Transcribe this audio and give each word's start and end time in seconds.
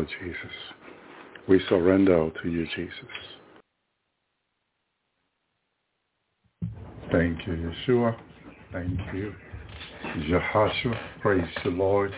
Lord 0.00 0.08
Jesus. 0.22 0.56
We 1.46 1.60
surrender 1.68 2.30
to 2.42 2.48
you, 2.48 2.66
Jesus. 2.74 2.94
Thank 7.12 7.46
you, 7.46 7.52
Yeshua. 7.52 8.16
Thank 8.72 8.98
you, 9.12 9.34
Jehoshua. 10.26 10.98
Praise 11.20 11.44
the 11.64 11.70
Lord. 11.70 12.14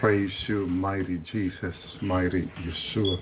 Praise 0.00 0.32
you, 0.48 0.66
mighty 0.66 1.22
Jesus, 1.30 1.74
mighty 2.02 2.50
Yeshua, 2.96 3.18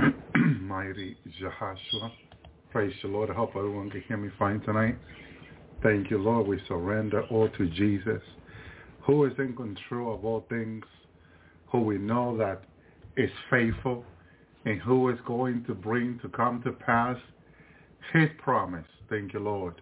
mighty 0.60 1.16
Jehoshua. 1.40 2.10
Praise 2.72 2.94
the 3.02 3.08
Lord. 3.08 3.30
I 3.30 3.34
hope 3.34 3.50
everyone 3.54 3.90
can 3.90 4.02
hear 4.08 4.16
me 4.16 4.30
fine 4.40 4.60
tonight. 4.62 4.98
Thank 5.84 6.10
you, 6.10 6.18
Lord. 6.18 6.48
We 6.48 6.60
surrender 6.66 7.22
all 7.30 7.48
to 7.48 7.68
Jesus, 7.68 8.22
who 9.02 9.24
is 9.26 9.34
in 9.38 9.54
control 9.54 10.16
of 10.16 10.24
all 10.24 10.44
things, 10.48 10.84
who 11.70 11.82
we 11.82 11.96
know 11.98 12.36
that 12.38 12.64
is 13.18 13.30
faithful, 13.50 14.04
and 14.64 14.80
who 14.80 15.10
is 15.10 15.18
going 15.26 15.64
to 15.64 15.74
bring 15.74 16.18
to 16.20 16.28
come 16.28 16.62
to 16.62 16.72
pass 16.72 17.16
his 18.12 18.28
promise. 18.38 18.86
Thank 19.10 19.34
you, 19.34 19.40
Lord. 19.40 19.80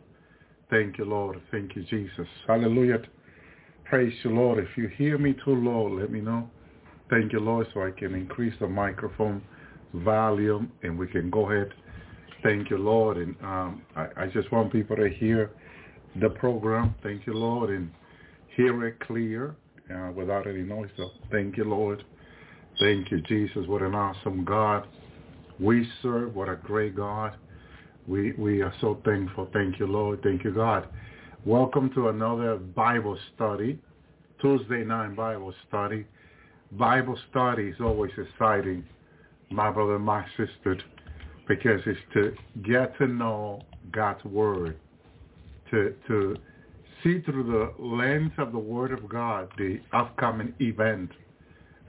Thank 0.71 0.99
you, 0.99 1.05
Lord. 1.05 1.41
Thank 1.53 1.77
you, 1.77 1.85
Jesus. 1.85 2.27
Hallelujah. 2.47 3.03
Praise 3.85 4.12
you, 4.25 4.31
Lord. 4.31 4.59
If 4.59 4.77
you 4.77 4.88
hear 4.88 5.17
me 5.17 5.35
too 5.44 5.55
low, 5.55 5.88
let 5.88 6.11
me 6.11 6.21
know. 6.21 6.50
Thank 7.09 7.33
you, 7.33 7.38
Lord, 7.38 7.69
so 7.73 7.85
I 7.85 7.93
can 7.93 8.15
increase 8.15 8.55
the 8.59 8.67
microphone 8.67 9.41
volume 9.94 10.73
and 10.83 10.99
we 10.99 11.06
can 11.06 11.31
go 11.31 11.50
ahead. 11.50 11.73
Thank 12.43 12.71
you, 12.71 12.79
Lord. 12.79 13.17
And 13.17 13.37
um, 13.43 13.83
I, 13.94 14.06
I 14.17 14.27
just 14.27 14.50
want 14.50 14.73
people 14.73 14.97
to 14.97 15.09
hear 15.09 15.50
the 16.21 16.31
program. 16.31 16.94
Thank 17.03 17.27
you, 17.27 17.35
Lord, 17.35 17.71
and 17.71 17.91
hear 18.56 18.87
it 18.87 18.99
clear 19.00 19.55
uh, 19.94 20.11
without 20.12 20.49
any 20.49 20.62
noise. 20.62 20.91
So 20.97 21.11
thank 21.31 21.56
you, 21.56 21.65
Lord. 21.65 22.03
Thank 22.78 23.11
you, 23.11 23.23
Jesus. 23.23 23.67
What 23.67 23.81
an 23.81 23.94
awesome 23.94 24.44
God 24.44 24.87
we 25.58 25.88
serve. 26.02 26.34
What 26.34 26.50
a 26.50 26.56
great 26.56 26.94
God. 26.94 27.34
We 28.06 28.32
we 28.32 28.61
are 28.61 28.75
so 28.82 29.00
thankful. 29.02 29.49
Thank 29.52 29.78
you, 29.78 29.87
Lord. 29.87 30.23
Thank 30.23 30.44
you, 30.44 30.52
God. 30.52 30.87
Welcome 31.46 31.90
to 31.94 32.08
another 32.08 32.56
Bible 32.56 33.19
study, 33.34 33.78
Tuesday 34.43 34.84
night 34.84 35.17
Bible 35.17 35.55
study. 35.69 36.05
Bible 36.73 37.19
study 37.31 37.69
is 37.69 37.76
always 37.81 38.12
exciting, 38.19 38.84
my 39.50 39.70
brother 39.70 39.99
my 39.99 40.26
sister, 40.37 40.76
because 41.49 41.81
it's 41.87 41.99
to 42.12 42.34
get 42.62 42.96
to 42.99 43.06
know 43.06 43.62
God's 43.90 44.23
Word, 44.25 44.76
to 45.70 45.94
to 46.08 46.37
see 47.02 47.23
through 47.23 47.44
the 47.44 47.82
lens 47.82 48.32
of 48.37 48.52
the 48.52 48.58
Word 48.58 48.93
of 48.93 49.08
God 49.08 49.49
the 49.56 49.81
upcoming 49.94 50.52
event. 50.61 51.11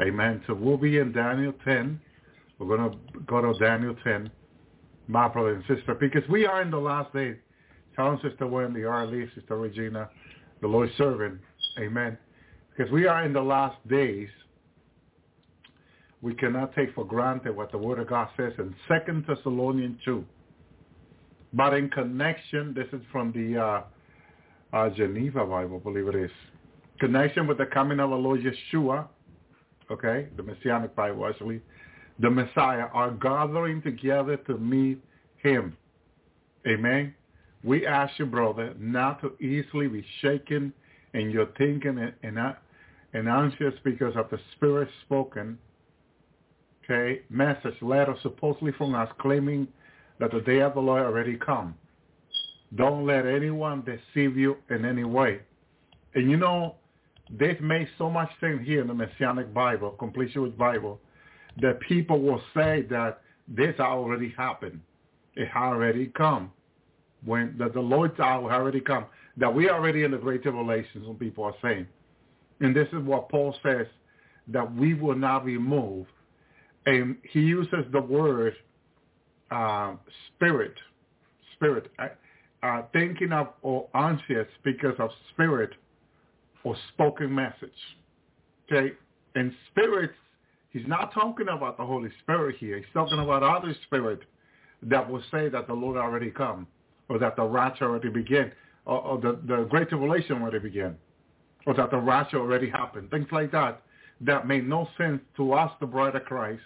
Amen. 0.01 0.41
So 0.47 0.53
we'll 0.53 0.77
be 0.77 0.97
in 0.97 1.11
Daniel 1.11 1.53
10. 1.65 1.99
We're 2.59 2.77
going 2.77 2.91
to 2.91 3.19
go 3.25 3.41
to 3.41 3.57
Daniel 3.59 3.95
10, 4.03 4.29
my 5.07 5.27
brother 5.27 5.53
and 5.53 5.63
sister, 5.67 5.95
because 5.95 6.27
we 6.29 6.45
are 6.45 6.61
in 6.61 6.71
the 6.71 6.77
last 6.77 7.13
days. 7.13 7.35
Tell 7.95 8.19
Sister 8.21 8.45
Wendy, 8.45 8.83
Arlie, 8.83 9.27
Sister 9.33 9.57
Regina, 9.57 10.09
the 10.61 10.67
Lord's 10.67 10.91
servant. 10.97 11.39
Amen. 11.79 12.17
Because 12.69 12.91
we 12.91 13.07
are 13.07 13.25
in 13.25 13.33
the 13.33 13.41
last 13.41 13.75
days 13.87 14.29
we 16.21 16.33
cannot 16.33 16.73
take 16.75 16.93
for 16.95 17.05
granted 17.05 17.55
what 17.55 17.71
the 17.71 17.77
Word 17.77 17.99
of 17.99 18.07
God 18.07 18.27
says 18.35 18.53
in 18.57 18.75
Second 18.87 19.25
Thessalonians 19.27 19.99
2. 20.03 20.25
But 21.53 21.73
in 21.73 21.89
connection, 21.89 22.73
this 22.73 22.87
is 22.91 23.05
from 23.11 23.31
the 23.31 23.59
uh, 23.59 23.81
uh, 24.75 24.89
Geneva 24.89 25.45
Bible, 25.45 25.79
believe 25.79 26.07
it 26.07 26.15
is. 26.15 26.31
Connection 26.99 27.47
with 27.47 27.59
the 27.59 27.67
coming 27.67 27.99
of 27.99 28.11
our 28.11 28.17
Lord 28.17 28.41
Yeshua, 28.41 29.07
okay, 29.91 30.27
the 30.35 30.43
Messianic 30.43 30.95
Bible 30.95 31.27
actually, 31.27 31.61
the 32.19 32.29
Messiah 32.29 32.87
are 32.93 33.11
gathering 33.11 33.81
together 33.81 34.37
to 34.37 34.57
meet 34.57 35.01
him. 35.37 35.75
Amen. 36.67 37.13
We 37.63 37.85
ask 37.85 38.17
you, 38.19 38.25
brother, 38.25 38.73
not 38.79 39.21
to 39.21 39.33
easily 39.43 39.87
be 39.87 40.05
shaken 40.21 40.73
in 41.13 41.29
your 41.31 41.47
thinking 41.57 41.97
and, 41.97 42.13
and, 42.23 42.39
uh, 42.39 42.53
and 43.13 43.27
anxious 43.27 43.73
because 43.83 44.15
of 44.15 44.29
the 44.29 44.39
Spirit 44.55 44.89
spoken 45.05 45.57
okay, 46.89 47.21
message, 47.29 47.75
letter 47.81 48.15
supposedly 48.21 48.71
from 48.77 48.95
us 48.95 49.09
claiming 49.19 49.67
that 50.19 50.31
the 50.31 50.41
day 50.41 50.61
of 50.61 50.73
the 50.73 50.79
Lord 50.79 51.03
already 51.03 51.37
come. 51.37 51.75
Don't 52.75 53.05
let 53.05 53.25
anyone 53.25 53.83
deceive 53.83 54.37
you 54.37 54.57
in 54.69 54.85
any 54.85 55.03
way. 55.03 55.39
And 56.15 56.29
you 56.29 56.37
know, 56.37 56.75
they've 57.29 57.59
made 57.61 57.87
so 57.97 58.09
much 58.09 58.29
sense 58.39 58.61
here 58.63 58.81
in 58.81 58.87
the 58.87 58.93
Messianic 58.93 59.53
Bible, 59.53 59.91
complete 59.91 60.33
Jewish 60.33 60.53
Bible, 60.53 60.99
that 61.61 61.79
people 61.81 62.21
will 62.21 62.41
say 62.53 62.85
that 62.89 63.21
this 63.47 63.79
already 63.79 64.33
happened. 64.37 64.81
It 65.35 65.49
already 65.55 66.07
come. 66.07 66.51
When 67.25 67.55
that 67.57 67.73
the 67.73 67.79
Lord's 67.79 68.19
hour 68.19 68.51
already 68.51 68.81
come. 68.81 69.05
That 69.37 69.53
we 69.53 69.69
are 69.69 69.77
already 69.79 70.03
in 70.03 70.11
the 70.11 70.17
great 70.17 70.43
tribulation, 70.43 71.03
some 71.05 71.15
people 71.15 71.43
are 71.43 71.55
saying. 71.61 71.87
And 72.59 72.75
this 72.75 72.87
is 72.91 73.03
what 73.03 73.29
Paul 73.29 73.55
says, 73.63 73.85
that 74.47 74.75
we 74.75 74.93
will 74.93 75.15
not 75.15 75.45
be 75.45 75.57
moved 75.57 76.09
and 76.87 77.17
he 77.31 77.41
uses 77.41 77.83
the 77.91 77.99
word 77.99 78.55
uh, 79.51 79.93
spirit, 80.27 80.73
spirit, 81.53 81.91
uh, 81.99 82.07
uh, 82.63 82.83
thinking 82.93 83.33
of 83.33 83.49
or 83.61 83.87
anxious 83.93 84.47
because 84.63 84.95
of 84.97 85.09
spirit 85.33 85.71
or 86.67 86.75
spoken 86.93 87.33
message. 87.33 87.71
Okay, 88.69 88.93
and 89.35 89.53
spirits, 89.71 90.13
he's 90.71 90.85
not 90.85 91.13
talking 91.13 91.47
about 91.47 91.77
the 91.77 91.85
Holy 91.85 92.09
Spirit 92.21 92.57
here. 92.59 92.75
He's 92.75 92.85
talking 92.93 93.19
about 93.19 93.41
other 93.41 93.73
spirit 93.85 94.19
that 94.83 95.09
will 95.09 95.23
say 95.31 95.47
that 95.47 95.67
the 95.67 95.73
Lord 95.73 95.95
already 95.95 96.29
come, 96.29 96.67
or 97.07 97.19
that 97.19 97.37
the 97.37 97.43
rapture 97.43 97.85
already 97.85 98.09
began, 98.09 98.51
or, 98.85 98.99
or 98.99 99.17
the, 99.21 99.39
the 99.47 99.63
great 99.69 99.87
tribulation 99.87 100.41
already 100.41 100.59
began, 100.59 100.97
or 101.65 101.73
that 101.75 101.89
the 101.89 101.97
rapture 101.97 102.39
already 102.39 102.69
happened. 102.69 103.09
Things 103.11 103.27
like 103.31 103.49
that 103.53 103.81
that 104.19 104.45
made 104.45 104.67
no 104.67 104.89
sense 104.97 105.21
to 105.37 105.53
us, 105.53 105.71
the 105.79 105.85
bride 105.85 106.15
of 106.17 106.25
Christ, 106.25 106.61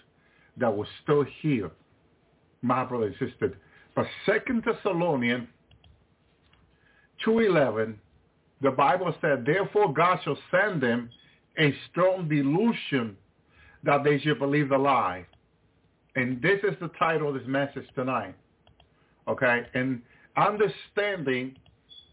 that 0.56 0.76
was 0.76 0.88
still 1.04 1.24
here, 1.40 1.70
my 2.60 2.84
brother 2.84 3.06
and 3.06 3.30
sister. 3.30 3.56
But 3.94 4.06
Second 4.26 4.64
Thessalonians 4.66 5.46
2.11, 7.24 7.94
the 8.62 8.70
Bible 8.70 9.14
said, 9.20 9.44
Therefore 9.44 9.92
God 9.92 10.18
shall 10.24 10.38
send 10.50 10.82
them 10.82 11.10
a 11.58 11.74
strong 11.90 12.28
delusion 12.28 13.16
that 13.84 14.04
they 14.04 14.18
should 14.20 14.38
believe 14.38 14.68
the 14.68 14.78
lie. 14.78 15.26
And 16.14 16.40
this 16.40 16.60
is 16.62 16.76
the 16.80 16.88
title 16.98 17.28
of 17.28 17.34
this 17.34 17.46
message 17.46 17.86
tonight. 17.94 18.34
Okay? 19.26 19.66
And 19.74 20.02
understanding 20.36 21.56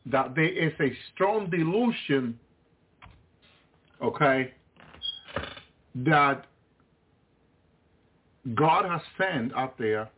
that 0.08 0.36
there 0.36 0.46
is 0.52 0.74
a 0.80 0.92
strong 1.14 1.50
delusion, 1.50 2.40
okay, 4.02 4.54
that 5.96 6.46
God 8.56 8.86
has 8.86 9.02
sent 9.18 9.54
out 9.54 9.78
there, 9.78 10.10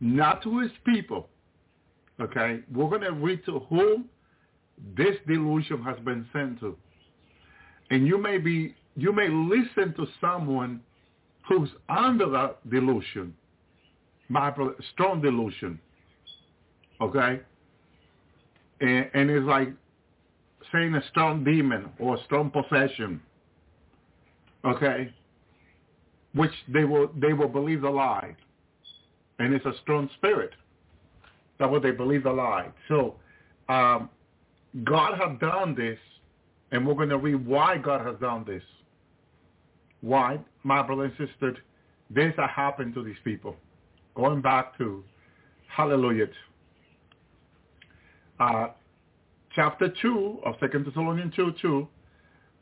not 0.00 0.42
to 0.42 0.58
his 0.58 0.70
people. 0.84 1.28
Okay, 2.20 2.60
we're 2.74 2.88
going 2.88 3.00
to 3.00 3.12
read 3.12 3.44
to 3.46 3.60
whom 3.70 4.06
this 4.96 5.16
delusion 5.26 5.82
has 5.82 5.98
been 6.00 6.26
sent 6.32 6.60
to. 6.60 6.76
And 7.90 8.06
you 8.06 8.18
may 8.18 8.38
be, 8.38 8.74
you 8.96 9.12
may 9.12 9.28
listen 9.28 9.94
to 9.94 10.06
someone 10.20 10.80
who's 11.48 11.70
under 11.88 12.28
that 12.30 12.70
delusion, 12.70 13.34
my 14.28 14.52
strong 14.92 15.20
delusion. 15.20 15.80
Okay? 17.00 17.40
And, 18.80 19.10
and 19.14 19.30
it's 19.30 19.46
like 19.46 19.68
saying 20.72 20.94
a 20.94 21.02
strong 21.08 21.42
demon 21.44 21.90
or 21.98 22.16
a 22.16 22.24
strong 22.24 22.50
possession. 22.50 23.20
Okay? 24.64 25.12
which 26.34 26.52
they 26.68 26.84
will 26.84 27.10
they 27.20 27.32
will 27.32 27.48
believe 27.48 27.82
the 27.82 27.90
lie, 27.90 28.34
and 29.38 29.52
it's 29.54 29.66
a 29.66 29.72
strong 29.82 30.08
spirit. 30.16 30.52
That 31.58 31.70
what 31.70 31.82
they 31.82 31.90
believe 31.90 32.24
the 32.24 32.32
lie. 32.32 32.68
So 32.88 33.16
um, 33.68 34.08
God 34.84 35.18
has 35.18 35.38
done 35.40 35.74
this, 35.74 35.98
and 36.72 36.86
we're 36.86 36.94
going 36.94 37.08
to 37.08 37.18
read 37.18 37.46
why 37.46 37.78
God 37.78 38.06
has 38.06 38.16
done 38.20 38.44
this. 38.46 38.62
Why, 40.00 40.38
my 40.62 40.82
brother 40.82 41.04
and 41.04 41.12
sister, 41.28 41.56
this 42.08 42.32
has 42.36 42.50
happened 42.54 42.94
to 42.94 43.02
these 43.02 43.16
people. 43.24 43.56
Going 44.14 44.40
back 44.40 44.76
to 44.78 45.04
Hallelujah. 45.68 46.26
Uh, 48.40 48.68
chapter 49.54 49.92
2 50.02 50.40
of 50.44 50.54
2 50.58 50.84
Thessalonians 50.84 51.34
2, 51.36 51.54
2, 51.62 51.88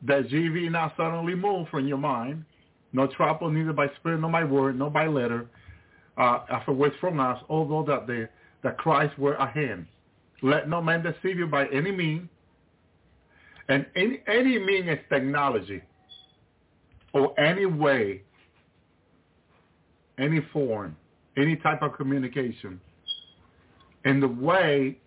that 0.03 0.27
GV 0.29 0.71
now 0.71 0.93
suddenly 0.95 1.33
moved 1.33 1.69
from 1.69 1.87
your 1.87 1.97
mind 1.97 2.45
no 2.91 3.07
trouble 3.07 3.51
neither 3.51 3.73
by 3.73 3.87
spirit 3.99 4.19
nor 4.21 4.31
by 4.31 4.43
word, 4.43 4.77
nor 4.77 4.89
by 4.89 5.07
letter, 5.07 5.47
uh, 6.17 6.39
afterwards 6.49 6.95
from 6.99 7.19
us, 7.19 7.39
although 7.49 7.83
that 7.83 8.07
the 8.07 8.29
that 8.61 8.77
Christ 8.77 9.17
were 9.17 9.39
at 9.39 9.55
hand. 9.55 9.85
Let 10.41 10.69
no 10.69 10.81
man 10.81 11.03
deceive 11.03 11.37
you 11.37 11.47
by 11.47 11.67
any 11.67 11.91
mean. 11.91 12.29
And 13.67 13.85
any, 13.95 14.21
any 14.27 14.57
mean 14.57 14.87
is 14.89 14.99
technology. 15.09 15.81
Or 17.13 17.39
any 17.39 17.65
way, 17.65 18.21
any 20.17 20.41
form, 20.53 20.95
any 21.37 21.55
type 21.57 21.81
of 21.81 21.93
communication. 21.93 22.79
And 24.05 24.21
the 24.21 24.27
way 24.27 24.97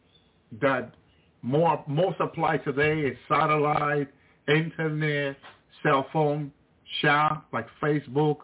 that 0.61 0.95
more 1.43 1.83
most 1.87 2.17
apply 2.21 2.59
today 2.59 3.01
is 3.01 3.17
satellite, 3.29 4.09
internet, 4.49 5.37
cell 5.83 6.07
phone, 6.13 6.53
chat 7.01 7.43
like 7.53 7.67
Facebook, 7.83 8.39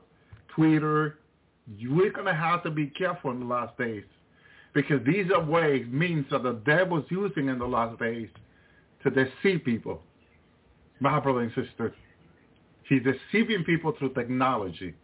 Twitter, 0.55 1.19
we're 1.83 2.13
going 2.13 2.27
to 2.27 2.35
have 2.35 2.63
to 2.63 2.71
be 2.71 2.87
careful 2.87 3.31
in 3.31 3.41
the 3.41 3.47
last 3.47 3.77
days 3.77 4.05
because 4.79 5.05
these 5.05 5.27
are 5.35 5.43
ways, 5.43 5.85
means 5.91 6.25
that 6.31 6.45
the 6.45 6.53
devil's 6.65 7.05
using 7.11 7.49
in 7.49 7.59
the 7.59 7.67
last 7.67 7.99
days 7.99 8.29
to 9.03 9.11
deceive 9.11 9.65
people. 9.65 10.01
My 11.01 11.19
brother 11.19 11.41
and 11.41 11.51
sister, 11.53 11.93
he's 12.89 13.03
deceiving 13.03 13.65
people 13.65 13.93
through 13.99 14.15
technology. 14.15 14.95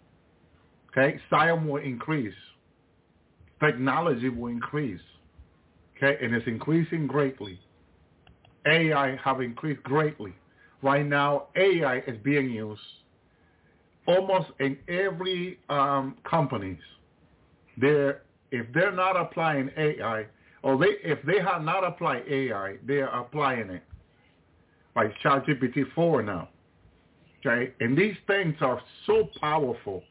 Okay, 0.91 1.19
science 1.29 1.61
will 1.67 1.83
increase. 1.83 2.35
Technology 3.59 4.29
will 4.29 4.53
increase. 4.53 5.01
Okay, 5.97 6.25
and 6.25 6.33
it's 6.33 6.47
increasing 6.47 7.09
greatly. 7.09 7.59
AI 8.69 9.19
have 9.25 9.41
increased 9.41 9.83
greatly. 9.83 10.33
Right 10.83 11.05
now, 11.05 11.49
AI 11.57 11.99
is 12.07 12.17
being 12.23 12.49
used 12.49 12.81
almost 14.07 14.51
in 14.61 14.79
every 14.87 15.59
um, 15.69 16.17
companies. 16.23 16.79
They're 17.77 18.24
if 18.55 18.73
they're 18.73 18.93
not 18.93 19.17
applying 19.17 19.71
AI, 19.77 20.27
or 20.63 20.79
they 20.79 20.93
if 21.03 21.19
they 21.27 21.41
have 21.41 21.63
not 21.63 21.83
applied 21.85 22.23
AI, 22.29 22.77
they 22.87 23.01
are 23.01 23.21
applying 23.21 23.69
it. 23.69 23.83
Like 24.95 25.13
ChatGPT 25.25 25.93
4 25.95 26.23
now. 26.23 26.49
Okay, 27.45 27.73
and 27.81 27.99
these 27.99 28.15
things 28.27 28.55
are 28.61 28.81
so 29.07 29.29
powerful. 29.41 30.05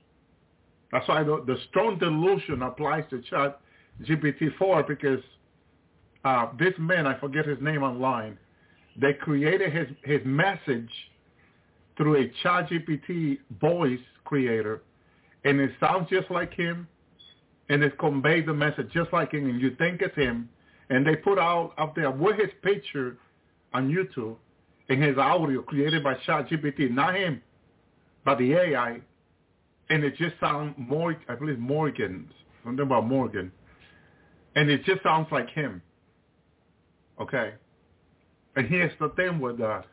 That's 0.92 1.08
why 1.08 1.24
the, 1.24 1.44
the 1.48 1.58
strong 1.70 1.98
delusion 1.98 2.62
applies 2.62 3.06
to 3.10 3.24
ChatGPT 3.32 4.56
4 4.58 4.84
because 4.84 5.24
uh, 6.26 6.48
this 6.60 6.74
man, 6.78 7.08
I 7.08 7.18
forget 7.20 7.46
his 7.46 7.58
name 7.62 7.82
online, 7.82 8.38
they 9.00 9.14
created 9.14 9.74
his, 9.74 9.88
his 10.04 10.22
message 10.26 10.92
through 11.98 12.18
a 12.24 12.32
ChatGPT 12.44 13.40
voice 13.60 14.00
creator, 14.26 14.84
and 15.46 15.60
it 15.60 15.72
sounds 15.80 16.10
just 16.10 16.30
like 16.30 16.54
him, 16.54 16.88
and 17.70 17.84
it 17.84 17.98
conveys 17.98 18.46
the 18.46 18.54
message 18.54 18.90
just 18.94 19.12
like 19.14 19.32
him, 19.32 19.50
and 19.50 19.62
you 19.62 19.76
think 19.76 20.02
it's 20.02 20.16
him, 20.16 20.50
and 20.90 21.06
they 21.06 21.16
put 21.16 21.40
out 21.40 21.74
up 21.78 21.96
there 21.96 22.12
with 22.12 22.38
his 22.38 22.50
picture 22.62 23.18
on 23.74 23.90
YouTube 23.90 24.36
and 24.90 25.02
his 25.02 25.18
audio 25.18 25.62
created 25.62 26.04
by 26.04 26.14
ChatGPT, 26.28 26.92
not 26.92 27.16
him, 27.16 27.42
but 28.26 28.38
the 28.38 28.54
AI, 28.54 29.00
and 29.90 30.04
it 30.04 30.16
just 30.18 30.36
sounds 30.40 30.76
more, 30.78 31.16
I 31.30 31.36
believe 31.36 31.58
Morgan, 31.58 32.30
something 32.64 32.86
about 32.86 33.06
Morgan, 33.06 33.52
and 34.56 34.70
it 34.70 34.84
just 34.84 35.02
sounds 35.04 35.28
like 35.32 35.50
him. 35.50 35.82
Okay, 37.20 37.54
and 38.56 38.68
here's 38.68 38.92
the 39.00 39.10
thing 39.10 39.40
with 39.40 39.58
that. 39.60 39.86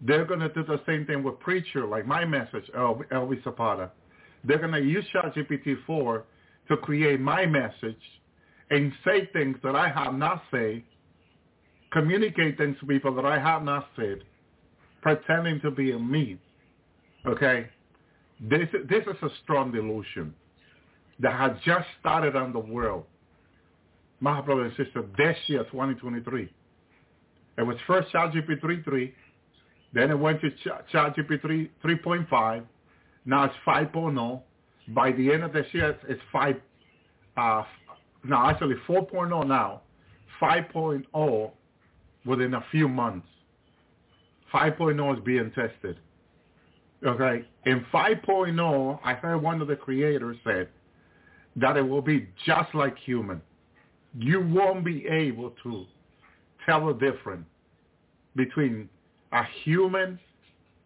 They're 0.00 0.24
going 0.24 0.40
to 0.40 0.48
do 0.48 0.64
the 0.64 0.80
same 0.84 1.06
thing 1.06 1.22
with 1.22 1.38
Preacher, 1.38 1.86
like 1.86 2.06
my 2.06 2.24
message, 2.24 2.68
Elvis 2.74 3.44
Zapata. 3.44 3.92
They're 4.42 4.58
going 4.58 4.72
to 4.72 4.82
use 4.82 5.04
ChatGPT-4 5.14 6.24
to 6.72 6.78
create 6.78 7.20
my 7.20 7.44
message 7.44 8.00
and 8.70 8.92
say 9.04 9.28
things 9.32 9.58
that 9.62 9.76
I 9.76 9.88
have 9.88 10.14
not 10.14 10.42
said, 10.50 10.82
communicate 11.92 12.56
things 12.56 12.76
to 12.80 12.86
people 12.86 13.14
that 13.14 13.26
I 13.26 13.38
have 13.38 13.62
not 13.62 13.88
said, 13.94 14.20
pretending 15.02 15.60
to 15.60 15.70
be 15.70 15.92
me. 15.98 16.38
Okay? 17.26 17.68
This, 18.40 18.68
this 18.88 19.02
is 19.02 19.22
a 19.22 19.28
strong 19.42 19.70
delusion 19.70 20.34
that 21.20 21.38
has 21.38 21.52
just 21.64 21.86
started 22.00 22.34
on 22.34 22.52
the 22.54 22.58
world. 22.58 23.04
My 24.20 24.40
brother 24.40 24.62
and 24.62 24.76
sister, 24.76 25.04
this 25.18 25.36
year, 25.48 25.64
2023. 25.64 26.50
It 27.58 27.62
was 27.62 27.76
first 27.86 28.10
ChatGPT 28.12 28.62
3.3, 28.62 29.12
then 29.92 30.10
it 30.10 30.18
went 30.18 30.40
to 30.40 30.50
ChatGPT 30.92 31.68
3.5. 31.84 32.64
Now 33.26 33.44
it's 33.44 33.54
5.0. 33.66 34.40
By 34.88 35.12
the 35.12 35.32
end 35.32 35.44
of 35.44 35.52
this 35.52 35.66
year, 35.72 35.96
it's 36.08 36.20
5. 36.32 36.56
Uh, 37.36 37.62
no, 38.24 38.36
actually 38.36 38.76
4.0 38.88 39.46
now. 39.46 39.82
5.0 40.40 41.50
within 42.24 42.54
a 42.54 42.64
few 42.70 42.88
months. 42.88 43.26
5.0 44.52 45.18
is 45.18 45.24
being 45.24 45.50
tested. 45.52 45.98
Okay. 47.04 47.46
In 47.66 47.84
5.0, 47.92 48.98
I 49.04 49.14
heard 49.14 49.38
one 49.38 49.60
of 49.60 49.68
the 49.68 49.76
creators 49.76 50.36
said 50.44 50.68
that 51.56 51.76
it 51.76 51.82
will 51.82 52.02
be 52.02 52.28
just 52.44 52.74
like 52.74 52.96
human. 52.98 53.40
You 54.16 54.40
won't 54.40 54.84
be 54.84 55.06
able 55.06 55.54
to 55.62 55.86
tell 56.66 56.86
the 56.86 56.94
difference 56.94 57.46
between 58.36 58.88
a 59.32 59.42
human 59.64 60.18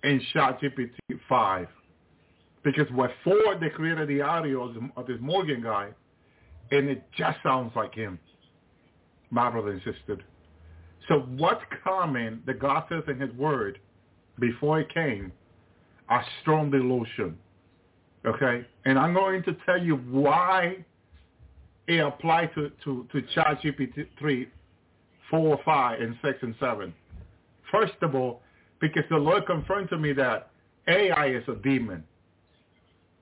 and 0.02 0.20
ChatGPT 0.34 0.90
5. 1.28 1.68
Because 2.66 2.88
before 2.88 3.54
they 3.60 3.68
created 3.68 4.08
the 4.08 4.22
audio 4.22 4.74
of 4.96 5.06
this 5.06 5.18
Morgan 5.20 5.62
guy, 5.62 5.90
and 6.72 6.88
it 6.88 7.04
just 7.16 7.38
sounds 7.44 7.70
like 7.76 7.94
him, 7.94 8.18
my 9.30 9.48
brother 9.48 9.70
insisted. 9.70 10.24
So 11.06 11.20
what's 11.36 11.62
coming, 11.84 12.40
the 12.44 12.54
God 12.54 12.82
says 12.88 13.04
in 13.06 13.20
his 13.20 13.32
word, 13.34 13.78
before 14.40 14.80
it 14.80 14.92
came, 14.92 15.30
a 16.10 16.18
strong 16.42 16.72
delusion. 16.72 17.38
Okay? 18.26 18.66
And 18.84 18.98
I'm 18.98 19.14
going 19.14 19.44
to 19.44 19.56
tell 19.64 19.80
you 19.80 19.94
why 19.94 20.84
it 21.86 21.98
applied 21.98 22.50
to, 22.56 22.72
to, 22.82 23.06
to 23.12 23.22
ChatGPT 23.32 24.08
3, 24.18 24.48
4, 25.30 25.60
5, 25.64 26.00
and 26.00 26.16
6, 26.20 26.38
and 26.42 26.54
7. 26.58 26.92
First 27.70 27.94
of 28.02 28.16
all, 28.16 28.40
because 28.80 29.04
the 29.08 29.18
Lord 29.18 29.46
confirmed 29.46 29.88
to 29.90 29.98
me 29.98 30.12
that 30.14 30.50
AI 30.88 31.28
is 31.28 31.44
a 31.46 31.54
demon. 31.62 32.02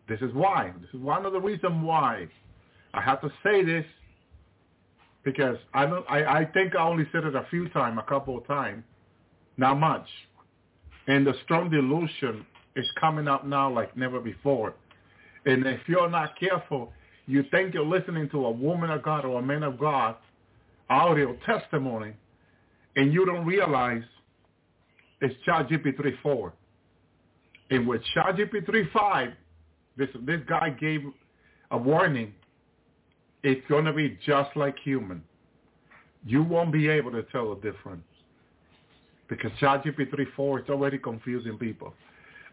This 0.09 0.21
is 0.21 0.33
why. 0.35 0.73
This 0.81 0.91
is 0.93 1.01
one 1.01 1.25
of 1.25 1.33
the 1.33 1.41
reasons 1.41 1.85
why 1.85 2.29
I 2.93 3.01
have 3.01 3.21
to 3.23 3.31
say 3.43 3.65
this 3.65 3.85
because 5.25 5.57
I 5.73 5.87
don't. 5.87 6.05
I, 6.09 6.41
I 6.41 6.45
think 6.45 6.77
I 6.77 6.83
only 6.87 7.07
said 7.13 7.25
it 7.25 7.35
a 7.35 7.47
few 7.51 7.69
times, 7.71 7.99
a 7.99 8.09
couple 8.09 8.37
of 8.37 8.47
times, 8.47 8.85
not 9.57 9.79
much. 9.79 10.07
And 11.07 11.27
the 11.27 11.35
strong 11.45 11.71
delusion 11.71 12.47
is 12.77 12.87
coming 13.01 13.29
up 13.29 13.47
now 13.47 13.71
like 13.71 13.97
never 13.97 14.21
before. 14.21 14.75
And 15.47 15.67
if 15.67 15.81
you're 15.87 16.11
not 16.11 16.39
careful, 16.39 16.93
you 17.27 17.45
think 17.51 17.75
you're 17.75 17.85
listening 17.85 18.29
to 18.31 18.47
a 18.47 18.51
woman 18.51 18.91
of 18.91 19.03
God 19.03 19.25
or 19.25 19.41
a 19.41 19.43
man 19.43 19.63
of 19.63 19.79
God 19.79 20.17
audio 20.91 21.37
testimony, 21.47 22.13
and 22.97 23.13
you 23.13 23.25
don't 23.25 23.47
realize 23.47 24.03
it's 25.21 25.35
ChatGPT 25.47 26.13
4. 26.23 26.53
And 27.71 27.89
with 27.89 28.03
ChatGPT 28.15 28.91
5, 28.93 29.29
this, 29.97 30.09
this 30.27 30.41
guy 30.49 30.71
gave 30.71 31.03
a 31.71 31.79
warning. 31.79 32.35
It's 33.43 33.67
to 33.69 33.93
be 33.93 34.19
just 34.25 34.57
like 34.57 34.77
human. 34.83 35.23
You 36.27 36.43
won't 36.43 36.73
be 36.73 36.89
able 36.89 37.13
to 37.13 37.23
tell 37.25 37.55
the 37.55 37.61
difference 37.61 38.05
because 39.29 39.51
ChatGPT 39.61 40.27
4 40.35 40.61
is 40.61 40.69
already 40.69 40.99
confusing 40.99 41.59
people. 41.59 41.93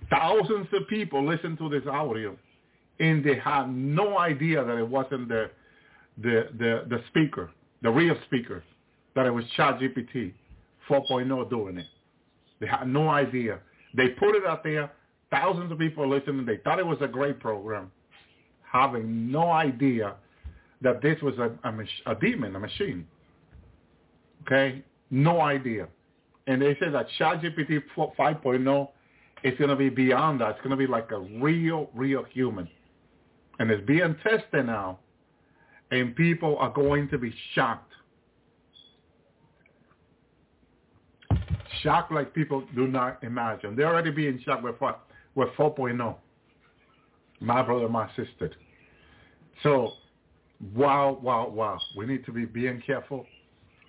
Thousands 0.09 0.67
of 0.73 0.87
people 0.89 1.25
listen 1.25 1.55
to 1.57 1.69
this 1.69 1.83
audio 1.89 2.35
and 2.99 3.23
they 3.23 3.35
had 3.35 3.73
no 3.73 4.17
idea 4.17 4.63
that 4.63 4.77
it 4.77 4.87
wasn't 4.87 5.27
the, 5.27 5.49
the, 6.21 6.49
the, 6.57 6.85
the 6.89 7.03
speaker, 7.07 7.51
the 7.81 7.89
real 7.89 8.15
speaker, 8.25 8.63
that 9.15 9.25
it 9.25 9.31
was 9.31 9.45
ChatGPT 9.57 10.33
4.0 10.89 11.49
doing 11.49 11.77
it. 11.77 11.87
They 12.59 12.67
had 12.67 12.87
no 12.87 13.09
idea. 13.09 13.59
They 13.95 14.09
put 14.09 14.35
it 14.35 14.45
out 14.45 14.63
there. 14.63 14.91
Thousands 15.31 15.71
of 15.71 15.79
people 15.79 16.07
listening. 16.07 16.45
They 16.45 16.57
thought 16.57 16.79
it 16.79 16.85
was 16.85 16.97
a 17.01 17.07
great 17.07 17.39
program, 17.39 17.91
having 18.69 19.31
no 19.31 19.51
idea 19.51 20.15
that 20.81 21.01
this 21.01 21.21
was 21.21 21.35
a, 21.37 21.51
a, 21.63 22.11
a 22.11 22.15
demon, 22.15 22.55
a 22.55 22.59
machine. 22.59 23.07
Okay? 24.45 24.83
No 25.09 25.41
idea. 25.41 25.87
And 26.47 26.61
they 26.61 26.75
say 26.79 26.89
that 26.89 27.07
ChatGPT 27.19 27.81
5.0 27.95 28.89
is 29.43 29.57
going 29.57 29.69
to 29.69 29.75
be 29.75 29.89
beyond 29.89 30.41
that. 30.41 30.51
It's 30.51 30.59
going 30.59 30.71
to 30.71 30.75
be 30.75 30.87
like 30.87 31.11
a 31.11 31.19
real, 31.19 31.89
real 31.93 32.23
human. 32.23 32.67
And 33.59 33.69
it's 33.71 33.85
being 33.85 34.15
tested 34.23 34.65
now. 34.65 34.99
And 35.91 36.15
people 36.15 36.57
are 36.57 36.71
going 36.71 37.09
to 37.09 37.17
be 37.17 37.33
shocked 37.53 37.91
shocked 41.81 42.11
like 42.11 42.33
people 42.33 42.63
do 42.75 42.87
not 42.87 43.23
imagine. 43.23 43.75
They're 43.75 43.87
already 43.87 44.11
being 44.11 44.39
shocked 44.45 44.63
with 44.63 44.75
With 45.35 45.49
4.0. 45.57 46.15
My 47.39 47.61
brother, 47.61 47.89
my 47.89 48.07
sister. 48.09 48.51
So, 49.63 49.93
wow, 50.75 51.17
wow, 51.21 51.49
wow. 51.49 51.79
We 51.95 52.05
need 52.05 52.25
to 52.25 52.31
be 52.31 52.45
being 52.45 52.81
careful 52.85 53.25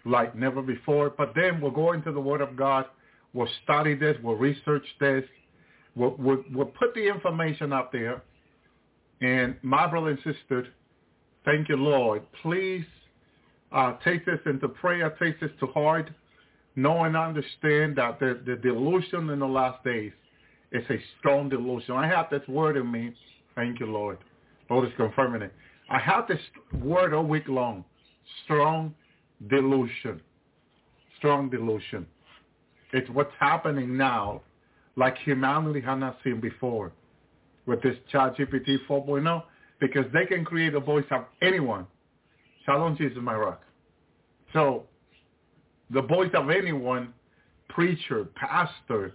like 0.05 0.35
never 0.35 0.63
before. 0.63 1.11
But 1.11 1.33
then 1.35 1.61
we'll 1.61 1.73
go 1.73 1.93
into 1.93 2.13
the 2.13 2.21
Word 2.21 2.41
of 2.41 2.57
God. 2.57 2.87
We'll 3.35 3.49
study 3.65 3.95
this. 3.95 4.17
We'll 4.23 4.37
research 4.37 4.85
this. 5.01 5.25
We'll, 5.95 6.17
we'll, 6.19 6.45
we'll 6.53 6.67
put 6.67 6.95
the 6.95 7.07
information 7.07 7.73
up 7.73 7.93
there. 7.93 8.23
And 9.21 9.57
my 9.63 9.87
brother 9.87 10.11
and 10.11 10.19
sister, 10.19 10.69
thank 11.45 11.69
you, 11.69 11.77
Lord. 11.77 12.23
Please 12.43 12.85
uh, 13.71 13.95
take 14.05 14.25
this 14.25 14.39
into 14.47 14.69
prayer. 14.69 15.15
Take 15.21 15.41
this 15.41 15.51
to 15.61 15.67
heart 15.67 16.11
know 16.77 17.05
and 17.05 17.17
understand 17.17 17.97
that 17.97 18.19
the, 18.19 18.41
the 18.47 18.57
delusion 18.57 19.31
in 19.31 19.39
the 19.39 19.47
last 19.47 19.83
days 19.85 20.13
is 20.73 20.85
a 20.91 20.97
strong 21.19 21.49
delusion. 21.49 21.95
I 21.95 22.07
have 22.07 22.31
this 22.31 22.47
word 22.49 22.77
in 22.77 22.91
me. 22.91 23.15
Thank 23.55 23.81
you, 23.81 23.87
Lord. 23.87 24.19
Lord 24.71 24.89
is 24.89 24.95
confirming 24.97 25.43
it. 25.43 25.53
I 25.91 25.99
have 25.99 26.27
this 26.27 26.41
word 26.83 27.13
all 27.13 27.25
week 27.25 27.49
long. 27.49 27.85
Strong 28.45 28.95
delusion. 29.49 30.21
Strong 31.19 31.51
delusion. 31.51 32.07
It's 32.93 33.09
what's 33.11 33.33
happening 33.39 33.97
now 33.97 34.43
like 34.97 35.17
humanity 35.19 35.81
has 35.81 35.99
not 35.99 36.19
seen 36.25 36.41
before 36.41 36.93
with 37.67 37.83
this 37.83 37.97
ChatGPT 38.13 38.79
4.0 38.89 39.43
because 39.81 40.05
they 40.13 40.27
can 40.27 40.45
create 40.45 40.75
a 40.75 40.81
voice 40.81 41.05
of 41.11 41.25
anyone. 41.43 41.87
Shalom 42.65 42.97
Jesus, 42.97 43.19
my 43.21 43.35
rock. 43.35 43.63
So 44.53 44.85
the 45.91 46.03
voice 46.03 46.31
of 46.35 46.51
anyone, 46.51 47.13
preacher, 47.69 48.27
pastor, 48.35 49.15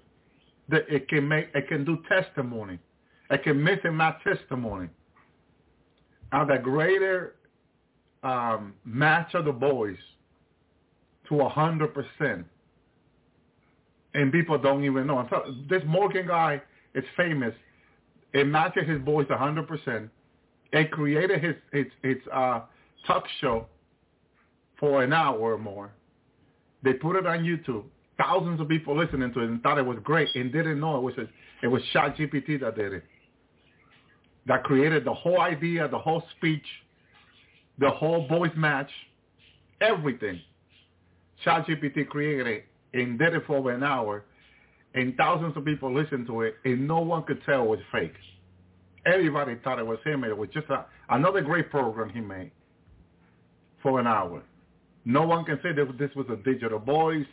that 0.70 0.84
it 0.90 1.08
can 1.08 1.28
make, 1.28 1.48
it 1.54 1.68
can 1.68 1.86
do 1.86 1.98
testimony. 2.10 2.80
It 3.30 3.44
can 3.44 3.68
and 3.68 3.98
match 3.98 4.18
testimony. 4.24 4.90
And 6.32 6.50
the 6.50 6.58
greater 6.58 7.36
um, 8.24 8.74
match 8.86 9.34
of 9.34 9.46
the 9.46 9.52
voice 9.52 9.98
to 11.30 11.42
a 11.42 11.50
hundred 11.50 11.94
percent, 11.94 12.46
and 14.14 14.32
people 14.32 14.58
don't 14.58 14.84
even 14.84 15.08
know. 15.08 15.26
So 15.30 15.56
this 15.70 15.82
Morgan 15.86 16.28
guy 16.28 16.62
is 16.96 17.04
famous. 17.16 17.54
It 18.34 18.48
matches 18.48 18.88
his 18.88 19.02
voice 19.02 19.28
a 19.30 19.38
hundred 19.38 19.68
percent. 19.68 20.10
It 20.74 20.92
created 20.92 21.44
his 21.44 21.56
its 21.72 21.92
its 22.04 22.22
uh, 22.34 22.62
talk 23.06 23.26
show 23.40 23.68
for 24.80 25.04
an 25.04 25.14
hour 25.14 25.40
or 25.40 25.58
more. 25.58 25.92
They 26.84 26.94
put 26.94 27.16
it 27.16 27.26
on 27.26 27.40
YouTube. 27.40 27.84
Thousands 28.18 28.60
of 28.60 28.68
people 28.68 28.98
listening 28.98 29.32
to 29.34 29.42
it 29.42 29.50
and 29.50 29.62
thought 29.62 29.78
it 29.78 29.86
was 29.86 30.00
great 30.04 30.30
and 30.36 30.52
didn't 30.52 30.80
know 30.80 30.98
it 30.98 31.02
was 31.02 31.14
a, 31.18 31.28
it 31.64 31.68
was 31.68 31.82
ChatGPT 31.94 32.60
that 32.62 32.76
did 32.76 32.94
it. 32.94 33.04
That 34.48 34.64
created 34.64 35.06
the 35.06 35.14
whole 35.14 35.42
idea, 35.42 35.88
the 35.88 36.00
whole 36.00 36.24
speech, 36.38 36.66
the 37.78 37.90
whole 37.90 38.28
voice 38.28 38.52
match, 38.56 38.90
everything. 39.82 40.42
ChatGPT 41.46 42.08
created 42.08 42.48
it 42.48 42.66
and 42.94 43.20
did 43.20 43.34
it 43.34 43.44
for 43.46 43.58
over 43.58 43.72
an 43.72 43.84
hour, 43.84 44.24
and 44.96 45.16
thousands 45.16 45.56
of 45.56 45.66
people 45.66 45.94
listened 45.94 46.26
to 46.28 46.42
it, 46.42 46.56
and 46.66 46.88
no 46.88 47.00
one 47.00 47.24
could 47.24 47.44
tell 47.46 47.64
it 47.64 47.70
was 47.70 47.80
fake. 47.92 48.14
Everybody 49.06 49.56
thought 49.64 49.80
it 49.80 49.86
was 49.86 50.00
him. 50.04 50.24
It 50.24 50.36
was 50.36 50.50
just 50.54 50.68
a, 50.70 50.86
another 51.10 51.42
great 51.42 51.70
program 51.70 52.10
he 52.10 52.20
made 52.20 52.52
for 53.84 54.00
an 54.00 54.08
hour. 54.08 54.44
No 55.06 55.26
one 55.26 55.46
can 55.46 55.60
say 55.62 55.72
that 55.72 55.98
this 55.98 56.10
was 56.16 56.26
a 56.30 56.36
digital 56.38 56.80
voice. 56.80 57.26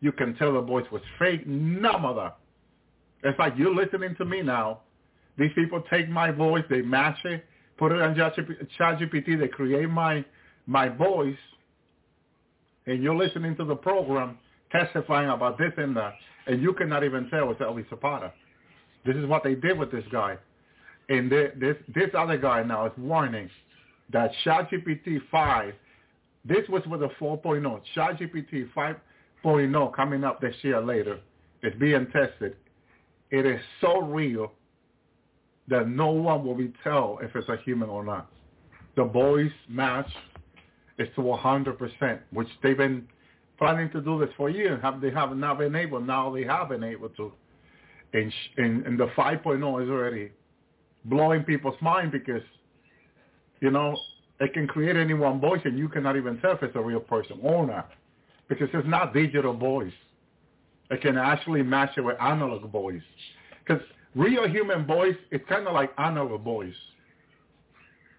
You 0.00 0.12
can 0.12 0.34
tell 0.36 0.52
the 0.52 0.60
voice 0.60 0.86
was 0.92 1.02
fake. 1.18 1.46
None 1.46 2.04
of 2.04 2.16
that. 2.16 2.36
It's 3.24 3.38
like 3.38 3.54
you're 3.56 3.74
listening 3.74 4.14
to 4.16 4.24
me 4.24 4.42
now. 4.42 4.80
These 5.36 5.50
people 5.54 5.82
take 5.90 6.08
my 6.08 6.30
voice, 6.30 6.64
they 6.68 6.82
match 6.82 7.18
it, 7.24 7.44
put 7.78 7.92
it 7.92 8.00
on 8.00 8.14
ChatGPT, 8.14 9.38
they 9.38 9.48
create 9.48 9.88
my 9.88 10.24
my 10.66 10.88
voice, 10.88 11.36
and 12.86 13.02
you're 13.02 13.16
listening 13.16 13.56
to 13.56 13.64
the 13.64 13.74
program 13.74 14.38
testifying 14.70 15.30
about 15.30 15.56
this 15.56 15.72
and 15.78 15.96
that, 15.96 16.12
and 16.46 16.60
you 16.60 16.74
cannot 16.74 17.04
even 17.04 17.30
tell 17.30 17.50
it's 17.50 17.60
Elvis 17.60 17.88
Zapata. 17.88 18.32
This 19.06 19.16
is 19.16 19.26
what 19.26 19.42
they 19.42 19.54
did 19.54 19.78
with 19.78 19.90
this 19.90 20.04
guy. 20.12 20.36
And 21.08 21.30
this 21.30 21.76
this 21.94 22.10
other 22.16 22.36
guy 22.36 22.62
now 22.62 22.86
is 22.86 22.92
warning 22.98 23.48
that 24.12 24.30
ChatGPT 24.44 25.20
5 25.30 25.74
this 26.44 26.66
was 26.68 26.82
with 26.86 27.02
a 27.02 27.10
4.0. 27.20 27.80
ChatGPT 27.94 28.72
5.0 29.44 29.94
coming 29.94 30.24
up 30.24 30.40
this 30.40 30.54
year 30.62 30.80
later. 30.80 31.20
It's 31.62 31.76
being 31.78 32.06
tested. 32.12 32.56
It 33.30 33.44
is 33.44 33.60
so 33.80 34.00
real 34.00 34.52
that 35.68 35.88
no 35.88 36.10
one 36.10 36.44
will 36.44 36.54
be 36.54 36.72
tell 36.82 37.18
if 37.22 37.34
it's 37.36 37.48
a 37.48 37.56
human 37.58 37.88
or 37.88 38.04
not. 38.04 38.30
The 38.96 39.04
voice 39.04 39.52
match 39.68 40.10
is 40.98 41.08
to 41.16 41.20
100%, 41.20 42.18
which 42.32 42.48
they've 42.62 42.76
been 42.76 43.06
planning 43.58 43.90
to 43.90 44.00
do 44.00 44.18
this 44.18 44.30
for 44.36 44.48
years. 44.48 44.80
Have 44.82 45.00
they 45.00 45.10
have 45.10 45.36
not 45.36 45.58
been 45.58 45.74
able. 45.74 46.00
Now 46.00 46.32
they 46.32 46.44
have 46.44 46.70
been 46.70 46.84
able 46.84 47.10
to. 47.10 47.32
And, 48.14 48.32
and, 48.56 48.86
and 48.86 48.98
the 48.98 49.08
5.0 49.08 49.82
is 49.82 49.90
already 49.90 50.30
blowing 51.04 51.44
people's 51.44 51.80
mind 51.82 52.12
because, 52.12 52.42
you 53.60 53.70
know, 53.70 53.96
it 54.40 54.54
can 54.54 54.66
create 54.66 54.96
any 54.96 55.14
one 55.14 55.40
voice 55.40 55.60
and 55.64 55.78
you 55.78 55.88
cannot 55.88 56.16
even 56.16 56.38
tell 56.40 56.52
if 56.52 56.62
it's 56.62 56.76
a 56.76 56.80
real 56.80 57.00
person 57.00 57.38
or 57.42 57.66
not 57.66 57.90
because 58.48 58.68
it's 58.72 58.88
not 58.88 59.14
digital 59.14 59.54
voice. 59.54 59.92
It 60.90 61.02
can 61.02 61.18
actually 61.18 61.62
match 61.62 61.90
it 61.96 62.00
with 62.00 62.16
analog 62.20 62.70
voice 62.70 63.02
because 63.66 63.82
real 64.14 64.48
human 64.48 64.86
voice 64.86 65.16
is 65.30 65.40
kind 65.48 65.66
of 65.66 65.74
like 65.74 65.90
analog 65.98 66.42
voice. 66.42 66.74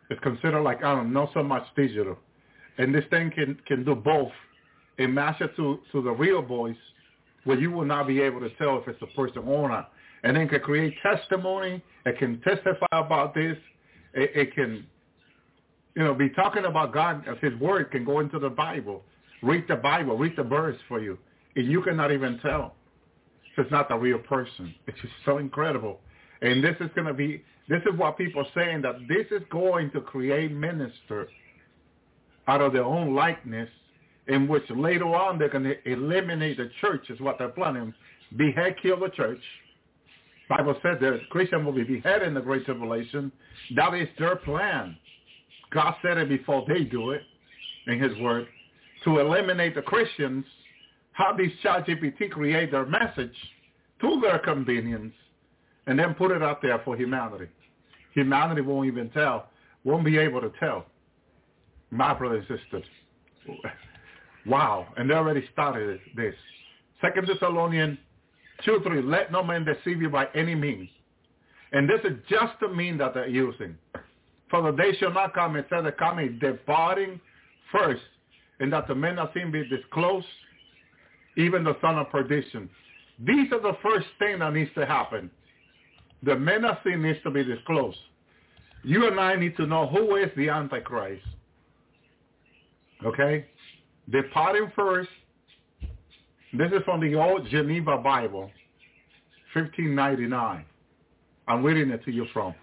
It's 0.09 0.19
considered 0.21 0.61
like, 0.61 0.83
I 0.83 0.95
don't 0.95 1.13
know, 1.13 1.21
not 1.21 1.33
so 1.33 1.43
much 1.43 1.63
digital. 1.75 2.17
And 2.77 2.93
this 2.93 3.03
thing 3.09 3.31
can, 3.31 3.59
can 3.67 3.83
do 3.83 3.95
both 3.95 4.31
it 4.97 5.55
to, 5.55 5.79
to 5.91 6.01
the 6.01 6.11
real 6.11 6.41
voice 6.41 6.75
where 7.45 7.57
you 7.57 7.71
will 7.71 7.85
not 7.85 8.07
be 8.07 8.21
able 8.21 8.39
to 8.41 8.49
tell 8.55 8.79
if 8.79 8.87
it's 8.87 9.01
a 9.01 9.15
person 9.15 9.43
or 9.45 9.69
not. 9.69 9.91
And 10.23 10.35
then 10.35 10.49
can 10.49 10.59
create 10.59 10.93
testimony. 11.01 11.81
It 12.05 12.17
can 12.19 12.41
testify 12.41 12.85
about 12.91 13.33
this. 13.33 13.57
It, 14.13 14.31
it 14.35 14.55
can 14.55 14.85
you 15.95 16.03
know, 16.03 16.13
be 16.13 16.29
talking 16.29 16.65
about 16.65 16.93
God 16.93 17.25
as 17.27 17.37
his 17.41 17.53
word 17.59 17.91
can 17.91 18.03
go 18.03 18.19
into 18.19 18.39
the 18.39 18.49
Bible. 18.49 19.03
Read 19.41 19.65
the 19.67 19.75
Bible, 19.75 20.17
read 20.17 20.35
the 20.35 20.43
verse 20.43 20.77
for 20.87 20.99
you. 20.99 21.17
And 21.55 21.69
you 21.69 21.81
cannot 21.81 22.11
even 22.11 22.39
tell. 22.39 22.75
It's 23.57 23.71
not 23.71 23.89
the 23.89 23.95
real 23.95 24.19
person. 24.19 24.73
It's 24.87 24.99
just 25.01 25.13
so 25.25 25.37
incredible. 25.37 25.99
And 26.41 26.63
this 26.63 26.75
is 26.79 26.89
going 26.95 27.07
to 27.07 27.13
be, 27.13 27.43
this 27.67 27.81
is 27.91 27.97
what 27.97 28.17
people 28.17 28.41
are 28.41 28.51
saying, 28.55 28.81
that 28.83 28.95
this 29.07 29.25
is 29.31 29.45
going 29.51 29.91
to 29.91 30.01
create 30.01 30.51
ministers 30.51 31.29
out 32.47 32.61
of 32.61 32.73
their 32.73 32.85
own 32.85 33.13
likeness 33.13 33.69
in 34.27 34.47
which 34.47 34.63
later 34.69 35.05
on 35.05 35.37
they're 35.37 35.49
going 35.49 35.63
to 35.63 35.89
eliminate 35.89 36.57
the 36.57 36.69
church 36.79 37.09
is 37.09 37.19
what 37.19 37.37
they're 37.37 37.49
planning. 37.49 37.93
Behead, 38.37 38.75
kill 38.81 38.99
the 38.99 39.09
church. 39.09 39.41
Bible 40.47 40.75
said 40.81 40.99
that 41.01 41.19
Christian 41.29 41.65
will 41.65 41.73
be 41.73 41.83
beheaded 41.83 42.27
in 42.27 42.33
the 42.33 42.41
Great 42.41 42.65
Tribulation. 42.65 43.31
That 43.75 43.93
is 43.93 44.07
their 44.17 44.35
plan. 44.35 44.97
God 45.71 45.95
said 46.01 46.17
it 46.17 46.29
before 46.29 46.65
they 46.67 46.83
do 46.83 47.11
it 47.11 47.21
in 47.87 47.99
his 47.99 48.17
word. 48.19 48.47
To 49.05 49.19
eliminate 49.19 49.75
the 49.75 49.81
Christians, 49.81 50.45
how 51.13 51.35
these 51.35 51.51
ChatGPT 51.63 52.29
create 52.31 52.71
their 52.71 52.85
message 52.85 53.35
to 54.01 54.19
their 54.21 54.39
convenience 54.39 55.13
and 55.87 55.97
then 55.97 56.13
put 56.13 56.31
it 56.31 56.41
out 56.41 56.61
there 56.61 56.81
for 56.85 56.95
humanity. 56.95 57.47
Humanity 58.13 58.61
won't 58.61 58.87
even 58.87 59.09
tell, 59.09 59.47
won't 59.83 60.05
be 60.05 60.17
able 60.17 60.41
to 60.41 60.51
tell. 60.59 60.85
My 61.91 62.13
brothers 62.13 62.45
and 62.49 62.59
sisters. 62.59 62.85
Wow. 64.45 64.87
And 64.97 65.09
they 65.09 65.13
already 65.13 65.43
started 65.51 65.99
this. 66.15 66.35
Second 67.01 67.27
Thessalonians 67.27 67.97
2, 68.65 68.81
3. 68.83 69.01
Let 69.01 69.31
no 69.31 69.43
man 69.43 69.65
deceive 69.65 70.01
you 70.01 70.09
by 70.09 70.27
any 70.35 70.55
means. 70.55 70.89
And 71.71 71.89
this 71.89 72.01
is 72.03 72.17
just 72.29 72.53
the 72.61 72.67
mean 72.67 72.97
that 72.97 73.13
they're 73.13 73.27
using. 73.27 73.77
For 74.49 74.61
the 74.61 74.71
day 74.71 74.95
shall 74.99 75.13
not 75.13 75.33
come, 75.33 75.55
instead 75.55 75.85
of 75.85 75.97
coming, 75.97 76.39
departing 76.39 77.19
first, 77.71 78.01
and 78.59 78.71
that 78.73 78.87
the 78.87 78.95
men 78.95 79.17
of 79.19 79.29
sin 79.33 79.51
be 79.51 79.67
disclosed, 79.67 80.27
even 81.37 81.63
the 81.63 81.77
son 81.81 81.97
of 81.97 82.09
perdition. 82.09 82.69
These 83.19 83.51
are 83.51 83.61
the 83.61 83.77
first 83.81 84.07
thing 84.17 84.39
that 84.39 84.53
needs 84.53 84.71
to 84.75 84.85
happen. 84.85 85.29
The 86.23 86.35
men 86.35 86.65
of 86.65 86.77
sin 86.83 87.01
needs 87.01 87.19
to 87.23 87.31
be 87.31 87.43
disclosed. 87.43 87.97
You 88.83 89.07
and 89.07 89.19
I 89.19 89.35
need 89.35 89.55
to 89.57 89.65
know 89.65 89.87
who 89.87 90.15
is 90.15 90.29
the 90.35 90.49
Antichrist. 90.49 91.25
Okay? 93.05 93.45
Departing 94.09 94.71
first. 94.75 95.09
This 96.51 96.71
is 96.71 96.81
from 96.83 96.99
the 96.99 97.15
old 97.15 97.47
Geneva 97.49 97.97
Bible, 97.97 98.49
1599. 99.53 100.65
I'm 101.47 101.63
reading 101.63 101.91
it 101.91 102.03
to 102.05 102.11
you 102.11 102.25
from. 102.33 102.55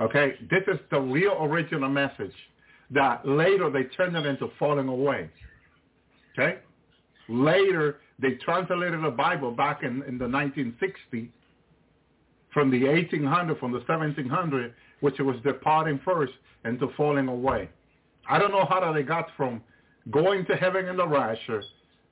Okay, 0.00 0.34
this 0.50 0.62
is 0.66 0.80
the 0.90 1.00
real 1.00 1.36
original 1.40 1.88
message 1.88 2.32
that 2.94 3.26
later 3.26 3.70
they 3.70 3.84
turned 3.84 4.16
it 4.16 4.26
into 4.26 4.50
falling 4.58 4.88
away. 4.88 5.28
Okay, 6.32 6.58
later 7.28 7.98
they 8.18 8.32
translated 8.32 9.02
the 9.02 9.10
Bible 9.10 9.50
back 9.50 9.82
in, 9.82 10.02
in 10.04 10.18
the 10.18 10.24
1960s 10.24 11.28
from 12.52 12.70
the 12.70 12.84
1800, 12.84 13.58
from 13.58 13.72
the 13.72 13.78
1700, 13.78 14.72
which 15.00 15.18
was 15.18 15.36
departing 15.44 16.00
first 16.04 16.32
into 16.64 16.88
falling 16.96 17.28
away. 17.28 17.68
I 18.28 18.38
don't 18.38 18.52
know 18.52 18.66
how 18.68 18.92
they 18.92 19.02
got 19.02 19.28
from 19.36 19.60
going 20.10 20.46
to 20.46 20.56
heaven 20.56 20.86
in 20.86 20.96
the 20.96 21.06
rapture 21.06 21.62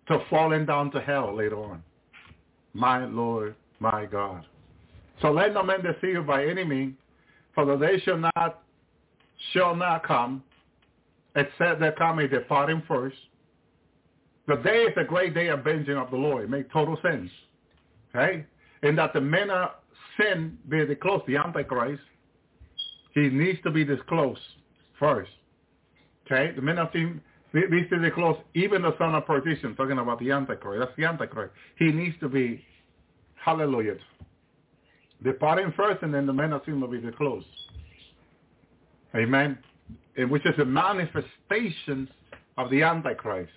to 0.08 0.18
falling 0.28 0.66
down 0.66 0.90
to 0.92 1.00
hell 1.00 1.34
later 1.34 1.56
on. 1.56 1.82
My 2.74 3.04
Lord, 3.04 3.54
my 3.80 4.06
God. 4.06 4.44
So 5.20 5.30
let 5.30 5.54
no 5.54 5.62
man 5.62 5.82
deceive 5.82 6.14
you 6.14 6.22
by 6.22 6.46
any 6.46 6.64
means, 6.64 6.94
for 7.54 7.64
the 7.64 7.76
day 7.76 8.00
shall 8.00 8.18
not 8.18 8.62
shall 9.52 9.74
not 9.74 10.06
come, 10.06 10.42
except 11.36 11.80
there 11.80 11.92
come 11.92 12.18
a 12.18 12.28
departing 12.28 12.82
first. 12.86 13.16
The 14.46 14.56
day 14.56 14.84
is 14.84 14.94
a 14.96 15.04
great 15.04 15.34
day 15.34 15.48
of 15.48 15.64
vengeance 15.64 15.98
of 15.98 16.10
the 16.10 16.16
Lord. 16.16 16.44
It 16.44 16.50
makes 16.50 16.72
total 16.72 16.98
sense. 17.02 17.30
Okay? 18.14 18.44
And 18.82 18.98
that 18.98 19.12
the 19.12 19.20
men 19.20 19.50
of 19.50 19.70
sin 20.20 20.58
be 20.68 20.84
the 20.84 20.96
close, 20.96 21.22
the 21.26 21.36
Antichrist, 21.36 22.02
He 23.14 23.28
needs 23.28 23.60
to 23.62 23.70
be 23.70 23.84
disclosed 23.84 24.40
first. 24.98 25.30
Okay? 26.26 26.52
The 26.54 26.62
Menachim 26.62 27.20
needs 27.52 27.88
to 27.90 27.98
be 27.98 28.08
disclosed, 28.08 28.40
even 28.54 28.82
the 28.82 28.96
son 28.98 29.14
of 29.14 29.26
perdition, 29.26 29.74
talking 29.76 29.98
about 29.98 30.18
the 30.18 30.30
Antichrist. 30.30 30.80
That's 30.80 30.96
the 30.96 31.04
Antichrist. 31.04 31.52
He 31.78 31.92
needs 31.92 32.16
to 32.20 32.28
be, 32.28 32.64
hallelujah, 33.34 33.96
departing 35.22 35.72
first, 35.76 36.02
and 36.02 36.12
then 36.12 36.26
the 36.26 36.32
Menachim 36.32 36.80
will 36.80 36.88
be 36.88 37.00
disclosed. 37.00 37.46
Amen. 39.14 39.58
And 40.16 40.30
which 40.30 40.44
is 40.46 40.58
a 40.58 40.64
manifestation 40.64 42.08
of 42.58 42.70
the 42.70 42.82
Antichrist. 42.82 43.50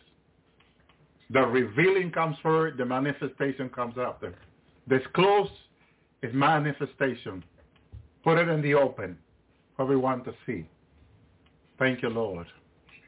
The 1.31 1.41
revealing 1.41 2.11
comes 2.11 2.37
first, 2.43 2.77
the 2.77 2.85
manifestation 2.85 3.69
comes 3.69 3.95
after. 3.97 4.35
Disclose 4.87 5.49
is 6.21 6.33
manifestation. 6.33 7.43
Put 8.23 8.37
it 8.37 8.47
in 8.47 8.61
the 8.61 8.75
open 8.75 9.17
for 9.75 9.83
everyone 9.83 10.23
to 10.23 10.33
see. 10.45 10.65
Thank 11.77 12.01
you, 12.01 12.09
Lord. 12.09 12.47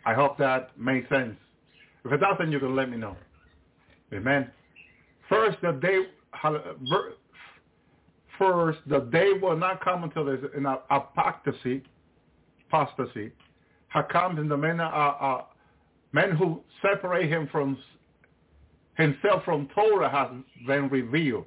I 0.05 0.13
hope 0.13 0.37
that 0.39 0.77
made 0.77 1.07
sense. 1.09 1.35
If 2.05 2.11
it 2.11 2.17
doesn't, 2.17 2.51
you 2.51 2.59
can 2.59 2.75
let 2.75 2.89
me 2.89 2.97
know. 2.97 3.15
Amen. 4.13 4.49
First, 5.29 5.57
the 5.61 5.73
day, 5.73 6.03
first, 8.39 8.79
the 8.87 8.99
day 8.99 9.33
will 9.41 9.57
not 9.57 9.83
come 9.83 10.03
until 10.03 10.25
there's 10.25 10.43
an 10.55 10.65
apostasy, 10.89 11.83
apostasy, 12.67 13.31
comes 14.11 14.39
in 14.39 14.47
the 14.47 14.57
men, 14.57 14.79
uh, 14.79 15.41
men 16.11 16.31
who 16.31 16.61
separate 16.81 17.29
him 17.29 17.47
from 17.51 17.77
himself 18.95 19.43
from 19.43 19.67
Torah 19.73 20.09
has 20.09 20.29
been 20.65 20.89
revealed. 20.89 21.45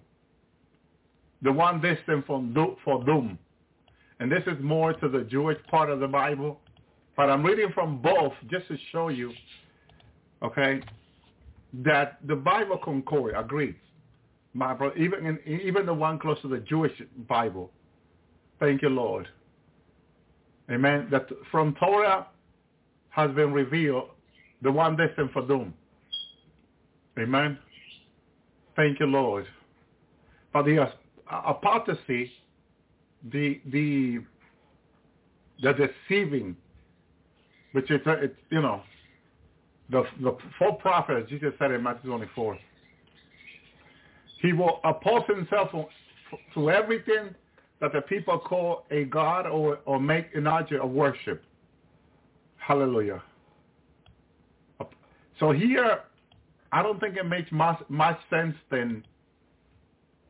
The 1.43 1.53
one 1.53 1.81
destined 1.81 2.25
from 2.27 2.55
for 2.85 3.05
doom. 3.05 3.39
And 4.21 4.31
this 4.31 4.43
is 4.47 4.63
more 4.63 4.93
to 4.93 5.09
the 5.09 5.23
Jewish 5.23 5.59
part 5.71 5.91
of 5.91 6.01
the 6.01 6.07
Bible. 6.07 6.61
But 7.17 7.31
I'm 7.31 7.43
reading 7.43 7.71
from 7.75 8.01
both 8.01 8.33
just 8.51 8.69
to 8.69 8.77
show 8.93 9.09
you, 9.09 9.33
okay, 10.43 10.83
that 11.83 12.19
the 12.27 12.37
Bible 12.37 12.79
concord 12.79 13.35
agrees. 13.37 13.75
My 14.53 14.75
brother, 14.75 14.97
even 14.97 15.27
in, 15.27 15.61
even 15.61 15.87
the 15.87 15.95
one 15.95 16.19
close 16.19 16.41
to 16.43 16.49
the 16.49 16.59
Jewish 16.59 16.93
Bible. 17.29 17.71
Thank 18.59 18.83
you, 18.83 18.89
Lord. 18.89 19.29
Amen. 20.71 21.09
That 21.11 21.29
from 21.51 21.75
Torah 21.75 22.27
has 23.11 23.31
been 23.33 23.53
revealed 23.53 24.11
the 24.63 24.71
one 24.71 24.97
destined 24.97 25.31
for 25.33 25.47
doom. 25.47 25.75
Amen. 27.19 27.59
Thank 28.77 29.01
you, 29.01 29.07
Lord. 29.07 29.47
For 30.53 30.63
the 30.63 30.89
apostasy, 31.31 32.31
the 33.33 33.61
the 33.67 34.21
the 35.63 35.73
deceiving, 36.09 36.57
which 37.73 37.91
is 37.91 38.01
it's 38.07 38.35
you 38.51 38.63
know, 38.63 38.83
the 39.91 40.05
the 40.21 40.37
false 40.59 40.81
prophet, 40.81 41.29
Jesus 41.29 41.53
said 41.59 41.73
in 41.73 41.83
Matthew 41.83 42.11
24. 42.11 42.59
He 44.41 44.53
will 44.53 44.81
oppose 44.85 45.23
himself 45.27 45.71
to 46.55 46.71
everything 46.71 47.35
that 47.81 47.93
the 47.93 48.01
people 48.03 48.39
call 48.39 48.85
a 48.91 49.05
god 49.05 49.47
or 49.47 49.79
or 49.87 50.01
make 50.01 50.35
an 50.35 50.47
object 50.47 50.83
of 50.83 50.91
worship. 50.91 51.43
Hallelujah. 52.59 53.23
So 55.39 55.53
here 55.53 56.01
I 56.73 56.83
don't 56.83 57.01
think 57.01 57.17
it 57.17 57.27
makes 57.27 57.51
much, 57.51 57.81
much 57.89 58.19
sense 58.29 58.55
than 58.71 59.05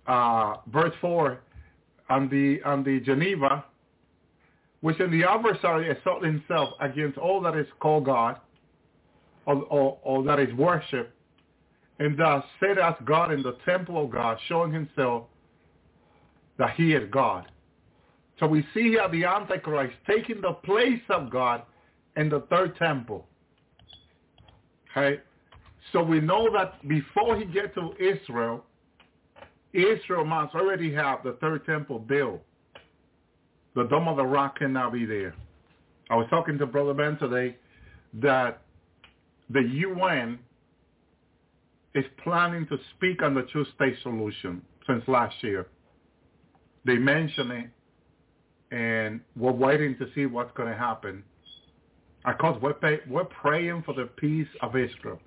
uh, 0.06 0.56
verse 0.72 0.94
4 1.00 1.40
on 2.08 2.28
the, 2.28 2.62
on 2.64 2.82
the 2.82 3.00
Geneva, 3.00 3.64
which 4.80 4.98
in 5.00 5.10
the 5.10 5.24
adversary 5.24 5.90
assault 5.90 6.24
himself 6.24 6.70
against 6.80 7.18
all 7.18 7.40
that 7.42 7.56
is 7.56 7.66
called 7.78 8.06
God, 8.06 8.40
or, 9.46 9.56
or, 9.64 9.98
or 10.02 10.22
that 10.24 10.40
is 10.40 10.52
worship, 10.54 11.12
and 11.98 12.16
thus 12.18 12.42
set 12.58 12.78
as 12.78 12.94
God 13.04 13.32
in 13.32 13.42
the 13.42 13.56
temple 13.66 14.04
of 14.04 14.10
God, 14.10 14.38
showing 14.48 14.72
himself 14.72 15.24
that 16.60 16.74
he 16.76 16.92
is 16.92 17.10
God. 17.10 17.50
So 18.38 18.46
we 18.46 18.64
see 18.74 18.90
here 18.90 19.08
the 19.10 19.24
Antichrist 19.24 19.94
taking 20.06 20.42
the 20.42 20.52
place 20.52 21.00
of 21.08 21.30
God 21.30 21.62
in 22.16 22.28
the 22.28 22.40
third 22.50 22.76
temple. 22.76 23.26
Okay? 24.90 25.20
So 25.90 26.02
we 26.02 26.20
know 26.20 26.52
that 26.52 26.86
before 26.86 27.36
he 27.36 27.46
gets 27.46 27.74
to 27.76 27.92
Israel, 27.98 28.62
Israel 29.72 30.26
must 30.26 30.54
already 30.54 30.92
have 30.92 31.22
the 31.24 31.32
third 31.40 31.64
temple 31.64 31.98
built. 31.98 32.42
The 33.74 33.84
Dome 33.84 34.08
of 34.08 34.18
the 34.18 34.26
Rock 34.26 34.58
cannot 34.58 34.92
be 34.92 35.06
there. 35.06 35.34
I 36.10 36.16
was 36.16 36.26
talking 36.28 36.58
to 36.58 36.66
Brother 36.66 36.92
Ben 36.92 37.16
today 37.16 37.56
that 38.20 38.62
the 39.48 39.62
UN 39.62 40.38
is 41.94 42.04
planning 42.22 42.66
to 42.66 42.76
speak 42.96 43.22
on 43.22 43.32
the 43.32 43.46
two-state 43.50 43.96
solution 44.02 44.60
since 44.86 45.02
last 45.08 45.36
year. 45.42 45.66
They 46.84 46.96
mentioned 46.96 47.50
it, 47.52 47.70
and 48.74 49.20
we're 49.36 49.52
waiting 49.52 49.96
to 49.98 50.06
see 50.14 50.26
what's 50.26 50.52
going 50.56 50.68
to 50.68 50.78
happen. 50.78 51.22
Of 52.24 52.38
course, 52.38 52.58
we're, 52.62 52.74
pay, 52.74 53.00
we're 53.08 53.24
praying 53.24 53.82
for 53.84 53.94
the 53.94 54.06
peace 54.06 54.48
of 54.62 54.76
Israel 54.76 55.20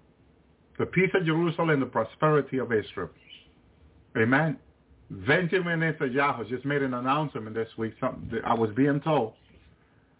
the 0.79 0.85
peace 0.85 1.09
of 1.13 1.25
Jerusalem, 1.25 1.79
the 1.79 1.85
prosperity 1.85 2.57
of 2.57 2.71
Israel. 2.71 3.09
Amen. 4.17 4.57
Benjamin 5.09 5.79
Netanyahu 5.79 6.49
just 6.49 6.65
made 6.65 6.81
an 6.81 6.93
announcement 6.93 7.53
this 7.53 7.69
week. 7.77 7.93
Something 7.99 8.39
I 8.45 8.53
was 8.53 8.71
being 8.75 8.99
told 9.01 9.33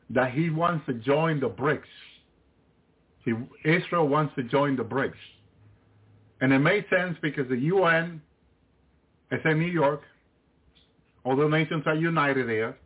that 0.09 0.31
he 0.31 0.49
wants 0.49 0.85
to 0.85 0.93
join 0.93 1.39
the 1.39 1.49
BRICS. 1.49 1.81
He, 3.25 3.33
Israel 3.65 4.07
wants 4.07 4.35
to 4.35 4.43
join 4.43 4.75
the 4.75 4.83
BRICS. 4.83 5.13
And 6.41 6.51
it 6.53 6.59
made 6.59 6.85
sense 6.95 7.17
because 7.21 7.47
the 7.49 7.57
UN 7.57 8.21
is 9.31 9.39
in 9.45 9.59
New 9.59 9.71
York. 9.71 10.01
All 11.23 11.35
the 11.35 11.47
nations 11.47 11.83
are 11.85 11.95
united 11.95 12.49
there. 12.49 12.77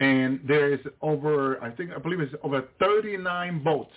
And 0.00 0.40
there 0.46 0.72
is 0.72 0.80
over, 1.00 1.62
I 1.62 1.70
think, 1.70 1.90
I 1.94 1.98
believe 1.98 2.20
it's 2.20 2.34
over 2.42 2.64
39 2.80 3.62
votes 3.62 3.92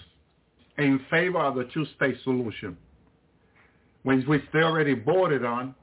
in 0.78 1.00
favor 1.10 1.40
of 1.40 1.56
the 1.56 1.68
two-state 1.74 2.18
solution, 2.24 2.78
which, 4.04 4.26
which 4.28 4.44
they 4.54 4.60
already 4.60 4.94
voted 4.94 5.44
on, 5.44 5.74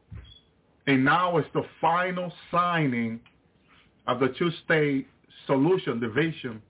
and 0.87 1.05
now 1.05 1.39
it's 1.39 1.49
the 1.55 1.65
final 1.81 2.33
signing 2.51 3.21
of 4.07 4.21
the 4.21 4.29
two-state 4.39 5.09
solution 5.47 5.99
division, 5.99 6.63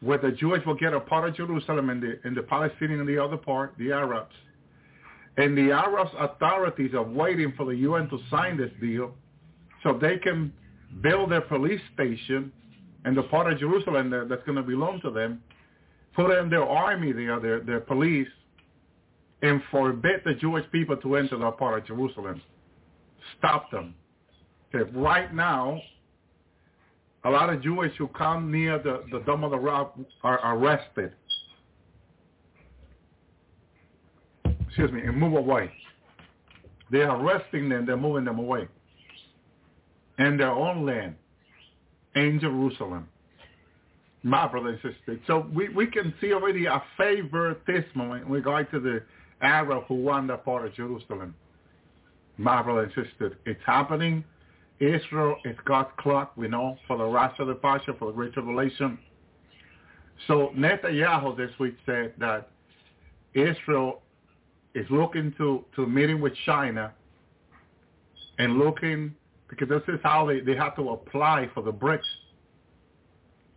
where 0.00 0.18
the 0.18 0.30
Jewish 0.32 0.64
will 0.64 0.76
get 0.76 0.94
a 0.94 1.00
part 1.00 1.28
of 1.28 1.36
Jerusalem 1.36 1.90
and 1.90 2.02
the, 2.02 2.18
and 2.24 2.34
the 2.34 2.42
Palestinians 2.42 3.06
the 3.06 3.22
other 3.22 3.36
part, 3.36 3.74
the 3.78 3.92
Arabs. 3.92 4.34
And 5.40 5.56
the 5.56 5.72
Arab 5.72 6.08
authorities 6.18 6.92
are 6.92 7.02
waiting 7.02 7.54
for 7.56 7.64
the 7.64 7.74
UN 7.76 8.10
to 8.10 8.18
sign 8.30 8.58
this 8.58 8.70
deal 8.78 9.14
so 9.82 9.98
they 9.98 10.18
can 10.18 10.52
build 11.00 11.32
their 11.32 11.40
police 11.40 11.80
station 11.94 12.52
in 13.06 13.14
the 13.14 13.22
part 13.22 13.50
of 13.50 13.58
Jerusalem 13.58 14.10
that's 14.10 14.42
going 14.44 14.56
to 14.56 14.62
belong 14.62 15.00
to 15.00 15.10
them 15.10 15.40
put 16.14 16.30
in 16.38 16.50
their 16.50 16.64
army 16.64 17.12
there, 17.12 17.40
their, 17.40 17.60
their 17.60 17.80
police, 17.80 18.28
and 19.40 19.62
forbid 19.70 20.20
the 20.26 20.34
Jewish 20.34 20.70
people 20.72 20.96
to 20.98 21.16
enter 21.16 21.38
that 21.38 21.56
part 21.56 21.78
of 21.78 21.86
Jerusalem. 21.86 22.42
Stop 23.38 23.70
them. 23.70 23.94
Okay, 24.74 24.90
right 24.92 25.34
now, 25.34 25.80
a 27.24 27.30
lot 27.30 27.50
of 27.50 27.62
Jewish 27.62 27.94
who 27.96 28.08
come 28.08 28.52
near 28.52 28.78
the, 28.78 29.04
the 29.10 29.20
Dome 29.20 29.44
of 29.44 29.52
the 29.52 29.58
Rock 29.58 29.98
are 30.22 30.54
arrested. 30.54 31.12
Excuse 34.70 34.92
me, 34.92 35.02
and 35.02 35.16
move 35.16 35.34
away. 35.34 35.70
They're 36.90 37.10
arresting 37.10 37.68
them, 37.68 37.86
they're 37.86 37.96
moving 37.96 38.24
them 38.24 38.38
away. 38.38 38.66
In 40.18 40.36
their 40.36 40.50
own 40.50 40.84
land, 40.84 41.14
in 42.14 42.40
Jerusalem 42.40 43.08
my 44.22 44.46
brother 44.46 44.70
and 44.70 44.78
sister. 44.78 45.18
So 45.26 45.46
we, 45.54 45.68
we 45.70 45.86
can 45.86 46.12
see 46.20 46.32
already 46.32 46.66
a 46.66 46.82
favoritism 46.96 48.00
in 48.00 48.28
regard 48.28 48.70
to 48.70 48.80
the 48.80 49.02
Arab 49.40 49.84
who 49.88 49.94
won 49.94 50.26
that 50.26 50.44
part 50.44 50.66
of 50.66 50.74
Jerusalem. 50.74 51.34
My 52.36 52.62
brother 52.62 52.84
and 52.84 52.92
sister, 52.92 53.38
it's 53.46 53.60
happening. 53.64 54.24
Israel 54.78 55.36
is 55.44 55.56
God's 55.64 55.90
clock, 55.98 56.32
we 56.36 56.48
know, 56.48 56.76
for 56.86 56.96
the 56.96 57.04
rest 57.04 57.38
of 57.38 57.48
the 57.48 57.54
Pasha, 57.54 57.94
for 57.98 58.06
the 58.06 58.12
Great 58.12 58.32
Tribulation. 58.32 58.98
So 60.26 60.52
Netanyahu 60.56 61.36
this 61.36 61.50
week 61.58 61.76
said 61.86 62.14
that 62.18 62.50
Israel 63.34 64.02
is 64.74 64.86
looking 64.90 65.34
to, 65.38 65.64
to 65.76 65.86
meeting 65.86 66.20
with 66.20 66.32
China 66.46 66.92
and 68.38 68.58
looking, 68.58 69.14
because 69.48 69.68
this 69.68 69.82
is 69.88 70.00
how 70.02 70.26
they, 70.26 70.40
they 70.40 70.54
have 70.54 70.76
to 70.76 70.90
apply 70.90 71.48
for 71.54 71.62
the 71.62 71.72
BRICS 71.72 72.04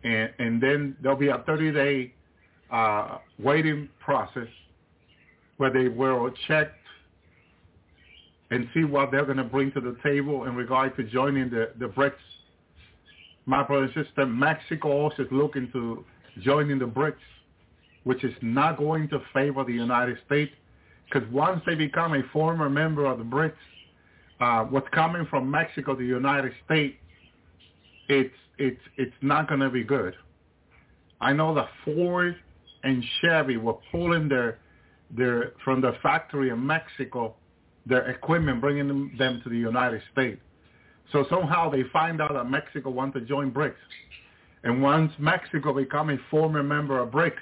and 0.04 0.30
and 0.38 0.62
then 0.62 0.96
there'll 1.02 1.18
be 1.18 1.28
a 1.28 1.38
30-day 1.38 2.12
uh, 2.70 3.18
waiting 3.38 3.88
process 3.98 4.48
where 5.56 5.70
they 5.70 5.88
will 5.88 6.30
check 6.46 6.72
and 8.50 8.68
see 8.74 8.84
what 8.84 9.10
they're 9.10 9.24
going 9.24 9.38
to 9.38 9.44
bring 9.44 9.72
to 9.72 9.80
the 9.80 9.96
table 10.02 10.44
in 10.44 10.54
regard 10.54 10.94
to 10.96 11.02
joining 11.04 11.48
the, 11.50 11.70
the 11.78 11.86
BRICS. 11.86 12.12
My 13.46 13.62
brother 13.62 13.84
and 13.84 14.06
sister, 14.06 14.26
Mexico 14.26 14.88
also 14.88 15.22
is 15.22 15.28
looking 15.30 15.70
to 15.72 16.04
joining 16.40 16.78
the 16.78 16.86
BRICS, 16.86 17.16
which 18.04 18.22
is 18.24 18.34
not 18.42 18.76
going 18.76 19.08
to 19.08 19.20
favor 19.32 19.64
the 19.64 19.72
United 19.72 20.18
States 20.26 20.52
because 21.04 21.28
once 21.30 21.62
they 21.66 21.74
become 21.74 22.14
a 22.14 22.22
former 22.32 22.68
member 22.68 23.06
of 23.06 23.18
the 23.18 23.24
BRICS, 23.24 23.52
uh, 24.40 24.64
what's 24.64 24.88
coming 24.92 25.26
from 25.30 25.50
Mexico 25.50 25.94
to 25.94 26.00
the 26.00 26.06
United 26.06 26.52
States, 26.64 26.96
it's 28.08 28.34
it's 28.58 28.80
it's 28.96 29.14
not 29.22 29.48
going 29.48 29.60
to 29.60 29.70
be 29.70 29.84
good. 29.84 30.14
I 31.20 31.32
know 31.32 31.54
that 31.54 31.68
Ford 31.84 32.36
and 32.82 33.02
Chevy 33.20 33.56
were 33.56 33.76
pulling 33.90 34.28
their 34.28 34.58
their 35.10 35.52
from 35.64 35.80
the 35.80 35.92
factory 36.02 36.50
in 36.50 36.66
Mexico 36.66 37.36
their 37.86 38.10
equipment, 38.10 38.60
bringing 38.60 38.88
them, 38.88 39.12
them 39.18 39.40
to 39.44 39.50
the 39.50 39.56
United 39.56 40.02
States. 40.12 40.40
So 41.12 41.26
somehow 41.28 41.70
they 41.70 41.82
find 41.92 42.20
out 42.20 42.32
that 42.32 42.44
Mexico 42.44 42.90
wants 42.90 43.18
to 43.18 43.24
join 43.24 43.50
BRICS. 43.50 43.74
And 44.62 44.82
once 44.82 45.12
Mexico 45.18 45.74
become 45.74 46.10
a 46.10 46.16
former 46.30 46.62
member 46.62 46.98
of 46.98 47.10
BRICS, 47.10 47.32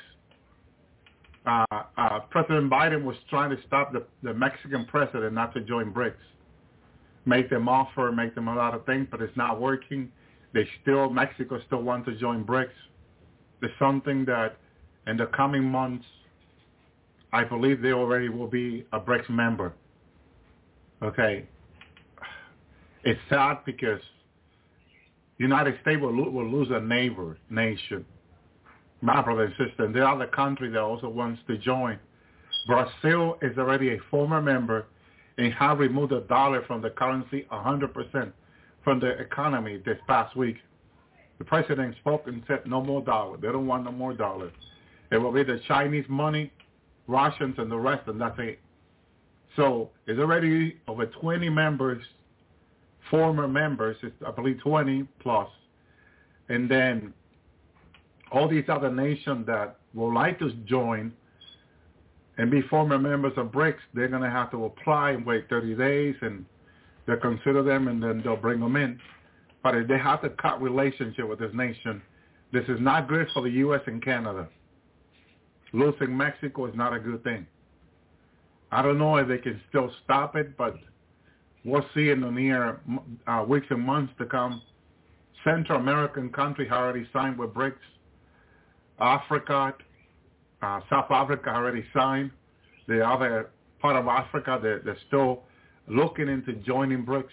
uh, 1.44 1.64
uh, 1.96 2.20
President 2.31 2.70
Biden 2.70 3.02
was 3.05 3.16
trying 3.28 3.50
to 3.50 3.62
stop 3.66 3.92
the, 3.92 4.05
the 4.22 4.33
Mexican 4.33 4.85
president 4.85 5.35
not 5.35 5.52
to 5.55 5.61
join 5.61 5.92
BRICS. 5.92 6.14
Make 7.24 7.50
them 7.50 7.68
offer, 7.68 8.12
make 8.12 8.35
them 8.35 8.48
a 8.48 8.55
lot 8.55 8.74
of 8.74 8.87
things, 8.87 9.09
but 9.11 9.20
it's 9.20 9.37
not 9.37 9.61
working. 9.61 10.11
They 10.55 10.68
still, 10.83 11.11
Mexico 11.11 11.61
still 11.66 11.83
wants 11.83 12.09
to 12.09 12.16
join 12.16 12.44
BRICS. 12.44 12.70
There's 13.61 13.72
something 13.78 14.24
that 14.26 14.57
in 15.07 15.16
the 15.16 15.26
coming 15.26 15.64
months, 15.64 16.05
I 17.33 17.44
believe 17.44 17.81
they 17.81 17.92
already 17.92 18.28
will 18.28 18.48
be 18.48 18.87
a 18.92 19.00
BRICS 19.00 19.31
member. 19.31 19.72
Okay. 21.02 21.48
It's 23.05 23.20
sad 23.28 23.59
because 23.64 24.00
United 25.38 25.74
States 25.83 26.00
will, 26.00 26.12
will 26.31 26.48
lose 26.48 26.68
a 26.70 26.81
neighbor 26.81 27.37
nation. 27.50 28.05
My 29.02 29.20
brother 29.20 29.44
and 29.44 29.54
sister, 29.58 29.84
and 29.84 29.94
there 29.94 30.04
are 30.04 30.14
other 30.14 30.28
country 30.28 30.70
that 30.70 30.80
also 30.80 31.08
wants 31.08 31.42
to 31.48 31.58
join. 31.58 31.98
Brazil 32.68 33.36
is 33.42 33.58
already 33.58 33.90
a 33.90 33.98
former 34.10 34.40
member 34.40 34.86
and 35.38 35.52
have 35.54 35.80
removed 35.80 36.12
the 36.12 36.20
dollar 36.20 36.62
from 36.66 36.80
the 36.82 36.90
currency 36.90 37.44
100% 37.50 38.32
from 38.84 39.00
the 39.00 39.10
economy 39.18 39.82
this 39.84 39.98
past 40.06 40.36
week. 40.36 40.56
The 41.38 41.44
president 41.44 41.96
spoke 41.96 42.28
and 42.28 42.44
said 42.46 42.60
no 42.66 42.80
more 42.80 43.02
dollar. 43.02 43.36
They 43.38 43.48
don't 43.48 43.66
want 43.66 43.84
no 43.84 43.90
more 43.90 44.14
dollar. 44.14 44.52
It 45.10 45.18
will 45.18 45.32
be 45.32 45.42
the 45.42 45.60
Chinese 45.66 46.04
money, 46.08 46.52
Russians, 47.08 47.56
and 47.58 47.70
the 47.70 47.76
rest, 47.76 48.06
and 48.06 48.20
that's 48.20 48.38
it. 48.38 48.60
So 49.56 49.90
it's 50.06 50.20
already 50.20 50.76
over 50.86 51.06
20 51.06 51.48
members, 51.50 52.02
former 53.10 53.48
members, 53.48 53.96
I 54.24 54.30
believe 54.30 54.60
20 54.60 55.08
plus. 55.20 55.48
And 56.48 56.70
then 56.70 57.12
all 58.33 58.49
these 58.49 58.64
other 58.68 58.90
nations 58.90 59.47
that 59.47 59.77
would 59.95 60.12
like 60.12 60.38
to 60.38 60.53
join 60.64 61.12
and 62.38 62.51
be 62.51 62.62
former 62.62 62.99
members 62.99 63.33
of 63.37 63.49
BRICS, 63.49 63.77
they're 63.95 64.09
going 64.09 64.23
to 64.23 64.31
have 64.31 64.51
to 64.53 64.64
apply 64.64 65.11
and 65.11 65.25
wait 65.25 65.49
30 65.51 65.75
days 65.75 66.14
and 66.23 66.45
they'll 67.07 67.18
consider 67.18 67.62
them 67.62 67.88
and 67.88 68.03
then 68.03 68.23
they'll 68.25 68.37
bring 68.37 68.61
them 68.61 68.77
in. 68.77 68.99
But 69.62 69.77
if 69.77 69.87
they 69.87 69.99
have 69.99 70.23
to 70.23 70.31
cut 70.31 70.62
relationship 70.62 71.29
with 71.29 71.38
this 71.38 71.53
nation, 71.55 72.03
this 72.53 72.64
is 72.68 72.81
not 72.81 73.09
good 73.09 73.29
for 73.33 73.42
the 73.42 73.51
U.S. 73.51 73.83
and 73.87 74.03
Canada. 74.03 74.49
Losing 75.73 76.16
Mexico 76.16 76.66
is 76.66 76.75
not 76.75 76.92
a 76.92 76.99
good 76.99 77.23
thing. 77.23 77.47
I 78.71 78.83
don't 78.83 78.99
know 78.99 79.16
if 79.16 79.29
they 79.29 79.38
can 79.38 79.61
still 79.68 79.90
stop 80.05 80.37
it, 80.37 80.57
but 80.57 80.75
we'll 81.64 81.85
see 81.95 82.11
in 82.11 82.23
the 82.23 82.31
near 82.31 82.81
uh, 83.27 83.45
weeks 83.47 83.66
and 83.71 83.83
months 83.83 84.12
to 84.18 84.25
come. 84.25 84.62
Central 85.45 85.79
American 85.79 86.31
have 86.35 86.73
already 86.73 87.07
signed 87.12 87.38
with 87.38 87.53
BRICS. 87.53 87.75
Africa, 88.98 89.74
uh, 90.62 90.81
South 90.88 91.11
Africa 91.11 91.50
already 91.50 91.85
signed. 91.94 92.31
The 92.88 93.07
other 93.07 93.50
part 93.81 93.96
of 93.96 94.07
Africa, 94.07 94.59
they're, 94.62 94.81
they're 94.81 94.98
still 95.09 95.42
looking 95.88 96.28
into 96.28 96.52
joining 96.55 97.05
BRICS 97.05 97.28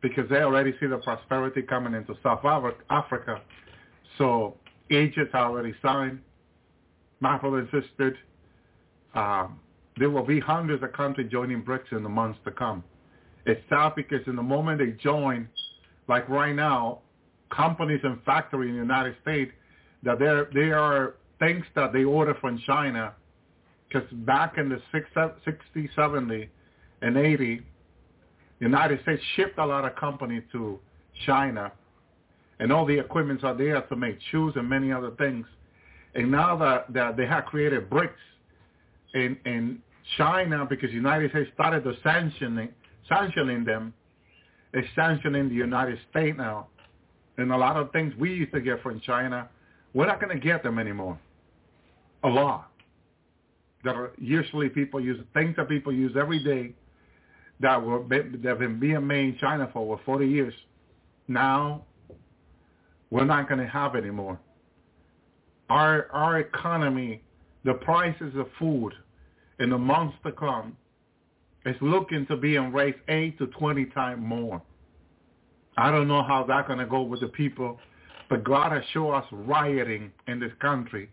because 0.00 0.28
they 0.30 0.36
already 0.36 0.74
see 0.80 0.86
the 0.86 0.98
prosperity 0.98 1.62
coming 1.62 1.94
into 1.94 2.14
South 2.22 2.44
Africa. 2.90 3.42
So 4.18 4.56
Egypt 4.90 5.34
already 5.34 5.74
signed. 5.82 6.20
My 7.20 7.38
brother 7.38 7.58
and 7.58 7.68
sister, 7.82 8.16
um, 9.14 9.58
there 9.96 10.10
will 10.10 10.24
be 10.24 10.38
hundreds 10.38 10.82
of 10.82 10.92
countries 10.92 11.30
joining 11.30 11.62
BRICS 11.62 11.92
in 11.92 12.02
the 12.02 12.08
months 12.08 12.38
to 12.44 12.50
come. 12.50 12.84
It's 13.46 13.60
sad 13.68 13.94
because 13.94 14.20
in 14.26 14.36
the 14.36 14.42
moment 14.42 14.78
they 14.78 14.90
join, 15.02 15.48
like 16.08 16.28
right 16.28 16.54
now, 16.54 17.00
companies 17.50 18.00
and 18.02 18.22
factories 18.24 18.70
in 18.70 18.76
the 18.76 18.82
United 18.82 19.16
States, 19.22 19.52
that 20.02 20.18
there 20.18 20.48
there 20.52 20.78
are 20.78 21.14
things 21.38 21.64
that 21.74 21.92
they 21.92 22.04
order 22.04 22.34
from 22.40 22.58
China, 22.66 23.14
because 23.88 24.08
back 24.10 24.58
in 24.58 24.68
the 24.68 24.80
60, 24.92 25.90
70, 25.94 26.48
and 27.02 27.16
80, 27.16 27.56
the 28.58 28.64
United 28.64 29.02
States 29.02 29.22
shipped 29.34 29.58
a 29.58 29.66
lot 29.66 29.84
of 29.84 29.94
companies 29.96 30.42
to 30.52 30.78
China, 31.26 31.72
and 32.58 32.72
all 32.72 32.86
the 32.86 32.98
equipments 32.98 33.44
are 33.44 33.54
there 33.56 33.80
to 33.82 33.96
make 33.96 34.18
shoes 34.30 34.54
and 34.56 34.68
many 34.68 34.92
other 34.92 35.10
things. 35.12 35.46
And 36.14 36.30
now 36.30 36.56
that, 36.56 36.92
that 36.94 37.16
they 37.16 37.26
have 37.26 37.44
created 37.44 37.90
BRICS 37.90 38.14
in, 39.14 39.36
in 39.44 39.82
China, 40.16 40.66
because 40.68 40.88
the 40.88 40.94
United 40.94 41.30
States 41.30 41.50
started 41.54 41.84
to 41.84 41.94
sanctioning, 42.02 42.70
sanctioning 43.08 43.64
them, 43.64 43.92
is 44.72 44.84
sanctioning 44.94 45.48
the 45.48 45.54
United 45.54 45.98
States 46.10 46.36
now. 46.38 46.68
And 47.36 47.52
a 47.52 47.56
lot 47.56 47.76
of 47.76 47.92
things 47.92 48.14
we 48.18 48.32
used 48.32 48.52
to 48.52 48.60
get 48.60 48.82
from 48.82 49.00
China, 49.00 49.48
we're 49.96 50.06
not 50.06 50.20
going 50.20 50.38
to 50.38 50.38
get 50.38 50.62
them 50.62 50.78
anymore. 50.78 51.18
A 52.22 52.28
lot. 52.28 52.70
That 53.82 53.96
are 53.96 54.12
usually 54.18 54.68
people 54.68 55.00
use, 55.00 55.18
things 55.32 55.56
that 55.56 55.70
people 55.70 55.90
use 55.92 56.12
every 56.20 56.44
day 56.44 56.74
that 57.60 57.82
were 57.82 58.04
that 58.10 58.44
have 58.44 58.58
been 58.58 58.78
being 58.78 59.06
made 59.06 59.24
in 59.24 59.38
China 59.40 59.70
for 59.72 59.78
over 59.78 60.02
40 60.04 60.26
years. 60.26 60.52
Now, 61.28 61.84
we're 63.10 63.24
not 63.24 63.48
going 63.48 63.60
to 63.60 63.66
have 63.66 63.96
anymore. 63.96 64.38
Our 65.70 66.08
our 66.12 66.40
economy, 66.40 67.22
the 67.64 67.74
prices 67.74 68.34
of 68.36 68.48
food, 68.58 68.92
in 69.60 69.70
the 69.70 69.78
months 69.78 70.16
to 70.26 70.32
come, 70.32 70.76
is 71.64 71.76
looking 71.80 72.26
to 72.26 72.36
be 72.36 72.58
raised 72.58 72.98
eight 73.08 73.38
to 73.38 73.46
20 73.46 73.86
times 73.86 74.20
more. 74.22 74.60
I 75.78 75.90
don't 75.90 76.06
know 76.06 76.22
how 76.22 76.44
that's 76.46 76.66
going 76.66 76.80
to 76.80 76.86
go 76.86 77.00
with 77.00 77.20
the 77.20 77.28
people, 77.28 77.78
but 78.28 78.44
God 78.44 78.72
has 78.72 78.82
shown 78.92 79.14
us 79.14 79.24
rioting 79.30 80.12
in 80.26 80.40
this 80.40 80.52
country 80.60 81.08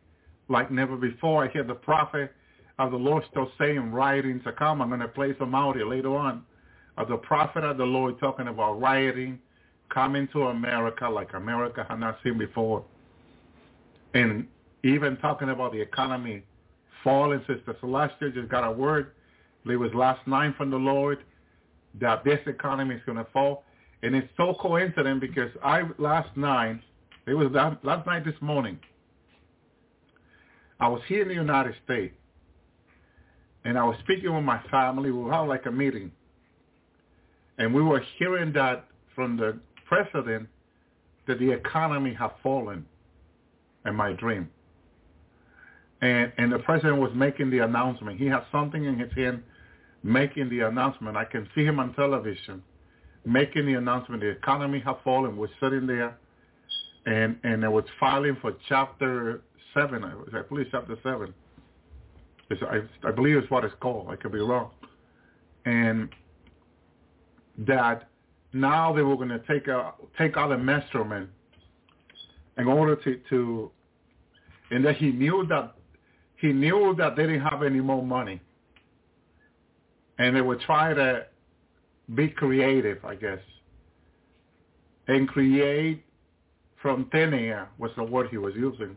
like 0.50 0.72
never 0.72 0.96
before. 0.96 1.46
I 1.46 1.50
hear 1.50 1.64
the 1.64 1.76
prophet 1.76 2.32
of 2.80 2.92
the 2.92 2.98
Lord 2.98 3.24
still 3.30 3.52
saying 3.60 3.92
rioting 3.92 4.42
to 4.44 4.52
come. 4.52 4.82
I'm 4.82 4.90
going 4.90 5.00
to 5.00 5.08
play 5.08 5.36
some 5.38 5.54
audio 5.54 5.88
later 5.88 6.16
on 6.16 6.44
of 6.98 7.08
the 7.08 7.18
prophet 7.18 7.64
of 7.64 7.78
the 7.78 7.84
Lord 7.84 8.20
talking 8.20 8.48
about 8.48 8.80
rioting 8.80 9.40
coming 9.94 10.28
to 10.34 10.44
America 10.44 11.08
like 11.08 11.34
America 11.34 11.86
had 11.88 12.00
not 12.00 12.18
seen 12.24 12.38
before. 12.38 12.84
And 14.14 14.48
even 14.84 15.18
talking 15.18 15.50
about 15.50 15.72
the 15.72 15.82
economy 15.82 16.44
falling. 17.04 17.40
Sister 17.48 17.76
Celestia 17.82 18.34
just 18.34 18.50
got 18.50 18.64
a 18.64 18.72
word. 18.72 19.12
It 19.66 19.76
was 19.76 19.94
last 19.94 20.26
night 20.28 20.56
from 20.58 20.70
the 20.70 20.78
Lord 20.78 21.20
that 22.00 22.24
this 22.24 22.40
economy 22.48 22.96
is 22.96 23.02
going 23.06 23.18
to 23.18 23.28
fall. 23.32 23.64
And 24.02 24.16
it's 24.16 24.28
so 24.36 24.56
coincident 24.60 25.22
because 25.22 25.50
I 25.64 25.84
last 25.98 26.36
night, 26.36 26.80
it 27.26 27.34
was 27.34 27.50
last, 27.52 28.06
night 28.06 28.26
this 28.26 28.36
morning, 28.42 28.80
I 30.80 30.88
was 30.88 31.02
here 31.08 31.22
in 31.22 31.28
the 31.30 31.34
United 31.34 31.76
States 31.84 32.16
and 33.66 33.78
I 33.78 33.84
was 33.84 33.96
speaking 34.04 34.34
with 34.34 34.44
my 34.44 34.62
family. 34.70 35.12
We 35.12 35.30
had 35.30 35.42
like 35.42 35.66
a 35.66 35.72
meeting. 35.72 36.12
And 37.58 37.74
we 37.74 37.82
were 37.82 38.04
hearing 38.18 38.52
that 38.54 38.86
from 39.16 39.38
the 39.38 39.60
president 39.86 40.50
that 41.28 41.40
the 41.40 41.52
economy 41.52 42.14
had 42.14 42.32
fallen 42.42 42.86
in 43.86 43.96
my 43.96 44.12
dream. 44.14 44.50
And, 46.02 46.34
and 46.38 46.52
the 46.52 46.60
president 46.60 46.98
was 46.98 47.12
making 47.16 47.50
the 47.52 47.60
announcement. 47.60 48.20
He 48.20 48.26
had 48.26 48.44
something 48.52 48.84
in 48.84 49.00
his 49.00 49.12
hand 49.14 49.44
making 50.04 50.50
the 50.50 50.62
announcement. 50.62 51.16
I 51.16 51.24
can 51.24 51.48
see 51.56 51.64
him 51.64 51.80
on 51.80 51.94
television 51.94 52.62
making 53.26 53.66
the 53.66 53.76
announcement. 53.76 54.22
The 54.22 54.30
economy 54.30 54.80
had 54.80 54.96
fallen. 55.04 55.38
We're 55.38 55.48
sitting 55.62 55.88
there, 55.88 56.18
and 57.06 57.38
and 57.44 57.64
it 57.64 57.72
was 57.72 57.86
filing 58.00 58.38
for 58.42 58.54
chapter 58.70 59.42
seven. 59.74 60.04
I 60.04 60.42
believe 60.48 60.68
chapter 60.72 60.98
seven. 61.04 61.34
It's, 62.50 62.62
I, 62.62 63.08
I 63.08 63.12
believe 63.12 63.38
it's 63.38 63.50
what 63.50 63.64
it's 63.64 63.74
called. 63.80 64.10
I 64.10 64.16
could 64.16 64.32
be 64.32 64.40
wrong. 64.40 64.72
And 65.66 66.10
that 67.60 68.10
now 68.52 68.94
they 68.94 69.02
were 69.02 69.16
going 69.16 69.30
to 69.30 69.40
take 69.40 69.68
a 69.68 69.94
take 70.18 70.38
out 70.38 70.52
a 70.52 70.58
measurement 70.58 71.30
in 72.58 72.68
order 72.68 72.96
to 72.96 73.20
to, 73.30 73.72
and 74.72 74.86
that 74.86 74.98
he 74.98 75.12
knew 75.12 75.46
that 75.50 75.76
he 76.38 76.54
knew 76.54 76.96
that 76.98 77.16
they 77.16 77.24
didn't 77.24 77.42
have 77.42 77.64
any 77.64 77.80
more 77.80 78.04
money. 78.04 78.42
And 80.20 80.36
they 80.36 80.42
would 80.42 80.60
try 80.62 80.94
to 80.94 81.26
be 82.14 82.30
creative, 82.30 83.04
I 83.04 83.16
guess, 83.16 83.40
and 85.08 85.28
create 85.28 86.04
from 86.84 87.10
thin 87.12 87.34
air 87.34 87.70
was 87.80 87.92
the 87.96 88.04
word 88.04 88.28
he 88.30 88.38
was 88.38 88.54
using. 88.56 88.96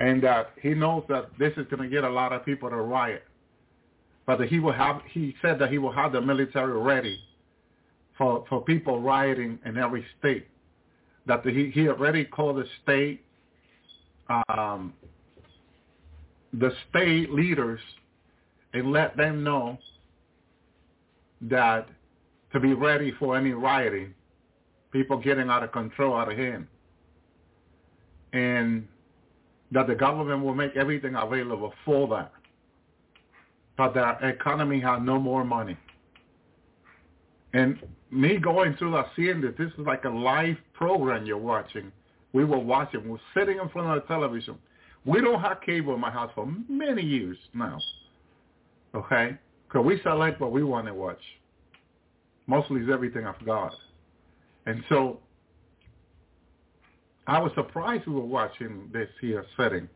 And 0.00 0.20
that 0.24 0.50
he 0.60 0.74
knows 0.74 1.04
that 1.08 1.30
this 1.38 1.52
is 1.56 1.66
going 1.70 1.84
to 1.84 1.88
get 1.88 2.02
a 2.02 2.10
lot 2.10 2.32
of 2.32 2.44
people 2.44 2.68
to 2.68 2.76
riot. 2.76 3.22
But 4.26 4.40
he 4.42 4.58
will 4.58 4.72
have, 4.72 5.00
he 5.08 5.36
said 5.40 5.60
that 5.60 5.70
he 5.70 5.78
will 5.78 5.92
have 5.92 6.12
the 6.12 6.20
military 6.20 6.76
ready 6.78 7.20
for, 8.18 8.44
for 8.48 8.60
people 8.62 9.00
rioting 9.00 9.60
in 9.64 9.78
every 9.78 10.04
state. 10.18 10.48
That 11.26 11.44
the, 11.44 11.50
he, 11.52 11.70
he 11.70 11.88
already 11.88 12.24
called 12.24 12.56
the 12.56 12.64
state, 12.82 13.24
um, 14.48 14.92
the 16.52 16.72
state 16.90 17.32
leaders 17.32 17.80
and 18.74 18.90
let 18.90 19.16
them 19.16 19.44
know 19.44 19.78
that 21.42 21.88
to 22.52 22.58
be 22.58 22.74
ready 22.74 23.12
for 23.18 23.36
any 23.36 23.52
rioting, 23.52 24.12
people 24.92 25.16
getting 25.16 25.48
out 25.48 25.62
of 25.62 25.72
control, 25.72 26.16
out 26.16 26.30
of 26.30 26.38
hand. 26.38 26.66
And 28.32 28.86
that 29.72 29.86
the 29.86 29.94
government 29.94 30.44
will 30.44 30.54
make 30.54 30.76
everything 30.76 31.14
available 31.14 31.72
for 31.84 32.06
that. 32.08 32.32
But 33.76 33.94
the 33.94 34.28
economy 34.28 34.80
has 34.80 35.00
no 35.02 35.18
more 35.18 35.44
money. 35.44 35.76
And 37.54 37.78
me 38.10 38.38
going 38.38 38.76
through 38.76 38.92
that, 38.92 39.06
seeing 39.16 39.40
that 39.40 39.56
this 39.56 39.70
is 39.78 39.86
like 39.86 40.04
a 40.04 40.10
live 40.10 40.56
program 40.74 41.26
you're 41.26 41.38
watching. 41.38 41.90
We 42.32 42.44
were 42.44 42.58
watching. 42.58 43.08
We're 43.08 43.18
sitting 43.34 43.58
in 43.58 43.68
front 43.70 43.88
of 43.88 44.02
the 44.02 44.08
television. 44.08 44.56
We 45.04 45.20
don't 45.20 45.40
have 45.40 45.60
cable 45.62 45.94
in 45.94 46.00
my 46.00 46.10
house 46.10 46.30
for 46.34 46.46
many 46.68 47.02
years 47.02 47.36
now. 47.54 47.78
Okay? 48.94 49.36
Because 49.66 49.84
we 49.84 50.00
select 50.02 50.40
what 50.40 50.52
we 50.52 50.62
want 50.62 50.86
to 50.86 50.94
watch. 50.94 51.20
Mostly 52.46 52.82
is 52.82 52.88
everything 52.92 53.26
of 53.26 53.34
God. 53.44 53.72
And 54.66 54.82
so 54.88 55.20
I 57.26 57.40
was 57.40 57.52
surprised 57.54 58.06
we 58.06 58.14
were 58.14 58.20
watching 58.24 58.88
this 58.92 59.08
here 59.20 59.44
setting. 59.56 59.88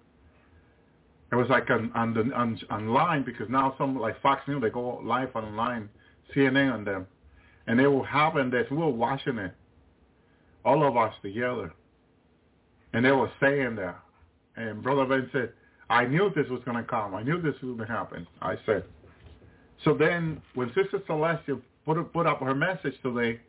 It 1.32 1.34
was 1.34 1.48
like 1.48 1.68
on 1.70 1.90
on 1.94 2.14
the 2.14 2.32
on 2.34 2.58
online 2.70 3.24
because 3.24 3.48
now 3.48 3.74
some 3.78 3.98
like 3.98 4.20
Fox 4.22 4.46
News 4.46 4.62
they 4.62 4.70
go 4.70 5.00
live 5.04 5.34
online, 5.34 5.88
CNN 6.34 6.72
on 6.72 6.84
them, 6.84 7.06
and 7.66 7.78
they 7.78 7.86
were 7.86 8.06
having 8.06 8.50
this. 8.50 8.66
We 8.70 8.76
were 8.76 8.88
watching 8.88 9.38
it, 9.38 9.52
all 10.64 10.86
of 10.86 10.96
us 10.96 11.12
together, 11.22 11.72
and 12.92 13.04
they 13.04 13.10
were 13.10 13.30
saying 13.40 13.76
that. 13.76 13.98
And 14.56 14.82
Brother 14.82 15.04
Ben 15.04 15.28
said, 15.32 15.52
"I 15.90 16.04
knew 16.04 16.30
this 16.34 16.48
was 16.48 16.62
going 16.64 16.76
to 16.76 16.84
come. 16.84 17.14
I 17.14 17.24
knew 17.24 17.42
this 17.42 17.60
was 17.60 17.76
going 17.76 17.88
to 17.88 17.92
happen." 17.92 18.26
I 18.40 18.54
said. 18.64 18.84
So 19.84 19.94
then, 19.94 20.40
when 20.54 20.68
Sister 20.68 21.00
Celestia 21.08 21.60
put 21.84 22.00
put 22.12 22.26
up 22.26 22.38
her 22.40 22.54
message 22.54 22.94
today, 23.02 23.40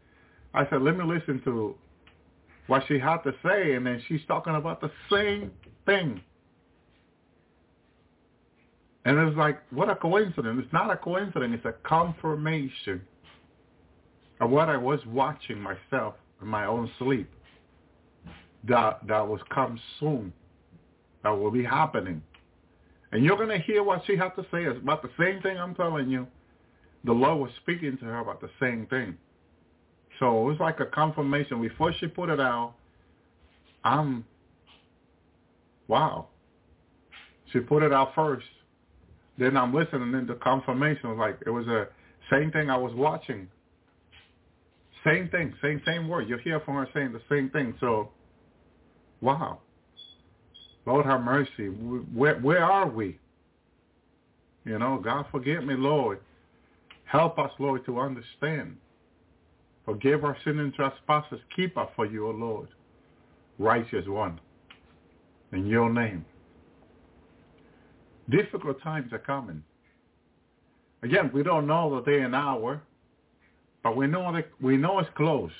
I 0.57 0.69
said, 0.69 0.81
"Let 0.81 0.97
me 0.97 1.05
listen 1.05 1.41
to 1.45 1.75
what 2.67 2.83
she 2.87 2.99
had 2.99 3.17
to 3.23 3.33
say," 3.43 3.73
and 3.73 3.85
then 3.85 4.01
she's 4.07 4.21
talking 4.27 4.55
about 4.55 4.81
the 4.81 4.91
same 5.09 5.51
thing. 5.85 6.21
And 9.07 9.17
it's 9.19 9.37
like, 9.37 9.61
what 9.71 9.89
a 9.89 9.95
coincidence. 9.95 10.61
It's 10.61 10.73
not 10.73 10.91
a 10.91 10.97
coincidence. 10.97 11.53
It's 11.55 11.65
a 11.65 11.87
confirmation 11.87 13.01
of 14.41 14.49
what 14.49 14.67
I 14.67 14.75
was 14.75 14.99
watching 15.05 15.61
myself 15.61 16.15
in 16.41 16.47
my 16.49 16.65
own 16.65 16.91
sleep. 16.99 17.31
That, 18.65 18.99
that 19.07 19.25
was 19.25 19.39
come 19.49 19.79
soon. 20.01 20.33
That 21.23 21.29
will 21.29 21.51
be 21.51 21.63
happening. 21.63 22.21
And 23.13 23.23
you're 23.23 23.37
going 23.37 23.47
to 23.47 23.59
hear 23.59 23.81
what 23.81 24.03
she 24.05 24.17
had 24.17 24.31
to 24.31 24.45
say 24.51 24.65
is 24.65 24.75
about 24.75 25.01
the 25.01 25.09
same 25.17 25.41
thing 25.41 25.57
I'm 25.57 25.73
telling 25.73 26.09
you. 26.09 26.27
The 27.05 27.13
Lord 27.13 27.39
was 27.39 27.51
speaking 27.61 27.97
to 27.99 28.05
her 28.05 28.19
about 28.19 28.41
the 28.41 28.49
same 28.59 28.87
thing. 28.87 29.17
So 30.19 30.41
it 30.41 30.43
was 30.43 30.57
like 30.59 30.79
a 30.79 30.85
confirmation. 30.85 31.61
Before 31.61 31.93
she 31.99 32.07
put 32.07 32.29
it 32.29 32.39
out, 32.39 32.73
I'm, 33.83 34.25
wow. 35.87 36.27
She 37.51 37.59
put 37.59 37.83
it 37.83 37.93
out 37.93 38.13
first. 38.15 38.45
Then 39.37 39.55
I'm 39.55 39.73
listening, 39.73 40.13
and 40.15 40.27
the 40.27 40.35
confirmation 40.35 41.09
was 41.09 41.17
like, 41.19 41.39
it 41.45 41.51
was 41.51 41.67
a 41.67 41.87
same 42.31 42.51
thing 42.51 42.69
I 42.69 42.77
was 42.77 42.93
watching. 42.95 43.47
Same 45.05 45.29
thing, 45.29 45.53
same 45.61 45.81
same 45.85 46.09
word. 46.09 46.27
You 46.27 46.37
hear 46.37 46.59
from 46.61 46.75
her 46.75 46.87
saying 46.93 47.13
the 47.13 47.21
same 47.29 47.49
thing. 47.51 47.75
So, 47.79 48.09
wow. 49.21 49.59
Lord 50.85 51.05
have 51.05 51.21
mercy. 51.21 51.67
Where 51.67 52.39
where 52.39 52.63
are 52.63 52.89
we? 52.89 53.19
You 54.65 54.79
know, 54.79 54.99
God 55.01 55.25
forgive 55.31 55.63
me, 55.63 55.75
Lord. 55.75 56.19
Help 57.05 57.39
us, 57.39 57.51
Lord, 57.59 57.85
to 57.85 57.99
understand. 57.99 58.75
Forgive 59.87 60.25
our 60.25 60.35
sin 60.43 60.59
and 60.59 60.73
trespasses. 60.73 61.39
Keep 61.55 61.77
us 61.77 61.87
for 61.95 62.05
you, 62.05 62.27
O 62.27 62.31
Lord. 62.31 62.67
Righteous 63.57 64.05
one. 64.05 64.37
In 65.53 65.65
your 65.65 65.89
name. 65.89 66.25
Difficult 68.29 68.81
times 68.81 69.13
are 69.13 69.19
coming. 69.19 69.63
Again, 71.03 71.31
we 71.33 71.41
don't 71.41 71.65
know 71.65 71.95
the 71.95 72.11
day 72.11 72.19
and 72.19 72.35
hour, 72.35 72.81
but 73.81 73.95
we 73.95 74.07
know 74.07 74.33
that 74.33 74.49
we 74.59 74.75
know 74.75 74.99
it's 74.99 75.09
close. 75.15 75.51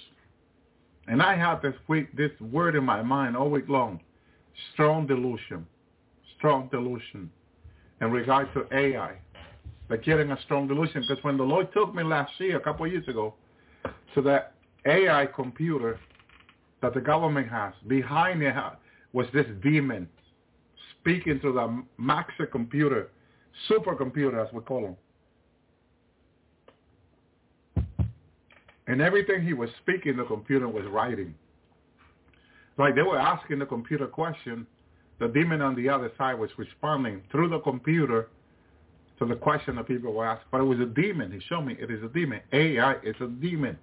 And 1.07 1.21
I 1.21 1.37
have 1.37 1.61
this 1.61 1.75
week 1.87 2.13
this 2.17 2.31
word 2.41 2.75
in 2.75 2.83
my 2.83 3.01
mind 3.01 3.37
all 3.37 3.49
week 3.49 3.69
long. 3.69 4.01
Strong 4.73 5.07
delusion. 5.07 5.65
Strong 6.37 6.67
delusion. 6.69 7.31
In 8.01 8.11
regard 8.11 8.49
to 8.55 8.65
AI. 8.75 9.15
But 9.87 10.03
getting 10.03 10.31
a 10.31 10.41
strong 10.43 10.67
delusion. 10.67 11.05
Because 11.07 11.23
when 11.23 11.37
the 11.37 11.43
Lord 11.43 11.71
took 11.71 11.95
me 11.95 12.03
last 12.03 12.33
year, 12.39 12.57
a 12.57 12.59
couple 12.59 12.85
of 12.85 12.91
years 12.91 13.07
ago, 13.07 13.33
to 14.15 14.21
that 14.23 14.53
AI 14.85 15.25
computer 15.27 15.99
that 16.81 16.93
the 16.93 17.01
government 17.01 17.49
has, 17.49 17.73
behind 17.87 18.41
it 18.41 18.53
was 19.13 19.27
this 19.33 19.45
demon 19.63 20.07
speaking 20.99 21.39
to 21.41 21.53
the 21.53 21.83
Maxa 21.97 22.45
computer, 22.45 23.09
supercomputer 23.69 24.45
as 24.45 24.51
we 24.53 24.61
call 24.61 24.95
them. 27.75 27.85
And 28.87 29.01
everything 29.01 29.41
he 29.41 29.53
was 29.53 29.69
speaking, 29.81 30.15
the 30.17 30.23
computer 30.23 30.67
was 30.67 30.85
writing. 30.89 31.33
Like 32.77 32.95
they 32.95 33.01
were 33.01 33.19
asking 33.19 33.59
the 33.59 33.65
computer 33.65 34.07
question, 34.07 34.65
the 35.19 35.27
demon 35.27 35.61
on 35.61 35.75
the 35.75 35.89
other 35.89 36.11
side 36.17 36.37
was 36.37 36.49
responding 36.57 37.21
through 37.31 37.49
the 37.49 37.59
computer 37.59 38.29
to 39.19 39.25
the 39.25 39.35
question 39.35 39.75
that 39.75 39.87
people 39.87 40.13
were 40.13 40.27
asking. 40.27 40.47
But 40.51 40.61
it 40.61 40.65
was 40.65 40.79
a 40.79 40.85
demon. 40.85 41.31
He 41.31 41.39
showed 41.49 41.61
me 41.61 41.75
it 41.79 41.89
is 41.89 42.03
a 42.03 42.07
demon. 42.09 42.41
AI 42.53 42.93
is 43.03 43.15
a 43.19 43.27
demon. 43.27 43.77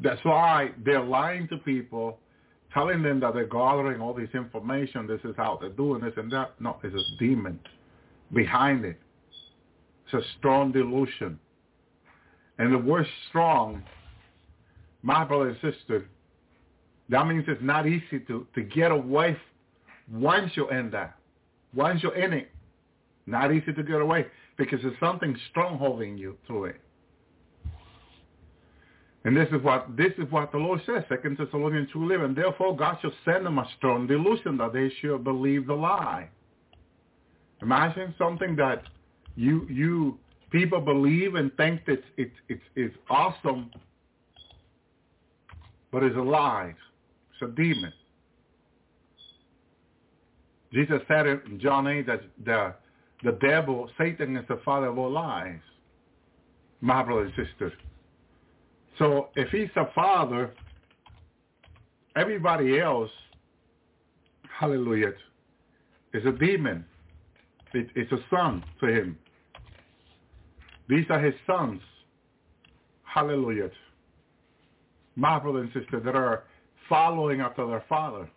That's 0.00 0.24
why 0.24 0.70
they're 0.84 1.04
lying 1.04 1.48
to 1.48 1.56
people 1.58 2.18
telling 2.72 3.02
them 3.02 3.20
that 3.20 3.34
they're 3.34 3.46
gathering 3.46 4.00
all 4.00 4.14
this 4.14 4.28
information, 4.34 5.06
this 5.06 5.20
is 5.24 5.34
how 5.36 5.58
they're 5.60 5.70
doing 5.70 6.02
this 6.02 6.12
and 6.16 6.30
that. 6.32 6.60
No, 6.60 6.78
it's 6.82 6.94
a 6.94 7.18
demon 7.18 7.58
behind 8.34 8.84
it. 8.84 8.98
It's 10.04 10.24
a 10.24 10.28
strong 10.38 10.72
delusion. 10.72 11.38
And 12.58 12.72
the 12.72 12.78
word 12.78 13.06
strong, 13.28 13.82
my 15.02 15.24
brother 15.24 15.48
and 15.48 15.74
sister, 15.74 16.06
that 17.08 17.26
means 17.26 17.44
it's 17.48 17.62
not 17.62 17.86
easy 17.86 18.20
to, 18.26 18.46
to 18.54 18.62
get 18.62 18.90
away 18.90 19.36
once 20.12 20.52
you're 20.54 20.72
in 20.76 20.90
that. 20.90 21.16
Once 21.74 22.02
you're 22.02 22.14
in 22.14 22.32
it, 22.32 22.50
not 23.26 23.52
easy 23.52 23.72
to 23.72 23.82
get 23.82 24.00
away 24.00 24.26
because 24.56 24.80
there's 24.82 24.98
something 25.00 25.36
strong 25.50 25.78
holding 25.78 26.18
you 26.18 26.36
to 26.48 26.64
it. 26.64 26.80
And 29.28 29.36
this 29.36 29.48
is 29.52 29.62
what 29.62 29.94
this 29.94 30.14
is 30.16 30.24
what 30.32 30.52
the 30.52 30.56
Lord 30.56 30.80
says, 30.86 31.04
Second 31.06 31.36
Thessalonians 31.36 31.90
two 31.92 32.02
eleven. 32.02 32.34
Therefore 32.34 32.74
God 32.74 32.96
shall 33.02 33.12
send 33.26 33.44
them 33.44 33.58
a 33.58 33.68
strong 33.76 34.06
delusion 34.06 34.56
that 34.56 34.72
they 34.72 34.90
should 35.02 35.22
believe 35.22 35.66
the 35.66 35.74
lie. 35.74 36.30
Imagine 37.60 38.14
something 38.16 38.56
that 38.56 38.84
you 39.36 39.66
you 39.68 40.18
people 40.50 40.80
believe 40.80 41.34
and 41.34 41.54
think 41.58 41.84
that 41.84 42.02
it's 42.16 42.32
it's 42.48 42.62
it's 42.74 42.96
awesome, 43.10 43.70
but 45.92 46.02
it's 46.02 46.16
a 46.16 46.20
lie. 46.20 46.74
It's 47.32 47.42
a 47.42 47.54
demon. 47.54 47.92
Jesus 50.72 51.02
said 51.06 51.26
in 51.26 51.60
John 51.60 51.86
8 51.86 52.06
that 52.06 52.22
the 52.46 52.74
the 53.22 53.32
devil, 53.32 53.90
Satan 53.98 54.38
is 54.38 54.46
the 54.48 54.62
father 54.64 54.86
of 54.86 54.96
all 54.96 55.10
lies. 55.10 55.60
My 56.80 57.02
brothers 57.02 57.30
and 57.36 57.46
sisters. 57.46 57.74
So 58.98 59.28
if 59.36 59.48
he's 59.50 59.68
a 59.76 59.92
father, 59.94 60.52
everybody 62.16 62.80
else, 62.80 63.10
hallelujah, 64.58 65.12
is 66.12 66.26
a 66.26 66.32
demon. 66.32 66.84
It, 67.74 67.88
it's 67.94 68.10
a 68.12 68.18
son 68.30 68.64
to 68.80 68.86
him. 68.86 69.18
These 70.88 71.04
are 71.10 71.20
his 71.20 71.34
sons. 71.46 71.80
Hallelujah. 73.04 73.70
My 75.16 75.38
brother 75.38 75.60
and 75.60 75.72
sister 75.72 76.00
that 76.00 76.16
are 76.16 76.44
following 76.88 77.40
after 77.40 77.66
their 77.66 77.84
father. 77.88 78.28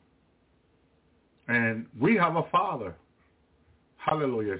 And 1.48 1.86
we 2.00 2.16
have 2.16 2.36
a 2.36 2.44
father. 2.52 2.96
Hallelujah. 3.98 4.60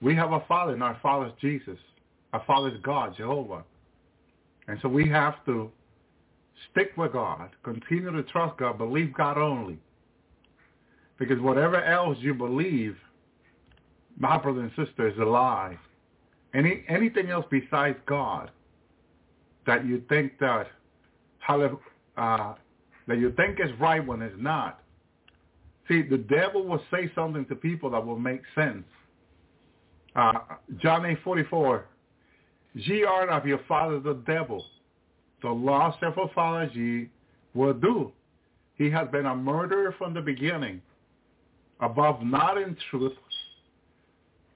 We 0.00 0.14
have 0.14 0.32
a 0.32 0.40
father, 0.46 0.72
and 0.72 0.82
our 0.82 0.98
father 1.02 1.26
is 1.26 1.32
Jesus. 1.40 1.78
Our 2.36 2.44
Father 2.46 2.68
is 2.68 2.80
God, 2.82 3.14
Jehovah. 3.16 3.64
And 4.68 4.78
so 4.82 4.88
we 4.88 5.08
have 5.08 5.44
to 5.46 5.70
Stick 6.70 6.92
with 6.96 7.12
God. 7.12 7.50
Continue 7.62 8.10
to 8.12 8.22
trust 8.24 8.58
God. 8.58 8.78
Believe 8.78 9.12
God 9.14 9.38
only. 9.38 9.78
Because 11.18 11.40
whatever 11.40 11.82
else 11.82 12.18
you 12.20 12.34
believe, 12.34 12.96
my 14.18 14.38
brother 14.38 14.60
and 14.60 14.70
sister, 14.76 15.08
is 15.08 15.18
a 15.18 15.24
lie. 15.24 15.78
Any 16.54 16.84
anything 16.88 17.30
else 17.30 17.44
besides 17.50 17.98
God 18.06 18.50
that 19.66 19.84
you 19.84 20.02
think 20.08 20.38
that 20.38 20.68
uh, 21.48 22.54
that 23.06 23.18
you 23.18 23.32
think 23.32 23.60
is 23.60 23.70
right 23.78 24.04
when 24.04 24.22
it's 24.22 24.34
not. 24.38 24.80
See, 25.88 26.02
the 26.02 26.18
devil 26.18 26.66
will 26.66 26.82
say 26.90 27.10
something 27.14 27.46
to 27.46 27.54
people 27.54 27.90
that 27.90 28.04
will 28.04 28.18
make 28.18 28.40
sense. 28.54 28.84
Uh, 30.16 30.32
John 30.78 31.06
8, 31.06 31.18
44, 31.22 31.84
ye 32.76 33.04
are 33.04 33.28
of 33.28 33.46
your 33.46 33.60
father 33.66 33.98
the 33.98 34.14
devil. 34.26 34.64
The 35.42 35.48
lust 35.48 35.98
of 36.02 36.14
father 36.34 36.70
ye 36.74 37.08
will 37.54 37.74
do. 37.74 38.12
He 38.76 38.90
has 38.90 39.08
been 39.08 39.26
a 39.26 39.34
murderer 39.34 39.94
from 39.96 40.12
the 40.12 40.20
beginning, 40.20 40.82
above 41.80 42.22
not 42.22 42.58
in 42.58 42.76
truth, 42.90 43.16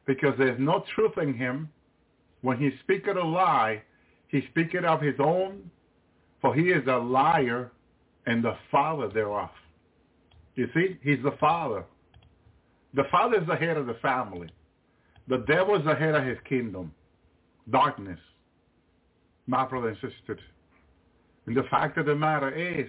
because 0.06 0.34
there's 0.38 0.60
no 0.60 0.84
truth 0.94 1.16
in 1.20 1.34
him. 1.34 1.70
When 2.42 2.58
he 2.58 2.70
speaketh 2.82 3.16
a 3.16 3.24
lie, 3.24 3.82
he 4.28 4.42
speaketh 4.50 4.84
of 4.84 5.00
his 5.00 5.14
own, 5.18 5.70
for 6.42 6.54
he 6.54 6.70
is 6.70 6.86
a 6.86 6.96
liar 6.96 7.72
and 8.26 8.44
the 8.44 8.56
father 8.70 9.08
thereof. 9.08 9.50
You 10.54 10.68
see, 10.74 10.98
he's 11.02 11.22
the 11.22 11.36
father. 11.40 11.84
The 12.94 13.04
father 13.10 13.40
is 13.40 13.46
the 13.46 13.56
head 13.56 13.78
of 13.78 13.86
the 13.86 13.96
family. 14.02 14.50
The 15.28 15.44
devil 15.48 15.76
is 15.76 15.84
the 15.84 15.94
head 15.94 16.14
of 16.14 16.24
his 16.24 16.38
kingdom. 16.48 16.92
Darkness. 17.70 18.18
My 19.46 19.66
brother 19.66 19.88
and 19.88 19.96
sister. 19.96 20.38
And 21.46 21.56
the 21.56 21.64
fact 21.70 21.98
of 21.98 22.06
the 22.06 22.14
matter 22.14 22.50
is, 22.50 22.88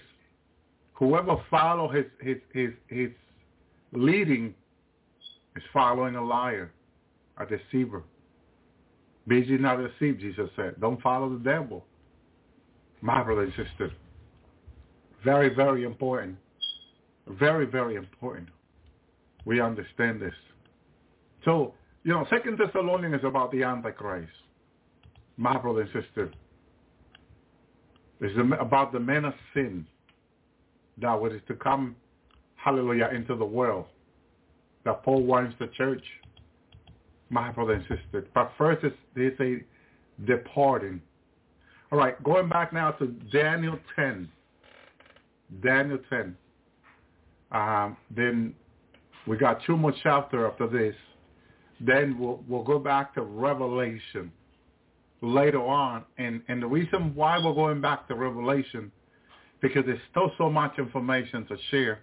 whoever 0.93 1.35
follow 1.49 1.87
his, 1.87 2.05
his, 2.19 2.37
his, 2.53 2.69
his 2.87 3.09
leading 3.93 4.53
is 5.55 5.63
following 5.73 6.15
a 6.15 6.23
liar, 6.23 6.71
a 7.37 7.45
deceiver. 7.45 8.03
Be 9.27 9.39
ye 9.39 9.57
not 9.57 9.77
deceived, 9.77 10.21
Jesus 10.21 10.49
said. 10.55 10.75
Don't 10.79 11.01
follow 11.01 11.29
the 11.29 11.43
devil. 11.43 11.85
My 13.01 13.23
brother 13.23 13.43
and 13.43 13.53
sister. 13.53 13.91
Very, 15.23 15.53
very 15.53 15.83
important. 15.83 16.37
Very, 17.27 17.65
very 17.65 17.95
important. 17.95 18.49
We 19.45 19.61
understand 19.61 20.21
this. 20.21 20.33
So, 21.45 21.73
you 22.03 22.11
know, 22.11 22.25
Second 22.29 22.59
Thessalonians 22.59 23.15
is 23.15 23.23
about 23.23 23.51
the 23.51 23.63
Antichrist. 23.63 24.31
My 25.41 25.57
brother 25.57 25.81
and 25.81 25.89
sister. 25.89 26.31
It's 28.19 28.37
about 28.59 28.93
the 28.93 28.99
men 28.99 29.25
of 29.25 29.33
sin 29.55 29.87
that 30.99 31.19
was 31.19 31.31
to 31.47 31.55
come, 31.55 31.95
hallelujah, 32.57 33.09
into 33.11 33.35
the 33.35 33.45
world. 33.45 33.85
That 34.85 35.01
Paul 35.01 35.23
warns 35.23 35.55
the 35.57 35.65
church 35.75 36.03
my 37.31 37.49
brother 37.49 37.73
and 37.73 37.81
sister. 37.81 38.27
But 38.35 38.51
first, 38.55 38.85
they 39.15 39.29
say 39.39 39.63
departing. 40.27 41.01
All 41.91 41.97
right, 41.97 42.21
going 42.23 42.47
back 42.47 42.71
now 42.71 42.91
to 42.91 43.07
Daniel 43.07 43.79
10. 43.95 44.29
Daniel 45.63 45.97
10. 46.07 46.37
Um, 47.51 47.97
then 48.15 48.53
we 49.25 49.37
got 49.37 49.59
two 49.65 49.75
more 49.75 49.93
chapters 50.03 50.51
after 50.51 50.67
this. 50.67 50.95
Then 51.79 52.19
we'll, 52.19 52.43
we'll 52.47 52.63
go 52.63 52.77
back 52.77 53.15
to 53.15 53.23
Revelation 53.23 54.31
later 55.21 55.61
on. 55.61 56.03
And, 56.17 56.41
and 56.47 56.61
the 56.61 56.67
reason 56.67 57.13
why 57.15 57.37
we're 57.37 57.53
going 57.53 57.81
back 57.81 58.07
to 58.07 58.15
Revelation, 58.15 58.91
because 59.61 59.85
there's 59.85 59.99
still 60.09 60.31
so 60.37 60.49
much 60.49 60.77
information 60.79 61.45
to 61.47 61.57
share. 61.69 61.99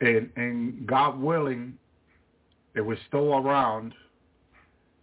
And, 0.00 0.30
and 0.36 0.86
God 0.86 1.18
willing, 1.18 1.74
it 2.74 2.80
was 2.80 2.98
still 3.08 3.34
around. 3.34 3.94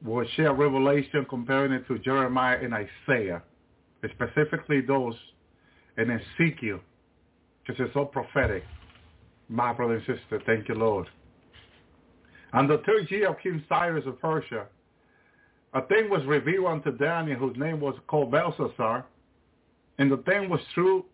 We'll 0.03 0.27
share 0.35 0.53
Revelation 0.53 1.25
comparing 1.29 1.71
it 1.71 1.87
to 1.87 1.97
Jeremiah 1.99 2.59
and 2.61 2.73
Isaiah, 2.73 3.41
specifically 4.13 4.81
those 4.81 5.15
in 5.97 6.09
Ezekiel, 6.11 6.79
because 7.65 7.81
it's 7.83 7.93
so 7.93 8.05
prophetic. 8.05 8.63
My 9.49 9.73
brother 9.73 9.95
and 9.95 10.05
sister, 10.05 10.41
thank 10.45 10.67
you, 10.67 10.75
Lord. 10.75 11.07
And 12.53 12.69
the 12.69 12.81
third 12.85 13.09
year 13.09 13.29
of 13.29 13.39
King 13.41 13.63
Cyrus 13.67 14.05
of 14.05 14.19
Persia, 14.19 14.67
a 15.73 15.81
thing 15.87 16.09
was 16.09 16.23
revealed 16.25 16.67
unto 16.67 16.91
Daniel, 16.95 17.37
whose 17.37 17.57
name 17.57 17.79
was 17.79 17.95
called 18.07 18.31
Belshazzar, 18.31 19.05
and 19.97 20.11
the 20.11 20.17
thing 20.17 20.49
was 20.49 20.59
true 20.73 21.05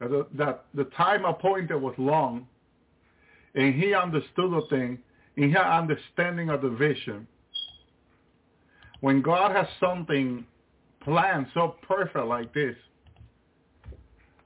that 0.00 0.64
the 0.74 0.84
time 0.96 1.24
appointed 1.24 1.76
was 1.76 1.94
long, 1.96 2.46
and 3.54 3.74
he 3.74 3.94
understood 3.94 4.52
the 4.52 4.62
thing, 4.68 4.98
in 5.36 5.50
her 5.52 5.64
understanding 5.64 6.50
of 6.50 6.60
the 6.62 6.70
vision, 6.70 7.26
when 9.00 9.22
God 9.22 9.52
has 9.52 9.66
something 9.80 10.46
planned 11.02 11.46
so 11.54 11.76
perfect 11.86 12.26
like 12.26 12.52
this, 12.52 12.76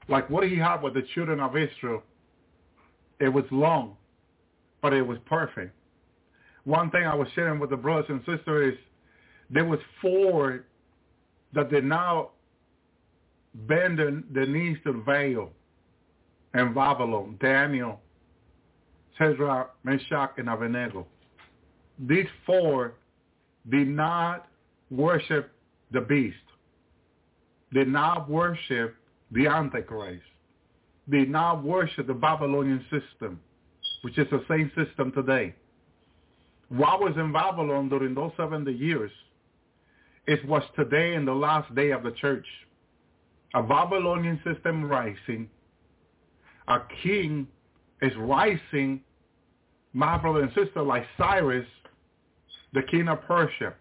like 0.07 0.29
what 0.29 0.47
he 0.47 0.57
had 0.57 0.81
with 0.81 0.93
the 0.93 1.03
children 1.13 1.39
of 1.39 1.55
Israel, 1.55 2.03
it 3.19 3.29
was 3.29 3.45
long, 3.51 3.95
but 4.81 4.93
it 4.93 5.01
was 5.01 5.17
perfect. 5.25 5.73
One 6.63 6.91
thing 6.91 7.03
I 7.03 7.15
was 7.15 7.27
sharing 7.33 7.59
with 7.59 7.69
the 7.69 7.77
brothers 7.77 8.05
and 8.09 8.19
sisters 8.19 8.73
is 8.73 8.79
there 9.51 9.65
was 9.65 9.79
four 10.01 10.63
that 11.53 11.69
did 11.69 11.83
now 11.83 12.29
bend 13.53 13.99
the 13.99 14.45
knees 14.45 14.77
to 14.85 14.93
the 14.93 15.01
veil 15.01 15.49
in 16.53 16.73
Babylon, 16.73 17.37
Daniel, 17.41 17.99
Shadrach, 19.17 19.75
Meshach, 19.83 20.31
and 20.37 20.49
Abednego. 20.49 21.05
These 21.99 22.27
four 22.45 22.93
did 23.69 23.87
not 23.89 24.47
worship 24.89 25.51
the 25.91 26.01
beast, 26.01 26.37
They 27.73 27.81
did 27.81 27.89
not 27.89 28.29
worship 28.29 28.95
the 29.31 29.47
Antichrist, 29.47 30.23
They 31.07 31.19
did 31.19 31.29
not 31.29 31.63
worship 31.63 32.07
the 32.07 32.13
Babylonian 32.13 32.83
system, 32.89 33.39
which 34.01 34.17
is 34.17 34.27
the 34.31 34.43
same 34.49 34.71
system 34.75 35.11
today. 35.11 35.53
What 36.69 37.01
was 37.01 37.13
in 37.17 37.33
Babylon 37.33 37.89
during 37.89 38.15
those 38.15 38.31
70 38.37 38.71
years, 38.71 39.11
it 40.27 40.45
was 40.47 40.63
today 40.75 41.15
in 41.15 41.25
the 41.25 41.33
last 41.33 41.73
day 41.75 41.91
of 41.91 42.03
the 42.03 42.11
church. 42.11 42.45
A 43.53 43.63
Babylonian 43.63 44.39
system 44.45 44.85
rising, 44.85 45.49
a 46.67 46.79
king 47.03 47.47
is 48.01 48.13
rising, 48.17 49.01
my 49.93 50.17
brother 50.17 50.41
and 50.41 50.51
sister, 50.53 50.81
like 50.81 51.05
Cyrus, 51.17 51.65
the 52.73 52.81
king 52.89 53.07
of 53.07 53.21
Persia. 53.23 53.73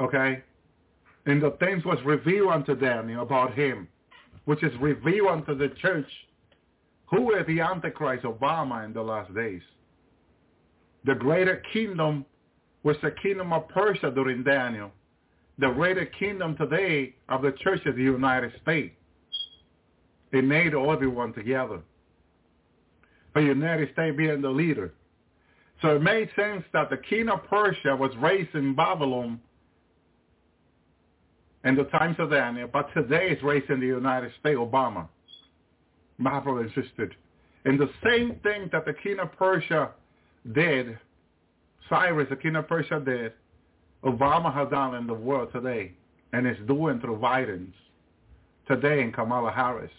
Okay? 0.00 0.42
And 1.26 1.42
the 1.42 1.52
things 1.60 1.84
was 1.84 1.98
revealed 2.04 2.52
unto 2.52 2.74
Daniel 2.74 3.22
about 3.22 3.54
him, 3.54 3.88
which 4.46 4.62
is 4.62 4.72
revealed 4.80 5.28
unto 5.28 5.54
the 5.56 5.68
church. 5.80 6.08
Who 7.06 7.34
is 7.34 7.46
the 7.46 7.60
Antichrist 7.60 8.24
Obama 8.24 8.84
in 8.84 8.92
the 8.92 9.02
last 9.02 9.34
days? 9.34 9.62
The 11.04 11.14
greater 11.14 11.62
kingdom 11.72 12.24
was 12.84 12.96
the 13.02 13.10
kingdom 13.10 13.52
of 13.52 13.68
Persia 13.68 14.12
during 14.14 14.44
Daniel. 14.44 14.92
The 15.58 15.70
greater 15.70 16.06
kingdom 16.06 16.56
today 16.56 17.14
of 17.28 17.42
the 17.42 17.52
church 17.52 17.84
of 17.86 17.96
the 17.96 18.02
United 18.02 18.52
States. 18.62 18.94
It 20.32 20.44
made 20.44 20.74
everyone 20.74 21.32
together 21.32 21.80
the 23.34 23.42
United 23.42 23.92
States 23.92 24.16
being 24.16 24.40
the 24.40 24.48
leader. 24.48 24.92
So 25.82 25.96
it 25.96 26.02
made 26.02 26.30
sense 26.36 26.64
that 26.72 26.88
the 26.88 26.96
king 26.96 27.28
of 27.28 27.44
Persia 27.44 27.96
was 27.96 28.12
raised 28.18 28.54
in 28.54 28.74
Babylon 28.74 29.40
in 31.64 31.74
the 31.74 31.84
times 31.84 32.16
of 32.18 32.30
Daniel, 32.30 32.68
but 32.72 32.92
today 32.94 33.30
is 33.30 33.42
raised 33.42 33.70
in 33.70 33.80
the 33.80 33.86
United 33.86 34.30
States, 34.40 34.58
Obama. 34.58 35.08
Brother 36.18 36.62
insisted. 36.62 37.14
And 37.64 37.78
the 37.78 37.90
same 38.04 38.38
thing 38.42 38.68
that 38.70 38.84
the 38.84 38.94
king 38.94 39.18
of 39.18 39.32
Persia 39.32 39.90
did, 40.54 40.98
Cyrus, 41.88 42.28
the 42.30 42.36
king 42.36 42.56
of 42.56 42.68
Persia 42.68 43.00
did, 43.04 43.32
Obama 44.04 44.52
has 44.52 44.68
done 44.70 44.94
in 44.94 45.06
the 45.06 45.14
world 45.14 45.50
today, 45.52 45.92
and 46.32 46.46
is 46.46 46.56
doing 46.66 47.00
through 47.00 47.18
Biden 47.18 47.68
today 48.68 49.02
in 49.02 49.12
Kamala 49.12 49.50
Harris. 49.52 49.90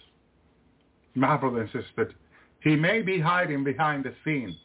My 1.16 1.38
brother 1.38 1.62
insisted. 1.62 2.14
He 2.62 2.76
may 2.76 3.02
be 3.02 3.20
hiding 3.20 3.64
behind 3.64 4.04
the 4.04 4.14
scenes. 4.24 4.56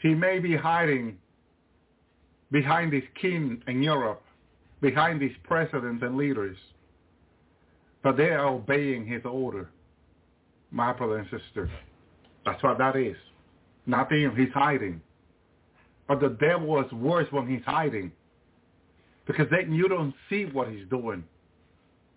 He 0.00 0.14
may 0.14 0.38
be 0.38 0.56
hiding 0.56 1.18
behind 2.50 2.92
his 2.92 3.04
king 3.20 3.62
in 3.66 3.82
Europe, 3.82 4.22
behind 4.80 5.20
these 5.20 5.34
presidents 5.44 6.02
and 6.02 6.16
leaders. 6.16 6.56
But 8.02 8.16
they 8.16 8.30
are 8.30 8.46
obeying 8.46 9.06
his 9.06 9.22
order, 9.24 9.70
my 10.70 10.92
brother 10.92 11.18
and 11.18 11.28
sister. 11.30 11.70
That's 12.44 12.62
what 12.62 12.78
that 12.78 12.96
is. 12.96 13.16
Nothing, 13.86 14.34
he's 14.36 14.52
hiding. 14.52 15.00
But 16.12 16.20
the 16.20 16.36
devil 16.46 16.78
is 16.78 16.92
worse 16.92 17.26
when 17.30 17.48
he's 17.48 17.64
hiding. 17.64 18.12
Because 19.26 19.46
then 19.50 19.72
you 19.72 19.88
don't 19.88 20.12
see 20.28 20.44
what 20.44 20.68
he's 20.68 20.86
doing. 20.90 21.24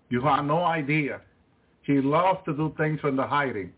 You 0.10 0.20
have 0.20 0.44
no 0.44 0.66
idea. 0.66 1.22
He 1.84 2.02
loves 2.02 2.40
to 2.44 2.54
do 2.54 2.74
things 2.76 3.00
from 3.00 3.16
the 3.16 3.26
hiding 3.26 3.72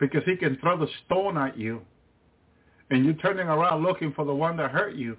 because 0.00 0.24
he 0.24 0.34
can 0.34 0.56
throw 0.56 0.76
the 0.76 0.88
stone 1.04 1.38
at 1.38 1.56
you 1.56 1.80
and 2.90 3.04
you're 3.04 3.14
turning 3.14 3.46
around 3.46 3.84
looking 3.84 4.12
for 4.14 4.24
the 4.24 4.34
one 4.34 4.56
that 4.56 4.72
hurt 4.72 4.96
you. 4.96 5.16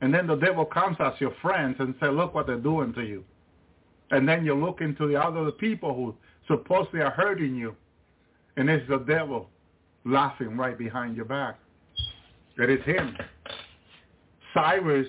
And 0.00 0.14
then 0.14 0.26
the 0.26 0.36
devil 0.36 0.64
comes 0.64 0.96
as 0.98 1.12
your 1.18 1.34
friends 1.42 1.76
and 1.78 1.94
say, 2.00 2.08
look 2.08 2.34
what 2.34 2.46
they're 2.46 2.56
doing 2.56 2.94
to 2.94 3.02
you. 3.02 3.22
And 4.12 4.26
then 4.26 4.46
you 4.46 4.54
look 4.54 4.80
into 4.80 5.06
the 5.06 5.20
other 5.22 5.50
people 5.52 5.94
who 5.94 6.14
supposedly 6.46 7.02
are 7.02 7.10
hurting 7.10 7.54
you. 7.54 7.76
And 8.56 8.70
it's 8.70 8.88
the 8.88 9.00
devil 9.00 9.50
laughing 10.06 10.56
right 10.56 10.78
behind 10.78 11.16
your 11.16 11.26
back. 11.26 11.58
It 12.58 12.70
is 12.70 12.84
him. 12.84 13.16
Cyrus 14.54 15.06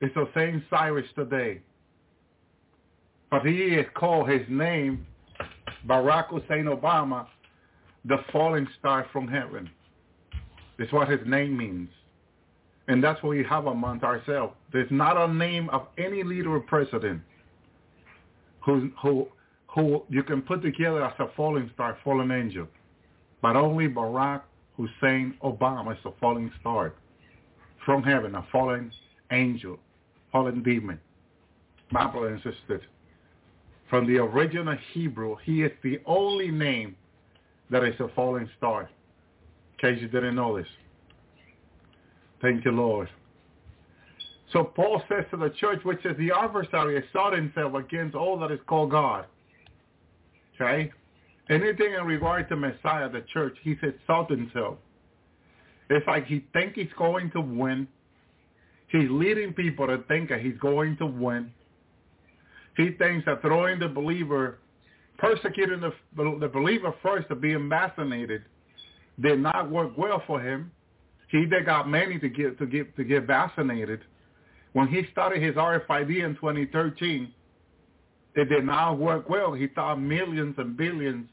is 0.00 0.10
the 0.14 0.28
same 0.34 0.64
Cyrus 0.70 1.06
today. 1.14 1.60
But 3.30 3.46
he 3.46 3.74
is 3.74 3.86
called 3.94 4.28
his 4.28 4.42
name, 4.48 5.06
Barack 5.86 6.28
Hussein 6.28 6.64
Obama, 6.64 7.26
the 8.04 8.18
falling 8.32 8.66
star 8.78 9.06
from 9.12 9.28
heaven. 9.28 9.70
It's 10.78 10.92
what 10.92 11.08
his 11.08 11.20
name 11.26 11.56
means. 11.56 11.88
And 12.88 13.04
that's 13.04 13.22
what 13.22 13.30
we 13.30 13.44
have 13.44 13.66
amongst 13.66 14.02
ourselves. 14.02 14.54
There's 14.72 14.90
not 14.90 15.16
a 15.16 15.32
name 15.32 15.68
of 15.70 15.86
any 15.96 16.24
leader 16.24 16.56
or 16.56 16.60
president 16.60 17.20
who, 18.64 18.90
who, 19.00 19.28
who 19.68 20.02
you 20.08 20.24
can 20.24 20.42
put 20.42 20.62
together 20.62 21.04
as 21.04 21.12
a 21.20 21.26
falling 21.36 21.70
star, 21.74 21.98
fallen 22.02 22.32
angel. 22.32 22.66
But 23.42 23.54
only 23.54 23.86
Barack 23.86 24.42
Hussein 24.76 25.36
Obama 25.44 25.92
is 25.92 26.04
a 26.04 26.10
falling 26.20 26.50
star 26.60 26.94
from 27.84 28.02
heaven, 28.02 28.34
a 28.34 28.46
fallen 28.52 28.92
angel, 29.30 29.78
fallen 30.32 30.62
demon. 30.62 31.00
My 31.90 32.10
brother 32.10 32.28
and 32.28 32.42
sister, 32.42 32.82
from 33.88 34.06
the 34.06 34.18
original 34.18 34.76
Hebrew, 34.92 35.36
he 35.44 35.62
is 35.62 35.72
the 35.82 36.00
only 36.06 36.50
name 36.50 36.94
that 37.70 37.84
is 37.84 37.98
a 37.98 38.08
falling 38.14 38.48
star. 38.56 38.82
In 38.82 39.94
case 39.94 40.02
you 40.02 40.08
didn't 40.08 40.36
know 40.36 40.56
this. 40.56 40.66
Thank 42.40 42.64
you, 42.64 42.70
Lord. 42.70 43.08
So 44.52 44.64
Paul 44.64 45.02
says 45.08 45.24
to 45.30 45.36
the 45.36 45.50
church, 45.50 45.80
which 45.84 46.04
is 46.04 46.16
the 46.16 46.32
adversary, 46.36 46.96
exalt 46.96 47.34
himself 47.34 47.74
against 47.74 48.16
all 48.16 48.38
that 48.40 48.50
is 48.50 48.58
called 48.66 48.90
God. 48.90 49.26
Okay? 50.54 50.90
Anything 51.48 51.94
in 51.94 52.04
regard 52.04 52.48
to 52.48 52.56
Messiah, 52.56 53.08
the 53.08 53.24
church, 53.32 53.56
he 53.62 53.76
says 53.80 53.92
exalt 54.00 54.30
himself. 54.30 54.76
It's 55.90 56.06
like 56.06 56.26
he 56.26 56.44
think 56.52 56.74
he's 56.74 56.92
going 56.96 57.32
to 57.32 57.40
win. 57.40 57.88
He's 58.88 59.10
leading 59.10 59.52
people 59.52 59.88
to 59.88 59.98
think 60.08 60.30
that 60.30 60.40
he's 60.40 60.56
going 60.58 60.96
to 60.98 61.06
win. 61.06 61.52
He 62.76 62.92
thinks 62.92 63.26
that 63.26 63.42
throwing 63.42 63.80
the 63.80 63.88
believer, 63.88 64.58
persecuting 65.18 65.80
the, 65.80 65.92
the 66.16 66.48
believer 66.48 66.94
first 67.02 67.28
to 67.28 67.34
be 67.34 67.54
vaccinated 67.54 68.42
did 69.20 69.40
not 69.40 69.68
work 69.70 69.98
well 69.98 70.22
for 70.26 70.40
him. 70.40 70.70
He 71.28 71.44
they 71.44 71.60
got 71.60 71.88
many 71.88 72.18
to 72.20 72.28
get 72.28 72.58
to 72.58 72.66
get 72.66 72.96
to 72.96 73.04
get 73.04 73.26
vaccinated. 73.26 74.00
When 74.72 74.88
he 74.88 75.02
started 75.10 75.42
his 75.42 75.56
RFID 75.56 76.24
in 76.24 76.34
2013, 76.36 77.32
it 78.36 78.48
did 78.48 78.64
not 78.64 78.98
work 78.98 79.28
well. 79.28 79.52
He 79.52 79.66
thought 79.66 80.00
millions 80.00 80.54
and 80.58 80.76
billions 80.76 81.28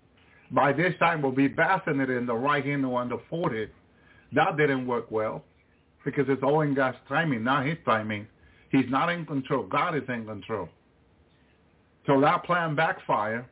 by 0.51 0.73
this 0.73 0.93
time 0.99 1.21
will 1.21 1.31
be 1.31 1.47
vaccinated 1.47 2.17
in 2.17 2.25
the 2.25 2.35
right 2.35 2.65
hand 2.65 2.85
or 2.85 2.99
on 2.99 3.09
the 3.09 3.19
forehead. 3.29 3.69
That 4.33 4.57
didn't 4.57 4.87
work 4.87 5.09
well 5.11 5.43
because 6.03 6.25
it's 6.29 6.43
all 6.43 6.61
in 6.61 6.73
God's 6.73 6.97
timing, 7.07 7.43
not 7.43 7.65
his 7.65 7.77
timing. 7.85 8.27
He's 8.71 8.89
not 8.89 9.09
in 9.09 9.25
control. 9.25 9.63
God 9.63 9.95
is 9.95 10.03
in 10.09 10.25
control. 10.25 10.69
So 12.05 12.19
that 12.21 12.43
plan 12.43 12.75
backfired. 12.75 13.45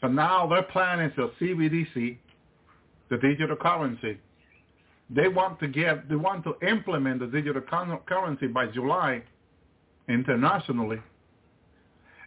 So 0.00 0.08
now 0.08 0.46
their 0.46 0.62
plan 0.62 1.00
is 1.00 1.12
a 1.18 1.28
CBDC, 1.42 2.18
the 3.08 3.16
digital 3.18 3.56
currency. 3.56 4.18
They 5.08 5.28
want 5.28 5.60
to 5.60 5.68
get, 5.68 6.08
they 6.08 6.16
want 6.16 6.44
to 6.44 6.56
implement 6.66 7.20
the 7.20 7.26
digital 7.26 7.62
currency 8.06 8.48
by 8.48 8.66
July 8.66 9.22
internationally 10.08 11.00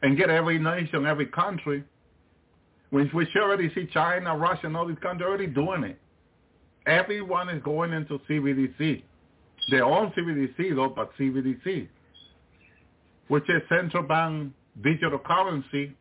and 0.02 0.18
get 0.18 0.30
every 0.30 0.58
nation, 0.58 1.06
every 1.06 1.26
country. 1.28 1.84
Which 2.90 3.14
we 3.14 3.28
already 3.36 3.72
see 3.76 3.86
China, 3.94 4.36
Russia, 4.36 4.66
and 4.66 4.76
all 4.76 4.88
these 4.88 4.98
countries 5.00 5.28
already 5.28 5.46
doing 5.46 5.84
it. 5.84 6.00
Everyone 6.90 7.50
is 7.50 7.62
going 7.62 7.94
into 7.94 8.20
CBDC. 8.28 9.04
Their 9.70 9.86
own 9.86 10.12
CBDC 10.18 10.76
though, 10.76 10.90
but 10.90 11.12
CBDC, 11.20 11.88
which 13.28 13.48
is 13.48 13.62
central 13.70 14.02
bank 14.02 14.52
digital 14.84 15.20
currency, 15.20 15.96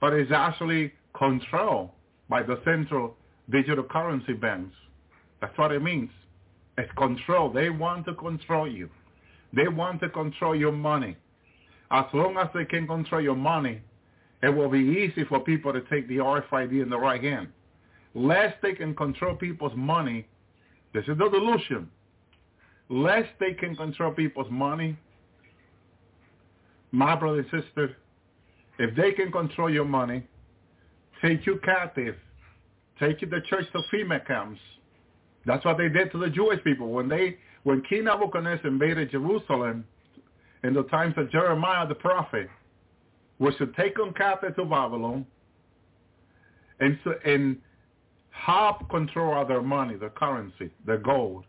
but 0.00 0.12
is 0.14 0.30
actually 0.30 0.92
controlled 1.18 1.90
by 2.28 2.44
the 2.44 2.60
central 2.64 3.16
digital 3.50 3.82
currency 3.82 4.34
banks. 4.34 4.76
That's 5.40 5.56
what 5.58 5.72
it 5.72 5.82
means. 5.82 6.10
It's 6.78 6.92
control. 6.96 7.50
They 7.50 7.70
want 7.70 8.06
to 8.06 8.14
control 8.14 8.70
you. 8.70 8.88
They 9.52 9.66
want 9.66 10.00
to 10.02 10.08
control 10.10 10.54
your 10.54 10.70
money. 10.70 11.16
As 11.90 12.04
long 12.14 12.36
as 12.36 12.46
they 12.54 12.64
can 12.64 12.86
control 12.86 13.20
your 13.20 13.34
money, 13.34 13.80
it 14.44 14.50
will 14.50 14.68
be 14.68 14.78
easy 14.78 15.24
for 15.24 15.40
people 15.40 15.72
to 15.72 15.80
take 15.90 16.06
the 16.06 16.18
RFID 16.18 16.80
in 16.80 16.88
the 16.88 16.98
right 16.98 17.22
hand. 17.22 17.48
Less 18.14 18.52
they 18.62 18.72
can 18.72 18.94
control 18.94 19.36
people's 19.36 19.72
money, 19.76 20.26
this 20.92 21.02
is 21.02 21.16
the 21.18 21.28
delusion. 21.28 21.88
Less 22.88 23.26
they 23.38 23.52
can 23.52 23.76
control 23.76 24.12
people's 24.12 24.50
money, 24.50 24.96
my 26.90 27.14
brother 27.14 27.46
and 27.50 27.64
sister, 27.64 27.96
if 28.78 28.96
they 28.96 29.12
can 29.12 29.30
control 29.30 29.70
your 29.70 29.84
money, 29.84 30.26
take 31.22 31.46
you 31.46 31.60
captive, 31.64 32.16
take 32.98 33.20
you 33.20 33.28
to 33.28 33.36
the 33.36 33.42
church 33.42 33.66
to 33.72 33.82
FEMA 33.92 34.26
camps. 34.26 34.60
That's 35.46 35.64
what 35.64 35.78
they 35.78 35.88
did 35.88 36.10
to 36.12 36.18
the 36.18 36.30
Jewish 36.30 36.62
people. 36.64 36.90
When 36.90 37.08
they 37.08 37.38
when 37.62 37.82
King 37.82 38.04
Nebuchadnezzar 38.04 38.66
invaded 38.66 39.10
Jerusalem 39.10 39.84
in 40.64 40.74
the 40.74 40.82
times 40.84 41.14
of 41.16 41.30
Jeremiah 41.30 41.86
the 41.86 41.94
prophet, 41.94 42.48
was 43.38 43.54
to 43.58 43.66
take 43.68 43.96
them 43.96 44.12
captive 44.14 44.56
to 44.56 44.64
Babylon 44.64 45.26
and, 46.80 46.98
and 47.24 47.58
have 48.30 48.76
control 48.90 49.40
of 49.40 49.48
their 49.48 49.62
money, 49.62 49.96
their 49.96 50.10
currency, 50.10 50.70
their 50.86 50.98
gold. 50.98 51.44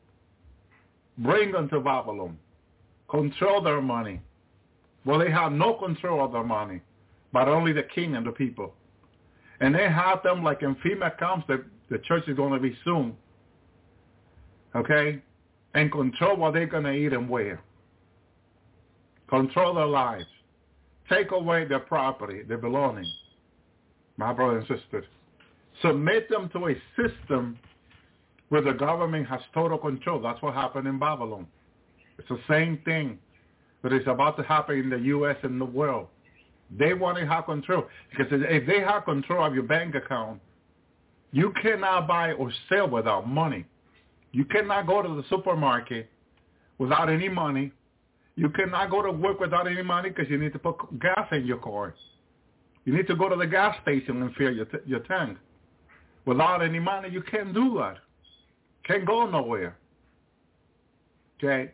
Bring 1.18 1.52
them 1.52 1.70
to 1.70 1.80
Babylon. 1.80 2.38
Control 3.10 3.62
their 3.62 3.82
money. 3.82 4.22
Well, 5.06 5.20
they 5.20 5.32
have 5.32 5.52
no 5.52 5.74
control 5.74 6.24
of 6.24 6.32
their 6.32 6.44
money, 6.44 6.82
but 7.34 7.48
only 7.48 7.74
the 7.74 7.84
king 7.84 8.16
and 8.16 8.26
the 8.26 8.32
people. 8.32 8.74
And 9.60 9.76
they 9.76 9.90
have 9.90 10.24
them 10.24 10.44
like 10.44 10.64
in 10.64 10.76
FEMA 10.76 11.18
camps 11.20 11.46
that 11.48 11.64
the 11.90 12.00
church 12.00 12.28
is 12.28 12.36
going 12.36 12.54
to 12.54 12.60
be 12.60 12.76
soon. 12.84 13.16
Okay? 14.76 15.22
And 15.74 15.92
control 15.92 16.38
what 16.38 16.54
they're 16.54 16.66
going 16.66 16.84
to 16.84 16.92
eat 16.92 17.14
and 17.14 17.30
wear. 17.30 17.62
Control 19.30 19.76
their 19.76 19.86
lives. 19.86 20.26
Take 21.10 21.32
away 21.32 21.66
their 21.66 21.80
property, 21.80 22.44
their 22.44 22.58
belongings. 22.58 23.08
My 24.18 24.34
brothers 24.34 24.66
and 24.70 24.80
sisters. 24.80 25.06
Submit 25.82 26.30
them 26.30 26.50
to 26.54 26.68
a 26.68 26.76
system 26.96 27.58
where 28.50 28.62
the 28.62 28.74
government 28.74 29.28
has 29.28 29.40
total 29.54 29.78
control. 29.78 30.22
That's 30.22 30.42
what 30.42 30.54
happened 30.54 30.88
in 30.88 31.00
Babylon. 31.00 31.48
It's 32.18 32.28
the 32.28 32.40
same 32.50 32.80
thing 32.86 33.18
that 33.82 33.94
is 33.94 34.06
about 34.08 34.38
to 34.38 34.44
happen 34.44 34.78
in 34.78 34.90
the 34.90 34.98
U.S. 34.98 35.38
and 35.44 35.60
the 35.60 35.66
world. 35.66 36.08
They 36.78 36.94
want 36.94 37.18
to 37.18 37.26
have 37.26 37.46
control. 37.46 37.86
Because 38.10 38.28
if 38.32 38.68
they 38.68 38.80
have 38.80 39.06
control 39.06 39.46
of 39.46 39.54
your 39.54 39.64
bank 39.64 39.96
account, 39.96 40.40
you 41.32 41.54
cannot 41.62 42.08
buy 42.08 42.34
or 42.34 42.52
sell 42.70 42.90
without 42.90 43.28
money. 43.28 43.66
You 44.32 44.46
cannot 44.46 44.88
go 44.88 45.02
to 45.02 45.10
the 45.10 45.24
supermarket 45.30 46.10
without 46.78 47.10
any 47.10 47.30
money. 47.30 47.72
You 48.36 48.50
cannot 48.50 48.90
go 48.90 49.02
to 49.02 49.12
work 49.12 49.40
without 49.40 49.68
any 49.68 49.82
money 49.82 50.10
because 50.10 50.30
you 50.30 50.38
need 50.38 50.54
to 50.54 50.60
put 50.60 50.78
gas 51.00 51.28
in 51.32 51.46
your 51.46 51.58
car. 51.58 51.94
You 52.86 52.96
need 52.96 53.08
to 53.08 53.16
go 53.16 53.30
to 53.30 53.36
the 53.36 53.48
gas 53.48 53.76
station 53.82 54.22
and 54.22 54.34
fill 54.36 54.52
your, 54.52 54.66
t- 54.66 54.78
your 54.86 55.02
tank. 55.02 55.38
Without 56.26 56.62
any 56.64 56.80
money, 56.80 57.10
you 57.10 57.22
can't 57.22 57.54
do 57.54 57.76
that. 57.80 57.98
Can't 58.84 59.06
go 59.06 59.26
nowhere. 59.30 59.78
Okay? 61.38 61.72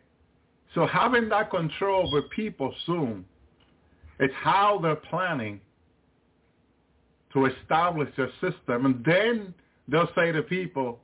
So 0.74 0.86
having 0.86 1.30
that 1.30 1.50
control 1.50 2.08
over 2.08 2.22
people 2.24 2.74
soon 2.86 3.26
is 4.20 4.32
how 4.36 4.80
they're 4.82 4.96
planning 4.96 5.60
to 7.34 7.46
establish 7.46 8.10
their 8.16 8.32
system. 8.42 8.86
And 8.86 9.04
then 9.06 9.54
they'll 9.88 10.10
say 10.16 10.32
to 10.32 10.42
people, 10.42 11.00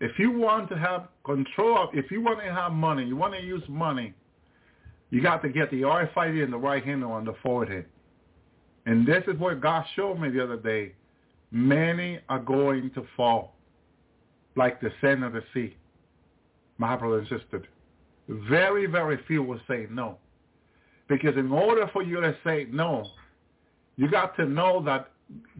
if 0.00 0.18
you 0.18 0.30
want 0.30 0.68
to 0.70 0.78
have 0.78 1.08
control, 1.24 1.88
if 1.92 2.10
you 2.10 2.20
want 2.20 2.40
to 2.40 2.52
have 2.52 2.72
money, 2.72 3.04
you 3.04 3.16
want 3.16 3.34
to 3.34 3.42
use 3.42 3.62
money, 3.68 4.12
you 5.10 5.22
got 5.22 5.42
to 5.42 5.48
get 5.48 5.70
the 5.70 5.82
RFID 5.82 6.42
in 6.42 6.50
the 6.50 6.58
right 6.58 6.84
hand 6.84 7.04
on 7.04 7.24
the 7.24 7.34
forehead. 7.42 7.86
And 8.86 9.06
this 9.06 9.22
is 9.26 9.38
what 9.38 9.60
God 9.60 9.84
showed 9.94 10.18
me 10.18 10.28
the 10.30 10.42
other 10.42 10.56
day. 10.56 10.92
Many 11.54 12.18
are 12.28 12.40
going 12.40 12.90
to 12.96 13.06
fall 13.16 13.54
like 14.56 14.80
the 14.80 14.90
sand 15.00 15.22
of 15.22 15.34
the 15.34 15.42
sea, 15.54 15.76
my 16.78 16.96
brother 16.96 17.20
and 17.20 17.28
sister. 17.28 17.62
Very, 18.28 18.86
very 18.86 19.20
few 19.28 19.42
will 19.42 19.60
say 19.68 19.86
no. 19.88 20.18
Because 21.08 21.36
in 21.36 21.52
order 21.52 21.88
for 21.92 22.02
you 22.02 22.20
to 22.20 22.36
say 22.44 22.66
no, 22.72 23.04
You 23.96 24.10
got 24.10 24.36
to 24.36 24.46
know 24.46 24.82
that 24.84 25.10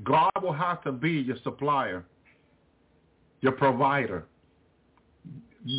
God 0.03 0.33
will 0.43 0.53
have 0.53 0.83
to 0.85 0.93
be 0.93 1.13
your 1.13 1.37
supplier, 1.45 2.05
your 3.41 3.53
provider. 3.53 4.25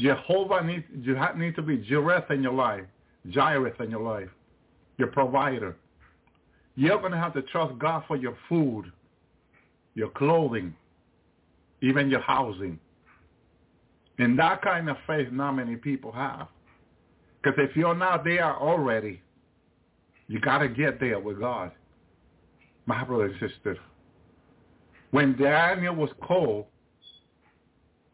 Jehovah 0.01 0.63
needs 0.63 0.86
you 1.01 1.16
have, 1.16 1.38
need 1.38 1.55
to 1.55 1.61
be 1.61 1.78
Jireh 1.78 2.26
in 2.30 2.41
your 2.41 2.53
life, 2.53 2.86
Jireh 3.30 3.74
in 3.80 3.91
your 3.91 4.01
life, 4.01 4.30
your 4.97 5.09
provider. 5.09 5.76
You're 6.76 6.99
going 6.99 7.11
to 7.11 7.18
have 7.18 7.34
to 7.34 7.41
trust 7.43 7.78
God 7.78 8.03
for 8.07 8.16
your 8.18 8.38
food, 8.49 8.91
your 9.95 10.09
clothing, 10.09 10.75
even 11.81 12.09
your 12.09 12.21
housing. 12.21 12.79
And 14.19 14.37
that 14.39 14.61
kind 14.61 14.89
of 14.89 14.97
faith 15.07 15.31
not 15.31 15.53
many 15.53 15.75
people 15.75 16.11
have. 16.11 16.47
Because 17.41 17.59
if 17.59 17.75
you're 17.75 17.95
not 17.95 18.23
there 18.23 18.55
already, 18.55 19.21
you 20.27 20.39
got 20.39 20.59
to 20.59 20.67
get 20.67 20.99
there 20.99 21.19
with 21.19 21.39
God. 21.39 21.71
My 22.85 23.03
brother 23.03 23.25
and 23.25 23.35
sister. 23.39 23.77
When 25.11 25.35
Daniel 25.37 25.95
was 25.95 26.09
called 26.21 26.65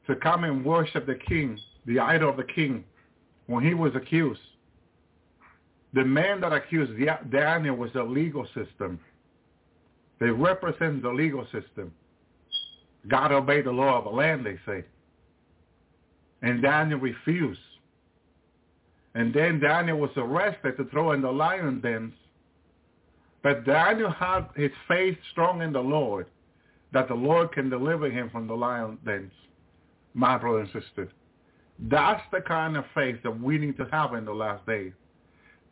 to 0.08 0.16
come 0.16 0.44
and 0.44 0.64
worship 0.64 1.06
the 1.06 1.16
king, 1.16 1.60
the 1.86 2.00
idol 2.00 2.30
of 2.30 2.38
the 2.38 2.44
king, 2.44 2.84
when 3.48 3.66
he 3.66 3.74
was 3.74 3.94
accused, 3.96 4.40
the 5.94 6.04
man 6.04 6.42
that 6.42 6.54
accused 6.54 6.94
Daniel 7.32 7.76
was 7.76 7.92
the 7.94 8.04
legal 8.04 8.46
system. 8.48 9.00
They 10.22 10.30
represent 10.30 11.02
the 11.02 11.10
legal 11.10 11.46
system. 11.46 11.92
God 13.08 13.32
obeyed 13.32 13.66
the 13.66 13.72
law 13.72 13.98
of 13.98 14.04
the 14.04 14.12
land, 14.12 14.46
they 14.46 14.60
say. 14.68 14.86
And 16.44 16.62
Daniel 16.62 17.00
refused. 17.00 17.60
And 19.16 19.34
then 19.34 19.60
Daniel 19.60 19.98
was 19.98 20.12
arrested 20.16 20.78
to 20.78 20.86
throw 20.86 21.14
in 21.14 21.22
the 21.22 21.32
lion 21.32 21.82
dens. 21.82 22.14
But 23.42 23.66
Daniel 23.66 24.12
had 24.12 24.46
his 24.56 24.70
faith 24.88 25.18
strong 25.32 25.64
in 25.64 25.74
the 25.74 25.82
Lord 25.82 26.28
that 26.94 27.08
the 27.08 27.16
Lord 27.16 27.52
can 27.52 27.72
deliver 27.72 28.10
him 28.12 28.30
from 28.30 28.46
the 28.46 28.54
lion 28.54 29.00
dens. 29.04 29.32
My 30.14 30.38
brother 30.38 30.60
and 30.60 30.70
sister. 30.72 31.10
That's 31.80 32.22
the 32.32 32.42
kind 32.42 32.78
of 32.78 32.86
faith 32.94 33.18
that 33.24 33.42
we 33.42 33.58
need 33.58 33.76
to 33.78 33.88
have 33.92 34.14
in 34.14 34.26
the 34.26 34.34
last 34.34 34.68
days. 34.68 34.94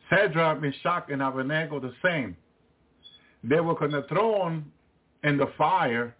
Shadrach, 0.09 0.59
Meshach, 0.59 1.05
and 1.11 1.21
Abednego 1.21 1.79
the 1.79 1.93
same. 2.03 2.35
They 3.43 3.59
were 3.59 3.75
going 3.75 3.91
to 3.91 4.03
throw 4.07 4.43
them 4.43 4.71
in 5.23 5.37
the 5.37 5.47
fire 5.57 6.15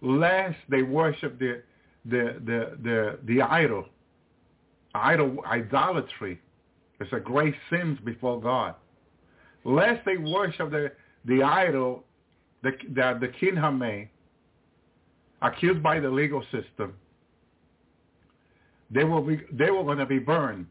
lest 0.00 0.56
they 0.68 0.82
worship 0.82 1.38
the 1.38 1.62
the 2.04 2.40
the 2.44 2.78
the, 2.82 3.18
the 3.24 3.42
idol. 3.42 3.86
Idol 4.94 5.38
idolatry 5.46 6.40
is 7.00 7.08
a 7.12 7.20
great 7.20 7.54
sin 7.70 7.98
before 8.04 8.40
God. 8.40 8.74
Lest 9.64 10.04
they 10.04 10.16
worship 10.16 10.70
the 10.70 10.92
the 11.24 11.42
idol 11.42 12.04
that 12.62 12.74
the, 12.94 13.18
the 13.20 13.32
king 13.38 13.56
had 13.56 13.70
made, 13.70 14.08
accused 15.42 15.82
by 15.82 16.00
the 16.00 16.08
legal 16.08 16.42
system. 16.44 16.94
They 18.90 19.04
be 19.04 19.40
they 19.52 19.70
were 19.70 19.84
going 19.84 19.98
to 19.98 20.06
be 20.06 20.18
burned. 20.18 20.66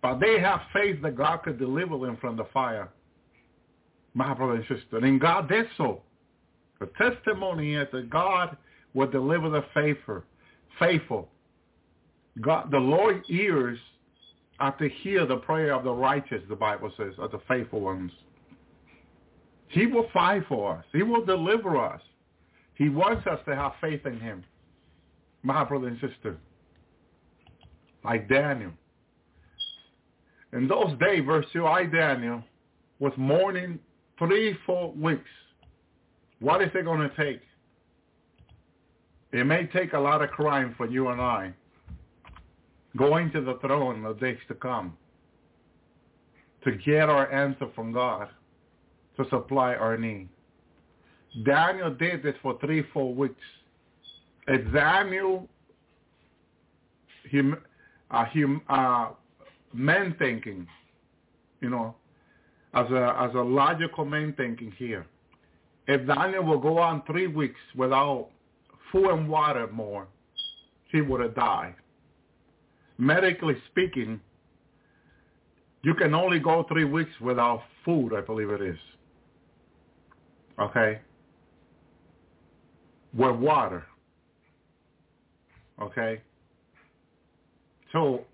But 0.00 0.20
they 0.20 0.38
have 0.38 0.60
faith 0.72 1.02
that 1.02 1.16
God 1.16 1.38
could 1.42 1.58
deliver 1.58 1.98
them 1.98 2.16
from 2.20 2.36
the 2.36 2.44
fire. 2.52 2.88
My 4.14 4.34
brother 4.34 4.54
and 4.54 4.64
sister. 4.64 4.98
And 4.98 5.20
God 5.20 5.48
did 5.48 5.66
so. 5.76 6.02
The 6.80 6.88
testimony 6.98 7.74
is 7.74 7.88
that 7.92 8.10
God 8.10 8.56
will 8.94 9.10
deliver 9.10 9.50
the 9.50 9.64
faithful. 9.74 10.22
Faithful. 10.78 11.28
God, 12.40 12.70
the 12.70 12.78
Lord 12.78 13.22
ears 13.28 13.78
are 14.60 14.76
to 14.78 14.88
hear 14.88 15.26
the 15.26 15.36
prayer 15.36 15.74
of 15.74 15.84
the 15.84 15.92
righteous, 15.92 16.42
the 16.48 16.56
Bible 16.56 16.92
says, 16.96 17.14
of 17.18 17.32
the 17.32 17.40
faithful 17.48 17.80
ones. 17.80 18.12
He 19.68 19.86
will 19.86 20.08
fight 20.12 20.44
for 20.48 20.76
us. 20.76 20.84
He 20.92 21.02
will 21.02 21.24
deliver 21.24 21.76
us. 21.76 22.00
He 22.74 22.88
wants 22.88 23.26
us 23.26 23.40
to 23.46 23.54
have 23.54 23.72
faith 23.80 24.06
in 24.06 24.18
him. 24.18 24.44
My 25.42 25.64
brother 25.64 25.88
and 25.88 26.00
sister. 26.00 26.36
Like 28.04 28.28
Daniel. 28.28 28.72
In 30.52 30.66
those 30.66 30.98
days, 30.98 31.22
verse 31.26 31.46
2, 31.52 31.66
I, 31.66 31.84
Daniel, 31.84 32.42
was 32.98 33.12
mourning 33.16 33.78
three, 34.18 34.56
four 34.66 34.92
weeks. 34.92 35.30
What 36.40 36.62
is 36.62 36.70
it 36.74 36.84
going 36.84 37.08
to 37.08 37.16
take? 37.16 37.40
It 39.32 39.44
may 39.44 39.66
take 39.66 39.92
a 39.92 39.98
lot 39.98 40.22
of 40.22 40.30
crime 40.30 40.74
for 40.76 40.86
you 40.86 41.08
and 41.08 41.20
I 41.20 41.52
going 42.96 43.30
to 43.32 43.40
the 43.40 43.58
throne 43.60 44.02
the 44.02 44.14
days 44.14 44.38
to 44.48 44.54
come 44.54 44.96
to 46.64 46.72
get 46.72 47.08
our 47.08 47.30
answer 47.30 47.68
from 47.74 47.92
God 47.92 48.28
to 49.16 49.28
supply 49.28 49.74
our 49.74 49.96
need. 49.96 50.28
Daniel 51.44 51.90
did 51.90 52.22
this 52.22 52.34
for 52.42 52.58
three, 52.60 52.84
four 52.92 53.14
weeks. 53.14 53.40
If 54.46 54.72
Daniel, 54.72 55.46
him, 57.30 57.56
uh, 58.10 58.24
him, 58.26 58.62
uh, 58.68 59.10
man 59.72 60.16
thinking, 60.18 60.66
you 61.60 61.68
know, 61.68 61.94
as 62.74 62.90
a 62.90 63.16
as 63.18 63.34
a 63.34 63.40
logical 63.40 64.04
man 64.04 64.34
thinking 64.36 64.72
here. 64.78 65.06
If 65.86 66.06
Daniel 66.06 66.44
will 66.44 66.58
go 66.58 66.78
on 66.78 67.02
three 67.06 67.26
weeks 67.26 67.60
without 67.74 68.28
food 68.92 69.10
and 69.10 69.28
water 69.28 69.66
more, 69.68 70.06
he 70.92 71.00
would 71.00 71.20
have 71.20 71.34
died. 71.34 71.74
Medically 72.98 73.56
speaking, 73.70 74.20
you 75.82 75.94
can 75.94 76.14
only 76.14 76.40
go 76.40 76.66
three 76.68 76.84
weeks 76.84 77.12
without 77.20 77.62
food, 77.84 78.12
I 78.14 78.20
believe 78.20 78.50
it 78.50 78.60
is. 78.60 78.78
Okay? 80.60 81.00
With 83.14 83.36
water. 83.36 83.86
Okay? 85.80 86.20
So 87.92 88.24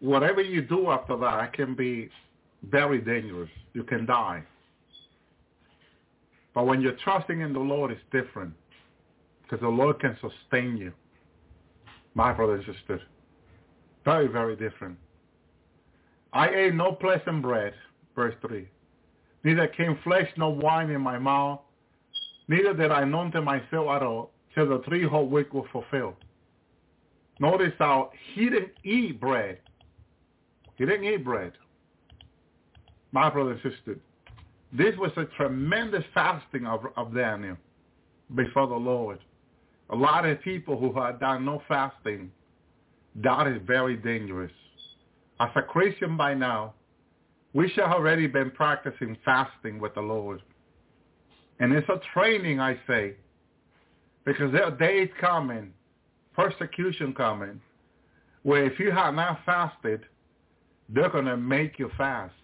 whatever 0.00 0.40
you 0.40 0.62
do 0.62 0.90
after 0.90 1.16
that 1.18 1.52
can 1.52 1.74
be 1.74 2.08
very 2.70 3.00
dangerous. 3.00 3.50
You 3.74 3.84
can 3.84 4.06
die. 4.06 4.42
But 6.54 6.66
when 6.66 6.80
you're 6.80 6.96
trusting 7.04 7.40
in 7.40 7.52
the 7.52 7.58
Lord, 7.58 7.90
it's 7.90 8.00
different 8.10 8.52
because 9.42 9.60
the 9.60 9.68
Lord 9.68 10.00
can 10.00 10.16
sustain 10.20 10.76
you. 10.76 10.92
My 12.14 12.32
brother 12.32 12.54
and 12.54 12.64
sister. 12.64 13.00
Very, 14.04 14.26
very 14.26 14.56
different. 14.56 14.98
I 16.32 16.48
ate 16.48 16.74
no 16.74 16.92
pleasant 16.92 17.42
bread, 17.42 17.74
verse 18.14 18.34
3. 18.46 18.68
Neither 19.44 19.68
came 19.68 19.98
flesh 20.02 20.28
nor 20.36 20.54
wine 20.54 20.90
in 20.90 21.00
my 21.00 21.18
mouth, 21.18 21.60
neither 22.48 22.74
did 22.74 22.90
I 22.90 23.04
know 23.04 23.20
anoint 23.20 23.44
myself 23.44 23.88
at 23.88 24.02
all, 24.02 24.30
till 24.54 24.68
the 24.68 24.82
three 24.84 25.06
whole 25.06 25.26
week 25.26 25.54
were 25.54 25.68
fulfilled. 25.72 26.16
Notice 27.38 27.72
how 27.78 28.10
he 28.34 28.50
didn't 28.50 28.72
eat 28.82 29.20
bread 29.20 29.58
he 30.78 30.86
didn't 30.86 31.04
eat 31.04 31.24
bread. 31.24 31.52
My 33.12 33.30
brother 33.30 33.52
and 33.52 33.60
sister, 33.62 33.98
this 34.72 34.94
was 34.98 35.12
a 35.16 35.24
tremendous 35.36 36.04
fasting 36.12 36.66
of, 36.66 36.80
of 36.96 37.14
Daniel 37.14 37.56
before 38.34 38.66
the 38.66 38.74
Lord. 38.74 39.18
A 39.90 39.96
lot 39.96 40.26
of 40.26 40.42
people 40.42 40.78
who 40.78 40.92
had 41.00 41.18
done 41.18 41.46
no 41.46 41.62
fasting, 41.66 42.30
that 43.16 43.46
is 43.46 43.60
very 43.66 43.96
dangerous. 43.96 44.52
As 45.40 45.48
a 45.56 45.62
Christian 45.62 46.16
by 46.16 46.34
now, 46.34 46.74
we 47.54 47.68
should 47.70 47.84
have 47.84 47.92
already 47.92 48.26
been 48.26 48.50
practicing 48.50 49.16
fasting 49.24 49.78
with 49.78 49.94
the 49.94 50.02
Lord. 50.02 50.42
And 51.60 51.72
it's 51.72 51.88
a 51.88 52.00
training, 52.12 52.60
I 52.60 52.78
say, 52.86 53.14
because 54.24 54.52
there 54.52 54.64
are 54.64 54.70
days 54.70 55.08
coming, 55.18 55.72
persecution 56.34 57.14
coming, 57.14 57.60
where 58.42 58.64
if 58.64 58.78
you 58.78 58.90
have 58.90 59.14
not 59.14 59.40
fasted, 59.46 60.02
they're 60.90 61.08
going 61.08 61.24
to 61.24 61.36
make 61.36 61.78
you 61.78 61.90
fast. 61.96 62.34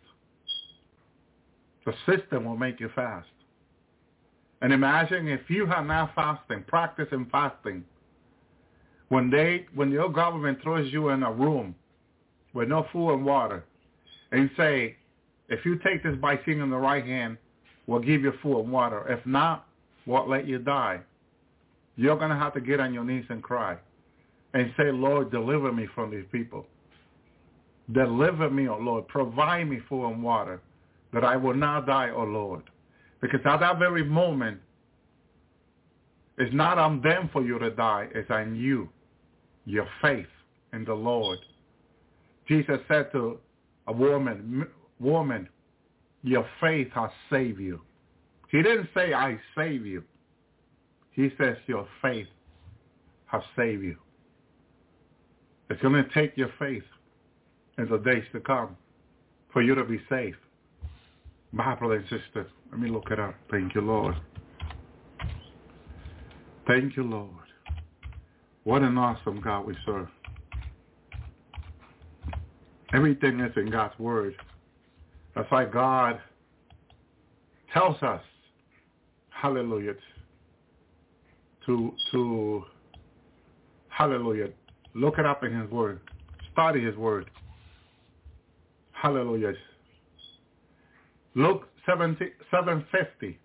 The 1.85 1.95
system 2.07 2.45
will 2.45 2.57
make 2.57 2.81
you 2.81 2.91
fast. 2.95 3.29
And 4.63 4.73
imagine 4.73 5.29
if 5.29 5.49
you 5.49 5.67
have 5.67 5.85
now 5.85 6.11
fasting, 6.15 6.65
practicing 6.67 7.27
fasting, 7.31 7.85
when 9.09 9.31
they, 9.31 9.67
when 9.75 9.91
your 9.91 10.11
government 10.11 10.63
throws 10.63 10.91
you 10.93 11.11
in 11.11 11.23
a 11.23 11.33
room 11.33 11.75
with 12.55 12.69
no 12.69 12.87
food 12.93 13.15
and 13.15 13.25
water, 13.25 13.65
and 14.33 14.51
say, 14.57 14.97
if 15.49 15.65
you 15.65 15.79
take 15.85 16.03
this 16.03 16.17
vaccine 16.21 16.61
in 16.61 16.71
the 16.71 16.77
right 16.77 17.05
hand, 17.05 17.37
we'll 17.87 18.01
give 18.01 18.23
you 18.23 18.33
food 18.43 18.61
and 18.61 18.73
water. 18.73 19.07
If 19.09 19.25
not, 19.27 19.67
we'll 20.07 20.29
let 20.29 20.47
you 20.47 20.59
die. 20.59 21.01
You're 21.97 22.17
going 22.17 22.31
to 22.31 22.37
have 22.37 22.55
to 22.55 22.61
get 22.61 22.81
on 22.81 22.95
your 22.95 23.05
knees 23.05 23.27
and 23.29 23.43
cry 23.43 23.77
and 24.55 24.73
say, 24.77 24.91
Lord, 24.91 25.31
deliver 25.31 25.73
me 25.73 25.87
from 25.95 26.11
these 26.11 26.25
people. 26.33 26.67
Deliver 27.93 28.49
me, 28.49 28.69
O 28.69 28.79
Lord. 28.79 29.07
Provide 29.09 29.69
me 29.69 29.81
food 29.89 30.09
and 30.09 30.23
water 30.23 30.61
that 31.15 31.25
I 31.25 31.37
will 31.37 31.55
not 31.55 31.87
die, 31.87 32.11
O 32.11 32.25
Lord. 32.25 32.65
Because 33.21 33.41
at 33.47 33.61
that 33.61 33.79
very 33.79 34.05
moment, 34.05 34.59
it's 36.37 36.55
not 36.55 36.79
on 36.79 37.01
them 37.01 37.31
for 37.33 37.43
you 37.43 37.59
to 37.59 37.71
die, 37.71 38.09
it's 38.15 38.31
on 38.31 38.57
you, 38.57 38.89
your 39.65 39.87
faith 40.03 40.27
in 40.73 40.85
the 40.85 40.93
Lord. 40.93 41.39
Jesus 42.49 42.81
said 42.89 43.13
to 43.13 43.39
a 43.87 43.93
woman, 43.93 44.67
woman, 44.99 45.49
your 46.23 46.47
faith 46.61 46.89
has 46.95 47.11
saved 47.31 47.61
you. 47.61 47.81
He 48.51 48.63
didn't 48.63 48.89
say, 48.95 49.15
I 49.15 49.39
save 49.57 49.87
you. 49.87 50.03
He 51.13 51.31
says, 51.39 51.57
your 51.67 51.87
faith 52.03 52.27
has 53.27 53.43
saved 53.57 53.83
you. 53.83 53.97
It's 55.71 55.81
going 55.81 55.95
to 55.95 56.09
take 56.13 56.37
your 56.37 56.51
faith 56.59 56.83
in 57.79 57.89
the 57.89 57.99
days 57.99 58.25
to 58.33 58.41
come 58.41 58.77
for 59.53 59.63
you 59.63 59.75
to 59.75 59.85
be 59.85 60.01
safe. 60.09 60.35
My 61.55 61.77
brother 61.77 61.95
and 61.95 62.05
sister, 62.09 62.49
let 62.73 62.81
me 62.81 62.91
look 62.91 63.13
it 63.13 63.21
up. 63.21 63.37
Thank 63.49 63.77
you, 63.77 63.81
Lord. 63.81 64.17
Thank 66.67 66.97
you, 66.97 67.05
Lord. 67.05 67.31
What 68.65 68.83
an 68.83 68.99
awesome 68.99 69.41
God 69.41 69.65
we 69.65 69.77
serve. 69.87 70.09
Everything 72.93 73.39
is 73.39 73.53
in 73.57 73.71
God's 73.71 73.97
word. 74.01 74.35
That's 75.37 75.49
why 75.49 75.65
God 75.67 76.21
tells 77.73 78.03
us, 78.03 78.23
hallelujah, 79.31 79.95
to, 81.67 81.95
to, 82.11 82.65
hallelujah, 83.91 84.49
look 84.95 85.21
it 85.21 85.27
up 85.27 85.45
in 85.45 85.57
his 85.57 85.71
word. 85.71 86.01
Study 86.53 86.83
his 86.83 86.97
word. 86.97 87.31
Hallelujah. 88.91 89.53
Luke 91.35 91.69
70, 91.87 92.25
750. 92.51 93.39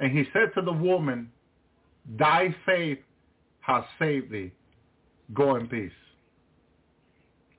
And 0.00 0.16
he 0.16 0.24
said 0.32 0.52
to 0.54 0.62
the 0.62 0.72
woman, 0.72 1.30
thy 2.18 2.54
faith 2.66 2.98
has 3.60 3.84
saved 3.98 4.30
thee. 4.30 4.52
Go 5.32 5.56
in 5.56 5.68
peace. 5.68 5.92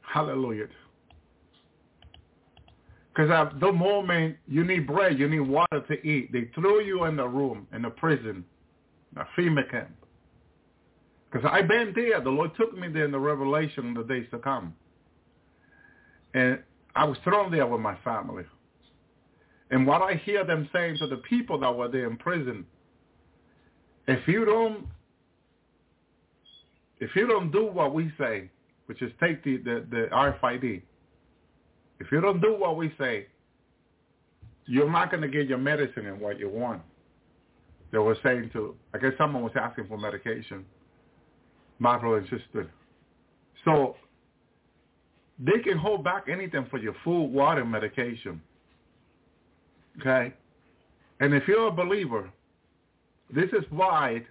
Hallelujah. 0.02 0.68
Because 3.10 3.32
at 3.32 3.60
the 3.60 3.72
moment 3.72 4.36
you 4.48 4.64
need 4.66 4.86
bread, 4.86 5.18
you 5.18 5.30
need 5.30 5.40
water 5.40 5.82
to 5.88 6.08
eat. 6.08 6.32
They 6.34 6.50
threw 6.54 6.82
you 6.84 7.06
in 7.06 7.16
the 7.16 7.28
room, 7.28 7.66
in 7.74 7.84
the 7.84 7.90
prison, 7.90 8.44
a 9.16 9.24
FEMA 9.38 9.70
camp. 9.72 9.96
Because 11.32 11.50
I've 11.52 11.68
been 11.68 11.94
there. 11.96 12.22
The 12.22 12.30
Lord 12.30 12.52
took 12.58 12.78
me 12.78 12.90
there 12.90 13.06
in 13.06 13.12
the 13.12 13.20
revelation 13.20 13.88
in 13.88 13.94
the 13.94 14.04
days 14.04 14.28
to 14.32 14.38
come. 14.38 14.74
And 16.34 16.60
I 16.96 17.06
was 17.06 17.18
thrown 17.24 17.52
there 17.52 17.66
with 17.66 17.82
my 17.82 17.98
family. 18.04 18.44
And 19.76 19.86
what 19.86 20.02
I 20.02 20.14
hear 20.24 20.46
them 20.46 20.70
saying 20.72 21.00
to 21.00 21.08
the 21.08 21.18
people 21.18 21.60
that 21.60 21.76
were 21.76 21.90
there 21.90 22.10
in 22.10 22.16
prison, 22.16 22.66
if 24.08 24.26
you 24.26 24.46
don't 24.46 24.88
if 27.02 27.14
you 27.14 27.28
don't 27.28 27.52
do 27.52 27.66
what 27.66 27.94
we 27.94 28.10
say, 28.18 28.50
which 28.86 29.02
is 29.02 29.12
take 29.20 29.44
the, 29.44 29.58
the, 29.58 29.86
the 29.92 30.08
RFID, 30.14 30.82
if 32.00 32.10
you 32.10 32.22
don't 32.22 32.40
do 32.40 32.56
what 32.58 32.78
we 32.78 32.90
say, 32.98 33.28
you're 34.66 34.90
not 34.90 35.12
going 35.12 35.22
to 35.24 35.28
get 35.28 35.46
your 35.50 35.58
medicine 35.58 36.06
and 36.06 36.22
what 36.22 36.40
you 36.40 36.48
want. 36.48 36.82
They 37.92 37.98
were 37.98 38.16
saying 38.24 38.52
to, 38.54 38.78
I 38.94 38.98
guess 38.98 39.12
someone 39.18 39.44
was 39.44 39.52
asking 39.60 39.88
for 39.90 39.98
medication, 39.98 40.64
my 41.80 41.98
brother 41.98 42.20
and 42.20 42.30
sister. 42.30 42.72
So 43.66 43.98
they 45.38 45.60
can 45.62 45.78
hold 45.78 46.06
back 46.06 46.28
anything 46.32 46.66
for 46.72 46.78
your 46.78 46.96
food, 47.04 47.26
water, 47.26 47.66
medication. 47.66 48.40
Okay? 50.00 50.34
And 51.20 51.34
if 51.34 51.48
you're 51.48 51.68
a 51.68 51.72
believer, 51.72 52.30
this 53.34 53.50
is 53.52 53.64
why 53.70 54.24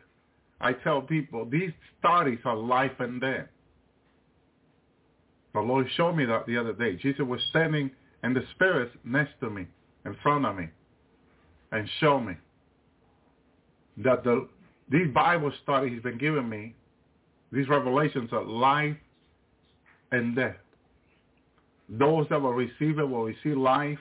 I 0.60 0.72
tell 0.72 1.00
people 1.02 1.44
these 1.44 1.70
studies 1.98 2.38
are 2.44 2.56
life 2.56 2.92
and 2.98 3.20
death. 3.20 3.46
The 5.54 5.60
Lord 5.60 5.86
showed 5.96 6.16
me 6.16 6.24
that 6.26 6.46
the 6.46 6.58
other 6.58 6.72
day. 6.72 6.96
Jesus 6.96 7.24
was 7.24 7.40
standing 7.50 7.90
in 8.22 8.34
the 8.34 8.42
spirit 8.54 8.90
next 9.04 9.32
to 9.40 9.50
me, 9.50 9.66
in 10.04 10.16
front 10.22 10.44
of 10.44 10.56
me, 10.56 10.68
and 11.72 11.88
showed 12.00 12.20
me 12.20 12.34
that 13.98 14.24
the 14.24 14.48
these 14.90 15.12
Bible 15.14 15.52
studies 15.62 15.92
he's 15.94 16.02
been 16.02 16.18
giving 16.18 16.48
me, 16.48 16.74
these 17.52 17.68
revelations 17.68 18.30
are 18.32 18.44
life 18.44 18.96
and 20.12 20.36
death. 20.36 20.56
Those 21.88 22.26
that 22.30 22.40
will 22.40 22.52
receive 22.52 22.98
it 22.98 23.08
will 23.08 23.24
receive 23.24 23.56
life, 23.56 23.98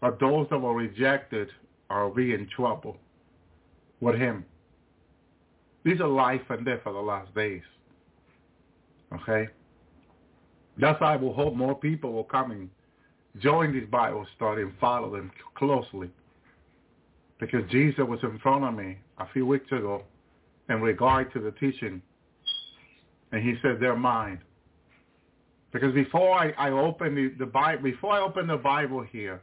but 0.00 0.20
those 0.20 0.46
that 0.50 0.58
were 0.58 0.74
rejected 0.74 1.48
are 1.90 2.08
be 2.10 2.34
in 2.34 2.48
trouble 2.54 2.96
with 4.00 4.16
him. 4.16 4.44
These 5.84 6.00
are 6.00 6.08
life 6.08 6.42
and 6.50 6.64
death 6.64 6.80
for 6.82 6.92
the 6.92 7.00
last 7.00 7.34
days. 7.34 7.62
Okay? 9.12 9.48
That's 10.78 11.00
why 11.00 11.14
I 11.14 11.16
will 11.16 11.32
hope 11.32 11.54
more 11.54 11.74
people 11.74 12.12
will 12.12 12.24
come 12.24 12.50
and 12.50 12.68
join 13.40 13.72
this 13.72 13.88
Bible 13.88 14.26
study 14.36 14.62
and 14.62 14.72
follow 14.80 15.12
them 15.12 15.30
closely. 15.54 16.10
Because 17.38 17.62
Jesus 17.70 18.04
was 18.06 18.18
in 18.22 18.38
front 18.40 18.64
of 18.64 18.74
me 18.74 18.98
a 19.18 19.26
few 19.32 19.46
weeks 19.46 19.70
ago 19.70 20.02
in 20.68 20.80
regard 20.80 21.32
to 21.34 21.40
the 21.40 21.52
teaching. 21.52 22.02
And 23.32 23.42
he 23.42 23.54
said, 23.62 23.78
they're 23.80 23.96
mine. 23.96 24.40
Because 25.72 25.94
before 25.94 26.32
I, 26.38 26.50
I 26.58 26.70
open 26.70 27.14
the, 27.14 27.28
the 27.38 27.46
Bible, 27.46 27.82
before 27.82 28.12
I 28.12 28.20
open 28.20 28.46
the 28.46 28.56
Bible 28.56 29.02
here, 29.02 29.42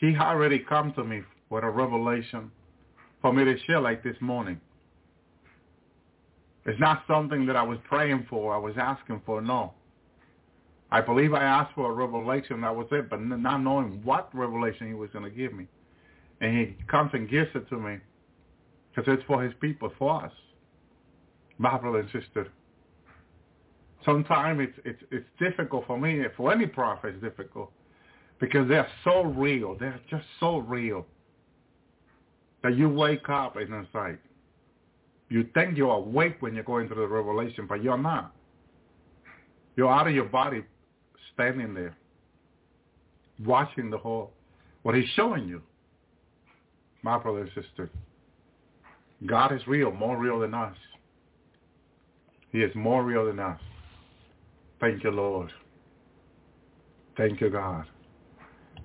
he 0.00 0.16
already 0.16 0.58
come 0.58 0.94
to 0.94 1.04
me 1.04 1.22
with 1.50 1.62
a 1.62 1.68
revelation 1.68 2.50
for 3.20 3.34
me 3.34 3.44
to 3.44 3.58
share 3.66 3.80
like 3.80 4.02
this 4.02 4.16
morning. 4.20 4.58
It's 6.64 6.80
not 6.80 7.04
something 7.06 7.44
that 7.46 7.56
I 7.56 7.62
was 7.62 7.78
praying 7.86 8.26
for, 8.30 8.54
I 8.54 8.58
was 8.58 8.74
asking 8.78 9.20
for, 9.26 9.42
no. 9.42 9.74
I 10.90 11.02
believe 11.02 11.34
I 11.34 11.44
asked 11.44 11.74
for 11.74 11.90
a 11.90 11.94
revelation, 11.94 12.62
that 12.62 12.74
was 12.74 12.86
it, 12.90 13.10
but 13.10 13.20
not 13.20 13.58
knowing 13.58 14.00
what 14.02 14.34
revelation 14.34 14.88
he 14.88 14.94
was 14.94 15.10
going 15.10 15.24
to 15.24 15.30
give 15.30 15.52
me. 15.52 15.66
And 16.40 16.56
he 16.56 16.76
comes 16.88 17.10
and 17.12 17.28
gives 17.28 17.50
it 17.54 17.68
to 17.68 17.76
me 17.76 17.98
because 18.94 19.12
it's 19.12 19.22
for 19.26 19.42
his 19.42 19.52
people, 19.60 19.92
for 19.98 20.24
us. 20.24 20.32
My 21.58 21.76
brother 21.78 22.00
and 22.00 22.08
sister. 22.10 22.48
Sometimes 24.04 24.60
it's, 24.62 24.78
it's, 24.86 25.02
it's 25.12 25.26
difficult 25.38 25.86
for 25.86 25.98
me, 25.98 26.22
for 26.36 26.52
any 26.52 26.66
prophet 26.66 27.14
it's 27.14 27.22
difficult 27.22 27.70
because 28.40 28.66
they're 28.68 28.88
so 29.04 29.22
real. 29.22 29.76
They're 29.78 30.00
just 30.10 30.24
so 30.40 30.58
real 30.58 31.06
that 32.62 32.76
you 32.76 32.88
wake 32.88 33.28
up 33.28 33.56
in 33.56 33.72
inside. 33.72 34.18
You 35.28 35.46
think 35.54 35.76
you're 35.76 35.94
awake 35.94 36.36
when 36.40 36.56
you 36.56 36.62
go 36.62 36.78
into 36.78 36.94
the 36.94 37.06
revelation, 37.06 37.66
but 37.68 37.82
you're 37.82 37.98
not. 37.98 38.34
You're 39.76 39.92
out 39.92 40.08
of 40.08 40.14
your 40.14 40.24
body 40.24 40.64
standing 41.32 41.72
there, 41.72 41.96
watching 43.44 43.90
the 43.90 43.98
whole, 43.98 44.32
what 44.82 44.94
he's 44.94 45.08
showing 45.14 45.46
you. 45.46 45.62
My 47.02 47.16
brother 47.18 47.42
and 47.42 47.50
sister, 47.54 47.88
God 49.26 49.52
is 49.52 49.66
real, 49.66 49.92
more 49.92 50.18
real 50.18 50.40
than 50.40 50.52
us. 50.52 50.76
He 52.52 52.58
is 52.58 52.74
more 52.74 53.04
real 53.04 53.26
than 53.26 53.38
us. 53.38 53.60
Thank 54.80 55.04
you, 55.04 55.10
Lord. 55.10 55.50
Thank 57.16 57.40
you, 57.40 57.50
God. 57.50 57.86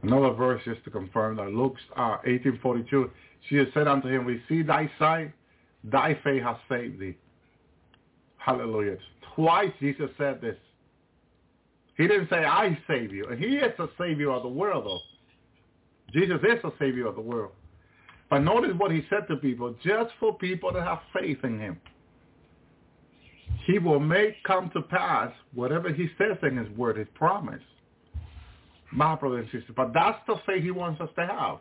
Another 0.06 0.36
verse 0.36 0.62
just 0.66 0.84
to 0.84 0.92
confirm 0.92 1.38
that 1.38 1.52
Luke 1.52 1.74
uh, 1.98 2.22
1842, 2.26 3.10
she 3.50 3.64
said 3.74 3.88
unto 3.88 4.08
him, 4.08 4.24
We 4.24 4.40
see 4.48 4.62
thy 4.62 4.90
sight, 5.00 5.34
thy 5.84 6.20
faith 6.24 6.44
has 6.44 6.58
saved 6.70 7.00
thee. 7.00 7.18
Hallelujah. 8.38 8.98
Twice 9.34 9.72
Jesus 9.80 10.12
said 10.16 10.42
this. 10.42 10.58
He 11.98 12.08
didn't 12.08 12.30
say, 12.30 12.46
I 12.46 12.78
save 12.88 13.12
you. 13.14 13.28
He 13.36 13.56
is 13.56 13.72
the 13.80 13.90
savior 13.98 14.32
of 14.32 14.44
the 14.44 14.50
world, 14.50 14.86
though. 14.86 15.00
Jesus 16.14 16.38
is 16.44 16.62
the 16.62 16.74
savior 16.78 17.08
of 17.08 17.16
the 17.16 17.22
world. 17.22 17.54
But 18.30 18.40
notice 18.40 18.76
what 18.78 18.92
he 18.92 19.02
said 19.10 19.28
to 19.30 19.38
people, 19.38 19.74
just 19.84 20.12
for 20.20 20.38
people 20.38 20.72
that 20.74 20.84
have 20.84 21.00
faith 21.20 21.40
in 21.44 21.60
him. 21.60 21.80
He 23.66 23.80
will 23.80 24.00
make 24.00 24.44
come 24.44 24.70
to 24.76 24.84
pass 24.84 25.32
whatever 25.56 25.92
he 25.92 26.10
says 26.20 26.38
in 26.44 26.58
his 26.58 26.70
word, 26.78 26.98
his 26.98 27.08
promise. 27.16 27.62
My 28.96 29.14
brother 29.16 29.40
and 29.40 29.50
sister. 29.52 29.74
But 29.76 29.94
that's 29.94 30.18
the 30.26 30.36
faith 30.46 30.64
he 30.64 30.72
wants 30.72 31.02
us 31.02 31.10
to 31.18 31.28
have. 31.28 31.58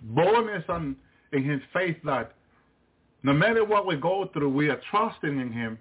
Boldness 0.00 0.64
on, 0.68 0.96
in 1.32 1.44
his 1.48 1.60
faith 1.72 1.96
that 2.04 2.34
no 3.22 3.32
matter 3.32 3.64
what 3.64 3.86
we 3.86 3.96
go 3.96 4.28
through, 4.32 4.48
we 4.48 4.68
are 4.68 4.80
trusting 4.90 5.38
in 5.40 5.52
him 5.52 5.78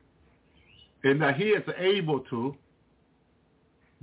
and 1.03 1.19
that 1.19 1.35
he 1.35 1.45
is 1.45 1.63
able 1.79 2.19
to 2.29 2.55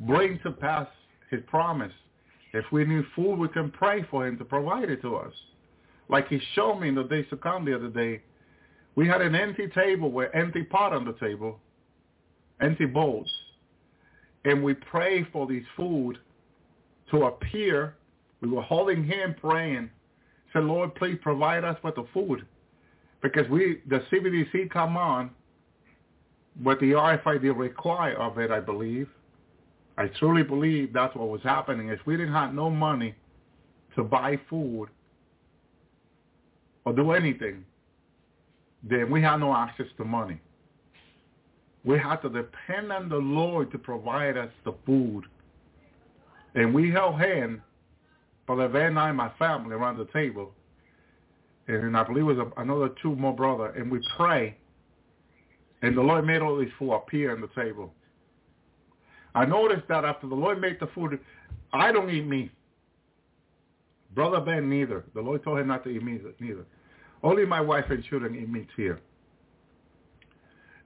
bring 0.00 0.40
to 0.40 0.50
pass 0.50 0.88
his 1.30 1.40
promise. 1.46 1.92
If 2.52 2.64
we 2.72 2.84
need 2.84 3.04
food, 3.14 3.38
we 3.38 3.48
can 3.48 3.70
pray 3.70 4.04
for 4.10 4.26
him 4.26 4.36
to 4.38 4.44
provide 4.44 4.90
it 4.90 5.00
to 5.02 5.14
us. 5.14 5.32
Like 6.08 6.26
he 6.26 6.40
showed 6.54 6.80
me 6.80 6.88
in 6.88 6.96
the 6.96 7.04
days 7.04 7.26
to 7.30 7.36
come 7.36 7.64
the 7.64 7.76
other 7.76 7.88
day. 7.88 8.22
We 8.96 9.06
had 9.06 9.20
an 9.20 9.36
empty 9.36 9.68
table 9.68 10.10
with 10.10 10.30
empty 10.34 10.64
pot 10.64 10.92
on 10.92 11.04
the 11.04 11.12
table, 11.12 11.60
empty 12.60 12.86
bowls. 12.86 13.30
And 14.44 14.64
we 14.64 14.74
prayed 14.74 15.28
for 15.32 15.46
this 15.46 15.62
food 15.76 16.18
to 17.10 17.24
appear. 17.24 17.96
We 18.40 18.48
were 18.48 18.62
holding 18.62 19.04
him 19.04 19.34
praying. 19.40 19.90
Said, 20.52 20.64
Lord, 20.64 20.94
please 20.94 21.18
provide 21.22 21.64
us 21.64 21.76
with 21.82 21.96
the 21.96 22.06
food. 22.14 22.46
Because 23.22 23.48
we 23.48 23.80
the 23.88 24.00
CBDC 24.10 24.70
come 24.70 24.96
on, 24.96 25.30
what 26.62 26.78
the 26.80 26.92
RFID 26.92 27.56
require 27.56 28.16
of 28.16 28.38
it, 28.38 28.50
I 28.50 28.60
believe, 28.60 29.08
I 29.96 30.06
truly 30.18 30.44
believe 30.44 30.92
that's 30.92 31.14
what 31.16 31.28
was 31.28 31.42
happening. 31.42 31.88
If 31.88 31.98
we 32.06 32.16
didn't 32.16 32.32
have 32.32 32.54
no 32.54 32.70
money 32.70 33.14
to 33.96 34.04
buy 34.04 34.38
food, 34.48 34.88
or 36.88 36.94
do 36.94 37.12
anything, 37.12 37.64
then 38.82 39.10
we 39.10 39.20
have 39.20 39.40
no 39.40 39.54
access 39.54 39.86
to 39.98 40.04
money. 40.04 40.40
We 41.84 41.98
had 41.98 42.16
to 42.22 42.30
depend 42.30 42.92
on 42.92 43.08
the 43.08 43.16
Lord 43.16 43.70
to 43.72 43.78
provide 43.78 44.36
us 44.38 44.50
the 44.64 44.74
food. 44.86 45.24
And 46.58 46.74
we 46.74 46.90
held 46.90 47.20
hand, 47.20 47.60
Brother 48.44 48.66
Ben 48.68 48.86
and 48.86 48.98
I, 48.98 49.12
my 49.12 49.30
family, 49.38 49.76
around 49.76 49.96
the 49.96 50.06
table. 50.06 50.50
And 51.68 51.96
I 51.96 52.02
believe 52.02 52.28
it 52.28 52.34
was 52.34 52.52
another 52.56 52.88
two 53.00 53.14
more 53.14 53.32
brother. 53.32 53.66
And 53.76 53.88
we 53.88 54.00
pray. 54.16 54.56
And 55.82 55.96
the 55.96 56.00
Lord 56.00 56.26
made 56.26 56.42
all 56.42 56.58
these 56.58 56.72
food 56.76 56.92
appear 56.94 57.32
on 57.32 57.42
the 57.42 57.62
table. 57.62 57.92
I 59.36 59.44
noticed 59.44 59.86
that 59.86 60.04
after 60.04 60.26
the 60.26 60.34
Lord 60.34 60.60
made 60.60 60.80
the 60.80 60.88
food, 60.96 61.20
I 61.72 61.92
don't 61.92 62.10
eat 62.10 62.26
meat. 62.26 62.50
Brother 64.16 64.40
Ben 64.40 64.68
neither. 64.68 65.04
The 65.14 65.20
Lord 65.20 65.44
told 65.44 65.60
him 65.60 65.68
not 65.68 65.84
to 65.84 65.90
eat 65.90 66.02
meat 66.02 66.22
neither. 66.40 66.66
Only 67.22 67.46
my 67.46 67.60
wife 67.60 67.84
and 67.88 68.02
children 68.02 68.34
eat 68.34 68.48
meat 68.48 68.66
here. 68.76 69.00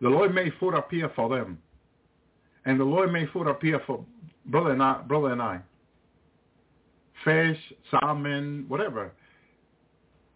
The 0.03 0.11
Lord 0.11 0.35
made 0.35 0.53
food 0.61 0.75
appear 0.75 1.11
for 1.17 1.31
them. 1.31 1.57
And 2.67 2.79
the 2.79 2.85
Lord 2.85 3.11
made 3.11 3.31
food 3.33 3.47
appear 3.47 3.81
for 3.87 4.05
brother 4.47 4.71
and 4.73 4.83
I, 4.83 5.01
brother 5.03 5.33
and 5.33 5.43
I. 5.43 5.61
Fish, 7.25 7.59
salmon, 7.91 8.65
whatever 8.69 9.13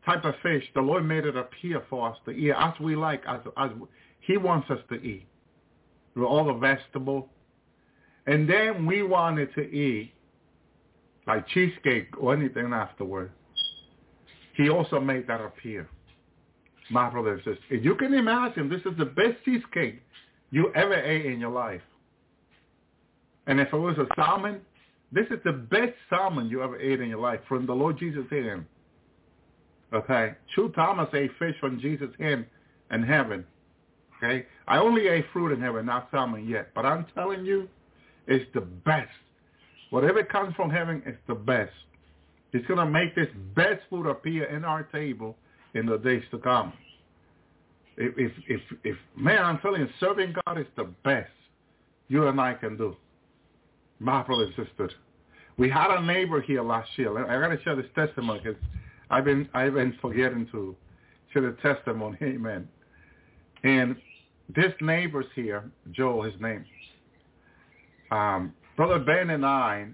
type 0.06 0.24
of 0.24 0.34
fish, 0.42 0.64
the 0.74 0.80
Lord 0.80 1.04
made 1.04 1.26
it 1.26 1.36
appear 1.36 1.82
for 1.90 2.08
us 2.08 2.16
to 2.24 2.30
eat 2.30 2.52
as 2.56 2.72
we 2.80 2.94
like, 2.96 3.22
as, 3.28 3.40
as 3.58 3.70
he 4.20 4.36
wants 4.36 4.70
us 4.70 4.78
to 4.88 4.94
eat. 4.94 5.26
With 6.14 6.24
all 6.24 6.46
the 6.46 6.54
vegetable. 6.54 7.28
And 8.26 8.48
then 8.48 8.86
we 8.86 9.02
wanted 9.02 9.52
to 9.54 9.60
eat 9.60 10.12
like 11.26 11.46
cheesecake 11.48 12.08
or 12.18 12.32
anything 12.32 12.72
afterward. 12.72 13.32
He 14.54 14.70
also 14.70 15.00
made 15.00 15.26
that 15.26 15.40
appear. 15.40 15.88
My 16.88 17.10
brother 17.10 17.34
and 17.34 17.40
sister, 17.40 17.60
if 17.68 17.84
you 17.84 17.96
can 17.96 18.14
imagine, 18.14 18.68
this 18.68 18.80
is 18.80 18.96
the 18.96 19.04
best 19.04 19.44
cheesecake 19.44 20.00
you 20.52 20.72
ever 20.74 20.94
ate 20.94 21.26
in 21.26 21.40
your 21.40 21.50
life. 21.50 21.82
And 23.46 23.60
if 23.60 23.72
it 23.72 23.76
was 23.76 23.96
a 23.98 24.06
salmon, 24.16 24.60
this 25.12 25.26
is 25.30 25.38
the 25.44 25.52
best 25.52 25.92
salmon 26.10 26.48
you 26.48 26.62
ever 26.62 26.78
ate 26.78 27.00
in 27.00 27.08
your 27.08 27.20
life 27.20 27.40
from 27.48 27.66
the 27.66 27.72
Lord 27.72 27.98
Jesus' 27.98 28.24
hand. 28.30 28.66
Okay? 29.92 30.34
True 30.54 30.70
Thomas 30.72 31.08
ate 31.14 31.30
fish 31.38 31.54
from 31.60 31.80
Jesus' 31.80 32.10
hand 32.18 32.44
in 32.90 33.02
heaven. 33.02 33.44
Okay? 34.16 34.46
I 34.66 34.78
only 34.78 35.08
ate 35.08 35.26
fruit 35.32 35.52
in 35.52 35.60
heaven, 35.60 35.86
not 35.86 36.08
salmon 36.10 36.48
yet. 36.48 36.70
But 36.74 36.86
I'm 36.86 37.06
telling 37.14 37.44
you, 37.44 37.68
it's 38.26 38.44
the 38.54 38.62
best. 38.62 39.10
Whatever 39.90 40.24
comes 40.24 40.54
from 40.56 40.70
heaven 40.70 41.02
is 41.06 41.14
the 41.28 41.34
best. 41.34 41.72
He's 42.52 42.66
going 42.66 42.78
to 42.78 42.86
make 42.86 43.14
this 43.14 43.28
best 43.54 43.82
food 43.88 44.06
appear 44.06 44.44
in 44.44 44.64
our 44.64 44.82
table 44.84 45.36
in 45.74 45.86
the 45.86 45.98
days 45.98 46.22
to 46.30 46.38
come. 46.38 46.72
If, 47.96 48.14
if, 48.18 48.32
if, 48.48 48.60
if 48.82 48.96
man, 49.16 49.42
I'm 49.42 49.58
telling 49.58 49.82
you, 49.82 49.88
serving 50.00 50.34
God 50.44 50.58
is 50.58 50.66
the 50.76 50.84
best 51.04 51.30
you 52.08 52.26
and 52.26 52.40
I 52.40 52.54
can 52.54 52.76
do. 52.76 52.96
My 53.98 54.22
brother 54.22 54.44
and 54.44 54.66
sister. 54.66 54.90
We 55.56 55.70
had 55.70 55.90
a 55.90 56.02
neighbor 56.02 56.40
here 56.40 56.62
last 56.62 56.90
year. 56.96 57.16
I 57.26 57.40
got 57.40 57.54
to 57.54 57.62
share 57.62 57.76
this 57.76 57.86
testimony 57.94 58.40
because 58.42 58.60
I've 59.10 59.24
been, 59.24 59.48
I've 59.54 59.74
been 59.74 59.96
forgetting 60.02 60.48
to 60.52 60.76
share 61.32 61.42
the 61.42 61.56
testimony. 61.62 62.18
Amen. 62.22 62.68
And 63.64 63.96
this 64.54 64.72
neighbor's 64.80 65.26
here, 65.34 65.64
Joel, 65.92 66.22
his 66.22 66.34
name. 66.40 66.64
Um, 68.10 68.52
Brother 68.76 68.98
Ben 68.98 69.30
and 69.30 69.44
I, 69.44 69.86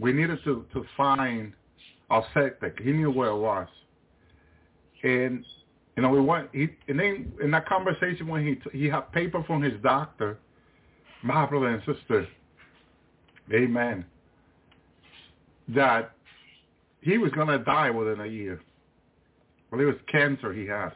we 0.00 0.12
needed 0.12 0.38
to, 0.44 0.64
to 0.72 0.84
find 0.96 1.52
our 2.10 2.24
septic. 2.32 2.78
He 2.82 2.92
knew 2.92 3.10
where 3.10 3.28
it 3.28 3.38
was. 3.38 3.68
And, 5.02 5.44
you 5.96 6.02
know, 6.02 6.08
we 6.08 6.20
went, 6.20 6.48
he, 6.52 6.68
and 6.88 6.98
then 6.98 7.32
in 7.42 7.50
that 7.50 7.68
conversation 7.68 8.26
when 8.26 8.46
he, 8.46 8.78
he 8.78 8.86
had 8.86 9.12
paper 9.12 9.44
from 9.46 9.62
his 9.62 9.74
doctor, 9.82 10.38
my 11.22 11.46
brother 11.46 11.68
and 11.68 11.82
sister, 11.84 12.26
amen, 13.52 14.04
that 15.68 16.12
he 17.00 17.18
was 17.18 17.30
going 17.32 17.48
to 17.48 17.58
die 17.58 17.90
within 17.90 18.20
a 18.20 18.26
year. 18.26 18.60
Well, 19.70 19.80
it 19.80 19.84
was 19.84 19.96
cancer 20.10 20.52
he 20.52 20.66
has. 20.66 20.92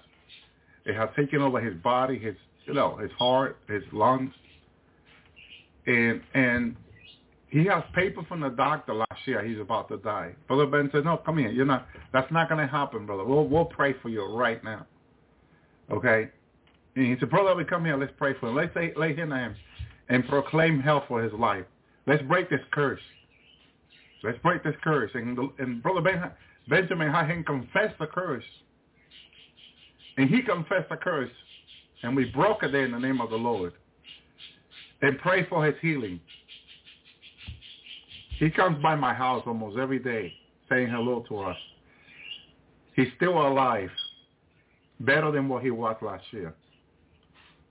It 0.85 0.95
had 0.95 1.15
taken 1.15 1.43
over 1.43 1.61
his 1.61 1.75
body, 1.83 2.19
his, 2.19 2.35
you 2.65 2.75
know, 2.75 2.97
his 2.97 3.11
heart, 3.19 3.59
his 3.69 3.83
lungs. 3.93 4.33
And, 5.87 6.23
and 6.35 6.77
he 7.51 7.65
has 7.67 7.83
paper 7.95 8.23
from 8.29 8.41
the 8.41 8.51
doctor 8.51 8.95
last 8.95 9.27
year. 9.27 9.45
He's 9.45 9.59
about 9.59 9.89
to 9.89 9.97
die. 9.99 10.35
Brother 10.47 10.67
Ben 10.67 10.91
said, 10.93 11.05
"No, 11.05 11.17
come 11.17 11.39
here. 11.39 11.51
You're 11.51 11.65
not. 11.65 11.87
That's 12.13 12.31
not 12.31 12.49
going 12.49 12.61
to 12.61 12.71
happen, 12.71 13.07
brother. 13.07 13.25
We'll 13.25 13.47
we'll 13.47 13.65
pray 13.65 13.95
for 14.03 14.11
you 14.11 14.25
right 14.25 14.63
now." 14.63 14.87
Okay. 15.91 16.29
And 16.95 17.07
he 17.07 17.17
said, 17.19 17.31
"Brother, 17.31 17.55
we 17.55 17.65
come 17.65 17.87
here. 17.87 17.97
Let's 17.97 18.13
pray 18.19 18.35
for 18.39 18.49
him. 18.51 18.57
Let's 18.57 18.75
lay, 18.77 19.17
hands 19.17 19.33
on 19.33 19.39
him 19.39 19.57
and 20.11 20.27
proclaim 20.29 20.81
health 20.81 21.05
for 21.09 21.23
his 21.23 21.33
life. 21.33 21.65
Let's 22.09 22.23
break 22.25 22.51
this 22.51 22.61
curse. 22.73 23.01
Let's 24.25 24.39
break 24.39 24.65
this 24.65 24.75
curse." 24.83 25.11
And, 25.15 25.39
and 25.59 25.83
brother 25.83 26.01
ben, 26.01 26.31
Benjamin 26.69 27.13
had 27.13 27.29
him 27.29 27.45
confess 27.45 27.93
the 28.01 28.07
curse, 28.07 28.45
and 30.17 30.29
he 30.29 30.43
confessed 30.43 30.89
the 30.89 30.97
curse, 30.97 31.31
and 32.03 32.17
we 32.17 32.25
broke 32.27 32.63
it 32.63 32.73
there 32.73 32.85
in 32.85 32.93
the 32.93 32.99
name 32.99 33.21
of 33.21 33.31
the 33.31 33.37
Lord, 33.37 33.75
and 35.03 35.19
pray 35.19 35.47
for 35.49 35.65
his 35.65 35.75
healing. 35.81 36.19
He 38.39 38.51
comes 38.51 38.81
by 38.83 38.95
my 38.95 39.13
house 39.13 39.43
almost 39.47 39.79
every 39.79 39.99
day 39.99 40.33
saying 40.69 40.89
hello 40.89 41.25
to 41.29 41.39
us. 41.41 41.57
He's 42.95 43.09
still 43.17 43.39
alive, 43.47 43.91
better 45.01 45.31
than 45.31 45.49
what 45.49 45.63
he 45.63 45.71
was 45.71 45.97
last 46.03 46.25
year. 46.33 46.55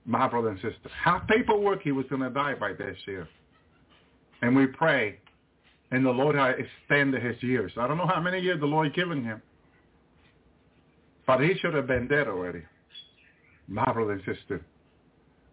My 0.04 0.26
brother 0.28 0.48
and 0.48 0.58
sister. 0.58 0.90
Have 1.04 1.26
paperwork 1.26 1.82
he 1.82 1.92
was 1.92 2.06
going 2.08 2.22
to 2.22 2.30
die 2.30 2.54
by 2.54 2.72
this 2.72 2.96
year. 3.06 3.28
And 4.42 4.54
we 4.54 4.66
pray, 4.66 5.18
and 5.90 6.04
the 6.04 6.10
Lord 6.10 6.36
has 6.36 6.54
extended 6.58 7.22
his 7.22 7.42
years. 7.42 7.72
I 7.76 7.88
don't 7.88 7.98
know 7.98 8.06
how 8.06 8.20
many 8.20 8.40
years 8.40 8.60
the 8.60 8.66
Lord 8.66 8.94
given 8.94 9.24
him, 9.24 9.42
but 11.26 11.40
he 11.40 11.54
should 11.58 11.74
have 11.74 11.86
been 11.86 12.08
dead 12.08 12.28
already. 12.28 12.62
My 13.66 13.84
brother 13.92 14.12
and 14.12 14.22
sister. 14.24 14.64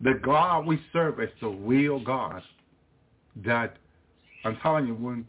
The 0.02 0.20
God 0.24 0.66
we 0.66 0.80
serve 0.94 1.20
is 1.20 1.30
the 1.42 1.50
real 1.50 2.04
God 2.04 2.42
that 3.44 3.78
I'm 4.44 4.58
telling 4.58 4.88
you, 4.88 4.94
when 4.94 5.26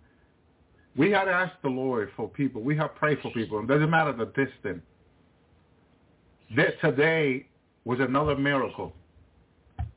we 0.97 1.11
had 1.11 1.25
to 1.25 1.31
ask 1.31 1.53
the 1.63 1.69
Lord 1.69 2.11
for 2.17 2.29
people, 2.29 2.63
we 2.63 2.77
have 2.77 2.95
prayed 2.95 3.19
for 3.23 3.31
people. 3.33 3.61
It 3.61 3.67
doesn't 3.67 3.91
matter 3.91 4.13
the 4.13 4.27
distance. 4.27 4.83
That 6.55 6.81
today 6.81 7.47
was 7.85 7.99
another 8.01 8.37
miracle. 8.37 8.93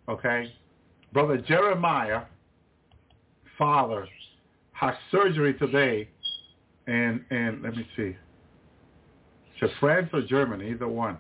Okay? 0.08 0.54
Brother 1.14 1.38
Jeremiah, 1.38 2.22
father, 3.60 4.08
has 4.72 4.96
surgery 5.12 5.54
today 5.54 6.10
and 6.88 7.24
and 7.30 7.62
let 7.62 7.76
me 7.76 7.86
see. 7.96 8.16
To 9.60 9.68
France 9.80 10.10
or 10.14 10.22
Germany, 10.22 10.72
either 10.72 10.88
one. 10.88 11.18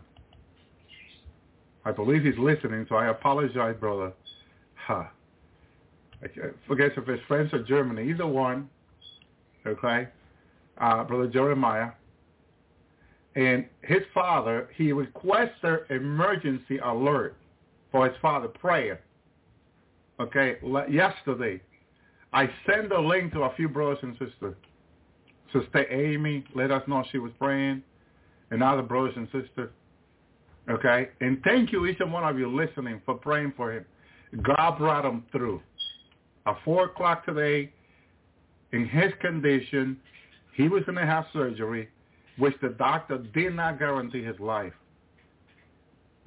I 1.85 1.91
believe 1.91 2.23
he's 2.23 2.37
listening, 2.37 2.85
so 2.89 2.95
I 2.95 3.07
apologize, 3.07 3.75
brother. 3.79 4.13
Huh. 4.75 5.03
I 6.23 6.27
forget 6.67 6.91
if 6.97 7.07
it's 7.07 7.21
France 7.27 7.49
or 7.53 7.63
Germany, 7.63 8.09
either 8.09 8.27
one, 8.27 8.69
okay, 9.65 10.07
uh, 10.77 11.03
Brother 11.03 11.27
Jeremiah. 11.27 11.91
And 13.35 13.65
his 13.83 14.01
father, 14.13 14.69
he 14.75 14.91
requested 14.91 15.79
emergency 15.89 16.77
alert 16.79 17.35
for 17.91 18.07
his 18.07 18.17
father, 18.21 18.47
prayer. 18.47 19.01
Okay, 20.19 20.57
yesterday, 20.89 21.61
I 22.33 22.49
sent 22.69 22.91
a 22.91 22.99
link 22.99 23.33
to 23.33 23.41
a 23.43 23.55
few 23.55 23.67
brothers 23.69 23.99
and 24.03 24.13
sisters. 24.13 24.55
Sister 25.51 25.91
Amy 25.91 26.43
let 26.55 26.71
us 26.71 26.83
know 26.87 27.03
she 27.11 27.17
was 27.17 27.31
praying, 27.39 27.81
and 28.51 28.61
other 28.61 28.83
brothers 28.83 29.13
and 29.15 29.27
sisters. 29.27 29.71
Okay, 30.69 31.09
and 31.21 31.41
thank 31.43 31.71
you, 31.71 31.87
each 31.87 31.99
and 31.99 32.13
one 32.13 32.23
of 32.23 32.37
you 32.37 32.47
listening, 32.47 33.01
for 33.05 33.15
praying 33.15 33.53
for 33.57 33.73
him. 33.73 33.85
God 34.43 34.77
brought 34.77 35.05
him 35.05 35.23
through 35.31 35.61
at 36.49 36.57
4 36.63 36.85
o'clock 36.85 37.25
today, 37.25 37.71
in 38.71 38.87
his 38.87 39.11
condition, 39.21 39.97
he 40.55 40.67
was 40.67 40.83
going 40.83 40.97
to 40.97 41.05
have 41.05 41.25
surgery, 41.33 41.89
which 42.37 42.53
the 42.61 42.69
doctor 42.69 43.17
did 43.17 43.55
not 43.55 43.79
guarantee 43.79 44.23
his 44.23 44.39
life. 44.39 44.73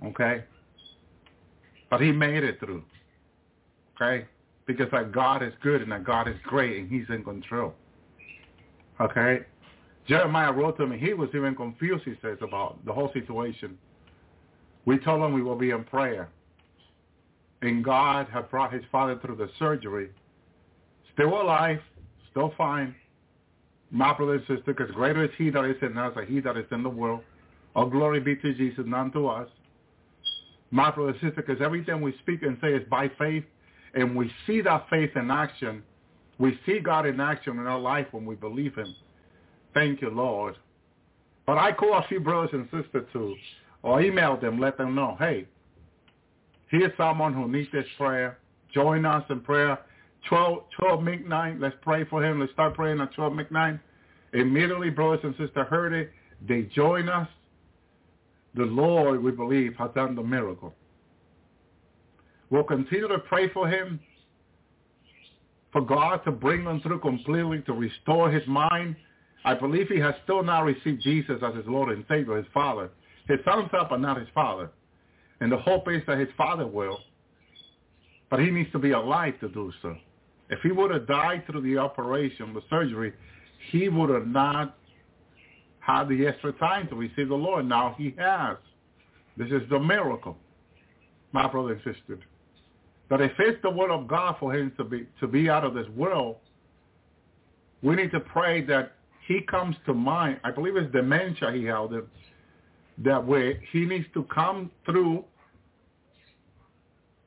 Okay? 0.05 0.45
But 1.91 2.01
he 2.01 2.13
made 2.13 2.43
it 2.43 2.59
through. 2.59 2.83
Okay? 3.97 4.27
Because 4.67 4.87
that 4.93 5.13
God 5.13 5.43
is 5.43 5.53
good 5.63 5.83
and 5.83 5.91
that 5.93 6.05
God 6.05 6.29
is 6.29 6.37
great 6.45 6.79
and 6.79 6.91
he's 6.91 7.09
in 7.09 7.25
control. 7.25 7.75
Okay? 9.01 9.41
Jeremiah 10.07 10.53
wrote 10.53 10.77
to 10.79 10.87
me, 10.87 10.99
he 10.99 11.15
was 11.15 11.29
even 11.35 11.55
confused, 11.55 12.05
he 12.05 12.15
says, 12.23 12.39
about 12.41 12.85
the 12.85 12.93
whole 12.93 13.13
situation. 13.13 13.79
We 14.85 14.99
told 14.99 15.23
him 15.23 15.33
we 15.33 15.43
will 15.43 15.57
be 15.57 15.71
in 15.71 15.85
prayer 15.85 16.29
and 17.63 17.85
God 17.85 18.27
had 18.33 18.51
brought 18.51 18.73
his 18.73 18.83
father 18.91 19.19
through 19.25 19.37
the 19.37 19.49
surgery, 19.59 20.11
still 21.15 21.41
alive, 21.41 21.79
still 22.31 22.53
fine. 22.59 22.95
My 23.91 24.13
brother 24.15 24.35
and 24.35 24.43
sister, 24.43 24.75
because 24.75 24.91
greater 24.91 25.25
is 25.25 25.31
he 25.39 25.51
that 25.51 25.65
is 25.65 25.77
in 25.81 25.97
us 25.97 26.15
than 26.17 26.27
he 26.27 26.41
that 26.41 26.57
is 26.57 26.67
in 26.73 26.83
the 26.83 26.91
world. 26.91 27.23
All 27.75 27.89
glory 27.89 28.21
be 28.21 28.37
to 28.37 28.55
Jesus, 28.55 28.85
none 28.87 29.13
to 29.13 29.29
us. 29.29 29.49
My 30.71 30.91
brother 30.91 31.11
and 31.11 31.21
sister, 31.21 31.43
because 31.47 31.63
everything 31.63 32.01
we 32.01 32.15
speak 32.23 32.43
and 32.43 32.59
say 32.61 32.75
is 32.75 32.83
by 32.89 33.11
faith, 33.19 33.45
and 33.95 34.17
we 34.17 34.31
see 34.47 34.61
that 34.63 34.87
faith 34.89 35.11
in 35.17 35.31
action. 35.31 35.83
We 36.39 36.59
see 36.67 36.81
God 36.81 37.07
in 37.07 37.21
action 37.21 37.59
in 37.59 37.67
our 37.67 37.79
life 37.79 38.07
when 38.11 38.25
we 38.25 38.35
believe 38.35 38.75
him. 38.75 38.95
Thank 39.75 40.01
you, 40.01 40.11
Lord. 40.11 40.57
But 41.47 41.59
I 41.59 41.73
call 41.73 41.95
a 41.95 42.07
few 42.09 42.21
brothers 42.21 42.51
and 42.53 42.65
sisters 42.65 43.07
too, 43.13 43.35
or 43.83 44.01
email 44.01 44.37
them, 44.37 44.59
let 44.61 44.79
them 44.79 44.95
know, 44.95 45.17
hey, 45.19 45.47
here's 46.69 46.97
someone 46.97 47.33
who 47.33 47.49
needs 47.49 47.69
this 47.73 47.87
prayer. 47.97 48.39
Join 48.73 49.05
us 49.05 49.25
in 49.29 49.41
prayer. 49.41 49.79
12, 50.29 50.63
12 50.79 51.03
midnight, 51.03 51.61
let's 51.61 51.75
pray 51.83 52.05
for 52.05 52.25
him. 52.25 52.41
Let's 52.41 52.53
start 52.53 52.75
praying 52.75 53.01
at 53.01 53.13
12 53.15 53.35
midnight. 53.35 53.81
Immediately, 54.33 54.91
brothers 54.91 55.21
and 55.25 55.33
sisters 55.33 55.67
heard 55.69 55.93
it. 55.93 56.11
They 56.49 56.63
join 56.75 57.09
us. 57.09 57.29
The 58.55 58.65
Lord, 58.65 59.23
we 59.23 59.33
believe, 59.33 59.75
has 59.79 59.91
done 59.95 60.15
the 60.15 60.23
miracle. 60.23 60.75
We'll 62.53 62.65
continue 62.65 63.09
to 63.09 63.19
pray 63.19 63.49
for 63.49 63.67
him, 63.67 63.99
for 65.73 65.81
God 65.81 66.19
to 66.27 66.31
bring 66.31 66.65
him 66.65 66.83
through 66.83 67.01
completely, 67.01 67.63
to 67.63 67.73
restore 67.73 68.31
his 68.31 68.47
mind. 68.47 68.95
I 69.43 69.55
believe 69.55 69.89
he 69.89 69.99
has 70.01 70.15
still 70.25 70.43
not 70.43 70.61
received 70.61 71.03
Jesus 71.03 71.43
as 71.43 71.55
his 71.55 71.65
Lord 71.67 71.89
and 71.97 72.05
Savior, 72.11 72.37
his 72.37 72.45
Father. 72.53 72.91
His 73.27 73.39
son's 73.47 73.71
up, 73.73 73.89
but 73.89 74.03
not 74.03 74.19
his 74.19 74.29
Father. 74.35 74.69
And 75.41 75.51
the 75.51 75.57
hope 75.57 75.91
is 75.91 76.03
that 76.07 76.19
his 76.19 76.29
Father 76.37 76.67
will. 76.67 76.99
But 78.29 78.41
he 78.41 78.51
needs 78.51 78.71
to 78.73 78.79
be 78.79 78.91
alive 78.91 79.41
to 79.41 79.49
do 79.49 79.73
so. 79.81 79.97
If 80.51 80.59
he 80.63 80.73
would 80.73 80.91
have 80.91 81.07
died 81.07 81.45
through 81.47 81.63
the 81.63 81.79
operation, 81.79 82.53
the 82.53 82.61
surgery, 82.69 83.15
he 83.71 83.89
would 83.89 84.11
have 84.11 84.27
not 84.27 84.77
had 85.81 86.05
the 86.09 86.27
extra 86.27 86.53
time 86.53 86.87
to 86.89 86.97
receive 86.97 87.31
the 87.31 87.35
Lord. 87.35 87.67
Now 87.67 87.95
he 87.97 88.15
has. 88.19 88.59
This 89.39 89.49
is 89.49 89.63
the 89.71 89.79
miracle, 89.79 90.37
my 91.33 91.51
brother 91.51 91.73
and 91.73 91.81
sister. 91.97 92.19
But 93.13 93.21
if 93.21 93.33
it's 93.39 93.61
the 93.61 93.69
will 93.69 93.95
of 93.95 94.09
God 94.09 94.37
for 94.41 94.57
him 94.57 94.73
to 94.79 94.85
be 94.85 95.07
to 95.21 95.27
be 95.27 95.51
out 95.51 95.65
of 95.65 95.75
this 95.75 95.87
world, 95.91 96.37
we 97.83 97.95
need 97.95 98.11
to 98.11 98.21
pray 98.21 98.65
that 98.65 98.93
he 99.29 99.43
comes 99.43 99.77
to 99.85 99.93
mind. 99.93 100.41
I 100.45 100.51
believe 100.51 100.77
it's 100.77 100.91
dementia 100.93 101.53
he 101.53 101.63
held 101.63 101.93
it. 101.93 102.07
That 103.05 103.27
way 103.27 103.61
he 103.71 103.85
needs 103.85 104.07
to 104.15 104.23
come 104.35 104.71
through. 104.87 105.27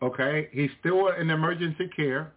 Okay, 0.01 0.49
he's 0.53 0.71
still 0.79 1.09
in 1.09 1.29
emergency 1.29 1.87
care. 1.95 2.31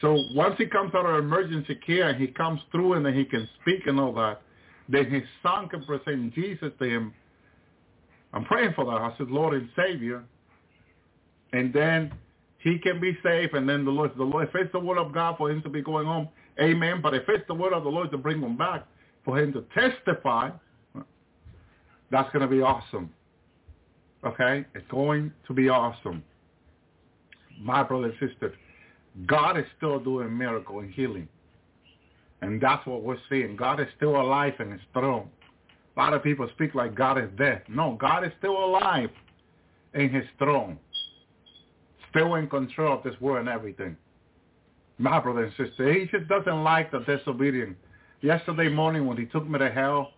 So 0.00 0.24
once 0.32 0.54
he 0.56 0.64
comes 0.64 0.94
out 0.94 1.04
of 1.04 1.22
emergency 1.22 1.78
care 1.86 2.08
and 2.08 2.18
he 2.18 2.28
comes 2.28 2.62
through 2.70 2.94
and 2.94 3.04
then 3.04 3.12
he 3.12 3.26
can 3.26 3.46
speak 3.60 3.86
and 3.86 4.00
all 4.00 4.14
that, 4.14 4.40
then 4.88 5.10
his 5.10 5.24
son 5.42 5.68
can 5.68 5.84
present 5.84 6.34
Jesus 6.34 6.72
to 6.78 6.84
him. 6.86 7.12
I'm 8.32 8.46
praying 8.46 8.72
for 8.74 8.86
that. 8.86 9.02
I 9.02 9.14
said, 9.18 9.28
Lord 9.28 9.52
and 9.52 9.68
Savior. 9.76 10.24
And 11.52 11.72
then 11.72 12.12
he 12.58 12.78
can 12.78 13.00
be 13.00 13.16
saved 13.22 13.54
and 13.54 13.68
then 13.68 13.84
the 13.84 13.90
Lord, 13.90 14.12
the 14.16 14.22
Lord, 14.22 14.48
if 14.48 14.54
it's 14.54 14.72
the 14.72 14.78
word 14.78 14.98
of 14.98 15.12
God 15.12 15.36
for 15.36 15.50
him 15.50 15.62
to 15.62 15.68
be 15.68 15.82
going 15.82 16.06
home, 16.06 16.28
amen. 16.60 17.00
But 17.02 17.14
if 17.14 17.24
it's 17.28 17.46
the 17.48 17.54
word 17.54 17.72
of 17.72 17.84
the 17.84 17.90
Lord 17.90 18.10
to 18.12 18.18
bring 18.18 18.40
him 18.40 18.56
back, 18.56 18.86
for 19.24 19.38
him 19.38 19.52
to 19.52 19.64
testify, 19.74 20.50
that's 22.10 22.30
going 22.32 22.42
to 22.42 22.48
be 22.48 22.60
awesome. 22.60 23.10
Okay? 24.24 24.64
It's 24.74 24.86
going 24.90 25.32
to 25.46 25.52
be 25.52 25.68
awesome. 25.68 26.22
My 27.60 27.82
brother 27.82 28.06
and 28.06 28.30
sister, 28.30 28.54
God 29.26 29.58
is 29.58 29.64
still 29.76 29.98
doing 29.98 30.36
miracle 30.36 30.80
and 30.80 30.92
healing. 30.92 31.28
And 32.40 32.60
that's 32.60 32.84
what 32.86 33.02
we're 33.02 33.18
seeing. 33.28 33.56
God 33.56 33.80
is 33.80 33.86
still 33.96 34.20
alive 34.20 34.54
and 34.58 34.72
is 34.72 34.80
throne. 34.92 35.28
A 35.96 36.00
lot 36.00 36.12
of 36.12 36.22
people 36.22 36.48
speak 36.54 36.74
like 36.74 36.94
God 36.94 37.18
is 37.18 37.28
dead. 37.38 37.62
No, 37.68 37.96
God 38.00 38.24
is 38.24 38.32
still 38.38 38.64
alive 38.64 39.10
in 39.94 40.10
his 40.10 40.24
throne. 40.38 40.78
Still 42.12 42.36
in 42.36 42.48
control 42.48 42.96
of 42.96 43.02
this 43.02 43.20
world 43.20 43.40
and 43.40 43.48
everything. 43.48 43.96
My 44.98 45.18
brother 45.18 45.44
and 45.44 45.52
sister, 45.56 45.92
he 45.92 46.06
just 46.06 46.28
doesn't 46.28 46.62
like 46.62 46.92
the 46.92 47.00
disobedient. 47.00 47.76
Yesterday 48.20 48.68
morning 48.68 49.06
when 49.06 49.16
he 49.16 49.24
took 49.26 49.48
me 49.48 49.58
to 49.58 49.70
hell, 49.70 50.12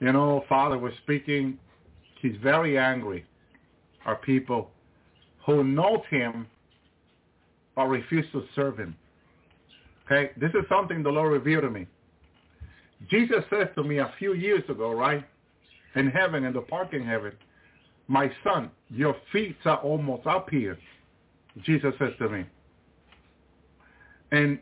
you 0.00 0.12
know, 0.12 0.44
Father 0.48 0.78
was 0.78 0.92
speaking. 1.02 1.58
He's 2.22 2.36
very 2.42 2.78
angry. 2.78 3.26
Our 4.06 4.16
people 4.16 4.70
who 5.44 5.64
know 5.64 6.02
him 6.10 6.46
but 7.76 7.86
refuse 7.86 8.26
to 8.32 8.44
serve 8.54 8.78
him. 8.78 8.96
Okay, 10.06 10.30
this 10.36 10.50
is 10.50 10.64
something 10.68 11.02
the 11.02 11.10
Lord 11.10 11.32
revealed 11.32 11.62
to 11.62 11.70
me. 11.70 11.86
Jesus 13.10 13.44
said 13.50 13.74
to 13.74 13.82
me 13.82 13.98
a 13.98 14.12
few 14.18 14.34
years 14.34 14.62
ago, 14.68 14.92
right, 14.92 15.26
in 15.96 16.08
heaven, 16.08 16.44
in 16.44 16.52
the 16.52 16.60
park 16.60 16.92
in 16.92 17.04
heaven, 17.04 17.32
my 18.08 18.30
son, 18.42 18.70
your 18.90 19.16
feet 19.32 19.56
are 19.64 19.78
almost 19.78 20.26
up 20.26 20.50
here, 20.50 20.78
Jesus 21.62 21.94
says 21.98 22.12
to 22.18 22.28
me. 22.28 22.44
And, 24.32 24.58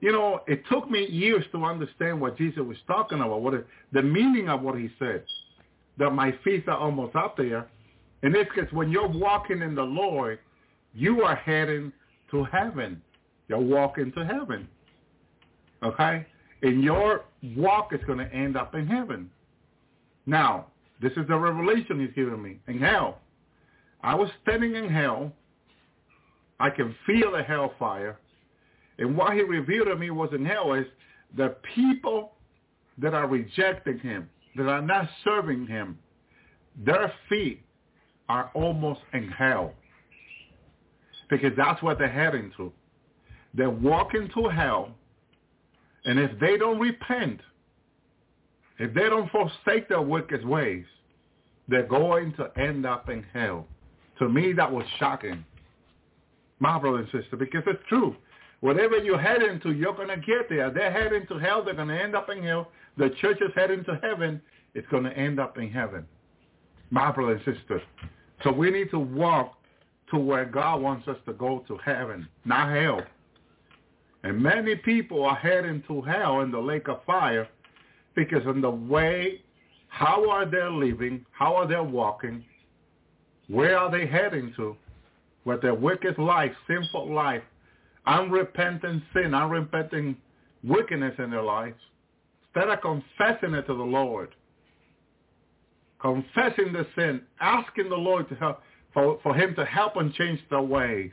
you 0.00 0.12
know, 0.12 0.40
it 0.46 0.62
took 0.70 0.90
me 0.90 1.06
years 1.06 1.44
to 1.52 1.64
understand 1.64 2.20
what 2.20 2.36
Jesus 2.36 2.60
was 2.60 2.76
talking 2.86 3.20
about, 3.20 3.40
what 3.40 3.54
it, 3.54 3.66
the 3.92 4.02
meaning 4.02 4.48
of 4.48 4.62
what 4.62 4.78
he 4.78 4.90
said, 4.98 5.24
that 5.98 6.10
my 6.10 6.32
feet 6.44 6.68
are 6.68 6.76
almost 6.76 7.16
up 7.16 7.36
there. 7.36 7.68
And 8.22 8.34
it's 8.34 8.50
because 8.54 8.72
when 8.72 8.90
you're 8.90 9.08
walking 9.08 9.62
in 9.62 9.74
the 9.74 9.82
Lord, 9.82 10.38
you 10.94 11.22
are 11.22 11.36
heading 11.36 11.92
to 12.30 12.44
heaven. 12.44 13.00
You're 13.48 13.58
walking 13.58 14.12
to 14.12 14.24
heaven. 14.24 14.68
Okay? 15.82 16.26
And 16.62 16.82
your 16.82 17.24
walk 17.56 17.92
is 17.92 18.00
going 18.06 18.18
to 18.18 18.32
end 18.32 18.56
up 18.56 18.74
in 18.74 18.86
heaven. 18.86 19.30
Now, 20.26 20.66
this 21.00 21.12
is 21.12 21.26
the 21.28 21.36
revelation 21.36 22.00
he's 22.00 22.14
giving 22.14 22.42
me. 22.42 22.58
In 22.66 22.78
hell. 22.78 23.20
I 24.02 24.14
was 24.14 24.30
standing 24.42 24.74
in 24.74 24.88
hell. 24.88 25.32
I 26.60 26.70
can 26.70 26.94
feel 27.06 27.32
the 27.32 27.42
hellfire. 27.42 28.18
And 28.98 29.16
what 29.16 29.34
he 29.34 29.42
revealed 29.42 29.88
to 29.88 29.96
me 29.96 30.10
was 30.10 30.30
in 30.32 30.44
hell 30.44 30.72
is 30.74 30.86
the 31.36 31.56
people 31.74 32.32
that 32.98 33.14
are 33.14 33.28
rejecting 33.28 33.98
him, 34.00 34.28
that 34.56 34.68
are 34.68 34.82
not 34.82 35.08
serving 35.24 35.66
him, 35.66 35.98
their 36.84 37.12
feet 37.28 37.62
are 38.28 38.50
almost 38.54 39.00
in 39.12 39.28
hell 39.28 39.72
because 41.28 41.52
that's 41.56 41.82
what 41.82 41.98
they're 41.98 42.08
heading 42.08 42.52
to. 42.56 42.72
They're 43.54 43.70
walking 43.70 44.28
to 44.34 44.48
hell, 44.48 44.90
and 46.04 46.18
if 46.18 46.38
they 46.38 46.56
don't 46.56 46.78
repent, 46.78 47.40
if 48.78 48.94
they 48.94 49.08
don't 49.08 49.30
forsake 49.30 49.88
their 49.88 50.02
wicked 50.02 50.44
ways, 50.44 50.84
they're 51.68 51.86
going 51.86 52.32
to 52.34 52.50
end 52.58 52.86
up 52.86 53.08
in 53.08 53.24
hell. 53.32 53.66
To 54.18 54.28
me, 54.28 54.52
that 54.54 54.70
was 54.70 54.84
shocking, 54.98 55.44
my 56.60 56.78
brother 56.78 56.98
and 56.98 57.08
sister, 57.10 57.36
because 57.36 57.62
it's 57.66 57.82
true. 57.88 58.16
Whatever 58.60 58.98
you're 58.98 59.20
heading 59.20 59.60
to, 59.60 59.72
you're 59.72 59.94
going 59.94 60.08
to 60.08 60.16
get 60.16 60.48
there. 60.48 60.70
They're 60.70 60.90
heading 60.90 61.26
to 61.28 61.38
hell. 61.38 61.62
They're 61.64 61.74
going 61.74 61.88
to 61.88 62.00
end 62.00 62.16
up 62.16 62.28
in 62.30 62.42
hell. 62.42 62.70
The 62.96 63.10
church 63.20 63.38
is 63.40 63.50
heading 63.54 63.84
to 63.84 64.00
heaven. 64.02 64.40
It's 64.74 64.88
going 64.88 65.04
to 65.04 65.16
end 65.16 65.38
up 65.38 65.58
in 65.58 65.70
heaven. 65.70 66.04
My 66.90 67.12
brother 67.12 67.32
and 67.34 67.56
sister. 67.56 67.82
So 68.42 68.50
we 68.50 68.70
need 68.70 68.90
to 68.90 68.98
walk 68.98 69.54
to 70.10 70.18
where 70.18 70.44
God 70.44 70.80
wants 70.80 71.06
us 71.06 71.16
to 71.26 71.32
go 71.34 71.64
to 71.68 71.76
heaven, 71.78 72.26
not 72.44 72.74
hell. 72.74 73.02
And 74.24 74.42
many 74.42 74.74
people 74.74 75.24
are 75.24 75.36
heading 75.36 75.82
to 75.86 76.00
hell 76.02 76.40
in 76.40 76.50
the 76.50 76.58
lake 76.58 76.88
of 76.88 77.04
fire 77.04 77.48
because 78.18 78.44
in 78.46 78.60
the 78.60 78.68
way, 78.68 79.40
how 79.86 80.28
are 80.28 80.44
they 80.44 80.68
living? 80.68 81.24
How 81.30 81.54
are 81.54 81.68
they 81.68 81.78
walking? 81.78 82.44
Where 83.46 83.78
are 83.78 83.92
they 83.92 84.08
heading 84.08 84.52
to? 84.56 84.76
With 85.44 85.62
their 85.62 85.74
wicked 85.74 86.18
life, 86.18 86.50
sinful 86.66 87.14
life, 87.14 87.44
unrepentant 88.08 89.04
sin, 89.14 89.34
unrepentant 89.34 90.16
wickedness 90.64 91.14
in 91.18 91.30
their 91.30 91.44
lives. 91.44 91.78
Instead 92.42 92.70
of 92.70 92.80
confessing 92.80 93.54
it 93.54 93.68
to 93.68 93.74
the 93.74 93.84
Lord, 93.84 94.34
confessing 96.00 96.72
the 96.72 96.88
sin, 96.96 97.22
asking 97.40 97.88
the 97.88 97.94
Lord 97.94 98.28
to 98.30 98.34
help, 98.34 98.62
for, 98.92 99.20
for 99.22 99.32
him 99.32 99.54
to 99.54 99.64
help 99.64 99.94
and 99.94 100.12
change 100.14 100.40
their 100.50 100.60
ways, 100.60 101.12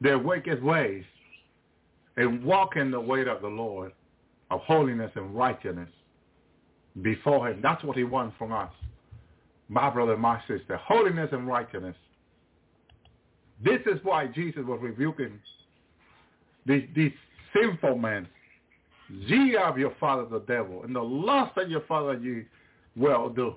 their 0.00 0.18
wicked 0.18 0.60
ways, 0.64 1.04
and 2.16 2.42
walk 2.42 2.74
in 2.74 2.90
the 2.90 3.00
way 3.00 3.20
of 3.20 3.40
the 3.40 3.46
Lord 3.46 3.92
of 4.50 4.60
holiness 4.62 5.12
and 5.14 5.32
righteousness 5.32 5.90
before 7.02 7.48
him. 7.48 7.60
That's 7.62 7.82
what 7.84 7.96
he 7.96 8.04
wants 8.04 8.36
from 8.38 8.52
us. 8.52 8.72
My 9.68 9.90
brother, 9.90 10.16
my 10.16 10.40
sister, 10.46 10.76
holiness 10.76 11.30
and 11.32 11.46
righteousness. 11.46 11.96
This 13.64 13.80
is 13.86 13.98
why 14.02 14.26
Jesus 14.26 14.62
was 14.64 14.78
rebuking 14.82 15.38
these, 16.66 16.84
these 16.94 17.12
sinful 17.54 17.98
men. 17.98 18.28
Ye 19.08 19.56
of 19.56 19.78
your 19.78 19.94
father 20.00 20.26
the 20.26 20.40
devil, 20.40 20.82
and 20.82 20.94
the 20.94 21.02
lust 21.02 21.56
of 21.58 21.70
your 21.70 21.82
father 21.82 22.14
you 22.14 22.44
will 22.96 23.28
do. 23.28 23.54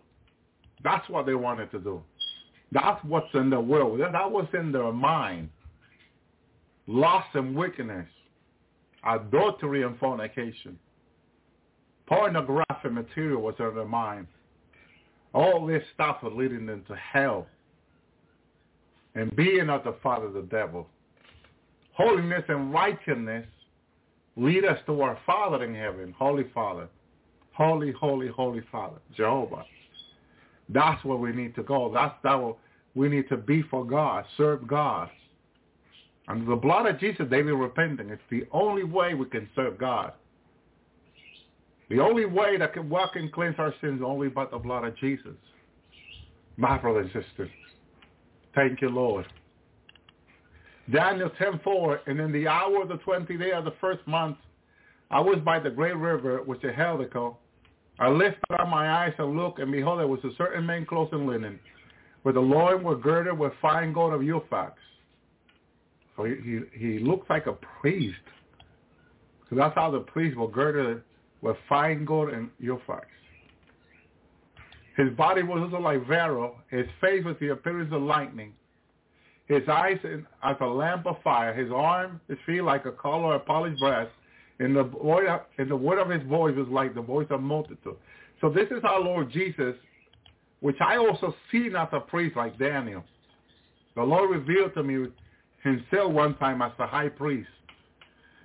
That's 0.84 1.08
what 1.10 1.26
they 1.26 1.36
wanted 1.36 1.72
to 1.72 1.80
do. 1.80 2.02
That's 2.72 3.02
what's 3.06 3.34
in 3.34 3.50
the 3.50 3.60
world. 3.60 4.00
That 4.00 4.32
was 4.32 4.48
in 4.54 4.72
their 4.72 4.92
mind. 4.92 5.50
Lust 6.86 7.28
and 7.34 7.56
wickedness, 7.56 8.08
adultery 9.06 9.84
and 9.84 9.98
fornication. 10.00 10.78
Pornographic 12.08 12.92
material 12.92 13.42
was 13.42 13.56
on 13.60 13.76
their 13.76 13.86
mind. 13.86 14.28
All 15.34 15.66
this 15.66 15.84
stuff 15.94 16.24
was 16.24 16.34
leading 16.36 16.66
them 16.66 16.84
to 16.88 16.96
hell. 16.96 17.48
And 19.16 19.36
being 19.36 19.70
of 19.70 19.84
the 19.84 19.96
father 20.02 20.28
of 20.28 20.34
the 20.34 20.42
devil. 20.44 20.88
Holiness 21.94 22.44
and 22.48 22.72
righteousness 22.74 23.46
lead 24.36 24.64
us 24.66 24.80
to 24.86 25.02
our 25.02 25.18
Father 25.26 25.64
in 25.64 25.76
heaven, 25.76 26.14
Holy 26.18 26.46
Father. 26.54 26.88
Holy, 27.54 27.92
holy, 27.92 28.28
holy 28.28 28.62
Father, 28.72 28.98
Jehovah. 29.16 29.66
That's 30.70 31.04
where 31.04 31.18
we 31.18 31.32
need 31.32 31.56
to 31.56 31.64
go. 31.64 31.92
That's 31.92 32.16
that 32.24 32.56
we 32.94 33.10
need 33.10 33.28
to 33.30 33.38
be 33.38 33.64
for 33.64 33.84
God, 33.84 34.26
serve 34.38 34.68
God. 34.68 35.10
Under 36.28 36.46
the 36.46 36.56
blood 36.56 36.86
of 36.86 37.00
Jesus, 37.00 37.26
daily 37.30 37.54
repenting. 37.54 38.10
It's 38.10 38.22
the 38.30 38.46
only 38.52 38.84
way 38.84 39.14
we 39.14 39.26
can 39.26 39.50
serve 39.56 39.78
God. 39.78 40.14
The 41.90 42.00
only 42.00 42.26
way 42.26 42.58
that 42.58 42.74
can 42.74 42.90
walk 42.90 43.16
and 43.16 43.32
cleanse 43.32 43.56
our 43.58 43.74
sins 43.82 44.02
only 44.04 44.28
by 44.28 44.46
the 44.46 44.58
blood 44.58 44.84
of 44.84 44.98
Jesus. 44.98 45.36
My 46.58 46.78
brother 46.78 47.02
and 47.02 47.12
sister. 47.12 47.50
Thank 48.56 48.82
you, 48.82 48.90
Lord. 48.90 49.26
Daniel 50.92 51.30
10:4, 51.32 52.00
and 52.08 52.20
in 52.20 52.32
the 52.32 52.48
hour 52.48 52.82
of 52.82 52.88
the 52.88 52.98
20th 53.00 53.40
day 53.40 53.52
of 53.52 53.66
the 53.66 53.74
first 53.80 54.06
month, 54.08 54.38
I 55.12 55.20
was 55.20 55.40
by 55.40 55.60
the 55.60 55.70
great 55.70 55.96
river, 55.96 56.42
which 56.44 56.64
is 56.64 56.76
Helico. 56.76 57.38
I 58.00 58.10
lifted 58.10 58.52
up 58.60 58.68
my 58.68 58.90
eyes 59.04 59.14
and 59.18 59.38
looked, 59.38 59.60
and 59.60 59.72
behold, 59.72 60.00
there 60.00 60.08
was 60.08 60.24
a 60.24 60.34
certain 60.38 60.66
man 60.66 60.86
clothed 60.86 61.14
in 61.14 61.26
linen, 61.26 61.60
with 62.24 62.36
the 62.36 62.42
loin 62.42 62.84
were 62.84 62.96
girded 62.96 63.38
with 63.38 63.54
fine 63.62 63.94
gold 63.94 64.14
of 64.14 64.22
Uphaz. 64.22 64.74
So 66.16 66.24
he, 66.24 66.36
he, 66.36 66.60
he 66.78 67.00
like 67.30 67.48
a 67.48 67.54
priest. 67.54 68.16
So 69.50 69.56
that's 69.56 69.76
how 69.76 69.92
the 69.92 70.00
priests 70.00 70.38
were 70.38 70.50
girded 70.50 71.04
with 71.42 71.58
fine 71.70 72.06
gold 72.06 72.30
and 72.30 72.50
Uphaz. 72.62 73.02
His 74.96 75.12
body 75.12 75.44
was 75.44 75.62
also 75.62 75.82
like 75.82 76.08
beryl, 76.08 76.56
his 76.70 76.88
face 77.00 77.24
was 77.24 77.36
the 77.40 77.50
appearance 77.50 77.94
of 77.94 78.02
lightning, 78.02 78.54
his 79.46 79.62
eyes 79.70 80.00
as 80.44 80.56
a 80.60 80.66
lamp 80.66 81.06
of 81.06 81.18
fire, 81.24 81.54
his 81.54 81.72
arm, 81.72 82.20
his 82.28 82.38
feet 82.46 82.62
like 82.62 82.86
a 82.86 82.92
collar 82.92 83.36
of 83.36 83.46
polished 83.46 83.80
brass, 83.80 84.08
and 84.60 84.76
the, 84.76 84.84
voice, 84.84 85.28
and 85.60 85.70
the 85.70 85.76
word 85.76 86.00
of 86.00 86.10
his 86.10 86.28
voice 86.28 86.56
was 86.56 86.68
like 86.70 86.96
the 86.96 87.02
voice 87.02 87.28
of 87.30 87.42
multitude. 87.42 87.96
So 88.42 88.50
this 88.50 88.68
is 88.72 88.84
our 88.84 89.00
Lord 89.00 89.32
Jesus, 89.32 89.76
which 90.60 90.78
I 90.82 90.98
also 90.98 91.34
see 91.52 91.70
not 91.70 91.94
a 91.94 92.00
priest 92.00 92.36
like 92.36 92.58
Daniel. 92.58 93.04
The 93.96 94.04
Lord 94.04 94.32
revealed 94.32 94.74
to 94.74 94.84
me 94.84 95.08
himself 95.64 96.12
one 96.12 96.36
time 96.38 96.62
as 96.62 96.72
the 96.78 96.88
high 96.88 97.10
priest, 97.10 97.50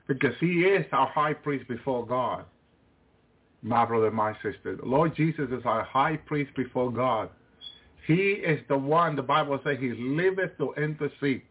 because 0.06 0.34
he 0.38 0.64
is 0.64 0.84
our 0.92 1.06
high 1.08 1.34
priest 1.34 1.66
before 1.66 2.06
God. 2.06 2.44
My 3.62 3.84
brother, 3.84 4.10
my 4.10 4.34
sister, 4.42 4.76
the 4.76 4.84
Lord 4.84 5.14
Jesus 5.14 5.48
is 5.50 5.62
our 5.64 5.84
high 5.84 6.16
priest 6.16 6.50
before 6.56 6.90
God. 6.90 7.30
He 8.06 8.14
is 8.14 8.60
the 8.68 8.76
one, 8.76 9.14
the 9.14 9.22
Bible 9.22 9.60
says, 9.64 9.78
he 9.78 9.92
liveth 9.92 10.58
to 10.58 10.74
intercede. 10.74 11.42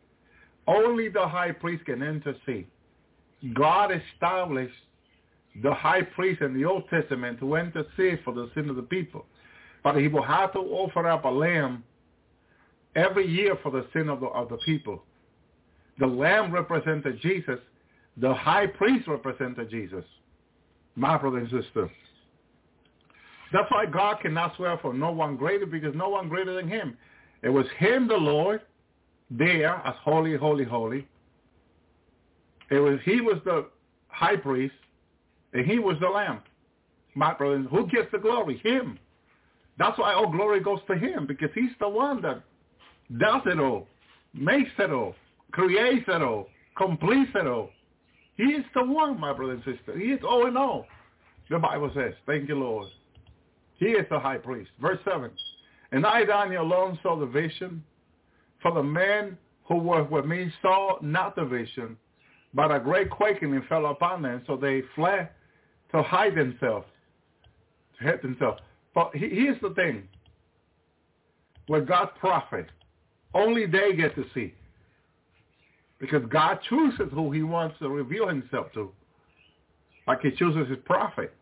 Only 0.67 1.07
the 1.07 1.25
high 1.25 1.53
priest 1.53 1.85
can 1.85 2.03
intercede. 2.03 2.67
God 3.53 3.91
established 3.91 4.75
the 5.63 5.73
high 5.73 6.01
priest 6.01 6.41
in 6.41 6.53
the 6.53 6.65
Old 6.65 6.89
Testament 6.89 7.39
to 7.39 7.55
intercede 7.55 8.19
for 8.23 8.33
the 8.33 8.49
sin 8.53 8.69
of 8.69 8.75
the 8.75 8.83
people. 8.83 9.25
But 9.83 9.95
he 9.95 10.07
will 10.07 10.23
have 10.23 10.53
to 10.53 10.59
offer 10.59 11.07
up 11.07 11.25
a 11.25 11.29
lamb 11.29 11.83
every 12.95 13.27
year 13.27 13.57
for 13.63 13.71
the 13.71 13.87
sin 13.93 14.09
of 14.09 14.19
the, 14.19 14.27
of 14.27 14.49
the 14.49 14.57
people. 14.57 15.03
The 15.99 16.07
lamb 16.07 16.51
represented 16.51 17.19
Jesus. 17.21 17.59
The 18.17 18.33
high 18.33 18.67
priest 18.67 19.07
represented 19.07 19.69
Jesus. 19.69 20.03
My 20.95 21.17
brother 21.17 21.37
and 21.37 21.49
sister. 21.49 21.89
That's 23.53 23.69
why 23.69 23.85
God 23.85 24.19
cannot 24.21 24.55
swear 24.55 24.77
for 24.81 24.93
no 24.93 25.11
one 25.11 25.35
greater 25.35 25.65
because 25.65 25.93
no 25.95 26.09
one 26.09 26.29
greater 26.29 26.53
than 26.53 26.67
him. 26.67 26.97
It 27.43 27.49
was 27.49 27.65
him, 27.77 28.07
the 28.07 28.15
Lord, 28.15 28.61
there 29.29 29.75
as 29.85 29.95
holy, 30.03 30.35
holy, 30.37 30.63
holy. 30.63 31.07
It 32.69 32.79
was 32.79 32.99
he 33.03 33.19
was 33.19 33.37
the 33.43 33.67
high 34.07 34.37
priest 34.37 34.75
and 35.53 35.65
he 35.65 35.79
was 35.79 35.97
the 35.99 36.07
lamb. 36.07 36.39
My 37.15 37.33
brother, 37.33 37.59
who 37.69 37.87
gets 37.87 38.07
the 38.11 38.19
glory? 38.19 38.61
Him. 38.63 38.97
That's 39.77 39.97
why 39.97 40.13
all 40.13 40.31
glory 40.31 40.61
goes 40.61 40.79
to 40.87 40.95
him 40.95 41.25
because 41.27 41.49
he's 41.53 41.71
the 41.79 41.89
one 41.89 42.21
that 42.21 42.43
does 43.17 43.41
it 43.45 43.59
all, 43.59 43.87
makes 44.33 44.71
it 44.77 44.91
all, 44.91 45.15
creates 45.51 46.05
it 46.07 46.21
all, 46.21 46.47
completes 46.77 47.31
it 47.35 47.47
all. 47.47 47.71
He 48.41 48.53
is 48.53 48.65
the 48.73 48.83
one, 48.83 49.19
my 49.19 49.33
brother 49.33 49.53
and 49.53 49.63
sister. 49.63 49.95
He 49.95 50.05
is 50.05 50.19
all 50.27 50.47
in 50.47 50.57
all. 50.57 50.87
The 51.51 51.59
Bible 51.59 51.91
says, 51.93 52.13
thank 52.25 52.49
you, 52.49 52.55
Lord. 52.55 52.87
He 53.77 53.87
is 53.89 54.07
the 54.09 54.19
high 54.19 54.37
priest. 54.37 54.71
Verse 54.81 54.97
7. 55.05 55.29
And 55.91 56.07
I, 56.07 56.25
Daniel, 56.25 56.63
alone 56.63 56.97
saw 57.03 57.19
the 57.19 57.27
vision. 57.27 57.83
For 58.63 58.71
the 58.73 58.81
men 58.81 59.37
who 59.67 59.75
were 59.75 60.03
with 60.05 60.25
me 60.25 60.51
saw 60.59 60.97
not 61.03 61.35
the 61.35 61.45
vision, 61.45 61.95
but 62.55 62.71
a 62.71 62.79
great 62.79 63.11
quaking 63.11 63.61
fell 63.69 63.85
upon 63.85 64.23
them. 64.23 64.41
So 64.47 64.57
they 64.57 64.81
fled 64.95 65.29
to 65.91 66.01
hide 66.01 66.33
themselves, 66.33 66.87
to 67.99 68.05
hide 68.05 68.23
themselves. 68.23 68.59
But 68.95 69.11
here's 69.13 69.61
the 69.61 69.75
thing. 69.75 70.07
With 71.69 71.87
God's 71.87 72.11
prophet, 72.19 72.65
only 73.35 73.67
they 73.67 73.93
get 73.95 74.15
to 74.15 74.25
see. 74.33 74.55
Because 76.01 76.23
God 76.29 76.59
chooses 76.67 77.09
who 77.13 77.31
he 77.31 77.43
wants 77.43 77.77
to 77.79 77.87
reveal 77.87 78.27
himself 78.27 78.73
to. 78.73 78.91
Like 80.07 80.21
he 80.21 80.31
chooses 80.31 80.67
his 80.67 80.79
prophet. 80.83 81.33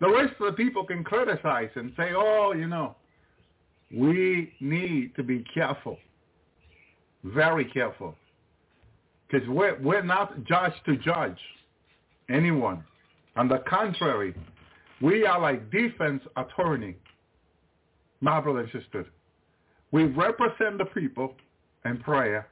The 0.00 0.10
rest 0.10 0.34
of 0.40 0.46
the 0.46 0.52
people 0.52 0.84
can 0.84 1.04
criticize 1.04 1.70
and 1.76 1.92
say, 1.96 2.10
oh, 2.14 2.52
you 2.52 2.66
know, 2.66 2.96
we 3.96 4.52
need 4.60 5.14
to 5.16 5.22
be 5.22 5.44
careful, 5.54 5.96
very 7.24 7.64
careful, 7.64 8.14
because 9.30 9.48
we're, 9.48 9.78
we're 9.80 10.02
not 10.02 10.44
judged 10.44 10.76
to 10.86 10.96
judge 10.96 11.38
anyone. 12.28 12.84
On 13.36 13.48
the 13.48 13.62
contrary, 13.68 14.34
we 15.00 15.24
are 15.24 15.40
like 15.40 15.70
defense 15.70 16.22
attorney, 16.36 16.96
my 18.20 18.40
brother 18.40 18.60
and 18.60 18.70
sister. 18.72 19.06
We 19.90 20.04
represent 20.04 20.78
the 20.78 20.84
people 20.84 21.34
in 21.84 21.98
prayer. 21.98 22.48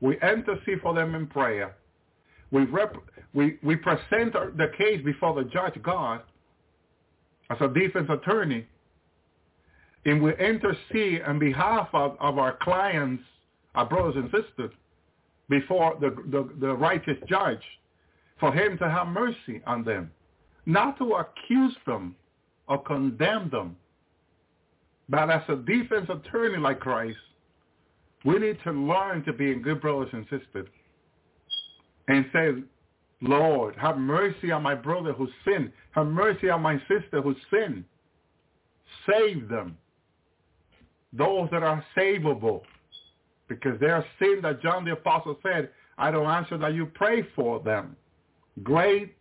We 0.00 0.18
intercede 0.20 0.80
for 0.82 0.94
them 0.94 1.14
in 1.14 1.26
prayer. 1.26 1.76
We, 2.50 2.64
rep- 2.64 2.96
we, 3.32 3.58
we 3.62 3.76
present 3.76 4.32
the 4.32 4.70
case 4.76 5.04
before 5.04 5.34
the 5.34 5.48
judge 5.50 5.80
God 5.82 6.20
as 7.50 7.58
a 7.60 7.68
defense 7.68 8.08
attorney, 8.10 8.66
and 10.06 10.22
we 10.22 10.34
intercede 10.36 11.22
on 11.22 11.38
behalf 11.38 11.88
of, 11.92 12.16
of 12.20 12.38
our 12.38 12.56
clients, 12.60 13.22
our 13.74 13.86
brothers 13.86 14.14
and 14.16 14.26
sisters, 14.26 14.70
before 15.48 15.96
the, 16.00 16.10
the, 16.30 16.48
the 16.60 16.74
righteous 16.74 17.16
judge, 17.28 17.62
for 18.40 18.52
him 18.52 18.78
to 18.78 18.88
have 18.88 19.08
mercy 19.08 19.60
on 19.66 19.84
them, 19.84 20.10
not 20.66 20.98
to 20.98 21.14
accuse 21.14 21.74
them 21.86 22.14
or 22.68 22.82
condemn 22.82 23.50
them, 23.50 23.76
but 25.08 25.30
as 25.30 25.42
a 25.48 25.56
defense 25.56 26.08
attorney 26.08 26.58
like 26.58 26.80
Christ, 26.80 27.18
we 28.24 28.38
need 28.38 28.58
to 28.64 28.72
learn 28.72 29.22
to 29.24 29.32
be 29.32 29.54
good 29.54 29.80
brothers 29.80 30.08
and 30.12 30.24
sisters 30.24 30.68
and 32.08 32.24
say, 32.32 32.50
Lord, 33.20 33.76
have 33.76 33.98
mercy 33.98 34.50
on 34.50 34.62
my 34.62 34.74
brother 34.74 35.12
who 35.12 35.28
sinned. 35.44 35.72
Have 35.92 36.06
mercy 36.06 36.50
on 36.50 36.62
my 36.62 36.78
sister 36.88 37.22
who 37.22 37.34
sinned. 37.50 37.84
Save 39.08 39.48
them. 39.48 39.76
Those 41.12 41.48
that 41.52 41.62
are 41.62 41.84
savable. 41.96 42.62
Because 43.48 43.78
they 43.78 43.88
are 43.88 44.04
sin 44.18 44.40
that 44.42 44.62
John 44.62 44.84
the 44.84 44.92
Apostle 44.92 45.38
said, 45.42 45.70
I 45.98 46.10
don't 46.10 46.26
answer 46.26 46.58
that 46.58 46.74
you 46.74 46.86
pray 46.86 47.26
for 47.36 47.60
them. 47.60 47.96
Great, 48.62 49.14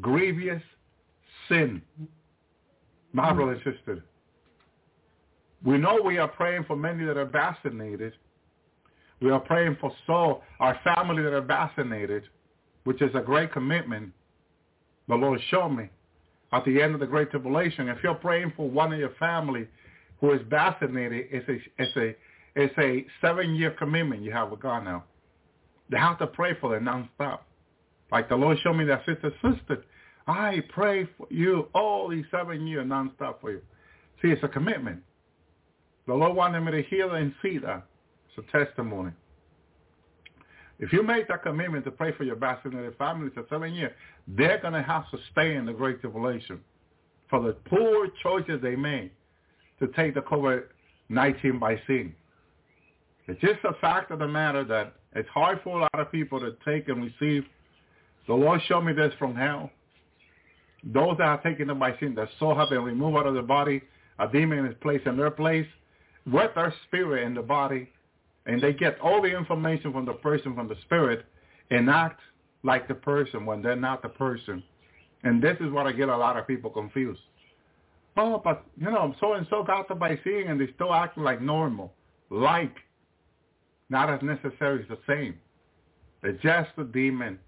grievous 0.00 0.62
sin. 1.48 1.82
My 3.12 3.32
brother 3.32 3.52
and 3.52 3.76
sister. 3.76 4.04
We 5.64 5.76
know 5.76 6.00
we 6.04 6.18
are 6.18 6.28
praying 6.28 6.64
for 6.64 6.76
many 6.76 7.04
that 7.04 7.16
are 7.16 7.24
vaccinated. 7.24 8.12
We 9.20 9.30
are 9.30 9.40
praying 9.40 9.78
for 9.80 9.92
so 10.06 10.42
our 10.60 10.78
family 10.84 11.22
that 11.22 11.32
are 11.32 11.40
vaccinated 11.40 12.24
which 12.84 13.02
is 13.02 13.10
a 13.14 13.20
great 13.20 13.52
commitment 13.52 14.12
the 15.08 15.14
Lord 15.14 15.40
showed 15.50 15.70
me 15.70 15.88
at 16.52 16.64
the 16.64 16.80
end 16.80 16.94
of 16.94 17.00
the 17.00 17.06
Great 17.06 17.30
Tribulation. 17.30 17.88
If 17.88 17.98
you're 18.02 18.14
praying 18.14 18.52
for 18.56 18.68
one 18.68 18.92
of 18.92 18.98
your 18.98 19.14
family 19.18 19.66
who 20.20 20.32
is 20.32 20.40
vaccinated, 20.48 21.26
it's 21.30 21.48
a, 21.48 21.82
it's 21.82 21.96
a, 21.96 22.16
it's 22.54 22.74
a 22.78 23.06
seven-year 23.20 23.72
commitment 23.72 24.22
you 24.22 24.32
have 24.32 24.50
with 24.50 24.60
God 24.60 24.84
now. 24.84 25.04
You 25.90 25.96
have 25.96 26.18
to 26.18 26.26
pray 26.26 26.52
for 26.60 26.70
them 26.70 26.84
nonstop. 26.84 27.40
Like 28.12 28.28
the 28.28 28.36
Lord 28.36 28.58
showed 28.62 28.74
me 28.74 28.84
that 28.86 29.04
sister, 29.06 29.32
sister, 29.42 29.84
I 30.26 30.62
pray 30.68 31.08
for 31.16 31.26
you 31.30 31.68
all 31.74 32.08
these 32.08 32.24
seven 32.30 32.66
years 32.66 32.86
nonstop 32.86 33.40
for 33.40 33.50
you. 33.50 33.62
See, 34.20 34.28
it's 34.28 34.42
a 34.42 34.48
commitment. 34.48 35.02
The 36.06 36.14
Lord 36.14 36.36
wanted 36.36 36.60
me 36.60 36.72
to 36.72 36.82
hear 36.82 37.14
and 37.14 37.34
see 37.42 37.58
that. 37.58 37.86
A 38.38 38.64
testimony. 38.64 39.12
If 40.78 40.92
you 40.92 41.02
make 41.02 41.26
that 41.28 41.42
commitment 41.42 41.84
to 41.86 41.90
pray 41.90 42.12
for 42.12 42.22
your 42.22 42.36
vaccinated 42.36 42.96
family 42.96 43.30
for 43.34 43.44
seven 43.50 43.74
years, 43.74 43.92
they're 44.28 44.60
going 44.60 44.74
to 44.74 44.82
have 44.82 45.10
to 45.10 45.18
stay 45.32 45.56
in 45.56 45.66
the 45.66 45.72
Great 45.72 46.00
Tribulation 46.00 46.60
for 47.28 47.42
the 47.42 47.52
poor 47.68 48.08
choices 48.22 48.62
they 48.62 48.76
made 48.76 49.10
to 49.80 49.88
take 49.88 50.14
the 50.14 50.20
COVID-19 50.20 51.58
by 51.58 51.80
sin. 51.86 52.14
It's 53.26 53.40
just 53.40 53.58
a 53.64 53.74
fact 53.80 54.10
of 54.10 54.20
the 54.20 54.28
matter 54.28 54.64
that 54.64 54.94
it's 55.14 55.28
hard 55.30 55.60
for 55.64 55.78
a 55.78 55.80
lot 55.82 55.98
of 55.98 56.12
people 56.12 56.38
to 56.40 56.52
take 56.64 56.88
and 56.88 57.02
receive. 57.02 57.44
The 58.26 58.34
Lord 58.34 58.60
showed 58.68 58.82
me 58.82 58.92
this 58.92 59.12
from 59.18 59.34
hell. 59.34 59.70
Those 60.84 61.16
that 61.18 61.24
have 61.24 61.42
taken 61.42 61.68
the 61.68 61.74
vaccine, 61.74 62.14
their 62.14 62.30
soul 62.38 62.54
have 62.54 62.70
been 62.70 62.84
removed 62.84 63.16
out 63.16 63.26
of 63.26 63.34
the 63.34 63.42
body, 63.42 63.82
a 64.20 64.28
demon 64.28 64.64
is 64.64 64.74
placed 64.80 65.06
in 65.06 65.16
their 65.16 65.30
place 65.30 65.66
with 66.26 66.54
their 66.54 66.72
spirit 66.86 67.24
in 67.24 67.34
the 67.34 67.42
body, 67.42 67.90
and 68.46 68.60
they 68.60 68.72
get 68.72 68.98
all 69.00 69.20
the 69.20 69.36
information 69.36 69.92
from 69.92 70.04
the 70.04 70.14
person, 70.14 70.54
from 70.54 70.68
the 70.68 70.76
spirit, 70.82 71.24
and 71.70 71.90
act 71.90 72.20
like 72.62 72.88
the 72.88 72.94
person 72.94 73.44
when 73.46 73.62
they're 73.62 73.76
not 73.76 74.02
the 74.02 74.08
person. 74.08 74.62
And 75.24 75.42
this 75.42 75.56
is 75.60 75.70
what 75.70 75.86
I 75.86 75.92
get 75.92 76.08
a 76.08 76.16
lot 76.16 76.36
of 76.36 76.46
people 76.46 76.70
confused. 76.70 77.20
Oh, 78.16 78.40
but, 78.42 78.64
you 78.76 78.90
know, 78.90 79.14
so-and-so 79.20 79.62
got 79.64 79.88
the 79.88 79.94
vaccine 79.94 80.48
and 80.48 80.60
they 80.60 80.68
still 80.74 80.92
acting 80.92 81.22
like 81.22 81.40
normal. 81.40 81.92
Like, 82.30 82.76
not 83.90 84.10
as 84.10 84.20
necessarily 84.22 84.84
the 84.88 84.98
same. 85.06 85.38
It's 86.22 86.42
just 86.42 86.70
the 86.76 86.84
demon 86.84 87.38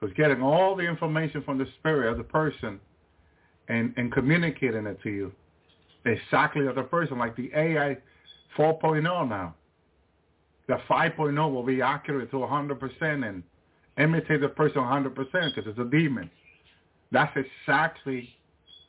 who's 0.00 0.12
getting 0.14 0.42
all 0.42 0.76
the 0.76 0.82
information 0.82 1.42
from 1.42 1.58
the 1.58 1.66
spirit 1.78 2.10
of 2.10 2.18
the 2.18 2.24
person 2.24 2.80
and, 3.68 3.92
and 3.96 4.12
communicating 4.12 4.86
it 4.86 5.00
to 5.02 5.10
you. 5.10 5.32
Exactly 6.04 6.66
as 6.68 6.74
the 6.74 6.82
person, 6.82 7.18
like 7.18 7.36
the 7.36 7.50
AI 7.54 7.96
4.0 8.56 9.28
now. 9.28 9.54
The 10.72 10.78
5.0 10.88 11.52
will 11.52 11.62
be 11.62 11.82
accurate 11.82 12.30
to 12.30 12.38
100% 12.38 13.28
and 13.28 13.42
imitate 13.98 14.40
the 14.40 14.48
person 14.48 14.78
100% 14.78 15.14
because 15.14 15.70
it's 15.70 15.78
a 15.78 15.84
demon. 15.84 16.30
That's 17.10 17.36
exactly 17.36 18.30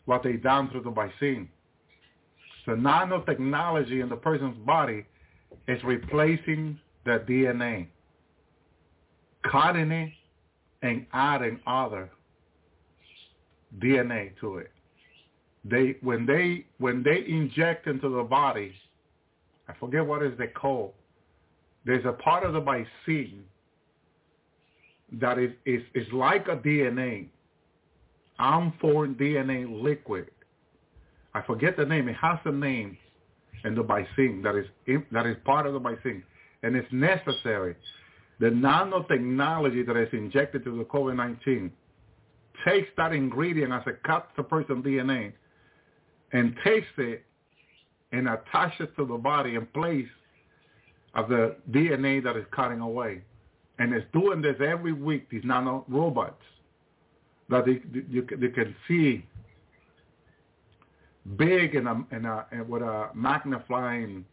what 0.06 0.24
they 0.24 0.38
done 0.38 0.70
through 0.70 0.84
the 0.84 0.92
vaccine. 0.92 1.50
The 2.66 2.72
nanotechnology 2.72 4.02
in 4.02 4.08
the 4.08 4.16
person's 4.16 4.58
body 4.66 5.06
is 5.68 5.84
replacing 5.84 6.80
the 7.04 7.22
DNA, 7.28 7.88
cutting 9.52 9.92
it 9.92 10.14
and 10.84 11.06
adding 11.12 11.60
other 11.68 12.10
DNA 13.80 14.32
to 14.40 14.60
it. 14.60 14.72
They 15.66 15.98
when 16.00 16.26
they 16.26 16.66
when 16.78 17.04
they 17.04 17.26
inject 17.28 17.88
into 17.88 18.08
the 18.08 18.24
body, 18.24 18.72
I 19.68 19.74
forget 19.82 20.06
what 20.06 20.24
is 20.24 20.32
they 20.38 20.48
call. 20.48 20.94
There's 21.86 22.06
a 22.06 22.14
part 22.14 22.46
of 22.46 22.54
the 22.54 22.62
vaccine 22.62 23.44
that 25.14 25.38
is 25.38 25.52
is, 25.66 25.82
is 25.94 26.08
like 26.14 26.48
a 26.48 26.56
DNA, 26.56 27.28
unformed 28.40 29.18
DNA 29.18 29.66
liquid. 29.70 30.30
I 31.34 31.42
forget 31.42 31.78
the 31.78 31.86
name. 31.86 32.08
It 32.08 32.16
has 32.22 32.40
a 32.46 32.52
name 32.52 32.98
in 33.66 33.76
the 33.76 33.84
vaccine 33.84 34.42
that 34.44 34.56
is 34.56 34.66
that 35.12 35.26
is 35.26 35.36
part 35.46 35.66
of 35.66 35.74
the 35.74 35.80
vaccine 35.80 36.24
and 36.64 36.76
it's 36.76 36.92
necessary. 36.92 37.76
The 38.40 38.48
nanotechnology 38.48 39.86
that 39.86 39.98
is 39.98 40.10
injected 40.12 40.64
to 40.64 40.78
the 40.78 40.86
COVID-19 40.86 41.70
takes 42.66 42.90
that 42.98 43.14
ingredient 43.14 43.72
as 43.72 43.84
it 43.86 44.02
cuts 44.04 44.28
the 44.36 44.44
person's 44.44 44.84
DNA 44.84 45.34
and 46.32 46.56
takes 46.64 46.88
it 46.98 47.24
and 48.12 48.28
attaches 48.28 48.88
it 48.88 48.96
to 48.96 49.06
the 49.06 49.18
body 49.18 49.56
in 49.56 49.66
place 49.68 50.08
of 51.14 51.30
the 51.30 51.56
DNA 51.72 52.24
that 52.24 52.36
is 52.36 52.46
cutting 52.52 52.80
away. 52.80 53.22
And 53.80 53.94
it's 53.94 54.06
doing 54.14 54.42
this 54.42 54.56
every 54.60 54.94
week, 54.94 55.30
these 55.30 55.44
nano 55.44 55.86
robots 55.88 56.42
that 57.50 57.66
they, 57.66 57.82
you, 58.10 58.24
can 58.24 58.76
see 58.88 59.26
big 61.38 61.76
in 61.76 61.88
a, 61.88 62.06
and, 62.12 62.26
a, 62.26 62.46
and 62.52 62.68
with 62.68 62.82
a 62.82 63.10
magnifying 63.14 64.26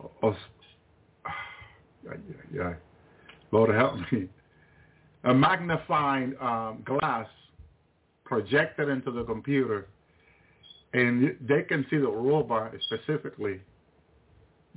yeah, 2.54 2.74
Lord 3.50 3.74
help 3.74 3.94
me. 4.12 4.28
A 5.24 5.34
magnifying 5.34 6.34
um, 6.40 6.82
glass 6.84 7.26
projected 8.24 8.88
into 8.88 9.10
the 9.10 9.24
computer, 9.24 9.88
and 10.92 11.36
they 11.40 11.62
can 11.62 11.84
see 11.90 11.96
the 11.98 12.08
robot 12.08 12.72
specifically 12.86 13.60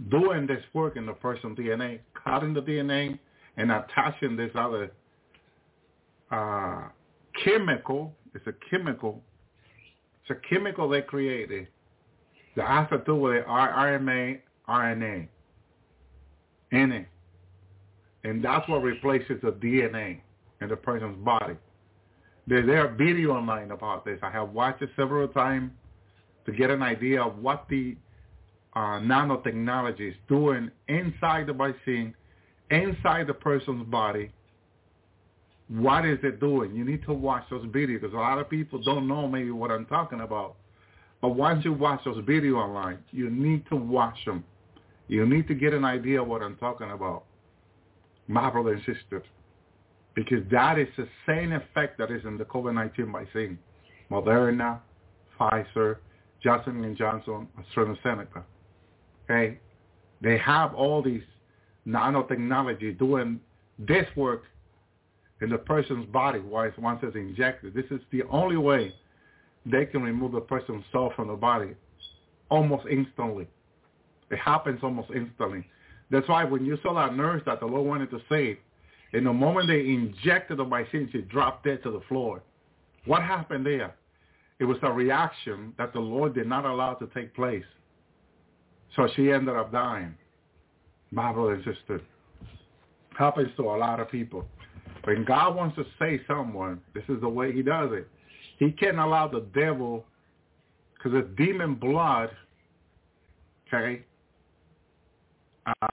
doing 0.10 0.48
this 0.48 0.64
work 0.74 0.98
in 0.98 1.06
the 1.06 1.14
person's 1.14 1.58
DNA, 1.58 2.00
cutting 2.24 2.54
the 2.54 2.62
DNA 2.62 3.20
and 3.58 3.72
attaching 3.72 4.36
this 4.36 4.52
other 4.56 4.92
uh, 6.32 6.84
chemical. 7.44 8.14
It's 8.34 8.48
a 8.48 8.54
chemical. 8.70 9.22
It's 10.22 10.32
a 10.32 10.50
chemical 10.54 10.90
they 10.90 11.02
created 11.02 11.68
that 12.56 12.68
has 12.68 12.90
to 12.90 13.04
do 13.06 13.16
with 13.16 13.34
the 13.34 13.50
RNA, 13.50 14.40
RNA 14.68 15.28
in 16.72 16.92
it. 16.92 17.08
And 18.24 18.44
that's 18.44 18.68
what 18.70 18.84
replaces 18.84 19.42
the 19.42 19.52
DNA 19.52 20.22
in 20.62 20.70
the 20.70 20.76
person's 20.76 21.18
body. 21.24 21.56
There's 22.48 22.66
there 22.66 22.86
a 22.86 22.96
video 22.96 23.32
online 23.32 23.72
about 23.72 24.06
this. 24.06 24.20
I 24.22 24.32
have 24.32 24.50
watched 24.52 24.82
it 24.82 24.90
several 24.96 25.28
times 25.28 25.72
to 26.46 26.52
get 26.52 26.70
an 26.70 26.82
idea 26.82 27.22
of 27.22 27.38
what 27.38 27.66
the 27.70 27.96
uh, 28.76 29.00
nanotechnology 29.00 30.10
is 30.10 30.16
doing 30.28 30.72
inside 30.88 31.48
the 31.48 31.54
vaccine, 31.54 32.16
inside 32.70 33.28
the 33.28 33.34
person's 33.34 33.86
body. 33.88 34.32
What 35.68 36.06
is 36.06 36.20
it 36.24 36.40
doing? 36.40 36.76
You 36.76 36.84
need 36.84 37.04
to 37.04 37.14
watch 37.14 37.44
those 37.50 37.66
videos 37.66 38.02
because 38.02 38.14
a 38.14 38.18
lot 38.18 38.40
of 38.40 38.50
people 38.50 38.82
don't 38.82 39.08
know 39.08 39.28
maybe 39.28 39.52
what 39.52 39.72
I'm 39.72 39.86
talking 39.86 40.22
about. 40.22 40.56
But 41.22 41.30
once 41.30 41.64
you 41.64 41.74
watch 41.74 42.02
those 42.04 42.24
videos 42.26 42.56
online, 42.56 42.98
you 43.12 43.30
need 43.30 43.66
to 43.70 43.76
watch 43.76 44.18
them. 44.26 44.44
You 45.08 45.26
need 45.26 45.48
to 45.50 45.54
get 45.54 45.74
an 45.74 45.86
idea 45.86 46.22
of 46.22 46.28
what 46.28 46.42
I'm 46.42 46.56
talking 46.56 46.92
about 46.92 47.26
my 48.28 48.50
brother 48.50 48.74
and 48.74 48.82
sister, 48.86 49.24
because 50.16 50.44
that 50.52 50.80
is 50.80 50.88
the 50.98 51.08
same 51.28 51.52
effect 51.52 51.98
that 51.98 52.12
is 52.12 52.24
in 52.26 52.38
the 52.38 52.46
COVID-19 52.46 53.12
vaccine. 53.12 53.60
Moderna, 54.10 54.80
Pfizer, 55.38 55.98
Johnson 56.42 56.96
& 56.96 56.98
Johnson, 56.98 57.48
AstraZeneca. 57.60 58.44
Okay? 59.24 59.60
They 60.22 60.38
have 60.38 60.74
all 60.74 61.02
these 61.02 61.24
nanotechnology 61.88 62.98
doing 62.98 63.40
this 63.80 64.06
work 64.16 64.44
in 65.42 65.50
the 65.50 65.58
person's 65.58 66.06
body 66.08 66.40
once 66.40 66.74
it's 67.02 67.16
injected. 67.16 67.74
This 67.74 67.86
is 67.90 68.00
the 68.12 68.24
only 68.30 68.58
way 68.58 68.94
they 69.66 69.86
can 69.86 70.04
remove 70.04 70.34
the 70.34 70.42
person's 70.42 70.84
soul 70.92 71.12
from 71.16 71.28
the 71.28 71.36
body 71.36 71.76
almost 72.50 72.86
instantly. 72.90 73.48
It 74.30 74.38
happens 74.38 74.80
almost 74.84 75.10
instantly. 75.16 75.66
That's 76.12 76.28
why 76.28 76.44
when 76.44 76.66
you 76.66 76.78
saw 76.84 76.94
that 76.96 77.16
nurse 77.16 77.42
that 77.46 77.60
the 77.60 77.66
Lord 77.66 77.88
wanted 77.88 78.12
to 78.12 78.20
save, 78.30 78.58
in 79.14 79.24
the 79.24 79.34
moment 79.34 79.68
they 79.68 79.80
injected 79.80 80.58
the 80.58 80.64
vaccine, 80.64 81.10
she 81.12 81.22
dropped 81.22 81.66
dead 81.66 81.82
to 81.84 81.92
the 81.92 82.02
floor. 82.08 82.42
What 83.06 83.24
happened 83.24 83.66
there? 83.66 83.96
It 84.60 84.66
was 84.66 84.78
a 84.84 84.92
reaction 84.92 85.74
that 85.78 85.92
the 85.92 86.00
Lord 86.00 86.36
did 86.36 86.48
not 86.48 86.66
allow 86.66 86.94
to 86.96 87.08
take 87.08 87.34
place. 87.34 87.64
So 88.96 89.08
she 89.16 89.32
ended 89.32 89.56
up 89.56 89.72
dying. 89.72 90.16
My 91.12 91.32
brother 91.32 91.54
and 91.54 91.64
sister. 91.64 92.02
Happens 93.18 93.50
to 93.58 93.64
a 93.64 93.78
lot 93.78 94.00
of 94.00 94.10
people. 94.10 94.46
When 95.04 95.26
God 95.26 95.56
wants 95.56 95.76
to 95.76 95.86
save 96.00 96.22
someone, 96.28 96.82
this 96.94 97.04
is 97.10 97.20
the 97.22 97.30
way 97.30 97.52
he 97.52 97.62
does 97.62 97.90
it. 97.92 98.08
He 98.58 98.72
can't 98.72 99.00
allow 99.00 99.28
the 99.28 99.42
devil, 99.54 100.06
because 100.94 101.20
it's 101.20 101.38
demon 101.38 101.76
blood, 101.76 102.30
okay, 103.68 104.04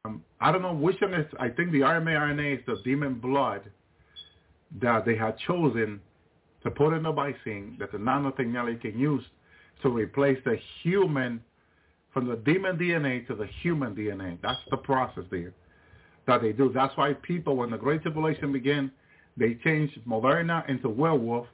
um, 0.04 0.22
I 0.40 0.52
don't 0.52 0.62
know 0.62 0.74
which 0.74 1.00
one 1.00 1.14
is. 1.14 1.26
I 1.38 1.48
think 1.48 1.72
the 1.72 1.80
RNA 1.80 2.58
is 2.58 2.64
the 2.66 2.76
demon 2.84 3.14
blood 3.14 3.62
that 4.80 5.04
they 5.04 5.16
had 5.16 5.36
chosen 5.46 6.00
to 6.62 6.70
put 6.70 6.94
in 6.94 7.02
the 7.02 7.12
vaccine 7.12 7.76
that 7.78 7.92
the 7.92 7.98
nanotechnology 7.98 8.80
can 8.80 8.98
use 8.98 9.24
to 9.82 9.88
replace 9.88 10.38
the 10.44 10.56
human 10.82 11.42
from 12.18 12.26
the 12.26 12.34
demon 12.34 12.76
DNA 12.76 13.24
to 13.28 13.34
the 13.36 13.46
human 13.62 13.94
DNA. 13.94 14.38
That's 14.42 14.58
the 14.72 14.76
process 14.76 15.22
there 15.30 15.52
that 16.26 16.42
they 16.42 16.50
do. 16.50 16.72
That's 16.74 16.96
why 16.96 17.12
people, 17.12 17.54
when 17.54 17.70
the 17.70 17.76
Great 17.76 18.02
Tribulation 18.02 18.52
began, 18.52 18.90
they 19.36 19.54
changed 19.62 20.00
Moderna 20.04 20.68
into 20.68 20.88
werewolf, 20.88 21.46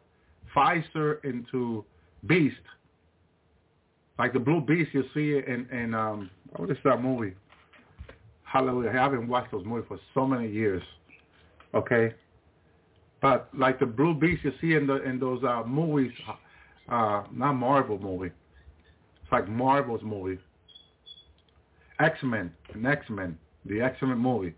Pfizer 0.56 1.22
into 1.22 1.84
beast, 2.26 2.56
like 4.18 4.32
the 4.32 4.38
blue 4.38 4.62
beast 4.62 4.88
you 4.94 5.04
see 5.12 5.36
in 5.46 5.68
in 5.70 5.92
um 5.92 6.30
what 6.56 6.70
is 6.70 6.78
that 6.84 7.02
movie? 7.02 7.34
Hallelujah. 8.44 8.88
I 8.88 8.92
haven't 8.94 9.28
watched 9.28 9.52
those 9.52 9.66
movies 9.66 9.84
for 9.86 9.98
so 10.14 10.26
many 10.26 10.48
years. 10.48 10.82
Okay? 11.74 12.14
But 13.20 13.50
like 13.52 13.80
the 13.80 13.86
Blue 13.86 14.14
Beast 14.14 14.44
you 14.44 14.52
see 14.60 14.74
in 14.74 14.86
the 14.86 15.02
in 15.02 15.18
those 15.18 15.42
uh, 15.42 15.64
movies, 15.66 16.12
uh, 16.88 17.24
not 17.32 17.54
Marvel 17.54 17.98
movie. 17.98 18.32
It's 19.22 19.32
like 19.32 19.48
Marvel's 19.48 20.02
movie. 20.02 20.38
X-Men, 22.00 22.52
an 22.74 22.86
X-Men, 22.86 23.38
the 23.66 23.80
X-Men 23.80 24.18
movie. 24.18 24.54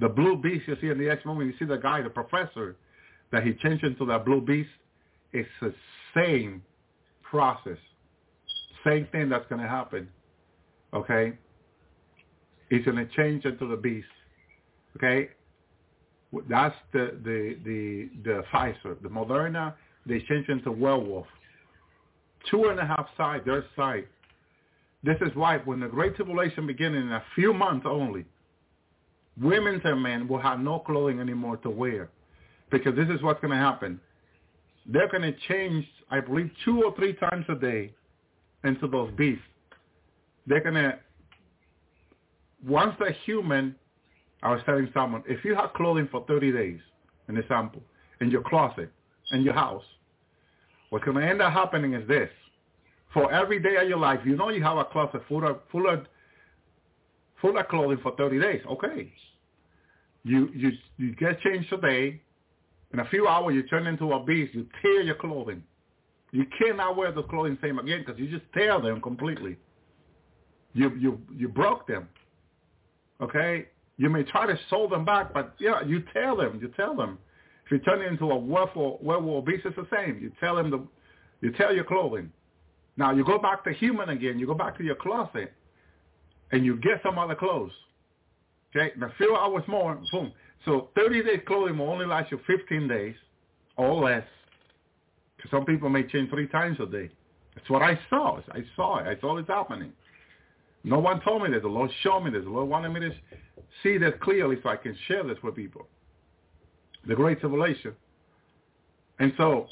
The 0.00 0.08
blue 0.08 0.36
beast 0.36 0.66
you 0.66 0.76
see 0.80 0.88
in 0.88 0.98
the 0.98 1.08
X-Men 1.08 1.36
movie, 1.36 1.50
you 1.52 1.58
see 1.58 1.64
the 1.64 1.76
guy, 1.76 2.02
the 2.02 2.10
professor, 2.10 2.76
that 3.30 3.44
he 3.44 3.54
changed 3.54 3.84
into 3.84 4.04
that 4.06 4.24
blue 4.24 4.40
beast. 4.40 4.70
It's 5.32 5.48
the 5.60 5.74
same 6.14 6.62
process, 7.22 7.78
same 8.84 9.06
thing 9.12 9.28
that's 9.28 9.46
going 9.48 9.60
to 9.60 9.68
happen. 9.68 10.08
Okay, 10.92 11.38
he's 12.68 12.84
going 12.84 12.98
to 12.98 13.06
change 13.16 13.44
into 13.46 13.66
the 13.66 13.76
beast. 13.76 14.06
Okay, 14.96 15.30
that's 16.48 16.74
the 16.92 17.18
the 17.24 17.56
the 17.64 18.10
the 18.24 18.42
Pfizer, 18.52 19.00
the 19.02 19.08
Moderna. 19.08 19.74
They 20.04 20.20
changed 20.20 20.50
into 20.50 20.70
werewolf. 20.70 21.26
Two 22.50 22.64
and 22.66 22.78
a 22.78 22.84
half 22.84 23.06
side, 23.16 23.42
their 23.46 23.64
side. 23.76 24.06
This 25.04 25.16
is 25.20 25.34
why 25.34 25.58
when 25.58 25.80
the 25.80 25.88
Great 25.88 26.14
Tribulation 26.16 26.66
begins 26.66 26.96
in 26.96 27.12
a 27.12 27.22
few 27.34 27.52
months 27.52 27.86
only, 27.88 28.24
women 29.40 29.80
and 29.84 30.02
men 30.02 30.28
will 30.28 30.40
have 30.40 30.60
no 30.60 30.78
clothing 30.78 31.20
anymore 31.20 31.56
to 31.58 31.70
wear. 31.70 32.10
Because 32.70 32.94
this 32.94 33.08
is 33.08 33.22
what's 33.22 33.40
going 33.40 33.50
to 33.50 33.56
happen. 33.56 34.00
They're 34.86 35.08
going 35.08 35.22
to 35.22 35.34
change, 35.48 35.86
I 36.10 36.20
believe, 36.20 36.50
two 36.64 36.82
or 36.84 36.94
three 36.96 37.14
times 37.14 37.44
a 37.48 37.54
day 37.54 37.92
into 38.64 38.86
those 38.88 39.12
beasts. 39.14 39.44
They're 40.46 40.62
going 40.62 40.74
to, 40.74 40.98
once 42.66 42.94
they're 42.98 43.16
human, 43.24 43.76
I 44.42 44.52
was 44.52 44.60
telling 44.66 44.88
someone, 44.94 45.22
if 45.26 45.44
you 45.44 45.54
have 45.54 45.72
clothing 45.74 46.08
for 46.10 46.24
30 46.26 46.52
days, 46.52 46.80
an 47.28 47.36
example, 47.36 47.82
in 48.20 48.30
your 48.30 48.42
closet, 48.42 48.90
in 49.32 49.42
your 49.42 49.54
house, 49.54 49.84
what's 50.90 51.04
going 51.04 51.16
to 51.16 51.26
end 51.26 51.42
up 51.42 51.52
happening 51.52 51.94
is 51.94 52.06
this. 52.08 52.30
For 53.12 53.32
every 53.32 53.60
day 53.60 53.76
of 53.76 53.88
your 53.88 53.98
life, 53.98 54.20
you 54.24 54.36
know 54.36 54.48
you 54.48 54.62
have 54.62 54.78
a 54.78 54.84
closet 54.84 55.22
full 55.28 55.46
of, 55.46 55.60
full 55.70 55.88
of, 55.88 56.06
full 57.40 57.58
of 57.58 57.68
clothing 57.68 57.98
for 58.02 58.16
30 58.16 58.40
days. 58.40 58.62
Okay. 58.70 59.12
You, 60.24 60.48
you, 60.54 60.70
you 60.96 61.14
get 61.16 61.40
changed 61.40 61.68
today. 61.68 62.20
In 62.92 63.00
a 63.00 63.08
few 63.08 63.26
hours, 63.26 63.54
you 63.54 63.62
turn 63.64 63.86
into 63.86 64.12
a 64.12 64.24
beast. 64.24 64.54
You 64.54 64.66
tear 64.80 65.02
your 65.02 65.16
clothing. 65.16 65.62
You 66.30 66.46
cannot 66.58 66.96
wear 66.96 67.12
the 67.12 67.22
clothing 67.22 67.58
same 67.62 67.78
again 67.78 68.04
because 68.06 68.18
you 68.18 68.28
just 68.28 68.50
tear 68.54 68.80
them 68.80 69.00
completely. 69.00 69.56
You, 70.72 70.90
you, 70.98 71.20
you 71.36 71.48
broke 71.48 71.86
them. 71.86 72.08
Okay? 73.20 73.66
You 73.98 74.08
may 74.08 74.22
try 74.22 74.46
to 74.46 74.58
sew 74.70 74.88
them 74.88 75.04
back, 75.04 75.34
but 75.34 75.54
yeah, 75.58 75.82
you 75.84 76.02
tell 76.14 76.36
them. 76.36 76.58
You 76.62 76.68
tell 76.76 76.96
them. 76.96 77.18
If 77.66 77.72
you 77.72 77.78
turn 77.80 78.02
into 78.02 78.30
a 78.30 78.36
werewolf, 78.36 79.02
werewolf 79.02 79.44
beast, 79.44 79.62
it's 79.66 79.76
the 79.76 79.86
same. 79.94 80.18
You 80.20 80.32
tell 80.40 80.56
them 80.56 80.70
the, 80.70 80.82
you 81.42 81.52
tell 81.52 81.74
your 81.74 81.84
clothing. 81.84 82.32
Now 82.96 83.12
you 83.12 83.24
go 83.24 83.38
back 83.38 83.64
to 83.64 83.72
human 83.72 84.10
again. 84.10 84.38
You 84.38 84.46
go 84.46 84.54
back 84.54 84.76
to 84.78 84.84
your 84.84 84.94
closet, 84.94 85.52
and 86.50 86.64
you 86.64 86.76
get 86.76 87.00
some 87.02 87.18
other 87.18 87.34
clothes. 87.34 87.72
Okay, 88.74 88.92
in 88.94 89.02
a 89.02 89.12
few 89.18 89.36
hours 89.36 89.64
more, 89.66 89.98
boom. 90.10 90.32
So 90.64 90.88
30 90.94 91.22
days 91.24 91.40
clothing 91.46 91.78
will 91.78 91.90
only 91.90 92.06
last 92.06 92.30
you 92.30 92.40
15 92.46 92.88
days 92.88 93.14
or 93.76 94.02
less. 94.02 94.24
Because 95.36 95.50
some 95.50 95.64
people 95.64 95.88
may 95.88 96.04
change 96.04 96.30
three 96.30 96.46
times 96.46 96.78
a 96.80 96.86
day. 96.86 97.10
That's 97.54 97.68
what 97.68 97.82
I 97.82 97.98
saw. 98.08 98.38
I 98.52 98.62
saw 98.76 98.98
it. 98.98 99.06
I 99.06 99.20
saw 99.20 99.36
it 99.38 99.46
happening. 99.48 99.92
No 100.84 100.98
one 100.98 101.20
told 101.20 101.42
me 101.42 101.50
this. 101.50 101.62
The 101.62 101.68
Lord 101.68 101.90
showed 102.02 102.20
me 102.20 102.30
this. 102.30 102.44
The 102.44 102.50
Lord 102.50 102.68
wanted 102.68 102.90
me 102.90 103.00
to 103.00 103.10
see 103.82 103.98
this 103.98 104.12
clearly 104.20 104.56
so 104.62 104.68
I 104.68 104.76
can 104.76 104.96
share 105.06 105.24
this 105.24 105.38
with 105.42 105.54
people. 105.54 105.86
The 107.06 107.14
Great 107.14 107.40
Tribulation. 107.40 107.94
And 109.18 109.32
so 109.36 109.66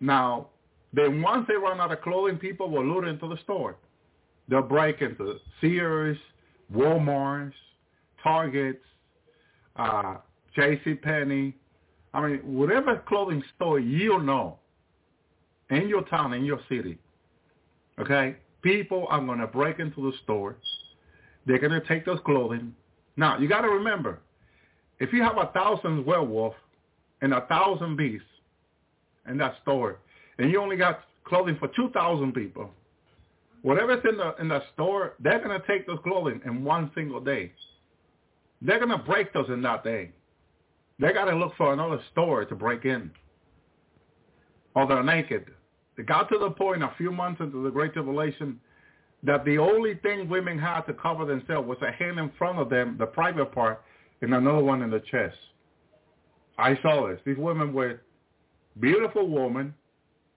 now, 0.00 0.48
then 0.94 1.20
once 1.20 1.46
they 1.48 1.54
run 1.54 1.80
out 1.80 1.90
of 1.90 2.00
clothing, 2.02 2.38
people 2.38 2.70
will 2.70 2.84
loot 2.86 3.08
into 3.08 3.28
the 3.28 3.36
store. 3.42 3.76
They'll 4.48 4.62
break 4.62 5.02
into 5.02 5.36
Sears, 5.60 6.16
Walmarts, 6.72 7.52
Targets, 8.22 8.84
uh, 9.76 10.16
J.C. 10.54 10.94
Penney. 10.94 11.56
I 12.12 12.28
mean, 12.28 12.38
whatever 12.44 13.02
clothing 13.08 13.42
store 13.56 13.80
you 13.80 14.22
know 14.22 14.58
in 15.70 15.88
your 15.88 16.02
town, 16.02 16.32
in 16.32 16.44
your 16.44 16.60
city, 16.68 16.96
okay, 17.98 18.36
people 18.62 19.06
are 19.08 19.20
going 19.20 19.40
to 19.40 19.48
break 19.48 19.80
into 19.80 20.10
the 20.10 20.16
store. 20.22 20.56
They're 21.44 21.58
going 21.58 21.72
to 21.72 21.86
take 21.86 22.06
those 22.06 22.20
clothing. 22.24 22.72
Now, 23.16 23.38
you 23.38 23.48
got 23.48 23.62
to 23.62 23.68
remember, 23.68 24.20
if 25.00 25.12
you 25.12 25.22
have 25.22 25.38
a 25.38 25.46
thousand 25.46 26.06
werewolf 26.06 26.54
and 27.20 27.34
a 27.34 27.40
thousand 27.46 27.96
beasts 27.96 28.26
in 29.28 29.38
that 29.38 29.56
store, 29.62 29.98
and 30.38 30.50
you 30.50 30.60
only 30.60 30.76
got 30.76 31.00
clothing 31.24 31.56
for 31.58 31.68
2,000 31.68 32.32
people, 32.32 32.70
whatever's 33.62 34.02
in 34.08 34.16
the 34.16 34.34
in 34.40 34.48
the 34.48 34.62
store, 34.74 35.14
they're 35.20 35.42
going 35.42 35.58
to 35.58 35.66
take 35.66 35.86
those 35.86 35.98
clothing 36.02 36.40
in 36.44 36.64
one 36.64 36.90
single 36.94 37.20
day. 37.20 37.52
They're 38.62 38.78
going 38.78 38.96
to 38.96 39.04
break 39.04 39.32
those 39.32 39.48
in 39.48 39.62
that 39.62 39.84
day. 39.84 40.10
They 40.98 41.12
got 41.12 41.24
to 41.26 41.36
look 41.36 41.54
for 41.56 41.72
another 41.72 42.00
store 42.12 42.44
to 42.44 42.54
break 42.54 42.84
in. 42.84 43.10
Or 44.74 44.86
they're 44.86 45.02
naked. 45.02 45.46
It 45.96 46.06
got 46.06 46.28
to 46.30 46.38
the 46.38 46.50
point 46.50 46.82
a 46.82 46.92
few 46.96 47.12
months 47.12 47.40
into 47.40 47.62
the 47.62 47.70
Great 47.70 47.92
Tribulation 47.92 48.58
that 49.22 49.44
the 49.44 49.58
only 49.58 49.94
thing 49.96 50.28
women 50.28 50.58
had 50.58 50.82
to 50.82 50.92
cover 50.92 51.24
themselves 51.24 51.66
was 51.66 51.78
a 51.82 51.92
hand 51.92 52.18
in 52.18 52.30
front 52.36 52.58
of 52.58 52.68
them, 52.68 52.96
the 52.98 53.06
private 53.06 53.52
part, 53.52 53.82
and 54.20 54.34
another 54.34 54.62
one 54.62 54.82
in 54.82 54.90
the 54.90 55.00
chest. 55.10 55.36
I 56.58 56.78
saw 56.82 57.08
this. 57.08 57.20
These 57.24 57.38
women 57.38 57.72
were 57.72 58.02
beautiful 58.80 59.28
women 59.28 59.74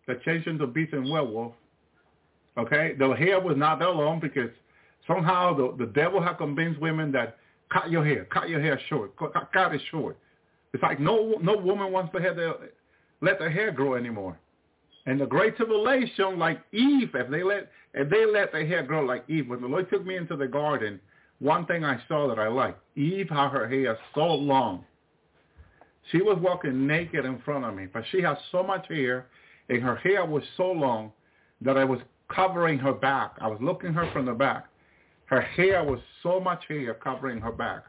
that 0.07 0.21
changed 0.23 0.47
into 0.47 0.67
beast 0.67 0.93
and 0.93 1.09
werewolf. 1.09 1.53
Okay? 2.57 2.95
the 2.97 3.11
hair 3.11 3.39
was 3.39 3.55
not 3.55 3.79
that 3.79 3.89
long 3.89 4.19
because 4.19 4.49
somehow 5.05 5.55
the, 5.55 5.75
the 5.77 5.91
devil 5.91 6.21
had 6.21 6.37
convinced 6.37 6.79
women 6.81 7.11
that 7.11 7.37
cut 7.71 7.91
your 7.91 8.03
hair, 8.03 8.25
cut 8.25 8.49
your 8.49 8.61
hair 8.61 8.79
short, 8.89 9.15
cut, 9.17 9.33
cut 9.53 9.75
it 9.75 9.81
short. 9.91 10.17
It's 10.73 10.83
like 10.83 10.99
no 10.99 11.35
no 11.41 11.55
woman 11.55 11.91
wants 11.91 12.11
to 12.13 12.21
have 12.21 12.35
their, 12.35 12.53
let 13.21 13.39
their 13.39 13.49
hair 13.49 13.71
grow 13.71 13.95
anymore. 13.95 14.37
And 15.05 15.21
the 15.21 15.25
great 15.25 15.55
tribulation, 15.55 16.37
like 16.37 16.59
Eve, 16.73 17.11
if 17.13 17.29
they 17.29 17.43
let 17.43 17.71
if 17.93 18.09
they 18.09 18.25
let 18.25 18.51
their 18.51 18.67
hair 18.67 18.83
grow 18.83 19.03
like 19.03 19.23
Eve, 19.29 19.49
when 19.49 19.61
the 19.61 19.67
Lord 19.67 19.89
took 19.89 20.05
me 20.05 20.17
into 20.17 20.35
the 20.35 20.47
garden, 20.47 20.99
one 21.39 21.65
thing 21.65 21.83
I 21.83 22.01
saw 22.07 22.27
that 22.27 22.39
I 22.39 22.47
liked, 22.47 22.79
Eve 22.95 23.29
had 23.29 23.49
her 23.49 23.67
hair 23.67 23.97
so 24.13 24.25
long. 24.25 24.83
She 26.11 26.21
was 26.21 26.37
walking 26.41 26.87
naked 26.87 27.25
in 27.25 27.39
front 27.39 27.65
of 27.65 27.75
me, 27.75 27.87
but 27.91 28.03
she 28.11 28.21
had 28.21 28.37
so 28.51 28.63
much 28.63 28.87
hair, 28.87 29.27
and 29.69 29.81
her 29.81 29.95
hair 29.97 30.25
was 30.25 30.43
so 30.55 30.71
long 30.71 31.11
that 31.61 31.77
I 31.77 31.83
was 31.83 31.99
covering 32.29 32.77
her 32.79 32.93
back. 32.93 33.33
I 33.39 33.47
was 33.47 33.59
looking 33.61 33.93
her 33.93 34.09
from 34.11 34.25
the 34.25 34.33
back. 34.33 34.65
Her 35.25 35.41
hair 35.41 35.83
was 35.83 35.99
so 36.23 36.39
much 36.39 36.63
hair 36.67 36.93
covering 36.93 37.41
her 37.41 37.51
back. 37.51 37.83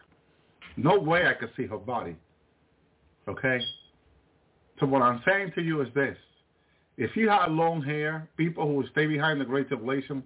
No 0.76 0.98
way 0.98 1.26
I 1.26 1.34
could 1.34 1.50
see 1.56 1.66
her 1.66 1.78
body. 1.78 2.16
Okay? 3.28 3.60
So 4.80 4.86
what 4.86 5.02
I'm 5.02 5.22
saying 5.26 5.52
to 5.54 5.62
you 5.62 5.80
is 5.82 5.88
this. 5.94 6.16
If 6.96 7.16
you 7.16 7.28
have 7.28 7.50
long 7.50 7.82
hair, 7.82 8.28
people 8.36 8.66
who 8.66 8.84
stay 8.90 9.06
behind 9.06 9.40
the 9.40 9.44
Great 9.44 9.68
Tribulation, 9.68 10.22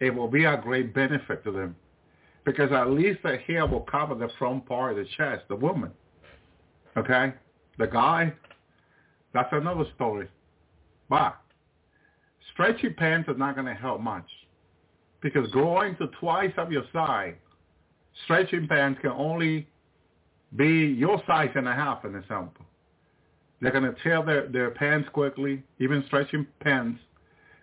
it 0.00 0.14
will 0.14 0.28
be 0.28 0.44
a 0.44 0.56
great 0.56 0.94
benefit 0.94 1.44
to 1.44 1.50
them. 1.52 1.76
Because 2.44 2.72
at 2.72 2.90
least 2.90 3.20
the 3.22 3.36
hair 3.38 3.66
will 3.66 3.80
cover 3.80 4.14
the 4.14 4.28
front 4.38 4.66
part 4.66 4.92
of 4.92 4.98
the 4.98 5.10
chest, 5.16 5.42
the 5.48 5.56
woman. 5.56 5.90
Okay? 6.96 7.34
The 7.78 7.86
guy, 7.86 8.32
that's 9.34 9.52
another 9.52 9.84
story. 9.94 10.28
But 11.08 11.36
stretchy 12.52 12.90
pants 12.90 13.28
are 13.28 13.34
not 13.34 13.54
going 13.54 13.66
to 13.66 13.74
help 13.74 14.00
much. 14.00 14.26
Because 15.22 15.50
growing 15.50 15.96
to 15.96 16.08
twice 16.20 16.52
of 16.56 16.70
your 16.70 16.84
size, 16.92 17.34
stretching 18.24 18.68
pants 18.68 19.00
can 19.00 19.10
only 19.10 19.66
be 20.54 20.66
your 20.66 21.20
size 21.26 21.50
and 21.54 21.68
a 21.68 21.72
half 21.72 22.04
in 22.04 22.14
example. 22.14 22.64
They're 23.60 23.72
going 23.72 23.84
to 23.84 23.94
tear 24.02 24.22
their, 24.24 24.48
their 24.48 24.70
pants 24.70 25.08
quickly, 25.12 25.62
even 25.78 26.04
stretching 26.06 26.46
pants. 26.60 27.00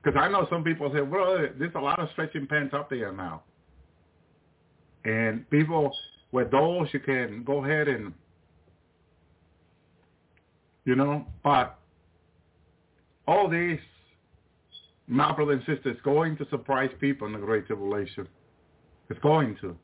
Because 0.01 0.19
I 0.19 0.27
know 0.27 0.47
some 0.49 0.63
people 0.63 0.91
say, 0.93 1.01
well, 1.01 1.37
there's 1.57 1.75
a 1.75 1.79
lot 1.79 1.99
of 1.99 2.09
stretching 2.11 2.47
pants 2.47 2.73
up 2.73 2.89
there 2.89 3.11
now. 3.11 3.43
And 5.05 5.49
people 5.49 5.95
with 6.31 6.51
those, 6.51 6.87
you 6.93 6.99
can 6.99 7.43
go 7.43 7.63
ahead 7.63 7.87
and, 7.87 8.13
you 10.85 10.95
know, 10.95 11.25
but 11.43 11.79
all 13.27 13.49
this, 13.49 13.79
my 15.07 15.33
brother 15.33 15.53
and 15.53 15.61
sisters, 15.61 15.95
is 15.95 16.01
going 16.03 16.37
to 16.37 16.47
surprise 16.49 16.89
people 16.99 17.27
in 17.27 17.33
the 17.33 17.39
Great 17.39 17.67
Tribulation. 17.67 18.27
It's 19.09 19.19
going 19.19 19.57
to. 19.61 19.75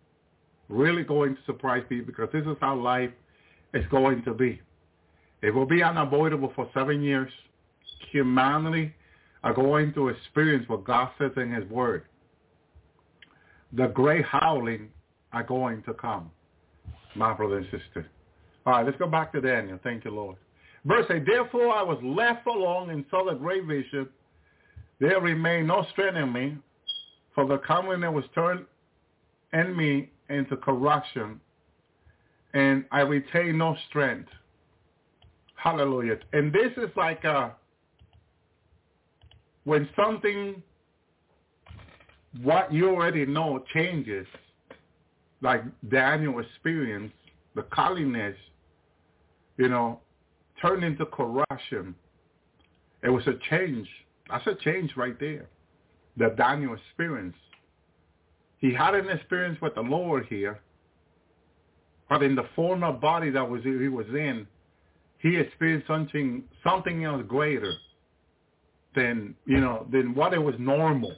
Really 0.67 1.03
going 1.03 1.35
to 1.35 1.41
surprise 1.45 1.83
people 1.89 2.05
because 2.05 2.29
this 2.31 2.45
is 2.45 2.57
how 2.61 2.75
life 2.75 3.11
is 3.73 3.83
going 3.89 4.23
to 4.23 4.33
be. 4.33 4.61
It 5.41 5.51
will 5.51 5.65
be 5.65 5.81
unavoidable 5.81 6.51
for 6.55 6.69
seven 6.73 7.01
years. 7.01 7.31
Humanity 8.11 8.93
are 9.43 9.53
going 9.53 9.93
to 9.93 10.09
experience 10.09 10.67
what 10.67 10.83
God 10.83 11.09
says 11.17 11.31
in 11.37 11.51
his 11.51 11.67
word. 11.69 12.03
The 13.73 13.87
great 13.87 14.25
howling 14.25 14.89
are 15.31 15.43
going 15.43 15.83
to 15.83 15.93
come, 15.93 16.31
my 17.15 17.33
brother 17.33 17.57
and 17.57 17.65
sister. 17.65 18.09
All 18.65 18.73
right, 18.73 18.85
let's 18.85 18.97
go 18.97 19.07
back 19.07 19.31
to 19.33 19.41
Daniel. 19.41 19.79
Thank 19.83 20.05
you, 20.05 20.11
Lord. 20.11 20.37
Verse 20.85 21.05
8, 21.09 21.25
Therefore 21.25 21.73
I 21.73 21.83
was 21.83 21.97
left 22.03 22.47
alone 22.47 22.89
and 22.89 23.05
saw 23.09 23.25
the 23.25 23.33
great 23.33 23.65
vision. 23.65 24.07
There 24.99 25.19
remained 25.19 25.67
no 25.67 25.85
strength 25.91 26.17
in 26.17 26.31
me, 26.31 26.57
for 27.35 27.45
the 27.45 27.57
covenant 27.59 28.13
was 28.13 28.25
turned 28.33 28.65
in 29.53 29.75
me 29.75 30.09
into 30.29 30.57
corruption, 30.57 31.39
and 32.53 32.85
I 32.91 33.01
retain 33.01 33.57
no 33.57 33.75
strength. 33.89 34.29
Hallelujah. 35.55 36.19
And 36.33 36.53
this 36.53 36.71
is 36.77 36.89
like 36.95 37.25
uh, 37.25 37.49
when 39.65 39.89
something, 39.95 40.61
what 42.41 42.71
you 42.71 42.89
already 42.89 43.25
know 43.25 43.63
changes, 43.73 44.27
like 45.41 45.63
Daniel 45.89 46.39
experienced, 46.39 47.15
the 47.55 47.63
calmness, 47.63 48.35
you 49.57 49.67
know, 49.67 49.99
turned 50.61 50.83
into 50.83 51.05
corruption. 51.05 51.95
It 53.03 53.09
was 53.09 53.25
a 53.27 53.35
change. 53.49 53.87
That's 54.29 54.45
a 54.47 54.55
change 54.55 54.91
right 54.95 55.19
there 55.19 55.47
that 56.17 56.35
Daniel 56.35 56.75
experienced. 56.75 57.37
He 58.57 58.73
had 58.73 58.93
an 58.93 59.09
experience 59.09 59.59
with 59.61 59.75
the 59.75 59.81
Lord 59.81 60.25
here, 60.29 60.59
but 62.09 62.21
in 62.23 62.35
the 62.35 62.45
former 62.55 62.91
body 62.91 63.29
that 63.29 63.49
was 63.49 63.63
he 63.63 63.87
was 63.87 64.07
in, 64.09 64.45
he 65.19 65.37
experienced 65.37 65.87
something 65.87 66.43
something 66.63 67.05
else 67.05 67.23
greater 67.27 67.73
than 68.95 69.35
you 69.45 69.61
know 69.61 69.87
than 69.91 70.13
what 70.13 70.33
it 70.33 70.39
was 70.39 70.55
normal. 70.59 71.15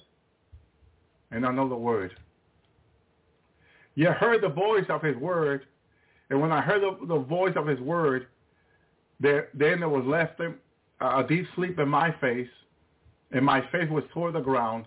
In 1.32 1.46
another 1.46 1.76
word, 1.76 2.12
you 3.96 4.12
heard 4.12 4.44
the 4.44 4.50
voice 4.50 4.86
of 4.90 5.02
his 5.02 5.16
word, 5.16 5.66
and 6.30 6.42
when 6.42 6.52
I 6.52 6.62
heard 6.62 6.82
the, 6.82 7.06
the 7.08 7.20
voice 7.20 7.54
of 7.56 7.66
his 7.66 7.80
word, 7.80 8.28
there 9.22 9.50
then 9.54 9.80
there 9.80 9.90
was 9.90 10.06
left 10.06 10.40
a 11.00 11.24
deep 11.28 11.46
sleep 11.56 11.80
in 11.80 11.88
my 11.88 12.12
face, 12.20 12.50
and 13.32 13.46
my 13.46 13.62
face 13.72 13.90
was 13.90 14.04
toward 14.14 14.34
the 14.36 14.42
ground, 14.42 14.86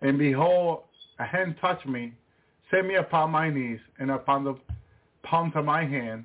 and 0.00 0.18
behold, 0.18 0.82
a 1.18 1.24
hand 1.24 1.56
touched 1.60 1.86
me, 1.86 2.12
set 2.70 2.84
me 2.84 2.96
upon 2.96 3.30
my 3.30 3.48
knees, 3.50 3.80
and 3.98 4.10
upon 4.10 4.44
the 4.44 4.54
palms 5.22 5.52
of 5.54 5.64
my 5.64 5.84
hand, 5.84 6.24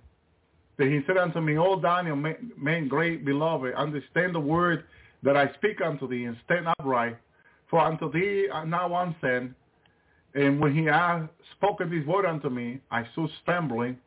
Then 0.78 0.92
he 0.92 1.02
said 1.06 1.18
unto 1.18 1.42
me, 1.42 1.58
O 1.58 1.80
Daniel, 1.80 2.16
man 2.16 2.88
great 2.88 3.26
beloved, 3.26 3.74
understand 3.76 4.34
the 4.36 4.40
word 4.40 4.86
that 5.24 5.38
I 5.38 5.54
speak 5.54 5.82
unto 5.82 6.08
thee, 6.08 6.26
and 6.26 6.38
stand 6.46 6.68
upright. 6.68 7.18
For 7.70 7.80
unto 7.80 8.12
thee 8.12 8.48
now 8.66 8.94
I'm 8.94 9.16
sent. 9.22 9.54
And 10.34 10.60
when 10.60 10.74
he 10.74 10.86
had 10.86 11.28
spoken 11.56 11.90
this 11.90 12.06
word 12.06 12.26
unto 12.26 12.50
me, 12.50 12.80
I 12.90 13.06
stood 13.12 13.30
trembling. 13.46 13.98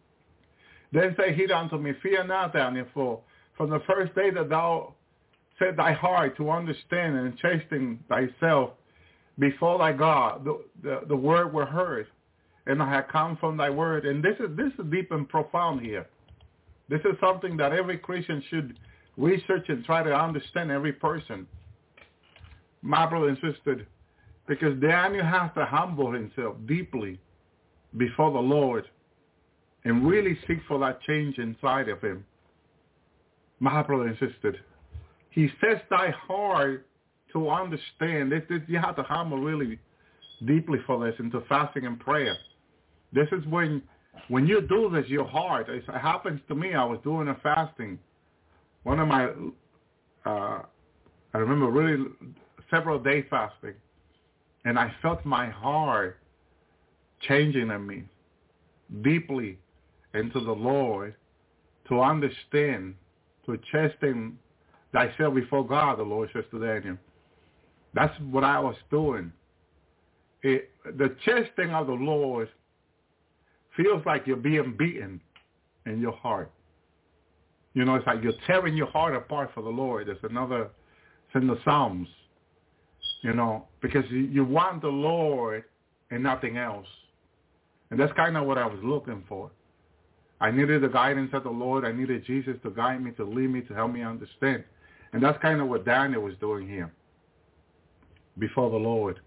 Then 0.93 1.15
said 1.17 1.35
he 1.35 1.51
unto 1.53 1.77
me, 1.77 1.93
Fear 2.03 2.25
not, 2.25 2.53
Daniel, 2.53 2.87
for 2.95 3.21
from 3.57 3.71
the 3.71 3.81
first 3.87 4.15
day 4.15 4.31
that 4.31 4.49
thou 4.49 4.95
set 5.59 5.77
thy 5.77 5.93
heart 5.93 6.37
to 6.37 6.51
understand 6.51 7.17
and 7.17 7.39
chasten 7.39 8.03
thyself 8.09 8.71
before 9.39 9.79
thy 9.79 9.93
God, 9.93 10.45
the, 10.45 10.65
the, 10.83 11.01
the 11.09 11.17
word 11.17 11.53
were 11.53 11.67
heard, 11.67 12.07
and 12.67 12.83
I 12.83 12.91
have 12.91 13.09
come 13.09 13.37
from 13.37 13.57
thy 13.57 13.71
word. 13.71 14.07
And 14.07 14.23
this 14.23 14.37
is 14.39 14.57
this 14.57 14.73
is 14.79 14.91
deep 14.91 15.11
and 15.11 15.29
profound 15.29 15.81
here. 15.81 16.07
This 16.89 17.01
is 17.01 17.17
something 17.21 17.57
that 17.57 17.73
every 17.73 17.99
Christian 17.99 18.43
should 18.49 18.79
research 19.17 19.65
and 19.69 19.85
try 19.85 20.03
to 20.03 20.15
understand 20.15 20.71
every 20.71 20.93
person. 20.93 21.47
My 22.83 23.07
brother 23.07 23.29
and 23.29 23.39
sister, 23.39 23.87
because 24.47 24.79
Daniel 24.81 25.25
has 25.25 25.51
to 25.57 25.65
humble 25.65 26.13
himself 26.13 26.57
deeply 26.67 27.19
before 27.97 28.33
the 28.33 28.39
Lord 28.39 28.85
and 29.85 30.07
really 30.07 30.39
seek 30.47 30.59
for 30.67 30.79
that 30.81 31.01
change 31.03 31.39
inside 31.39 31.89
of 31.89 32.01
him. 32.01 32.25
Brother 33.65 34.07
and 34.07 34.57
he 35.31 35.49
says 35.61 35.79
thy 35.91 36.11
heart 36.11 36.87
to 37.33 37.51
understand. 37.51 38.31
This, 38.31 38.43
this, 38.49 38.61
you 38.69 38.79
have 38.79 38.97
to 38.97 39.03
hammer 39.03 39.39
really 39.39 39.79
deeply 40.47 40.79
for 40.87 41.05
this 41.05 41.15
into 41.19 41.41
fasting 41.49 41.87
and 41.87 41.99
prayer. 41.99 42.37
This 43.13 43.29
is 43.33 43.45
when 43.47 43.83
when 44.29 44.47
you 44.47 44.61
do 44.63 44.91
this, 44.91 45.09
your 45.09 45.27
heart, 45.27 45.69
it 45.69 45.85
happens 45.87 46.41
to 46.49 46.55
me. 46.55 46.75
I 46.75 46.85
was 46.85 46.99
doing 47.03 47.29
a 47.29 47.35
fasting. 47.43 47.99
One 48.85 49.01
of 49.01 49.09
my, 49.09 49.27
uh, 50.25 50.63
I 51.33 51.39
remember 51.39 51.67
really 51.67 52.07
several 52.71 52.99
day 52.99 53.27
fasting, 53.29 53.75
and 54.65 54.79
I 54.79 54.95
felt 55.03 55.25
my 55.25 55.51
heart 55.51 56.19
changing 57.29 57.71
in 57.71 57.87
me 57.87 58.05
deeply 59.03 59.59
into 60.15 60.41
the 60.41 60.53
Lord 60.53 61.15
to 61.89 62.01
understand, 62.01 62.95
to 63.47 63.59
chasten 63.73 64.39
thyself 64.93 65.35
before 65.35 65.67
God, 65.67 65.99
the 65.99 66.03
Lord 66.03 66.31
says 66.33 66.45
to 66.51 66.59
Daniel. 66.59 66.97
That's 67.95 68.15
what 68.31 68.45
I 68.45 68.59
was 68.59 68.77
doing. 68.91 69.33
It, 70.43 70.71
the 70.85 71.17
chastening 71.25 71.71
of 71.71 71.87
the 71.87 71.95
Lord 71.95 72.49
feels 73.77 74.05
like 74.05 74.27
you're 74.27 74.37
being 74.37 74.75
beaten 74.77 75.21
in 75.87 76.01
your 76.01 76.13
heart. 76.13 76.51
You 77.75 77.85
know, 77.85 77.97
it's 77.97 78.07
like 78.07 78.23
you're 78.23 78.33
tearing 78.47 78.77
your 78.77 78.87
heart 78.87 79.15
apart 79.17 79.51
for 79.55 79.63
the 79.63 79.69
Lord. 79.69 80.07
There's 80.07 80.19
another, 80.23 80.71
it's 81.27 81.35
in 81.35 81.47
the 81.47 81.59
Psalms, 81.65 82.09
you 83.23 83.33
know, 83.33 83.67
because 83.81 84.05
you 84.11 84.45
want 84.45 84.83
the 84.83 84.89
Lord 84.89 85.65
and 86.11 86.23
nothing 86.23 86.57
else. 86.57 86.87
And 87.91 87.99
that's 87.99 88.13
kind 88.13 88.37
of 88.37 88.47
what 88.47 88.59
I 88.59 88.67
was 88.67 88.79
looking 88.83 89.25
for. 89.29 89.51
I 90.45 90.51
needed 90.51 90.83
the 90.83 90.89
guidance 90.89 91.31
of 91.33 91.45
the 91.45 91.49
Lord. 91.49 91.87
I 91.87 91.93
needed 91.93 92.27
Jesus 92.27 92.57
to 92.65 92.71
guide 92.71 93.03
me, 93.03 93.13
to 93.13 93.25
lead 93.25 93.49
me, 93.49 93.63
to 93.63 93.73
help 93.73 93.91
me 93.91 94.03
understand. 94.03 94.63
And 95.15 95.23
that's 95.23 95.41
kind 95.41 95.59
of 95.63 95.69
what 95.69 95.87
Daniel 95.87 96.21
was 96.21 96.35
doing 96.39 96.69
here 96.69 96.93
before 98.39 98.69
the 98.69 98.77
Lord. 98.77 99.21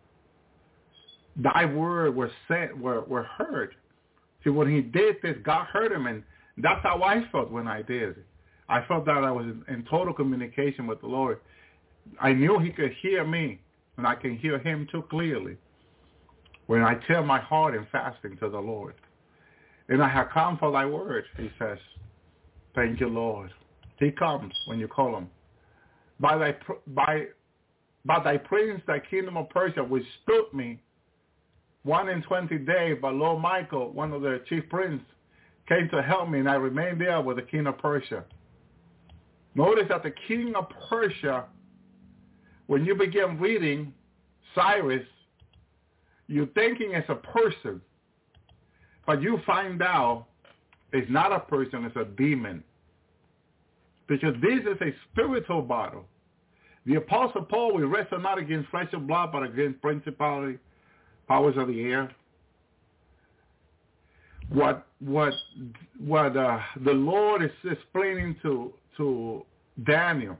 Thy 1.35 1.65
word 1.65 2.15
was 2.15 2.29
said, 2.47 2.79
were, 2.79 3.01
were 3.01 3.23
heard. 3.23 3.73
See, 4.43 4.51
when 4.51 4.69
he 4.69 4.81
did 4.81 5.15
this, 5.23 5.35
God 5.43 5.65
heard 5.65 5.91
him, 5.91 6.05
and 6.05 6.21
that's 6.59 6.83
how 6.83 7.01
I 7.01 7.23
felt 7.31 7.49
when 7.49 7.67
I 7.67 7.81
did. 7.81 8.17
I 8.69 8.85
felt 8.85 9.07
that 9.07 9.23
I 9.23 9.31
was 9.31 9.47
in 9.69 9.87
total 9.89 10.13
communication 10.13 10.85
with 10.85 11.01
the 11.01 11.07
Lord. 11.07 11.39
I 12.21 12.31
knew 12.31 12.59
he 12.59 12.69
could 12.69 12.91
hear 13.01 13.25
me, 13.25 13.59
and 13.97 14.05
I 14.05 14.13
can 14.13 14.37
hear 14.37 14.59
him 14.59 14.87
too 14.91 15.03
clearly 15.09 15.57
when 16.67 16.83
I 16.83 16.93
tell 17.07 17.23
my 17.23 17.39
heart 17.39 17.73
in 17.73 17.87
fasting 17.91 18.37
to 18.37 18.49
the 18.49 18.59
Lord. 18.59 18.93
And 19.89 20.03
I 20.03 20.09
have 20.09 20.29
come 20.29 20.57
for 20.57 20.71
thy 20.71 20.85
word, 20.85 21.25
he 21.37 21.49
says. 21.57 21.77
Thank 22.75 22.99
you, 22.99 23.07
Lord. 23.07 23.51
He 23.99 24.11
comes 24.11 24.53
when 24.65 24.79
you 24.79 24.87
call 24.87 25.17
him. 25.17 25.29
By 26.19 26.37
thy, 26.37 26.55
by, 26.87 27.25
by 28.05 28.23
thy 28.23 28.37
prince, 28.37 28.81
thy 28.85 28.99
kingdom 28.99 29.37
of 29.37 29.49
Persia 29.49 29.83
withstood 29.83 30.53
me 30.53 30.79
one 31.83 32.09
in 32.09 32.21
20 32.21 32.57
days, 32.59 32.97
but 33.01 33.13
Lord 33.13 33.41
Michael, 33.41 33.91
one 33.93 34.11
of 34.11 34.21
the 34.21 34.41
chief 34.49 34.67
prince, 34.69 35.01
came 35.69 35.89
to 35.89 36.01
help 36.01 36.29
me, 36.29 36.39
and 36.39 36.49
I 36.49 36.55
remained 36.55 36.99
there 36.99 37.21
with 37.21 37.37
the 37.37 37.43
king 37.43 37.65
of 37.65 37.77
Persia. 37.77 38.23
Notice 39.55 39.85
that 39.89 40.03
the 40.03 40.13
king 40.27 40.53
of 40.55 40.67
Persia, 40.89 41.45
when 42.67 42.85
you 42.85 42.93
begin 42.93 43.39
reading 43.39 43.93
Cyrus, 44.53 45.05
you're 46.27 46.47
thinking 46.47 46.93
as 46.93 47.03
a 47.09 47.15
person, 47.15 47.81
but 49.07 49.21
you 49.21 49.39
find 49.45 49.81
out 49.81 50.27
it's 50.93 51.09
not 51.09 51.31
a 51.31 51.39
person, 51.39 51.85
it's 51.85 51.95
a 51.95 52.05
demon. 52.05 52.63
Because 54.07 54.35
this 54.41 54.59
is 54.61 54.79
a 54.81 54.93
spiritual 55.11 55.61
battle. 55.63 56.05
The 56.85 56.95
Apostle 56.95 57.43
Paul, 57.43 57.73
we 57.75 57.83
wrestle 57.83 58.19
not 58.19 58.37
against 58.37 58.69
flesh 58.69 58.87
and 58.93 59.07
blood, 59.07 59.31
but 59.31 59.43
against 59.43 59.81
principality, 59.81 60.59
powers 61.27 61.55
of 61.57 61.67
the 61.67 61.81
air. 61.81 62.11
What 64.49 64.87
what 64.99 65.33
what 65.99 66.37
uh, 66.37 66.59
the 66.85 66.93
Lord 66.93 67.43
is 67.43 67.51
explaining 67.69 68.37
to 68.43 68.71
to 68.95 69.45
Daniel. 69.85 70.37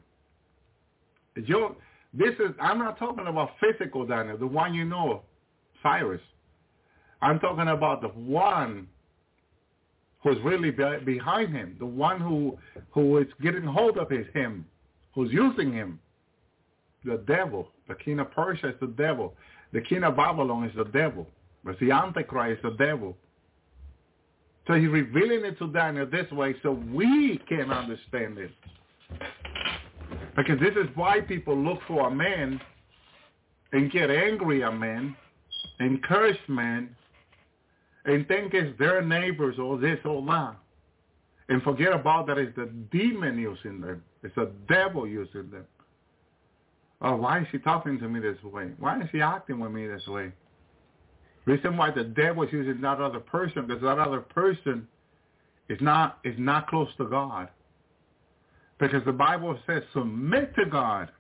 You, 1.36 1.76
this 2.14 2.34
is 2.40 2.52
I'm 2.62 2.80
not 2.80 2.98
talking 2.98 3.28
about 3.28 3.52
physical 3.60 4.06
Daniel, 4.06 4.38
the 4.38 4.48
one 4.48 4.74
you 4.74 4.86
know, 4.86 5.24
Cyrus. 5.84 6.22
I'm 7.22 7.40
talking 7.40 7.68
about 7.70 8.02
the 8.02 8.10
one 8.10 8.88
who's 10.24 10.38
really 10.44 10.72
be- 10.72 11.00
behind 11.06 11.54
him, 11.56 11.76
the 11.80 11.86
one 11.86 12.20
who 12.20 12.58
who 12.92 13.18
is 13.18 13.28
getting 13.42 13.64
hold 13.64 13.98
of 13.98 14.10
his 14.10 14.26
him, 14.34 14.66
who's 15.14 15.32
using 15.32 15.72
him. 15.74 16.00
The 17.06 17.24
devil, 17.28 17.70
the 17.88 17.96
king 17.96 18.20
of 18.20 18.32
Persia 18.32 18.70
is 18.70 18.76
the 18.82 18.88
devil. 18.88 19.34
The 19.74 19.82
king 19.82 20.04
of 20.04 20.16
Babylon 20.16 20.66
is 20.66 20.76
the 20.76 20.86
devil. 20.86 21.28
But 21.64 21.80
the 21.80 21.92
Antichrist 21.92 22.60
is 22.64 22.64
the 22.64 22.84
devil. 22.84 23.16
So 24.68 24.74
he's 24.74 24.90
revealing 24.90 25.46
it 25.46 25.58
to 25.60 25.68
Daniel 25.68 26.06
this 26.06 26.30
way 26.32 26.56
so 26.62 26.72
we 26.94 27.40
can 27.48 27.72
understand 27.72 28.38
it. 28.38 28.52
Because 30.36 30.60
this 30.60 30.74
is 30.76 30.90
why 30.96 31.22
people 31.22 31.58
look 31.58 31.80
for 31.88 32.08
a 32.10 32.12
man 32.14 32.60
and 33.72 33.92
get 33.92 34.10
angry 34.10 34.64
at 34.64 34.78
men 34.78 35.16
and 35.80 36.04
curse 36.04 36.38
men 36.48 36.96
and 38.08 38.28
think 38.28 38.54
it's 38.54 38.78
their 38.80 39.02
neighbors 39.02 39.60
or 39.60 39.78
this 39.78 40.00
or 40.06 40.26
that. 40.26 40.56
And 41.50 41.62
forget 41.62 41.94
about 41.94 42.28
that 42.28 42.38
it's 42.38 42.56
the 42.56 42.66
demon 42.92 43.38
using 43.38 43.82
them. 43.82 44.04
It's 44.24 44.34
the 44.36 44.52
devil 44.68 45.08
using 45.08 45.50
them. 45.52 45.66
Oh, 47.02 47.18
why 47.18 47.42
is 47.42 47.48
she 47.52 47.60
talking 47.60 48.00
to 48.00 48.10
me 48.10 48.20
this 48.20 48.42
way? 48.44 48.72
Why 48.80 49.00
is 49.00 49.08
she 49.12 49.22
acting 49.22 49.60
with 49.60 49.72
me 49.72 49.88
this 49.88 50.08
way? 50.08 50.32
Reason 51.46 51.78
why 51.78 51.92
the 51.92 52.04
devil 52.04 52.44
is 52.44 52.52
using 52.52 52.82
that 52.82 53.00
other 53.00 53.20
person 53.20 53.68
because 53.68 53.82
that 53.84 54.00
other 54.00 54.22
person 54.22 54.88
is 55.70 55.78
not 55.80 56.20
is 56.24 56.36
not 56.38 56.68
close 56.68 56.90
to 56.98 57.06
God. 57.06 57.50
Because 58.80 59.04
the 59.06 59.12
Bible 59.12 59.58
says 59.68 59.84
submit 59.94 60.56
to 60.56 60.66
God. 60.66 61.12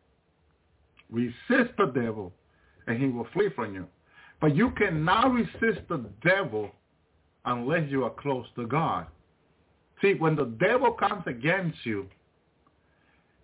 Resist 1.09 1.71
the 1.77 1.91
devil 1.93 2.33
and 2.87 3.01
he 3.01 3.07
will 3.07 3.27
flee 3.33 3.49
from 3.55 3.73
you. 3.73 3.87
But 4.41 4.55
you 4.55 4.71
cannot 4.71 5.31
resist 5.33 5.87
the 5.89 6.05
devil 6.23 6.71
unless 7.47 7.89
you 7.89 8.03
are 8.03 8.11
close 8.11 8.45
to 8.55 8.67
God. 8.67 9.07
See, 10.01 10.13
when 10.13 10.35
the 10.35 10.45
devil 10.59 10.91
comes 10.91 11.23
against 11.25 11.77
you, 11.83 12.07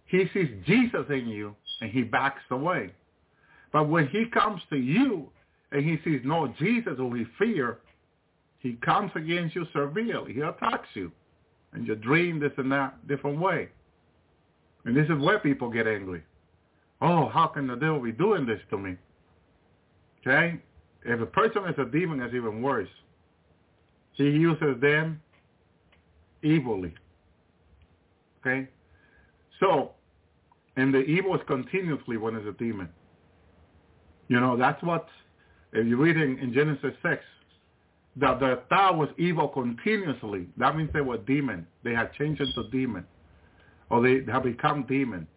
he 0.06 0.26
sees 0.34 0.50
Jesus 0.68 1.06
in 1.10 1.28
you 1.28 1.56
and 1.82 1.90
he 1.90 2.04
backs 2.04 2.44
away. 2.52 2.94
But 3.72 3.90
when 3.90 4.08
he 4.10 4.26
comes 4.32 4.62
to 4.70 4.76
you 4.78 5.30
and 5.72 5.84
he 5.84 5.98
sees 6.04 6.22
no 6.24 6.54
Jesus 6.60 6.94
who 6.98 7.14
he 7.16 7.26
fear, 7.40 7.80
he 8.60 8.74
comes 8.86 9.12
against 9.16 9.56
you 9.56 9.66
severely. 9.74 10.34
He 10.34 10.42
attacks 10.42 10.90
you. 10.94 11.12
And 11.74 11.88
you 11.88 11.96
dream 11.96 12.40
this 12.40 12.52
and 12.58 12.72
that 12.72 13.08
different 13.08 13.40
way. 13.40 13.70
And 14.86 14.96
this 14.96 15.06
is 15.06 15.20
where 15.20 15.40
people 15.40 15.72
get 15.72 15.88
angry. 15.88 16.22
Oh, 17.02 17.30
how 17.30 17.48
can 17.48 17.66
the 17.68 17.76
devil 17.76 18.00
be 18.00 18.12
doing 18.12 18.46
this 18.46 18.60
to 18.70 18.78
me? 18.78 18.96
Okay? 20.22 20.60
If 21.04 21.20
a 21.20 21.26
person 21.26 21.64
is 21.66 21.76
a 21.80 21.86
demon, 21.86 22.22
it's 22.22 22.36
even 22.36 22.62
worse. 22.62 22.88
He 24.14 24.26
uses 24.26 24.80
them 24.82 25.22
evilly. 26.44 26.94
Okay? 28.40 28.68
So, 29.60 29.92
and 30.76 30.94
the 30.94 31.00
evil 31.00 31.36
is 31.36 31.42
continuously 31.48 32.18
when 32.18 32.36
it's 32.36 32.48
a 32.48 32.52
demon. 32.52 32.90
You 34.28 34.40
know, 34.40 34.58
that's 34.58 34.82
what, 34.84 35.08
if 35.72 35.86
you 35.88 35.98
read 35.98 36.18
in, 36.18 36.38
in 36.40 36.54
Genesis 36.54 36.94
6, 37.04 37.24
that 38.18 38.40
the 38.40 38.62
thought 38.70 38.98
was 38.98 39.10
evil 39.18 39.48
continuously. 39.48 40.48
That 40.58 40.76
means 40.76 40.90
they 40.94 41.02
were 41.02 41.18
demon. 41.18 41.66
They 41.84 41.94
had 41.94 42.14
changed 42.14 42.42
into 42.42 42.70
demon. 42.70 43.06
Or 43.90 44.02
they 44.02 44.32
have 44.32 44.44
become 44.44 44.86
demon. 44.88 45.28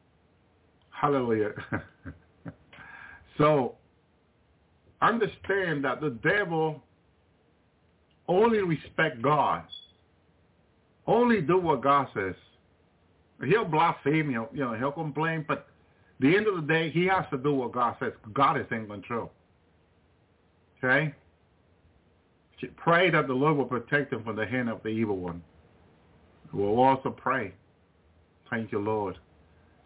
Hallelujah. 0.91 1.53
so, 3.39 3.77
understand 5.01 5.85
that 5.85 6.01
the 6.01 6.11
devil 6.23 6.83
only 8.29 8.59
respect 8.59 9.23
God. 9.23 9.63
Only 11.07 11.41
do 11.41 11.59
what 11.59 11.83
God 11.83 12.09
says. 12.15 12.35
He'll 13.45 13.65
blaspheme, 13.65 14.31
he'll, 14.31 14.49
you 14.53 14.61
know, 14.61 14.75
he'll 14.75 14.93
complain, 14.93 15.45
but 15.47 15.69
the 16.21 16.37
end 16.37 16.47
of 16.47 16.57
the 16.57 16.63
day, 16.63 16.91
he 16.91 17.07
has 17.07 17.25
to 17.31 17.39
do 17.39 17.53
what 17.53 17.73
God 17.73 17.97
says. 18.01 18.13
God 18.33 18.59
is 18.59 18.67
in 18.71 18.87
control. 18.87 19.31
Okay? 20.79 21.15
Pray 22.77 23.11
that 23.11 23.27
the 23.27 23.35
Lord 23.35 23.57
will 23.57 23.67
protect 23.67 24.13
him 24.13 24.25
from 24.25 24.37
the 24.37 24.47
hand 24.47 24.71
of 24.71 24.83
the 24.83 24.89
evil 24.89 25.19
one. 25.19 25.43
We'll 26.53 26.81
also 26.81 27.11
pray. 27.11 27.53
Thank 28.49 28.73
you, 28.73 28.79
Lord. 28.79 29.19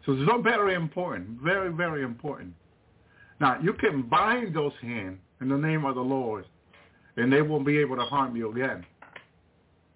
So 0.05 0.13
it's 0.13 0.29
so 0.29 0.41
very 0.41 0.73
important, 0.73 1.41
very, 1.41 1.71
very 1.71 2.03
important. 2.03 2.53
Now, 3.39 3.59
you 3.61 3.73
can 3.73 4.03
bind 4.03 4.55
those 4.55 4.73
hands 4.81 5.19
in 5.41 5.49
the 5.49 5.57
name 5.57 5.83
of 5.85 5.95
the 5.95 6.01
Lord, 6.01 6.45
and 7.17 7.31
they 7.31 7.41
won't 7.41 7.65
be 7.65 7.77
able 7.77 7.95
to 7.95 8.03
harm 8.03 8.35
you 8.35 8.51
again. 8.51 8.85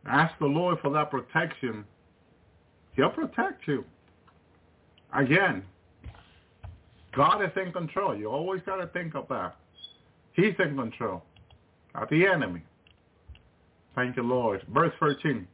Ask 0.05 0.37
the 0.39 0.45
Lord 0.45 0.79
for 0.81 0.91
that 0.91 1.09
protection. 1.09 1.85
He'll 2.95 3.09
protect 3.09 3.67
you. 3.67 3.83
Again, 5.13 5.63
God 7.15 7.43
is 7.43 7.51
in 7.55 7.71
control. 7.71 8.15
You 8.15 8.27
always 8.29 8.61
got 8.65 8.77
to 8.77 8.87
think 8.87 9.15
of 9.15 9.27
that. 9.29 9.55
He's 10.33 10.53
in 10.59 10.75
control, 10.75 11.23
not 11.93 12.09
the 12.09 12.27
enemy. 12.27 12.61
Thank 13.95 14.17
you, 14.17 14.23
Lord. 14.23 14.61
Verse 14.73 14.91
13. 14.99 15.47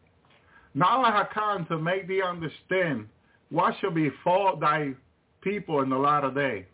Now 0.74 1.04
I 1.04 1.12
have 1.12 1.30
come 1.34 1.66
to 1.68 1.78
make 1.78 2.08
thee 2.08 2.24
understand 2.24 3.08
what 3.50 3.76
shall 3.80 3.92
befall 3.92 4.56
thy 4.56 4.94
people 5.42 5.82
in 5.82 5.90
the 5.90 5.98
latter 5.98 6.32
day. 6.32 6.66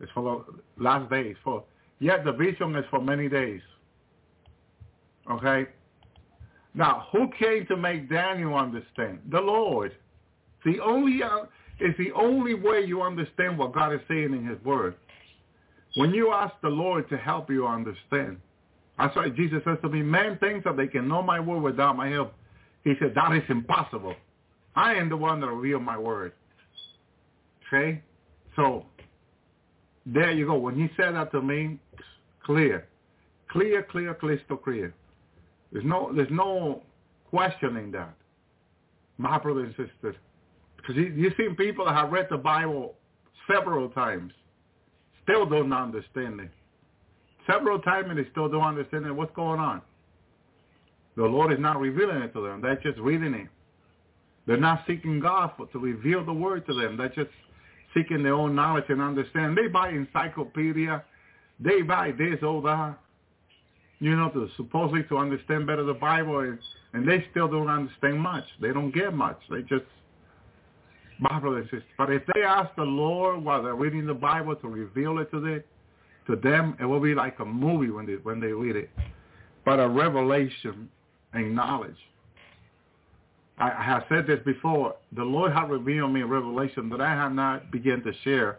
It's 0.00 0.10
for 0.12 0.44
the 0.46 0.82
last 0.82 1.10
days. 1.10 1.36
For 1.42 1.64
yet 1.98 2.24
the 2.24 2.32
vision 2.32 2.76
is 2.76 2.84
for 2.90 3.00
many 3.00 3.28
days. 3.28 3.62
Okay? 5.30 5.66
Now, 6.74 7.06
who 7.12 7.28
came 7.38 7.66
to 7.66 7.76
make 7.76 8.08
Daniel 8.08 8.54
understand? 8.54 9.20
The 9.30 9.40
Lord. 9.40 9.94
The 10.64 10.80
only 10.80 11.22
uh, 11.22 11.44
is 11.80 11.94
the 11.98 12.12
only 12.12 12.54
way 12.54 12.84
you 12.84 13.02
understand 13.02 13.58
what 13.58 13.72
God 13.72 13.94
is 13.94 14.00
saying 14.08 14.32
in 14.32 14.46
his 14.46 14.62
word. 14.64 14.94
When 15.96 16.12
you 16.12 16.32
ask 16.32 16.54
the 16.62 16.68
Lord 16.68 17.08
to 17.10 17.16
help 17.16 17.50
you 17.50 17.66
understand. 17.66 18.38
That's 18.98 19.14
why 19.14 19.28
Jesus 19.28 19.62
says 19.64 19.78
to 19.82 19.88
me, 19.88 20.02
man 20.02 20.38
thinks 20.38 20.64
that 20.64 20.76
they 20.76 20.88
can 20.88 21.08
know 21.08 21.22
my 21.22 21.38
word 21.38 21.60
without 21.62 21.96
my 21.96 22.08
help. 22.08 22.34
He 22.84 22.94
said, 23.00 23.12
that 23.14 23.32
is 23.34 23.42
impossible. 23.48 24.14
I 24.74 24.94
am 24.94 25.08
the 25.08 25.16
one 25.16 25.40
that 25.40 25.48
reveal 25.48 25.78
my 25.80 25.96
word. 25.96 26.32
Okay? 27.66 28.02
So, 28.56 28.86
there 30.04 30.32
you 30.32 30.46
go. 30.46 30.54
When 30.54 30.74
he 30.74 30.88
said 30.96 31.14
that 31.14 31.30
to 31.32 31.42
me, 31.42 31.78
clear. 32.44 32.88
Clear, 33.50 33.82
clear, 33.84 34.14
crystal 34.14 34.56
clear. 34.56 34.94
There's 35.72 35.84
no, 35.84 36.12
there's 36.14 36.30
no 36.30 36.82
questioning 37.30 37.90
that. 37.92 38.14
My 39.18 39.38
brothers 39.38 39.74
and 39.76 39.88
sisters, 39.88 40.16
because 40.76 40.96
you, 40.96 41.06
you 41.06 41.30
see 41.36 41.48
people 41.56 41.84
that 41.84 41.94
have 41.94 42.12
read 42.12 42.28
the 42.30 42.38
Bible 42.38 42.94
several 43.50 43.88
times, 43.90 44.32
still 45.24 45.44
don't 45.44 45.72
understand 45.72 46.40
it. 46.40 46.50
Several 47.50 47.78
times 47.80 48.08
and 48.10 48.18
they 48.18 48.30
still 48.30 48.48
don't 48.48 48.62
understand 48.62 49.06
it. 49.06 49.12
What's 49.12 49.34
going 49.34 49.58
on? 49.58 49.82
The 51.16 51.24
Lord 51.24 51.52
is 51.52 51.58
not 51.58 51.80
revealing 51.80 52.22
it 52.22 52.32
to 52.34 52.40
them. 52.40 52.60
They're 52.62 52.76
just 52.76 52.98
reading 52.98 53.34
it. 53.34 53.48
They're 54.46 54.56
not 54.56 54.84
seeking 54.86 55.18
God 55.20 55.50
for, 55.56 55.66
to 55.66 55.78
reveal 55.78 56.24
the 56.24 56.32
word 56.32 56.64
to 56.66 56.74
them. 56.74 56.96
They're 56.96 57.08
just 57.08 57.30
seeking 57.94 58.22
their 58.22 58.34
own 58.34 58.54
knowledge 58.54 58.84
and 58.88 59.00
understanding. 59.00 59.54
They 59.54 59.68
buy 59.68 59.90
encyclopedia. 59.90 61.02
They 61.58 61.82
buy 61.82 62.12
this, 62.12 62.38
or 62.42 62.62
that. 62.62 62.98
You 64.00 64.14
know, 64.14 64.28
to 64.30 64.48
supposedly 64.56 65.02
to 65.04 65.18
understand 65.18 65.66
better 65.66 65.82
the 65.82 65.94
Bible, 65.94 66.40
and, 66.40 66.58
and 66.92 67.08
they 67.08 67.24
still 67.30 67.48
don't 67.48 67.68
understand 67.68 68.20
much. 68.20 68.44
They 68.60 68.72
don't 68.72 68.92
get 68.92 69.12
much. 69.12 69.38
They 69.50 69.62
just 69.62 69.84
Bible 71.20 71.56
and 71.56 71.82
But 71.96 72.12
if 72.12 72.22
they 72.32 72.42
ask 72.42 72.74
the 72.76 72.82
Lord 72.82 73.42
while 73.42 73.62
they're 73.62 73.74
reading 73.74 74.06
the 74.06 74.14
Bible 74.14 74.54
to 74.56 74.68
reveal 74.68 75.18
it 75.18 75.30
to 75.32 75.40
them, 75.40 75.64
to 76.26 76.36
them, 76.36 76.76
it 76.80 76.84
will 76.84 77.00
be 77.00 77.14
like 77.14 77.38
a 77.40 77.44
movie 77.44 77.90
when 77.90 78.06
they 78.06 78.14
when 78.14 78.40
they 78.40 78.52
read 78.52 78.76
it. 78.76 78.90
But 79.64 79.80
a 79.80 79.88
revelation 79.88 80.88
and 81.32 81.54
knowledge. 81.54 81.96
I, 83.58 83.70
I 83.70 83.82
have 83.82 84.04
said 84.08 84.26
this 84.26 84.38
before. 84.44 84.94
The 85.12 85.24
Lord 85.24 85.52
has 85.52 85.68
revealed 85.68 86.12
me 86.12 86.20
a 86.20 86.26
revelation 86.26 86.88
that 86.90 87.00
I 87.00 87.10
have 87.10 87.32
not 87.32 87.70
begun 87.70 88.02
to 88.04 88.12
share 88.22 88.58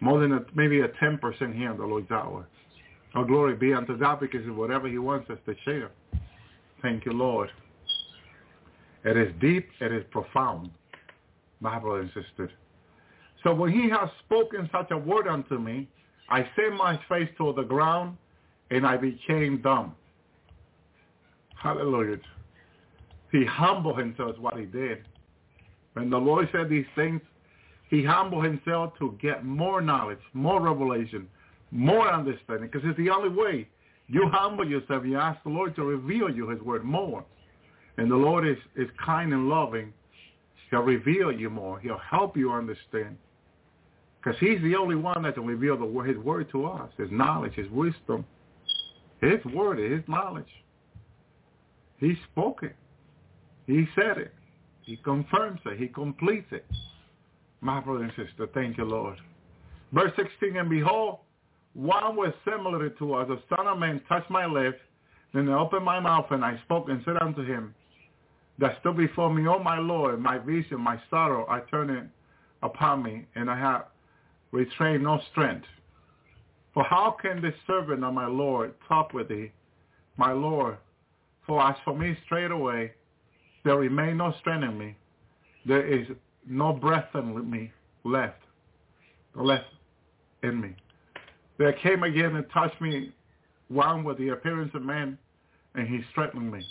more 0.00 0.20
than 0.20 0.32
a, 0.32 0.44
maybe 0.54 0.80
a 0.80 0.88
10% 0.88 1.56
here 1.56 1.70
in 1.70 1.78
the 1.78 1.86
Lord's 1.86 2.10
hour. 2.10 2.46
Oh, 3.16 3.24
glory 3.24 3.56
be 3.56 3.72
unto 3.72 3.96
God 3.96 4.20
because 4.20 4.46
of 4.46 4.56
whatever 4.56 4.88
he 4.88 4.98
wants 4.98 5.30
us 5.30 5.38
to 5.46 5.54
share. 5.64 5.90
Thank 6.82 7.06
you, 7.06 7.12
Lord. 7.12 7.48
It 9.04 9.16
is 9.16 9.32
deep. 9.40 9.70
It 9.80 9.90
is 9.90 10.04
profound 10.10 10.70
my 11.60 11.78
brother 11.78 12.00
and 12.00 12.10
sister. 12.10 12.50
So 13.42 13.54
when 13.54 13.72
he 13.72 13.88
has 13.88 14.10
spoken 14.26 14.68
such 14.70 14.90
a 14.90 14.98
word 14.98 15.26
unto 15.26 15.58
me, 15.58 15.88
I 16.28 16.42
set 16.56 16.72
my 16.76 17.00
face 17.08 17.30
toward 17.38 17.56
the 17.56 17.62
ground 17.62 18.18
and 18.70 18.86
I 18.86 18.98
became 18.98 19.62
dumb. 19.62 19.94
Hallelujah. 21.62 22.18
He 23.32 23.46
humbled 23.46 23.98
himself 23.98 24.34
is 24.34 24.38
what 24.40 24.58
he 24.58 24.66
did. 24.66 25.04
When 25.94 26.10
the 26.10 26.18
Lord 26.18 26.48
said 26.52 26.68
these 26.68 26.84
things, 26.94 27.22
he 27.88 28.04
humbled 28.04 28.44
himself 28.44 28.92
to 28.98 29.16
get 29.22 29.44
more 29.44 29.80
knowledge, 29.80 30.18
more 30.34 30.60
revelation, 30.60 31.28
more 31.70 32.12
understanding, 32.12 32.68
because 32.70 32.88
it's 32.88 32.98
the 32.98 33.10
only 33.10 33.28
way. 33.28 33.68
You 34.08 34.28
humble 34.32 34.68
yourself, 34.68 35.04
you 35.04 35.18
ask 35.18 35.42
the 35.42 35.50
Lord 35.50 35.74
to 35.76 35.84
reveal 35.84 36.30
you 36.30 36.48
his 36.48 36.60
word 36.60 36.84
more. 36.84 37.24
And 37.98 38.10
the 38.10 38.16
Lord 38.16 38.46
is, 38.46 38.58
is 38.76 38.88
kind 39.04 39.32
and 39.32 39.48
loving 39.48 39.92
He'll 40.70 40.80
reveal 40.80 41.32
you 41.32 41.50
more. 41.50 41.78
He'll 41.80 41.98
help 41.98 42.36
you 42.36 42.52
understand. 42.52 43.16
Because 44.20 44.38
he's 44.40 44.60
the 44.62 44.74
only 44.74 44.96
one 44.96 45.22
that 45.22 45.34
can 45.34 45.46
reveal 45.46 45.76
the, 45.76 46.02
his 46.02 46.16
word 46.16 46.50
to 46.50 46.66
us, 46.66 46.90
his 46.98 47.08
knowledge, 47.10 47.54
his 47.54 47.70
wisdom, 47.70 48.24
his 49.20 49.44
word, 49.54 49.78
his 49.78 50.02
knowledge. 50.08 50.48
He 51.98 52.14
spoke 52.32 52.62
it. 52.62 52.74
He 53.66 53.86
said 53.94 54.18
it. 54.18 54.32
He 54.82 54.96
confirms 54.96 55.60
it. 55.64 55.78
He 55.78 55.88
completes 55.88 56.48
it. 56.50 56.66
My 57.60 57.80
brother 57.80 58.04
and 58.04 58.12
sister, 58.16 58.48
thank 58.52 58.76
you, 58.78 58.84
Lord. 58.84 59.16
Verse 59.92 60.12
16, 60.16 60.56
and 60.56 60.68
behold, 60.68 61.18
one 61.76 62.16
was 62.16 62.32
similar 62.44 62.88
to 62.88 63.14
us. 63.14 63.28
The 63.28 63.38
Son 63.54 63.66
of 63.66 63.78
Man 63.78 64.00
touched 64.08 64.30
my 64.30 64.46
lips. 64.46 64.78
Then 65.34 65.48
I 65.50 65.58
opened 65.58 65.84
my 65.84 66.00
mouth 66.00 66.26
and 66.30 66.42
I 66.42 66.58
spoke 66.64 66.88
and 66.88 67.02
said 67.04 67.16
unto 67.20 67.44
him, 67.44 67.74
that 68.58 68.78
stood 68.80 68.96
before 68.96 69.32
me, 69.32 69.46
O 69.46 69.58
my 69.58 69.78
Lord, 69.78 70.18
my 70.18 70.38
vision, 70.38 70.80
my 70.80 70.98
sorrow 71.10 71.46
I 71.50 71.60
turn 71.70 71.90
it 71.90 72.04
upon 72.62 73.02
me, 73.02 73.26
and 73.34 73.50
I 73.50 73.58
have 73.58 73.86
restrained 74.50 75.02
no 75.02 75.20
strength. 75.30 75.66
For 76.72 76.82
how 76.82 77.16
can 77.20 77.42
the 77.42 77.52
servant 77.66 78.02
of 78.02 78.14
my 78.14 78.26
Lord 78.26 78.72
talk 78.88 79.12
with 79.12 79.28
thee, 79.28 79.52
my 80.16 80.32
Lord? 80.32 80.78
For 81.46 81.62
as 81.62 81.76
for 81.84 81.94
me 81.94 82.16
straightway 82.24 82.92
there 83.64 83.76
remain 83.76 84.16
no 84.16 84.32
strength 84.40 84.64
in 84.64 84.78
me. 84.78 84.96
There 85.66 85.86
is 85.86 86.06
no 86.46 86.72
breath 86.72 87.08
in 87.14 87.50
me 87.50 87.72
left, 88.04 88.40
left 89.34 89.66
in 90.42 90.60
me. 90.60 90.76
There 91.58 91.72
came 91.72 92.02
again 92.02 92.36
and 92.36 92.44
touched 92.52 92.80
me 92.80 93.12
one 93.68 94.04
with 94.04 94.18
the 94.18 94.28
appearance 94.30 94.72
of 94.74 94.82
man, 94.82 95.18
and 95.74 95.88
he 95.88 96.00
strengthened 96.10 96.52
me. 96.52 96.64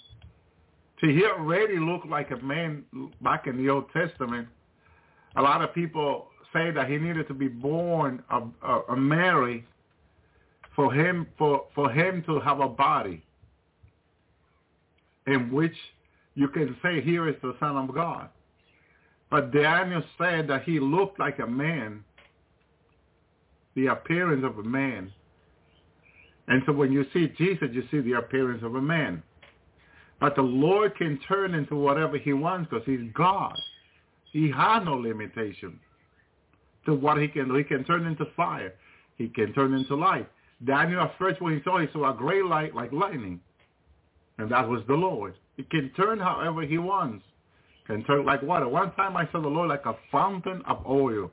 See, 1.02 1.14
he 1.14 1.26
already 1.26 1.78
looked 1.78 2.08
like 2.08 2.32
a 2.32 2.38
man 2.38 2.84
back 3.22 3.48
in 3.48 3.58
the 3.58 3.70
Old 3.70 3.86
Testament. 3.92 4.48
A 5.36 5.42
lot 5.42 5.62
of 5.62 5.74
people 5.74 6.28
say 6.54 6.72
that 6.72 6.90
he 6.90 6.98
needed 6.98 7.28
to 7.28 7.34
be 7.34 7.48
born 7.48 8.24
of, 8.30 8.52
of 8.62 8.98
Mary 8.98 9.66
for 10.76 10.94
him 10.94 11.28
for, 11.38 11.66
for 11.74 11.90
him 11.90 12.24
to 12.28 12.40
have 12.40 12.60
a 12.60 12.68
body 12.68 13.24
in 15.28 15.52
which 15.52 15.76
you 16.36 16.48
can 16.50 16.76
say 16.84 17.02
here 17.02 17.28
is 17.28 17.36
the 17.42 17.56
Son 17.60 17.76
of 17.78 17.94
God. 17.94 18.30
But 19.30 19.52
Daniel 19.52 20.04
said 20.18 20.48
that 20.48 20.64
he 20.64 20.80
looked 20.80 21.20
like 21.20 21.40
a 21.40 21.48
man, 21.48 22.04
the 23.76 23.88
appearance 23.88 24.44
of 24.46 24.58
a 24.58 24.64
man. 24.64 25.12
And 26.48 26.62
so 26.66 26.74
when 26.74 26.92
you 26.92 27.06
see 27.14 27.28
Jesus, 27.38 27.70
you 27.72 27.84
see 27.92 28.02
the 28.02 28.14
appearance 28.14 28.64
of 28.64 28.76
a 28.76 28.82
man. 28.82 29.24
But 30.20 30.36
the 30.36 30.42
Lord 30.42 30.96
can 30.96 31.20
turn 31.28 31.54
into 31.54 31.76
whatever 31.76 32.18
he 32.18 32.34
wants 32.34 32.70
because 32.70 32.86
he's 32.86 33.12
God. 33.14 33.56
He 34.32 34.52
has 34.52 34.84
no 34.86 34.96
limitation 34.96 35.80
to 36.86 36.94
what 36.94 37.22
he 37.22 37.28
can 37.28 37.48
do. 37.48 37.56
He 37.56 37.64
can 37.64 37.84
turn 37.84 38.06
into 38.06 38.26
fire. 38.36 38.74
He 39.18 39.28
can 39.28 39.54
turn 39.54 39.74
into 39.74 39.96
light. 39.96 40.30
Daniel 40.64 41.02
at 41.02 41.18
first 41.18 41.42
when 41.42 41.58
he 41.58 41.64
saw, 41.64 41.80
he 41.80 41.88
saw 41.92 42.14
a 42.14 42.18
great 42.18 42.46
light 42.46 42.74
like 42.74 42.92
lightning. 42.94 43.40
And 44.38 44.52
that 44.52 44.68
was 44.68 44.82
the 44.88 44.94
Lord. 44.94 45.36
He 45.58 45.64
can 45.64 45.92
turn 45.96 46.20
however 46.20 46.62
he 46.62 46.78
wants. 46.78 47.24
Can 47.88 48.04
turn 48.04 48.26
like 48.26 48.42
water. 48.42 48.68
One 48.68 48.94
time 48.96 49.16
I 49.16 49.30
saw 49.32 49.42
the 49.42 49.48
Lord 49.48 49.70
like 49.70 49.86
a 49.86 49.96
fountain 50.12 50.62
of 50.68 50.86
oil. 50.88 51.32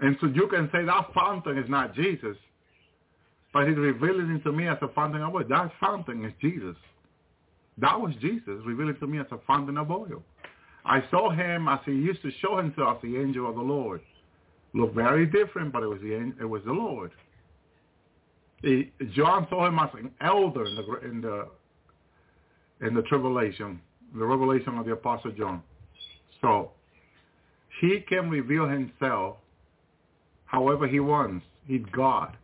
And 0.00 0.16
so 0.20 0.26
you 0.26 0.46
can 0.48 0.68
say 0.72 0.84
that 0.84 1.12
fountain 1.14 1.58
is 1.58 1.68
not 1.68 1.94
Jesus. 1.94 2.36
But 3.52 3.68
he's 3.68 3.76
revealing 3.76 4.30
it 4.30 4.44
to 4.44 4.52
me 4.52 4.68
as 4.68 4.76
a 4.82 4.88
fountain 4.88 5.22
of 5.22 5.34
oil. 5.34 5.44
That 5.48 5.72
fountain 5.80 6.24
is 6.24 6.32
Jesus. 6.40 6.76
That 7.78 7.98
was 7.98 8.14
Jesus 8.20 8.60
revealing 8.64 8.96
to 9.00 9.06
me 9.06 9.18
as 9.18 9.26
a 9.30 9.38
fountain 9.46 9.78
of 9.78 9.90
oil. 9.90 10.22
I 10.84 11.02
saw 11.10 11.30
him 11.30 11.68
as 11.68 11.80
he 11.84 11.92
used 11.92 12.22
to 12.22 12.30
show 12.40 12.58
himself, 12.58 13.02
the 13.02 13.16
angel 13.16 13.48
of 13.48 13.56
the 13.56 13.62
Lord. 13.62 14.00
Looked 14.74 14.94
very 14.94 15.26
different, 15.26 15.72
but 15.72 15.82
it 15.82 15.86
was 15.86 16.00
the 16.00 16.32
it 16.40 16.44
was 16.44 16.62
the 16.64 16.72
Lord. 16.72 17.10
He, 18.62 18.92
John 19.14 19.46
saw 19.48 19.66
him 19.66 19.78
as 19.78 19.90
an 19.94 20.10
elder 20.20 20.66
in 20.66 20.76
the 20.76 21.08
in 21.08 21.20
the 21.20 21.48
in 22.86 22.94
the 22.94 23.02
tribulation, 23.02 23.80
the 24.14 24.24
revelation 24.24 24.76
of 24.76 24.84
the 24.84 24.92
Apostle 24.92 25.32
John. 25.32 25.62
So 26.42 26.72
he 27.80 28.00
can 28.00 28.28
reveal 28.28 28.68
himself 28.68 29.36
however 30.46 30.86
he 30.86 31.00
wants. 31.00 31.44
He's 31.66 31.84
God. 31.92 32.36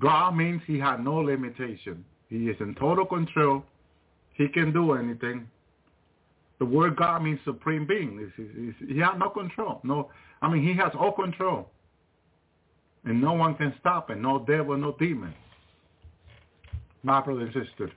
God 0.00 0.36
means 0.36 0.62
he 0.66 0.78
had 0.78 1.04
no 1.04 1.16
limitation. 1.16 2.04
He 2.28 2.48
is 2.48 2.56
in 2.60 2.74
total 2.76 3.04
control. 3.04 3.64
He 4.34 4.48
can 4.48 4.72
do 4.72 4.92
anything. 4.92 5.48
The 6.58 6.64
word 6.66 6.96
God 6.96 7.22
means 7.22 7.40
supreme 7.44 7.86
being. 7.86 8.30
He 8.86 8.98
has 8.98 9.14
no 9.18 9.30
control. 9.30 9.80
No, 9.82 10.10
I 10.42 10.50
mean 10.50 10.62
he 10.62 10.74
has 10.74 10.92
all 10.98 11.12
control, 11.12 11.70
and 13.04 13.20
no 13.20 13.32
one 13.32 13.54
can 13.54 13.74
stop 13.80 14.10
him. 14.10 14.20
No 14.22 14.44
devil, 14.46 14.76
no 14.76 14.94
demon. 14.98 15.34
My 17.02 17.22
brother 17.22 17.40
and 17.40 17.52
sister, 17.54 17.90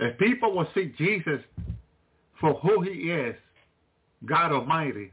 if 0.00 0.18
people 0.18 0.54
will 0.54 0.68
see 0.74 0.92
Jesus 0.98 1.40
for 2.38 2.54
who 2.54 2.82
he 2.82 3.10
is, 3.10 3.34
God 4.26 4.52
Almighty, 4.52 5.10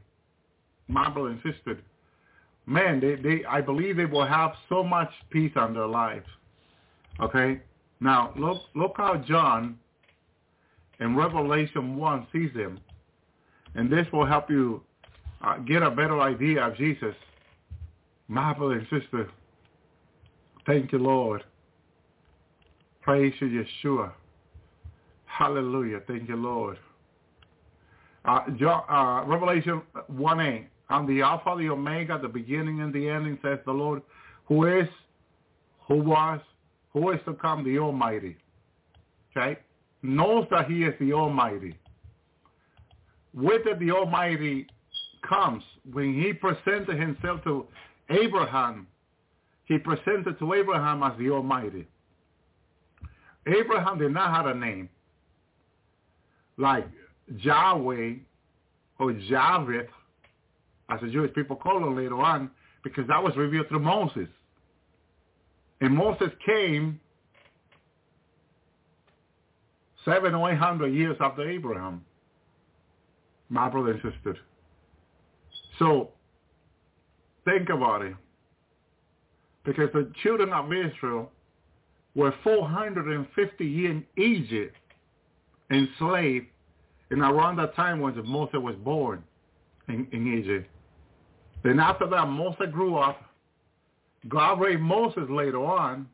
my 0.86 1.08
brother 1.08 1.30
and 1.30 1.40
sister, 1.42 1.78
man, 2.66 3.00
they, 3.00 3.14
they, 3.14 3.44
I 3.44 3.60
believe 3.60 3.96
they 3.96 4.04
will 4.04 4.26
have 4.26 4.52
so 4.68 4.82
much 4.82 5.10
peace 5.30 5.52
on 5.56 5.74
their 5.74 5.86
lives. 5.86 6.26
Okay? 7.20 7.60
Now, 8.00 8.32
look, 8.36 8.62
look 8.74 8.94
how 8.96 9.16
John 9.16 9.78
in 11.00 11.16
Revelation 11.16 11.96
1 11.96 12.26
sees 12.32 12.52
him. 12.52 12.80
And 13.74 13.90
this 13.90 14.06
will 14.12 14.26
help 14.26 14.50
you 14.50 14.82
uh, 15.42 15.58
get 15.58 15.82
a 15.82 15.90
better 15.90 16.20
idea 16.20 16.66
of 16.66 16.76
Jesus. 16.76 17.14
My 18.28 18.52
brother 18.52 18.78
and 18.78 18.86
sister, 18.88 19.28
thank 20.66 20.92
you, 20.92 20.98
Lord. 20.98 21.44
Praise 23.02 23.34
you, 23.40 23.64
Yeshua. 23.84 24.12
Hallelujah. 25.26 26.00
Thank 26.06 26.28
you, 26.28 26.36
Lord. 26.36 26.78
Uh, 28.24 28.40
John, 28.58 28.82
uh, 28.88 29.24
Revelation 29.28 29.82
1 30.08 30.66
I'm 30.88 31.06
the 31.06 31.22
Alpha, 31.22 31.56
the 31.58 31.68
Omega, 31.68 32.18
the 32.20 32.28
beginning 32.28 32.80
and 32.80 32.92
the 32.92 33.08
ending, 33.08 33.38
says 33.42 33.58
the 33.66 33.72
Lord, 33.72 34.02
who 34.46 34.66
is, 34.66 34.88
who 35.88 35.96
was, 35.96 36.40
who 36.92 37.10
is 37.10 37.20
to 37.26 37.34
come, 37.34 37.64
the 37.64 37.78
Almighty. 37.78 38.36
Okay? 39.36 39.58
Knows 40.02 40.46
that 40.50 40.70
he 40.70 40.84
is 40.84 40.94
the 41.00 41.12
Almighty. 41.12 41.76
With 43.34 43.66
it, 43.66 43.78
the 43.80 43.90
Almighty 43.90 44.66
comes. 45.28 45.62
When 45.92 46.14
he 46.14 46.32
presented 46.32 46.98
himself 46.98 47.42
to 47.44 47.66
Abraham, 48.08 48.86
he 49.64 49.78
presented 49.78 50.38
to 50.38 50.54
Abraham 50.54 51.02
as 51.02 51.12
the 51.18 51.30
Almighty. 51.30 51.86
Abraham 53.46 53.98
did 53.98 54.12
not 54.12 54.34
have 54.34 54.46
a 54.46 54.58
name 54.58 54.88
like 56.56 56.86
Yahweh 57.38 58.14
or 58.98 59.12
Javeth, 59.12 59.88
as 60.90 61.00
the 61.00 61.08
Jewish 61.08 61.34
people 61.34 61.56
call 61.56 61.78
him 61.78 61.96
later 61.96 62.20
on, 62.20 62.50
because 62.84 63.06
that 63.08 63.22
was 63.22 63.34
revealed 63.36 63.68
through 63.68 63.80
Moses. 63.80 64.28
And 65.80 65.94
Moses 65.94 66.30
came 66.44 67.00
seven 70.04 70.34
or 70.34 70.50
eight 70.50 70.58
hundred 70.58 70.94
years 70.94 71.16
after 71.20 71.48
Abraham, 71.48 72.04
my 73.48 73.68
brother 73.68 73.92
and 73.92 74.00
sister. 74.02 74.36
So 75.78 76.10
think 77.44 77.68
about 77.68 78.02
it. 78.02 78.14
Because 79.64 79.90
the 79.92 80.10
children 80.22 80.52
of 80.52 80.72
Israel 80.72 81.30
were 82.14 82.32
450 82.44 83.66
years 83.66 84.02
in 84.16 84.22
Egypt 84.22 84.76
enslaved 85.70 86.46
and 87.10 87.20
around 87.20 87.56
that 87.56 87.74
time 87.74 88.00
when 88.00 88.14
Moses 88.26 88.58
was 88.60 88.74
born 88.84 89.22
in, 89.88 90.06
in 90.12 90.38
Egypt. 90.38 90.68
Then 91.66 91.80
after 91.80 92.06
that, 92.06 92.28
Moses 92.28 92.68
grew 92.72 92.96
up. 92.96 93.20
God 94.28 94.60
raised 94.60 94.80
Moses 94.80 95.24
later 95.28 95.64
on 95.64 96.06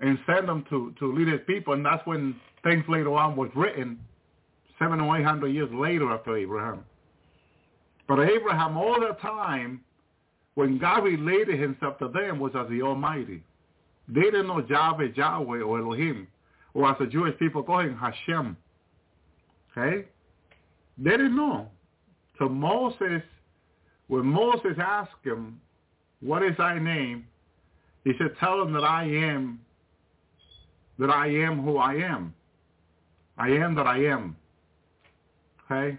and 0.00 0.18
sent 0.24 0.48
him 0.48 0.64
to, 0.70 0.94
to 1.00 1.12
lead 1.12 1.26
his 1.26 1.40
people. 1.48 1.74
And 1.74 1.84
that's 1.84 2.06
when 2.06 2.36
things 2.62 2.84
later 2.88 3.12
on 3.14 3.34
was 3.34 3.50
written 3.56 3.98
seven 4.78 5.00
or 5.00 5.18
eight 5.18 5.24
hundred 5.24 5.48
years 5.48 5.68
later 5.72 6.12
after 6.12 6.36
Abraham. 6.36 6.84
But 8.06 8.20
Abraham, 8.20 8.76
all 8.76 9.00
the 9.00 9.16
time, 9.20 9.80
when 10.54 10.78
God 10.78 11.02
related 11.02 11.58
himself 11.58 11.98
to 11.98 12.08
them, 12.08 12.38
was 12.38 12.52
as 12.54 12.68
the 12.70 12.82
Almighty. 12.82 13.42
They 14.06 14.22
didn't 14.22 14.46
know 14.46 14.64
Yahweh, 14.66 15.08
Yahweh, 15.16 15.60
or 15.60 15.80
Elohim 15.80 16.28
or 16.78 16.88
as 16.88 16.96
the 17.00 17.06
Jewish 17.06 17.36
people 17.38 17.64
call 17.64 17.80
him 17.80 17.96
Hashem. 17.96 18.56
Okay? 19.76 20.06
They 20.96 21.10
didn't 21.10 21.36
know. 21.36 21.68
So 22.38 22.48
Moses, 22.48 23.22
when 24.08 24.26
Moses 24.26 24.76
asked 24.78 25.24
him, 25.24 25.60
what 26.20 26.42
is 26.42 26.56
thy 26.56 26.78
name? 26.78 27.26
He 28.04 28.12
said, 28.18 28.32
tell 28.40 28.60
him 28.62 28.72
that 28.72 28.84
I 28.84 29.04
am, 29.04 29.60
that 30.98 31.10
I 31.10 31.28
am 31.28 31.62
who 31.62 31.76
I 31.76 31.94
am. 31.94 32.34
I 33.36 33.50
am 33.50 33.74
that 33.76 33.86
I 33.86 33.98
am. 34.04 34.36
Okay? 35.70 35.98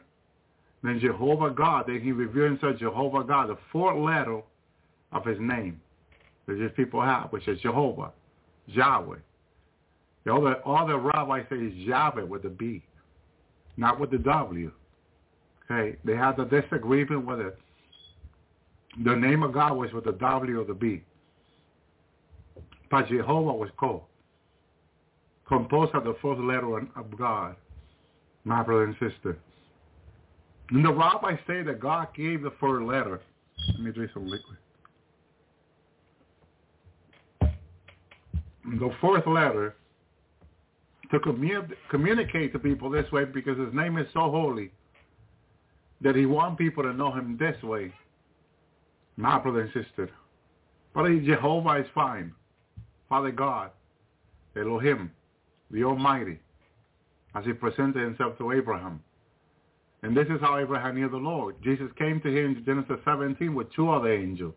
Then 0.84 1.00
Jehovah 1.00 1.52
God, 1.52 1.86
then 1.88 2.02
he 2.02 2.12
revealed 2.12 2.52
himself 2.52 2.78
Jehovah 2.78 3.24
God, 3.24 3.50
the 3.50 3.58
fourth 3.72 3.98
letter 3.98 4.42
of 5.12 5.26
his 5.26 5.38
name 5.40 5.80
that 6.48 6.60
his 6.60 6.72
people 6.76 7.02
have, 7.02 7.32
which 7.32 7.48
is 7.48 7.60
Jehovah, 7.62 8.12
Yahweh. 8.66 9.18
The, 10.26 10.32
all 10.66 10.88
the 10.88 10.98
rabbis 10.98 11.46
say 11.50 11.58
is 11.58 11.74
Yahweh 11.76 12.24
with 12.24 12.44
the 12.44 12.50
B, 12.50 12.84
not 13.78 14.00
with 14.00 14.12
the 14.12 14.18
W. 14.18 14.72
Okay, 15.72 15.98
they 16.04 16.16
had 16.16 16.36
the 16.38 16.46
disagreement 16.46 17.26
with 17.26 17.40
it. 17.40 17.58
The 19.04 19.16
name 19.16 19.44
of 19.44 19.54
God 19.54 19.78
was 19.78 19.94
with 19.94 20.04
the 20.04 20.12
W 20.12 20.62
or 20.62 20.66
the 20.66 20.74
B. 20.74 21.04
But 22.92 23.08
Jehovah 23.08 23.54
was 23.54 23.70
called, 23.78 24.04
composed 25.48 25.94
of 25.96 26.04
the 26.04 26.16
first 26.22 26.42
letter 26.42 26.76
of 26.76 27.18
God, 27.18 27.56
my 28.44 28.64
brother 28.64 28.86
and 28.86 28.96
sister. 28.96 29.38
And 30.72 30.84
the 30.84 30.92
rabbis 30.92 31.40
say 31.48 31.62
that 31.64 31.80
God 31.80 32.08
gave 32.16 32.42
the 32.42 32.52
first 32.60 32.84
letter. 32.86 33.22
Let 33.70 33.80
me 33.80 33.92
drink 33.92 34.12
some 34.14 34.28
liquid. 34.28 34.58
The 38.66 38.92
fourth 39.00 39.26
letter 39.26 39.76
to 41.12 41.20
commu- 41.20 41.74
communicate 41.90 42.54
to 42.54 42.60
people 42.60 42.90
this 42.90 43.10
way 43.12 43.26
because 43.26 43.58
his 43.58 43.74
name 43.74 43.98
is 43.98 44.08
so 44.14 44.30
holy 44.30 44.72
that 46.02 46.16
he 46.16 46.26
wants 46.26 46.58
people 46.58 46.84
to 46.84 46.94
know 46.94 47.12
him 47.12 47.38
this 47.40 47.62
way. 47.64 47.94
My 49.20 49.38
brother 49.38 49.60
and 49.60 49.74
sister. 49.74 50.10
Father 50.94 51.20
Jehovah 51.20 51.82
is 51.82 51.88
fine. 51.94 52.34
Father 53.10 53.32
God, 53.32 53.70
Elohim, 54.56 55.12
the 55.72 55.84
Almighty, 55.84 56.40
as 57.36 57.44
he 57.44 57.52
presented 57.52 58.02
himself 58.02 58.38
to 58.38 58.54
Abraham. 58.54 59.02
And 60.04 60.16
this 60.16 60.28
is 60.28 60.40
how 60.40 60.58
Abraham 60.58 60.96
knew 60.96 61.10
the 61.10 61.18
Lord. 61.18 61.56
Jesus 61.62 61.90
came 61.98 62.22
to 62.22 62.30
him 62.30 62.56
in 62.56 62.64
Genesis 62.64 62.96
17 63.04 63.54
with 63.54 63.70
two 63.74 63.90
other 63.90 64.10
angels 64.10 64.54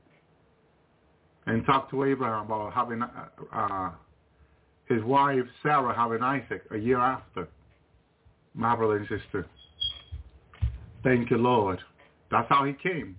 and 1.47 1.67
talked 1.67 1.91
to 1.91 2.05
Abraham 2.05 2.47
about 2.47 2.73
having 2.73 3.03
uh, 3.03 3.09
uh, 3.53 3.91
his 4.89 5.03
wife 5.03 5.43
Sarah 5.65 5.93
having 5.93 6.23
Isaac 6.23 6.63
a 6.71 6.79
year 6.79 7.01
after. 7.01 7.49
My 8.55 8.77
brother 8.77 8.99
and 8.99 9.09
sister. 9.09 9.45
Thank 11.03 11.33
you, 11.33 11.39
Lord. 11.39 11.81
That's 12.31 12.49
how 12.49 12.65
he 12.65 12.75
came 12.75 13.17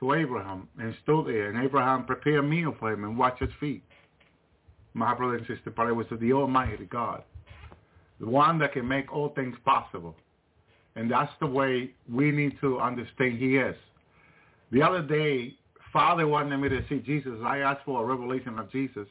to 0.00 0.14
Abraham 0.14 0.68
and 0.78 0.94
stood 1.02 1.26
there. 1.26 1.50
And 1.50 1.62
Abraham 1.62 2.04
prepared 2.04 2.40
a 2.40 2.42
meal 2.42 2.74
for 2.78 2.92
him 2.92 3.04
and 3.04 3.16
washed 3.16 3.40
his 3.40 3.50
feet. 3.60 3.82
My 4.94 5.14
brother 5.14 5.36
and 5.36 5.46
sister, 5.46 5.70
but 5.70 5.86
it 5.86 5.92
was 5.92 6.06
the 6.10 6.32
Almighty 6.32 6.86
God, 6.86 7.22
the 8.18 8.26
one 8.26 8.58
that 8.58 8.72
can 8.72 8.88
make 8.88 9.12
all 9.12 9.28
things 9.28 9.56
possible. 9.64 10.16
And 10.96 11.08
that's 11.08 11.32
the 11.38 11.46
way 11.46 11.92
we 12.12 12.32
need 12.32 12.58
to 12.60 12.80
understand 12.80 13.38
he 13.38 13.56
is. 13.56 13.76
The 14.72 14.82
other 14.82 15.02
day, 15.02 15.54
Father 15.92 16.26
wanted 16.26 16.56
me 16.56 16.68
to 16.68 16.84
see 16.88 16.98
Jesus. 16.98 17.32
I 17.44 17.58
asked 17.58 17.84
for 17.84 18.02
a 18.02 18.06
revelation 18.06 18.58
of 18.58 18.70
Jesus 18.70 19.06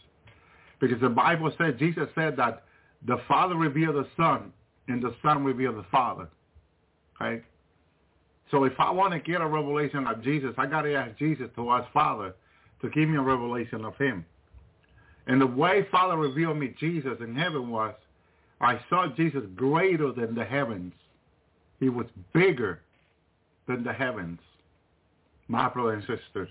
because 0.80 1.00
the 1.02 1.10
Bible 1.10 1.52
said, 1.58 1.78
Jesus 1.78 2.08
said 2.16 2.36
that 2.38 2.64
the 3.06 3.18
Father 3.28 3.56
revealed 3.56 3.96
the 3.96 4.08
Son 4.18 4.52
and 4.88 5.02
the 5.02 5.14
Son 5.24 5.44
revealed 5.44 5.78
the 5.78 5.86
Father. 5.92 6.28
Okay? 7.22 7.44
So 8.52 8.64
if 8.64 8.74
I 8.80 8.92
want 8.92 9.14
to 9.14 9.20
get 9.20 9.42
a 9.42 9.48
revelation 9.48 10.08
of 10.08 10.24
Jesus, 10.24 10.52
I 10.58 10.66
got 10.66 10.82
to 10.84 10.94
ask 10.94 11.18
Jesus 11.18 11.48
to 11.56 11.72
ask 11.72 11.92
Father 11.92 12.34
to 12.82 12.90
give 12.90 13.08
me 13.08 13.18
a 13.18 13.22
revelation 13.22 13.86
of 13.86 13.96
him. 13.98 14.26
And 15.28 15.40
the 15.40 15.48
way 15.48 15.86
Father 15.92 16.18
revealed 16.18 16.58
me 16.58 16.74
Jesus 16.80 17.18
in 17.20 17.36
heaven 17.36 17.70
was, 17.70 17.94
I 18.62 18.80
saw 18.90 19.08
Jesus 19.16 19.44
greater 19.56 20.12
than 20.12 20.34
the 20.34 20.44
heavens. 20.44 20.94
He 21.80 21.90
was 21.90 22.08
bigger 22.34 22.82
than 23.68 23.84
the 23.84 23.94
heavens. 23.94 24.40
My 25.48 25.70
brother 25.70 25.94
and 25.94 26.02
sister. 26.02 26.50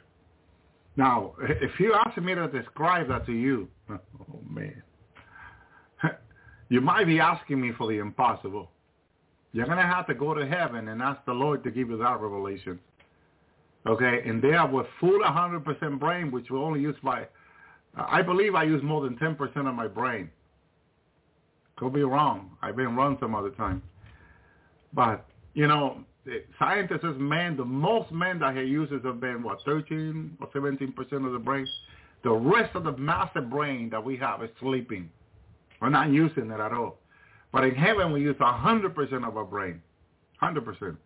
Now, 0.96 1.34
if 1.40 1.78
you 1.78 1.94
ask 1.94 2.16
me 2.18 2.34
to 2.34 2.48
describe 2.48 3.08
that 3.08 3.26
to 3.26 3.32
you, 3.32 3.68
oh 3.90 4.40
man, 4.48 4.82
you 6.68 6.80
might 6.80 7.06
be 7.06 7.20
asking 7.20 7.60
me 7.60 7.72
for 7.76 7.88
the 7.88 7.98
impossible. 7.98 8.70
You're 9.52 9.66
going 9.66 9.78
to 9.78 9.84
have 9.84 10.06
to 10.08 10.14
go 10.14 10.34
to 10.34 10.46
heaven 10.46 10.88
and 10.88 11.00
ask 11.00 11.24
the 11.24 11.32
Lord 11.32 11.64
to 11.64 11.70
give 11.70 11.88
you 11.88 11.96
that 11.98 12.20
revelation. 12.20 12.78
Okay, 13.86 14.22
and 14.26 14.42
there 14.42 14.66
with 14.66 14.86
full 15.00 15.20
100% 15.20 15.98
brain, 15.98 16.30
which 16.30 16.50
we 16.50 16.58
only 16.58 16.80
use 16.80 16.96
by, 17.02 17.26
I 17.96 18.22
believe 18.22 18.54
I 18.54 18.64
use 18.64 18.82
more 18.82 19.02
than 19.02 19.16
10% 19.16 19.68
of 19.68 19.74
my 19.74 19.88
brain. 19.88 20.30
Could 21.76 21.94
be 21.94 22.02
wrong. 22.02 22.50
I've 22.60 22.76
been 22.76 22.96
wrong 22.96 23.16
some 23.20 23.34
other 23.34 23.50
time. 23.50 23.82
But, 24.92 25.24
you 25.54 25.66
know, 25.66 26.04
scientists 26.58 27.04
man, 27.18 27.56
the 27.56 27.64
most 27.64 28.12
men 28.12 28.38
that 28.40 28.56
he 28.56 28.62
uses 28.62 29.00
have 29.04 29.20
been, 29.20 29.42
what, 29.42 29.58
13 29.64 30.36
or 30.40 30.48
17% 30.48 31.26
of 31.26 31.32
the 31.32 31.38
brain? 31.38 31.66
The 32.24 32.32
rest 32.32 32.74
of 32.74 32.84
the 32.84 32.96
massive 32.96 33.48
brain 33.48 33.90
that 33.90 34.04
we 34.04 34.16
have 34.16 34.42
is 34.42 34.50
sleeping. 34.60 35.08
We're 35.80 35.88
not 35.88 36.10
using 36.10 36.50
it 36.50 36.60
at 36.60 36.72
all. 36.72 36.97
But 37.52 37.64
in 37.64 37.74
heaven, 37.74 38.12
we 38.12 38.20
use 38.20 38.36
100% 38.36 39.26
of 39.26 39.36
our 39.36 39.44
brain. 39.44 39.80
100%. 40.42 40.96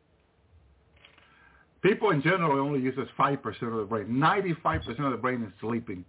People 1.82 2.10
in 2.10 2.22
general 2.22 2.60
only 2.60 2.80
uses 2.80 3.08
5% 3.18 3.44
of 3.62 3.78
the 3.78 3.84
brain. 3.84 4.06
95% 4.08 4.88
of 5.00 5.10
the 5.10 5.16
brain 5.16 5.42
is 5.42 5.52
sleeping. 5.60 6.04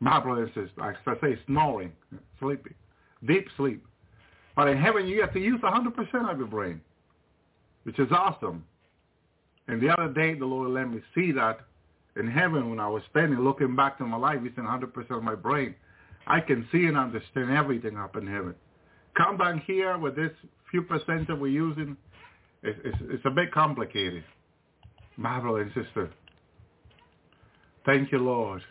My 0.00 0.18
brother 0.18 0.50
says, 0.54 0.68
I 0.80 0.94
say, 1.20 1.38
snoring, 1.46 1.92
sleeping, 2.38 2.74
deep 3.26 3.48
sleep. 3.56 3.84
But 4.56 4.68
in 4.68 4.78
heaven, 4.78 5.06
you 5.06 5.20
have 5.20 5.32
to 5.34 5.40
use 5.40 5.60
100% 5.60 6.30
of 6.30 6.38
your 6.38 6.46
brain, 6.46 6.80
which 7.82 7.98
is 7.98 8.08
awesome. 8.10 8.64
And 9.68 9.80
the 9.80 9.90
other 9.90 10.08
day, 10.12 10.34
the 10.34 10.46
Lord 10.46 10.70
let 10.70 10.90
me 10.90 11.00
see 11.14 11.32
that 11.32 11.60
in 12.16 12.30
heaven 12.30 12.70
when 12.70 12.80
I 12.80 12.88
was 12.88 13.02
standing, 13.10 13.38
looking 13.38 13.76
back 13.76 13.98
to 13.98 14.04
my 14.04 14.16
life, 14.16 14.40
using 14.42 14.64
100% 14.64 15.10
of 15.10 15.22
my 15.22 15.34
brain. 15.34 15.74
I 16.26 16.40
can 16.40 16.66
see 16.72 16.86
and 16.86 16.96
understand 16.96 17.50
everything 17.50 17.96
up 17.96 18.16
in 18.16 18.26
heaven. 18.26 18.54
Come 19.16 19.36
back 19.36 19.64
here 19.64 19.98
with 19.98 20.16
this 20.16 20.30
few 20.70 20.82
percent 20.82 21.26
that 21.28 21.38
we're 21.38 21.48
using, 21.48 21.96
it's, 22.62 22.78
it's, 22.84 22.98
it's 23.02 23.24
a 23.26 23.30
bit 23.30 23.52
complicated. 23.52 24.24
My 25.16 25.40
brother 25.40 25.62
and 25.62 25.72
sister. 25.74 26.10
Thank 27.84 28.12
you, 28.12 28.18
Lord. 28.18 28.62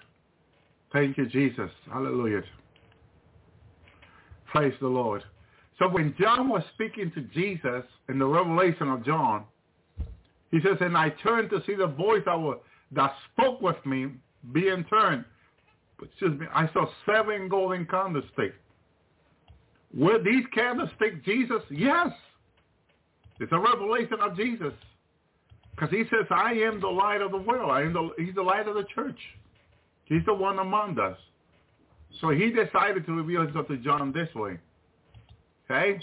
Thank 0.93 1.17
you, 1.17 1.27
Jesus. 1.27 1.69
Hallelujah. 1.91 2.41
Praise 4.51 4.73
the 4.81 4.87
Lord. 4.87 5.23
So 5.77 5.87
when 5.87 6.15
John 6.19 6.49
was 6.49 6.63
speaking 6.73 7.11
to 7.15 7.21
Jesus 7.21 7.83
in 8.09 8.19
the 8.19 8.25
revelation 8.25 8.89
of 8.89 9.05
John, 9.05 9.43
he 10.51 10.59
says, 10.61 10.77
and 10.81 10.97
I 10.97 11.09
turned 11.23 11.49
to 11.51 11.61
see 11.65 11.75
the 11.75 11.87
voice 11.87 12.23
that, 12.25 12.39
was, 12.39 12.59
that 12.91 13.13
spoke 13.31 13.61
with 13.61 13.77
me 13.85 14.07
being 14.51 14.83
turned. 14.85 15.25
Excuse 16.01 16.39
me, 16.39 16.47
I 16.53 16.71
saw 16.73 16.85
seven 17.05 17.49
golden 17.49 17.85
candlesticks. 17.85 18.55
Were 19.95 20.21
these 20.21 20.45
candlesticks 20.53 21.17
Jesus? 21.25 21.61
Yes. 21.69 22.09
It's 23.39 23.51
a 23.51 23.59
revelation 23.59 24.17
of 24.21 24.35
Jesus. 24.35 24.73
Because 25.71 25.89
he 25.89 26.03
says, 26.09 26.25
I 26.29 26.51
am 26.53 26.81
the 26.81 26.87
light 26.87 27.21
of 27.21 27.31
the 27.31 27.37
world. 27.37 27.71
I 27.71 27.81
am 27.81 27.93
the, 27.93 28.09
he's 28.17 28.35
the 28.35 28.41
light 28.41 28.67
of 28.67 28.75
the 28.75 28.83
church. 28.93 29.17
He's 30.05 30.25
the 30.25 30.33
one 30.33 30.59
among 30.59 30.99
us. 30.99 31.17
So 32.19 32.29
he 32.29 32.51
decided 32.51 33.05
to 33.05 33.13
reveal 33.13 33.43
himself 33.43 33.67
to 33.67 33.77
John 33.77 34.11
this 34.11 34.33
way. 34.35 34.57
Okay? 35.69 35.99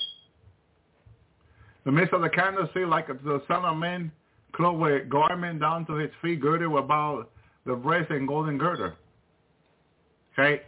The 1.84 1.92
midst 1.92 2.14
of 2.14 2.22
the 2.22 2.28
candlestick, 2.28 2.86
like 2.88 3.08
the 3.08 3.42
Son 3.46 3.64
of 3.64 3.76
Man, 3.76 4.10
clothed 4.52 4.80
with 4.80 5.08
garment 5.08 5.60
down 5.60 5.84
to 5.86 5.94
his 5.94 6.10
feet, 6.22 6.40
girded 6.40 6.68
with 6.68 6.84
about 6.84 7.30
the 7.66 7.74
breast 7.74 8.10
and 8.10 8.26
golden 8.26 8.58
girdle. 8.58 8.92
Okay? 10.32 10.62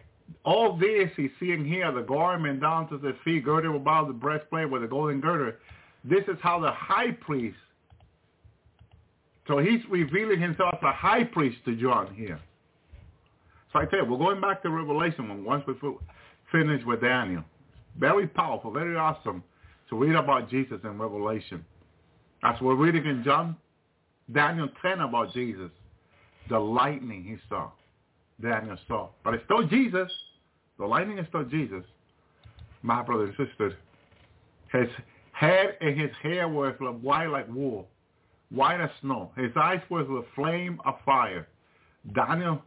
All 0.45 0.77
this 0.77 1.11
he's 1.17 1.31
seeing 1.41 1.65
here, 1.65 1.91
the 1.93 2.03
garment 2.03 2.61
down 2.61 2.89
to 2.91 2.99
the 2.99 3.17
feet, 3.25 3.45
girded 3.45 3.75
about 3.75 4.09
the 4.09 4.13
breastplate 4.13 4.71
with 4.71 4.85
a 4.85 4.87
golden 4.87 5.21
girdle. 5.21 5.53
This 6.05 6.25
is 6.29 6.37
how 6.41 6.61
the 6.61 6.71
high 6.71 7.13
priest, 7.13 7.57
so 9.47 9.59
he's 9.59 9.81
revealing 9.91 10.41
himself 10.41 10.75
as 10.75 10.83
a 10.83 10.93
high 10.93 11.25
priest 11.25 11.59
to 11.65 11.75
John 11.77 12.15
here. 12.15 12.41
So 13.73 13.81
I 13.81 13.85
tell 13.87 14.01
you, 14.01 14.05
we're 14.05 14.19
going 14.19 14.41
back 14.41 14.63
to 14.63 14.71
Revelation 14.71 15.29
one 15.29 15.45
once 15.45 15.65
we 15.67 15.75
finish 16.53 16.85
with 16.87 17.01
Daniel. 17.01 17.45
Very 17.99 18.27
powerful, 18.27 18.71
very 18.71 18.97
awesome 18.97 19.43
to 19.91 19.97
read 19.97 20.15
about 20.15 20.51
Jesus 20.51 20.79
in 20.85 20.99
Revelation. 20.99 21.65
As 22.43 22.55
we're 22.61 22.77
reading 22.77 23.07
in 23.07 23.25
John, 23.25 23.57
Daniel 24.33 24.69
10 24.83 25.01
about 25.01 25.33
Jesus, 25.33 25.71
the 26.49 26.59
lightning 26.59 27.25
he 27.25 27.37
saw. 27.49 27.71
Daniel 28.40 28.77
saw. 28.86 29.09
But 29.24 29.35
it's 29.35 29.44
still 29.44 29.66
Jesus. 29.66 30.10
The 30.78 30.86
lightning 30.86 31.19
is 31.19 31.27
still 31.28 31.44
Jesus. 31.44 31.85
My 32.82 33.02
brother 33.02 33.24
and 33.24 33.48
sister. 33.48 33.77
His 34.73 34.89
head 35.32 35.77
and 35.81 35.98
his 35.98 36.10
hair 36.23 36.48
were 36.48 36.73
white 36.73 37.27
like 37.27 37.48
wool, 37.48 37.89
white 38.51 38.81
as 38.81 38.90
snow. 39.01 39.32
His 39.36 39.51
eyes 39.56 39.81
were 39.90 40.05
the 40.05 40.24
flame 40.35 40.81
of 40.85 40.94
fire. 41.05 41.48
Daniel, 42.15 42.62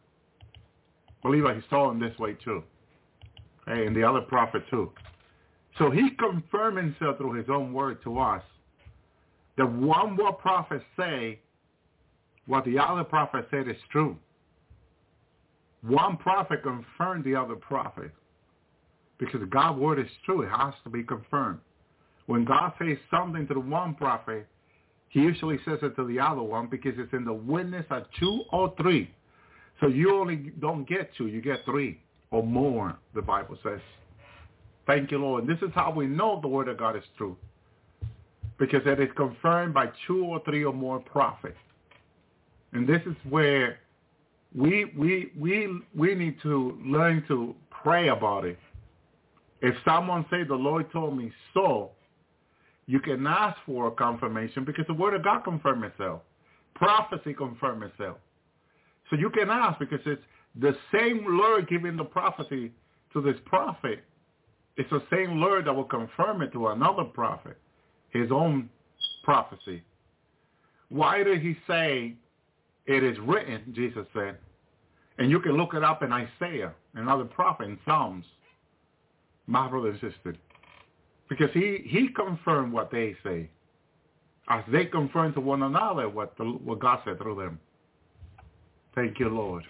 believe 1.22 1.46
I, 1.46 1.56
he 1.56 1.62
saw 1.70 1.92
him 1.92 2.00
this 2.00 2.18
way 2.20 2.36
too. 2.44 2.64
And 3.68 3.96
the 3.96 4.04
other 4.04 4.22
prophet 4.22 4.64
too. 4.70 4.92
So 5.78 5.90
he 5.90 6.10
confirmed 6.12 6.78
himself 6.78 7.18
through 7.18 7.34
his 7.34 7.50
own 7.50 7.74
word 7.74 8.04
to 8.04 8.20
us. 8.20 8.44
that 9.58 9.72
one 9.72 10.16
more 10.16 10.34
prophet 10.34 10.82
say 10.98 11.40
what 12.46 12.66
the 12.66 12.78
other 12.78 13.04
prophet 13.04 13.48
said 13.52 13.68
is 13.68 13.78
true. 13.92 14.18
One 15.84 16.18
prophet 16.18 16.64
confirmed 16.64 17.24
the 17.24 17.36
other 17.36 17.56
prophet. 17.56 18.12
Because 19.18 19.42
God's 19.50 19.80
word 19.80 20.00
is 20.00 20.12
true. 20.26 20.42
It 20.42 20.50
has 20.50 20.74
to 20.84 20.90
be 20.90 21.04
confirmed. 21.04 21.60
When 22.26 22.46
God 22.46 22.74
says 22.80 22.98
something 23.10 23.48
to 23.48 23.54
the 23.54 23.60
one 23.60 23.96
prophet, 23.96 24.48
he 25.10 25.20
usually 25.20 25.60
says 25.66 25.80
it 25.82 25.96
to 25.98 26.08
the 26.08 26.20
other 26.20 26.42
one 26.42 26.68
because 26.68 26.94
it's 26.98 27.12
in 27.14 27.26
the 27.26 27.34
witness 27.34 27.86
of 27.90 28.04
two 28.20 28.44
or 28.52 28.74
three. 28.82 29.12
So 29.80 29.88
you 29.88 30.16
only 30.16 30.54
don't 30.60 30.88
get 30.88 31.12
two, 31.18 31.28
you 31.28 31.42
get 31.42 31.66
three 31.66 32.00
or 32.30 32.44
more, 32.44 32.98
the 33.14 33.22
Bible 33.22 33.58
says. 33.62 33.82
Thank 34.88 35.12
you, 35.12 35.18
Lord. 35.18 35.44
And 35.44 35.52
this 35.52 35.62
is 35.62 35.74
how 35.76 35.92
we 35.92 36.08
know 36.08 36.40
the 36.42 36.48
word 36.48 36.68
of 36.68 36.78
God 36.78 36.96
is 36.96 37.04
true. 37.18 37.36
Because 38.58 38.82
it 38.86 39.00
is 39.00 39.10
confirmed 39.16 39.74
by 39.74 39.88
two 40.08 40.24
or 40.24 40.42
three 40.46 40.64
or 40.64 40.74
more 40.74 41.00
prophets. 41.00 41.58
And 42.74 42.88
this 42.88 43.02
is 43.06 43.16
where 43.30 43.80
we 44.56 44.86
we 44.98 45.32
we 45.40 45.82
we 45.96 46.16
need 46.16 46.38
to 46.44 46.80
learn 46.86 47.24
to 47.28 47.56
pray 47.84 48.10
about 48.10 48.46
it 48.46 48.60
If 49.62 49.76
someone 49.86 50.26
say 50.32 50.44
the 50.44 50.56
Lord 50.56 50.92
told 50.92 51.18
me 51.18 51.32
so, 51.54 51.92
you 52.88 53.00
can 53.00 53.28
ask 53.28 53.58
for 53.66 53.88
a 53.88 53.92
confirmation 53.92 54.66
because 54.66 54.86
the 54.88 54.94
word 54.94 55.14
of 55.16 55.24
God 55.24 55.44
confirms 55.44 55.86
itself. 55.86 56.22
Prophecy 56.76 57.34
confirms 57.34 57.92
itself. 57.92 58.18
So 59.10 59.18
you 59.18 59.30
can 59.30 59.50
ask 59.50 59.80
because 59.80 60.02
it's 60.06 60.22
the 60.60 60.76
same 60.94 61.26
Lord 61.28 61.70
giving 61.70 61.98
the 61.98 62.04
prophecy 62.04 62.72
to 63.14 63.22
this 63.22 63.38
prophet. 63.46 64.04
It's 64.78 64.90
the 64.90 65.04
same 65.12 65.40
Lord 65.40 65.66
that 65.66 65.74
will 65.76 65.86
confirm 65.86 66.42
it 66.42 66.52
to 66.54 66.70
another 66.70 67.04
prophet, 67.04 67.58
his 68.12 68.32
own 68.32 68.70
prophecy. 69.24 69.84
Why 70.90 71.24
did 71.24 71.42
he 71.42 71.58
say 71.68 72.16
it 72.92 73.04
is 73.04 73.18
written, 73.20 73.74
Jesus 73.76 74.06
said, 74.14 74.38
and 75.18 75.30
you 75.30 75.40
can 75.40 75.54
look 75.54 75.74
it 75.74 75.84
up 75.84 76.04
in 76.04 76.12
Isaiah, 76.12 76.74
another 76.96 77.26
prophet 77.26 77.66
in 77.66 77.80
Psalms, 77.86 78.26
my 79.48 79.68
brother 79.68 79.90
and 79.90 80.00
sister. 80.00 80.36
Because 81.30 81.50
he, 81.54 81.84
he 81.86 82.10
confirmed 82.10 82.74
what 82.74 82.92
they 82.92 83.16
say. 83.24 83.50
As 84.50 84.64
they 84.72 84.86
confirm 84.86 85.34
to 85.34 85.40
one 85.40 85.64
another 85.64 86.10
what, 86.10 86.38
the, 86.38 86.44
what 86.44 86.80
God 86.80 87.00
said 87.06 87.18
through 87.20 87.36
them. 87.36 87.60
Thank 88.96 89.20
you, 89.20 89.30
Lord. 89.30 89.64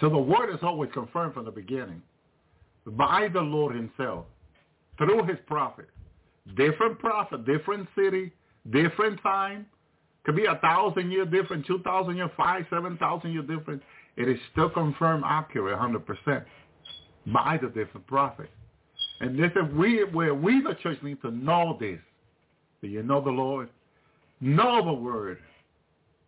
So 0.00 0.08
the 0.08 0.18
word 0.18 0.52
is 0.52 0.60
always 0.62 0.90
confirmed 0.92 1.34
from 1.34 1.44
the 1.44 1.50
beginning 1.50 2.02
by 2.86 3.28
the 3.32 3.40
Lord 3.40 3.76
himself 3.76 4.24
through 4.98 5.24
his 5.24 5.36
prophet. 5.46 5.88
Different 6.56 6.98
prophet, 6.98 7.44
different 7.44 7.86
city, 7.94 8.32
different 8.70 9.22
time. 9.22 9.66
Could 10.24 10.36
be 10.36 10.44
a 10.44 10.56
thousand 10.56 11.10
year 11.10 11.24
different, 11.24 11.66
two 11.66 11.80
thousand 11.80 12.16
year, 12.16 12.30
five, 12.36 12.66
seven 12.70 12.96
thousand 12.98 13.32
year 13.32 13.42
different. 13.42 13.82
It 14.16 14.28
is 14.28 14.38
still 14.52 14.68
confirmed 14.68 15.24
accurate 15.26 15.78
100% 15.78 16.44
by 17.32 17.58
the 17.60 17.68
different 17.68 18.06
prophet. 18.06 18.50
And 19.20 19.38
this 19.38 19.50
is 19.52 19.72
we, 19.74 20.04
where 20.04 20.34
we, 20.34 20.62
the 20.62 20.74
church, 20.82 20.98
need 21.02 21.20
to 21.22 21.30
know 21.30 21.76
this. 21.80 22.00
Do 22.82 22.88
you 22.88 23.02
know 23.02 23.20
the 23.20 23.30
Lord? 23.30 23.68
Know 24.40 24.84
the 24.84 24.92
Word. 24.92 25.38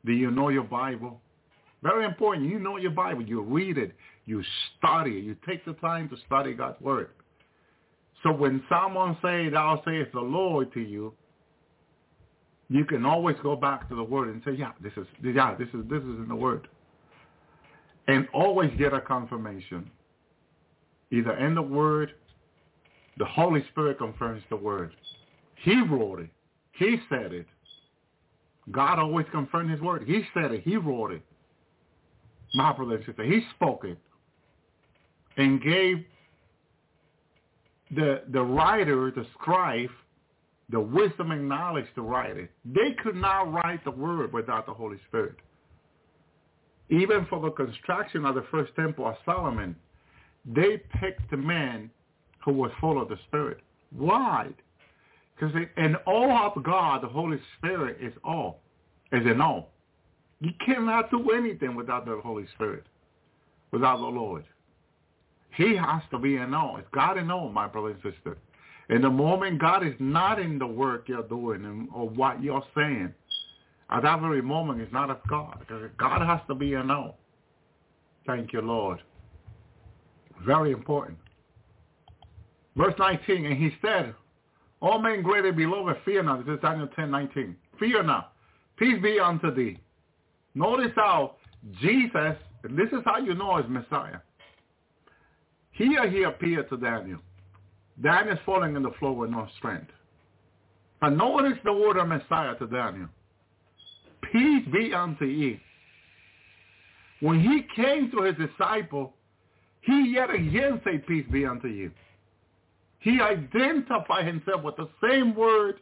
Do 0.05 0.13
you 0.13 0.31
know 0.31 0.49
your 0.49 0.65
Bible? 0.65 1.21
Very 1.83 2.05
important. 2.05 2.49
You 2.49 2.59
know 2.59 2.77
your 2.77 2.91
Bible. 2.91 3.23
You 3.23 3.43
read 3.43 3.79
it. 3.79 3.93
You 4.27 4.43
study 4.79 5.19
it. 5.19 5.25
You 5.25 5.37
take 5.47 5.65
the 5.65 5.73
time 5.75 6.09
to 6.11 6.17
study 6.27 6.55
God's 6.55 6.81
Word. 6.81 7.11
So 8.23 8.31
when 8.31 8.63
someone 8.69 9.17
say, 9.23 9.49
thou 9.49 9.83
sayest 9.85 10.13
the 10.13 10.21
Lord 10.21 10.73
to 10.75 10.81
you, 10.81 11.13
you 12.69 12.85
can 12.85 13.05
always 13.05 13.37
go 13.43 13.57
back 13.57 13.89
to 13.89 13.95
the 13.95 14.03
Word 14.03 14.29
and 14.29 14.43
say, 14.45 14.53
yeah, 14.53 14.73
this 14.83 14.93
is, 14.97 15.07
yeah, 15.23 15.55
this 15.59 15.69
is, 15.69 15.89
this 15.89 16.03
is 16.03 16.19
in 16.19 16.27
the 16.29 16.37
Word. 16.37 16.69
And 18.09 18.27
always 18.33 18.71
get 18.79 18.93
a 18.93 19.01
confirmation. 19.01 19.91
Either 21.11 21.37
in 21.37 21.55
the 21.55 21.63
Word, 21.63 22.13
the 23.19 23.25
Holy 23.25 23.63
Spirit 23.71 23.99
confirms 23.99 24.43
the 24.49 24.57
Word. 24.57 24.95
He 25.63 25.81
wrote 25.83 26.21
it. 26.21 26.31
He 26.73 26.97
said 27.09 27.33
it. 27.33 27.47
God 28.71 28.99
always 28.99 29.27
confirmed 29.33 29.71
his 29.71 29.81
word. 29.81 30.05
He 30.07 30.23
said 30.35 30.53
it. 30.53 30.63
He 30.63 30.77
wrote 30.77 31.13
it. 31.13 31.23
My 32.55 32.73
brother 32.73 32.97
and 32.97 33.05
sister, 33.05 33.25
he 33.25 33.43
spoke 33.57 33.85
it 33.85 33.99
and 35.37 35.63
gave 35.63 36.05
the 37.91 38.23
the 38.29 38.43
writer, 38.43 39.11
the 39.11 39.27
scribe, 39.35 39.91
the 40.71 40.81
wisdom 40.81 41.31
and 41.31 41.49
knowledge 41.49 41.87
to 41.95 42.03
write 42.03 42.37
it. 42.37 42.51
They 42.65 42.93
could 43.03 43.17
not 43.17 43.53
write 43.53 43.85
the 43.85 43.91
word 43.91 44.33
without 44.33 44.67
the 44.67 44.75
Holy 44.75 44.99
Spirit. 45.09 45.37
Even 46.89 47.27
for 47.29 47.41
the 47.41 47.51
construction 47.51 48.25
of 48.25 48.35
the 48.35 48.45
first 48.51 48.75
temple 48.77 49.07
of 49.07 49.15
Solomon, 49.25 49.77
they 50.45 50.83
picked 51.01 51.31
the 51.31 51.37
man 51.37 51.91
who 52.45 52.53
was 52.53 52.71
full 52.81 53.01
of 53.01 53.09
the 53.09 53.19
Spirit. 53.29 53.59
Why? 53.97 54.49
Because 55.35 55.55
in 55.77 55.97
all 56.07 56.31
of 56.31 56.63
God, 56.63 57.03
the 57.03 57.09
Holy 57.09 57.39
Spirit 57.59 57.99
is 58.01 58.13
all, 58.25 58.61
is 59.13 59.27
in 59.27 59.41
all. 59.41 59.71
You 60.41 60.51
cannot 60.65 61.11
do 61.11 61.31
anything 61.31 61.75
without 61.75 62.05
the 62.05 62.21
Holy 62.23 62.47
Spirit, 62.55 62.85
without 63.71 63.99
the 63.99 64.07
Lord. 64.07 64.45
He 65.57 65.77
has 65.77 66.03
to 66.11 66.19
be 66.19 66.37
in 66.37 66.55
all. 66.55 66.77
It's 66.79 66.89
God 66.93 67.19
in 67.19 67.31
all, 67.31 67.49
my 67.49 67.67
brother 67.67 67.91
and 67.91 68.03
sister. 68.03 68.39
In 68.91 69.03
the 69.03 69.11
moment 69.11 69.61
God 69.61 69.87
is 69.87 69.95
not 69.99 70.41
in 70.41 70.59
the 70.59 70.67
work 70.67 71.09
you're 71.09 71.23
doing 71.23 71.89
or 71.95 72.09
what 72.09 72.43
you're 72.43 72.65
saying, 72.75 73.15
at 73.91 74.03
that 74.03 74.21
very 74.21 74.43
moment 74.43 74.81
it's 74.81 74.93
not 74.93 75.11
of 75.11 75.19
God. 75.29 75.65
God 75.99 76.23
has 76.23 76.41
to 76.49 76.55
be 76.55 76.75
in 76.75 76.91
all. 76.91 77.19
Thank 78.27 78.53
you, 78.53 78.61
Lord. 78.61 79.01
Very 80.45 80.73
important. 80.73 81.19
Verse 82.77 82.95
19, 82.99 83.47
and 83.47 83.57
he 83.57 83.71
said, 83.83 84.15
all 84.81 84.99
men 84.99 85.23
greatly 85.23 85.53
beloved, 85.53 85.97
fear 86.05 86.23
not. 86.23 86.45
This 86.45 86.57
is 86.57 86.61
Daniel 86.61 86.89
10, 86.89 87.11
19. 87.11 87.57
Fear 87.79 88.03
not. 88.03 88.33
Peace 88.77 89.01
be 89.01 89.21
unto 89.21 89.55
thee. 89.55 89.79
Notice 90.55 90.91
how 90.97 91.37
Jesus, 91.81 92.37
and 92.65 92.77
this 92.77 92.89
is 92.89 93.01
how 93.05 93.19
you 93.19 93.35
know 93.35 93.59
is 93.59 93.65
Messiah. 93.69 94.19
Here 95.71 96.11
he 96.11 96.25
appeared 96.25 96.69
to 96.71 96.77
Daniel. 96.77 97.21
Daniel's 98.01 98.39
falling 98.47 98.77
in 98.77 98.83
the 98.83 98.93
floor 98.99 99.15
with 99.15 99.31
no 99.31 99.49
strength. 99.59 99.91
But 101.01 101.11
notice 101.11 101.59
the 101.65 101.73
word 101.73 101.97
of 101.97 102.09
Messiah 102.09 102.55
to 102.57 102.67
Daniel. 102.67 103.09
Peace 104.33 104.65
be 104.73 104.95
unto 104.95 105.25
ye. 105.25 105.61
When 107.21 107.41
he 107.41 107.67
came 107.77 108.11
to 108.13 108.23
his 108.23 108.37
disciple, 108.37 109.13
he 109.83 110.13
yet 110.15 110.31
again 110.31 110.81
said, 110.85 111.07
peace 111.07 111.27
be 111.31 111.45
unto 111.45 111.69
you. 111.69 111.91
He 113.01 113.21
identified 113.21 114.27
himself 114.27 114.63
with 114.63 114.77
the 114.77 114.89
same 115.03 115.35
word 115.35 115.81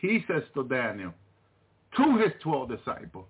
he 0.00 0.24
says 0.26 0.42
to 0.54 0.64
Daniel, 0.64 1.12
to 1.96 2.16
his 2.18 2.32
12 2.42 2.68
disciples. 2.70 3.26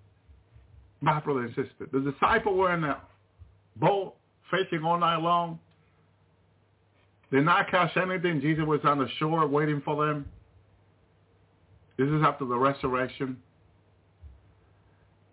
My 1.01 1.19
brother 1.19 1.41
and 1.41 1.49
sister, 1.49 1.87
the 1.91 2.11
disciples 2.11 2.57
were 2.57 2.73
in 2.73 2.83
a 2.83 3.01
boat 3.75 4.15
fishing 4.49 4.83
all 4.83 4.97
night 4.97 5.17
long. 5.17 5.59
Did 7.31 7.45
not 7.45 7.69
catch 7.69 7.95
anything. 7.97 8.41
Jesus 8.41 8.65
was 8.65 8.79
on 8.83 8.99
the 8.99 9.07
shore 9.19 9.45
waiting 9.47 9.81
for 9.83 10.05
them. 10.05 10.25
This 11.97 12.07
is 12.07 12.21
after 12.23 12.45
the 12.45 12.57
resurrection. 12.57 13.37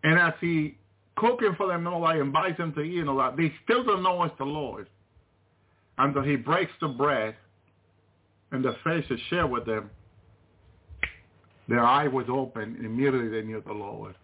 And 0.03 0.19
as 0.19 0.35
he 0.41 0.77
cooking 1.16 1.55
for 1.57 1.69
them 1.69 1.87
and 1.87 1.95
all 1.95 2.07
that, 2.07 2.16
invites 2.16 2.59
them 2.59 2.73
to 2.75 2.81
eat 2.81 3.01
and 3.01 3.09
all 3.09 3.19
that, 3.19 3.37
they 3.37 3.53
still 3.65 3.85
don't 3.85 4.03
know 4.03 4.23
it's 4.25 4.37
the 4.39 4.45
Lord 4.45 4.89
until 5.99 6.23
he 6.23 6.37
breaks 6.37 6.73
the 6.81 6.89
bread 6.89 7.37
and 8.51 8.65
the 8.65 8.75
face 8.85 9.05
is 9.11 9.21
shared 9.31 9.51
with 9.51 9.66
them, 9.66 9.91
their 11.69 11.85
eye 11.85 12.09
was 12.09 12.27
open, 12.29 12.77
immediately 12.85 13.29
they 13.29 13.43
knew 13.47 13.62
the 13.66 13.73
Lord. 13.73 14.15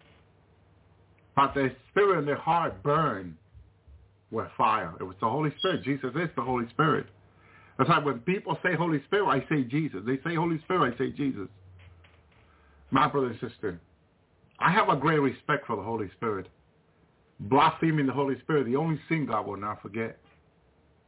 But 1.35 1.53
their 1.55 1.75
spirit 1.89 2.19
and 2.19 2.27
their 2.27 2.35
heart 2.35 2.83
burned 2.83 3.35
with 4.31 4.47
fire. 4.57 4.93
It 4.99 5.03
was 5.03 5.15
the 5.21 5.29
Holy 5.29 5.51
Spirit. 5.57 5.83
Jesus 5.83 6.11
is 6.15 6.29
the 6.35 6.41
Holy 6.41 6.67
Spirit. 6.69 7.07
That's 7.81 7.89
why 7.89 7.97
when 7.97 8.19
people 8.19 8.59
say 8.61 8.75
Holy 8.75 9.01
Spirit, 9.05 9.25
I 9.25 9.39
say 9.49 9.63
Jesus. 9.63 10.01
They 10.05 10.17
say 10.23 10.35
Holy 10.35 10.59
Spirit, 10.59 10.93
I 10.93 10.97
say 10.99 11.09
Jesus. 11.09 11.47
My 12.91 13.07
brother 13.07 13.29
and 13.29 13.39
sister, 13.39 13.81
I 14.59 14.71
have 14.71 14.89
a 14.89 14.95
great 14.95 15.17
respect 15.17 15.65
for 15.65 15.77
the 15.77 15.81
Holy 15.81 16.07
Spirit. 16.15 16.47
Blaspheming 17.39 18.05
the 18.05 18.13
Holy 18.13 18.39
Spirit, 18.41 18.67
the 18.67 18.75
only 18.75 18.99
sin 19.09 19.25
God 19.25 19.47
will 19.47 19.57
not 19.57 19.81
forget. 19.81 20.19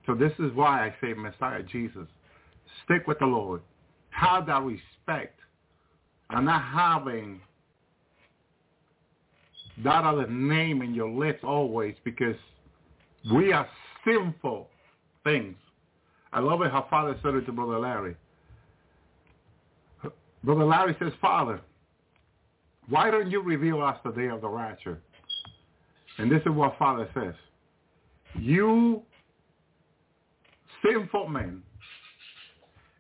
So 0.07 0.15
this 0.15 0.31
is 0.39 0.51
why 0.55 0.87
I 0.87 0.95
say 0.99 1.13
Messiah, 1.13 1.61
Jesus. 1.61 2.07
Stick 2.85 3.05
with 3.05 3.19
the 3.19 3.27
Lord. 3.27 3.61
Have 4.09 4.47
that 4.47 4.63
respect 4.63 5.39
and 6.31 6.47
not 6.47 6.63
having 6.63 7.39
that 9.83 10.05
other 10.05 10.25
name 10.25 10.81
in 10.81 10.95
your 10.95 11.11
lips 11.11 11.41
always 11.43 11.93
because 12.03 12.35
we 13.31 13.53
are 13.53 13.69
sinful 14.03 14.69
things. 15.23 15.55
I 16.34 16.39
love 16.39 16.61
it 16.61 16.72
how 16.72 16.88
Father 16.89 17.15
said 17.23 17.35
it 17.35 17.45
to 17.45 17.51
Brother 17.51 17.80
Larry. 17.80 18.15
Brother 20.43 20.65
Larry 20.65 20.95
says, 20.99 21.14
Father, 21.22 21.61
why 22.89 23.11
don't 23.11 23.31
you 23.31 23.41
reveal 23.41 23.81
us 23.81 23.97
the 24.03 24.11
day 24.11 24.27
of 24.27 24.41
the 24.41 24.49
rapture? 24.49 24.99
And 26.18 26.31
this 26.31 26.41
is 26.41 26.51
what 26.51 26.77
Father 26.77 27.07
says. 27.14 27.34
You 28.35 29.03
sinful 30.84 31.30
men 31.30 31.64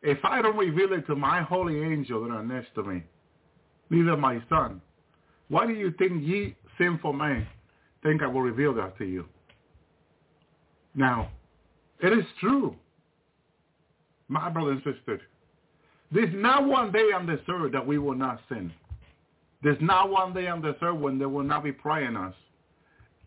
if 0.03 0.17
I 0.25 0.41
don't 0.41 0.57
reveal 0.57 0.91
it 0.93 1.07
to 1.07 1.15
my 1.15 1.41
holy 1.41 1.81
angel 1.81 2.23
that 2.23 2.31
are 2.31 2.43
next 2.43 2.75
to 2.75 2.83
me, 2.83 3.03
neither 3.89 4.17
my 4.17 4.43
son, 4.49 4.81
why 5.47 5.65
do 5.65 5.73
you 5.73 5.93
think 5.97 6.21
ye 6.21 6.55
sinful 6.77 7.13
men 7.13 7.47
think 8.03 8.21
I 8.21 8.27
will 8.27 8.41
reveal 8.41 8.73
that 8.75 8.97
to 8.97 9.05
you? 9.05 9.25
Now, 10.93 11.31
it 12.01 12.11
is 12.11 12.25
true, 12.41 12.75
my 14.27 14.49
brother 14.49 14.71
and 14.71 14.83
sister. 14.83 15.21
There's 16.11 16.33
not 16.33 16.65
one 16.65 16.91
day 16.91 17.11
on 17.13 17.25
this 17.25 17.39
earth 17.47 17.71
that 17.71 17.85
we 17.85 17.97
will 17.97 18.15
not 18.15 18.39
sin. 18.49 18.71
There's 19.63 19.81
not 19.81 20.09
one 20.09 20.33
day 20.33 20.47
on 20.47 20.61
this 20.61 20.75
earth 20.81 20.97
when 20.99 21.17
there 21.17 21.29
will 21.29 21.43
not 21.43 21.63
be 21.63 21.71
praying 21.71 22.15
us. 22.15 22.35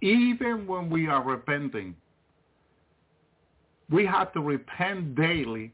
Even 0.03 0.67
when 0.67 0.91
we 0.91 1.09
are 1.09 1.23
repenting, 1.23 1.97
we 3.91 4.05
have 4.05 4.33
to 4.35 4.41
repent 4.41 5.15
daily 5.15 5.73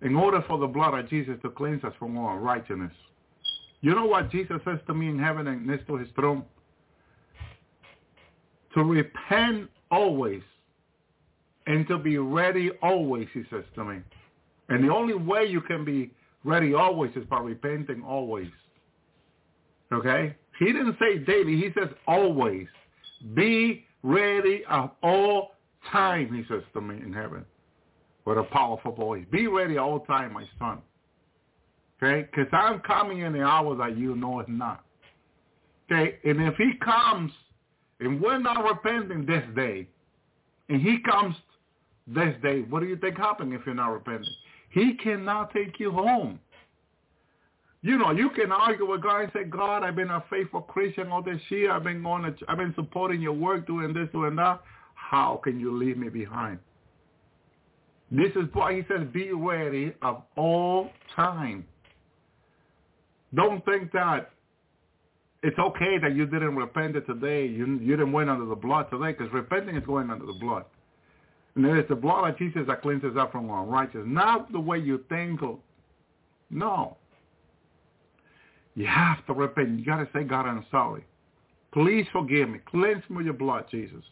in 0.00 0.14
order 0.14 0.44
for 0.46 0.58
the 0.58 0.66
blood 0.66 0.98
of 0.98 1.08
Jesus 1.10 1.34
to 1.42 1.50
cleanse 1.50 1.82
us 1.82 1.92
from 1.98 2.16
all 2.16 2.36
unrighteousness. 2.36 2.92
You 3.80 3.94
know 3.94 4.06
what 4.06 4.30
Jesus 4.30 4.58
says 4.64 4.78
to 4.86 4.94
me 4.94 5.08
in 5.08 5.18
heaven 5.18 5.46
and 5.46 5.66
next 5.66 5.86
to 5.86 5.96
his 5.96 6.08
throne? 6.14 6.44
To 8.74 8.84
repent 8.84 9.68
always 9.90 10.42
and 11.66 11.86
to 11.88 11.98
be 11.98 12.18
ready 12.18 12.70
always, 12.82 13.28
he 13.32 13.42
says 13.50 13.64
to 13.74 13.84
me. 13.84 13.98
And 14.68 14.84
the 14.84 14.92
only 14.92 15.14
way 15.14 15.46
you 15.46 15.60
can 15.60 15.84
be 15.84 16.10
ready 16.44 16.74
always 16.74 17.10
is 17.16 17.24
by 17.26 17.40
repenting 17.40 18.02
always. 18.02 18.50
Okay? 19.92 20.36
He 20.58 20.66
didn't 20.66 20.96
say 20.98 21.18
daily. 21.18 21.56
He 21.56 21.70
says 21.78 21.88
always. 22.06 22.66
Be 23.34 23.84
ready 24.02 24.62
at 24.68 24.94
all 25.02 25.52
time, 25.90 26.32
he 26.34 26.44
says 26.52 26.62
to 26.74 26.80
me 26.80 26.96
in 26.96 27.12
heaven 27.12 27.44
with 28.24 28.38
a 28.38 28.44
powerful 28.44 28.92
voice. 28.92 29.24
Be 29.32 29.46
ready 29.46 29.78
all 29.78 30.00
time, 30.00 30.34
my 30.34 30.44
son. 30.58 30.78
Okay? 32.02 32.28
Because 32.30 32.52
I'm 32.52 32.80
coming 32.80 33.20
in 33.20 33.32
the 33.32 33.42
hour 33.42 33.74
that 33.76 33.96
you 33.96 34.14
know 34.14 34.40
it's 34.40 34.50
not. 34.50 34.84
Okay? 35.90 36.18
And 36.24 36.42
if 36.42 36.54
he 36.56 36.72
comes 36.84 37.32
and 38.00 38.20
we're 38.20 38.38
not 38.38 38.64
repenting 38.64 39.26
this 39.26 39.42
day, 39.56 39.88
and 40.68 40.82
he 40.82 40.98
comes 41.10 41.34
this 42.06 42.34
day, 42.42 42.60
what 42.62 42.80
do 42.80 42.86
you 42.86 42.96
think 42.96 43.16
happens 43.16 43.52
if 43.54 43.64
you're 43.64 43.74
not 43.74 43.92
repenting? 43.92 44.32
He 44.70 44.94
cannot 44.94 45.52
take 45.52 45.80
you 45.80 45.90
home. 45.90 46.38
You 47.80 47.96
know, 47.96 48.10
you 48.10 48.30
can 48.30 48.50
argue 48.50 48.90
with 48.90 49.02
God 49.02 49.22
and 49.22 49.32
say, 49.32 49.44
God, 49.44 49.84
I've 49.84 49.94
been 49.94 50.10
a 50.10 50.22
faithful 50.28 50.62
Christian 50.62 51.08
all 51.08 51.22
this 51.22 51.40
year. 51.48 51.70
I've 51.70 51.84
been 51.84 52.02
going 52.02 52.24
to, 52.24 52.34
I've 52.48 52.58
been 52.58 52.74
supporting 52.74 53.20
your 53.20 53.32
work, 53.32 53.66
doing 53.66 53.94
this, 53.94 54.08
doing 54.12 54.34
that. 54.36 54.60
How 54.94 55.40
can 55.42 55.60
you 55.60 55.76
leave 55.76 55.96
me 55.96 56.08
behind? 56.08 56.58
This 58.10 58.30
is 58.36 58.44
why 58.52 58.74
he 58.74 58.82
says, 58.88 59.06
be 59.12 59.32
ready 59.32 59.94
of 60.02 60.22
all 60.36 60.90
time. 61.14 61.64
Don't 63.34 63.64
think 63.64 63.92
that 63.92 64.30
it's 65.42 65.58
okay 65.58 65.98
that 65.98 66.16
you 66.16 66.26
didn't 66.26 66.56
repent 66.56 66.96
it 66.96 67.06
today. 67.06 67.46
You, 67.46 67.78
you 67.80 67.96
didn't 67.96 68.12
went 68.12 68.28
under 68.28 68.46
the 68.46 68.56
blood 68.56 68.90
today 68.90 69.12
because 69.12 69.32
repenting 69.32 69.76
is 69.76 69.84
going 69.84 70.10
under 70.10 70.26
the 70.26 70.36
blood. 70.40 70.64
And 71.58 71.66
it 71.66 71.76
is 71.76 71.88
the 71.88 71.96
blood 71.96 72.30
of 72.30 72.38
Jesus 72.38 72.62
that 72.68 72.82
cleanses 72.82 73.16
us 73.16 73.28
from 73.32 73.50
all 73.50 73.66
righteousness. 73.66 74.06
Not 74.06 74.52
the 74.52 74.60
way 74.60 74.78
you 74.78 75.04
think. 75.08 75.40
No. 76.50 76.96
You 78.76 78.86
have 78.86 79.26
to 79.26 79.32
repent. 79.32 79.80
You 79.80 79.84
got 79.84 79.96
to 79.96 80.08
say, 80.14 80.22
God, 80.22 80.46
I'm 80.46 80.64
sorry. 80.70 81.04
Please 81.72 82.06
forgive 82.12 82.48
me. 82.48 82.60
Cleanse 82.64 83.02
me 83.10 83.16
with 83.16 83.26
your 83.26 83.34
blood, 83.34 83.64
Jesus. 83.72 84.04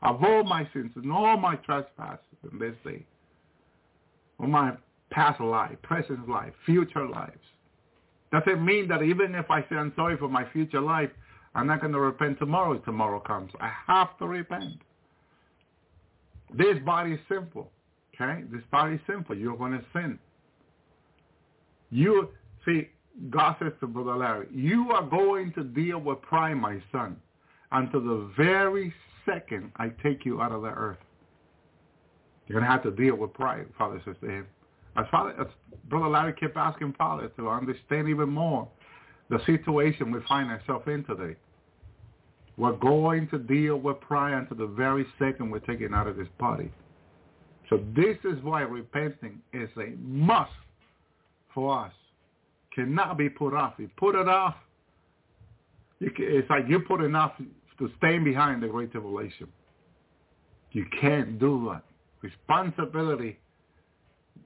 Of 0.00 0.24
all 0.24 0.44
my 0.44 0.66
sins 0.72 0.92
and 0.96 1.12
all 1.12 1.36
my 1.36 1.56
trespasses 1.56 2.24
in 2.50 2.58
this 2.58 2.74
day. 2.86 3.04
Of 4.40 4.48
my 4.48 4.72
past 5.10 5.42
life, 5.42 5.76
present 5.82 6.26
life, 6.26 6.54
future 6.64 7.06
lives. 7.06 7.36
Doesn't 8.32 8.64
mean 8.64 8.88
that 8.88 9.02
even 9.02 9.34
if 9.34 9.50
I 9.50 9.60
say 9.68 9.76
I'm 9.76 9.92
sorry 9.94 10.16
for 10.16 10.30
my 10.30 10.50
future 10.54 10.80
life, 10.80 11.10
I'm 11.54 11.66
not 11.66 11.82
going 11.82 11.92
to 11.92 12.00
repent 12.00 12.38
tomorrow 12.38 12.72
if 12.72 12.84
tomorrow 12.86 13.20
comes. 13.20 13.52
I 13.60 13.70
have 13.86 14.16
to 14.20 14.26
repent. 14.26 14.80
This 16.56 16.78
body 16.84 17.12
is 17.12 17.20
simple. 17.28 17.70
Okay? 18.14 18.42
This 18.52 18.62
body 18.70 18.94
is 18.94 19.00
simple. 19.06 19.36
You're 19.36 19.56
going 19.56 19.72
to 19.72 19.84
sin. 19.92 20.18
You, 21.90 22.30
see, 22.64 22.88
God 23.30 23.56
says 23.60 23.72
to 23.80 23.86
Brother 23.86 24.16
Larry, 24.16 24.46
you 24.52 24.90
are 24.92 25.02
going 25.02 25.52
to 25.54 25.64
deal 25.64 25.98
with 25.98 26.20
pride, 26.22 26.54
my 26.54 26.82
son, 26.90 27.16
until 27.72 28.00
the 28.00 28.30
very 28.36 28.92
second 29.24 29.70
I 29.76 29.90
take 30.02 30.24
you 30.24 30.40
out 30.40 30.52
of 30.52 30.62
the 30.62 30.68
earth. 30.68 30.98
You're 32.46 32.60
going 32.60 32.68
to 32.68 32.72
have 32.72 32.82
to 32.82 32.90
deal 32.90 33.16
with 33.16 33.32
pride, 33.32 33.66
Father 33.78 34.00
says 34.04 34.16
to 34.20 34.28
him. 34.28 34.46
As, 34.96 35.06
Father, 35.10 35.34
as 35.40 35.46
Brother 35.88 36.08
Larry 36.08 36.32
kept 36.34 36.56
asking 36.56 36.94
Father 36.98 37.28
to 37.36 37.48
understand 37.48 38.08
even 38.08 38.28
more 38.28 38.68
the 39.30 39.38
situation 39.46 40.12
we 40.12 40.20
find 40.28 40.50
ourselves 40.50 40.84
in 40.86 41.04
today. 41.04 41.36
We're 42.56 42.76
going 42.76 43.28
to 43.28 43.38
deal 43.38 43.76
with 43.76 44.00
pride 44.00 44.34
until 44.34 44.56
the 44.56 44.72
very 44.72 45.06
second 45.18 45.50
we're 45.50 45.58
taken 45.60 45.92
out 45.92 46.06
of 46.06 46.16
this 46.16 46.28
body. 46.38 46.70
So 47.68 47.82
this 47.96 48.16
is 48.24 48.42
why 48.42 48.62
repenting 48.62 49.40
is 49.52 49.68
a 49.76 49.94
must 50.00 50.52
for 51.52 51.86
us. 51.86 51.92
Cannot 52.74 53.18
be 53.18 53.28
put 53.28 53.54
off. 53.54 53.74
You 53.78 53.88
put 53.96 54.14
it 54.14 54.28
off, 54.28 54.54
can, 56.00 56.12
it's 56.18 56.50
like 56.50 56.64
you 56.68 56.80
put 56.80 57.00
off 57.14 57.32
to 57.78 57.90
stand 57.98 58.24
behind 58.24 58.62
the 58.62 58.68
great 58.68 58.92
tribulation. 58.92 59.48
You 60.72 60.84
can't 61.00 61.38
do 61.38 61.70
that. 61.72 61.82
Responsibility 62.20 63.38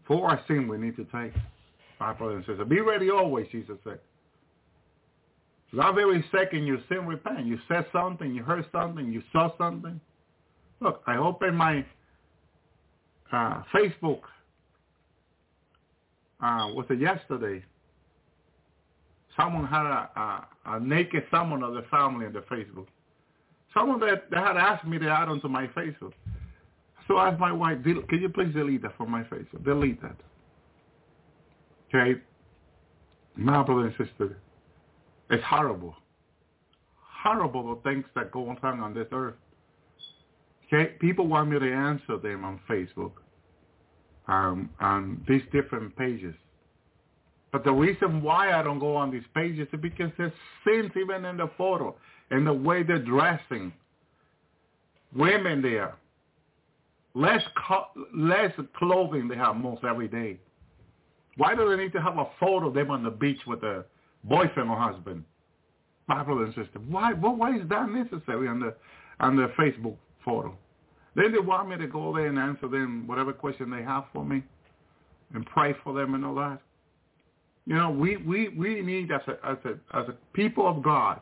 for 0.06 0.30
our 0.30 0.40
sin 0.46 0.68
we 0.68 0.78
need 0.78 0.96
to 0.96 1.04
take. 1.04 1.32
My 2.00 2.12
brother 2.12 2.36
and 2.36 2.46
sister. 2.46 2.64
Be 2.64 2.80
ready 2.80 3.10
always, 3.10 3.48
Jesus 3.50 3.76
said. 3.82 3.98
That 5.74 5.94
very 5.94 6.24
second 6.32 6.66
you 6.66 6.78
sin, 6.88 7.06
repent. 7.06 7.46
You 7.46 7.58
said 7.68 7.86
something, 7.92 8.34
you 8.34 8.42
heard 8.42 8.64
something, 8.72 9.12
you 9.12 9.22
saw 9.32 9.56
something. 9.58 10.00
Look, 10.80 11.02
I 11.06 11.16
opened 11.16 11.56
my 11.56 11.84
uh, 13.32 13.62
Facebook, 13.74 14.20
uh, 16.40 16.70
was 16.72 16.86
it 16.88 17.00
yesterday? 17.00 17.62
Someone 19.36 19.66
had 19.66 19.84
a, 19.84 20.10
a, 20.16 20.46
a 20.76 20.80
naked 20.80 21.24
someone 21.30 21.62
of 21.62 21.74
the 21.74 21.82
family 21.90 22.26
in 22.26 22.32
the 22.32 22.40
Facebook. 22.40 22.86
Someone 23.74 24.00
that, 24.00 24.30
that 24.30 24.38
had 24.38 24.56
asked 24.56 24.86
me 24.86 24.98
to 24.98 25.08
add 25.08 25.28
onto 25.28 25.48
my 25.48 25.66
Facebook. 25.68 26.12
So 27.06 27.16
I 27.16 27.28
asked 27.28 27.40
my 27.40 27.52
wife, 27.52 27.78
can 27.82 28.20
you 28.20 28.28
please 28.28 28.52
delete 28.54 28.82
that 28.82 28.96
from 28.96 29.10
my 29.10 29.22
Facebook? 29.24 29.64
Delete 29.64 30.00
that. 30.02 30.16
Okay? 31.94 32.20
My 33.36 33.62
brother 33.62 33.86
and 33.86 33.94
sister, 33.96 34.36
it's 35.30 35.44
horrible. 35.44 35.94
Horrible 37.22 37.74
the 37.74 37.82
things 37.82 38.04
that 38.14 38.30
go 38.30 38.48
on 38.48 38.80
on 38.80 38.94
this 38.94 39.06
earth. 39.12 39.34
Okay? 40.66 40.92
People 41.00 41.26
want 41.26 41.50
me 41.50 41.58
to 41.58 41.72
answer 41.72 42.18
them 42.18 42.44
on 42.44 42.60
Facebook, 42.68 43.12
um, 44.28 44.70
on 44.80 45.24
these 45.28 45.42
different 45.52 45.96
pages. 45.96 46.34
But 47.52 47.64
the 47.64 47.72
reason 47.72 48.22
why 48.22 48.52
I 48.52 48.62
don't 48.62 48.78
go 48.78 48.94
on 48.94 49.10
these 49.10 49.22
pages 49.34 49.68
is 49.72 49.80
because 49.80 50.10
there's 50.18 50.32
sins 50.66 50.90
even 50.96 51.24
in 51.24 51.38
the 51.38 51.50
photo, 51.56 51.96
in 52.30 52.44
the 52.44 52.52
way 52.52 52.82
they're 52.82 52.98
dressing. 52.98 53.72
Women 55.16 55.62
there, 55.62 55.94
less 57.14 57.42
co- 57.66 57.88
less 58.14 58.52
clothing 58.76 59.26
they 59.28 59.36
have 59.36 59.56
most 59.56 59.82
every 59.82 60.08
day. 60.08 60.38
Why 61.38 61.54
do 61.54 61.68
they 61.70 61.82
need 61.82 61.92
to 61.92 62.02
have 62.02 62.18
a 62.18 62.26
photo 62.38 62.68
of 62.68 62.74
them 62.74 62.90
on 62.90 63.02
the 63.02 63.10
beach 63.10 63.40
with 63.46 63.62
a 63.62 63.86
boyfriend 64.28 64.70
or 64.70 64.76
husband? 64.76 65.24
My 66.06 66.22
brother 66.22 66.44
and 66.44 66.54
sister, 66.54 66.78
why? 66.88 67.12
Well, 67.12 67.36
why 67.36 67.56
is 67.56 67.68
that 67.68 67.90
necessary 67.90 68.48
on 68.48 68.60
the 68.60 68.74
on 69.20 69.36
the 69.36 69.48
Facebook 69.58 69.96
photo? 70.24 70.56
Then 71.14 71.32
they 71.32 71.38
want 71.38 71.68
me 71.68 71.76
to 71.76 71.86
go 71.86 72.14
there 72.14 72.26
and 72.26 72.38
answer 72.38 72.68
them 72.68 73.06
whatever 73.06 73.32
question 73.32 73.70
they 73.70 73.82
have 73.82 74.04
for 74.12 74.24
me, 74.24 74.42
and 75.34 75.44
pray 75.46 75.74
for 75.84 75.92
them 75.92 76.14
and 76.14 76.24
all 76.24 76.34
that. 76.36 76.60
You 77.66 77.74
know, 77.74 77.90
we 77.90 78.16
we 78.16 78.48
we 78.50 78.80
need 78.80 79.10
as 79.12 79.20
a 79.26 79.32
as 79.46 79.58
a 79.64 79.98
as 79.98 80.08
a 80.08 80.14
people 80.32 80.66
of 80.66 80.82
God, 80.82 81.20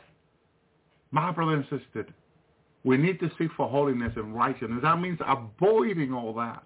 my 1.11 1.33
brother 1.33 1.55
and 1.55 1.65
sister, 1.65 2.07
we 2.85 2.97
need 2.97 3.19
to 3.19 3.31
seek 3.37 3.51
for 3.57 3.69
holiness 3.69 4.13
and 4.17 4.35
righteousness. 4.35 4.79
That 4.83 5.01
means 5.01 5.19
avoiding 5.27 6.13
all 6.13 6.33
that, 6.35 6.63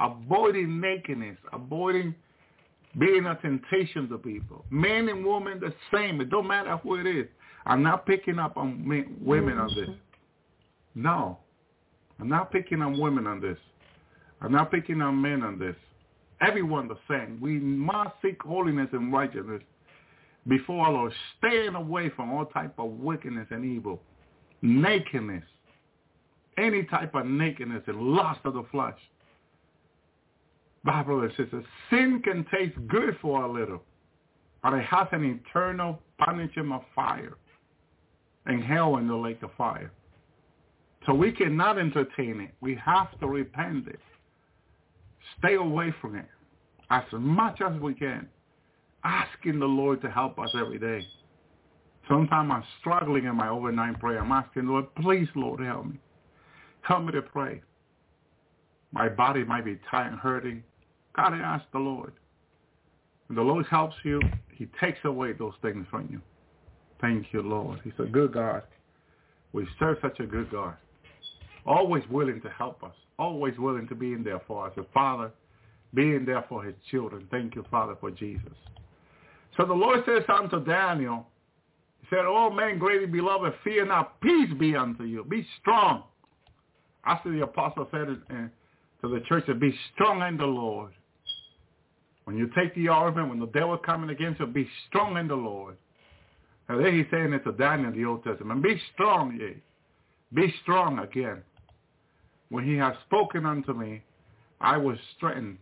avoiding 0.00 0.80
nakedness, 0.80 1.36
avoiding 1.52 2.14
being 2.98 3.26
a 3.26 3.36
temptation 3.36 4.08
to 4.08 4.18
people. 4.18 4.64
Men 4.70 5.08
and 5.08 5.24
women 5.24 5.60
the 5.60 5.72
same. 5.92 6.20
It 6.20 6.30
don't 6.30 6.46
matter 6.46 6.76
who 6.78 6.96
it 6.96 7.06
is. 7.06 7.26
I'm 7.66 7.82
not 7.82 8.06
picking 8.06 8.38
up 8.38 8.56
on 8.56 8.86
men, 8.86 9.16
women 9.20 9.58
on 9.58 9.68
this. 9.68 9.88
Mm-hmm. 9.88 11.02
No. 11.02 11.38
I'm 12.18 12.28
not 12.28 12.50
picking 12.50 12.82
on 12.82 12.98
women 12.98 13.26
on 13.26 13.40
this. 13.40 13.58
I'm 14.40 14.52
not 14.52 14.70
picking 14.70 15.00
on 15.00 15.20
men 15.20 15.42
on 15.42 15.58
this. 15.58 15.76
Everyone 16.40 16.88
the 16.88 16.96
same. 17.08 17.38
We 17.40 17.58
must 17.58 18.10
seek 18.22 18.42
holiness 18.42 18.88
and 18.92 19.12
righteousness 19.12 19.62
before 20.48 20.86
our 20.86 20.92
Lord, 20.92 21.12
staying 21.38 21.74
away 21.74 22.08
from 22.10 22.32
all 22.32 22.46
type 22.46 22.74
of 22.78 22.90
wickedness 22.92 23.46
and 23.50 23.64
evil 23.64 24.00
nakedness, 24.62 25.44
any 26.58 26.84
type 26.84 27.14
of 27.14 27.26
nakedness 27.26 27.82
and 27.86 28.00
lust 28.00 28.40
of 28.44 28.54
the 28.54 28.64
flesh. 28.70 28.98
My 30.82 31.02
brother 31.02 31.30
and 31.38 31.64
sin 31.90 32.22
can 32.24 32.46
taste 32.52 32.76
good 32.88 33.16
for 33.20 33.42
a 33.42 33.50
little, 33.50 33.82
but 34.62 34.72
it 34.74 34.84
has 34.84 35.06
an 35.12 35.24
eternal 35.24 36.00
punishment 36.18 36.72
of 36.72 36.82
fire 36.94 37.36
and 38.46 38.64
hell 38.64 38.96
in 38.96 39.06
the 39.06 39.14
lake 39.14 39.42
of 39.42 39.50
fire. 39.58 39.92
So 41.06 41.14
we 41.14 41.32
cannot 41.32 41.78
entertain 41.78 42.40
it. 42.40 42.54
We 42.60 42.78
have 42.84 43.18
to 43.20 43.26
repent 43.26 43.88
it. 43.88 44.00
Stay 45.38 45.54
away 45.54 45.94
from 46.00 46.16
it 46.16 46.26
as 46.90 47.04
much 47.12 47.60
as 47.60 47.78
we 47.80 47.94
can, 47.94 48.26
asking 49.04 49.60
the 49.60 49.66
Lord 49.66 50.00
to 50.02 50.10
help 50.10 50.38
us 50.38 50.50
every 50.58 50.78
day. 50.78 51.06
Sometimes 52.08 52.50
I'm 52.52 52.64
struggling 52.80 53.24
in 53.24 53.36
my 53.36 53.48
overnight 53.48 54.00
prayer. 54.00 54.20
I'm 54.20 54.32
asking, 54.32 54.66
Lord, 54.66 54.92
please, 54.96 55.28
Lord, 55.34 55.60
help 55.60 55.86
me. 55.86 56.00
Help 56.82 57.04
me 57.04 57.12
to 57.12 57.22
pray. 57.22 57.62
My 58.92 59.08
body 59.08 59.44
might 59.44 59.64
be 59.64 59.78
tired 59.90 60.12
and 60.12 60.20
hurting. 60.20 60.64
God, 61.20 61.34
I 61.34 61.38
ask 61.38 61.64
the 61.72 61.78
Lord. 61.78 62.12
The 63.28 63.42
Lord 63.42 63.66
helps 63.70 63.94
you, 64.04 64.20
he 64.56 64.66
takes 64.80 64.98
away 65.04 65.34
those 65.34 65.52
things 65.60 65.86
from 65.90 66.08
you. 66.10 66.20
Thank 66.98 67.26
you, 67.32 67.42
Lord. 67.42 67.80
He's 67.84 67.92
a 67.98 68.04
good 68.04 68.32
God. 68.32 68.62
We 69.52 69.66
serve 69.78 69.98
such 70.00 70.18
a 70.20 70.26
good 70.26 70.50
God. 70.50 70.76
Always 71.66 72.02
willing 72.10 72.40
to 72.40 72.48
help 72.48 72.82
us. 72.82 72.94
Always 73.18 73.58
willing 73.58 73.86
to 73.88 73.94
be 73.94 74.14
in 74.14 74.24
there 74.24 74.40
for 74.46 74.66
us. 74.66 74.72
A 74.78 74.84
father 74.94 75.30
being 75.92 76.24
there 76.24 76.42
for 76.48 76.64
his 76.64 76.74
children. 76.90 77.28
Thank 77.30 77.54
you, 77.54 77.66
Father, 77.70 77.96
for 78.00 78.10
Jesus. 78.10 78.56
So 79.58 79.66
the 79.66 79.74
Lord 79.74 80.02
says 80.06 80.22
unto 80.26 80.64
Daniel, 80.64 81.26
he 82.00 82.06
said, 82.08 82.24
Oh 82.24 82.50
man, 82.50 82.78
greatly 82.78 83.06
beloved, 83.06 83.52
fear 83.62 83.84
not, 83.84 84.18
peace 84.22 84.50
be 84.58 84.74
unto 84.74 85.04
you. 85.04 85.24
Be 85.24 85.46
strong. 85.60 86.04
After 87.04 87.30
the 87.30 87.42
apostle 87.42 87.88
said 87.90 88.08
it 88.08 88.18
uh, 88.30 88.46
to 89.02 89.14
the 89.14 89.20
church, 89.28 89.44
to 89.46 89.54
be 89.54 89.74
strong 89.92 90.26
in 90.26 90.38
the 90.38 90.46
Lord. 90.46 90.92
When 92.30 92.38
you 92.38 92.48
take 92.56 92.72
the 92.76 92.86
argument, 92.86 93.30
when 93.30 93.40
the 93.40 93.46
devil 93.46 93.76
coming 93.76 94.10
against 94.10 94.38
you, 94.38 94.46
be 94.46 94.68
strong 94.86 95.16
in 95.16 95.26
the 95.26 95.34
Lord. 95.34 95.76
And 96.68 96.78
then 96.78 96.96
he's 96.96 97.06
saying 97.10 97.32
it 97.32 97.42
to 97.42 97.50
Daniel 97.50 97.92
in 97.92 98.00
the 98.00 98.08
Old 98.08 98.22
Testament. 98.22 98.62
Be 98.62 98.80
strong, 98.94 99.36
ye. 99.36 99.56
Be 100.32 100.54
strong 100.62 101.00
again. 101.00 101.42
When 102.48 102.64
he 102.64 102.76
has 102.76 102.94
spoken 103.08 103.46
unto 103.46 103.72
me, 103.72 104.04
I 104.60 104.76
was 104.76 104.96
strengthened 105.16 105.58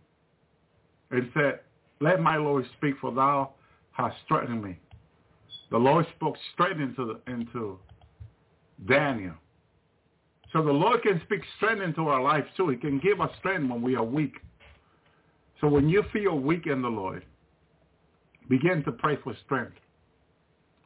and 1.09 1.31
said, 1.33 1.61
let 2.01 2.21
my 2.21 2.37
Lord 2.37 2.65
speak, 2.77 2.93
for 3.01 3.11
thou 3.11 3.49
hast 3.93 4.17
strengthened 4.25 4.63
me. 4.63 4.77
The 5.71 5.77
Lord 5.79 6.05
spoke 6.17 6.35
strength 6.53 6.81
into, 6.81 7.03
the, 7.25 7.31
into 7.31 7.79
Daniel. 8.87 9.33
So 10.53 10.63
the 10.63 10.71
Lord 10.71 11.01
can 11.01 11.19
speak 11.25 11.41
strength 11.57 11.81
into 11.81 12.03
our 12.09 12.21
lives 12.21 12.47
too. 12.55 12.69
He 12.69 12.77
can 12.77 12.99
give 12.99 13.21
us 13.21 13.31
strength 13.39 13.67
when 13.67 13.81
we 13.81 13.95
are 13.95 14.03
weak. 14.03 14.35
So 15.61 15.67
when 15.67 15.89
you 15.89 16.03
feel 16.13 16.39
weak 16.39 16.67
in 16.67 16.81
the 16.81 16.87
Lord, 16.87 17.25
begin 18.49 18.83
to 18.83 18.91
pray 18.91 19.17
for 19.23 19.35
strength 19.45 19.77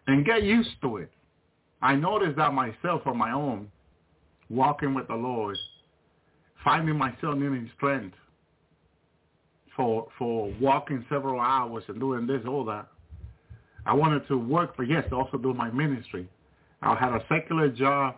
and 0.08 0.26
get 0.26 0.44
used 0.44 0.82
to 0.82 0.98
it. 0.98 1.12
I 1.82 1.95
noticed 1.95 2.38
that 2.38 2.54
myself 2.54 3.02
on 3.06 3.18
my 3.18 3.32
own, 3.32 3.70
walking 4.50 4.94
with 4.94 5.08
the 5.08 5.16
Lord, 5.16 5.58
finding 6.64 6.98
myself 6.98 7.36
needing 7.36 7.70
strength 7.76 8.16
for 9.76 10.08
for 10.18 10.54
walking 10.60 11.06
several 11.10 11.40
hours 11.40 11.84
and 11.88 12.00
doing 12.00 12.28
this, 12.28 12.41
all 12.48 12.64
that. 12.66 12.88
I 13.86 13.94
wanted 13.94 14.28
to 14.30 14.38
work, 14.38 14.76
but 14.78 14.88
yes, 14.88 15.04
also 15.12 15.38
do 15.38 15.54
my 15.54 15.70
ministry. 15.72 16.30
I 16.82 16.95
had 16.95 17.14
a 17.14 17.24
secular 17.28 17.70
job, 17.70 18.16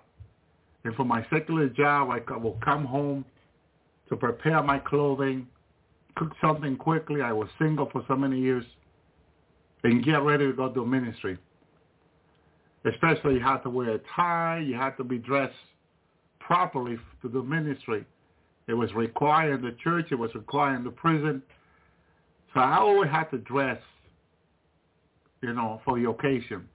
and 0.84 0.94
for 0.96 1.06
my 1.06 1.26
secular 1.32 1.70
job, 1.70 2.10
I 2.10 2.38
will 2.38 2.60
come 2.64 2.86
home 2.86 3.26
to 4.10 4.16
prepare 4.16 4.62
my 4.62 4.78
clothing, 4.80 5.48
cook 6.16 6.32
something 6.42 6.78
quickly. 6.78 7.22
I 7.22 7.32
was 7.32 7.48
single 7.60 7.90
for 7.92 8.04
so 8.08 8.16
many 8.16 8.40
years, 8.40 8.66
and 9.84 10.04
get 10.04 10.22
ready 10.24 10.48
to 10.48 10.54
go 10.54 10.70
do 10.70 10.86
ministry. 10.86 11.38
Especially, 12.86 13.36
you 13.36 13.40
had 13.40 13.60
to 13.60 13.70
wear 13.70 13.96
a 13.96 14.00
tie. 14.16 14.64
You 14.66 14.76
had 14.76 14.96
to 14.98 15.04
be 15.04 15.18
dressed 15.18 15.54
properly 16.40 16.98
to 17.22 17.30
do 17.30 17.44
ministry. 17.44 18.06
It 18.68 18.74
was 18.74 18.94
required 18.94 19.60
in 19.60 19.66
the 19.66 19.76
church. 19.84 20.08
It 20.12 20.16
was 20.16 20.34
required 20.36 20.78
in 20.78 20.84
the 20.84 20.92
prison. 20.92 21.42
So 22.54 22.60
I 22.60 22.78
always 22.78 23.10
had 23.12 23.26
to 23.32 23.38
dress, 23.40 23.80
you 25.42 25.54
know, 25.54 25.82
for 25.84 26.00
the 26.00 26.10
occasion. 26.10 26.68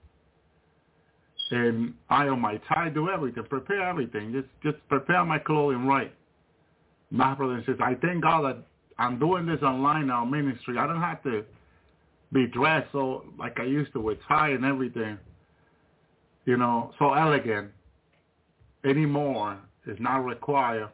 And 1.51 1.93
I 2.09 2.27
on 2.27 2.39
my 2.39 2.57
tie, 2.69 2.89
do 2.89 3.09
everything, 3.09 3.43
prepare 3.43 3.81
everything. 3.89 4.31
Just 4.31 4.47
just 4.63 4.87
prepare 4.87 5.25
my 5.25 5.37
clothing 5.37 5.85
right. 5.85 6.13
My 7.09 7.33
brother 7.33 7.61
says, 7.65 7.75
I 7.81 7.95
thank 7.95 8.23
God 8.23 8.45
that 8.45 8.63
I'm 9.01 9.17
doing 9.17 9.47
this 9.47 9.61
online 9.63 10.07
now, 10.07 10.23
ministry. 10.23 10.77
I 10.77 10.85
don't 10.85 11.01
have 11.01 11.23
to 11.23 11.43
be 12.31 12.45
dressed 12.47 12.91
so 12.91 13.25
like 13.37 13.59
I 13.59 13.63
used 13.63 13.91
to 13.93 13.99
with 13.99 14.19
tie 14.27 14.49
and 14.49 14.63
everything, 14.63 15.17
you 16.45 16.55
know, 16.55 16.91
so 16.99 17.13
elegant 17.13 17.71
anymore. 18.85 19.59
is 19.87 19.97
not 19.99 20.17
required 20.23 20.89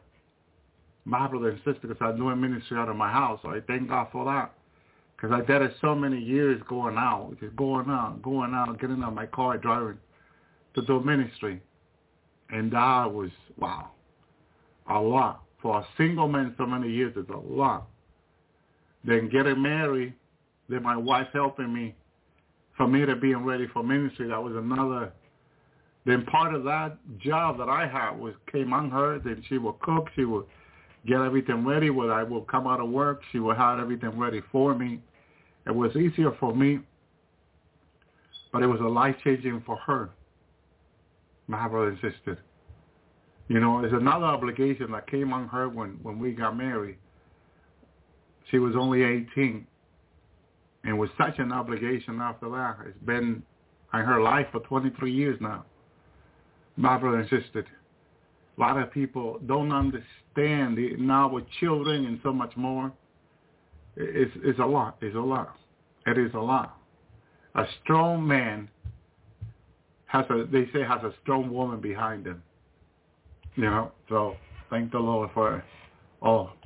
my 1.04 1.26
brother 1.26 1.50
and 1.50 1.58
sister 1.58 1.86
because 1.86 1.98
I'm 2.00 2.16
doing 2.16 2.40
ministry 2.40 2.78
out 2.78 2.88
of 2.88 2.96
my 2.96 3.12
house. 3.12 3.40
So 3.42 3.50
I 3.50 3.60
thank 3.66 3.88
God 3.88 4.08
for 4.10 4.24
that. 4.24 4.54
Because 5.16 5.32
I 5.32 5.44
did 5.44 5.62
it 5.62 5.74
so 5.80 5.94
many 5.94 6.18
years 6.18 6.62
going 6.68 6.96
out, 6.96 7.36
just 7.40 7.56
going 7.56 7.90
out, 7.90 8.22
going 8.22 8.54
out, 8.54 8.80
getting 8.80 9.02
out 9.02 9.14
my 9.14 9.26
car, 9.26 9.58
driving 9.58 9.98
to 10.74 10.82
do 10.82 11.00
ministry. 11.00 11.60
And 12.50 12.72
that 12.72 13.12
was, 13.12 13.30
wow, 13.58 13.90
a 14.88 14.98
lot. 14.98 15.42
For 15.60 15.80
a 15.80 15.86
single 15.96 16.28
man 16.28 16.54
so 16.56 16.64
many 16.64 16.88
years 16.88 17.16
is 17.16 17.26
a 17.30 17.36
lot. 17.36 17.88
Then 19.04 19.28
getting 19.28 19.62
married, 19.62 20.14
then 20.68 20.82
my 20.82 20.96
wife 20.96 21.28
helping 21.32 21.72
me 21.72 21.94
for 22.76 22.86
me 22.86 23.04
to 23.06 23.16
being 23.16 23.44
ready 23.44 23.66
for 23.72 23.82
ministry, 23.82 24.28
that 24.28 24.42
was 24.42 24.54
another 24.54 25.12
then 26.08 26.24
part 26.24 26.54
of 26.54 26.64
that 26.64 26.96
job 27.18 27.58
that 27.58 27.68
I 27.68 27.86
had 27.86 28.18
was 28.18 28.32
came 28.50 28.72
on 28.72 28.90
her. 28.90 29.18
Then 29.18 29.44
she 29.46 29.58
would 29.58 29.78
cook. 29.80 30.08
She 30.16 30.24
would 30.24 30.46
get 31.06 31.20
everything 31.20 31.66
ready. 31.66 31.90
When 31.90 32.08
I 32.08 32.22
would 32.22 32.46
come 32.46 32.66
out 32.66 32.80
of 32.80 32.88
work, 32.88 33.20
she 33.30 33.38
would 33.40 33.58
have 33.58 33.78
everything 33.78 34.18
ready 34.18 34.40
for 34.50 34.74
me. 34.74 35.02
It 35.66 35.74
was 35.74 35.94
easier 35.96 36.32
for 36.40 36.54
me, 36.54 36.78
but 38.54 38.62
it 38.62 38.66
was 38.66 38.80
a 38.80 38.84
life 38.84 39.16
changing 39.22 39.62
for 39.66 39.76
her. 39.76 40.08
My 41.46 41.68
brother 41.68 41.88
and 41.88 41.98
sister. 42.00 42.38
You 43.48 43.60
know, 43.60 43.84
it's 43.84 43.92
another 43.92 44.24
obligation 44.24 44.90
that 44.92 45.10
came 45.10 45.34
on 45.34 45.48
her 45.48 45.68
when, 45.68 45.98
when 46.02 46.18
we 46.18 46.32
got 46.32 46.56
married. 46.56 46.96
She 48.50 48.58
was 48.58 48.74
only 48.76 49.02
18. 49.02 49.66
And 50.84 50.98
was 50.98 51.10
such 51.18 51.38
an 51.38 51.52
obligation 51.52 52.20
after 52.20 52.48
that. 52.50 52.76
It's 52.86 52.98
been 53.04 53.42
in 53.92 54.00
her 54.00 54.20
life 54.22 54.46
for 54.52 54.60
23 54.60 55.12
years 55.12 55.38
now. 55.40 55.64
My 56.76 56.96
brother 56.96 57.18
and 57.18 57.28
sister. 57.28 57.66
A 58.56 58.60
lot 58.60 58.78
of 58.78 58.90
people 58.92 59.40
don't 59.46 59.72
understand 59.72 60.78
it 60.78 60.98
now 60.98 61.28
with 61.28 61.44
children 61.60 62.06
and 62.06 62.20
so 62.22 62.32
much 62.32 62.56
more. 62.56 62.92
It's, 63.96 64.32
it's 64.44 64.58
a 64.58 64.64
lot. 64.64 64.96
It's 65.00 65.16
a 65.16 65.20
lot. 65.20 65.56
It 66.06 66.18
is 66.18 66.32
a 66.34 66.40
lot. 66.40 66.76
A 67.54 67.64
strong 67.82 68.26
man 68.26 68.68
has 70.06 70.24
a, 70.30 70.44
they 70.50 70.66
say, 70.72 70.80
has 70.82 71.02
a 71.02 71.12
strong 71.22 71.52
woman 71.52 71.80
behind 71.80 72.26
him. 72.26 72.42
You 73.56 73.64
know, 73.64 73.92
so 74.08 74.36
thank 74.70 74.92
the 74.92 74.98
Lord 74.98 75.30
for 75.34 75.62
all. 76.22 76.57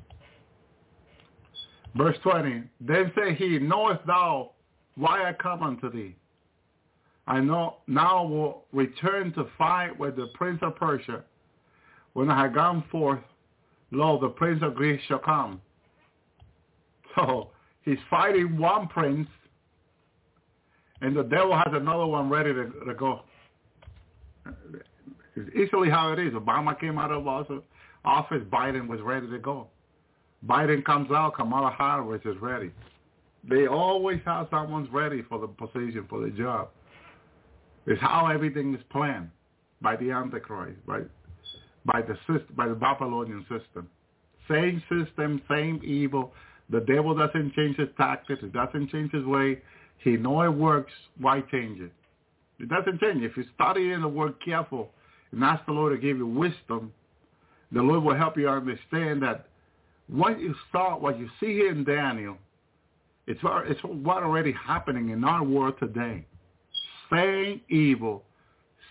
Verse 1.95 2.17
20, 2.23 2.63
then 2.81 3.13
say 3.17 3.35
he, 3.35 3.59
knowest 3.59 4.07
thou 4.07 4.53
why 4.97 5.29
I 5.29 5.33
come 5.33 5.63
unto 5.63 5.91
thee? 5.91 6.17
I 7.27 7.41
know 7.41 7.77
now 7.87 8.25
will 8.25 8.65
return 8.73 9.33
to 9.35 9.47
fight 9.57 9.97
with 9.99 10.17
the 10.17 10.29
prince 10.35 10.59
of 10.63 10.77
Persia 10.77 11.23
when 12.15 12.31
I 12.31 12.43
have 12.43 12.55
gone 12.55 12.85
forth, 12.91 13.21
lo, 13.91 14.19
the 14.21 14.29
prince 14.29 14.63
of 14.63 14.75
Greece 14.75 15.01
shall 15.09 15.19
come. 15.19 15.61
So 17.15 17.51
he's 17.83 17.99
fighting 18.11 18.57
one 18.59 18.89
prince, 18.89 19.29
and 21.01 21.17
the 21.17 21.23
devil 21.23 21.55
has 21.57 21.73
another 21.73 22.07
one 22.07 22.29
ready 22.29 22.53
to, 22.53 22.71
to 22.87 22.95
go. 22.95 23.21
It's 25.37 25.57
easily 25.57 25.89
how 25.89 26.13
it 26.13 26.19
is. 26.19 26.33
Obama 26.33 26.79
came 26.79 26.99
out 26.99 27.11
of 27.11 27.27
office, 27.27 28.43
Biden 28.51 28.89
was 28.89 29.01
ready 29.01 29.29
to 29.29 29.39
go. 29.39 29.69
Biden 30.47 30.85
comes 30.85 31.11
out, 31.11 31.35
Kamala 31.37 31.75
Harris 31.79 32.23
is 32.25 32.37
ready. 32.41 32.71
They 33.49 33.67
always 33.67 34.21
have 34.25 34.49
someone 34.51 34.89
ready 34.93 35.23
for 35.23 35.39
the 35.39 35.49
position, 35.49 36.07
for 36.09 36.21
the 36.21 36.31
job. 36.31 36.69
It's 37.87 38.01
how 38.01 38.29
everything 38.29 38.75
is 38.75 38.81
planned 38.91 39.31
by 39.81 39.97
the 39.97 40.11
Antichrist, 40.11 40.79
right? 40.87 41.07
by 41.85 42.03
the 42.03 42.17
system, 42.27 42.55
by 42.57 42.69
the 42.69 42.75
Babylonian 42.75 43.43
system. 43.43 43.89
Same 44.49 44.83
system, 44.89 45.43
same 45.49 45.81
evil. 45.85 46.33
The 46.71 46.81
devil 46.81 47.15
doesn't 47.15 47.55
change 47.55 47.77
his 47.77 47.89
tactics. 47.97 48.41
He 48.41 48.49
doesn't 48.49 48.91
change 48.91 49.13
his 49.13 49.25
way. 49.25 49.61
He 49.99 50.17
know 50.17 50.43
it 50.43 50.49
works. 50.49 50.93
Why 51.19 51.41
change 51.51 51.81
it? 51.81 51.93
It 52.59 52.69
doesn't 52.69 53.01
change. 53.01 53.23
If 53.23 53.37
you 53.37 53.45
study 53.55 53.93
in 53.93 54.03
the 54.03 54.09
word 54.09 54.35
careful 54.45 54.91
and 55.33 55.43
ask 55.43 55.65
the 55.67 55.73
Lord 55.73 55.95
to 55.95 56.01
give 56.01 56.19
you 56.19 56.27
wisdom, 56.27 56.93
the 57.73 57.83
Lord 57.83 58.05
will 58.05 58.15
help 58.15 58.37
you 58.37 58.49
understand 58.49 59.23
that 59.23 59.49
what 60.13 60.39
you 60.39 60.55
saw, 60.71 60.99
what 60.99 61.19
you 61.19 61.29
see 61.41 61.55
here 61.55 61.71
in 61.71 61.85
Daniel, 61.85 62.37
it's, 63.27 63.41
it's 63.43 63.81
what 63.83 64.23
already 64.23 64.53
happening 64.53 65.09
in 65.09 65.25
our 65.25 65.43
world 65.43 65.75
today. 65.81 66.27
Same 67.11 67.63
evil, 67.71 68.23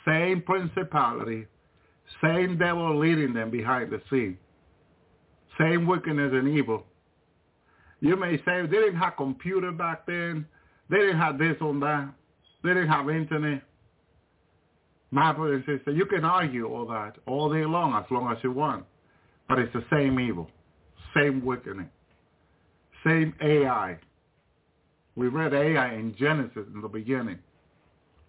same 0.06 0.42
principality, 0.42 1.46
same 2.24 2.58
devil 2.58 2.98
leading 2.98 3.34
them 3.34 3.52
behind 3.52 3.92
the 3.92 4.02
scene. 4.10 4.38
Same 5.60 5.86
wickedness 5.86 6.32
and 6.34 6.58
evil. 6.58 6.86
You 8.00 8.16
may 8.16 8.38
say 8.38 8.62
they 8.64 8.68
didn't 8.68 8.96
have 8.96 9.16
computer 9.16 9.72
back 9.72 10.08
then. 10.08 10.48
They 10.90 10.98
didn't 10.98 11.20
have 11.20 11.38
this 11.38 11.56
or 11.62 11.74
that. 11.82 12.10
They 12.64 12.70
didn't 12.70 12.90
have 12.90 13.10
internet. 13.10 13.62
My 15.12 15.34
brother 15.34 15.56
and 15.56 15.66
sister, 15.66 15.92
you 15.92 16.06
can 16.06 16.24
argue 16.26 16.68
all 16.68 16.88
that 16.88 17.18
all 17.28 17.52
day 17.54 17.66
long 17.66 17.94
as 17.94 18.10
long 18.10 18.32
as 18.32 18.38
you 18.44 18.52
want. 18.52 18.86
But 19.48 19.60
it's 19.60 19.74
the 19.74 19.84
same 19.92 20.20
evil. 20.20 20.50
Same 21.16 21.44
wickedness, 21.44 21.88
same 23.06 23.34
Ai. 23.42 23.98
We 25.16 25.28
read 25.28 25.54
Ai 25.54 25.94
in 25.94 26.16
Genesis 26.18 26.66
in 26.74 26.82
the 26.82 26.88
beginning. 26.88 27.40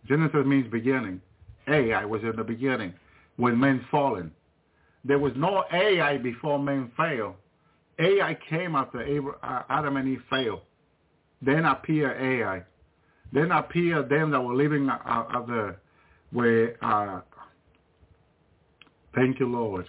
Genesis 0.07 0.45
means 0.45 0.71
beginning. 0.71 1.21
Ai 1.69 2.05
was 2.05 2.23
in 2.23 2.35
the 2.37 2.45
beginning 2.45 2.93
when 3.37 3.59
men 3.59 3.85
fallen. 3.91 4.33
There 5.05 5.19
was 5.19 5.33
no 5.37 5.65
Ai 5.73 6.19
before 6.19 6.59
men 6.59 6.91
fell. 6.97 7.37
Ai 7.99 8.37
came 8.49 8.75
after 8.75 9.01
uh, 9.43 9.63
Adam 9.69 9.97
and 9.97 10.09
Eve 10.09 10.23
fell. 10.29 10.63
Then 11.41 11.65
appeared 11.65 12.21
Ai. 12.21 12.65
Then 13.33 13.51
appeared 13.51 14.09
them 14.09 14.31
that 14.31 14.41
were 14.41 14.55
living 14.55 14.89
uh, 14.89 14.99
uh, 15.07 15.47
the 15.47 15.77
where. 16.33 16.77
Uh, 16.85 17.21
thank 19.15 19.41
you, 19.41 19.47
Lord. 19.47 19.87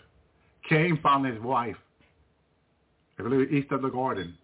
Cain 0.70 0.99
found 1.03 1.26
his 1.26 1.41
wife. 1.41 1.76
I 3.26 3.30
believe 3.30 3.52
east 3.52 3.72
of 3.72 3.82
the 3.82 3.90
garden. 3.90 4.38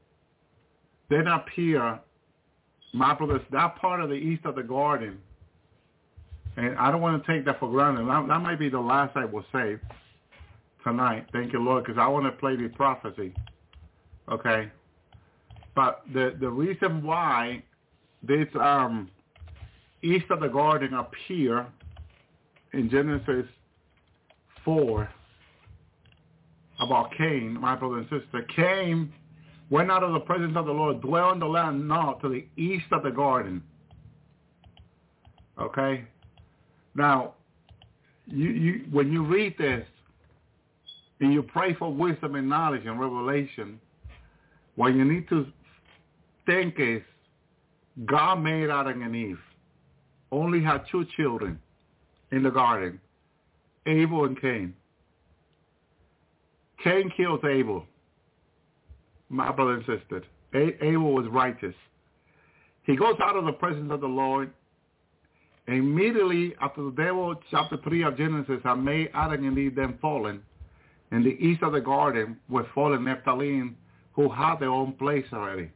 Then 1.10 1.28
up 1.28 1.48
here, 1.56 2.00
my 2.94 3.14
brothers. 3.14 3.42
That 3.52 3.76
part 3.76 4.00
of 4.00 4.10
the 4.10 4.16
east 4.16 4.46
of 4.46 4.56
the 4.56 4.64
garden 4.64 5.20
and 6.60 6.78
I 6.78 6.92
don't 6.92 7.02
want 7.02 7.24
to 7.24 7.32
take 7.32 7.46
that 7.46 7.60
for 7.60 7.70
granted. 7.70 8.06
That, 8.08 8.28
that 8.28 8.40
might 8.42 8.60
be 8.60 8.68
the 8.68 8.80
last 8.80 9.16
I 9.16 9.24
will 9.24 9.46
say 9.54 9.78
tonight. 10.84 11.28
Thank 11.32 11.54
you, 11.54 11.60
Lord, 11.60 11.86
because 11.86 11.98
I 11.98 12.08
want 12.08 12.26
to 12.26 12.32
play 12.32 12.58
the 12.58 12.68
prophecy. 12.68 13.34
Okay? 14.30 14.70
But 15.74 16.02
the, 16.14 16.36
the 16.38 16.50
reason 16.50 17.02
why 17.02 17.64
this 18.24 18.48
um, 18.60 19.10
east 20.02 20.26
of 20.30 20.42
the 20.42 20.50
garden 20.50 20.94
up 20.94 21.14
here 21.30 21.66
in 22.74 22.90
Genesis 22.90 23.46
4 24.66 25.10
about 26.80 27.12
Cain, 27.18 27.60
my 27.60 27.76
brother 27.76 27.98
and 27.98 28.10
sister, 28.10 28.46
Cain 28.56 29.12
went 29.70 29.92
out 29.92 30.04
of 30.04 30.14
the 30.14 30.20
presence 30.20 30.54
of 30.56 30.66
the 30.66 30.72
Lord, 30.72 31.02
dwell 31.02 31.32
in 31.32 31.40
the 31.40 31.46
land 31.46 31.88
now 31.88 32.14
to 32.22 32.30
the 32.30 32.46
east 32.62 32.86
of 32.92 33.04
the 33.04 33.12
garden. 33.12 33.62
Okay? 35.60 36.06
Now, 36.96 37.36
you, 38.26 38.50
you, 38.50 38.86
when 38.92 39.12
you 39.12 39.26
read 39.26 39.56
this 39.58 39.86
and 41.20 41.34
you 41.34 41.44
pray 41.44 41.74
for 41.76 41.94
wisdom 41.94 42.36
and 42.36 42.48
knowledge 42.48 42.86
and 42.86 43.00
revelation, 43.00 43.80
what 44.76 44.96
you 44.96 45.04
need 45.04 45.28
to 45.30 45.46
think 46.46 46.76
is 46.80 47.02
God 48.06 48.42
made 48.42 48.70
Adam 48.70 49.02
and 49.02 49.16
Eve, 49.16 49.40
only 50.32 50.64
had 50.64 50.84
two 50.92 51.06
children 51.18 51.60
in 52.32 52.44
the 52.44 52.50
garden, 52.50 53.00
Abel 53.86 54.26
and 54.26 54.40
Cain. 54.40 54.74
Cain 56.84 57.12
kills 57.16 57.42
Abel, 57.44 57.86
my 59.30 59.52
brother 59.52 59.74
and 59.74 59.86
sister. 59.86 60.24
Abel 60.54 61.14
was 61.14 61.28
righteous. 61.28 61.76
He 62.84 62.96
goes 62.96 63.16
out 63.22 63.36
of 63.36 63.46
the 63.46 63.52
presence 63.52 63.92
of 63.92 64.02
the 64.02 64.08
Lord 64.08 64.52
Immediately 65.70 66.56
after 66.62 66.84
the 66.84 66.92
devil, 66.92 67.36
chapter 67.52 67.78
3 67.78 68.04
of 68.04 68.18
Genesis, 68.18 68.60
I 68.66 68.74
made 68.74 69.12
Adam 69.14 69.48
and 69.48 69.58
Eve 69.58 69.76
them 69.76 70.00
fallen, 70.02 70.42
in 71.12 71.24
the 71.24 71.38
east 71.40 71.62
of 71.62 71.74
the 71.74 71.82
garden 71.82 72.38
were 72.50 72.66
fallen 72.74 73.04
Nephilim, 73.04 73.76
who 74.14 74.30
had 74.30 74.56
their 74.56 74.72
own 74.72 74.94
place 74.94 75.26
already. 75.32 75.70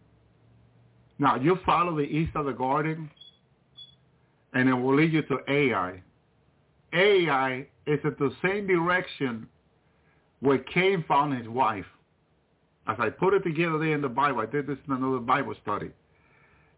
Now, 1.20 1.36
you 1.36 1.60
follow 1.64 1.96
the 1.96 2.04
east 2.04 2.36
of 2.36 2.46
the 2.46 2.54
garden, 2.54 3.12
and 4.54 4.68
it 4.68 4.74
will 4.74 4.96
lead 4.96 5.14
you 5.14 5.22
to 5.24 5.38
Ai. 5.48 6.02
Ai 6.94 7.68
is 7.86 8.00
in 8.04 8.16
the 8.18 8.32
same 8.44 8.66
direction 8.66 9.48
where 10.44 10.58
Cain 10.58 11.06
found 11.08 11.38
his 11.38 11.48
wife. 11.48 11.86
As 12.86 12.98
I 13.00 13.10
put 13.10 13.34
it 13.34 13.44
together 13.44 13.80
there 13.80 13.96
in 13.96 14.02
the 14.02 14.10
Bible, 14.10 14.42
I 14.42 14.46
did 14.46 14.68
this 14.68 14.78
in 14.86 14.94
another 14.94 15.20
Bible 15.20 15.56
study. 15.62 15.90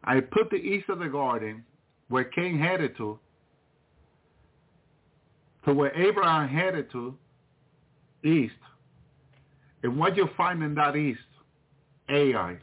I 0.04 0.20
put 0.20 0.52
the 0.52 0.58
east 0.58 0.88
of 0.90 1.00
the 1.00 1.08
garden 1.08 1.66
where 2.10 2.26
Cain 2.26 2.60
headed 2.60 2.96
to, 2.98 3.18
to 5.66 5.74
where 5.74 5.92
Abraham 5.98 6.48
headed 6.48 6.92
to, 6.92 7.16
east. 8.24 8.54
And 9.82 9.98
what 9.98 10.16
you 10.16 10.30
find 10.38 10.62
in 10.62 10.76
that 10.76 10.96
east, 10.96 11.20
Ai. 12.08 12.58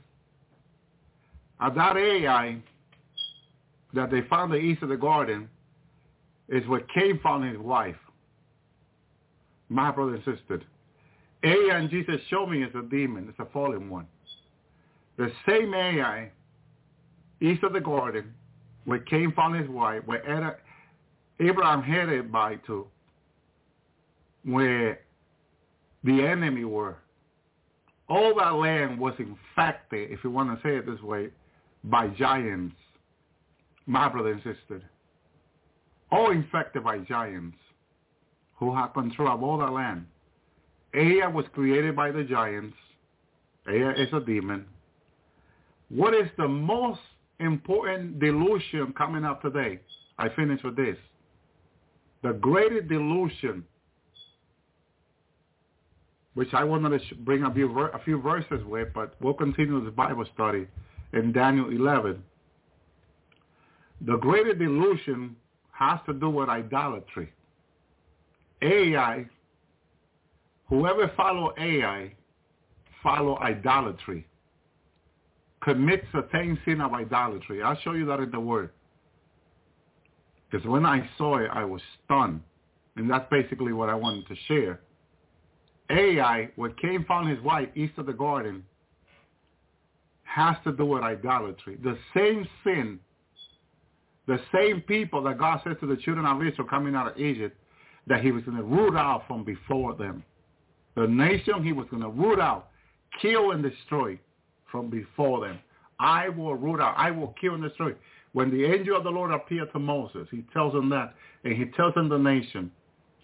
At 1.61 1.75
that 1.75 1.97
Ai 1.97 2.63
that 3.93 4.13
they 4.13 4.21
found 4.31 4.53
the 4.53 4.57
east 4.57 4.85
of 4.85 4.89
the 4.89 4.97
garden 4.97 5.49
is 6.49 6.65
where 6.69 6.83
Cain 6.95 7.19
found 7.25 7.45
his 7.45 7.59
wife. 7.59 7.97
My 9.69 9.91
brother 9.91 10.15
and 10.15 10.25
sister. 10.25 10.63
Ai 11.45 11.71
and 11.73 11.91
Jesus 11.91 12.21
show 12.29 12.47
me 12.47 12.63
is 12.63 12.75
a 12.75 12.83
demon. 12.83 13.27
It's 13.29 13.39
a 13.39 13.53
fallen 13.53 13.91
one. 13.91 14.07
The 15.17 15.31
same 15.47 15.75
Ai 15.75 16.31
east 17.41 17.65
of 17.65 17.73
the 17.73 17.81
garden 17.81 18.33
where 18.85 18.99
Cain 19.01 19.33
found 19.35 19.57
his 19.61 19.69
wife, 19.69 20.03
where 20.07 20.59
Abraham 21.41 21.83
headed 21.83 22.33
by 22.33 22.57
to, 22.67 22.87
where 24.45 25.01
the 26.05 26.23
enemy 26.27 26.65
were. 26.65 26.97
All 28.09 28.35
that 28.37 28.55
land 28.55 28.99
was 28.99 29.15
infected, 29.19 30.11
if 30.11 30.25
you 30.25 30.31
want 30.31 30.51
to 30.51 30.63
say 30.67 30.77
it 30.77 30.87
this 30.87 31.01
way, 31.01 31.31
by 31.85 32.09
giants, 32.09 32.77
my 33.87 34.09
brother 34.09 34.33
and 34.33 34.43
sister. 34.43 34.83
All 36.11 36.31
infected 36.31 36.85
by 36.85 36.99
giants 36.99 37.57
who 38.57 38.75
had 38.75 38.89
control 38.89 39.33
of 39.33 39.43
all 39.43 39.59
that 39.59 39.73
land. 39.73 40.07
Ai 40.95 41.27
was 41.27 41.47
created 41.53 41.97
by 41.97 42.11
the 42.11 42.25
giants. 42.25 42.77
Ai 43.69 43.93
is 43.93 44.09
a 44.13 44.21
demon. 44.21 44.67
What 45.89 46.15
is 46.15 46.29
the 46.37 46.49
most 46.49 47.01
important 47.43 48.21
delusion 48.21 48.95
coming 48.97 49.25
up 49.25 49.43
today. 49.43 49.81
I 50.19 50.29
finish 50.31 50.63
with 50.63 50.77
this. 50.77 50.97
The 52.23 52.33
greatest 52.33 52.89
delusion, 52.89 53.65
which 56.35 56.53
I 56.53 56.65
wanted 56.65 57.03
to 57.09 57.15
bring 57.17 57.43
a 57.43 57.53
few, 57.53 57.79
a 57.79 57.99
few 58.05 58.21
verses 58.21 58.65
with, 58.65 58.89
but 58.95 59.15
we'll 59.21 59.35
continue 59.35 59.85
this 59.85 59.95
Bible 59.95 60.25
study 60.35 60.67
in 61.13 61.33
Daniel 61.33 61.71
11. 61.71 62.23
The 64.03 64.17
greatest 64.17 64.59
delusion 64.59 65.37
has 65.73 65.99
to 66.07 66.13
do 66.13 66.31
with 66.31 66.49
idolatry. 66.49 67.33
Ai, 68.63 69.27
whoever 70.73 71.13
follow 71.19 71.53
Ai, 71.59 72.15
follow 73.03 73.39
idolatry 73.41 74.27
commits 75.63 76.07
the 76.15 76.27
same 76.33 76.59
sin 76.65 76.81
of 76.81 76.95
idolatry. 76.95 77.63
I'll 77.63 77.79
show 77.83 77.93
you 77.93 78.07
that 78.07 78.21
in 78.21 78.31
the 78.31 78.41
Word. 78.41 78.71
Because 80.51 80.67
when 80.67 80.87
I 80.87 81.07
saw 81.19 81.37
it, 81.37 81.51
I 81.53 81.67
was 81.67 81.83
stunned. 82.05 82.41
And 82.97 83.09
that's 83.09 83.27
basically 83.31 83.75
what 83.75 83.91
I 83.91 83.95
wanted 83.95 84.27
to 84.29 84.35
share. 84.49 84.81
Ai, 85.91 86.49
when 86.57 86.73
Cain 86.81 87.05
found 87.07 87.29
his 87.29 87.41
wife 87.45 87.69
east 87.75 87.93
of 87.99 88.07
the 88.07 88.15
garden, 88.15 88.65
has 90.23 90.57
to 90.65 90.73
do 90.73 90.87
with 90.87 91.03
idolatry. 91.03 91.77
The 91.83 91.99
same 92.17 92.49
sin, 92.65 92.99
the 94.27 94.41
same 94.55 94.81
people 94.81 95.23
that 95.25 95.39
God 95.39 95.61
said 95.65 95.79
to 95.81 95.87
the 95.87 95.97
children 95.97 96.25
of 96.25 96.39
Israel 96.39 96.67
coming 96.67 96.95
out 96.95 97.13
of 97.13 97.19
Egypt, 97.19 97.59
that 98.07 98.23
he 98.23 98.33
was 98.33 98.43
going 98.45 98.57
to 98.57 98.63
root 98.63 98.97
out 98.97 99.25
from 99.29 99.45
before 99.45 99.95
them. 99.95 100.25
The 100.95 101.07
nation 101.07 101.65
he 101.65 101.73
was 101.73 101.87
going 101.91 102.03
to 102.03 102.09
root 102.09 102.39
out, 102.39 102.69
kill 103.21 103.53
and 103.53 103.63
destroy 103.63 104.19
from 104.71 104.91
before 104.91 105.47
them. 105.47 105.59
I 105.99 106.29
will 106.29 106.55
root 106.55 106.81
out. 106.81 106.95
I 106.97 107.11
will 107.11 107.35
kill 107.41 107.55
and 107.55 107.63
destroy. 107.63 107.95
When 108.33 108.51
the 108.51 108.65
angel 108.65 108.97
of 108.97 109.05
the 109.05 109.11
Lord 109.11 109.31
appeared 109.31 109.73
to 109.73 109.79
Moses, 109.79 110.27
he 110.31 110.45
tells 110.53 110.75
him 110.75 110.89
that, 110.91 111.15
and 111.45 111.55
he 111.55 111.67
tells 111.77 111.95
him 111.95 112.09
the 112.09 112.19
nation 112.19 112.71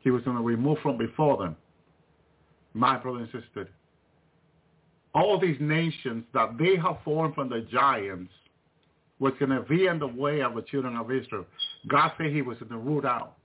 he 0.02 0.10
was 0.10 0.22
going 0.22 0.36
to 0.36 0.42
remove 0.42 0.78
from 0.82 0.98
before 0.98 1.36
them. 1.38 1.56
My 2.74 2.98
brother 2.98 3.20
and 3.20 3.28
sister, 3.32 3.68
all 5.14 5.40
these 5.40 5.56
nations 5.60 6.24
that 6.34 6.56
they 6.58 6.76
have 6.76 6.98
formed 7.04 7.34
from 7.34 7.48
the 7.48 7.66
giants 7.72 8.32
was 9.18 9.32
going 9.40 9.50
to 9.50 9.62
be 9.62 9.86
in 9.86 9.98
the 9.98 10.06
way 10.06 10.42
of 10.42 10.54
the 10.54 10.62
children 10.62 10.96
of 10.96 11.10
Israel. 11.10 11.44
God 11.88 12.12
said 12.18 12.30
he 12.30 12.42
was 12.42 12.58
going 12.58 12.70
to 12.70 12.78
root 12.78 13.04
out. 13.04 13.37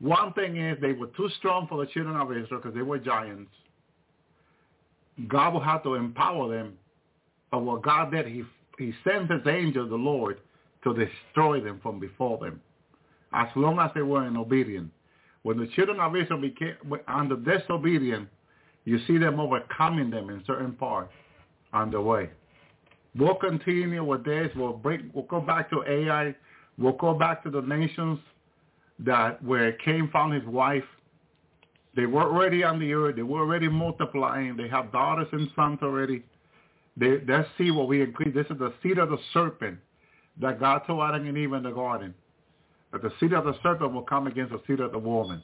One 0.00 0.32
thing 0.34 0.56
is 0.56 0.78
they 0.80 0.92
were 0.92 1.08
too 1.08 1.30
strong 1.38 1.66
for 1.68 1.84
the 1.84 1.90
children 1.92 2.16
of 2.16 2.30
Israel 2.30 2.60
because 2.62 2.74
they 2.74 2.82
were 2.82 2.98
giants. 2.98 3.50
God 5.28 5.54
will 5.54 5.60
have 5.60 5.82
to 5.84 5.94
empower 5.94 6.48
them 6.56 6.74
But 7.52 7.60
what 7.64 7.82
God 7.82 8.12
did. 8.12 8.26
He, 8.28 8.44
he 8.78 8.94
sent 9.04 9.30
his 9.30 9.42
angel, 9.48 9.88
the 9.88 9.96
Lord, 9.96 10.40
to 10.84 10.94
destroy 10.94 11.60
them 11.62 11.80
from 11.82 12.00
before 12.00 12.38
them, 12.38 12.60
as 13.34 13.48
long 13.56 13.80
as 13.80 13.90
they 13.94 14.02
were 14.02 14.26
in 14.26 14.36
obedience. 14.36 14.90
When 15.42 15.58
the 15.58 15.68
children 15.68 16.00
of 16.00 16.16
Israel 16.16 16.40
became 16.42 16.74
under 17.08 17.36
disobedience, 17.36 18.28
you 18.86 19.00
see 19.06 19.18
them 19.18 19.40
overcoming 19.40 20.10
them 20.10 20.30
in 20.30 20.44
certain 20.46 20.72
parts 20.74 21.12
on 21.72 21.90
the 21.90 22.00
way. 22.00 22.30
We'll 23.16 23.36
continue 23.36 24.04
with 24.04 24.24
this. 24.24 24.50
We'll 24.56 24.74
break. 24.74 25.02
We'll 25.14 25.24
go 25.24 25.40
back 25.40 25.70
to 25.70 25.84
Ai. 25.88 26.34
We'll 26.78 26.94
go 26.94 27.14
back 27.14 27.42
to 27.44 27.50
the 27.50 27.62
nations 27.62 28.20
that 29.00 29.42
where 29.42 29.72
Cain 29.72 30.08
found 30.12 30.34
his 30.34 30.44
wife. 30.44 30.84
They 31.96 32.06
were 32.06 32.22
already 32.22 32.62
on 32.64 32.78
the 32.78 32.92
earth. 32.92 33.16
They 33.16 33.22
were 33.22 33.40
already 33.40 33.68
multiplying. 33.68 34.56
They 34.56 34.68
have 34.68 34.92
daughters 34.92 35.28
and 35.32 35.48
sons 35.56 35.78
already. 35.82 36.24
They, 36.96 37.18
that 37.18 37.46
seed 37.56 37.74
what 37.74 37.88
we 37.88 38.02
increase. 38.02 38.34
This 38.34 38.46
is 38.50 38.58
the 38.58 38.72
seed 38.82 38.98
of 38.98 39.10
the 39.10 39.18
serpent 39.32 39.78
that 40.40 40.60
God 40.60 40.82
told 40.86 41.02
Adam 41.02 41.26
and 41.26 41.38
Eve 41.38 41.52
in 41.52 41.62
the 41.62 41.70
garden. 41.70 42.14
That 42.92 43.02
the 43.02 43.12
seed 43.20 43.32
of 43.32 43.44
the 43.44 43.54
serpent 43.62 43.92
will 43.92 44.02
come 44.02 44.26
against 44.26 44.52
the 44.52 44.60
seed 44.66 44.80
of 44.80 44.92
the 44.92 44.98
woman. 44.98 45.42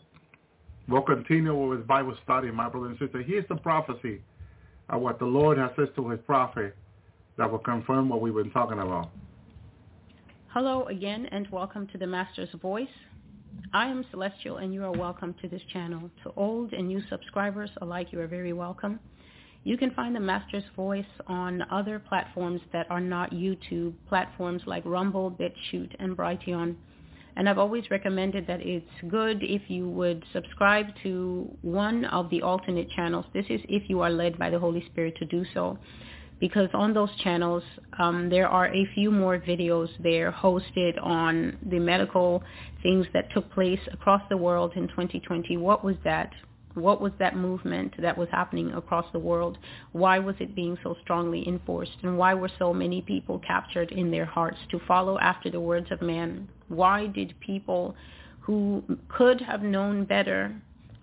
We'll 0.89 1.03
continue 1.03 1.55
with 1.55 1.79
his 1.79 1.87
Bible 1.87 2.17
study, 2.23 2.51
my 2.51 2.69
brother 2.69 2.89
and 2.89 2.99
sister. 2.99 3.23
Here's 3.23 3.47
the 3.49 3.57
prophecy 3.57 4.21
of 4.91 5.01
what 5.01 5.19
the 5.19 5.25
Lord 5.25 5.59
has 5.59 5.71
said 5.77 5.95
to 5.97 6.11
his 6.11 6.21
prophet 6.27 6.77
that 7.37 7.51
will 7.51 7.59
confirm 7.59 8.09
what 8.09 8.21
we've 8.21 8.35
been 8.35 8.51
talking 8.51 8.79
about. 8.79 9.11
Hello 10.49 10.85
again 10.85 11.27
and 11.33 11.49
welcome 11.51 11.87
to 11.89 11.99
the 11.99 12.07
Master's 12.07 12.51
Voice. 12.61 12.87
I 13.73 13.87
am 13.87 14.05
Celestial 14.11 14.59
and 14.59 14.73
you 14.73 14.85
are 14.85 14.93
welcome 14.93 15.35
to 15.43 15.49
this 15.49 15.63
channel. 15.73 16.11
To 16.23 16.33
old 16.37 16.73
and 16.73 16.89
new 16.89 17.03
subscribers 17.11 17.71
alike, 17.83 18.09
you 18.13 18.21
are 18.21 18.27
very 18.27 18.53
welcome. 18.53 19.01
You 19.65 19.77
can 19.77 19.91
find 19.93 20.15
the 20.15 20.21
Master's 20.21 20.65
Voice 20.77 21.05
on 21.27 21.63
other 21.71 21.99
platforms 21.99 22.61
that 22.73 22.87
are 22.91 23.01
not 23.01 23.33
YouTube, 23.33 23.95
platforms 24.09 24.63
like 24.67 24.85
Rumble, 24.85 25.31
BitChute, 25.31 25.95
and 25.99 26.17
Brighteon. 26.17 26.77
And 27.37 27.49
I've 27.49 27.59
always 27.59 27.91
recommended 27.91 28.47
that 28.47 28.61
it's 28.61 28.87
good 29.09 29.43
if 29.43 29.63
you 29.69 29.89
would 29.89 30.25
subscribe 30.33 30.87
to 31.03 31.49
one 31.63 32.05
of 32.05 32.31
the 32.31 32.43
alternate 32.43 32.91
channels. 32.91 33.25
This 33.33 33.47
is 33.49 33.61
if 33.69 33.89
you 33.89 34.01
are 34.03 34.11
led 34.11 34.39
by 34.39 34.51
the 34.51 34.59
Holy 34.59 34.85
Spirit 34.87 35.17
to 35.17 35.25
do 35.25 35.45
so 35.53 35.79
because 36.41 36.69
on 36.75 36.93
those 36.93 37.11
channels 37.23 37.63
um, 37.99 38.29
there 38.29 38.49
are 38.49 38.69
a 38.69 38.87
few 38.95 39.11
more 39.11 39.39
videos 39.39 39.89
there 40.03 40.33
hosted 40.33 41.03
on 41.03 41.57
the 41.71 41.79
medical 41.79 42.43
things 42.83 43.07
that 43.13 43.33
took 43.33 43.51
place 43.53 43.81
across 43.93 44.23
the 44.29 44.37
world 44.37 44.73
in 44.77 44.89
2020. 44.89 45.57
What 45.57 45.85
was 45.85 45.97
that? 46.05 46.31
What 46.75 47.01
was 47.01 47.13
that 47.21 47.37
movement 47.37 47.95
that 48.01 48.19
was 48.19 48.29
happening 48.33 48.73
across 48.73 49.07
the 49.13 49.19
world? 49.19 49.59
Why 49.93 50.19
was 50.19 50.35
it 50.41 50.57
being 50.57 50.77
so 50.83 50.97
strongly 51.03 51.47
enforced? 51.47 51.99
And 52.03 52.19
why 52.19 52.35
were 52.35 52.51
so 52.59 52.75
many 52.75 53.01
people 53.01 53.39
captured 53.39 53.93
in 53.93 54.11
their 54.11 54.25
hearts 54.25 54.59
to 54.73 54.81
follow 54.89 55.19
after 55.21 55.51
the 55.51 55.61
words 55.61 55.87
of 55.93 56.03
man? 56.03 56.49
Why 56.69 57.07
did 57.07 57.39
people 57.39 57.95
who 58.41 58.83
could 59.09 59.41
have 59.41 59.63
known 59.63 60.05
better 60.05 60.55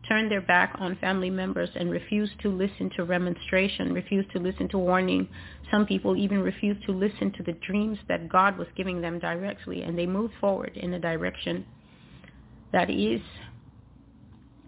turn 0.07 0.29
their 0.29 0.41
back 0.41 0.75
on 0.79 0.97
family 0.97 1.29
members 1.29 1.69
and 1.75 1.91
refuse 1.91 2.29
to 2.41 2.49
listen 2.49 2.89
to 2.95 3.03
remonstration, 3.03 3.93
refuse 3.93 4.25
to 4.33 4.39
listen 4.39 4.67
to 4.69 4.77
warning. 4.77 5.27
Some 5.69 5.85
people 5.85 6.17
even 6.17 6.39
refuse 6.39 6.77
to 6.85 6.91
listen 6.91 7.31
to 7.33 7.43
the 7.43 7.53
dreams 7.53 7.97
that 8.07 8.27
God 8.27 8.57
was 8.57 8.67
giving 8.75 9.01
them 9.01 9.19
directly, 9.19 9.83
and 9.83 9.97
they 9.97 10.05
moved 10.05 10.33
forward 10.39 10.71
in 10.75 10.93
a 10.93 10.99
direction 10.99 11.65
that 12.71 12.89
is 12.89 13.21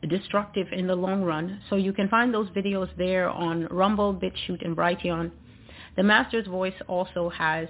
destructive 0.09 0.67
in 0.71 0.87
the 0.87 0.95
long 0.95 1.23
run. 1.23 1.61
So 1.69 1.77
you 1.77 1.93
can 1.93 2.09
find 2.09 2.33
those 2.33 2.49
videos 2.49 2.89
there 2.97 3.29
on 3.29 3.67
Rumble, 3.67 4.13
BitChute, 4.13 4.63
and 4.63 4.75
Brighteon. 4.75 5.31
The 5.95 6.03
Master's 6.03 6.47
Voice 6.47 6.73
also 6.87 7.29
has 7.29 7.67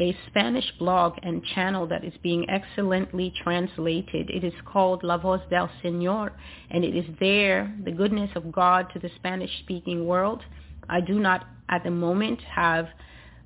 a 0.00 0.16
Spanish 0.28 0.64
blog 0.78 1.18
and 1.22 1.44
channel 1.54 1.86
that 1.86 2.04
is 2.04 2.14
being 2.22 2.48
excellently 2.48 3.32
translated. 3.44 4.30
It 4.30 4.42
is 4.42 4.54
called 4.64 5.04
La 5.04 5.18
Voz 5.18 5.40
del 5.50 5.70
Señor, 5.84 6.30
and 6.70 6.84
it 6.84 6.96
is 6.96 7.04
there, 7.20 7.72
the 7.84 7.92
goodness 7.92 8.30
of 8.34 8.50
God 8.50 8.86
to 8.94 8.98
the 8.98 9.10
Spanish-speaking 9.16 10.06
world. 10.06 10.40
I 10.88 11.02
do 11.02 11.20
not 11.20 11.46
at 11.68 11.84
the 11.84 11.90
moment 11.90 12.40
have 12.40 12.88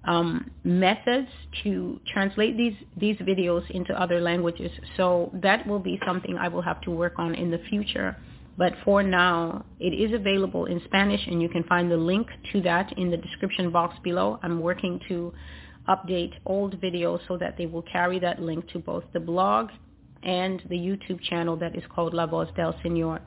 um, 0.05 0.51
methods 0.63 1.29
to 1.65 1.99
translate 2.13 2.57
these, 2.57 2.77
these 2.97 3.17
videos 3.17 3.69
into 3.71 4.01
other 4.01 4.21
languages. 4.21 4.71
So 4.97 5.31
that 5.43 5.67
will 5.67 5.81
be 5.81 5.99
something 6.07 6.37
I 6.39 6.49
will 6.49 6.63
have 6.63 6.81
to 6.83 6.91
work 6.93 7.15
on 7.19 7.35
in 7.35 7.51
the 7.51 7.61
future. 7.69 8.17
But 8.57 8.75
for 8.85 9.03
now, 9.03 9.65
it 9.81 9.93
is 9.93 10.15
available 10.15 10.67
in 10.67 10.81
Spanish, 10.85 11.27
and 11.27 11.43
you 11.43 11.49
can 11.49 11.65
find 11.65 11.91
the 11.91 11.97
link 11.97 12.29
to 12.53 12.61
that 12.63 12.97
in 12.97 13.11
the 13.11 13.17
description 13.17 13.73
box 13.73 13.97
below. 14.05 14.39
I'm 14.45 14.61
working 14.61 15.01
to 15.09 15.33
update 15.89 16.33
old 16.47 16.81
videos 16.81 17.21
so 17.29 17.37
that 17.37 17.57
they 17.57 17.67
will 17.67 17.83
carry 17.83 18.19
that 18.19 18.41
link 18.41 18.69
to 18.71 18.79
both 18.79 19.05
the 19.13 19.21
blog 19.21 19.71
and 20.23 20.63
the 20.69 20.77
YouTube 20.77 21.21
channel 21.23 21.57
that 21.57 21.77
is 21.77 21.85
called 21.95 22.15
La 22.15 22.27
Voz 22.27 22.49
del 22.57 22.75
Señor. 22.85 23.21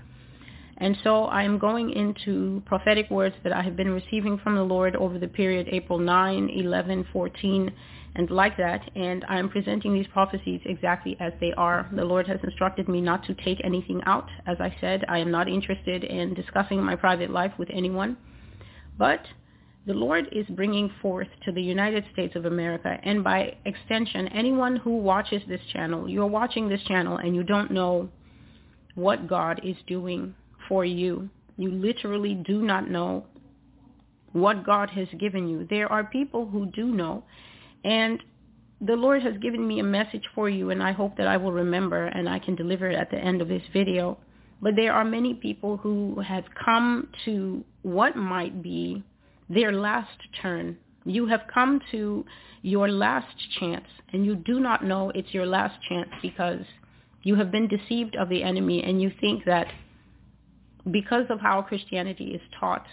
And 0.79 0.95
so 1.03 1.25
I 1.25 1.43
am 1.43 1.57
going 1.57 1.91
into 1.91 2.61
prophetic 2.65 3.09
words 3.09 3.35
that 3.43 3.51
I 3.51 3.63
have 3.63 3.75
been 3.75 3.89
receiving 3.89 4.37
from 4.37 4.55
the 4.55 4.63
Lord 4.63 4.95
over 4.95 5.17
the 5.17 5.27
period 5.27 5.67
April 5.71 5.97
9, 5.97 6.49
11, 6.49 7.07
14, 7.11 7.73
and 8.15 8.29
like 8.29 8.57
that. 8.57 8.81
And 8.95 9.25
I 9.27 9.39
am 9.39 9.49
presenting 9.49 9.93
these 9.93 10.05
prophecies 10.07 10.61
exactly 10.65 11.17
as 11.19 11.33
they 11.39 11.51
are. 11.53 11.89
The 11.91 12.05
Lord 12.05 12.27
has 12.27 12.39
instructed 12.43 12.87
me 12.87 13.01
not 13.01 13.25
to 13.25 13.33
take 13.33 13.59
anything 13.63 14.01
out. 14.05 14.29
As 14.45 14.57
I 14.59 14.75
said, 14.79 15.03
I 15.07 15.17
am 15.17 15.31
not 15.31 15.47
interested 15.47 16.03
in 16.03 16.35
discussing 16.35 16.83
my 16.83 16.95
private 16.95 17.31
life 17.31 17.53
with 17.57 17.69
anyone. 17.71 18.15
But 18.99 19.21
the 19.87 19.93
Lord 19.93 20.27
is 20.33 20.45
bringing 20.49 20.91
forth 21.01 21.29
to 21.45 21.51
the 21.53 21.61
United 21.61 22.03
States 22.11 22.35
of 22.35 22.43
America, 22.43 22.99
and 23.03 23.23
by 23.23 23.55
extension, 23.63 24.27
anyone 24.27 24.75
who 24.75 24.97
watches 24.97 25.41
this 25.47 25.61
channel, 25.71 26.09
you're 26.09 26.27
watching 26.27 26.67
this 26.67 26.81
channel 26.83 27.17
and 27.17 27.33
you 27.33 27.41
don't 27.41 27.71
know 27.71 28.09
what 28.95 29.29
God 29.29 29.61
is 29.63 29.77
doing 29.87 30.35
for 30.67 30.83
you. 30.83 31.29
You 31.55 31.71
literally 31.71 32.33
do 32.33 32.61
not 32.61 32.91
know 32.91 33.25
what 34.33 34.65
God 34.65 34.89
has 34.89 35.07
given 35.17 35.47
you. 35.47 35.65
There 35.69 35.89
are 35.89 36.03
people 36.03 36.45
who 36.45 36.65
do 36.65 36.87
know, 36.87 37.23
and 37.85 38.21
the 38.81 38.95
Lord 38.95 39.23
has 39.23 39.37
given 39.37 39.65
me 39.65 39.79
a 39.79 39.83
message 39.83 40.25
for 40.35 40.49
you, 40.49 40.69
and 40.69 40.83
I 40.83 40.91
hope 40.91 41.15
that 41.15 41.27
I 41.27 41.37
will 41.37 41.53
remember 41.53 42.07
and 42.07 42.27
I 42.27 42.39
can 42.39 42.55
deliver 42.55 42.89
it 42.89 42.95
at 42.95 43.09
the 43.09 43.17
end 43.17 43.41
of 43.41 43.47
this 43.47 43.63
video. 43.71 44.17
But 44.61 44.75
there 44.75 44.91
are 44.91 45.05
many 45.05 45.33
people 45.33 45.77
who 45.77 46.19
have 46.19 46.43
come 46.65 47.07
to 47.23 47.63
what 47.83 48.17
might 48.17 48.61
be 48.61 49.03
their 49.49 49.71
last 49.71 50.17
turn. 50.41 50.77
You 51.05 51.27
have 51.27 51.41
come 51.53 51.81
to 51.91 52.25
your 52.61 52.89
last 52.89 53.33
chance, 53.59 53.87
and 54.11 54.25
you 54.25 54.35
do 54.35 54.59
not 54.59 54.83
know 54.83 55.11
it's 55.15 55.33
your 55.33 55.45
last 55.45 55.75
chance 55.87 56.09
because 56.21 56.65
you 57.23 57.35
have 57.35 57.51
been 57.51 57.67
deceived 57.67 58.15
of 58.15 58.29
the 58.29 58.43
enemy, 58.43 58.83
and 58.83 59.01
you 59.01 59.11
think 59.21 59.45
that 59.45 59.67
because 60.91 61.25
of 61.29 61.39
how 61.39 61.61
Christianity 61.61 62.31
is 62.31 62.41
taught 62.59 62.85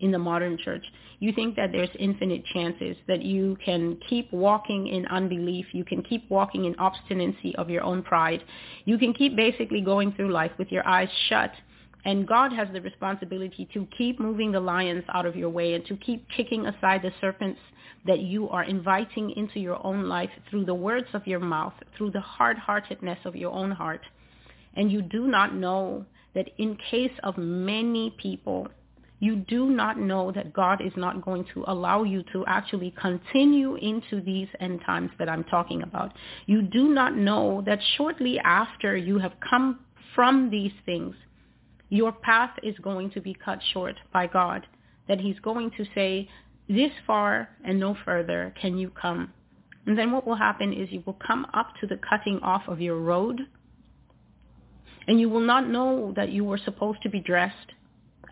in 0.00 0.10
the 0.10 0.18
modern 0.18 0.58
church, 0.58 0.84
you 1.18 1.32
think 1.32 1.56
that 1.56 1.72
there's 1.72 1.88
infinite 1.98 2.44
chances 2.52 2.96
that 3.08 3.22
you 3.22 3.56
can 3.64 3.98
keep 4.08 4.30
walking 4.32 4.88
in 4.88 5.06
unbelief. 5.06 5.66
You 5.72 5.84
can 5.84 6.02
keep 6.02 6.28
walking 6.30 6.66
in 6.66 6.76
obstinacy 6.78 7.54
of 7.56 7.70
your 7.70 7.82
own 7.82 8.02
pride. 8.02 8.42
You 8.84 8.98
can 8.98 9.14
keep 9.14 9.34
basically 9.34 9.80
going 9.80 10.12
through 10.12 10.30
life 10.32 10.52
with 10.58 10.70
your 10.70 10.86
eyes 10.86 11.08
shut 11.28 11.52
and 12.06 12.26
God 12.26 12.52
has 12.52 12.68
the 12.72 12.80
responsibility 12.80 13.68
to 13.74 13.86
keep 13.98 14.20
moving 14.20 14.52
the 14.52 14.60
lions 14.60 15.02
out 15.12 15.26
of 15.26 15.34
your 15.34 15.50
way 15.50 15.74
and 15.74 15.84
to 15.86 15.96
keep 15.96 16.24
kicking 16.34 16.64
aside 16.64 17.02
the 17.02 17.10
serpents 17.20 17.58
that 18.06 18.20
you 18.20 18.48
are 18.48 18.62
inviting 18.62 19.32
into 19.32 19.58
your 19.58 19.84
own 19.84 20.08
life 20.08 20.30
through 20.48 20.64
the 20.64 20.74
words 20.74 21.08
of 21.14 21.26
your 21.26 21.40
mouth, 21.40 21.74
through 21.98 22.12
the 22.12 22.20
hard-heartedness 22.20 23.18
of 23.24 23.34
your 23.34 23.52
own 23.52 23.72
heart. 23.72 24.02
And 24.74 24.92
you 24.92 25.02
do 25.02 25.26
not 25.26 25.56
know 25.56 26.06
that 26.36 26.48
in 26.58 26.78
case 26.90 27.10
of 27.24 27.36
many 27.36 28.14
people, 28.22 28.68
you 29.18 29.36
do 29.36 29.70
not 29.70 29.98
know 29.98 30.30
that 30.30 30.52
God 30.52 30.80
is 30.80 30.92
not 30.94 31.24
going 31.24 31.44
to 31.54 31.64
allow 31.66 32.04
you 32.04 32.22
to 32.32 32.44
actually 32.46 32.94
continue 33.00 33.74
into 33.74 34.20
these 34.20 34.48
end 34.60 34.80
times 34.86 35.10
that 35.18 35.28
I'm 35.28 35.42
talking 35.42 35.82
about. 35.82 36.12
You 36.44 36.62
do 36.62 36.94
not 36.94 37.16
know 37.16 37.64
that 37.66 37.80
shortly 37.96 38.38
after 38.38 38.96
you 38.96 39.18
have 39.18 39.32
come 39.40 39.80
from 40.14 40.50
these 40.50 40.72
things, 40.84 41.16
your 41.88 42.12
path 42.12 42.50
is 42.62 42.76
going 42.78 43.10
to 43.10 43.20
be 43.20 43.34
cut 43.34 43.60
short 43.72 43.96
by 44.12 44.26
God, 44.26 44.66
that 45.08 45.20
he's 45.20 45.38
going 45.40 45.70
to 45.76 45.84
say, 45.94 46.28
this 46.68 46.90
far 47.06 47.48
and 47.64 47.78
no 47.78 47.96
further 48.04 48.52
can 48.60 48.76
you 48.76 48.90
come. 48.90 49.32
And 49.86 49.96
then 49.96 50.10
what 50.10 50.26
will 50.26 50.34
happen 50.34 50.72
is 50.72 50.90
you 50.90 51.02
will 51.06 51.18
come 51.24 51.46
up 51.54 51.74
to 51.80 51.86
the 51.86 51.96
cutting 51.96 52.40
off 52.40 52.62
of 52.66 52.80
your 52.80 52.98
road, 52.98 53.42
and 55.06 55.20
you 55.20 55.28
will 55.28 55.40
not 55.40 55.68
know 55.68 56.12
that 56.16 56.30
you 56.30 56.44
were 56.44 56.58
supposed 56.58 57.02
to 57.02 57.08
be 57.08 57.20
dressed 57.20 57.72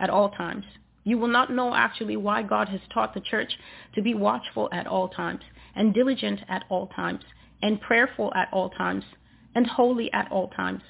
at 0.01 0.11
all 0.11 0.31
times. 0.31 0.65
You 1.05 1.19
will 1.19 1.29
not 1.29 1.53
know 1.53 1.75
actually 1.75 2.17
why 2.17 2.43
God 2.43 2.69
has 2.71 2.81
taught 2.93 3.15
the 3.15 3.21
church 3.21 3.53
to 3.95 4.03
be 4.03 4.15
watchful 4.15 4.69
at 4.73 4.89
all 4.89 5.09
times, 5.09 5.43
and 5.77 5.95
diligent 5.95 6.41
at 6.49 6.65
all 6.69 6.89
times, 6.89 7.23
and 7.63 7.81
prayerful 7.81 8.33
at 8.35 8.49
all 8.53 8.71
times, 8.71 9.05
and 9.55 9.65
holy 9.65 10.13
at 10.13 10.33
all 10.33 10.49
times 10.49 10.83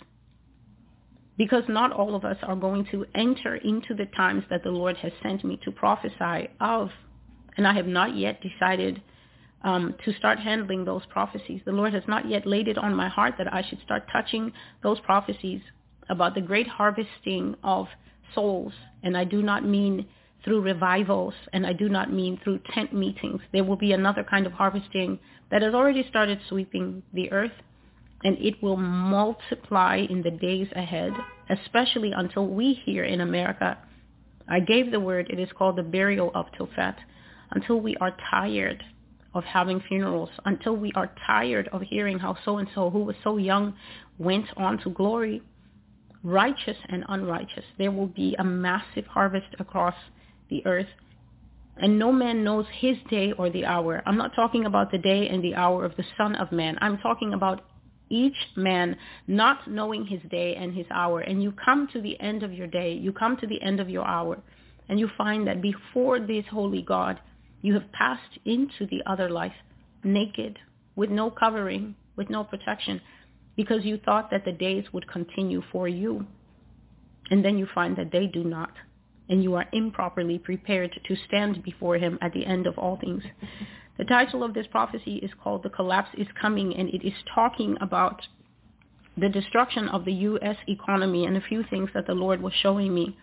because 1.36 1.64
not 1.68 1.92
all 1.92 2.14
of 2.14 2.24
us 2.24 2.36
are 2.42 2.56
going 2.56 2.86
to 2.90 3.04
enter 3.14 3.56
into 3.56 3.94
the 3.94 4.06
times 4.16 4.44
that 4.50 4.62
the 4.62 4.70
Lord 4.70 4.96
has 4.98 5.12
sent 5.22 5.44
me 5.44 5.58
to 5.64 5.70
prophesy 5.70 6.48
of. 6.60 6.90
And 7.56 7.66
I 7.66 7.74
have 7.74 7.86
not 7.86 8.16
yet 8.16 8.40
decided 8.40 9.02
um, 9.62 9.94
to 10.04 10.12
start 10.14 10.38
handling 10.38 10.84
those 10.84 11.02
prophecies. 11.06 11.60
The 11.64 11.72
Lord 11.72 11.94
has 11.94 12.02
not 12.06 12.28
yet 12.28 12.46
laid 12.46 12.68
it 12.68 12.78
on 12.78 12.94
my 12.94 13.08
heart 13.08 13.34
that 13.38 13.52
I 13.52 13.64
should 13.68 13.80
start 13.82 14.04
touching 14.12 14.52
those 14.82 15.00
prophecies 15.00 15.60
about 16.08 16.34
the 16.34 16.40
great 16.40 16.68
harvesting 16.68 17.56
of 17.64 17.86
souls. 18.34 18.72
And 19.02 19.16
I 19.16 19.24
do 19.24 19.42
not 19.42 19.64
mean 19.64 20.06
through 20.44 20.60
revivals, 20.60 21.34
and 21.54 21.66
I 21.66 21.72
do 21.72 21.88
not 21.88 22.12
mean 22.12 22.38
through 22.44 22.60
tent 22.74 22.92
meetings. 22.92 23.40
There 23.52 23.64
will 23.64 23.76
be 23.76 23.92
another 23.92 24.22
kind 24.22 24.46
of 24.46 24.52
harvesting 24.52 25.18
that 25.50 25.62
has 25.62 25.72
already 25.72 26.06
started 26.08 26.38
sweeping 26.48 27.02
the 27.14 27.32
earth 27.32 27.52
and 28.24 28.36
it 28.38 28.62
will 28.62 28.76
multiply 28.76 29.96
in 29.96 30.22
the 30.22 30.30
days 30.30 30.68
ahead, 30.74 31.12
especially 31.50 32.12
until 32.12 32.46
we 32.46 32.74
here 32.84 33.04
in 33.04 33.20
America. 33.20 33.78
I 34.48 34.60
gave 34.60 34.90
the 34.90 35.00
word, 35.00 35.28
it 35.30 35.38
is 35.38 35.48
called 35.56 35.76
the 35.76 35.82
burial 35.82 36.30
of 36.34 36.46
Tophet, 36.58 36.96
until 37.50 37.80
we 37.80 37.96
are 38.00 38.16
tired 38.30 38.82
of 39.34 39.44
having 39.44 39.80
funerals, 39.88 40.30
until 40.44 40.76
we 40.76 40.92
are 40.94 41.10
tired 41.26 41.68
of 41.72 41.82
hearing 41.82 42.18
how 42.18 42.36
so-and-so 42.44 42.90
who 42.90 43.00
was 43.00 43.16
so 43.22 43.36
young 43.36 43.74
went 44.18 44.46
on 44.56 44.78
to 44.78 44.90
glory, 44.90 45.42
righteous 46.22 46.76
and 46.88 47.04
unrighteous. 47.08 47.64
There 47.78 47.90
will 47.90 48.06
be 48.06 48.34
a 48.38 48.44
massive 48.44 49.06
harvest 49.06 49.48
across 49.58 49.94
the 50.48 50.64
earth 50.66 50.88
and 51.76 51.98
no 51.98 52.12
man 52.12 52.44
knows 52.44 52.66
his 52.72 52.96
day 53.10 53.32
or 53.32 53.50
the 53.50 53.64
hour. 53.64 54.02
I'm 54.06 54.16
not 54.16 54.34
talking 54.34 54.64
about 54.64 54.90
the 54.90 54.98
day 54.98 55.28
and 55.28 55.42
the 55.42 55.54
hour 55.54 55.84
of 55.84 55.96
the 55.96 56.04
Son 56.16 56.36
of 56.36 56.52
Man. 56.52 56.78
I'm 56.80 56.98
talking 56.98 57.34
about 57.34 57.64
each 58.10 58.36
man 58.56 58.96
not 59.26 59.68
knowing 59.68 60.06
his 60.06 60.20
day 60.30 60.54
and 60.56 60.74
his 60.74 60.86
hour. 60.90 61.20
And 61.20 61.42
you 61.42 61.52
come 61.52 61.88
to 61.92 62.00
the 62.00 62.20
end 62.20 62.42
of 62.42 62.52
your 62.52 62.66
day, 62.66 62.92
you 62.92 63.12
come 63.12 63.36
to 63.38 63.46
the 63.46 63.60
end 63.62 63.80
of 63.80 63.88
your 63.88 64.06
hour, 64.06 64.38
and 64.88 65.00
you 65.00 65.08
find 65.16 65.46
that 65.46 65.62
before 65.62 66.20
this 66.20 66.44
holy 66.50 66.82
God, 66.82 67.20
you 67.62 67.74
have 67.74 67.90
passed 67.92 68.38
into 68.44 68.86
the 68.90 69.02
other 69.06 69.30
life 69.30 69.54
naked, 70.02 70.58
with 70.96 71.10
no 71.10 71.30
covering, 71.30 71.94
with 72.16 72.28
no 72.28 72.44
protection, 72.44 73.00
because 73.56 73.84
you 73.84 73.98
thought 74.04 74.30
that 74.30 74.44
the 74.44 74.52
days 74.52 74.84
would 74.92 75.08
continue 75.08 75.62
for 75.72 75.88
you. 75.88 76.26
And 77.30 77.44
then 77.44 77.56
you 77.56 77.66
find 77.74 77.96
that 77.96 78.12
they 78.12 78.26
do 78.26 78.44
not 78.44 78.72
and 79.28 79.42
you 79.42 79.54
are 79.54 79.66
improperly 79.72 80.38
prepared 80.38 80.98
to 81.06 81.16
stand 81.26 81.62
before 81.62 81.96
him 81.96 82.18
at 82.20 82.32
the 82.32 82.46
end 82.46 82.66
of 82.66 82.78
all 82.78 82.96
things. 82.96 83.22
The 83.96 84.04
title 84.04 84.42
of 84.42 84.54
this 84.54 84.66
prophecy 84.66 85.16
is 85.16 85.30
called 85.42 85.62
The 85.62 85.70
Collapse 85.70 86.10
is 86.18 86.26
Coming, 86.40 86.74
and 86.74 86.88
it 86.88 87.06
is 87.06 87.14
talking 87.32 87.76
about 87.80 88.22
the 89.16 89.28
destruction 89.28 89.88
of 89.88 90.04
the 90.04 90.12
U.S. 90.12 90.56
economy 90.66 91.24
and 91.24 91.36
a 91.36 91.40
few 91.40 91.62
things 91.70 91.90
that 91.94 92.06
the 92.06 92.14
Lord 92.14 92.42
was 92.42 92.52
showing 92.52 92.92
me. 92.92 93.16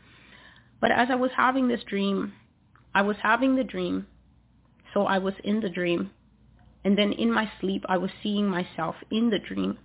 But 0.80 0.91
as 0.91 1.10
I 1.11 1.15
was 1.15 1.32
having 1.36 1.68
this 1.68 1.84
dream, 1.84 2.34
I 2.95 3.02
was 3.02 3.18
having 3.22 3.56
the 3.56 3.64
dream, 3.64 4.07
so 4.94 5.06
I 5.06 5.18
was 5.18 5.34
in 5.44 5.60
the 5.60 5.69
dream. 5.69 6.11
And 6.84 6.98
then 6.98 7.11
in 7.11 7.32
my 7.32 7.52
sleep, 7.60 7.84
I 7.88 7.98
was 7.98 8.10
seeing 8.23 8.48
myself 8.48 8.95
in 9.11 9.30
the 9.30 9.40
dream. 9.40 9.78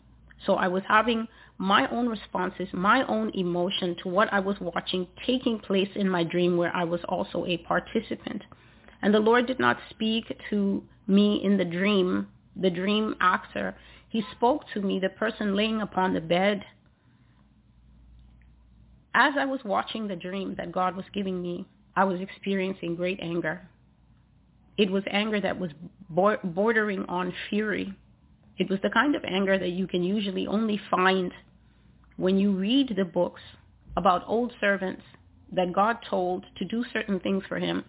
So 0.44 0.54
I 0.54 0.68
was 0.68 0.82
having 0.88 1.28
my 1.58 1.88
own 1.90 2.08
responses, 2.08 2.68
my 2.72 3.06
own 3.06 3.30
emotion 3.34 3.96
to 4.02 4.08
what 4.08 4.32
I 4.32 4.40
was 4.40 4.56
watching 4.60 5.06
taking 5.26 5.58
place 5.58 5.88
in 5.94 6.08
my 6.08 6.22
dream 6.22 6.56
where 6.56 6.74
I 6.74 6.84
was 6.84 7.00
also 7.08 7.46
a 7.46 7.58
participant. 7.58 8.42
And 9.02 9.14
the 9.14 9.20
Lord 9.20 9.46
did 9.46 9.58
not 9.58 9.78
speak 9.90 10.24
to 10.50 10.82
me 11.06 11.40
in 11.42 11.56
the 11.56 11.64
dream, 11.64 12.28
the 12.56 12.70
dream 12.70 13.14
actor. 13.20 13.74
He 14.08 14.22
spoke 14.32 14.64
to 14.74 14.80
me, 14.80 14.98
the 14.98 15.08
person 15.08 15.56
laying 15.56 15.80
upon 15.80 16.12
the 16.12 16.20
bed. 16.20 16.64
As 19.14 19.34
I 19.38 19.46
was 19.46 19.60
watching 19.64 20.08
the 20.08 20.16
dream 20.16 20.54
that 20.58 20.72
God 20.72 20.94
was 20.94 21.06
giving 21.14 21.40
me, 21.40 21.66
I 21.94 22.04
was 22.04 22.20
experiencing 22.20 22.96
great 22.96 23.18
anger. 23.22 23.66
It 24.76 24.90
was 24.90 25.04
anger 25.10 25.40
that 25.40 25.58
was 25.58 25.70
bordering 26.10 27.04
on 27.06 27.32
fury. 27.48 27.94
It 28.58 28.68
was 28.68 28.78
the 28.82 28.90
kind 28.90 29.14
of 29.14 29.24
anger 29.24 29.58
that 29.58 29.70
you 29.70 29.86
can 29.86 30.02
usually 30.02 30.46
only 30.46 30.78
find 30.90 31.32
when 32.16 32.38
you 32.38 32.52
read 32.52 32.94
the 32.96 33.04
books 33.04 33.42
about 33.96 34.24
old 34.26 34.52
servants 34.60 35.02
that 35.52 35.72
God 35.72 35.98
told 36.08 36.44
to 36.56 36.64
do 36.64 36.84
certain 36.92 37.20
things 37.20 37.44
for 37.48 37.58
him, 37.58 37.84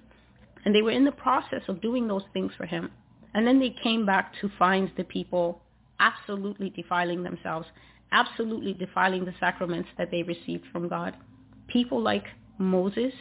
and 0.66 0.74
they 0.76 0.82
were 0.82 0.92
in 0.92 1.06
the 1.06 1.12
process 1.12 1.62
of 1.68 1.82
doing 1.82 2.08
those 2.08 2.24
things 2.34 2.52
for 2.58 2.66
him, 2.66 2.92
and 3.34 3.46
then 3.46 3.60
they 3.60 3.76
came 3.84 4.06
back 4.06 4.34
to 4.42 4.50
find 4.58 4.92
the 4.98 5.04
people 5.04 5.62
absolutely 6.00 6.70
defiling 6.70 7.24
themselves, 7.24 7.68
absolutely 8.12 8.74
defiling 8.74 9.26
the 9.26 9.34
sacraments 9.40 9.90
that 9.98 10.12
they 10.12 10.24
received 10.24 10.66
from 10.72 10.88
God. 10.88 11.16
People 11.68 12.02
like 12.02 12.26
Moses, 12.58 13.14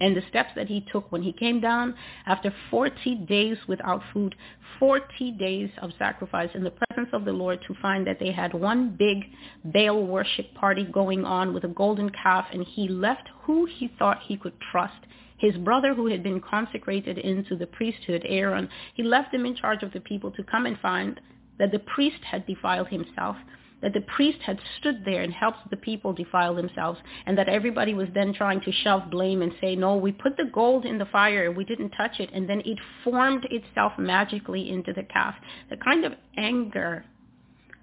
and 0.00 0.16
the 0.16 0.22
steps 0.28 0.50
that 0.56 0.68
he 0.68 0.84
took 0.92 1.10
when 1.10 1.22
he 1.22 1.32
came 1.32 1.60
down 1.60 1.94
after 2.26 2.52
40 2.70 3.14
days 3.26 3.56
without 3.66 4.02
food, 4.12 4.34
40 4.78 5.32
days 5.32 5.70
of 5.82 5.90
sacrifice 5.98 6.50
in 6.54 6.64
the 6.64 6.70
presence 6.70 7.10
of 7.12 7.24
the 7.24 7.32
Lord 7.32 7.60
to 7.66 7.74
find 7.80 8.06
that 8.06 8.18
they 8.20 8.32
had 8.32 8.54
one 8.54 8.90
big 8.90 9.24
Baal 9.64 10.06
worship 10.06 10.54
party 10.54 10.84
going 10.84 11.24
on 11.24 11.52
with 11.52 11.64
a 11.64 11.68
golden 11.68 12.10
calf 12.10 12.46
and 12.52 12.64
he 12.64 12.88
left 12.88 13.28
who 13.42 13.66
he 13.66 13.88
thought 13.98 14.22
he 14.26 14.36
could 14.36 14.54
trust. 14.72 14.98
His 15.38 15.56
brother 15.56 15.94
who 15.94 16.06
had 16.06 16.22
been 16.22 16.40
consecrated 16.40 17.18
into 17.18 17.56
the 17.56 17.66
priesthood, 17.66 18.24
Aaron, 18.26 18.68
he 18.94 19.02
left 19.02 19.32
him 19.32 19.46
in 19.46 19.54
charge 19.54 19.82
of 19.82 19.92
the 19.92 20.00
people 20.00 20.30
to 20.32 20.42
come 20.42 20.66
and 20.66 20.78
find 20.78 21.20
that 21.58 21.70
the 21.72 21.78
priest 21.78 22.22
had 22.24 22.46
defiled 22.46 22.88
himself 22.88 23.36
that 23.82 23.92
the 23.92 24.00
priest 24.00 24.38
had 24.44 24.58
stood 24.78 25.04
there 25.04 25.22
and 25.22 25.32
helped 25.32 25.70
the 25.70 25.76
people 25.76 26.12
defile 26.12 26.54
themselves 26.54 26.98
and 27.26 27.38
that 27.38 27.48
everybody 27.48 27.94
was 27.94 28.08
then 28.14 28.34
trying 28.34 28.60
to 28.60 28.72
shove 28.72 29.10
blame 29.10 29.42
and 29.42 29.52
say, 29.60 29.76
no, 29.76 29.96
we 29.96 30.12
put 30.12 30.36
the 30.36 30.50
gold 30.52 30.84
in 30.84 30.98
the 30.98 31.06
fire 31.06 31.46
and 31.46 31.56
we 31.56 31.64
didn't 31.64 31.90
touch 31.90 32.18
it 32.18 32.30
and 32.32 32.48
then 32.48 32.60
it 32.64 32.78
formed 33.04 33.46
itself 33.50 33.92
magically 33.98 34.70
into 34.70 34.92
the 34.92 35.04
calf. 35.04 35.34
The 35.70 35.76
kind 35.76 36.04
of 36.04 36.12
anger 36.36 37.04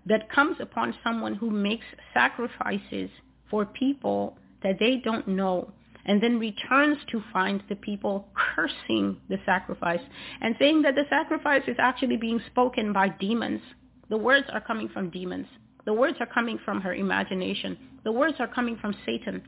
that 0.06 0.32
comes 0.32 0.58
upon 0.60 0.96
someone 1.04 1.36
who 1.36 1.50
makes 1.50 1.86
sacrifices 2.14 3.10
for 3.50 3.66
people 3.66 4.38
that 4.64 4.80
they 4.80 4.98
don't 5.04 5.28
know 5.28 5.72
and 6.06 6.22
then 6.22 6.40
returns 6.40 6.98
to 7.12 7.24
find 7.34 7.64
the 7.68 7.76
people 7.76 8.28
cursing 8.36 9.18
the 9.28 9.38
sacrifice 9.46 10.02
and 10.42 10.56
saying 10.60 10.84
that 10.84 10.96
the 10.96 11.06
sacrifice 11.10 11.64
is 11.68 11.78
actually 11.80 12.18
being 12.18 12.40
spoken 12.48 12.94
by 12.94 13.10
demons. 13.10 13.62
The 14.10 14.18
words 14.18 14.46
are 14.54 14.62
coming 14.62 14.88
from 14.90 15.10
demons. 15.10 15.48
The 15.86 15.94
words 15.94 16.18
are 16.20 16.26
coming 16.26 16.58
from 16.66 16.82
her 16.82 16.96
imagination. 16.96 17.78
The 18.04 18.12
words 18.12 18.38
are 18.40 18.48
coming 18.48 18.76
from 18.78 18.96
Satan. 19.06 19.42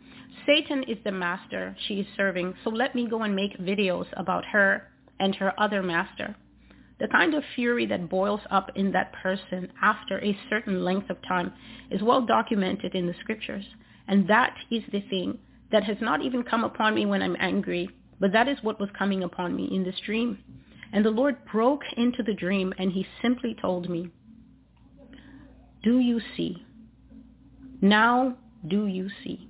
Satan 0.45 0.83
is 0.83 0.97
the 1.03 1.11
master 1.11 1.75
she 1.87 1.95
is 1.95 2.07
serving, 2.15 2.53
so 2.63 2.69
let 2.69 2.93
me 2.93 3.07
go 3.09 3.23
and 3.23 3.35
make 3.35 3.57
videos 3.57 4.05
about 4.13 4.45
her 4.45 4.87
and 5.19 5.33
her 5.35 5.59
other 5.59 5.81
master. 5.81 6.35
The 6.99 7.07
kind 7.07 7.33
of 7.33 7.43
fury 7.55 7.85
that 7.87 8.09
boils 8.09 8.41
up 8.49 8.71
in 8.75 8.91
that 8.91 9.13
person 9.13 9.71
after 9.81 10.19
a 10.23 10.37
certain 10.49 10.83
length 10.83 11.09
of 11.09 11.21
time 11.27 11.53
is 11.91 12.01
well 12.01 12.25
documented 12.25 12.95
in 12.95 13.07
the 13.07 13.15
scriptures. 13.19 13.65
And 14.07 14.27
that 14.27 14.55
is 14.71 14.83
the 14.91 15.01
thing 15.01 15.37
that 15.71 15.83
has 15.83 15.97
not 16.01 16.21
even 16.23 16.43
come 16.43 16.63
upon 16.63 16.95
me 16.95 17.05
when 17.05 17.21
I'm 17.21 17.37
angry, 17.39 17.89
but 18.19 18.31
that 18.31 18.47
is 18.47 18.57
what 18.61 18.79
was 18.79 18.89
coming 18.97 19.23
upon 19.23 19.55
me 19.55 19.69
in 19.71 19.83
this 19.83 19.99
dream. 20.05 20.39
And 20.93 21.03
the 21.03 21.11
Lord 21.11 21.37
broke 21.51 21.83
into 21.97 22.23
the 22.23 22.33
dream 22.33 22.73
and 22.77 22.91
he 22.91 23.05
simply 23.21 23.55
told 23.59 23.89
me, 23.89 24.09
do 25.87 25.99
you 25.99 26.19
see? 26.35 26.65
Now 27.79 28.35
do 28.67 28.87
you 28.87 29.07
see? 29.23 29.47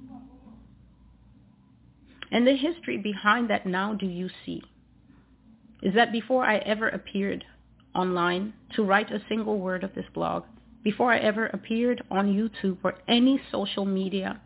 And 2.32 2.46
the 2.46 2.56
history 2.56 3.00
behind 3.00 3.50
that 3.50 3.66
now 3.66 3.96
do 3.96 4.06
you 4.06 4.30
see 4.46 4.62
is 5.82 5.96
that 5.96 6.12
before 6.12 6.46
I 6.46 6.58
ever 6.58 6.90
appeared 6.90 7.44
online 7.96 8.54
to 8.76 8.84
write 8.84 9.10
a 9.12 9.24
single 9.28 9.58
word 9.58 9.84
of 9.84 9.96
this 9.96 10.06
blog, 10.14 10.44
before 10.84 11.12
I 11.12 11.18
ever 11.18 11.48
appeared 11.48 12.04
on 12.12 12.28
YouTube 12.28 12.78
or 12.84 12.94
any 13.08 13.42
social 13.52 13.86
media, 13.86 14.40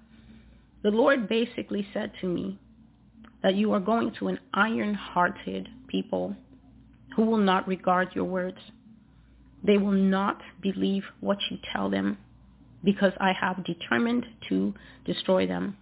the 0.84 0.92
Lord 0.92 1.28
basically 1.28 1.86
said 1.94 2.14
to 2.22 2.28
me 2.28 2.58
that 3.44 3.56
you 3.56 3.74
are 3.74 3.82
going 3.82 4.14
to 4.20 4.30
an 4.30 4.40
iron-hearted 4.54 5.68
people 5.90 6.38
who 7.18 7.24
will 7.24 7.44
not 7.52 7.68
regard 7.68 8.16
your 8.16 8.24
words. 8.24 8.60
They 9.64 9.78
will 9.78 9.92
not 9.92 10.42
believe 10.62 11.04
what 11.20 11.38
you 11.50 11.58
tell 11.72 11.90
them 11.90 12.18
because 12.84 13.14
I 13.20 13.34
have 13.34 13.64
determined 13.64 14.26
to 14.50 14.74
destroy 15.06 15.46
them. 15.46 15.78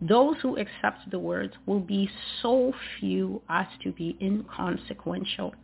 Those 0.00 0.36
who 0.42 0.58
accept 0.58 1.10
the 1.10 1.18
words 1.18 1.54
will 1.64 1.80
be 1.80 2.10
so 2.42 2.74
few 2.98 3.40
as 3.48 3.66
to 3.82 3.92
be 3.92 4.18
inconsequential. 4.20 5.54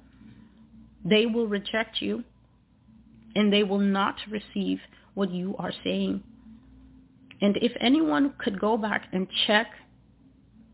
They 1.04 1.26
will 1.26 1.46
reject 1.46 2.00
you 2.00 2.24
and 3.34 3.52
they 3.52 3.64
will 3.64 3.78
not 3.78 4.16
receive 4.30 4.78
what 5.14 5.30
you 5.30 5.56
are 5.58 5.72
saying. 5.84 6.22
And 7.42 7.56
if 7.58 7.72
anyone 7.80 8.34
could 8.38 8.60
go 8.60 8.76
back 8.76 9.08
and 9.12 9.28
check 9.46 9.66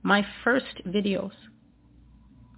my 0.03 0.25
first 0.45 0.83
videos, 0.87 1.33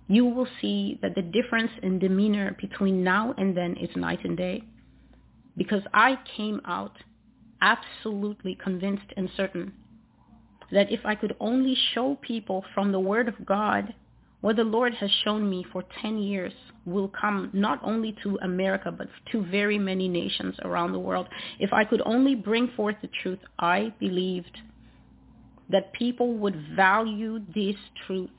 you 0.09 0.25
will 0.25 0.49
see 0.61 0.99
that 1.03 1.15
the 1.15 1.23
difference 1.23 1.71
in 1.83 1.99
demeanor 1.99 2.57
between 2.61 3.05
now 3.05 3.35
and 3.37 3.57
then 3.57 3.77
is 3.77 3.95
night 3.95 4.25
and 4.25 4.37
day. 4.37 4.65
Because 5.57 5.83
I 5.93 6.19
came 6.37 6.61
out 6.65 6.97
absolutely 7.61 8.57
convinced 8.63 9.13
and 9.17 9.29
certain 9.37 9.73
that 10.73 10.91
if 10.91 11.01
I 11.05 11.15
could 11.15 11.35
only 11.41 11.77
show 11.95 12.17
people 12.23 12.65
from 12.75 12.93
the 12.93 13.01
Word 13.01 13.29
of 13.29 13.47
God 13.47 13.95
what 14.41 14.57
the 14.57 14.65
Lord 14.65 14.95
has 14.95 15.11
shown 15.25 15.51
me 15.51 15.67
for 15.73 15.83
10 16.01 16.19
years 16.19 16.53
will 16.85 17.09
come 17.09 17.51
not 17.53 17.81
only 17.83 18.17
to 18.23 18.39
America, 18.43 18.93
but 18.93 19.09
to 19.33 19.45
very 19.45 19.79
many 19.79 20.09
nations 20.09 20.55
around 20.63 20.93
the 20.93 20.99
world. 20.99 21.27
If 21.59 21.73
I 21.73 21.85
could 21.85 22.03
only 22.07 22.37
bring 22.37 22.69
forth 22.77 22.95
the 23.03 23.11
truth, 23.21 23.41
I 23.59 23.93
believed 23.99 24.57
that 25.71 25.93
people 25.93 26.35
would 26.35 26.57
value 26.77 27.41
this 27.53 27.75
truth 28.07 28.31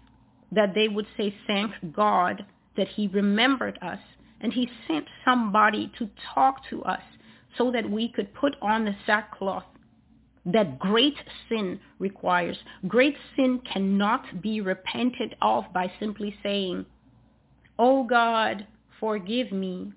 that 0.52 0.74
they 0.74 0.88
would 0.88 1.08
say, 1.18 1.34
thank 1.48 1.72
God 1.94 2.46
that 2.78 2.88
he 2.88 3.08
remembered 3.08 3.78
us 3.82 4.00
and 4.42 4.54
he 4.54 4.70
sent 4.88 5.06
somebody 5.26 5.92
to 6.00 6.10
talk 6.34 6.62
to 6.70 6.82
us 6.84 7.02
so 7.58 7.72
that 7.72 7.90
we 7.90 8.10
could 8.10 8.34
put 8.34 8.56
on 8.62 8.86
the 8.86 8.96
sackcloth 9.06 9.66
that 10.46 10.80
great 10.80 11.16
sin 11.48 11.80
requires. 12.00 12.58
Great 12.88 13.16
sin 13.36 13.62
cannot 13.72 14.42
be 14.42 14.62
repented 14.62 15.36
of 15.42 15.66
by 15.74 15.92
simply 16.00 16.36
saying, 16.42 16.86
Oh 17.78 18.04
God, 18.04 18.66
forgive 19.00 19.52
me. 19.52 19.94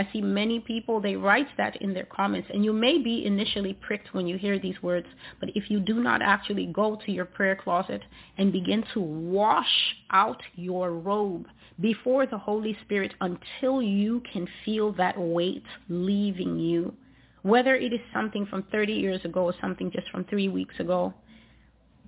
I 0.00 0.08
see 0.14 0.22
many 0.22 0.60
people, 0.60 0.98
they 0.98 1.14
write 1.14 1.48
that 1.58 1.76
in 1.82 1.92
their 1.92 2.06
comments, 2.06 2.48
and 2.50 2.64
you 2.64 2.72
may 2.72 2.96
be 2.96 3.26
initially 3.26 3.74
pricked 3.74 4.14
when 4.14 4.26
you 4.26 4.38
hear 4.38 4.58
these 4.58 4.82
words, 4.82 5.06
but 5.40 5.50
if 5.54 5.68
you 5.68 5.78
do 5.78 6.02
not 6.02 6.22
actually 6.22 6.64
go 6.64 6.98
to 7.04 7.12
your 7.12 7.26
prayer 7.26 7.54
closet 7.54 8.00
and 8.38 8.50
begin 8.50 8.82
to 8.94 9.00
wash 9.00 9.94
out 10.10 10.42
your 10.54 10.92
robe 10.92 11.46
before 11.80 12.24
the 12.24 12.38
Holy 12.38 12.74
Spirit 12.82 13.12
until 13.20 13.82
you 13.82 14.22
can 14.32 14.48
feel 14.64 14.90
that 14.92 15.20
weight 15.20 15.64
leaving 15.90 16.58
you, 16.58 16.94
whether 17.42 17.74
it 17.74 17.92
is 17.92 18.00
something 18.10 18.46
from 18.46 18.62
30 18.72 18.94
years 18.94 19.22
ago 19.26 19.44
or 19.44 19.54
something 19.60 19.90
just 19.90 20.08
from 20.08 20.24
three 20.24 20.48
weeks 20.48 20.80
ago, 20.80 21.12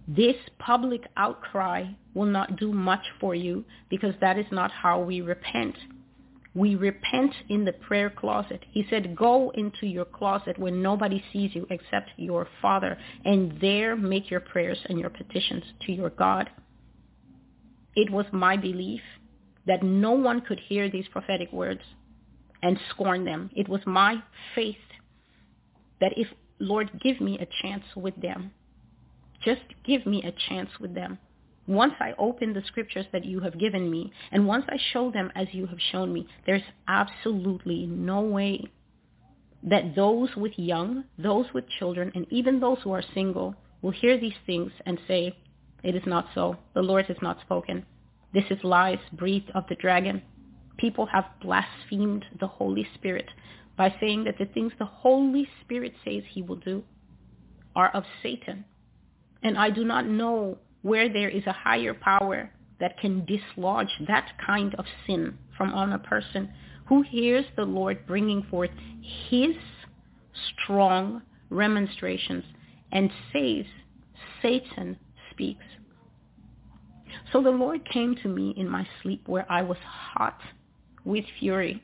this 0.09 0.37
public 0.59 1.03
outcry 1.19 1.85
will 2.15 2.25
not 2.25 2.57
do 2.57 2.73
much 2.73 3.05
for 3.21 3.35
you 3.35 3.67
because 3.91 4.15
that 4.23 4.39
is 4.39 4.47
not 4.51 4.71
how 4.71 4.99
we 4.99 5.21
repent. 5.21 5.77
We 6.55 6.75
repent 6.75 7.33
in 7.49 7.65
the 7.65 7.73
prayer 7.73 8.11
closet. 8.11 8.63
He 8.71 8.87
said, 8.91 9.17
go 9.17 9.51
into 9.55 9.87
your 9.87 10.05
closet 10.05 10.59
where 10.59 10.73
nobody 10.73 11.23
sees 11.33 11.55
you 11.55 11.67
except 11.71 12.11
your 12.17 12.47
Father, 12.61 12.99
and 13.25 13.59
there 13.61 13.97
make 13.97 14.31
your 14.31 14.41
prayers 14.41 14.79
and 14.89 14.99
your 14.99 15.11
petitions 15.11 15.65
to 15.87 15.93
your 15.93 16.11
God. 16.11 16.51
It 17.95 18.11
was 18.11 18.27
my 18.33 18.57
belief 18.57 19.01
that 19.67 19.83
no 19.83 20.13
one 20.13 20.43
could 20.43 20.61
hear 20.61 20.91
these 20.91 21.09
prophetic 21.09 21.53
words 21.53 21.81
and 22.63 22.79
scorn 22.91 23.25
them. 23.25 23.51
It 23.55 23.69
was 23.69 23.81
my 23.87 24.23
faith 24.55 24.77
that 26.01 26.13
if, 26.17 26.29
Lord, 26.59 26.91
give 27.03 27.21
me 27.21 27.39
a 27.39 27.47
chance 27.63 27.85
with 27.97 28.21
them, 28.21 28.51
just 29.43 29.63
give 29.85 30.05
me 30.07 30.23
a 30.25 30.33
chance 30.49 30.71
with 30.81 30.95
them. 30.95 31.19
Once 31.67 31.95
I 32.01 32.13
open 32.19 32.53
the 32.53 32.63
scriptures 32.67 33.07
that 33.13 33.25
you 33.25 33.41
have 33.41 33.59
given 33.59 33.91
me, 33.91 34.13
and 34.33 34.47
once 34.47 34.65
I 34.69 34.79
show 34.93 35.11
them 35.11 35.31
as 35.35 35.49
you 35.53 35.67
have 35.67 35.81
shown 35.93 36.13
me, 36.13 36.27
there's 36.45 36.63
absolutely 36.89 37.87
no 37.87 38.21
way 38.21 38.65
that 39.63 39.95
those 39.95 40.35
with 40.37 40.59
young, 40.59 41.05
those 41.19 41.47
with 41.55 41.65
children, 41.79 42.11
and 42.15 42.27
even 42.31 42.59
those 42.59 42.79
who 42.83 42.93
are 42.93 43.03
single 43.15 43.55
will 43.81 43.93
hear 43.93 44.19
these 44.19 44.35
things 44.45 44.73
and 44.87 44.99
say, 45.07 45.37
it 45.83 45.95
is 45.95 46.03
not 46.07 46.27
so. 46.35 46.57
The 46.75 46.83
Lord 46.83 47.07
has 47.07 47.17
not 47.23 47.41
spoken. 47.41 47.85
This 48.33 48.45
is 48.51 48.65
lies 48.65 48.99
breathed 49.13 49.51
of 49.55 49.65
the 49.69 49.75
dragon. 49.75 50.23
People 50.79 51.07
have 51.07 51.27
blasphemed 51.41 52.25
the 52.41 52.47
Holy 52.47 52.87
Spirit 52.95 53.27
by 53.77 53.95
saying 54.01 54.25
that 54.25 54.39
the 54.39 54.47
things 54.47 54.73
the 54.79 54.85
Holy 54.85 55.49
Spirit 55.61 55.95
says 56.05 56.23
he 56.29 56.43
will 56.43 56.57
do 56.57 56.83
are 57.75 57.91
of 57.91 58.05
Satan. 58.23 58.65
And 59.43 59.59
I 59.59 59.71
do 59.71 59.85
not 59.85 60.07
know 60.07 60.59
where 60.83 61.13
there 61.13 61.29
is 61.29 61.47
a 61.47 61.53
higher 61.53 61.95
power 61.95 62.51
that 62.81 62.99
can 62.99 63.25
dislodge 63.25 63.89
that 64.09 64.33
kind 64.45 64.75
of 64.75 64.85
sin 65.07 65.39
from 65.57 65.73
on 65.73 65.93
a 65.93 65.99
person 65.99 66.51
who 66.87 67.03
hears 67.03 67.45
the 67.57 67.65
Lord 67.65 68.07
bringing 68.07 68.43
forth 68.51 68.71
his 69.29 69.55
strong 70.65 71.23
remonstrations 71.49 72.45
and 72.91 73.11
says, 73.33 73.65
Satan 74.43 74.99
speaks. 75.31 75.65
So 77.33 77.43
the 77.43 77.51
Lord 77.51 77.89
came 77.89 78.17
to 78.23 78.29
me 78.29 78.53
in 78.57 78.69
my 78.69 78.87
sleep 79.03 79.23
where 79.27 79.51
I 79.51 79.63
was 79.63 79.79
hot 79.85 80.39
with 81.05 81.25
fury, 81.39 81.83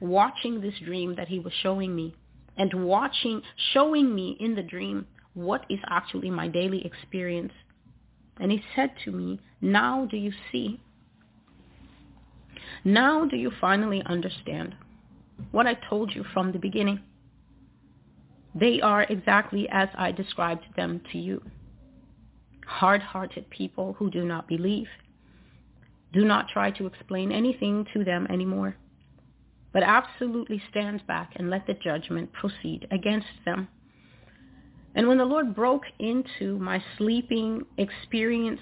watching 0.00 0.60
this 0.60 0.74
dream 0.84 1.14
that 1.16 1.28
he 1.28 1.38
was 1.38 1.52
showing 1.62 1.94
me 1.94 2.14
and 2.56 2.84
watching, 2.84 3.42
showing 3.72 4.14
me 4.14 4.36
in 4.40 4.54
the 4.54 4.62
dream 4.62 5.06
what 5.34 5.64
is 5.70 5.78
actually 5.88 6.30
my 6.30 6.48
daily 6.48 6.84
experience 6.84 7.52
and 8.40 8.50
he 8.50 8.62
said 8.74 8.90
to 9.04 9.12
me, 9.12 9.38
now 9.60 10.06
do 10.06 10.16
you 10.16 10.32
see? 10.50 10.80
Now 12.84 13.26
do 13.26 13.36
you 13.36 13.52
finally 13.60 14.02
understand 14.06 14.74
what 15.50 15.66
I 15.66 15.74
told 15.74 16.14
you 16.14 16.24
from 16.32 16.52
the 16.52 16.58
beginning? 16.58 17.00
They 18.54 18.80
are 18.80 19.04
exactly 19.04 19.68
as 19.70 19.88
I 19.96 20.12
described 20.12 20.64
them 20.76 21.02
to 21.12 21.18
you. 21.18 21.42
Hard-hearted 22.66 23.50
people 23.50 23.94
who 23.98 24.10
do 24.10 24.24
not 24.24 24.48
believe. 24.48 24.88
Do 26.12 26.24
not 26.24 26.48
try 26.48 26.70
to 26.72 26.86
explain 26.86 27.30
anything 27.30 27.86
to 27.92 28.02
them 28.02 28.26
anymore, 28.28 28.76
but 29.72 29.82
absolutely 29.82 30.60
stand 30.70 31.06
back 31.06 31.34
and 31.36 31.50
let 31.50 31.66
the 31.66 31.74
judgment 31.74 32.32
proceed 32.32 32.88
against 32.90 33.28
them. 33.44 33.68
And 34.94 35.06
when 35.06 35.18
the 35.18 35.24
Lord 35.24 35.54
broke 35.54 35.84
into 35.98 36.58
my 36.58 36.82
sleeping 36.98 37.64
experience, 37.78 38.60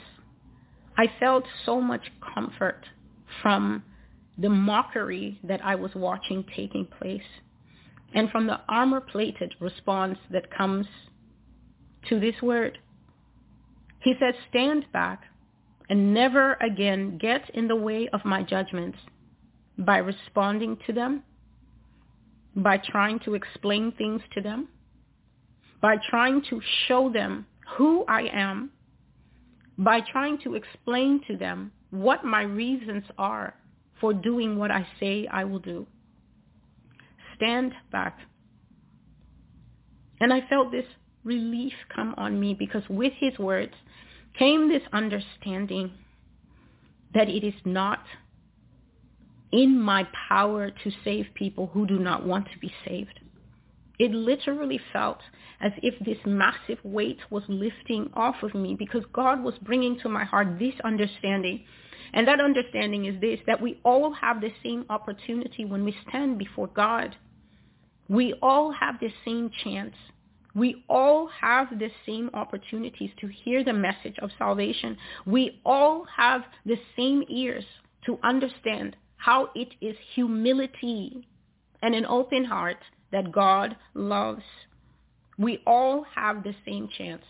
I 0.97 1.07
felt 1.19 1.45
so 1.65 1.81
much 1.81 2.13
comfort 2.35 2.85
from 3.43 3.83
the 4.37 4.51
mockery 4.51 5.41
that 5.45 5.65
I 5.65 5.75
was 5.75 5.95
watching 5.95 6.45
taking 6.55 6.87
place 6.87 7.23
and 8.15 8.31
from 8.31 8.47
the 8.47 8.61
armor-plated 8.69 9.55
response 9.61 10.19
that 10.31 10.51
comes 10.51 10.87
to 12.09 12.21
this 12.21 12.41
word. 12.43 12.79
He 14.01 14.15
said, 14.19 14.35
stand 14.49 14.87
back 14.93 15.23
and 15.91 16.15
never 16.15 16.55
again 16.55 17.19
get 17.19 17.51
in 17.55 17.69
the 17.69 17.77
way 17.77 18.09
of 18.13 18.25
my 18.25 18.43
judgments 18.43 18.99
by 19.79 19.99
responding 19.99 20.79
to 20.87 20.93
them, 20.93 21.23
by 22.55 22.79
trying 22.79 23.19
to 23.21 23.35
explain 23.35 23.93
things 23.93 24.23
to 24.35 24.41
them, 24.41 24.69
by 25.81 25.97
trying 26.11 26.43
to 26.51 26.61
show 26.87 27.11
them 27.11 27.47
who 27.77 28.05
I 28.09 28.23
am, 28.33 28.71
by 29.77 30.01
trying 30.01 30.39
to 30.45 30.55
explain 30.55 31.21
to 31.29 31.37
them 31.37 31.73
what 31.91 32.25
my 32.25 32.43
reasons 32.43 33.05
are 33.17 33.55
for 34.01 34.13
doing 34.13 34.59
what 34.59 34.71
I 34.71 34.87
say 35.01 35.27
I 35.31 35.45
will 35.45 35.59
do. 35.59 35.87
Stand 37.37 37.73
back. 37.93 38.19
And 40.21 40.33
I 40.33 40.41
felt 40.49 40.73
this 40.73 40.87
relief 41.25 41.73
come 41.95 42.15
on 42.17 42.41
me 42.41 42.55
because 42.55 42.83
with 42.89 43.13
his 43.19 43.39
words 43.39 43.75
came 44.39 44.69
this 44.69 44.83
understanding 44.93 45.93
that 47.15 47.29
it 47.29 47.45
is 47.45 47.55
not 47.65 48.01
in 49.53 49.81
my 49.81 50.07
power 50.29 50.71
to 50.71 50.91
save 51.05 51.27
people 51.35 51.69
who 51.73 51.87
do 51.87 51.99
not 51.99 52.27
want 52.27 52.47
to 52.53 52.59
be 52.59 52.73
saved. 52.87 53.21
It 53.99 54.13
literally 54.13 54.81
felt 54.93 55.19
as 55.61 55.73
if 55.83 55.99
this 56.05 56.19
massive 56.25 56.79
weight 56.85 57.19
was 57.31 57.43
lifting 57.49 58.11
off 58.15 58.37
of 58.43 58.55
me 58.55 58.77
because 58.79 59.03
God 59.13 59.43
was 59.43 59.55
bringing 59.63 59.99
to 60.01 60.09
my 60.09 60.25
heart 60.25 60.59
this 60.59 60.75
understanding. 60.85 61.65
And 62.13 62.27
that 62.29 62.41
understanding 62.41 63.07
is 63.07 63.21
this, 63.21 63.41
that 63.47 63.61
we 63.61 63.81
all 63.85 64.13
have 64.13 64.41
the 64.41 64.53
same 64.63 64.85
opportunity 64.89 65.65
when 65.65 65.85
we 65.85 65.97
stand 66.09 66.39
before 66.39 66.69
God. 66.69 67.17
We 68.09 68.35
all 68.41 68.73
have 68.73 69.01
the 69.01 69.13
same 69.25 69.51
chance. 69.65 69.95
We 70.55 70.85
all 70.89 71.29
have 71.41 71.79
the 71.79 71.91
same 72.07 72.31
opportunities 72.35 73.11
to 73.21 73.29
hear 73.29 73.63
the 73.63 73.73
message 73.73 74.17
of 74.23 74.31
salvation. 74.39 74.97
We 75.27 75.61
all 75.65 76.07
have 76.17 76.43
the 76.65 76.79
same 76.97 77.25
ears 77.29 77.65
to 78.07 78.19
understand 78.23 78.97
how 79.17 79.51
it 79.55 79.69
is 79.81 79.97
humility 80.15 81.29
and 81.83 81.95
an 81.95 82.07
open 82.07 82.45
heart 82.45 82.79
that 83.13 83.33
God 83.33 83.77
loves. 83.95 84.43
We 85.39 85.63
all 85.67 86.05
have 86.15 86.43
the 86.43 86.55
same 86.65 86.89
chance 86.97 87.23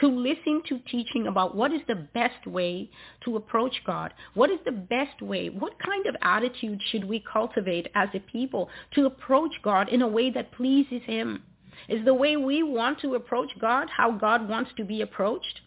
to 0.00 0.08
listen 0.08 0.62
to 0.68 0.78
teaching 0.90 1.26
about 1.26 1.56
what 1.56 1.72
is 1.72 1.80
the 1.88 2.08
best 2.14 2.46
way 2.46 2.88
to 3.24 3.36
approach 3.36 3.74
God. 3.84 4.14
What 4.34 4.50
is 4.50 4.58
the 4.64 4.72
best 4.72 5.20
way? 5.20 5.48
What 5.48 5.78
kind 5.84 6.06
of 6.06 6.16
attitude 6.22 6.80
should 6.90 7.04
we 7.04 7.24
cultivate 7.30 7.88
as 7.94 8.08
a 8.14 8.20
people 8.20 8.68
to 8.94 9.06
approach 9.06 9.52
God 9.62 9.88
in 9.88 10.02
a 10.02 10.08
way 10.08 10.30
that 10.30 10.52
pleases 10.52 11.02
him? 11.04 11.42
Is 11.88 12.04
the 12.04 12.14
way 12.14 12.36
we 12.36 12.62
want 12.62 13.00
to 13.00 13.14
approach 13.14 13.50
God 13.60 13.88
how 13.94 14.12
God 14.12 14.48
wants 14.48 14.70
to 14.76 14.84
be 14.84 15.02
approached? 15.02 15.60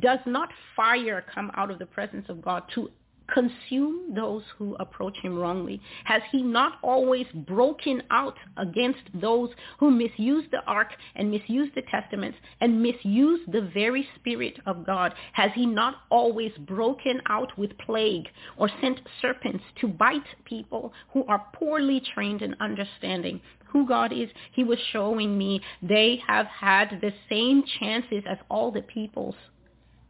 Does 0.00 0.18
not 0.26 0.50
fire 0.76 1.24
come 1.34 1.50
out 1.54 1.70
of 1.70 1.78
the 1.78 1.86
presence 1.86 2.26
of 2.28 2.42
God 2.42 2.64
to 2.74 2.90
consume 3.32 4.14
those 4.14 4.42
who 4.58 4.74
approach 4.76 5.16
him 5.22 5.38
wrongly? 5.38 5.80
Has 6.04 6.22
he 6.30 6.42
not 6.42 6.78
always 6.82 7.26
broken 7.46 8.02
out 8.10 8.36
against 8.56 9.00
those 9.14 9.50
who 9.78 9.90
misuse 9.90 10.44
the 10.50 10.62
ark 10.66 10.88
and 11.14 11.30
misuse 11.30 11.70
the 11.74 11.82
testaments 11.90 12.38
and 12.60 12.82
misuse 12.82 13.40
the 13.48 13.70
very 13.72 14.06
spirit 14.16 14.58
of 14.66 14.86
God? 14.86 15.14
Has 15.32 15.50
he 15.54 15.66
not 15.66 15.96
always 16.10 16.52
broken 16.58 17.20
out 17.28 17.56
with 17.58 17.76
plague 17.78 18.28
or 18.56 18.70
sent 18.80 19.00
serpents 19.20 19.64
to 19.80 19.88
bite 19.88 20.22
people 20.44 20.92
who 21.12 21.24
are 21.26 21.46
poorly 21.54 22.02
trained 22.14 22.42
in 22.42 22.54
understanding 22.60 23.40
who 23.66 23.86
God 23.86 24.12
is? 24.12 24.28
He 24.52 24.64
was 24.64 24.78
showing 24.92 25.36
me 25.38 25.60
they 25.82 26.20
have 26.26 26.46
had 26.46 27.00
the 27.00 27.12
same 27.28 27.62
chances 27.78 28.24
as 28.28 28.38
all 28.48 28.70
the 28.70 28.82
peoples 28.82 29.36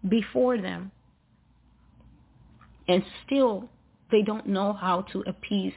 before 0.09 0.57
them 0.57 0.91
and 2.91 3.05
still 3.25 3.69
they 4.11 4.21
don't 4.21 4.49
know 4.49 4.73
how 4.73 5.03
to 5.13 5.23
appease 5.27 5.73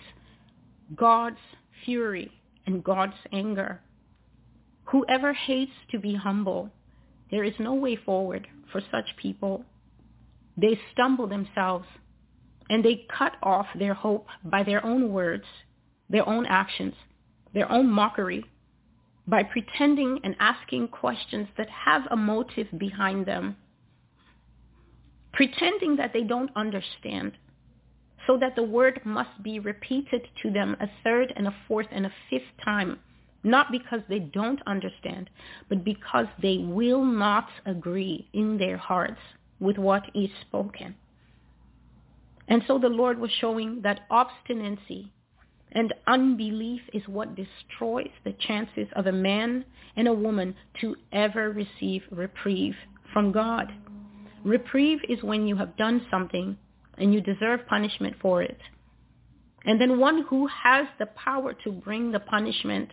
God's 0.95 1.37
fury 1.85 2.31
and 2.65 2.83
God's 2.83 3.13
anger. 3.31 3.81
Whoever 4.85 5.31
hates 5.33 5.71
to 5.91 5.99
be 5.99 6.15
humble, 6.15 6.71
there 7.29 7.43
is 7.43 7.53
no 7.59 7.75
way 7.75 7.95
forward 7.95 8.47
for 8.71 8.81
such 8.91 9.15
people. 9.21 9.63
They 10.57 10.79
stumble 10.91 11.27
themselves 11.27 11.85
and 12.67 12.83
they 12.83 13.05
cut 13.15 13.33
off 13.43 13.67
their 13.77 13.93
hope 13.93 14.25
by 14.43 14.63
their 14.63 14.83
own 14.83 15.13
words, 15.13 15.45
their 16.09 16.27
own 16.27 16.47
actions, 16.47 16.95
their 17.53 17.71
own 17.71 17.91
mockery, 17.91 18.43
by 19.27 19.43
pretending 19.43 20.19
and 20.23 20.35
asking 20.39 20.87
questions 20.87 21.47
that 21.57 21.69
have 21.69 22.01
a 22.09 22.15
motive 22.15 22.67
behind 22.79 23.27
them, 23.27 23.55
pretending 25.33 25.95
that 25.97 26.13
they 26.13 26.23
don't 26.23 26.51
understand, 26.55 27.33
so 28.25 28.37
that 28.37 28.55
the 28.55 28.63
word 28.63 29.01
must 29.03 29.43
be 29.43 29.59
repeated 29.59 30.21
to 30.41 30.51
them 30.51 30.77
a 30.79 30.87
third 31.03 31.33
and 31.35 31.47
a 31.47 31.55
fourth 31.67 31.87
and 31.91 32.05
a 32.05 32.13
fifth 32.29 32.43
time, 32.63 32.99
not 33.43 33.71
because 33.71 33.99
they 34.07 34.19
don't 34.19 34.61
understand, 34.65 35.29
but 35.67 35.83
because 35.83 36.27
they 36.41 36.59
will 36.59 37.03
not 37.03 37.47
agree 37.65 38.29
in 38.33 38.57
their 38.57 38.77
hearts 38.77 39.19
with 39.59 39.77
what 39.77 40.03
is 40.15 40.29
spoken. 40.41 40.95
And 42.47 42.61
so 42.67 42.77
the 42.77 42.89
Lord 42.89 43.19
was 43.19 43.31
showing 43.39 43.81
that 43.81 44.01
obstinacy 44.09 45.11
and 45.71 45.93
unbelief 46.07 46.81
is 46.93 47.07
what 47.07 47.35
destroys 47.35 48.11
the 48.23 48.33
chances 48.47 48.87
of 48.95 49.07
a 49.07 49.11
man 49.11 49.65
and 49.95 50.07
a 50.07 50.13
woman 50.13 50.55
to 50.81 50.95
ever 51.11 51.51
receive 51.51 52.03
reprieve 52.11 52.75
from 53.11 53.31
God. 53.31 53.73
Reprieve 54.43 54.99
is 55.07 55.23
when 55.23 55.47
you 55.47 55.55
have 55.55 55.77
done 55.77 56.05
something 56.11 56.57
and 56.97 57.13
you 57.13 57.21
deserve 57.21 57.65
punishment 57.67 58.15
for 58.21 58.41
it. 58.41 58.59
And 59.65 59.79
then 59.79 59.99
one 59.99 60.25
who 60.29 60.47
has 60.47 60.87
the 60.99 61.05
power 61.05 61.53
to 61.63 61.71
bring 61.71 62.11
the 62.11 62.19
punishment 62.19 62.89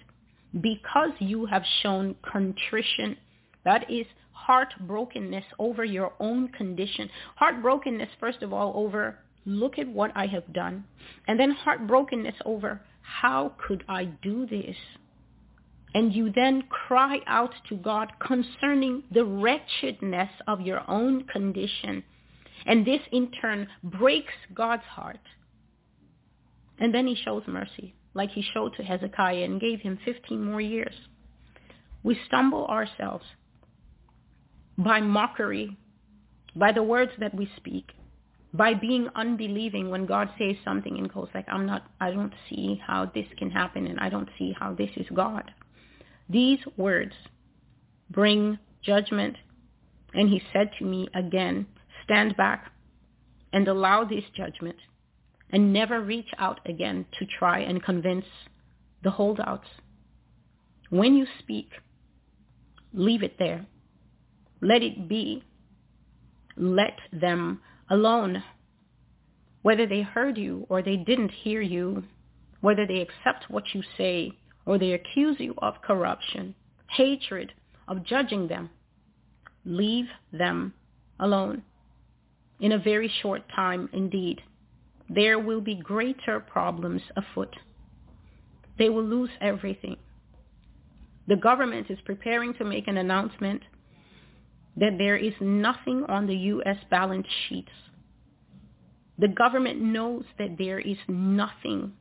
because 0.60 1.10
you 1.18 1.46
have 1.46 1.62
shown 1.82 2.14
contrition, 2.22 3.16
that 3.64 3.90
is 3.90 4.06
heartbrokenness 4.48 5.44
over 5.58 5.84
your 5.84 6.12
own 6.20 6.48
condition. 6.48 7.10
Heartbrokenness, 7.40 8.08
first 8.18 8.42
of 8.42 8.52
all, 8.52 8.72
over 8.76 9.18
look 9.44 9.78
at 9.78 9.88
what 9.88 10.12
I 10.14 10.26
have 10.26 10.52
done. 10.52 10.84
And 11.26 11.38
then 11.38 11.56
heartbrokenness 11.64 12.34
over 12.44 12.80
how 13.02 13.52
could 13.66 13.84
I 13.88 14.04
do 14.04 14.46
this? 14.46 14.76
And 15.94 16.14
you 16.14 16.30
then 16.32 16.64
cry 16.68 17.18
out 17.26 17.52
to 17.68 17.76
God 17.76 18.12
concerning 18.24 19.02
the 19.10 19.24
wretchedness 19.24 20.30
of 20.46 20.60
your 20.60 20.88
own 20.88 21.24
condition. 21.24 22.04
And 22.66 22.86
this 22.86 23.00
in 23.10 23.30
turn 23.32 23.66
breaks 23.82 24.32
God's 24.54 24.84
heart. 24.84 25.20
And 26.78 26.94
then 26.94 27.06
he 27.06 27.16
shows 27.16 27.42
mercy, 27.46 27.94
like 28.14 28.30
he 28.30 28.42
showed 28.54 28.74
to 28.76 28.82
Hezekiah 28.82 29.44
and 29.44 29.60
gave 29.60 29.80
him 29.80 29.98
15 30.04 30.44
more 30.44 30.60
years. 30.60 30.94
We 32.02 32.18
stumble 32.26 32.66
ourselves 32.66 33.24
by 34.78 35.00
mockery, 35.00 35.76
by 36.56 36.72
the 36.72 36.82
words 36.82 37.12
that 37.18 37.34
we 37.34 37.50
speak, 37.56 37.90
by 38.52 38.74
being 38.74 39.08
unbelieving 39.14 39.90
when 39.90 40.06
God 40.06 40.30
says 40.38 40.56
something 40.64 40.96
and 40.96 41.12
goes 41.12 41.28
like, 41.34 41.46
I'm 41.48 41.66
not, 41.66 41.84
I 42.00 42.10
don't 42.10 42.32
see 42.48 42.80
how 42.84 43.06
this 43.06 43.26
can 43.38 43.50
happen 43.50 43.86
and 43.86 44.00
I 44.00 44.08
don't 44.08 44.28
see 44.38 44.54
how 44.58 44.74
this 44.74 44.90
is 44.96 45.06
God. 45.14 45.52
These 46.30 46.60
words 46.76 47.12
bring 48.08 48.58
judgment. 48.82 49.36
And 50.14 50.28
he 50.28 50.42
said 50.52 50.70
to 50.78 50.84
me 50.84 51.08
again, 51.14 51.66
stand 52.04 52.36
back 52.36 52.72
and 53.52 53.66
allow 53.66 54.04
this 54.04 54.24
judgment 54.36 54.76
and 55.50 55.72
never 55.72 56.00
reach 56.00 56.28
out 56.38 56.60
again 56.66 57.04
to 57.18 57.26
try 57.26 57.60
and 57.60 57.82
convince 57.82 58.26
the 59.02 59.10
holdouts. 59.10 59.66
When 60.90 61.16
you 61.16 61.26
speak, 61.40 61.70
leave 62.92 63.22
it 63.24 63.36
there. 63.38 63.66
Let 64.60 64.82
it 64.82 65.08
be. 65.08 65.42
Let 66.56 66.96
them 67.12 67.60
alone. 67.88 68.42
Whether 69.62 69.86
they 69.86 70.02
heard 70.02 70.38
you 70.38 70.66
or 70.68 70.80
they 70.82 70.96
didn't 70.96 71.32
hear 71.32 71.60
you, 71.60 72.04
whether 72.60 72.86
they 72.86 73.00
accept 73.00 73.50
what 73.50 73.64
you 73.74 73.82
say 73.98 74.32
or 74.66 74.78
they 74.78 74.92
accuse 74.92 75.36
you 75.38 75.54
of 75.58 75.82
corruption, 75.82 76.54
hatred, 76.88 77.52
of 77.88 78.04
judging 78.04 78.48
them, 78.48 78.70
leave 79.64 80.06
them 80.32 80.72
alone. 81.18 81.62
In 82.60 82.72
a 82.72 82.78
very 82.78 83.10
short 83.22 83.42
time 83.54 83.88
indeed, 83.92 84.40
there 85.08 85.38
will 85.38 85.60
be 85.60 85.74
greater 85.74 86.40
problems 86.40 87.02
afoot. 87.16 87.54
They 88.78 88.88
will 88.88 89.04
lose 89.04 89.30
everything. 89.40 89.96
The 91.26 91.36
government 91.36 91.90
is 91.90 91.98
preparing 92.04 92.54
to 92.54 92.64
make 92.64 92.88
an 92.88 92.96
announcement 92.96 93.62
that 94.76 94.98
there 94.98 95.16
is 95.16 95.34
nothing 95.40 96.04
on 96.08 96.26
the 96.26 96.34
U.S. 96.34 96.76
balance 96.90 97.26
sheets. 97.48 97.72
The 99.18 99.28
government 99.28 99.80
knows 99.80 100.24
that 100.38 100.56
there 100.56 100.78
is 100.78 100.96
nothing. 101.08 101.92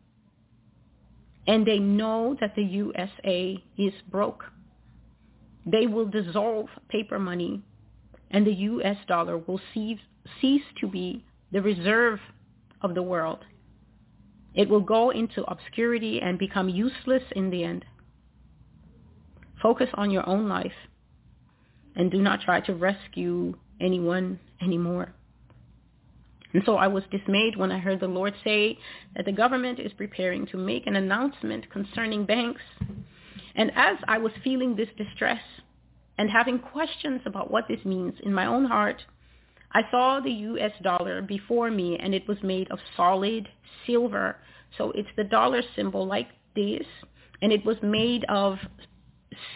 And 1.47 1.65
they 1.65 1.79
know 1.79 2.37
that 2.39 2.55
the 2.55 2.63
USA 2.63 3.63
is 3.77 3.93
broke. 4.09 4.43
They 5.65 5.87
will 5.87 6.05
dissolve 6.05 6.67
paper 6.89 7.19
money 7.19 7.63
and 8.31 8.45
the 8.45 8.53
U.S. 8.53 8.97
dollar 9.07 9.37
will 9.37 9.59
cease, 9.73 9.99
cease 10.39 10.63
to 10.81 10.87
be 10.87 11.25
the 11.51 11.61
reserve 11.61 12.19
of 12.81 12.93
the 12.93 13.01
world. 13.01 13.39
It 14.53 14.69
will 14.69 14.81
go 14.81 15.09
into 15.09 15.43
obscurity 15.43 16.21
and 16.21 16.37
become 16.37 16.69
useless 16.69 17.23
in 17.35 17.49
the 17.49 17.63
end. 17.63 17.85
Focus 19.61 19.89
on 19.95 20.11
your 20.11 20.27
own 20.27 20.47
life 20.47 20.71
and 21.95 22.11
do 22.11 22.21
not 22.21 22.41
try 22.41 22.61
to 22.61 22.73
rescue 22.73 23.55
anyone 23.81 24.39
anymore. 24.61 25.13
And 26.53 26.63
so 26.65 26.75
I 26.75 26.87
was 26.87 27.03
dismayed 27.11 27.57
when 27.57 27.71
I 27.71 27.79
heard 27.79 27.99
the 27.99 28.07
Lord 28.07 28.33
say 28.43 28.77
that 29.15 29.25
the 29.25 29.31
government 29.31 29.79
is 29.79 29.91
preparing 29.93 30.47
to 30.47 30.57
make 30.57 30.87
an 30.87 30.95
announcement 30.95 31.69
concerning 31.69 32.25
banks. 32.25 32.61
And 33.55 33.71
as 33.75 33.97
I 34.07 34.17
was 34.17 34.31
feeling 34.43 34.75
this 34.75 34.89
distress 34.97 35.41
and 36.17 36.29
having 36.29 36.59
questions 36.59 37.21
about 37.25 37.51
what 37.51 37.65
this 37.67 37.83
means 37.85 38.13
in 38.23 38.33
my 38.33 38.45
own 38.45 38.65
heart, 38.65 39.01
I 39.71 39.81
saw 39.91 40.19
the 40.19 40.31
US 40.31 40.71
dollar 40.81 41.21
before 41.21 41.69
me 41.69 41.97
and 41.99 42.13
it 42.13 42.27
was 42.27 42.37
made 42.41 42.71
of 42.71 42.79
solid 42.97 43.47
silver. 43.85 44.37
So 44.77 44.91
it's 44.91 45.09
the 45.15 45.23
dollar 45.23 45.61
symbol 45.75 46.07
like 46.07 46.29
this 46.55 46.85
and 47.41 47.51
it 47.51 47.65
was 47.65 47.77
made 47.81 48.25
of 48.29 48.57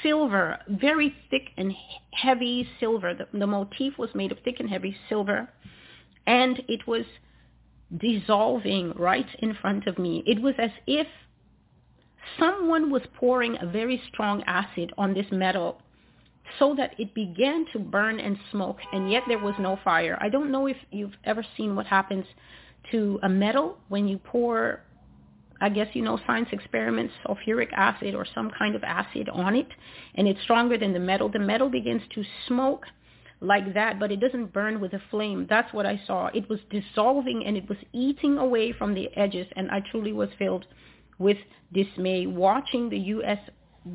silver, 0.02 0.60
very 0.68 1.16
thick 1.30 1.50
and 1.58 1.74
heavy 2.12 2.68
silver. 2.80 3.14
The, 3.14 3.38
the 3.38 3.48
motif 3.48 3.98
was 3.98 4.10
made 4.14 4.32
of 4.32 4.38
thick 4.44 4.60
and 4.60 4.70
heavy 4.70 4.96
silver, 5.10 5.50
and 6.26 6.62
it 6.68 6.88
was 6.88 7.06
dissolving 7.98 8.94
right 8.94 9.28
in 9.40 9.54
front 9.56 9.88
of 9.88 9.98
me. 10.00 10.24
It 10.26 10.42
was 10.42 10.56
as 10.58 10.72
if 10.88 11.08
someone 12.40 12.90
was 12.90 13.04
pouring 13.16 13.58
a 13.62 13.66
very 13.66 14.02
strong 14.12 14.44
acid 14.44 14.94
on 14.98 15.14
this 15.14 15.28
metal 15.32 15.82
so 16.60 16.76
that 16.76 16.92
it 17.00 17.14
began 17.14 17.66
to 17.74 17.80
burn 17.80 18.20
and 18.20 18.38
smoke, 18.52 18.78
and 18.92 19.12
yet 19.12 19.24
there 19.28 19.40
was 19.40 19.56
no 19.60 19.80
fire. 19.84 20.18
I 20.22 20.30
don't 20.30 20.52
know 20.52 20.68
if 20.68 20.78
you've 20.92 21.16
ever 21.24 21.46
seen 21.58 21.76
what 21.76 21.86
happens 21.86 22.26
to 22.92 23.20
a 23.24 23.30
metal 23.30 23.78
when 23.90 24.08
you 24.08 24.18
pour 24.18 24.82
I 25.62 25.70
guess 25.70 25.88
you 25.94 26.02
know 26.02 26.20
science 26.28 26.50
experiments, 26.52 27.14
sulfuric 27.26 27.72
acid 27.72 28.16
or 28.16 28.26
some 28.36 28.52
kind 28.52 28.76
of 28.76 28.84
acid 28.84 29.30
on 29.30 29.56
it, 29.56 29.70
and 30.16 30.28
it's 30.28 30.42
stronger 30.42 30.78
than 30.78 30.92
the 30.92 31.00
metal. 31.00 31.30
The 31.30 31.40
metal 31.40 31.70
begins 31.70 32.02
to 32.16 32.24
smoke 32.48 32.86
like 33.42 33.74
that, 33.74 34.00
but 34.00 34.12
it 34.12 34.20
doesn't 34.20 34.54
burn 34.54 34.80
with 34.80 34.94
a 34.94 35.02
flame. 35.12 35.48
That's 35.50 35.74
what 35.74 35.86
I 35.86 36.02
saw. 36.08 36.28
It 36.34 36.50
was 36.50 36.60
dissolving 36.70 37.46
and 37.46 37.58
it 37.58 37.68
was 37.68 37.78
eating 37.92 38.38
away 38.38 38.72
from 38.72 38.94
the 38.94 39.10
edges, 39.18 39.48
and 39.56 39.70
I 39.70 39.82
truly 39.92 40.14
was 40.14 40.30
filled 40.38 40.66
with 41.20 41.38
dismay 41.74 42.26
watching 42.26 42.90
the 42.90 42.98
U.S. 42.98 43.40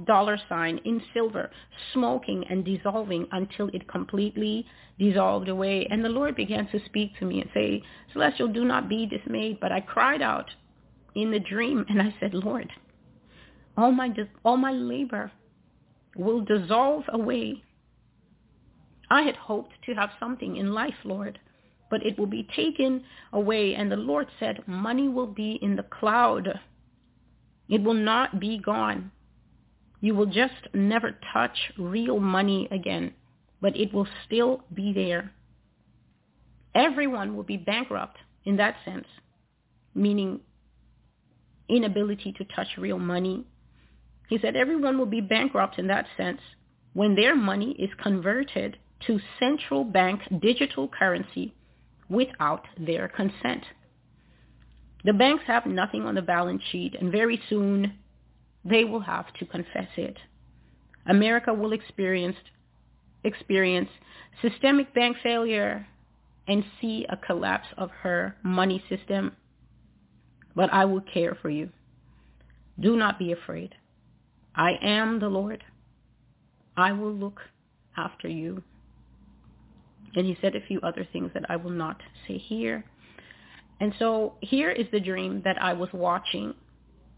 dollar 0.07 0.39
sign 0.49 0.79
in 0.85 1.01
silver 1.15 1.51
smoking 1.93 2.45
and 2.49 2.65
dissolving 2.65 3.27
until 3.33 3.69
it 3.69 3.89
completely 3.89 4.67
dissolved 4.99 5.49
away. 5.49 5.87
And 5.91 6.05
the 6.05 6.09
Lord 6.09 6.37
began 6.37 6.69
to 6.69 6.85
speak 6.87 7.19
to 7.19 7.25
me 7.25 7.41
and 7.41 7.51
say, 7.55 7.83
Celestial, 8.13 8.49
do 8.49 8.65
not 8.65 8.89
be 8.89 9.07
dismayed. 9.07 9.61
But 9.61 9.73
I 9.73 9.81
cried 9.81 10.23
out 10.23 10.51
in 11.15 11.31
the 11.31 11.41
dream 11.41 11.85
and 11.89 12.01
I 12.01 12.15
said, 12.21 12.35
Lord, 12.35 12.71
all 13.77 13.93
my, 13.93 14.13
all 14.45 14.57
my 14.57 14.73
labor 14.73 15.31
will 16.17 16.41
dissolve 16.41 17.05
away. 17.09 17.63
I 19.11 19.23
had 19.23 19.37
hoped 19.37 19.73
to 19.87 19.95
have 19.95 20.11
something 20.21 20.57
in 20.57 20.75
life, 20.75 20.95
Lord, 21.05 21.39
but 21.91 22.05
it 22.05 22.19
will 22.19 22.27
be 22.27 22.47
taken 22.55 23.05
away. 23.33 23.75
And 23.75 23.91
the 23.91 23.97
Lord 23.97 24.29
said, 24.39 24.67
money 24.67 25.09
will 25.09 25.27
be 25.27 25.59
in 25.63 25.77
the 25.77 25.83
cloud. 25.83 26.61
It 27.69 27.83
will 27.83 27.95
not 27.95 28.39
be 28.39 28.59
gone. 28.59 29.11
You 30.01 30.15
will 30.15 30.27
just 30.27 30.69
never 30.75 31.19
touch 31.33 31.73
real 31.77 32.21
money 32.21 32.69
again, 32.71 33.15
but 33.61 33.77
it 33.77 33.93
will 33.93 34.07
still 34.27 34.63
be 34.73 34.93
there. 34.93 35.33
Everyone 36.75 37.35
will 37.35 37.43
be 37.43 37.57
bankrupt 37.57 38.19
in 38.45 38.57
that 38.57 38.77
sense, 38.85 39.07
meaning 39.95 40.41
inability 41.69 42.33
to 42.33 42.45
touch 42.45 42.69
real 42.77 42.99
money. 42.99 43.45
He 44.29 44.39
said 44.39 44.55
everyone 44.55 44.99
will 44.99 45.07
be 45.07 45.21
bankrupt 45.21 45.79
in 45.79 45.89
that 45.89 46.07
sense 46.17 46.41
when 46.93 47.15
their 47.15 47.35
money 47.35 47.73
is 47.73 47.91
converted 48.01 48.77
to 49.07 49.21
central 49.39 49.85
bank 49.85 50.21
digital 50.41 50.89
currency 50.89 51.55
without 52.09 52.65
their 52.79 53.09
consent. 53.09 53.65
The 55.05 55.13
banks 55.13 55.45
have 55.47 55.67
nothing 55.67 56.03
on 56.03 56.15
the 56.15 56.23
balance 56.23 56.63
sheet 56.71 56.97
and 56.99 57.13
very 57.13 57.41
soon 57.49 57.95
they 58.65 58.85
will 58.85 59.01
have 59.01 59.33
to 59.35 59.47
confess 59.47 59.89
it. 59.97 60.17
America 61.07 61.55
will 61.55 61.73
experience, 61.73 62.37
experience 63.25 63.89
systemic 64.43 64.93
bank 64.95 65.17
failure 65.23 65.87
and 66.47 66.65
see 66.81 67.07
a 67.09 67.17
collapse 67.17 67.69
of 67.77 67.91
her 68.03 68.37
money 68.43 68.83
system. 68.89 69.33
But 70.55 70.73
I 70.73 70.85
will 70.87 71.03
care 71.03 71.37
for 71.41 71.51
you. 71.51 71.71
Do 72.81 72.97
not 72.97 73.19
be 73.19 73.33
afraid. 73.33 73.75
I 74.55 74.73
am 74.83 75.21
the 75.21 75.29
Lord. 75.29 75.63
I 76.77 76.93
will 76.93 77.13
look 77.13 77.41
after 77.97 78.29
you. 78.29 78.63
And 80.15 80.27
he 80.27 80.37
said 80.41 80.55
a 80.55 80.67
few 80.67 80.81
other 80.81 81.07
things 81.13 81.31
that 81.35 81.45
I 81.49 81.57
will 81.57 81.71
not 81.71 82.01
say 82.27 82.39
here. 82.39 82.85
And 83.81 83.93
so 83.99 84.35
here 84.41 84.71
is 84.71 84.87
the 84.91 85.01
dream 85.01 85.43
that 85.45 85.61
I 85.63 85.73
was 85.73 85.89
watching 85.93 86.55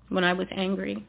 when 0.09 0.25
I 0.25 0.33
was 0.33 0.49
angry. 0.51 1.07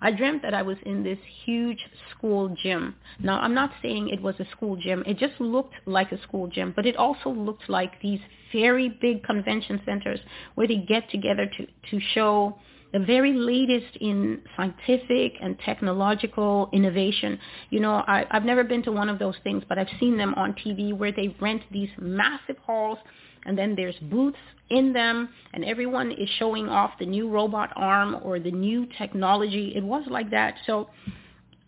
I 0.00 0.12
dreamt 0.12 0.42
that 0.42 0.54
I 0.54 0.62
was 0.62 0.76
in 0.84 1.02
this 1.02 1.18
huge 1.44 1.80
school 2.10 2.54
gym. 2.62 2.94
Now, 3.18 3.40
I'm 3.40 3.54
not 3.54 3.72
saying 3.82 4.10
it 4.10 4.20
was 4.20 4.34
a 4.38 4.46
school 4.50 4.76
gym. 4.76 5.02
It 5.06 5.18
just 5.18 5.40
looked 5.40 5.74
like 5.86 6.12
a 6.12 6.22
school 6.22 6.48
gym, 6.48 6.72
but 6.76 6.86
it 6.86 6.96
also 6.96 7.30
looked 7.30 7.68
like 7.68 8.00
these 8.02 8.20
very 8.52 8.90
big 9.00 9.24
convention 9.24 9.80
centers 9.86 10.20
where 10.54 10.68
they 10.68 10.76
get 10.76 11.10
together 11.10 11.46
to, 11.46 11.66
to 11.90 12.00
show 12.14 12.58
the 12.92 12.98
very 12.98 13.32
latest 13.32 13.96
in 14.00 14.40
scientific 14.56 15.34
and 15.40 15.58
technological 15.60 16.70
innovation. 16.72 17.38
You 17.70 17.80
know, 17.80 17.94
I, 18.06 18.24
I've 18.30 18.44
never 18.44 18.64
been 18.64 18.82
to 18.84 18.92
one 18.92 19.08
of 19.08 19.18
those 19.18 19.34
things, 19.42 19.62
but 19.68 19.78
I've 19.78 19.88
seen 19.98 20.16
them 20.16 20.34
on 20.34 20.54
TV 20.54 20.96
where 20.96 21.12
they 21.12 21.34
rent 21.40 21.62
these 21.70 21.90
massive 21.98 22.56
halls 22.64 22.98
and 23.44 23.56
then 23.56 23.74
there's 23.76 23.96
booths 24.02 24.38
in 24.70 24.92
them 24.92 25.28
and 25.52 25.64
everyone 25.64 26.12
is 26.12 26.28
showing 26.38 26.68
off 26.68 26.92
the 26.98 27.06
new 27.06 27.28
robot 27.28 27.72
arm 27.76 28.16
or 28.22 28.38
the 28.38 28.50
new 28.50 28.86
technology. 28.98 29.72
It 29.76 29.84
was 29.84 30.04
like 30.08 30.30
that. 30.30 30.54
So 30.66 30.88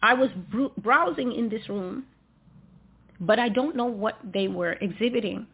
I 0.02 0.14
was 0.14 0.30
browsing 0.78 1.32
in 1.32 1.48
this 1.48 1.68
room, 1.68 2.05
but 3.20 3.38
I 3.38 3.48
don't 3.48 3.76
know 3.76 3.86
what 3.86 4.16
they 4.24 4.48
were 4.48 4.72
exhibiting. 4.72 5.47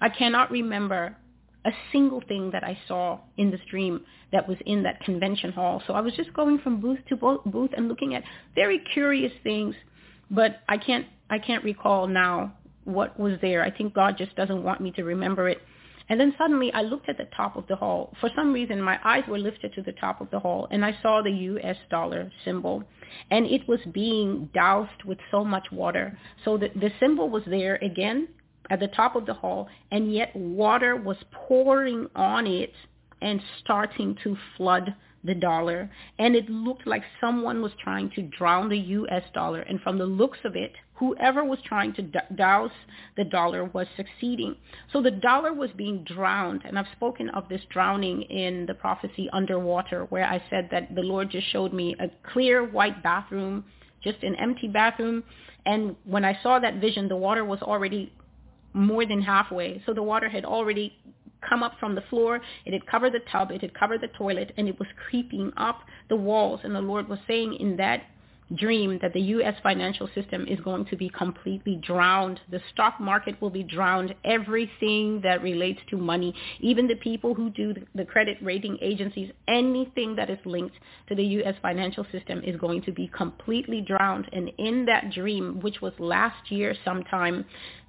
I 0.00 0.08
cannot 0.08 0.50
remember 0.50 1.16
a 1.64 1.70
single 1.92 2.22
thing 2.26 2.50
that 2.50 2.64
I 2.64 2.78
saw 2.88 3.20
in 3.36 3.50
the 3.50 3.58
stream 3.66 4.04
that 4.32 4.48
was 4.48 4.58
in 4.66 4.82
that 4.82 5.00
convention 5.00 5.52
hall. 5.52 5.82
So 5.86 5.94
I 5.94 6.00
was 6.00 6.14
just 6.14 6.32
going 6.34 6.58
from 6.58 6.80
booth 6.80 6.98
to 7.08 7.16
booth 7.16 7.70
and 7.76 7.88
looking 7.88 8.14
at 8.14 8.24
very 8.54 8.80
curious 8.92 9.32
things, 9.42 9.74
but 10.30 10.60
I 10.68 10.78
can't 10.78 11.06
I 11.30 11.38
can't 11.38 11.64
recall 11.64 12.06
now 12.08 12.54
what 12.84 13.18
was 13.18 13.38
there. 13.40 13.62
I 13.62 13.70
think 13.70 13.94
God 13.94 14.18
just 14.18 14.34
doesn't 14.36 14.62
want 14.62 14.80
me 14.80 14.90
to 14.92 15.04
remember 15.04 15.48
it. 15.48 15.62
And 16.08 16.20
then 16.20 16.34
suddenly 16.36 16.72
I 16.72 16.82
looked 16.82 17.08
at 17.08 17.16
the 17.16 17.28
top 17.36 17.56
of 17.56 17.66
the 17.68 17.76
hall. 17.76 18.12
For 18.20 18.28
some 18.34 18.52
reason, 18.52 18.82
my 18.82 18.98
eyes 19.04 19.22
were 19.28 19.38
lifted 19.38 19.72
to 19.74 19.82
the 19.82 19.92
top 19.92 20.20
of 20.20 20.30
the 20.30 20.40
hall, 20.40 20.66
and 20.70 20.84
I 20.84 20.98
saw 21.00 21.22
the 21.22 21.30
U.S. 21.30 21.76
dollar 21.90 22.30
symbol. 22.44 22.82
And 23.30 23.46
it 23.46 23.66
was 23.68 23.78
being 23.92 24.50
doused 24.52 25.04
with 25.04 25.18
so 25.30 25.44
much 25.44 25.70
water. 25.70 26.18
So 26.44 26.58
the, 26.58 26.70
the 26.74 26.90
symbol 26.98 27.30
was 27.30 27.44
there 27.46 27.76
again 27.76 28.28
at 28.70 28.80
the 28.80 28.88
top 28.88 29.16
of 29.16 29.26
the 29.26 29.34
hall, 29.34 29.68
and 29.90 30.12
yet 30.12 30.34
water 30.34 30.96
was 30.96 31.16
pouring 31.32 32.06
on 32.14 32.46
it 32.46 32.72
and 33.20 33.40
starting 33.60 34.16
to 34.24 34.36
flood 34.56 34.94
the 35.24 35.34
dollar. 35.34 35.90
And 36.18 36.34
it 36.34 36.50
looked 36.50 36.86
like 36.86 37.02
someone 37.20 37.62
was 37.62 37.72
trying 37.82 38.10
to 38.10 38.22
drown 38.22 38.68
the 38.68 38.78
U.S. 38.78 39.22
dollar. 39.32 39.60
And 39.60 39.80
from 39.80 39.98
the 39.98 40.06
looks 40.06 40.38
of 40.44 40.56
it, 40.56 40.72
whoever 40.94 41.44
was 41.44 41.60
trying 41.64 41.92
to 41.94 42.02
douse 42.34 42.72
the 43.16 43.24
dollar 43.24 43.64
was 43.66 43.86
succeeding. 43.96 44.56
So 44.92 45.00
the 45.00 45.12
dollar 45.12 45.52
was 45.52 45.70
being 45.76 46.04
drowned. 46.04 46.62
And 46.64 46.78
I've 46.78 46.86
spoken 46.96 47.28
of 47.30 47.48
this 47.48 47.62
drowning 47.70 48.22
in 48.22 48.66
the 48.66 48.74
prophecy 48.74 49.28
underwater, 49.32 50.06
where 50.06 50.24
I 50.24 50.42
said 50.50 50.68
that 50.72 50.94
the 50.94 51.02
Lord 51.02 51.30
just 51.30 51.48
showed 51.50 51.72
me 51.72 51.94
a 52.00 52.10
clear 52.32 52.64
white 52.64 53.02
bathroom, 53.02 53.64
just 54.02 54.22
an 54.24 54.34
empty 54.36 54.66
bathroom. 54.66 55.22
And 55.66 55.94
when 56.04 56.24
I 56.24 56.36
saw 56.42 56.58
that 56.58 56.80
vision, 56.80 57.08
the 57.08 57.16
water 57.16 57.44
was 57.44 57.62
already 57.62 58.12
more 58.72 59.06
than 59.06 59.22
halfway. 59.22 59.82
So 59.86 59.94
the 59.94 60.02
water 60.02 60.28
had 60.28 60.44
already 60.44 60.96
come 61.48 61.62
up 61.62 61.74
from 61.78 61.94
the 61.94 62.02
floor. 62.02 62.40
It 62.64 62.72
had 62.72 62.86
covered 62.86 63.12
the 63.12 63.20
tub. 63.30 63.50
It 63.50 63.60
had 63.60 63.74
covered 63.74 64.00
the 64.00 64.08
toilet, 64.08 64.52
and 64.56 64.68
it 64.68 64.78
was 64.78 64.88
creeping 65.08 65.52
up 65.56 65.80
the 66.08 66.16
walls. 66.16 66.60
And 66.64 66.74
the 66.74 66.80
Lord 66.80 67.08
was 67.08 67.18
saying 67.26 67.54
in 67.54 67.76
that 67.76 68.02
dream 68.56 68.98
that 69.00 69.12
the 69.12 69.20
U.S. 69.20 69.54
financial 69.62 70.08
system 70.14 70.46
is 70.46 70.60
going 70.60 70.84
to 70.86 70.96
be 70.96 71.08
completely 71.08 71.76
drowned. 71.76 72.40
The 72.50 72.60
stock 72.72 73.00
market 73.00 73.40
will 73.40 73.50
be 73.50 73.62
drowned. 73.62 74.14
Everything 74.24 75.20
that 75.22 75.42
relates 75.42 75.80
to 75.90 75.96
money, 75.96 76.34
even 76.60 76.86
the 76.86 76.96
people 76.96 77.34
who 77.34 77.50
do 77.50 77.74
the 77.94 78.04
credit 78.04 78.38
rating 78.42 78.78
agencies, 78.80 79.30
anything 79.48 80.16
that 80.16 80.30
is 80.30 80.38
linked 80.44 80.74
to 81.08 81.14
the 81.14 81.24
U.S. 81.24 81.54
financial 81.62 82.06
system 82.12 82.42
is 82.44 82.56
going 82.56 82.82
to 82.82 82.92
be 82.92 83.10
completely 83.16 83.80
drowned. 83.80 84.28
And 84.32 84.50
in 84.58 84.84
that 84.86 85.12
dream, 85.12 85.60
which 85.60 85.80
was 85.80 85.92
last 85.98 86.50
year 86.50 86.74
sometime, 86.84 87.44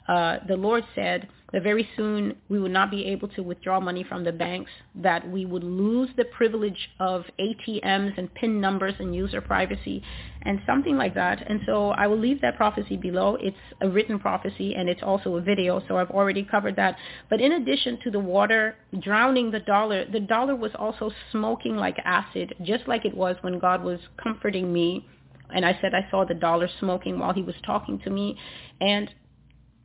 uh, 0.08 0.38
the 0.48 0.56
Lord 0.56 0.84
said 0.96 1.28
that 1.54 1.64
very 1.64 1.88
soon 1.96 2.36
we 2.50 2.60
would 2.60 2.72
not 2.72 2.90
be 2.90 3.06
able 3.06 3.28
to 3.30 3.42
withdraw 3.44 3.80
money 3.80 4.04
from 4.04 4.24
the 4.24 4.32
banks, 4.32 4.72
that 4.96 5.30
we 5.30 5.46
would 5.46 5.64
lose 5.64 6.10
the 6.18 6.26
privilege 6.26 6.90
of 7.00 7.24
ATMs 7.40 8.18
and 8.18 8.34
PIN 8.34 8.60
numbers 8.60 8.96
and 9.00 9.16
user 9.16 9.40
privacy 9.40 10.02
and 10.42 10.60
something 10.66 10.98
like 10.98 11.14
that. 11.14 11.46
And 11.48 11.62
so 11.66 11.92
I 11.92 12.08
will 12.08 12.18
leave 12.18 12.42
that 12.42 12.58
prophecy 12.58 12.98
below. 12.98 13.38
It's 13.40 13.56
a 13.82 13.88
written 13.88 14.20
prophecy 14.20 14.74
and 14.76 14.90
it's 14.90 15.04
also 15.04 15.36
a 15.36 15.42
video, 15.42 15.82
so 15.88 15.98
I've 15.98 16.10
already 16.10 16.44
covered 16.44 16.76
that. 16.78 16.98
But 17.30 17.40
in 17.40 17.54
addition 17.54 18.00
to 18.04 18.12
the 18.12 18.20
water 18.20 18.76
drowning 19.00 19.52
the 19.52 19.60
dollar, 19.60 20.06
the 20.12 20.20
dollar 20.20 20.56
was 20.56 20.72
also 20.78 21.12
smoking 21.32 21.78
like 21.78 21.98
acid, 22.04 22.56
just 22.64 22.88
like 22.88 23.06
it 23.06 23.16
was 23.16 23.36
when 23.42 23.60
God 23.60 23.84
was 23.84 24.00
comforting 24.22 24.74
me 24.74 25.08
and 25.54 25.66
I 25.66 25.78
said 25.82 25.94
I 25.94 26.10
saw 26.10 26.26
the 26.26 26.34
dollar 26.34 26.68
smoking 26.80 27.20
while 27.20 27.34
he 27.34 27.44
was 27.44 27.56
talking 27.66 28.00
to 28.00 28.10
me. 28.10 28.38
And 28.82 29.10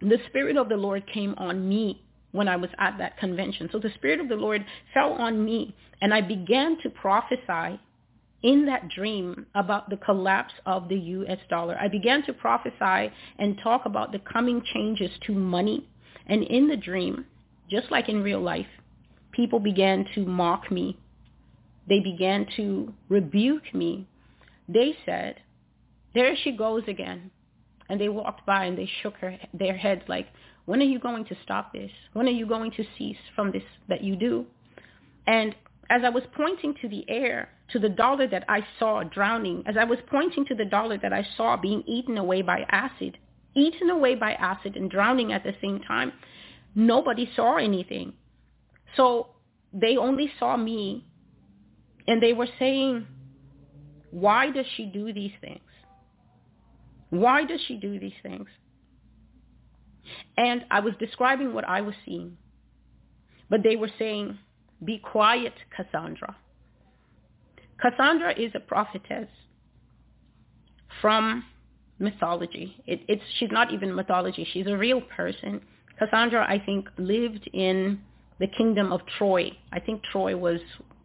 the 0.01 0.19
Spirit 0.29 0.57
of 0.57 0.69
the 0.69 0.77
Lord 0.77 1.05
came 1.13 1.35
on 1.39 1.69
me 1.69 2.03
when 2.33 2.49
I 2.49 2.57
was 2.57 2.71
at 2.79 2.99
that 2.99 3.19
convention. 3.19 3.69
So 3.73 3.79
the 3.79 3.91
Spirit 3.95 4.21
of 4.21 4.29
the 4.29 4.37
Lord 4.37 4.65
fell 4.95 5.13
on 5.13 5.45
me 5.45 5.75
and 6.01 6.13
I 6.15 6.21
began 6.21 6.79
to 6.83 6.91
prophesy 6.91 7.81
in 8.43 8.67
that 8.67 8.89
dream 8.89 9.47
about 9.55 9.91
the 9.91 9.97
collapse 9.97 10.55
of 10.65 10.89
the 10.89 10.97
US 10.97 11.39
dollar. 11.51 11.77
I 11.81 11.89
began 11.89 12.25
to 12.27 12.33
prophesy 12.33 13.13
and 13.39 13.59
talk 13.63 13.85
about 13.85 14.13
the 14.13 14.21
coming 14.21 14.63
changes 14.73 15.11
to 15.27 15.33
money. 15.33 15.89
And 16.27 16.45
in 16.45 16.69
the 16.69 16.77
dream, 16.77 17.25
just 17.71 17.91
like 17.91 18.09
in 18.09 18.23
real 18.23 18.41
life, 18.41 18.67
people 19.33 19.59
began 19.59 20.07
to 20.15 20.25
mock 20.25 20.71
me. 20.71 20.99
They 21.89 22.01
began 22.01 22.47
to 22.57 22.93
rebuke 23.09 23.75
me. 23.75 24.07
They 24.69 24.95
said, 25.05 25.37
there 26.15 26.37
she 26.37 26.53
goes 26.53 26.83
again 26.87 27.31
and 27.89 28.01
they 28.01 28.09
walked 28.09 28.45
by 28.47 28.65
and 28.65 28.77
they 28.77 28.89
shook 29.03 29.15
her, 29.17 29.37
their 29.53 29.77
heads 29.77 30.03
like, 30.09 30.29
when 30.67 30.81
are 30.81 30.85
you 30.85 30.99
going 30.99 31.25
to 31.27 31.37
stop 31.43 31.73
this? 31.73 31.91
When 32.13 32.27
are 32.27 32.33
you 32.33 32.47
going 32.47 32.73
to 32.73 32.85
cease 32.97 33.17
from 33.35 33.53
this 33.53 33.63
that 33.89 34.05
you 34.05 34.17
do? 34.17 34.47
And 35.27 35.55
as 35.91 36.03
I 36.05 36.11
was 36.11 36.25
pointing 36.37 36.75
to 36.83 36.89
the 36.89 37.05
air, 37.09 37.49
to 37.71 37.79
the 37.79 37.89
dollar 37.89 38.27
that 38.29 38.45
I 38.49 38.61
saw 38.79 39.03
drowning, 39.03 39.63
as 39.67 39.77
I 39.79 39.85
was 39.85 39.99
pointing 40.11 40.45
to 40.47 40.55
the 40.55 40.65
dollar 40.65 40.99
that 40.99 41.13
I 41.13 41.27
saw 41.37 41.57
being 41.57 41.83
eaten 41.87 42.19
away 42.19 42.43
by 42.43 42.67
acid, 42.71 43.19
eaten 43.55 43.91
away 43.91 44.15
by 44.15 44.33
acid 44.35 44.77
and 44.77 44.91
drowning 44.91 45.33
at 45.33 45.45
the 45.45 45.55
same 45.63 45.81
time, 45.81 46.13
nobody 46.75 47.31
saw 47.35 47.57
anything. 47.57 48.13
So 48.97 49.29
they 49.73 49.97
only 49.97 50.31
saw 50.39 50.57
me 50.57 51.07
and 52.07 52.23
they 52.23 52.33
were 52.33 52.49
saying, 52.59 53.07
why 54.11 54.51
does 54.51 54.67
she 54.77 54.87
do 54.87 55.13
these 55.13 55.33
things? 55.41 55.61
Why 57.11 57.45
does 57.45 57.61
she 57.67 57.77
do 57.77 57.99
these 57.99 58.13
things? 58.23 58.49
And 60.37 60.65
I 60.71 60.81
was 60.81 60.95
describing 60.99 61.53
what 61.53 61.67
I 61.67 61.81
was 61.81 61.95
seeing. 62.05 62.37
But 63.51 63.63
they 63.63 63.77
were 63.77 63.91
saying, 63.99 64.39
be 64.85 64.99
quiet, 64.99 65.55
Cassandra. 65.75 66.37
Cassandra 67.81 68.39
is 68.39 68.53
a 68.55 68.61
prophetess 68.61 69.29
from 71.01 71.45
mythology. 71.99 72.77
It, 72.87 73.01
it's, 73.09 73.23
she's 73.39 73.51
not 73.51 73.73
even 73.73 73.95
mythology. 73.95 74.47
She's 74.53 74.67
a 74.67 74.77
real 74.77 75.01
person. 75.01 75.61
Cassandra, 75.99 76.47
I 76.49 76.63
think, 76.65 76.89
lived 76.97 77.49
in 77.53 78.01
the 78.39 78.47
kingdom 78.47 78.93
of 78.93 79.01
Troy. 79.19 79.51
I 79.73 79.81
think 79.81 80.03
Troy 80.05 80.37
was 80.37 80.61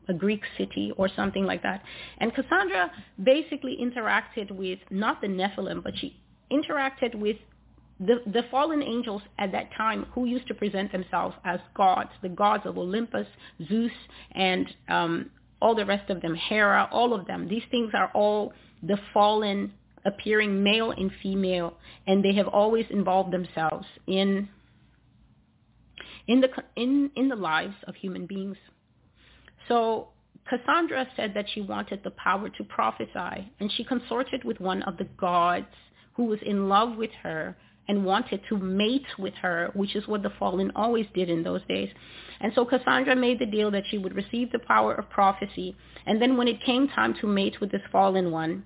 a 0.08 0.14
Greek 0.14 0.42
city 0.58 0.92
or 0.98 1.10
something 1.10 1.46
like 1.46 1.64
that. 1.64 1.82
And 2.18 2.34
Cassandra 2.34 2.92
basically 3.22 3.78
interacted 3.82 4.52
with 4.52 4.80
not 4.90 5.22
the 5.22 5.28
Nephilim, 5.28 5.84
but 5.84 5.94
she 5.98 6.20
interacted 6.52 7.16
with 7.16 7.38
the, 8.00 8.22
the 8.26 8.44
fallen 8.52 8.82
angels 8.82 9.22
at 9.40 9.52
that 9.52 9.70
time 9.78 10.06
who 10.14 10.26
used 10.26 10.48
to 10.48 10.54
present 10.54 10.92
themselves 10.92 11.36
as 11.46 11.60
gods, 11.76 12.10
the 12.22 12.30
gods 12.30 12.66
of 12.66 12.78
Olympus, 12.78 13.28
Zeus, 13.68 13.92
and 14.32 14.68
um, 14.90 15.30
all 15.62 15.76
the 15.76 15.86
rest 15.86 16.10
of 16.10 16.22
them, 16.22 16.36
Hera, 16.36 16.90
all 16.92 17.14
of 17.14 17.26
them. 17.28 17.48
These 17.48 17.64
things 17.72 17.92
are 17.94 18.12
all 18.14 18.54
the 18.82 18.98
fallen 19.14 19.72
appearing 20.06 20.64
male 20.64 20.92
and 20.92 21.12
female, 21.22 21.78
and 22.08 22.24
they 22.24 22.34
have 22.34 22.48
always 22.48 22.86
involved 22.90 23.32
themselves 23.32 23.86
in 24.08 24.50
in 26.28 26.42
the 26.42 26.50
in 26.76 27.12
in 27.16 27.30
the 27.30 27.36
lives 27.36 27.76
of 27.88 27.96
human 27.96 28.26
beings. 28.26 28.58
So 29.68 30.10
Cassandra 30.50 31.08
said 31.16 31.34
that 31.36 31.46
she 31.54 31.62
wanted 31.62 32.04
the 32.04 32.12
power 32.12 32.50
to 32.50 32.64
prophesy, 32.64 33.52
and 33.60 33.72
she 33.72 33.84
consorted 33.84 34.44
with 34.44 34.60
one 34.60 34.84
of 34.84 34.98
the 34.98 35.08
gods 35.18 35.68
who 36.14 36.26
was 36.26 36.40
in 36.46 36.70
love 36.70 36.98
with 36.98 37.12
her 37.24 37.56
and 37.88 38.06
wanted 38.06 38.42
to 38.48 38.58
mate 38.58 39.06
with 39.18 39.34
her, 39.36 39.72
which 39.74 39.96
is 39.96 40.08
what 40.08 40.24
the 40.24 40.30
fallen 40.40 40.72
always 40.76 41.06
did 41.14 41.30
in 41.30 41.44
those 41.44 41.62
days. 41.68 41.90
And 42.40 42.52
so 42.56 42.66
Cassandra 42.66 43.16
made 43.16 43.40
the 43.40 43.46
deal 43.46 43.72
that 43.72 43.84
she 43.90 43.98
would 43.98 44.16
receive 44.16 44.52
the 44.52 44.60
power 44.60 44.94
of 44.94 45.10
prophecy, 45.10 45.76
and 46.06 46.22
then 46.22 46.38
when 46.38 46.48
it 46.48 46.64
came 46.64 46.88
time 46.88 47.14
to 47.22 47.28
mate 47.28 47.60
with 47.60 47.72
this 47.72 47.82
fallen 47.92 48.32
one, 48.32 48.66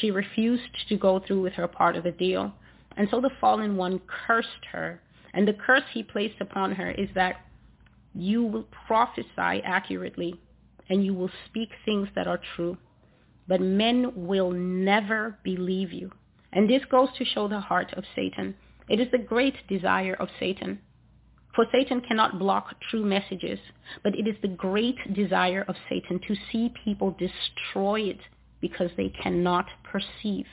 she 0.00 0.10
refused 0.10 0.62
to 0.88 0.96
go 0.96 1.20
through 1.20 1.42
with 1.42 1.54
her 1.54 1.68
part 1.68 1.96
of 1.96 2.04
the 2.04 2.12
deal. 2.12 2.52
And 2.96 3.08
so 3.10 3.20
the 3.20 3.30
fallen 3.40 3.76
one 3.76 4.00
cursed 4.26 4.66
her, 4.72 5.00
and 5.34 5.46
the 5.46 5.52
curse 5.52 5.84
he 5.92 6.02
placed 6.02 6.40
upon 6.40 6.72
her 6.72 6.90
is 6.90 7.08
that 7.14 7.36
you 8.14 8.44
will 8.44 8.66
prophesy 8.86 9.62
accurately 9.64 10.40
and 10.88 11.04
you 11.04 11.14
will 11.14 11.30
speak 11.46 11.70
things 11.84 12.08
that 12.14 12.26
are 12.26 12.40
true, 12.56 12.76
but 13.46 13.60
men 13.60 14.12
will 14.14 14.50
never 14.50 15.38
believe 15.42 15.92
you. 15.92 16.10
And 16.52 16.68
this 16.68 16.84
goes 16.90 17.08
to 17.18 17.24
show 17.24 17.48
the 17.48 17.60
heart 17.60 17.92
of 17.94 18.04
Satan. 18.14 18.54
It 18.88 19.00
is 19.00 19.08
the 19.12 19.18
great 19.18 19.54
desire 19.68 20.14
of 20.14 20.28
Satan. 20.40 20.80
For 21.54 21.66
Satan 21.72 22.00
cannot 22.00 22.38
block 22.38 22.76
true 22.90 23.04
messages, 23.04 23.58
but 24.02 24.14
it 24.14 24.26
is 24.26 24.36
the 24.42 24.48
great 24.48 24.96
desire 25.12 25.64
of 25.68 25.76
Satan 25.88 26.20
to 26.26 26.36
see 26.50 26.72
people 26.84 27.16
destroyed 27.18 28.20
because 28.60 28.90
they 28.96 29.08
cannot 29.22 29.66
perceive 29.84 30.46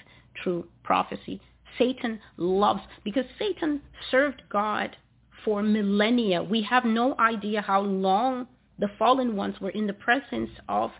true 0.44 0.68
prophecy. 0.84 1.42
Satan 1.78 2.20
loves, 2.38 2.82
because 3.04 3.26
Satan 3.38 3.82
served 4.10 4.42
God 4.50 4.96
for 5.46 5.62
millennia. 5.62 6.44
We 6.44 6.64
have 6.64 6.84
no 6.84 7.16
idea 7.18 7.62
how 7.62 7.82
long 7.82 8.48
the 8.80 8.90
fallen 9.00 9.38
ones 9.38 9.56
were 9.62 9.70
in 9.70 9.88
the 9.88 9.94
presence 9.94 10.50
of 10.68 10.92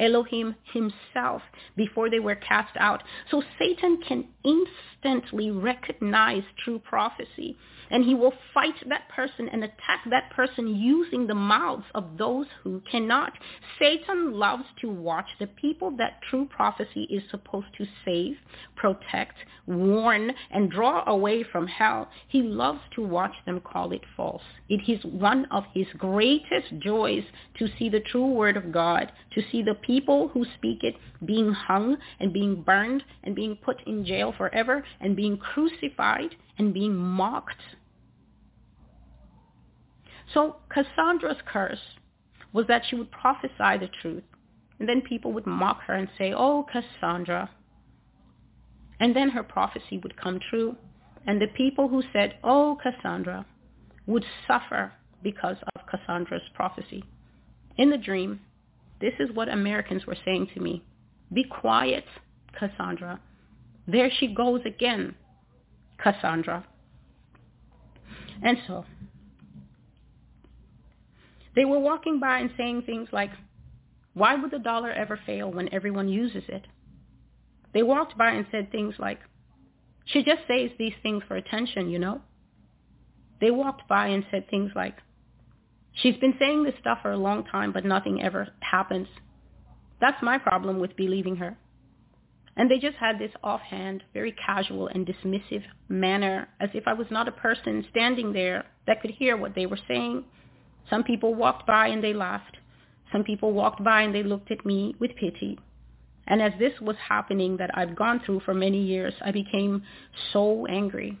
Elohim 0.00 0.54
himself 0.72 1.42
before 1.76 2.10
they 2.10 2.20
were 2.20 2.34
cast 2.34 2.76
out. 2.78 3.02
So 3.30 3.42
Satan 3.58 4.00
can 4.06 4.26
instantly 4.44 5.50
recognize 5.50 6.42
true 6.64 6.78
prophecy 6.78 7.56
and 7.92 8.04
he 8.04 8.14
will 8.14 8.32
fight 8.54 8.74
that 8.88 9.08
person 9.10 9.48
and 9.50 9.62
attack 9.62 10.00
that 10.08 10.30
person 10.30 10.74
using 10.74 11.26
the 11.26 11.34
mouths 11.34 11.84
of 11.94 12.16
those 12.16 12.46
who 12.64 12.80
cannot. 12.90 13.32
Satan 13.78 14.32
loves 14.32 14.64
to 14.80 14.88
watch 14.88 15.26
the 15.38 15.46
people 15.46 15.90
that 15.98 16.20
true 16.28 16.46
prophecy 16.46 17.02
is 17.10 17.22
supposed 17.30 17.66
to 17.76 17.86
save, 18.04 18.36
protect, 18.76 19.34
warn, 19.66 20.32
and 20.50 20.70
draw 20.70 21.04
away 21.06 21.44
from 21.44 21.66
hell. 21.66 22.08
He 22.28 22.40
loves 22.42 22.80
to 22.94 23.02
watch 23.02 23.34
them 23.44 23.60
call 23.60 23.92
it 23.92 24.02
false. 24.16 24.42
It 24.70 24.88
is 24.88 25.04
one 25.04 25.44
of 25.50 25.64
his 25.74 25.86
greatest 25.98 26.78
joys 26.78 27.24
to 27.58 27.68
see 27.78 27.90
the 27.90 28.00
true 28.00 28.26
word 28.26 28.56
of 28.56 28.72
God, 28.72 29.12
to 29.34 29.42
see 29.52 29.62
the 29.62 29.74
people 29.82 30.28
who 30.28 30.44
speak 30.56 30.82
it 30.82 30.94
being 31.24 31.52
hung 31.52 31.96
and 32.20 32.32
being 32.32 32.62
burned 32.62 33.02
and 33.24 33.34
being 33.34 33.56
put 33.56 33.76
in 33.86 34.04
jail 34.04 34.34
forever 34.36 34.84
and 35.00 35.14
being 35.16 35.36
crucified 35.36 36.34
and 36.58 36.72
being 36.72 36.94
mocked 36.94 37.60
so 40.32 40.56
Cassandra's 40.70 41.42
curse 41.46 41.96
was 42.52 42.66
that 42.66 42.82
she 42.88 42.96
would 42.96 43.10
prophesy 43.10 43.78
the 43.78 43.90
truth. 44.00 44.24
And 44.78 44.88
then 44.88 45.02
people 45.02 45.32
would 45.32 45.46
mock 45.46 45.82
her 45.86 45.94
and 45.94 46.08
say, 46.18 46.32
oh, 46.36 46.66
Cassandra. 46.70 47.50
And 48.98 49.14
then 49.14 49.30
her 49.30 49.42
prophecy 49.42 49.98
would 50.02 50.16
come 50.16 50.40
true. 50.50 50.76
And 51.26 51.40
the 51.40 51.46
people 51.48 51.88
who 51.88 52.02
said, 52.12 52.36
oh, 52.42 52.78
Cassandra, 52.82 53.46
would 54.06 54.24
suffer 54.46 54.92
because 55.22 55.56
of 55.76 55.86
Cassandra's 55.86 56.42
prophecy. 56.54 57.04
In 57.76 57.90
the 57.90 57.98
dream, 57.98 58.40
this 59.02 59.14
is 59.18 59.34
what 59.34 59.48
Americans 59.48 60.06
were 60.06 60.16
saying 60.24 60.48
to 60.54 60.60
me. 60.60 60.84
Be 61.32 61.44
quiet, 61.44 62.04
Cassandra. 62.58 63.20
There 63.86 64.10
she 64.18 64.28
goes 64.32 64.60
again, 64.64 65.16
Cassandra. 65.98 66.64
And 68.44 68.58
so 68.66 68.84
they 71.56 71.64
were 71.64 71.80
walking 71.80 72.20
by 72.20 72.38
and 72.38 72.50
saying 72.56 72.82
things 72.82 73.08
like, 73.12 73.30
why 74.14 74.36
would 74.36 74.52
the 74.52 74.58
dollar 74.60 74.92
ever 74.92 75.18
fail 75.26 75.50
when 75.50 75.72
everyone 75.74 76.08
uses 76.08 76.44
it? 76.48 76.66
They 77.74 77.82
walked 77.82 78.16
by 78.16 78.30
and 78.30 78.46
said 78.52 78.70
things 78.70 78.94
like, 78.98 79.18
she 80.04 80.22
just 80.22 80.42
says 80.46 80.70
these 80.78 80.94
things 81.02 81.24
for 81.26 81.36
attention, 81.36 81.90
you 81.90 81.98
know? 81.98 82.20
They 83.40 83.50
walked 83.50 83.88
by 83.88 84.08
and 84.08 84.24
said 84.30 84.48
things 84.48 84.70
like, 84.76 84.96
she's 85.94 86.16
been 86.16 86.34
saying 86.38 86.64
this 86.64 86.74
stuff 86.80 86.98
for 87.02 87.12
a 87.12 87.18
long 87.18 87.44
time, 87.44 87.72
but 87.72 87.84
nothing 87.84 88.22
ever 88.22 88.48
happens. 88.60 89.08
That's 90.00 90.22
my 90.22 90.38
problem 90.38 90.80
with 90.80 90.96
believing 90.96 91.36
her. 91.36 91.56
And 92.56 92.70
they 92.70 92.78
just 92.78 92.96
had 92.96 93.18
this 93.18 93.32
offhand, 93.42 94.02
very 94.12 94.32
casual 94.32 94.88
and 94.88 95.06
dismissive 95.06 95.62
manner, 95.88 96.48
as 96.60 96.68
if 96.74 96.84
I 96.86 96.92
was 96.92 97.06
not 97.10 97.28
a 97.28 97.32
person 97.32 97.86
standing 97.90 98.32
there 98.32 98.66
that 98.86 99.00
could 99.00 99.12
hear 99.12 99.36
what 99.36 99.54
they 99.54 99.66
were 99.66 99.78
saying 99.88 100.24
some 100.90 101.04
people 101.04 101.34
walked 101.34 101.66
by 101.66 101.88
and 101.88 102.02
they 102.02 102.12
laughed. 102.12 102.56
Some 103.12 103.24
people 103.24 103.52
walked 103.52 103.82
by 103.84 104.02
and 104.02 104.14
they 104.14 104.22
looked 104.22 104.50
at 104.50 104.64
me 104.64 104.94
with 104.98 105.16
pity. 105.16 105.58
And 106.26 106.40
as 106.40 106.52
this 106.58 106.72
was 106.80 106.96
happening 106.96 107.56
that 107.58 107.70
I've 107.76 107.96
gone 107.96 108.20
through 108.24 108.40
for 108.40 108.54
many 108.54 108.82
years, 108.82 109.14
I 109.24 109.32
became 109.32 109.82
so 110.32 110.66
angry. 110.66 111.18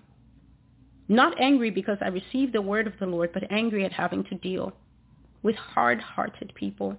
Not 1.12 1.40
angry 1.40 1.70
because 1.70 1.98
I 2.00 2.08
received 2.08 2.52
the 2.52 2.62
word 2.62 2.86
of 2.86 2.94
the 2.98 3.06
Lord, 3.06 3.32
but 3.32 3.50
angry 3.50 3.84
at 3.84 3.92
having 3.92 4.24
to 4.24 4.34
deal 4.36 4.72
with 5.42 5.56
hard-hearted 5.56 6.52
people, 6.54 6.96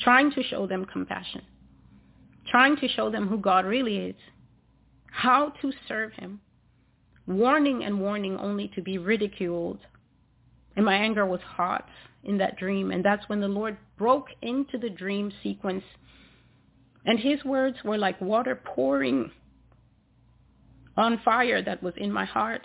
trying 0.00 0.30
to 0.32 0.42
show 0.42 0.66
them 0.66 0.84
compassion, 0.84 1.42
trying 2.50 2.76
to 2.76 2.88
show 2.88 3.10
them 3.10 3.28
who 3.28 3.38
God 3.38 3.64
really 3.64 3.96
is, 3.98 4.16
how 5.10 5.52
to 5.60 5.72
serve 5.88 6.12
him, 6.14 6.40
warning 7.26 7.84
and 7.84 8.00
warning 8.00 8.36
only 8.38 8.68
to 8.74 8.82
be 8.82 8.98
ridiculed 8.98 9.80
and 10.76 10.84
my 10.84 10.94
anger 10.94 11.24
was 11.24 11.40
hot 11.40 11.88
in 12.24 12.38
that 12.38 12.56
dream. 12.56 12.90
And 12.90 13.04
that's 13.04 13.28
when 13.28 13.40
the 13.40 13.48
Lord 13.48 13.76
broke 13.96 14.28
into 14.42 14.78
the 14.78 14.90
dream 14.90 15.32
sequence. 15.42 15.84
And 17.06 17.18
his 17.18 17.44
words 17.44 17.76
were 17.84 17.98
like 17.98 18.20
water 18.20 18.56
pouring 18.56 19.30
on 20.96 21.20
fire 21.24 21.62
that 21.62 21.82
was 21.82 21.94
in 21.96 22.10
my 22.10 22.24
heart. 22.24 22.62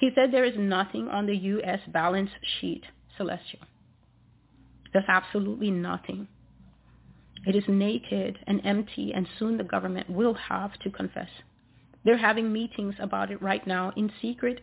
He 0.00 0.10
said 0.14 0.32
there 0.32 0.46
is 0.46 0.56
nothing 0.56 1.08
on 1.08 1.26
the 1.26 1.36
U.S. 1.36 1.80
balance 1.88 2.30
sheet, 2.58 2.84
Celestial. 3.18 3.60
There's 4.94 5.04
absolutely 5.06 5.70
nothing. 5.70 6.26
It 7.46 7.54
is 7.54 7.64
naked 7.68 8.38
and 8.46 8.62
empty, 8.64 9.12
and 9.14 9.28
soon 9.38 9.58
the 9.58 9.64
government 9.64 10.08
will 10.08 10.32
have 10.32 10.72
to 10.80 10.90
confess. 10.90 11.28
They're 12.02 12.16
having 12.16 12.50
meetings 12.50 12.94
about 12.98 13.30
it 13.30 13.42
right 13.42 13.64
now 13.66 13.92
in 13.94 14.10
secret 14.22 14.60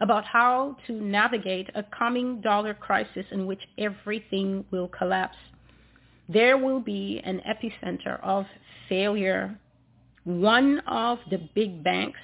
about 0.00 0.24
how 0.24 0.76
to 0.86 0.92
navigate 0.92 1.70
a 1.74 1.82
coming 1.82 2.40
dollar 2.40 2.74
crisis 2.74 3.26
in 3.32 3.46
which 3.46 3.62
everything 3.76 4.64
will 4.70 4.86
collapse. 4.86 5.36
There 6.28 6.56
will 6.58 6.80
be 6.80 7.20
an 7.24 7.40
epicenter 7.40 8.20
of 8.22 8.46
failure, 8.88 9.58
one 10.22 10.78
of 10.86 11.18
the 11.28 11.38
big 11.56 11.82
banks, 11.82 12.20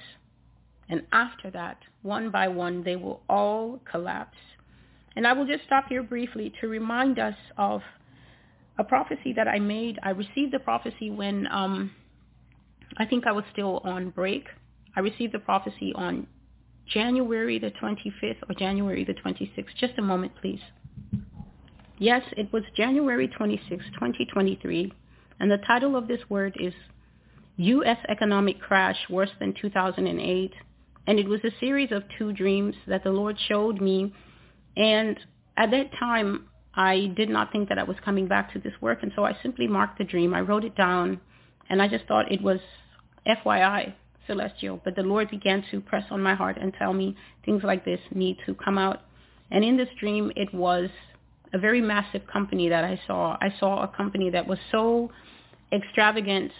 and 0.87 1.03
after 1.11 1.51
that, 1.51 1.77
one 2.03 2.29
by 2.31 2.47
one, 2.47 2.83
they 2.83 2.95
will 2.95 3.21
all 3.29 3.79
collapse. 3.89 4.37
And 5.15 5.27
I 5.27 5.33
will 5.33 5.45
just 5.45 5.63
stop 5.65 5.87
here 5.89 6.03
briefly 6.03 6.53
to 6.61 6.67
remind 6.67 7.19
us 7.19 7.35
of 7.57 7.81
a 8.77 8.83
prophecy 8.83 9.33
that 9.33 9.47
I 9.47 9.59
made. 9.59 9.99
I 10.03 10.11
received 10.11 10.53
the 10.53 10.59
prophecy 10.59 11.09
when 11.09 11.47
um, 11.47 11.91
I 12.97 13.05
think 13.05 13.27
I 13.27 13.31
was 13.31 13.43
still 13.51 13.81
on 13.83 14.09
break. 14.09 14.45
I 14.95 15.01
received 15.01 15.33
the 15.33 15.39
prophecy 15.39 15.93
on 15.95 16.27
January 16.87 17.59
the 17.59 17.71
25th 17.71 18.37
or 18.49 18.55
January 18.55 19.03
the 19.03 19.13
26th. 19.13 19.75
Just 19.79 19.93
a 19.97 20.01
moment, 20.01 20.33
please. 20.41 20.61
Yes, 21.97 22.23
it 22.35 22.51
was 22.51 22.63
January 22.75 23.27
26, 23.27 23.69
2023, 23.93 24.91
and 25.39 25.51
the 25.51 25.59
title 25.59 25.95
of 25.95 26.07
this 26.07 26.21
word 26.29 26.57
is 26.59 26.73
U.S. 27.57 27.97
Economic 28.09 28.59
Crash 28.59 28.97
Worse 29.09 29.29
Than 29.39 29.53
2008. 29.53 30.51
And 31.07 31.19
it 31.19 31.27
was 31.27 31.41
a 31.43 31.51
series 31.59 31.91
of 31.91 32.03
two 32.17 32.31
dreams 32.33 32.75
that 32.87 33.03
the 33.03 33.11
Lord 33.11 33.37
showed 33.47 33.81
me. 33.81 34.13
And 34.77 35.19
at 35.57 35.71
that 35.71 35.91
time, 35.99 36.47
I 36.73 37.11
did 37.17 37.29
not 37.29 37.51
think 37.51 37.69
that 37.69 37.77
I 37.77 37.83
was 37.83 37.97
coming 38.03 38.27
back 38.27 38.53
to 38.53 38.59
this 38.59 38.73
work, 38.79 38.99
and 39.03 39.11
so 39.15 39.25
I 39.25 39.35
simply 39.43 39.67
marked 39.67 39.97
the 39.97 40.03
dream. 40.05 40.33
I 40.33 40.41
wrote 40.41 40.63
it 40.63 40.75
down, 40.75 41.19
and 41.69 41.81
I 41.81 41.87
just 41.87 42.05
thought 42.05 42.31
it 42.31 42.41
was 42.41 42.59
FYI 43.27 43.93
celestial. 44.27 44.79
But 44.83 44.95
the 44.95 45.03
Lord 45.03 45.29
began 45.29 45.63
to 45.71 45.81
press 45.81 46.05
on 46.11 46.21
my 46.21 46.33
heart 46.33 46.57
and 46.59 46.73
tell 46.73 46.93
me 46.93 47.17
things 47.45 47.63
like 47.63 47.83
this 47.83 47.99
need 48.13 48.37
to 48.45 48.55
come 48.55 48.77
out. 48.77 49.01
And 49.49 49.65
in 49.65 49.75
this 49.75 49.89
dream, 49.99 50.31
it 50.35 50.53
was 50.53 50.89
a 51.53 51.57
very 51.57 51.81
massive 51.81 52.25
company 52.27 52.69
that 52.69 52.85
I 52.85 52.99
saw. 53.05 53.37
I 53.41 53.53
saw 53.59 53.83
a 53.83 53.87
company 53.87 54.29
that 54.29 54.47
was 54.47 54.59
so 54.71 55.11
extravagant. 55.73 56.51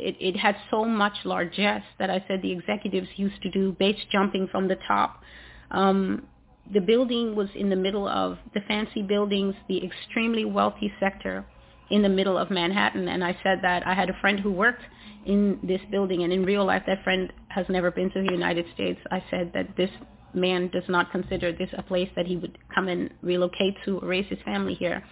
It, 0.00 0.16
it 0.20 0.36
had 0.36 0.56
so 0.70 0.84
much 0.84 1.12
largesse 1.24 1.84
that 1.98 2.10
I 2.10 2.24
said 2.26 2.42
the 2.42 2.52
executives 2.52 3.08
used 3.16 3.40
to 3.42 3.50
do 3.50 3.72
base 3.78 4.00
jumping 4.10 4.48
from 4.48 4.68
the 4.68 4.76
top. 4.88 5.22
Um, 5.70 6.26
the 6.72 6.80
building 6.80 7.34
was 7.34 7.48
in 7.54 7.68
the 7.68 7.76
middle 7.76 8.08
of 8.08 8.38
the 8.54 8.60
fancy 8.68 9.02
buildings, 9.02 9.54
the 9.68 9.84
extremely 9.84 10.44
wealthy 10.44 10.92
sector 11.00 11.44
in 11.90 12.02
the 12.02 12.08
middle 12.08 12.38
of 12.38 12.50
Manhattan. 12.50 13.08
And 13.08 13.24
I 13.24 13.36
said 13.42 13.58
that 13.62 13.86
I 13.86 13.94
had 13.94 14.08
a 14.08 14.20
friend 14.20 14.38
who 14.38 14.52
worked 14.52 14.82
in 15.26 15.58
this 15.62 15.80
building, 15.90 16.22
and 16.22 16.32
in 16.32 16.44
real 16.44 16.64
life, 16.64 16.82
that 16.86 17.02
friend 17.04 17.32
has 17.48 17.66
never 17.68 17.90
been 17.90 18.10
to 18.12 18.22
the 18.22 18.32
United 18.32 18.64
States. 18.74 19.00
I 19.10 19.22
said 19.30 19.50
that 19.54 19.76
this 19.76 19.90
man 20.32 20.68
does 20.68 20.84
not 20.88 21.10
consider 21.10 21.52
this 21.52 21.68
a 21.76 21.82
place 21.82 22.08
that 22.14 22.26
he 22.26 22.36
would 22.36 22.56
come 22.74 22.88
and 22.88 23.10
relocate 23.22 23.74
to 23.84 23.98
raise 24.00 24.26
his 24.28 24.38
family 24.44 24.74
here. 24.74 25.02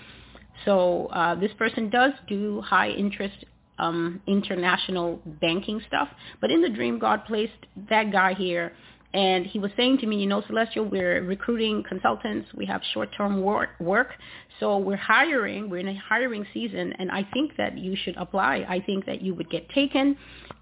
So 0.65 1.07
uh, 1.07 1.35
this 1.35 1.53
person 1.59 1.91
does 1.91 2.13
do 2.29 2.61
high 2.61 2.91
interest 2.91 3.45
um, 3.79 4.21
international 4.27 5.21
banking 5.41 5.81
stuff, 5.87 6.09
but 6.41 6.51
in 6.51 6.63
the 6.63 6.69
dream, 6.69 6.99
God 6.99 7.25
placed 7.25 7.67
that 7.89 8.13
guy 8.13 8.35
here 8.35 8.73
and 9.15 9.47
he 9.47 9.59
was 9.59 9.71
saying 9.77 9.99
to 9.99 10.07
me, 10.07 10.17
you 10.21 10.27
know, 10.27 10.43
Celestial, 10.47 10.85
we're 10.85 11.23
recruiting 11.25 11.83
consultants. 11.89 12.49
We 12.55 12.67
have 12.67 12.83
short-term 12.93 13.41
work, 13.43 13.71
work. 13.81 14.13
So 14.61 14.77
we're 14.77 14.97
hiring. 14.97 15.71
We're 15.71 15.79
in 15.79 15.89
a 15.89 15.99
hiring 15.99 16.47
season. 16.53 16.93
And 16.99 17.11
I 17.11 17.27
think 17.33 17.53
that 17.57 17.79
you 17.79 17.97
should 17.97 18.17
apply. 18.19 18.67
I 18.69 18.81
think 18.85 19.07
that 19.07 19.23
you 19.23 19.35
would 19.35 19.49
get 19.49 19.69
taken. 19.71 20.17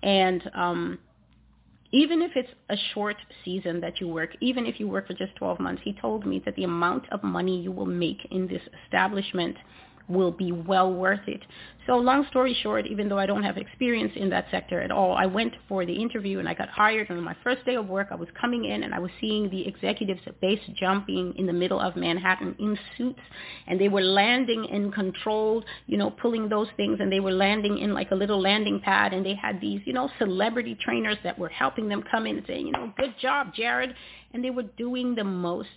And 0.04 0.48
um, 0.54 0.98
even 1.90 2.22
if 2.22 2.30
it's 2.36 2.50
a 2.70 2.76
short 2.94 3.16
season 3.44 3.80
that 3.80 4.00
you 4.00 4.06
work, 4.06 4.30
even 4.40 4.64
if 4.64 4.78
you 4.78 4.86
work 4.86 5.08
for 5.08 5.14
just 5.14 5.34
12 5.36 5.58
months, 5.58 5.82
he 5.84 5.92
told 5.94 6.24
me 6.24 6.40
that 6.44 6.54
the 6.54 6.64
amount 6.64 7.10
of 7.10 7.24
money 7.24 7.60
you 7.60 7.72
will 7.72 7.86
make 7.86 8.28
in 8.30 8.46
this 8.46 8.62
establishment– 8.84 9.56
will 10.08 10.30
be 10.30 10.52
well 10.52 10.92
worth 10.92 11.26
it. 11.26 11.40
So 11.86 11.96
long 11.96 12.26
story 12.30 12.56
short, 12.64 12.86
even 12.88 13.08
though 13.08 13.18
I 13.18 13.26
don't 13.26 13.44
have 13.44 13.56
experience 13.56 14.12
in 14.16 14.28
that 14.30 14.46
sector 14.50 14.80
at 14.80 14.90
all, 14.90 15.14
I 15.14 15.26
went 15.26 15.54
for 15.68 15.86
the 15.86 15.92
interview 15.92 16.40
and 16.40 16.48
I 16.48 16.54
got 16.54 16.68
hired. 16.68 17.08
And 17.10 17.18
on 17.18 17.24
my 17.24 17.36
first 17.44 17.64
day 17.64 17.76
of 17.76 17.88
work, 17.88 18.08
I 18.10 18.16
was 18.16 18.28
coming 18.40 18.64
in 18.64 18.82
and 18.82 18.92
I 18.92 18.98
was 18.98 19.10
seeing 19.20 19.48
the 19.50 19.66
executives 19.68 20.20
base 20.40 20.58
jumping 20.74 21.32
in 21.36 21.46
the 21.46 21.52
middle 21.52 21.78
of 21.78 21.94
Manhattan 21.94 22.56
in 22.58 22.76
suits. 22.98 23.20
And 23.68 23.80
they 23.80 23.88
were 23.88 24.00
landing 24.00 24.66
and 24.70 24.92
controlled, 24.92 25.64
you 25.86 25.96
know, 25.96 26.10
pulling 26.10 26.48
those 26.48 26.68
things. 26.76 26.98
And 27.00 27.10
they 27.10 27.20
were 27.20 27.32
landing 27.32 27.78
in 27.78 27.94
like 27.94 28.10
a 28.10 28.16
little 28.16 28.40
landing 28.40 28.80
pad. 28.80 29.12
And 29.12 29.24
they 29.24 29.36
had 29.36 29.60
these, 29.60 29.80
you 29.84 29.92
know, 29.92 30.10
celebrity 30.18 30.76
trainers 30.84 31.18
that 31.22 31.38
were 31.38 31.48
helping 31.50 31.88
them 31.88 32.02
come 32.10 32.26
in 32.26 32.38
and 32.38 32.46
saying, 32.48 32.66
you 32.66 32.72
know, 32.72 32.92
good 32.96 33.14
job, 33.20 33.54
Jared. 33.54 33.94
And 34.34 34.42
they 34.42 34.50
were 34.50 34.64
doing 34.64 35.14
the 35.14 35.24
most 35.24 35.68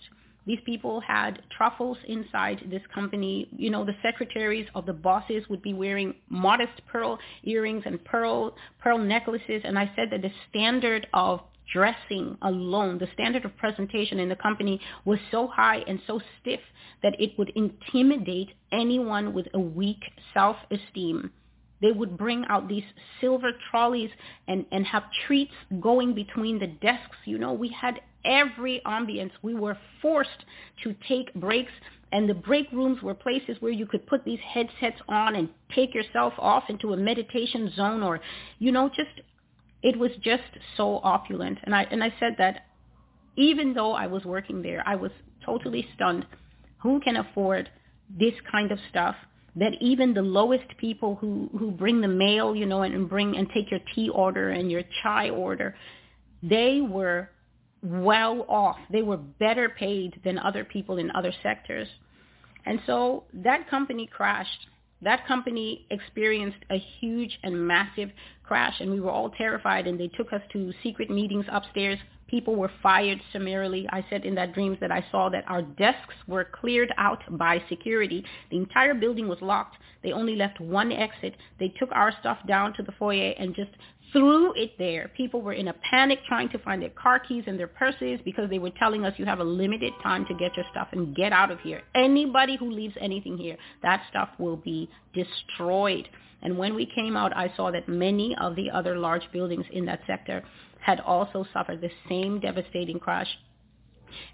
these 0.46 0.60
people 0.64 1.00
had 1.00 1.42
truffles 1.56 1.98
inside 2.08 2.64
this 2.70 2.82
company. 2.94 3.48
You 3.56 3.70
know, 3.70 3.84
the 3.84 3.96
secretaries 4.02 4.66
of 4.74 4.86
the 4.86 4.92
bosses 4.92 5.44
would 5.48 5.62
be 5.62 5.74
wearing 5.74 6.14
modest 6.28 6.80
pearl 6.90 7.18
earrings 7.44 7.82
and 7.86 8.02
pearl 8.04 8.54
pearl 8.80 8.98
necklaces. 8.98 9.62
And 9.64 9.78
I 9.78 9.90
said 9.96 10.08
that 10.10 10.22
the 10.22 10.32
standard 10.48 11.06
of 11.12 11.40
dressing 11.72 12.36
alone, 12.42 12.98
the 12.98 13.08
standard 13.14 13.44
of 13.44 13.56
presentation 13.56 14.18
in 14.18 14.28
the 14.28 14.36
company 14.36 14.80
was 15.04 15.18
so 15.30 15.46
high 15.46 15.78
and 15.86 16.00
so 16.06 16.20
stiff 16.40 16.60
that 17.02 17.14
it 17.18 17.38
would 17.38 17.52
intimidate 17.54 18.48
anyone 18.72 19.32
with 19.32 19.46
a 19.54 19.60
weak 19.60 20.02
self-esteem. 20.34 21.30
They 21.80 21.92
would 21.92 22.18
bring 22.18 22.44
out 22.48 22.68
these 22.68 22.84
silver 23.20 23.52
trolleys 23.70 24.10
and, 24.48 24.66
and 24.70 24.84
have 24.86 25.04
treats 25.26 25.54
going 25.80 26.14
between 26.14 26.58
the 26.58 26.66
desks. 26.66 27.16
You 27.24 27.38
know, 27.38 27.52
we 27.52 27.68
had 27.68 28.00
every 28.24 28.82
ambience. 28.86 29.30
We 29.42 29.54
were 29.54 29.76
forced 30.00 30.44
to 30.84 30.94
take 31.08 31.32
breaks 31.34 31.72
and 32.12 32.28
the 32.28 32.34
break 32.34 32.70
rooms 32.72 33.02
were 33.02 33.14
places 33.14 33.56
where 33.60 33.72
you 33.72 33.86
could 33.86 34.06
put 34.06 34.24
these 34.24 34.40
headsets 34.40 35.00
on 35.08 35.36
and 35.36 35.48
take 35.74 35.94
yourself 35.94 36.32
off 36.38 36.64
into 36.68 36.92
a 36.92 36.96
meditation 36.96 37.72
zone 37.76 38.02
or, 38.02 38.20
you 38.58 38.72
know, 38.72 38.88
just, 38.88 39.20
it 39.82 39.96
was 39.96 40.10
just 40.20 40.42
so 40.76 41.00
opulent. 41.04 41.58
And 41.64 41.74
I, 41.74 41.84
and 41.84 42.02
I 42.02 42.12
said 42.18 42.34
that 42.38 42.66
even 43.36 43.74
though 43.74 43.92
I 43.92 44.08
was 44.08 44.24
working 44.24 44.60
there, 44.60 44.82
I 44.86 44.96
was 44.96 45.12
totally 45.44 45.86
stunned. 45.94 46.26
Who 46.82 47.00
can 47.00 47.16
afford 47.16 47.70
this 48.18 48.34
kind 48.50 48.72
of 48.72 48.78
stuff? 48.90 49.14
that 49.56 49.72
even 49.80 50.14
the 50.14 50.22
lowest 50.22 50.76
people 50.78 51.16
who 51.16 51.50
who 51.58 51.72
bring 51.72 52.00
the 52.00 52.08
mail, 52.08 52.54
you 52.54 52.66
know, 52.66 52.82
and 52.82 53.08
bring 53.08 53.36
and 53.36 53.48
take 53.52 53.68
your 53.68 53.80
tea 53.94 54.08
order 54.08 54.50
and 54.50 54.70
your 54.70 54.82
chai 55.02 55.30
order, 55.30 55.74
they 56.40 56.80
were 56.80 57.28
well 57.82 58.44
off. 58.48 58.76
They 58.90 59.02
were 59.02 59.16
better 59.16 59.68
paid 59.68 60.20
than 60.24 60.38
other 60.38 60.64
people 60.64 60.98
in 60.98 61.10
other 61.12 61.32
sectors. 61.42 61.88
And 62.66 62.80
so 62.86 63.24
that 63.32 63.68
company 63.68 64.06
crashed. 64.06 64.66
That 65.02 65.26
company 65.26 65.86
experienced 65.90 66.58
a 66.70 66.76
huge 67.00 67.38
and 67.42 67.66
massive 67.66 68.10
crash 68.44 68.74
and 68.80 68.90
we 68.90 69.00
were 69.00 69.10
all 69.10 69.30
terrified 69.30 69.86
and 69.86 69.98
they 69.98 70.08
took 70.08 70.32
us 70.32 70.42
to 70.52 70.72
secret 70.82 71.10
meetings 71.10 71.46
upstairs. 71.50 71.98
People 72.30 72.54
were 72.54 72.70
fired 72.80 73.20
summarily. 73.32 73.88
I 73.90 74.04
said 74.08 74.24
in 74.24 74.36
that 74.36 74.54
dreams 74.54 74.78
that 74.80 74.92
I 74.92 75.04
saw 75.10 75.28
that 75.30 75.44
our 75.48 75.62
desks 75.62 76.14
were 76.28 76.44
cleared 76.44 76.94
out 76.96 77.22
by 77.36 77.60
security. 77.68 78.24
The 78.50 78.56
entire 78.56 78.94
building 78.94 79.26
was 79.26 79.42
locked. 79.42 79.76
They 80.04 80.12
only 80.12 80.36
left 80.36 80.60
one 80.60 80.92
exit. 80.92 81.34
They 81.58 81.74
took 81.78 81.90
our 81.90 82.12
stuff 82.20 82.38
down 82.46 82.72
to 82.74 82.84
the 82.84 82.92
foyer 82.92 83.34
and 83.36 83.54
just 83.54 83.72
threw 84.12 84.52
it 84.54 84.78
there. 84.78 85.10
People 85.16 85.42
were 85.42 85.52
in 85.54 85.68
a 85.68 85.74
panic 85.90 86.20
trying 86.28 86.48
to 86.50 86.58
find 86.58 86.80
their 86.80 86.90
car 86.90 87.18
keys 87.18 87.44
and 87.48 87.58
their 87.58 87.66
purses 87.66 88.20
because 88.24 88.48
they 88.48 88.60
were 88.60 88.70
telling 88.78 89.04
us 89.04 89.14
you 89.16 89.24
have 89.24 89.40
a 89.40 89.44
limited 89.44 89.92
time 90.00 90.24
to 90.26 90.34
get 90.34 90.56
your 90.56 90.66
stuff 90.70 90.88
and 90.92 91.16
get 91.16 91.32
out 91.32 91.50
of 91.50 91.58
here. 91.60 91.82
Anybody 91.96 92.56
who 92.56 92.70
leaves 92.70 92.94
anything 93.00 93.36
here, 93.38 93.56
that 93.82 94.02
stuff 94.08 94.28
will 94.38 94.56
be 94.56 94.88
destroyed. 95.14 96.08
And 96.42 96.56
when 96.56 96.74
we 96.74 96.86
came 96.94 97.16
out, 97.16 97.36
I 97.36 97.52
saw 97.56 97.70
that 97.72 97.88
many 97.88 98.34
of 98.40 98.56
the 98.56 98.70
other 98.70 98.96
large 98.96 99.30
buildings 99.32 99.66
in 99.72 99.84
that 99.86 100.00
sector 100.06 100.42
had 100.80 101.00
also 101.00 101.44
suffered 101.52 101.80
the 101.80 101.90
same 102.08 102.40
devastating 102.40 102.98
crash. 102.98 103.28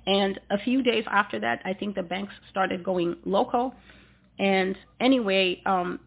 And 0.07 0.41
a 0.51 0.59
few 0.59 0.83
days 0.83 1.05
after 1.07 1.39
that, 1.41 1.61
I 1.65 1.75
think 1.75 1.95
the 1.95 2.03
banks 2.03 2.33
started 2.51 2.83
going 2.83 3.17
local. 3.25 3.75
And 4.39 4.77
anyway, 5.01 5.63
um, 5.67 6.01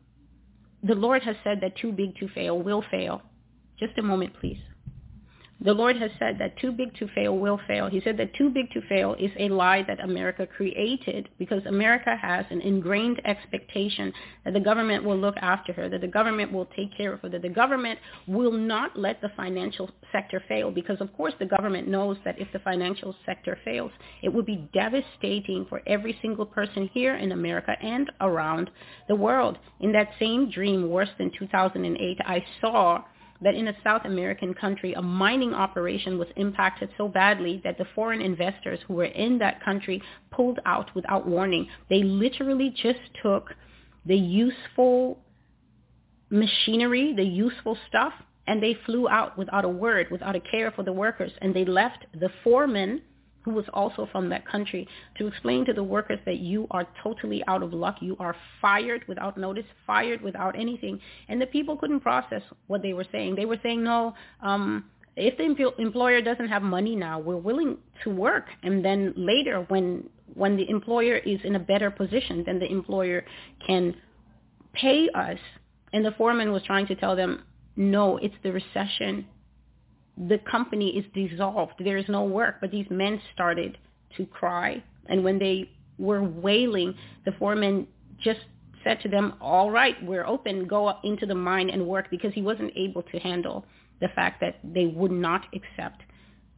the 0.83 0.95
Lord 0.95 1.23
has 1.23 1.35
said 1.43 1.59
that 1.61 1.77
too 1.77 1.91
big 1.91 2.17
to 2.17 2.27
fail 2.29 2.59
will 2.59 2.83
fail. 2.89 3.21
Just 3.79 3.97
a 3.97 4.01
moment, 4.01 4.33
please. 4.39 4.59
The 5.61 5.73
Lord 5.73 5.97
has 5.97 6.11
said 6.17 6.37
that 6.39 6.57
too 6.57 6.71
big 6.71 6.95
to 6.95 7.07
fail 7.09 7.37
will 7.37 7.59
fail. 7.67 7.89
He 7.89 7.99
said 7.99 8.15
that 8.15 8.33
too 8.33 8.49
big 8.49 8.71
to 8.71 8.81
fail 8.87 9.13
is 9.19 9.31
a 9.37 9.49
lie 9.49 9.83
that 9.83 9.99
America 9.99 10.47
created 10.47 11.27
because 11.37 11.65
America 11.65 12.15
has 12.15 12.45
an 12.49 12.61
ingrained 12.61 13.21
expectation 13.25 14.13
that 14.45 14.53
the 14.53 14.61
government 14.61 15.03
will 15.03 15.17
look 15.17 15.35
after 15.41 15.73
her, 15.73 15.89
that 15.89 15.99
the 15.99 16.07
government 16.07 16.53
will 16.53 16.67
take 16.77 16.95
care 16.95 17.11
of 17.11 17.19
her, 17.19 17.29
that 17.29 17.41
the 17.41 17.49
government 17.49 17.99
will 18.25 18.53
not 18.53 18.97
let 18.97 19.19
the 19.19 19.31
financial 19.35 19.91
sector 20.13 20.41
fail 20.47 20.71
because 20.71 21.01
of 21.01 21.11
course 21.11 21.33
the 21.39 21.45
government 21.45 21.89
knows 21.89 22.15
that 22.23 22.39
if 22.39 22.47
the 22.53 22.59
financial 22.59 23.13
sector 23.25 23.57
fails, 23.65 23.91
it 24.23 24.33
would 24.33 24.45
be 24.45 24.69
devastating 24.73 25.65
for 25.67 25.81
every 25.85 26.17
single 26.21 26.45
person 26.45 26.89
here 26.93 27.15
in 27.15 27.33
America 27.33 27.75
and 27.81 28.09
around 28.21 28.69
the 29.09 29.15
world. 29.15 29.57
In 29.81 29.91
that 29.91 30.11
same 30.19 30.49
dream, 30.49 30.89
worse 30.89 31.09
than 31.17 31.31
2008, 31.37 32.17
I 32.25 32.45
saw 32.61 33.03
that 33.41 33.55
in 33.55 33.67
a 33.67 33.75
South 33.83 34.03
American 34.05 34.53
country, 34.53 34.93
a 34.93 35.01
mining 35.01 35.53
operation 35.53 36.17
was 36.17 36.27
impacted 36.35 36.89
so 36.97 37.07
badly 37.07 37.61
that 37.63 37.77
the 37.77 37.85
foreign 37.95 38.21
investors 38.21 38.79
who 38.87 38.95
were 38.95 39.05
in 39.05 39.37
that 39.39 39.63
country 39.63 40.01
pulled 40.31 40.59
out 40.65 40.93
without 40.95 41.27
warning. 41.27 41.67
They 41.89 42.03
literally 42.03 42.73
just 42.75 42.99
took 43.21 43.53
the 44.05 44.17
useful 44.17 45.19
machinery, 46.29 47.13
the 47.15 47.23
useful 47.23 47.77
stuff, 47.87 48.13
and 48.47 48.61
they 48.61 48.75
flew 48.85 49.07
out 49.07 49.37
without 49.37 49.63
a 49.63 49.69
word, 49.69 50.07
without 50.11 50.35
a 50.35 50.39
care 50.39 50.71
for 50.71 50.83
the 50.83 50.93
workers. 50.93 51.31
And 51.41 51.55
they 51.55 51.65
left 51.65 52.05
the 52.19 52.29
foreman 52.43 53.01
who 53.43 53.51
was 53.51 53.65
also 53.73 54.07
from 54.11 54.29
that 54.29 54.47
country, 54.47 54.87
to 55.17 55.27
explain 55.27 55.65
to 55.65 55.73
the 55.73 55.83
workers 55.83 56.19
that 56.25 56.39
you 56.39 56.67
are 56.71 56.87
totally 57.01 57.43
out 57.47 57.63
of 57.63 57.73
luck. 57.73 57.97
You 58.01 58.15
are 58.19 58.35
fired 58.61 59.07
without 59.07 59.37
notice, 59.37 59.65
fired 59.87 60.21
without 60.21 60.59
anything. 60.59 60.99
And 61.27 61.41
the 61.41 61.47
people 61.47 61.77
couldn't 61.77 62.01
process 62.01 62.41
what 62.67 62.81
they 62.81 62.93
were 62.93 63.05
saying. 63.11 63.35
They 63.35 63.45
were 63.45 63.59
saying, 63.63 63.83
no, 63.83 64.13
um, 64.41 64.85
if 65.15 65.37
the 65.37 65.73
employer 65.81 66.21
doesn't 66.21 66.47
have 66.47 66.61
money 66.61 66.95
now, 66.95 67.19
we're 67.19 67.37
willing 67.37 67.77
to 68.03 68.09
work. 68.09 68.45
And 68.63 68.83
then 68.83 69.13
later, 69.15 69.65
when 69.67 70.09
when 70.35 70.55
the 70.55 70.69
employer 70.69 71.17
is 71.17 71.39
in 71.43 71.55
a 71.55 71.59
better 71.59 71.89
position, 71.89 72.43
then 72.45 72.59
the 72.59 72.71
employer 72.71 73.25
can 73.65 73.95
pay 74.73 75.09
us. 75.09 75.39
And 75.91 76.05
the 76.05 76.11
foreman 76.11 76.51
was 76.51 76.61
trying 76.63 76.87
to 76.87 76.95
tell 76.95 77.15
them, 77.15 77.43
no, 77.75 78.17
it's 78.17 78.35
the 78.43 78.51
recession 78.51 79.25
the 80.27 80.39
company 80.49 80.89
is 80.89 81.05
dissolved. 81.13 81.73
There 81.79 81.97
is 81.97 82.05
no 82.09 82.23
work. 82.23 82.55
But 82.61 82.71
these 82.71 82.87
men 82.89 83.21
started 83.33 83.77
to 84.17 84.25
cry. 84.25 84.83
And 85.07 85.23
when 85.23 85.39
they 85.39 85.69
were 85.97 86.23
wailing, 86.23 86.95
the 87.25 87.31
foreman 87.33 87.87
just 88.21 88.39
said 88.83 88.99
to 89.01 89.09
them, 89.09 89.33
all 89.41 89.71
right, 89.71 89.95
we're 90.03 90.25
open. 90.25 90.67
Go 90.67 90.93
into 91.03 91.25
the 91.25 91.35
mine 91.35 91.69
and 91.69 91.85
work 91.85 92.09
because 92.09 92.33
he 92.33 92.41
wasn't 92.41 92.71
able 92.75 93.03
to 93.03 93.19
handle 93.19 93.65
the 94.01 94.07
fact 94.09 94.39
that 94.41 94.59
they 94.63 94.85
would 94.85 95.11
not 95.11 95.45
accept 95.53 96.01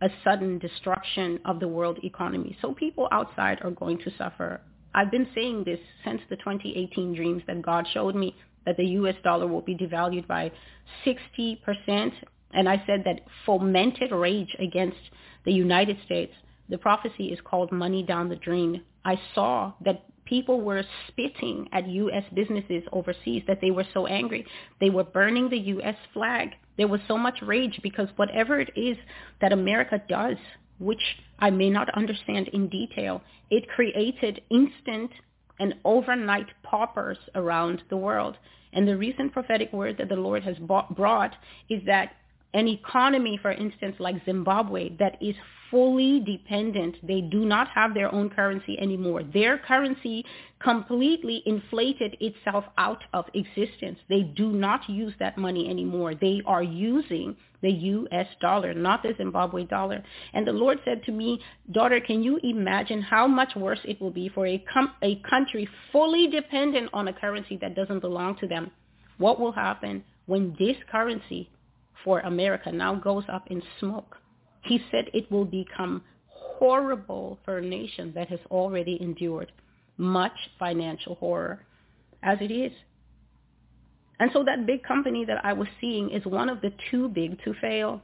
a 0.01 0.09
sudden 0.23 0.57
destruction 0.59 1.40
of 1.45 1.59
the 1.59 1.67
world 1.67 1.99
economy. 2.03 2.57
So 2.61 2.73
people 2.73 3.07
outside 3.11 3.59
are 3.64 3.72
going 3.72 3.99
to 3.99 4.11
suffer 4.17 4.61
I've 4.93 5.11
been 5.11 5.27
saying 5.33 5.64
this 5.64 5.80
since 6.03 6.22
the 6.30 6.35
2018 6.38 7.15
dreams 7.15 7.43
that 7.48 7.61
God 7.61 7.88
showed 7.93 8.15
me 8.15 8.35
that 8.65 8.77
the 8.77 8.85
US 8.85 9.15
dollar 9.23 9.48
will 9.48 9.61
be 9.61 9.75
devalued 9.75 10.27
by 10.27 10.51
60%. 11.06 12.14
And 12.53 12.67
I 12.67 12.83
said 12.85 13.03
that 13.05 13.21
fomented 13.45 14.11
rage 14.11 14.55
against 14.59 14.97
the 15.45 15.53
United 15.53 15.97
States, 16.05 16.33
the 16.69 16.77
prophecy 16.77 17.27
is 17.27 17.39
called 17.43 17.71
money 17.71 18.03
down 18.03 18.30
the 18.30 18.35
drain. 18.35 18.83
I 19.03 19.19
saw 19.33 19.73
that 19.83 20.05
people 20.25 20.61
were 20.61 20.83
spitting 21.07 21.67
at 21.73 21.88
U.S. 21.88 22.23
businesses 22.33 22.83
overseas 22.93 23.43
that 23.47 23.59
they 23.59 23.71
were 23.71 23.85
so 23.93 24.07
angry. 24.07 24.45
They 24.80 24.89
were 24.89 25.03
burning 25.03 25.49
the 25.49 25.57
U.S. 25.57 25.95
flag. 26.13 26.51
There 26.77 26.88
was 26.88 27.01
so 27.07 27.17
much 27.17 27.41
rage 27.41 27.80
because 27.83 28.07
whatever 28.15 28.59
it 28.59 28.71
is 28.75 28.97
that 29.41 29.51
America 29.51 30.01
does, 30.07 30.38
which 30.80 31.01
I 31.39 31.49
may 31.49 31.69
not 31.69 31.93
understand 31.95 32.47
in 32.49 32.69
detail, 32.69 33.21
it 33.49 33.67
created 33.67 34.41
instant 34.49 35.11
and 35.59 35.75
overnight 35.83 36.47
paupers 36.63 37.17
around 37.35 37.83
the 37.89 37.97
world. 37.97 38.38
And 38.73 38.88
the 38.88 38.97
recent 38.97 39.33
prophetic 39.33 39.73
word 39.73 39.97
that 39.97 40.09
the 40.09 40.15
Lord 40.15 40.43
has 40.43 40.55
brought 40.57 41.35
is 41.69 41.81
that 41.85 42.13
an 42.53 42.67
economy, 42.67 43.39
for 43.41 43.51
instance, 43.51 43.95
like 43.99 44.23
Zimbabwe, 44.25 44.89
that 44.97 45.17
is 45.21 45.35
fully 45.69 46.19
dependent. 46.19 46.95
They 47.07 47.21
do 47.21 47.45
not 47.45 47.69
have 47.69 47.93
their 47.93 48.13
own 48.13 48.30
currency 48.30 48.77
anymore. 48.80 49.23
Their 49.23 49.57
currency 49.57 50.25
completely 50.61 51.41
inflated 51.45 52.17
itself 52.19 52.65
out 52.77 53.01
of 53.13 53.25
existence. 53.33 53.97
They 54.09 54.23
do 54.23 54.51
not 54.51 54.88
use 54.89 55.13
that 55.19 55.38
money 55.38 55.69
anymore. 55.69 56.13
They 56.13 56.41
are 56.45 56.61
using 56.61 57.38
the 57.61 57.71
U.S. 57.71 58.27
dollar, 58.41 58.73
not 58.73 59.01
the 59.01 59.13
Zimbabwe 59.17 59.65
dollar. 59.65 60.03
And 60.33 60.45
the 60.45 60.51
Lord 60.51 60.80
said 60.83 61.03
to 61.05 61.11
me, 61.11 61.39
daughter, 61.71 62.01
can 62.01 62.21
you 62.21 62.38
imagine 62.43 63.01
how 63.01 63.27
much 63.27 63.55
worse 63.55 63.80
it 63.85 64.01
will 64.01 64.11
be 64.11 64.30
for 64.30 64.45
a, 64.45 64.63
com- 64.73 64.93
a 65.01 65.21
country 65.30 65.69
fully 65.91 66.27
dependent 66.27 66.89
on 66.91 67.07
a 67.07 67.13
currency 67.13 67.57
that 67.61 67.75
doesn't 67.75 67.99
belong 67.99 68.35
to 68.39 68.47
them? 68.47 68.71
What 69.19 69.39
will 69.39 69.51
happen 69.51 70.03
when 70.25 70.55
this 70.59 70.75
currency 70.91 71.49
for 72.03 72.19
America 72.21 72.71
now 72.71 72.95
goes 72.95 73.23
up 73.31 73.47
in 73.49 73.61
smoke. 73.80 74.17
He 74.63 74.80
said 74.91 75.05
it 75.13 75.31
will 75.31 75.45
become 75.45 76.03
horrible 76.27 77.39
for 77.43 77.57
a 77.57 77.61
nation 77.61 78.11
that 78.15 78.30
has 78.30 78.39
already 78.49 78.97
endured 79.01 79.51
much 79.97 80.33
financial 80.59 81.15
horror 81.15 81.65
as 82.23 82.38
it 82.41 82.51
is. 82.51 82.71
And 84.19 84.30
so 84.33 84.43
that 84.43 84.67
big 84.67 84.83
company 84.83 85.25
that 85.25 85.43
I 85.43 85.53
was 85.53 85.67
seeing 85.80 86.11
is 86.11 86.23
one 86.25 86.49
of 86.49 86.61
the 86.61 86.71
too 86.91 87.09
big 87.09 87.43
to 87.43 87.55
fail. 87.59 88.01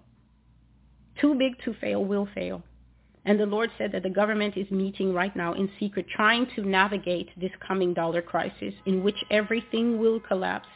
Too 1.21 1.35
big 1.35 1.53
to 1.65 1.75
fail 1.75 2.03
will 2.03 2.27
fail. 2.33 2.63
And 3.25 3.39
the 3.39 3.45
Lord 3.45 3.69
said 3.77 3.91
that 3.91 4.03
the 4.03 4.09
government 4.09 4.55
is 4.57 4.71
meeting 4.71 5.13
right 5.13 5.35
now 5.35 5.53
in 5.53 5.69
secret, 5.79 6.07
trying 6.15 6.47
to 6.55 6.61
navigate 6.61 7.29
this 7.39 7.51
coming 7.67 7.93
dollar 7.93 8.21
crisis 8.21 8.73
in 8.85 9.03
which 9.03 9.17
everything 9.29 9.99
will 9.99 10.19
collapse 10.19 10.69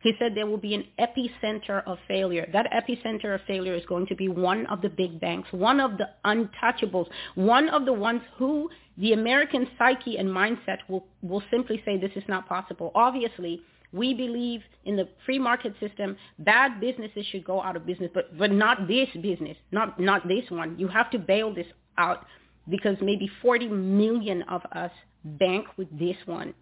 he 0.00 0.12
said 0.18 0.34
there 0.34 0.46
will 0.46 0.58
be 0.58 0.74
an 0.74 0.84
epicenter 0.98 1.82
of 1.86 1.98
failure. 2.08 2.48
That 2.52 2.70
epicenter 2.72 3.34
of 3.34 3.42
failure 3.46 3.74
is 3.74 3.84
going 3.86 4.06
to 4.06 4.14
be 4.14 4.28
one 4.28 4.66
of 4.66 4.80
the 4.80 4.88
big 4.88 5.20
banks, 5.20 5.48
one 5.52 5.78
of 5.78 5.98
the 5.98 6.08
untouchables, 6.24 7.06
one 7.34 7.68
of 7.68 7.84
the 7.84 7.92
ones 7.92 8.22
who 8.36 8.70
the 8.96 9.12
American 9.12 9.66
psyche 9.78 10.16
and 10.16 10.28
mindset 10.28 10.78
will, 10.88 11.06
will 11.22 11.42
simply 11.50 11.82
say 11.84 11.98
this 11.98 12.12
is 12.16 12.24
not 12.28 12.48
possible. 12.48 12.92
Obviously, 12.94 13.62
we 13.92 14.14
believe 14.14 14.62
in 14.84 14.96
the 14.96 15.08
free 15.26 15.38
market 15.38 15.74
system. 15.80 16.16
Bad 16.38 16.80
businesses 16.80 17.26
should 17.26 17.44
go 17.44 17.62
out 17.62 17.76
of 17.76 17.86
business, 17.86 18.10
but, 18.14 18.36
but 18.38 18.52
not 18.52 18.88
this 18.88 19.08
business, 19.20 19.56
not, 19.72 19.98
not 20.00 20.26
this 20.28 20.44
one. 20.50 20.78
You 20.78 20.88
have 20.88 21.10
to 21.10 21.18
bail 21.18 21.52
this 21.52 21.66
out 21.98 22.26
because 22.68 22.96
maybe 23.00 23.30
40 23.42 23.68
million 23.68 24.42
of 24.42 24.62
us 24.72 24.92
bank 25.24 25.66
with 25.76 25.88
this 25.98 26.16
one. 26.26 26.54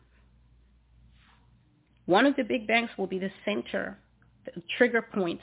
One 2.08 2.24
of 2.24 2.36
the 2.36 2.42
big 2.42 2.66
banks 2.66 2.90
will 2.96 3.06
be 3.06 3.18
the 3.18 3.30
center, 3.44 3.98
the 4.46 4.62
trigger 4.78 5.02
point 5.02 5.42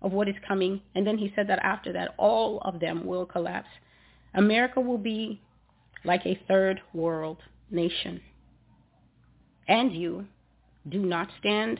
of 0.00 0.10
what 0.10 0.26
is 0.26 0.36
coming. 0.48 0.80
And 0.94 1.06
then 1.06 1.18
he 1.18 1.30
said 1.36 1.48
that 1.50 1.58
after 1.58 1.92
that, 1.92 2.14
all 2.16 2.62
of 2.62 2.80
them 2.80 3.04
will 3.04 3.26
collapse. 3.26 3.68
America 4.32 4.80
will 4.80 4.96
be 4.96 5.42
like 6.06 6.24
a 6.24 6.40
third 6.48 6.80
world 6.94 7.36
nation. 7.70 8.22
And 9.68 9.92
you 9.92 10.24
do 10.88 11.04
not 11.04 11.28
stand 11.40 11.78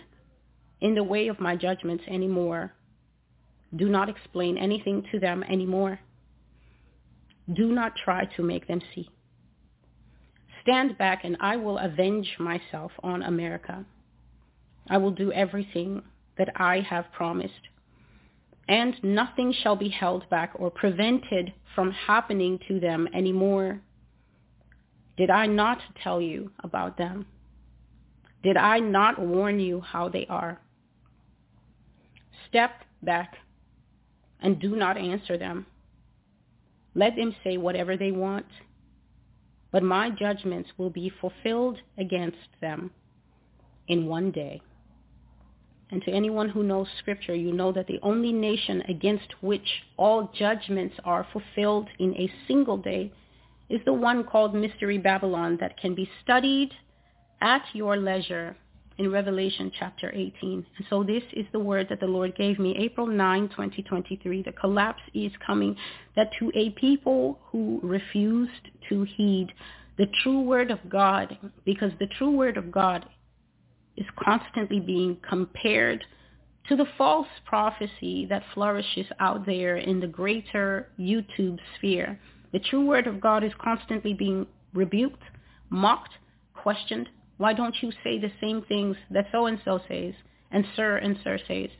in 0.83 0.95
the 0.95 1.03
way 1.03 1.29
of 1.29 1.41
my 1.41 1.57
judgments 1.57 2.05
anymore. 2.07 2.75
Do 3.75 3.89
not 3.89 4.11
explain 4.11 4.59
anything 4.59 5.05
to 5.11 5.19
them 5.19 5.43
anymore. 5.43 6.01
Do 7.51 7.73
not 7.73 7.93
try 8.05 8.27
to 8.37 8.43
make 8.43 8.69
them 8.69 8.83
see. 8.95 9.09
Stand 10.61 10.99
back 10.99 11.25
and 11.25 11.39
I 11.41 11.57
will 11.57 11.79
avenge 11.79 12.37
myself 12.39 12.93
on 13.03 13.23
America. 13.23 13.87
I 14.91 14.99
will 14.99 15.11
do 15.11 15.33
everything 15.33 16.03
that 16.37 16.49
I 16.57 16.81
have 16.81 17.13
promised. 17.13 17.69
And 18.69 18.95
nothing 19.03 19.53
shall 19.53 19.77
be 19.77 19.89
held 19.89 20.29
back 20.29 20.53
or 20.55 20.71
prevented 20.71 21.53
from 21.75 21.91
happening 21.91 22.59
to 22.69 22.81
them 22.81 23.09
anymore. 23.15 23.81
Did 25.17 25.31
I 25.31 25.47
not 25.47 25.79
tell 26.03 26.21
you 26.21 26.53
about 26.63 26.99
them? 26.99 27.27
Did 28.43 28.57
I 28.57 28.79
not 28.79 29.19
warn 29.19 29.59
you 29.59 29.81
how 29.81 30.09
they 30.09 30.27
are? 30.27 30.61
Step 32.49 32.71
back 33.03 33.37
and 34.41 34.61
do 34.61 34.77
not 34.77 34.97
answer 34.97 35.37
them. 35.37 35.67
Let 36.95 37.17
them 37.17 37.35
say 37.45 37.57
whatever 37.57 37.97
they 37.97 38.13
want, 38.13 38.47
but 39.71 39.83
my 39.83 40.11
judgments 40.11 40.71
will 40.79 40.91
be 40.91 41.13
fulfilled 41.21 41.79
against 41.99 42.49
them 42.61 42.91
in 43.89 44.07
one 44.07 44.31
day. 44.31 44.61
And 45.91 46.03
to 46.03 46.11
anyone 46.11 46.51
who 46.51 46.63
knows 46.63 46.87
scripture, 46.99 47.35
you 47.35 47.53
know 47.53 47.73
that 47.73 47.87
the 47.87 47.99
only 48.03 48.33
nation 48.33 48.83
against 48.89 49.29
which 49.41 49.67
all 49.97 50.31
judgments 50.39 50.97
are 51.05 51.27
fulfilled 51.33 51.89
in 51.99 52.15
a 52.15 52.31
single 52.47 52.77
day 52.77 53.11
is 53.71 53.81
the 53.85 53.93
one 53.93 54.25
called 54.25 54.55
Mystery 54.55 54.99
Babylon 54.99 55.57
that 55.61 55.79
can 55.81 55.95
be 55.95 56.11
studied 56.23 56.71
at 57.41 57.63
your 57.73 57.97
leisure 57.97 58.57
in 58.99 59.13
Revelation 59.13 59.71
chapter 59.79 60.11
18. 60.13 60.67
And 60.77 60.87
so 60.91 61.03
this 61.03 61.23
is 61.33 61.47
the 61.53 61.59
word 61.59 61.89
that 61.89 62.01
the 62.01 62.07
Lord 62.07 62.37
gave 62.37 62.59
me 62.59 62.77
April 62.79 63.07
9, 63.07 63.49
2023. 63.49 64.43
The 64.43 64.53
collapse 64.53 65.03
is 65.15 65.33
coming 65.47 65.77
that 66.17 66.31
to 66.39 66.51
a 66.55 66.71
people 66.71 67.39
who 67.51 67.81
refused 67.83 68.69
to 68.89 69.05
heed 69.17 69.53
the 69.97 70.07
true 70.23 70.41
word 70.41 70.71
of 70.71 70.79
God, 70.89 71.37
because 71.65 71.93
the 71.99 72.07
true 72.07 72.31
word 72.31 72.57
of 72.57 72.71
God 72.71 73.05
is 73.99 74.07
constantly 74.23 74.81
being 74.81 75.19
compared 75.29 76.05
to 76.69 76.77
the 76.77 76.87
false 76.97 77.29
prophecy 77.45 78.27
that 78.31 78.45
flourishes 78.55 79.07
out 79.19 79.45
there 79.45 79.77
in 79.77 80.01
the 80.01 80.07
greater 80.07 80.89
YouTube 80.99 81.59
sphere. 81.77 82.19
The 82.53 82.61
true 82.61 82.87
word 82.87 83.07
of 83.07 83.21
God 83.21 83.43
is 83.43 83.53
constantly 83.63 84.15
being 84.15 84.47
rebuked, 84.73 85.23
mocked, 85.71 86.13
questioned. 86.55 87.09
Why 87.39 87.53
don't 87.53 87.75
you 87.83 87.91
say 88.05 88.19
the 88.19 88.33
same 88.41 88.63
things 88.63 88.97
that 89.11 89.27
so-and-so 89.33 89.81
says 89.89 90.15
and 90.51 90.65
sir 90.77 90.97
and 90.97 91.17
sir 91.25 91.39
says? 91.49 91.71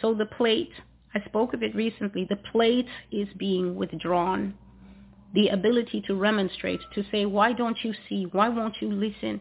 So 0.00 0.14
the 0.14 0.26
plate, 0.26 0.72
I 1.14 1.24
spoke 1.24 1.54
of 1.54 1.62
it 1.62 1.74
recently, 1.74 2.26
the 2.28 2.36
plate 2.36 2.88
is 3.10 3.28
being 3.36 3.74
withdrawn. 3.74 4.54
The 5.34 5.48
ability 5.48 6.02
to 6.06 6.14
remonstrate, 6.14 6.80
to 6.94 7.04
say, 7.10 7.24
why 7.24 7.52
don't 7.52 7.78
you 7.82 7.94
see? 8.08 8.26
Why 8.30 8.48
won't 8.50 8.76
you 8.80 8.92
listen? 8.92 9.40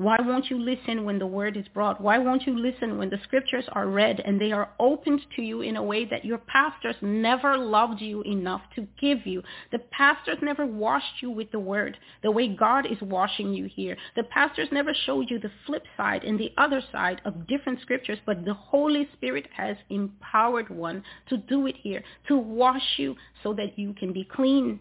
Why 0.00 0.16
won't 0.18 0.48
you 0.48 0.58
listen 0.58 1.04
when 1.04 1.18
the 1.18 1.26
word 1.26 1.58
is 1.58 1.68
brought? 1.74 2.00
Why 2.00 2.16
won't 2.16 2.46
you 2.46 2.58
listen 2.58 2.96
when 2.96 3.10
the 3.10 3.20
scriptures 3.22 3.66
are 3.72 3.86
read 3.86 4.18
and 4.24 4.40
they 4.40 4.50
are 4.50 4.70
opened 4.80 5.20
to 5.36 5.42
you 5.42 5.60
in 5.60 5.76
a 5.76 5.82
way 5.82 6.06
that 6.06 6.24
your 6.24 6.38
pastors 6.38 6.96
never 7.02 7.58
loved 7.58 8.00
you 8.00 8.22
enough 8.22 8.62
to 8.76 8.88
give 8.98 9.26
you? 9.26 9.42
The 9.72 9.80
pastors 9.90 10.38
never 10.40 10.64
washed 10.64 11.20
you 11.20 11.30
with 11.30 11.50
the 11.52 11.58
word 11.58 11.98
the 12.22 12.30
way 12.30 12.48
God 12.48 12.86
is 12.90 12.98
washing 13.02 13.52
you 13.52 13.66
here. 13.66 13.94
The 14.16 14.22
pastors 14.22 14.68
never 14.72 14.94
showed 15.04 15.28
you 15.28 15.38
the 15.38 15.52
flip 15.66 15.84
side 15.98 16.24
and 16.24 16.40
the 16.40 16.54
other 16.56 16.80
side 16.90 17.20
of 17.26 17.46
different 17.46 17.82
scriptures, 17.82 18.20
but 18.24 18.46
the 18.46 18.54
Holy 18.54 19.06
Spirit 19.12 19.48
has 19.54 19.76
empowered 19.90 20.70
one 20.70 21.04
to 21.28 21.36
do 21.36 21.66
it 21.66 21.76
here, 21.76 22.02
to 22.28 22.38
wash 22.38 22.94
you 22.96 23.16
so 23.42 23.52
that 23.52 23.78
you 23.78 23.92
can 23.92 24.14
be 24.14 24.24
clean. 24.24 24.80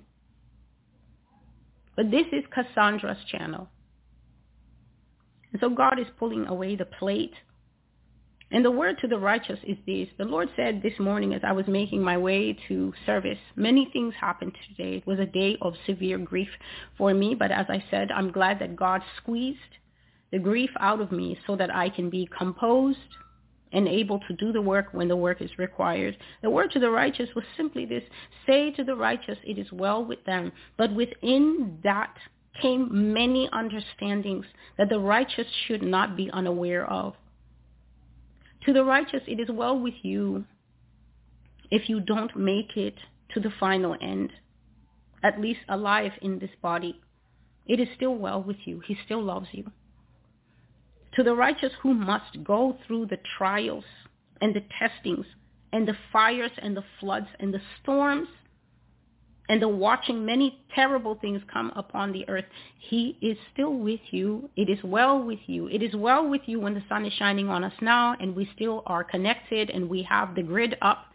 But 1.98 2.10
this 2.10 2.28
is 2.32 2.46
Cassandra's 2.56 3.26
channel. 3.30 3.68
And 5.52 5.60
so 5.62 5.70
God 5.70 6.00
is 6.00 6.08
pulling 6.18 6.48
away 6.48 6.76
the 6.76 6.86
plate. 6.86 7.34
And 8.52 8.66
the 8.66 8.72
word 8.72 8.98
to 9.02 9.08
the 9.08 9.20
righteous 9.20 9.60
is 9.64 9.78
this. 9.86 10.08
The 10.18 10.26
Lord 10.26 10.50
said 10.56 10.82
this 10.82 10.98
morning 11.00 11.34
as 11.34 11.42
I 11.44 11.52
was 11.52 11.68
making 11.68 12.02
my 12.02 12.18
way 12.18 12.58
to 12.68 12.94
service, 13.06 13.38
many 13.56 13.90
things 13.94 14.14
happened 14.20 14.54
today. 14.68 14.98
It 14.98 15.08
was 15.08 15.20
a 15.20 15.26
day 15.26 15.58
of 15.62 15.74
severe 15.86 16.18
grief 16.18 16.50
for 16.98 17.14
me, 17.14 17.36
but 17.36 17.52
as 17.52 17.68
I 17.70 17.84
said, 17.92 18.12
I'm 18.12 18.32
glad 18.32 18.60
that 18.60 18.76
God 18.76 19.02
squeezed 19.18 19.60
the 20.32 20.40
grief 20.40 20.72
out 20.80 21.02
of 21.02 21.12
me 21.12 21.38
so 21.46 21.56
that 21.56 21.74
I 21.74 21.90
can 21.90 22.10
be 22.10 22.30
composed 22.36 22.98
and 23.72 23.88
able 23.88 24.20
to 24.20 24.34
do 24.34 24.52
the 24.52 24.62
work 24.62 24.88
when 24.92 25.08
the 25.08 25.16
work 25.16 25.42
is 25.42 25.58
required. 25.58 26.18
The 26.42 26.50
word 26.50 26.72
to 26.72 26.80
the 26.80 26.90
righteous 26.90 27.30
was 27.36 27.46
simply 27.56 27.86
this, 27.86 28.04
say 28.48 28.72
to 28.72 28.84
the 28.84 28.96
righteous, 28.96 29.38
it 29.44 29.60
is 29.60 29.72
well 29.72 30.04
with 30.04 30.24
them. 30.26 30.52
But 30.78 30.94
within 30.96 31.80
that 31.84 32.16
came 32.62 33.14
many 33.14 33.50
understandings 33.52 34.46
that 34.78 34.90
the 34.90 35.00
righteous 35.00 35.48
should 35.68 35.82
not 35.82 36.16
be 36.16 36.30
unaware 36.32 36.86
of. 36.90 37.14
To 38.66 38.74
the 38.74 38.84
righteous, 38.84 39.22
it 39.28 39.40
is 39.40 39.50
well 39.50 39.80
with 39.80 39.94
you 40.04 40.46
if 41.72 41.88
you 41.90 42.00
don't 42.00 42.36
make 42.36 42.76
it 42.76 42.96
to 43.34 43.40
the 43.40 43.52
final 43.60 43.96
end, 44.02 44.32
at 45.24 45.40
least 45.40 45.60
alive 45.70 46.12
in 46.22 46.40
this 46.40 46.50
body. 46.62 47.00
It 47.68 47.80
is 47.80 47.88
still 47.96 48.16
well 48.16 48.42
with 48.42 48.58
you. 48.66 48.82
He 48.86 48.98
still 49.06 49.24
loves 49.24 49.48
you. 49.52 49.72
To 51.16 51.24
the 51.24 51.36
righteous 51.36 51.74
who 51.82 51.94
must 51.94 52.44
go 52.44 52.78
through 52.86 53.08
the 53.08 53.20
trials 53.38 53.86
and 54.42 54.56
the 54.56 54.64
testings 54.80 55.26
and 55.72 55.88
the 55.88 55.98
fires 56.12 56.52
and 56.58 56.76
the 56.76 56.84
floods 57.00 57.28
and 57.40 57.54
the 57.54 57.62
storms 57.82 58.28
and 59.50 59.60
the 59.60 59.68
watching 59.68 60.24
many 60.24 60.60
terrible 60.76 61.16
things 61.16 61.42
come 61.52 61.74
upon 61.76 62.12
the 62.12 62.28
earth, 62.30 62.46
he 62.78 63.18
is 63.20 63.36
still 63.52 63.74
with 63.74 64.00
you. 64.12 64.48
It 64.56 64.70
is 64.70 64.78
well 64.84 65.22
with 65.22 65.40
you. 65.48 65.68
It 65.68 65.82
is 65.82 65.96
well 65.96 66.30
with 66.30 66.42
you 66.46 66.60
when 66.60 66.76
the 66.76 66.84
sun 66.88 67.04
is 67.04 67.14
shining 67.14 67.50
on 67.50 67.64
us 67.64 67.74
now 67.82 68.16
and 68.20 68.36
we 68.36 68.48
still 68.56 68.84
are 68.86 69.04
connected 69.04 69.72
and 69.72 69.90
we 69.90 70.04
have 70.04 70.36
the 70.36 70.44
grid 70.44 70.78
up. 70.84 71.06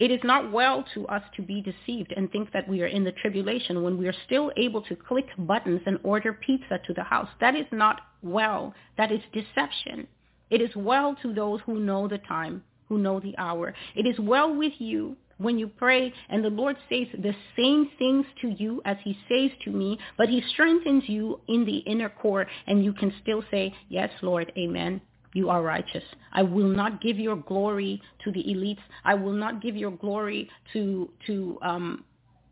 It 0.00 0.10
is 0.10 0.20
not 0.24 0.50
well 0.52 0.84
to 0.94 1.06
us 1.08 1.22
to 1.36 1.42
be 1.42 1.60
deceived 1.60 2.14
and 2.16 2.30
think 2.32 2.52
that 2.52 2.66
we 2.66 2.82
are 2.82 2.86
in 2.86 3.04
the 3.04 3.12
tribulation 3.12 3.82
when 3.82 3.98
we 3.98 4.08
are 4.08 4.14
still 4.24 4.50
able 4.56 4.80
to 4.82 4.96
click 4.96 5.26
buttons 5.36 5.82
and 5.84 5.98
order 6.04 6.32
pizza 6.32 6.80
to 6.86 6.94
the 6.94 7.02
house. 7.02 7.28
That 7.40 7.54
is 7.54 7.66
not 7.72 8.00
well. 8.22 8.74
That 8.96 9.12
is 9.12 9.20
deception. 9.34 10.06
It 10.50 10.62
is 10.62 10.74
well 10.74 11.14
to 11.22 11.34
those 11.34 11.60
who 11.66 11.78
know 11.80 12.08
the 12.08 12.18
time, 12.18 12.64
who 12.88 12.96
know 12.96 13.20
the 13.20 13.36
hour. 13.36 13.74
It 13.94 14.06
is 14.06 14.18
well 14.18 14.54
with 14.54 14.72
you 14.78 15.16
when 15.38 15.58
you 15.58 15.68
pray 15.68 16.12
and 16.28 16.44
the 16.44 16.50
Lord 16.50 16.76
says 16.88 17.06
the 17.14 17.34
same 17.56 17.90
things 17.98 18.26
to 18.42 18.48
you 18.48 18.82
as 18.84 18.96
he 19.02 19.16
says 19.28 19.50
to 19.64 19.70
me, 19.70 19.98
but 20.16 20.28
he 20.28 20.42
strengthens 20.52 21.04
you 21.08 21.40
in 21.48 21.64
the 21.64 21.78
inner 21.78 22.08
core 22.08 22.46
and 22.66 22.84
you 22.84 22.92
can 22.92 23.12
still 23.22 23.42
say, 23.50 23.74
yes, 23.88 24.10
Lord, 24.22 24.52
amen. 24.58 25.00
You 25.34 25.50
are 25.50 25.62
righteous. 25.62 26.02
I 26.32 26.42
will 26.42 26.68
not 26.68 27.00
give 27.00 27.18
your 27.18 27.36
glory 27.36 28.00
to 28.24 28.32
the 28.32 28.42
elites. 28.42 28.80
I 29.04 29.14
will 29.14 29.32
not 29.32 29.62
give 29.62 29.76
your 29.76 29.90
glory 29.90 30.50
to 30.72 31.10
to 31.26 31.58
um, 31.62 32.04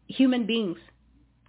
human 0.09 0.47
beings. 0.47 0.79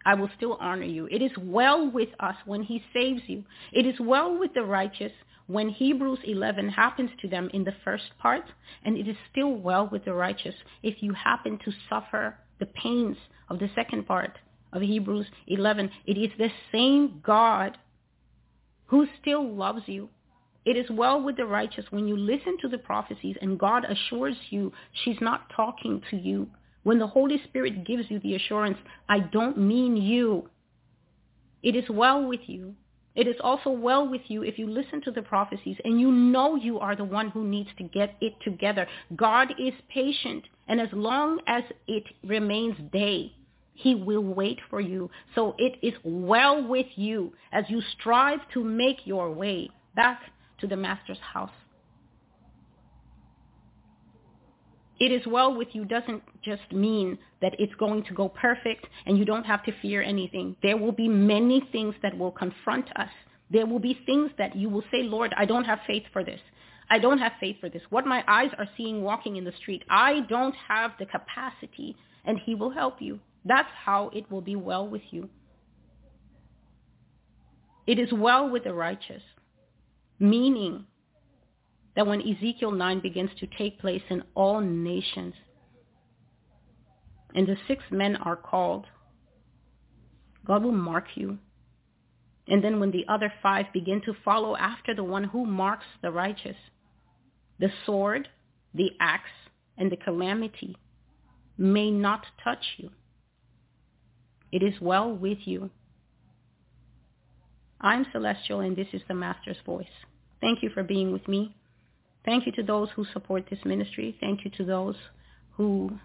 I 0.05 0.15
will 0.15 0.29
still 0.37 0.57
honor 0.61 0.85
you. 0.85 1.07
It 1.11 1.21
is 1.21 1.31
well 1.37 1.91
with 1.91 2.09
us 2.21 2.35
when 2.45 2.63
he 2.63 2.81
saves 2.93 3.21
you. 3.27 3.43
It 3.73 3.85
is 3.85 3.95
well 3.99 4.39
with 4.39 4.53
the 4.53 4.63
righteous 4.63 5.11
when 5.47 5.69
Hebrews 5.69 6.19
11 6.25 6.69
happens 6.69 7.09
to 7.21 7.27
them 7.27 7.49
in 7.53 7.63
the 7.63 7.75
first 7.83 8.17
part, 8.19 8.43
and 8.83 8.97
it 8.97 9.07
is 9.07 9.15
still 9.31 9.53
well 9.53 9.87
with 9.89 10.05
the 10.05 10.13
righteous 10.13 10.55
if 10.83 11.01
you 11.01 11.13
happen 11.13 11.57
to 11.63 11.71
suffer 11.89 12.37
the 12.59 12.65
pains 12.65 13.17
of 13.49 13.59
the 13.59 13.69
second 13.73 14.05
part 14.05 14.37
of 14.73 14.81
Hebrews 14.81 15.27
11. 15.47 15.89
It 16.05 16.17
is 16.17 16.31
the 16.37 16.51
same 16.71 17.21
God 17.25 17.77
who 18.87 19.07
still 19.21 19.47
loves 19.47 19.83
you. 19.85 20.09
It 20.65 20.75
is 20.75 20.89
well 20.89 21.21
with 21.21 21.37
the 21.37 21.45
righteous 21.45 21.85
when 21.91 22.07
you 22.07 22.17
listen 22.17 22.57
to 22.61 22.67
the 22.67 22.77
prophecies 22.77 23.37
and 23.41 23.57
God 23.57 23.85
assures 23.85 24.35
you 24.49 24.73
she's 24.91 25.21
not 25.21 25.49
talking 25.55 26.01
to 26.09 26.17
you. 26.17 26.47
When 26.83 26.99
the 26.99 27.07
Holy 27.07 27.41
Spirit 27.45 27.85
gives 27.85 28.09
you 28.09 28.19
the 28.19 28.35
assurance, 28.35 28.77
I 29.07 29.19
don't 29.19 29.57
mean 29.57 29.95
you. 29.95 30.49
It 31.63 31.75
is 31.75 31.89
well 31.89 32.25
with 32.25 32.41
you 32.47 32.75
it 33.17 33.27
is 33.27 33.35
also 33.41 33.71
well 33.71 34.07
with 34.07 34.21
you 34.27 34.43
if 34.43 34.59
you 34.59 34.69
listen 34.69 35.01
to 35.01 35.11
the 35.11 35.23
prophecies 35.23 35.75
and 35.83 35.99
you 35.99 36.11
know 36.11 36.55
you 36.55 36.79
are 36.79 36.95
the 36.95 37.03
one 37.03 37.29
who 37.29 37.43
needs 37.43 37.69
to 37.79 37.83
get 37.83 38.15
it 38.21 38.33
together. 38.43 38.87
God 39.15 39.53
is 39.59 39.73
patient, 39.91 40.43
and 40.67 40.79
as 40.79 40.89
long 40.93 41.39
as 41.47 41.63
it 41.87 42.03
remains 42.23 42.75
day, 42.93 43.33
he 43.73 43.95
will 43.95 44.23
wait 44.23 44.59
for 44.69 44.79
you. 44.79 45.09
So 45.33 45.55
it 45.57 45.79
is 45.81 45.93
well 46.03 46.65
with 46.65 46.85
you 46.95 47.33
as 47.51 47.65
you 47.69 47.81
strive 47.99 48.39
to 48.53 48.63
make 48.63 49.05
your 49.05 49.31
way 49.31 49.69
back 49.95 50.21
to 50.59 50.67
the 50.67 50.77
master's 50.77 51.19
house. 51.19 51.49
It 54.99 55.11
is 55.11 55.25
well 55.27 55.55
with 55.55 55.69
you 55.73 55.85
doesn't 55.85 56.23
just 56.43 56.71
mean 56.71 57.17
that 57.41 57.55
it's 57.59 57.73
going 57.75 58.03
to 58.05 58.13
go 58.13 58.29
perfect 58.29 58.87
and 59.05 59.17
you 59.17 59.25
don't 59.25 59.45
have 59.45 59.63
to 59.65 59.71
fear 59.81 60.01
anything. 60.01 60.55
There 60.63 60.77
will 60.77 60.91
be 60.91 61.07
many 61.07 61.61
things 61.71 61.95
that 62.01 62.17
will 62.17 62.31
confront 62.31 62.89
us. 62.97 63.09
There 63.51 63.65
will 63.65 63.79
be 63.79 63.99
things 64.05 64.31
that 64.37 64.55
you 64.55 64.69
will 64.69 64.83
say, 64.91 65.03
Lord, 65.03 65.33
I 65.37 65.45
don't 65.45 65.65
have 65.65 65.79
faith 65.85 66.03
for 66.11 66.23
this. 66.23 66.39
I 66.89 66.99
don't 66.99 67.19
have 67.19 67.33
faith 67.39 67.57
for 67.59 67.69
this. 67.69 67.81
What 67.89 68.05
my 68.05 68.23
eyes 68.27 68.49
are 68.57 68.67
seeing 68.75 69.03
walking 69.03 69.35
in 69.35 69.43
the 69.43 69.53
street, 69.61 69.83
I 69.89 70.21
don't 70.29 70.55
have 70.67 70.91
the 70.99 71.05
capacity 71.05 71.95
and 72.25 72.39
he 72.39 72.55
will 72.55 72.71
help 72.71 73.01
you. 73.01 73.19
That's 73.45 73.69
how 73.85 74.09
it 74.13 74.29
will 74.31 74.41
be 74.41 74.55
well 74.55 74.87
with 74.87 75.01
you. 75.11 75.29
It 77.85 77.99
is 77.99 78.11
well 78.11 78.49
with 78.49 78.65
the 78.65 78.73
righteous, 78.73 79.21
meaning 80.19 80.85
that 81.97 82.05
when 82.05 82.21
Ezekiel 82.21 82.69
9 82.69 82.99
begins 82.99 83.31
to 83.39 83.47
take 83.57 83.79
place 83.79 84.03
in 84.11 84.21
all 84.35 84.61
nations, 84.61 85.33
and 87.33 87.47
the 87.47 87.57
six 87.67 87.83
men 87.89 88.15
are 88.15 88.35
called, 88.35 88.85
God 90.45 90.63
will 90.63 90.71
mark 90.71 91.05
you. 91.15 91.39
And 92.47 92.63
then 92.63 92.79
when 92.79 92.91
the 92.91 93.05
other 93.09 93.33
five 93.41 93.65
begin 93.73 94.01
to 94.05 94.13
follow 94.23 94.55
after 94.55 94.93
the 94.93 95.03
one 95.03 95.23
who 95.23 95.43
marks 95.47 95.85
the 96.03 96.11
righteous, 96.11 96.55
the 97.59 97.69
sword, 97.87 98.29
the 98.75 98.91
axe, 98.99 99.23
and 99.75 99.91
the 99.91 99.97
calamity 99.97 100.77
may 101.57 101.89
not 101.89 102.27
touch 102.43 102.63
you. 102.77 102.91
It 104.51 104.61
is 104.61 104.79
well 104.79 105.11
with 105.11 105.39
you. 105.45 105.71
I'm 107.81 108.05
Celestial 108.11 108.59
and 108.59 108.75
this 108.75 108.87
is 108.93 109.01
the 109.07 109.15
Master's 109.15 109.57
Voice. 109.65 109.87
Thank 110.41 110.61
you 110.61 110.69
for 110.69 110.83
being 110.83 111.11
with 111.11 111.27
me. 111.27 111.55
Thank 112.27 112.45
you 112.45 112.51
to 112.51 112.63
those 112.63 112.89
who 112.93 113.05
support 113.13 113.45
this 113.49 113.63
ministry. 113.63 114.17
Thank 114.19 114.43
you 114.43 114.51
to 114.57 114.65
those 114.65 114.97
who 115.55 115.97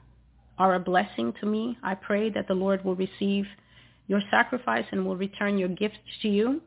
are 0.56 0.76
a 0.76 0.78
blessing 0.78 1.34
to 1.40 1.46
me. 1.46 1.76
I 1.82 1.96
pray 1.96 2.30
that 2.30 2.46
the 2.46 2.54
Lord 2.54 2.84
will 2.84 2.94
receive 2.94 3.44
your 4.06 4.20
sacrifice 4.30 4.84
and 4.92 5.04
will 5.04 5.16
return 5.16 5.58
your 5.58 5.68
gifts 5.68 5.98
to 6.22 6.28
you. 6.28 6.60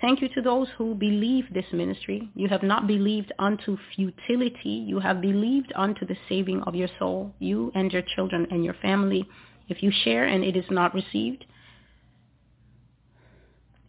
Thank 0.00 0.22
you 0.22 0.30
to 0.30 0.40
those 0.40 0.68
who 0.78 0.94
believe 0.94 1.44
this 1.52 1.66
ministry. 1.74 2.30
You 2.34 2.48
have 2.48 2.62
not 2.62 2.86
believed 2.86 3.34
unto 3.38 3.76
futility. 3.94 4.86
You 4.88 4.98
have 5.00 5.20
believed 5.20 5.74
unto 5.76 6.06
the 6.06 6.16
saving 6.26 6.62
of 6.62 6.74
your 6.74 6.88
soul, 6.98 7.34
you 7.38 7.70
and 7.74 7.92
your 7.92 8.02
children 8.14 8.46
and 8.50 8.64
your 8.64 8.76
family. 8.80 9.28
If 9.68 9.82
you 9.82 9.92
share 10.04 10.24
and 10.24 10.42
it 10.42 10.56
is 10.56 10.70
not 10.70 10.94
received, 10.94 11.44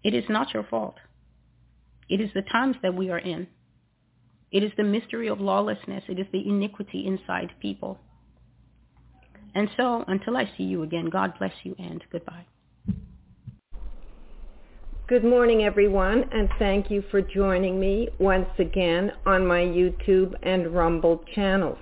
it 0.03 0.13
is 0.13 0.25
not 0.27 0.53
your 0.53 0.63
fault. 0.63 0.95
It 2.09 2.19
is 2.19 2.29
the 2.33 2.41
times 2.41 2.75
that 2.83 2.93
we 2.93 3.09
are 3.09 3.19
in. 3.19 3.47
It 4.51 4.64
is 4.64 4.72
the 4.77 4.84
mystery 4.84 5.27
of 5.27 5.42
lawlessness. 5.42 6.03
It 6.08 6.19
is 6.19 6.27
the 6.32 6.48
iniquity 6.48 7.06
inside 7.06 7.51
people. 7.61 8.00
And 9.53 9.69
so 9.76 10.03
until 10.08 10.38
I 10.38 10.50
see 10.58 10.64
you 10.64 10.84
again, 10.84 11.09
God 11.09 11.34
bless 11.38 11.53
you 11.64 11.76
and 11.80 12.03
goodbye. 12.11 12.45
Good 15.08 15.24
morning, 15.24 15.64
everyone, 15.64 16.26
and 16.32 16.50
thank 16.59 16.92
you 16.92 17.01
for 17.09 17.22
joining 17.22 17.80
me 17.80 18.09
once 18.19 18.50
again 18.59 19.14
on 19.26 19.48
my 19.48 19.61
YouTube 19.61 20.34
and 20.43 20.74
Rumble 20.74 21.24
channels. 21.34 21.77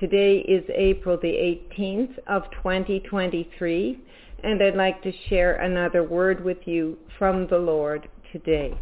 Today 0.00 0.38
is 0.38 0.64
April 0.74 1.16
the 1.20 1.28
18th 1.28 2.18
of 2.26 2.42
2023, 2.62 4.00
and 4.42 4.62
I'd 4.62 4.74
like 4.74 5.02
to 5.02 5.12
share 5.28 5.54
another 5.56 6.02
word 6.02 6.44
with 6.44 6.58
you 6.66 6.98
from 7.16 7.46
the 7.46 7.58
Lord 7.58 8.08
today. 8.32 8.76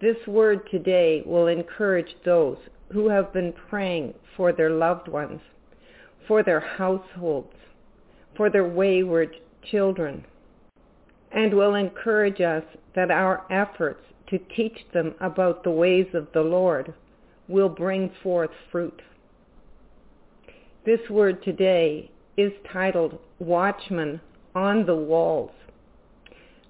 This 0.00 0.16
word 0.28 0.60
today 0.70 1.22
will 1.26 1.48
encourage 1.48 2.14
those 2.24 2.56
who 2.92 3.08
have 3.08 3.32
been 3.32 3.52
praying 3.68 4.14
for 4.36 4.52
their 4.52 4.70
loved 4.70 5.08
ones, 5.08 5.40
for 6.28 6.44
their 6.44 6.60
households, 6.60 7.52
for 8.36 8.48
their 8.48 8.68
wayward 8.68 9.34
children, 9.70 10.24
and 11.32 11.52
will 11.52 11.74
encourage 11.74 12.40
us 12.40 12.62
that 12.94 13.10
our 13.10 13.44
efforts 13.50 14.04
to 14.28 14.38
teach 14.54 14.86
them 14.94 15.14
about 15.20 15.64
the 15.64 15.70
ways 15.70 16.06
of 16.14 16.28
the 16.32 16.42
Lord 16.42 16.94
will 17.48 17.68
bring 17.68 18.12
forth 18.22 18.50
fruit. 18.70 19.02
This 20.86 21.00
word 21.10 21.42
today 21.42 22.10
is 22.36 22.52
titled 22.72 23.18
Watchman 23.40 24.20
on 24.54 24.86
the 24.86 24.94
Walls. 24.94 25.50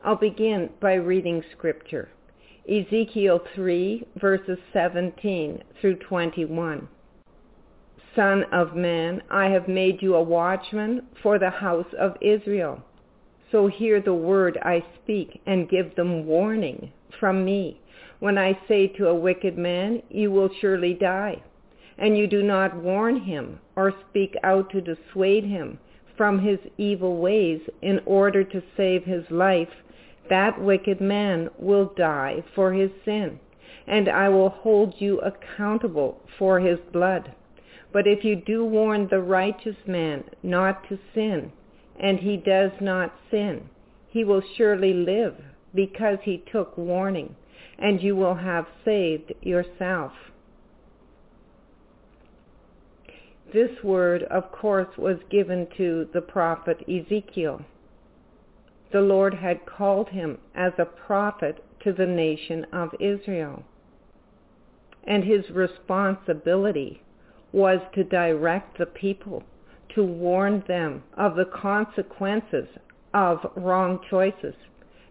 I'll 0.02 0.16
begin 0.16 0.70
by 0.80 0.94
reading 0.94 1.42
scripture. 1.52 2.08
Ezekiel 2.68 3.40
3 3.54 4.06
verses 4.20 4.58
17 4.74 5.62
through 5.80 5.96
21. 5.96 6.86
Son 8.14 8.44
of 8.52 8.76
man, 8.76 9.22
I 9.30 9.46
have 9.46 9.68
made 9.68 10.02
you 10.02 10.14
a 10.14 10.22
watchman 10.22 11.06
for 11.22 11.38
the 11.38 11.48
house 11.48 11.86
of 11.98 12.16
Israel. 12.20 12.82
So 13.50 13.68
hear 13.68 14.02
the 14.02 14.12
word 14.12 14.58
I 14.62 14.84
speak 15.02 15.40
and 15.46 15.70
give 15.70 15.94
them 15.96 16.26
warning 16.26 16.92
from 17.18 17.42
me. 17.42 17.80
When 18.18 18.36
I 18.36 18.58
say 18.68 18.88
to 18.98 19.06
a 19.06 19.14
wicked 19.14 19.56
man, 19.56 20.02
you 20.10 20.30
will 20.30 20.50
surely 20.60 20.92
die, 20.92 21.42
and 21.96 22.18
you 22.18 22.26
do 22.26 22.42
not 22.42 22.76
warn 22.76 23.20
him 23.20 23.60
or 23.76 23.94
speak 24.10 24.34
out 24.42 24.70
to 24.72 24.82
dissuade 24.82 25.44
him, 25.44 25.78
from 26.18 26.40
his 26.40 26.58
evil 26.76 27.16
ways 27.16 27.60
in 27.80 28.00
order 28.04 28.44
to 28.44 28.62
save 28.76 29.04
his 29.04 29.24
life, 29.30 29.68
that 30.28 30.60
wicked 30.60 31.00
man 31.00 31.48
will 31.58 31.92
die 31.96 32.42
for 32.54 32.72
his 32.72 32.90
sin, 33.04 33.40
and 33.86 34.08
I 34.08 34.28
will 34.28 34.50
hold 34.50 34.94
you 34.98 35.20
accountable 35.20 36.20
for 36.38 36.60
his 36.60 36.78
blood. 36.92 37.32
But 37.92 38.06
if 38.06 38.24
you 38.24 38.36
do 38.36 38.64
warn 38.64 39.08
the 39.08 39.20
righteous 39.20 39.76
man 39.86 40.24
not 40.42 40.88
to 40.88 40.98
sin, 41.14 41.52
and 41.98 42.18
he 42.18 42.36
does 42.36 42.72
not 42.80 43.14
sin, 43.30 43.68
he 44.08 44.24
will 44.24 44.42
surely 44.56 44.92
live 44.92 45.36
because 45.74 46.18
he 46.22 46.44
took 46.50 46.76
warning, 46.76 47.34
and 47.78 48.02
you 48.02 48.14
will 48.16 48.34
have 48.34 48.66
saved 48.84 49.32
yourself. 49.42 50.12
This 53.52 53.82
word, 53.82 54.24
of 54.24 54.52
course, 54.52 54.98
was 54.98 55.16
given 55.30 55.66
to 55.78 56.08
the 56.12 56.20
prophet 56.20 56.84
Ezekiel. 56.88 57.62
The 58.90 59.00
Lord 59.00 59.34
had 59.34 59.66
called 59.66 60.08
him 60.08 60.38
as 60.54 60.72
a 60.78 60.86
prophet 60.86 61.62
to 61.80 61.92
the 61.92 62.06
nation 62.06 62.64
of 62.72 62.94
Israel. 62.98 63.64
And 65.04 65.24
his 65.24 65.50
responsibility 65.50 67.02
was 67.52 67.80
to 67.94 68.04
direct 68.04 68.78
the 68.78 68.86
people, 68.86 69.42
to 69.90 70.02
warn 70.02 70.64
them 70.66 71.02
of 71.14 71.36
the 71.36 71.46
consequences 71.46 72.68
of 73.14 73.50
wrong 73.56 74.00
choices 74.08 74.54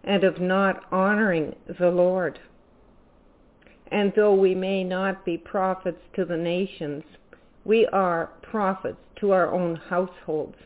and 0.04 0.24
of 0.24 0.40
not 0.40 0.84
honoring 0.92 1.54
the 1.78 1.90
Lord. 1.90 2.38
And 3.90 4.12
though 4.14 4.34
we 4.34 4.54
may 4.54 4.84
not 4.84 5.24
be 5.24 5.38
prophets 5.38 6.02
to 6.14 6.24
the 6.24 6.36
nations, 6.36 7.04
we 7.64 7.86
are 7.86 8.30
prophets 8.42 8.98
to 9.16 9.32
our 9.32 9.52
own 9.52 9.76
households. 9.76 10.56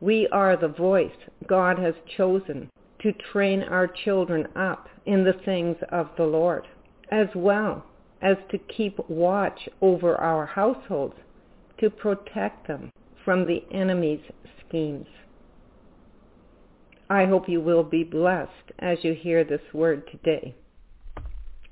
We 0.00 0.28
are 0.28 0.56
the 0.56 0.68
voice 0.68 1.10
God 1.46 1.78
has 1.78 1.94
chosen 2.16 2.70
to 3.00 3.12
train 3.32 3.62
our 3.62 3.86
children 3.86 4.46
up 4.56 4.88
in 5.06 5.24
the 5.24 5.40
things 5.44 5.76
of 5.90 6.08
the 6.16 6.24
Lord, 6.24 6.66
as 7.10 7.28
well 7.34 7.84
as 8.22 8.36
to 8.50 8.58
keep 8.58 8.98
watch 9.08 9.68
over 9.80 10.16
our 10.16 10.46
households 10.46 11.14
to 11.80 11.90
protect 11.90 12.66
them 12.66 12.92
from 13.24 13.46
the 13.46 13.62
enemy's 13.72 14.20
schemes. 14.66 15.06
I 17.10 17.24
hope 17.24 17.48
you 17.48 17.60
will 17.60 17.84
be 17.84 18.04
blessed 18.04 18.72
as 18.80 18.98
you 19.02 19.14
hear 19.14 19.44
this 19.44 19.62
word 19.72 20.08
today. 20.10 20.54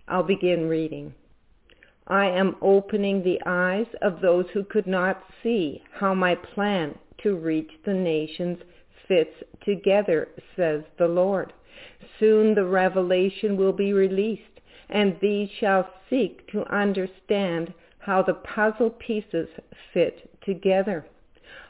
I'll 0.08 0.22
begin 0.22 0.68
reading. 0.68 1.14
I 2.06 2.26
am 2.26 2.56
opening 2.62 3.22
the 3.22 3.40
eyes 3.44 3.86
of 4.00 4.20
those 4.20 4.46
who 4.54 4.64
could 4.64 4.86
not 4.86 5.22
see 5.42 5.82
how 5.92 6.14
my 6.14 6.36
plan 6.36 6.96
to 7.22 7.36
reach 7.36 7.70
the 7.84 7.94
nations 7.94 8.58
fits 9.08 9.34
together, 9.64 10.28
says 10.56 10.82
the 10.98 11.08
Lord. 11.08 11.52
Soon 12.18 12.54
the 12.54 12.64
revelation 12.64 13.56
will 13.56 13.72
be 13.72 13.92
released, 13.92 14.60
and 14.88 15.16
these 15.20 15.48
shall 15.60 15.88
seek 16.08 16.46
to 16.52 16.64
understand 16.72 17.72
how 17.98 18.22
the 18.22 18.34
puzzle 18.34 18.90
pieces 18.90 19.48
fit 19.92 20.30
together. 20.44 21.06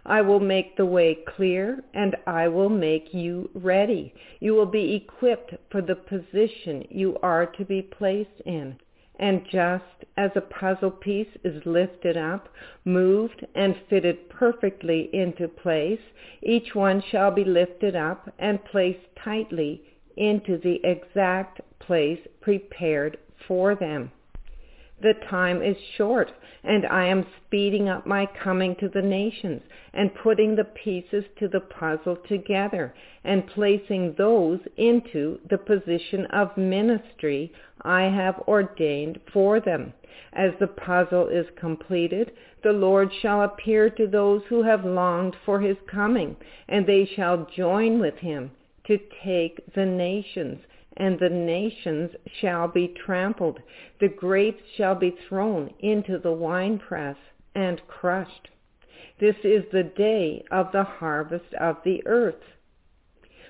I 0.05 0.21
will 0.21 0.41
make 0.41 0.77
the 0.77 0.87
way 0.87 1.19
clear, 1.37 1.83
and 1.95 2.15
I 2.27 2.49
will 2.49 2.69
make 2.69 3.13
you 3.13 3.51
ready. 3.55 4.15
You 4.41 4.55
will 4.55 4.67
be 4.67 4.95
equipped 4.95 5.55
for 5.71 5.83
the 5.83 5.97
position 5.97 6.87
you 6.91 7.19
are 7.23 7.47
to 7.47 7.65
be 7.65 7.83
placed 7.83 8.41
in. 8.45 8.77
And 9.19 9.47
just 9.51 9.85
as 10.17 10.31
a 10.35 10.41
puzzle 10.41 10.91
piece 10.91 11.29
is 11.43 11.65
lifted 11.65 12.17
up, 12.17 12.49
moved, 12.85 13.47
and 13.55 13.75
fitted 13.89 14.29
perfectly 14.29 15.09
into 15.13 15.49
place, 15.49 16.01
each 16.43 16.75
one 16.75 17.03
shall 17.11 17.31
be 17.31 17.45
lifted 17.45 17.97
up 17.97 18.33
and 18.39 18.65
placed 18.65 19.07
tightly 19.23 19.83
into 20.17 20.59
the 20.59 20.81
exact 20.85 21.61
place 21.79 22.21
prepared 22.41 23.19
for 23.47 23.75
them. 23.75 24.11
The 25.03 25.15
time 25.29 25.63
is 25.63 25.77
short, 25.99 26.33
and 26.65 26.87
I 26.87 27.05
am 27.05 27.27
speeding 27.45 27.91
up 27.91 28.07
my 28.07 28.25
coming 28.43 28.75
to 28.77 28.89
the 28.89 29.03
nations 29.03 29.61
and 29.93 30.15
putting 30.15 30.57
the 30.57 30.65
pieces 30.65 31.25
to 31.39 31.49
the 31.49 31.61
puzzle 31.61 32.17
together 32.29 32.95
and 33.23 33.47
placing 33.49 34.15
those 34.17 34.61
into 34.79 35.39
the 35.51 35.59
position 35.59 36.25
of 36.27 36.57
ministry 36.57 37.53
I 37.87 38.03
have 38.03 38.43
ordained 38.49 39.21
for 39.33 39.61
them. 39.61 39.93
As 40.33 40.53
the 40.59 40.67
puzzle 40.67 41.29
is 41.29 41.47
completed, 41.57 42.33
the 42.63 42.73
Lord 42.73 43.11
shall 43.23 43.43
appear 43.43 43.89
to 43.91 44.07
those 44.07 44.43
who 44.49 44.63
have 44.63 44.85
longed 44.85 45.37
for 45.45 45.61
his 45.61 45.77
coming, 45.87 46.37
and 46.69 46.85
they 46.85 47.07
shall 47.07 47.47
join 47.57 48.01
with 48.01 48.17
him 48.17 48.51
to 48.85 48.99
take 49.23 49.73
the 49.75 49.87
nations 49.87 50.59
and 50.97 51.19
the 51.19 51.29
nations 51.29 52.11
shall 52.41 52.69
be 52.69 52.89
trampled. 52.89 53.61
The 54.01 54.09
grapes 54.09 54.63
shall 54.77 54.95
be 54.95 55.17
thrown 55.29 55.75
into 55.81 56.19
the 56.19 56.33
winepress 56.33 57.17
and 57.55 57.81
crushed. 57.87 58.49
This 59.21 59.37
is 59.45 59.65
the 59.73 59.83
day 59.83 60.45
of 60.51 60.73
the 60.73 60.85
harvest 60.85 61.53
of 61.55 61.77
the 61.85 62.03
earth. 62.07 62.43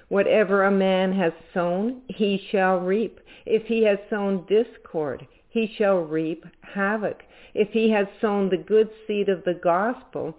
Whatever 0.08 0.62
a 0.62 0.70
man 0.70 1.12
has 1.12 1.32
sown, 1.52 2.02
he 2.08 2.38
shall 2.50 2.78
reap. 2.78 3.20
If 3.44 3.66
he 3.66 3.82
has 3.84 3.98
sown 4.08 4.44
discord, 4.46 5.26
he 5.48 5.66
shall 5.66 5.98
reap 5.98 6.44
havoc. 6.60 7.24
If 7.54 7.70
he 7.70 7.90
has 7.90 8.06
sown 8.20 8.48
the 8.48 8.56
good 8.56 8.90
seed 9.06 9.28
of 9.28 9.42
the 9.44 9.54
gospel, 9.54 10.36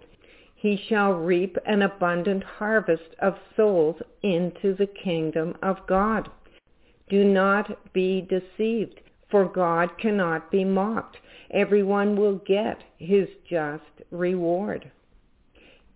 he 0.54 0.76
shall 0.76 1.12
reap 1.12 1.56
an 1.66 1.82
abundant 1.82 2.42
harvest 2.42 3.14
of 3.18 3.38
souls 3.56 4.00
into 4.22 4.74
the 4.74 4.86
kingdom 4.86 5.56
of 5.62 5.86
God. 5.86 6.30
Do 7.08 7.24
not 7.24 7.92
be 7.92 8.20
deceived, 8.20 9.00
for 9.30 9.44
God 9.44 9.98
cannot 9.98 10.50
be 10.50 10.64
mocked. 10.64 11.18
Everyone 11.50 12.16
will 12.16 12.36
get 12.36 12.82
his 12.96 13.28
just 13.48 14.02
reward. 14.10 14.90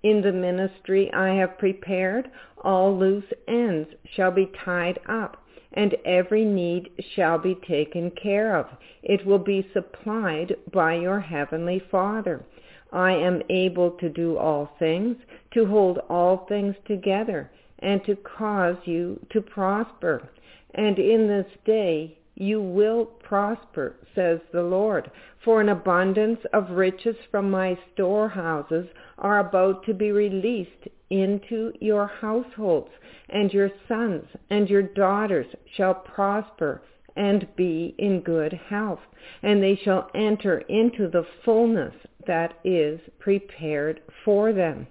In 0.02 0.20
the 0.20 0.32
ministry 0.32 1.12
I 1.12 1.34
have 1.34 1.58
prepared, 1.58 2.30
all 2.62 2.96
loose 2.96 3.32
ends 3.46 3.88
shall 4.04 4.30
be 4.30 4.50
tied 4.64 4.98
up, 5.08 5.36
and 5.72 5.94
every 6.04 6.44
need 6.44 6.90
shall 7.14 7.38
be 7.38 7.54
taken 7.54 8.10
care 8.10 8.56
of. 8.56 8.66
It 9.02 9.24
will 9.24 9.38
be 9.38 9.68
supplied 9.72 10.56
by 10.72 10.94
your 10.94 11.20
heavenly 11.20 11.78
Father. 11.78 12.44
I 12.92 13.12
am 13.12 13.42
able 13.48 13.92
to 13.92 14.08
do 14.08 14.36
all 14.36 14.74
things, 14.78 15.16
to 15.52 15.66
hold 15.66 15.98
all 16.10 16.46
things 16.48 16.74
together, 16.84 17.50
and 17.78 18.04
to 18.04 18.16
cause 18.16 18.76
you 18.84 19.24
to 19.30 19.40
prosper 19.40 20.28
and 20.74 20.98
in 20.98 21.28
this 21.28 21.46
day 21.64 22.18
you 22.34 22.62
will 22.62 23.04
prosper, 23.04 23.94
says 24.14 24.40
the 24.52 24.62
Lord. 24.62 25.10
For 25.44 25.60
an 25.60 25.68
abundance 25.68 26.40
of 26.52 26.70
riches 26.70 27.16
from 27.30 27.50
my 27.50 27.78
storehouses 27.92 28.86
are 29.18 29.38
about 29.38 29.84
to 29.84 29.94
be 29.94 30.12
released 30.12 30.88
into 31.10 31.72
your 31.80 32.06
households, 32.06 32.90
and 33.28 33.52
your 33.52 33.70
sons 33.86 34.24
and 34.50 34.68
your 34.70 34.82
daughters 34.82 35.46
shall 35.76 35.94
prosper 35.94 36.82
and 37.16 37.46
be 37.56 37.94
in 37.98 38.20
good 38.20 38.52
health, 38.52 39.00
and 39.42 39.62
they 39.62 39.76
shall 39.76 40.10
enter 40.14 40.58
into 40.60 41.08
the 41.08 41.26
fullness 41.44 41.94
that 42.26 42.54
is 42.64 42.98
prepared 43.18 44.00
for 44.24 44.52
them. 44.52 44.86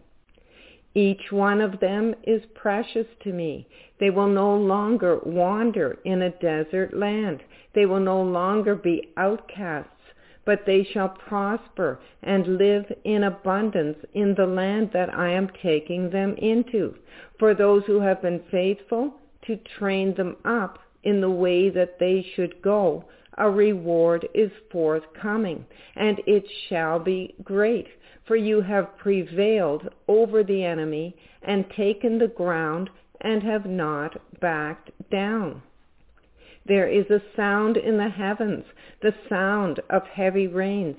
Each 0.93 1.31
one 1.31 1.61
of 1.61 1.79
them 1.79 2.15
is 2.23 2.45
precious 2.53 3.07
to 3.21 3.31
me. 3.31 3.65
They 3.97 4.09
will 4.09 4.27
no 4.27 4.57
longer 4.57 5.19
wander 5.23 5.97
in 6.03 6.21
a 6.21 6.31
desert 6.31 6.93
land. 6.93 7.43
They 7.73 7.85
will 7.85 8.01
no 8.01 8.21
longer 8.21 8.75
be 8.75 9.09
outcasts, 9.15 9.89
but 10.43 10.65
they 10.65 10.83
shall 10.83 11.07
prosper 11.07 11.99
and 12.23 12.57
live 12.57 12.91
in 13.05 13.23
abundance 13.23 13.99
in 14.13 14.35
the 14.35 14.47
land 14.47 14.91
that 14.91 15.13
I 15.13 15.29
am 15.29 15.49
taking 15.61 16.09
them 16.09 16.35
into. 16.37 16.95
For 17.39 17.53
those 17.53 17.85
who 17.85 18.01
have 18.01 18.21
been 18.21 18.41
faithful 18.51 19.13
to 19.43 19.55
train 19.77 20.13
them 20.15 20.35
up 20.43 20.79
in 21.03 21.21
the 21.21 21.29
way 21.29 21.69
that 21.69 21.99
they 21.99 22.21
should 22.35 22.61
go, 22.61 23.05
a 23.37 23.49
reward 23.49 24.27
is 24.33 24.51
forthcoming, 24.69 25.65
and 25.95 26.21
it 26.27 26.45
shall 26.67 26.99
be 26.99 27.33
great 27.43 27.87
for 28.25 28.35
you 28.35 28.61
have 28.61 28.97
prevailed 28.97 29.89
over 30.07 30.43
the 30.43 30.63
enemy 30.63 31.15
and 31.41 31.69
taken 31.69 32.17
the 32.17 32.27
ground 32.27 32.89
and 33.21 33.43
have 33.43 33.65
not 33.65 34.17
backed 34.39 34.91
down. 35.09 35.61
There 36.65 36.87
is 36.87 37.09
a 37.09 37.21
sound 37.35 37.77
in 37.77 37.97
the 37.97 38.09
heavens, 38.09 38.65
the 39.01 39.13
sound 39.27 39.79
of 39.89 40.03
heavy 40.07 40.47
rains, 40.47 40.97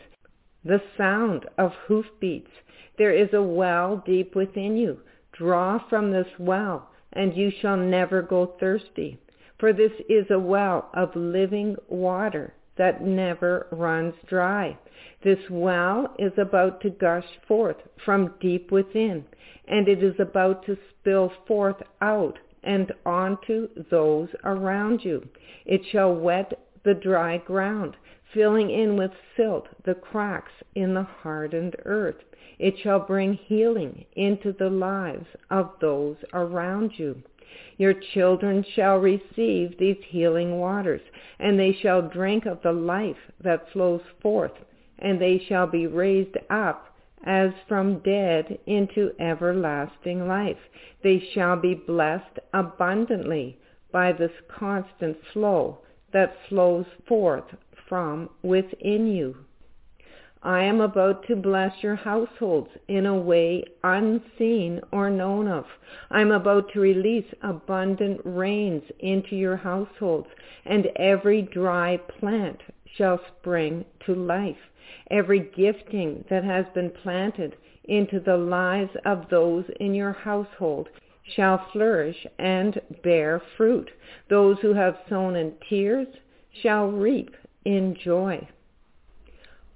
the 0.64 0.82
sound 0.96 1.46
of 1.56 1.72
hoofbeats. 1.86 2.50
There 2.98 3.12
is 3.12 3.32
a 3.32 3.42
well 3.42 4.02
deep 4.04 4.34
within 4.34 4.76
you. 4.76 5.00
Draw 5.32 5.88
from 5.88 6.10
this 6.10 6.26
well, 6.38 6.90
and 7.12 7.36
you 7.36 7.50
shall 7.50 7.76
never 7.76 8.22
go 8.22 8.46
thirsty. 8.58 9.18
For 9.58 9.72
this 9.72 9.92
is 10.08 10.26
a 10.30 10.38
well 10.38 10.90
of 10.94 11.14
living 11.14 11.76
water 11.88 12.54
that 12.76 13.02
never 13.02 13.66
runs 13.70 14.14
dry. 14.26 14.76
This 15.22 15.38
well 15.50 16.14
is 16.18 16.32
about 16.36 16.80
to 16.80 16.90
gush 16.90 17.26
forth 17.46 17.76
from 18.04 18.34
deep 18.40 18.72
within, 18.72 19.24
and 19.68 19.88
it 19.88 20.02
is 20.02 20.18
about 20.18 20.64
to 20.66 20.76
spill 20.90 21.32
forth 21.46 21.82
out 22.00 22.38
and 22.64 22.92
onto 23.04 23.68
those 23.90 24.28
around 24.44 25.04
you. 25.04 25.28
It 25.64 25.82
shall 25.90 26.14
wet 26.14 26.52
the 26.84 26.94
dry 26.94 27.38
ground, 27.38 27.96
filling 28.32 28.70
in 28.70 28.96
with 28.96 29.12
silt 29.36 29.68
the 29.84 29.94
cracks 29.94 30.52
in 30.74 30.94
the 30.94 31.02
hardened 31.02 31.76
earth. 31.84 32.16
It 32.58 32.74
shall 32.82 33.00
bring 33.00 33.34
healing 33.34 34.04
into 34.16 34.52
the 34.52 34.70
lives 34.70 35.26
of 35.50 35.72
those 35.80 36.16
around 36.32 36.92
you. 36.96 37.22
Your 37.76 37.94
children 37.94 38.62
shall 38.62 38.98
receive 38.98 39.76
these 39.76 40.02
healing 40.06 40.58
waters, 40.58 41.02
and 41.38 41.58
they 41.58 41.72
shall 41.72 42.00
drink 42.00 42.46
of 42.46 42.62
the 42.62 42.72
life 42.72 43.30
that 43.40 43.68
flows 43.70 44.02
forth, 44.20 44.52
and 44.98 45.20
they 45.20 45.38
shall 45.38 45.66
be 45.66 45.86
raised 45.86 46.36
up 46.48 46.94
as 47.24 47.52
from 47.68 47.98
dead 47.98 48.58
into 48.66 49.12
everlasting 49.20 50.26
life. 50.26 50.58
They 51.02 51.18
shall 51.34 51.56
be 51.56 51.74
blessed 51.74 52.38
abundantly 52.52 53.58
by 53.92 54.12
this 54.12 54.32
constant 54.48 55.16
flow 55.32 55.78
that 56.12 56.34
flows 56.48 56.86
forth 57.06 57.54
from 57.88 58.30
within 58.42 59.06
you. 59.06 59.36
I 60.44 60.64
am 60.64 60.80
about 60.80 61.24
to 61.28 61.36
bless 61.36 61.84
your 61.84 61.94
households 61.94 62.68
in 62.88 63.06
a 63.06 63.16
way 63.16 63.62
unseen 63.84 64.80
or 64.90 65.08
known 65.08 65.46
of. 65.46 65.66
I 66.10 66.20
am 66.20 66.32
about 66.32 66.72
to 66.72 66.80
release 66.80 67.32
abundant 67.42 68.20
rains 68.24 68.82
into 68.98 69.36
your 69.36 69.56
households, 69.56 70.26
and 70.64 70.86
every 70.96 71.42
dry 71.42 71.96
plant 72.18 72.60
shall 72.96 73.20
spring 73.38 73.84
to 74.04 74.16
life. 74.16 74.56
Every 75.12 75.38
gifting 75.38 76.24
that 76.28 76.42
has 76.42 76.66
been 76.74 76.90
planted 76.90 77.54
into 77.84 78.18
the 78.18 78.36
lives 78.36 78.96
of 79.04 79.28
those 79.30 79.64
in 79.78 79.94
your 79.94 80.12
household 80.12 80.88
shall 81.36 81.68
flourish 81.72 82.26
and 82.40 82.80
bear 83.04 83.40
fruit. 83.56 83.88
Those 84.28 84.58
who 84.60 84.74
have 84.74 84.98
sown 85.08 85.36
in 85.36 85.54
tears 85.68 86.08
shall 86.62 86.88
reap 86.88 87.36
in 87.64 87.94
joy. 87.94 88.48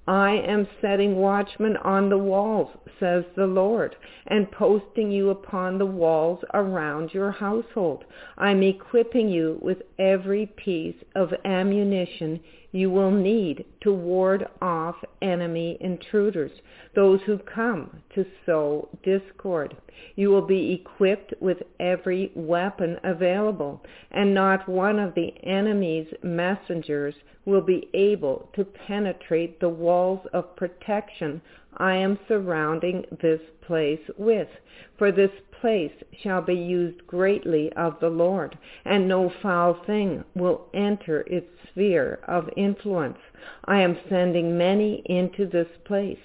I 0.09 0.35
am 0.47 0.68
setting 0.81 1.17
watchmen 1.17 1.76
on 1.78 2.09
the 2.09 2.18
walls, 2.18 2.70
says 3.01 3.25
the 3.35 3.47
Lord, 3.47 3.97
and 4.28 4.51
posting 4.52 5.10
you 5.10 5.31
upon 5.31 5.78
the 5.78 5.86
walls 5.86 6.44
around 6.55 7.12
your 7.12 7.33
household. 7.33 8.05
I'm 8.39 8.62
equipping 8.62 9.28
you 9.28 9.59
with 9.60 9.78
every 9.99 10.47
piece 10.47 10.94
of 11.17 11.33
ammunition 11.44 12.39
you 12.73 12.91
will 12.91 13.11
need 13.11 13.65
to 13.81 13.93
ward 13.93 14.47
off 14.61 14.97
enemy 15.23 15.77
intruders, 15.81 16.51
those 16.95 17.20
who 17.27 17.39
come 17.39 18.03
to 18.15 18.25
sow 18.45 18.89
discord. 19.03 19.77
You 20.15 20.31
will 20.31 20.47
be 20.47 20.73
equipped 20.73 21.35
with 21.41 21.59
every 21.81 22.33
weapon 22.35 22.99
available, 23.05 23.83
and 24.11 24.35
not 24.35 24.69
one 24.69 24.99
of 24.99 25.15
the 25.15 25.33
enemy's 25.45 26.09
messengers 26.23 27.15
will 27.45 27.62
be 27.62 27.89
able 27.95 28.51
to 28.55 28.65
penetrate 28.65 29.61
the 29.61 29.69
walls 29.69 30.27
of 30.33 30.57
protection 30.57 31.41
I 31.78 31.96
am 31.96 32.18
surrounding 32.26 33.05
this 33.20 33.40
place 33.66 34.00
with. 34.16 34.48
For 34.96 35.12
this 35.12 35.30
place 35.60 35.92
shall 36.22 36.40
be 36.40 36.55
used 36.55 37.06
greatly 37.06 37.72
of 37.72 37.98
the 38.00 38.08
Lord, 38.08 38.56
and 38.84 39.06
no 39.06 39.30
foul 39.42 39.74
thing 39.84 40.24
will 40.34 40.68
enter 40.72 41.20
its 41.26 41.48
sphere 41.68 42.20
of 42.26 42.48
influence. 42.56 43.18
I 43.64 43.80
am 43.80 43.98
sending 44.08 44.56
many 44.56 45.02
into 45.06 45.46
this 45.46 45.68
place, 45.84 46.18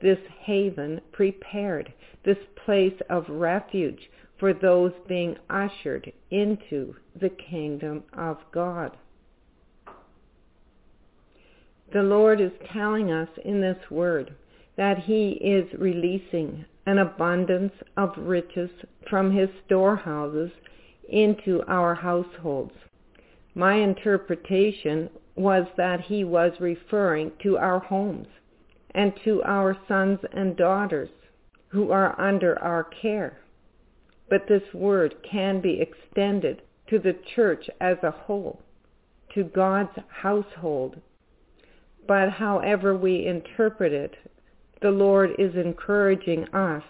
this 0.00 0.20
haven 0.40 1.00
prepared, 1.12 1.92
this 2.24 2.38
place 2.64 2.98
of 3.10 3.28
refuge 3.28 4.10
for 4.38 4.52
those 4.52 4.92
being 5.06 5.36
ushered 5.50 6.12
into 6.30 6.94
the 7.20 7.30
kingdom 7.30 8.04
of 8.12 8.38
God. 8.52 8.96
The 11.92 12.02
Lord 12.02 12.40
is 12.40 12.52
telling 12.72 13.12
us 13.12 13.28
in 13.44 13.60
this 13.60 13.90
word 13.90 14.34
that 14.76 14.98
he 14.98 15.32
is 15.32 15.66
releasing 15.78 16.64
an 16.86 16.98
abundance 16.98 17.72
of 17.96 18.12
riches 18.18 18.70
from 19.08 19.30
his 19.30 19.48
storehouses 19.66 20.50
into 21.08 21.62
our 21.68 21.94
households. 21.94 22.72
My 23.54 23.74
interpretation 23.76 25.08
was 25.36 25.66
that 25.76 26.00
he 26.00 26.24
was 26.24 26.52
referring 26.60 27.32
to 27.42 27.56
our 27.56 27.78
homes 27.78 28.26
and 28.94 29.12
to 29.24 29.42
our 29.44 29.76
sons 29.88 30.18
and 30.32 30.56
daughters 30.56 31.10
who 31.68 31.90
are 31.90 32.18
under 32.20 32.58
our 32.62 32.84
care. 32.84 33.38
But 34.28 34.46
this 34.48 34.62
word 34.72 35.14
can 35.28 35.60
be 35.60 35.80
extended 35.80 36.62
to 36.88 36.98
the 36.98 37.16
church 37.34 37.68
as 37.80 37.96
a 38.02 38.10
whole, 38.10 38.60
to 39.34 39.44
God's 39.44 39.98
household. 40.08 41.00
But 42.06 42.30
however 42.30 42.96
we 42.96 43.26
interpret 43.26 43.92
it, 43.92 44.14
the 44.84 44.90
Lord 44.90 45.30
is 45.38 45.54
encouraging 45.54 46.44
us 46.52 46.82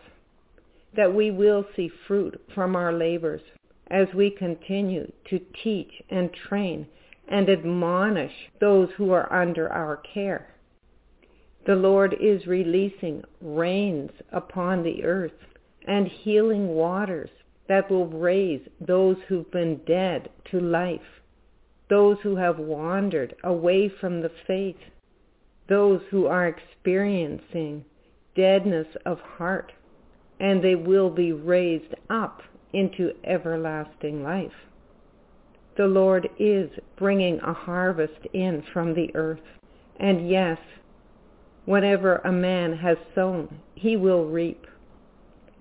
that 0.97 1.15
we 1.15 1.31
will 1.31 1.65
see 1.77 1.89
fruit 2.09 2.41
from 2.53 2.75
our 2.75 2.93
labors 2.93 3.41
as 3.89 4.09
we 4.13 4.33
continue 4.33 5.13
to 5.31 5.39
teach 5.63 5.93
and 6.11 6.29
train 6.49 6.89
and 7.29 7.49
admonish 7.49 8.33
those 8.61 8.89
who 8.97 9.13
are 9.13 9.33
under 9.33 9.73
our 9.73 10.03
care. 10.13 10.49
The 11.69 11.77
Lord 11.77 12.17
is 12.21 12.49
releasing 12.49 13.23
rains 13.41 14.11
upon 14.33 14.83
the 14.83 15.05
earth 15.05 15.31
and 15.87 16.09
healing 16.09 16.67
waters 16.71 17.31
that 17.69 17.89
will 17.89 18.09
raise 18.09 18.63
those 18.81 19.19
who've 19.29 19.53
been 19.53 19.81
dead 19.87 20.31
to 20.51 20.59
life, 20.59 21.23
those 21.89 22.17
who 22.25 22.35
have 22.35 22.59
wandered 22.59 23.37
away 23.45 23.89
from 24.01 24.21
the 24.21 24.33
faith, 24.49 24.81
those 25.69 26.01
who 26.11 26.27
are 26.27 26.47
experiencing 26.47 27.85
deadness 28.37 28.87
of 29.07 29.19
heart, 29.21 29.73
and 30.41 30.63
they 30.63 30.75
will 30.75 31.11
be 31.11 31.33
raised 31.33 31.95
up 32.11 32.43
into 32.73 33.13
everlasting 33.25 34.23
life. 34.23 34.53
The 35.77 35.87
Lord 35.87 36.29
is 36.39 36.71
bringing 36.97 37.41
a 37.41 37.53
harvest 37.53 38.27
in 38.33 38.63
from 38.73 38.95
the 38.95 39.15
earth, 39.15 39.41
and 39.99 40.29
yes, 40.29 40.59
whatever 41.65 42.17
a 42.25 42.33
man 42.33 42.77
has 42.77 42.97
sown, 43.15 43.61
he 43.75 43.97
will 43.97 44.27
reap. 44.27 44.67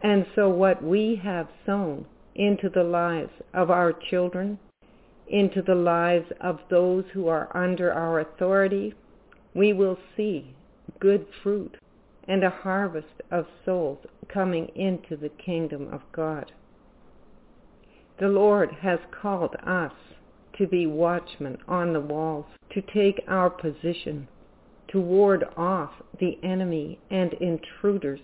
And 0.01 0.25
so 0.35 0.49
what 0.49 0.83
we 0.83 1.19
have 1.23 1.48
sown 1.65 2.06
into 2.35 2.69
the 2.69 2.83
lives 2.83 3.32
of 3.53 3.72
our 3.72 3.93
children, 4.09 4.59
into 5.27 5.61
the 5.61 5.75
lives 5.75 6.25
of 6.41 6.59
those 6.69 7.06
who 7.14 7.27
are 7.27 7.56
under 7.56 7.93
our 7.93 8.19
authority, 8.19 8.93
we 9.53 9.73
will 9.73 9.98
see 10.15 10.56
good 10.99 11.25
fruit 11.41 11.77
and 12.27 12.43
a 12.43 12.49
harvest 12.49 13.22
of 13.32 13.45
souls 13.65 13.99
coming 14.27 14.67
into 14.75 15.15
the 15.17 15.30
kingdom 15.30 15.88
of 15.93 16.01
God. 16.11 16.51
The 18.19 18.27
Lord 18.27 18.72
has 18.82 18.99
called 19.22 19.56
us 19.65 19.91
to 20.57 20.67
be 20.67 20.85
watchmen 20.85 21.57
on 21.67 21.93
the 21.93 21.99
walls, 21.99 22.45
to 22.72 22.82
take 22.82 23.23
our 23.27 23.49
position, 23.49 24.27
to 24.90 25.01
ward 25.01 25.43
off 25.57 25.91
the 26.19 26.38
enemy 26.43 26.99
and 27.09 27.33
intruders. 27.33 28.19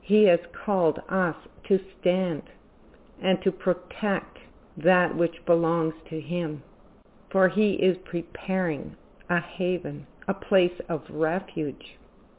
He 0.00 0.24
has 0.24 0.40
called 0.64 1.00
us 1.08 1.36
to 1.68 1.78
stand 2.00 2.42
and 3.22 3.40
to 3.42 3.52
protect 3.52 4.38
that 4.76 5.16
which 5.16 5.44
belongs 5.46 5.94
to 6.10 6.20
him, 6.20 6.62
for 7.30 7.48
he 7.48 7.74
is 7.74 7.96
preparing 8.04 8.96
a 9.28 9.40
haven 9.40 10.06
a 10.28 10.34
place 10.34 10.80
of 10.88 11.02
refuge 11.10 11.96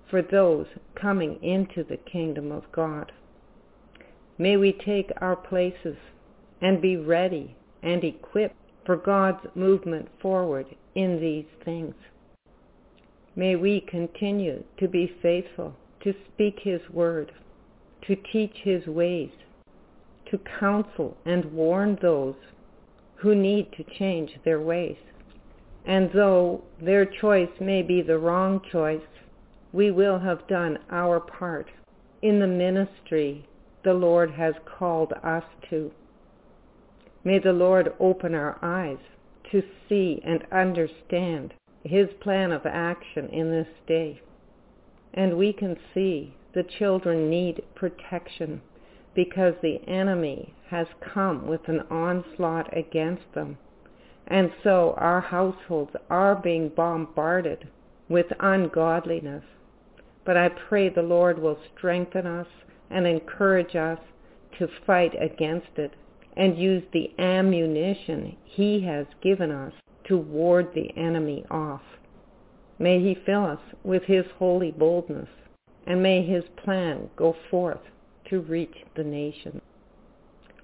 for 0.10 0.22
those 0.22 0.66
coming 0.96 1.42
into 1.44 1.84
the 1.84 1.98
kingdom 1.98 2.52
of 2.52 2.64
God. 2.72 3.12
May 4.38 4.58
we 4.58 4.74
take 4.74 5.12
our 5.22 5.36
places 5.36 5.98
and 6.62 6.82
be 6.82 6.98
ready 6.98 7.56
and 7.84 8.04
equipped 8.04 8.56
for 8.86 8.98
God's 8.98 9.46
movement 9.56 10.08
forward 10.22 10.66
in 10.96 11.20
these 11.20 11.46
things. 11.66 11.94
May 13.36 13.56
we 13.56 13.82
continue 13.82 14.64
to 14.80 14.88
be 14.88 15.16
faithful, 15.22 15.76
to 16.04 16.14
speak 16.34 16.60
his 16.62 16.82
word, 16.90 17.32
to 18.08 18.16
teach 18.32 18.56
his 18.64 18.86
ways, 18.88 19.30
to 20.32 20.40
counsel 20.60 21.18
and 21.26 21.54
warn 21.54 21.98
those 22.02 22.36
who 23.18 23.36
need 23.36 23.72
to 23.74 23.84
change 23.98 24.32
their 24.44 24.62
ways. 24.62 24.98
And 25.88 26.12
though 26.12 26.64
their 26.82 27.06
choice 27.06 27.62
may 27.62 27.82
be 27.82 28.02
the 28.02 28.18
wrong 28.18 28.62
choice, 28.72 29.08
we 29.72 29.90
will 29.90 30.20
have 30.20 30.46
done 30.48 30.78
our 30.92 31.22
part 31.22 31.68
in 32.22 32.40
the 32.40 32.48
ministry 32.48 33.48
the 33.84 33.94
Lord 33.94 34.32
has 34.32 34.54
called 34.66 35.14
us 35.24 35.46
to. 35.70 35.92
May 37.24 37.40
the 37.40 37.54
Lord 37.54 37.94
open 38.00 38.36
our 38.36 38.60
eyes 38.62 38.98
to 39.52 39.64
see 39.88 40.22
and 40.26 40.44
understand 40.52 41.54
his 41.84 42.10
plan 42.20 42.52
of 42.52 42.66
action 42.66 43.30
in 43.30 43.50
this 43.50 43.68
day. 43.88 44.22
And 45.14 45.38
we 45.38 45.54
can 45.54 45.78
see 45.94 46.36
the 46.54 46.64
children 46.64 47.30
need 47.30 47.64
protection 47.76 48.62
because 49.16 49.54
the 49.62 49.80
enemy 49.88 50.54
has 50.70 50.88
come 51.14 51.48
with 51.48 51.62
an 51.70 51.82
onslaught 51.90 52.76
against 52.78 53.34
them. 53.34 53.58
And 54.28 54.52
so 54.64 54.94
our 54.98 55.22
households 55.22 55.92
are 56.10 56.36
being 56.36 56.70
bombarded 56.70 57.68
with 58.10 58.26
ungodliness. 58.40 59.44
But 60.26 60.36
I 60.36 60.50
pray 60.50 60.90
the 60.90 61.02
Lord 61.02 61.40
will 61.40 61.58
strengthen 61.76 62.28
us 62.28 62.48
and 62.90 63.08
encourage 63.08 63.76
us 63.76 64.00
to 64.60 64.68
fight 64.86 65.14
against 65.22 65.78
it 65.78 65.94
and 66.36 66.58
use 66.58 66.84
the 66.92 67.12
ammunition 67.20 68.36
he 68.44 68.82
has 68.82 69.06
given 69.22 69.52
us 69.52 69.74
to 70.08 70.18
ward 70.18 70.70
the 70.74 70.92
enemy 70.98 71.46
off. 71.50 71.82
May 72.80 73.00
he 73.00 73.18
fill 73.26 73.46
us 73.46 73.60
with 73.84 74.04
his 74.04 74.26
holy 74.38 74.72
boldness, 74.72 75.30
and 75.86 76.04
may 76.04 76.22
his 76.22 76.44
plan 76.64 77.10
go 77.16 77.36
forth 77.50 77.80
to 78.30 78.42
reach 78.42 78.76
the 78.96 79.04
nations. 79.04 79.62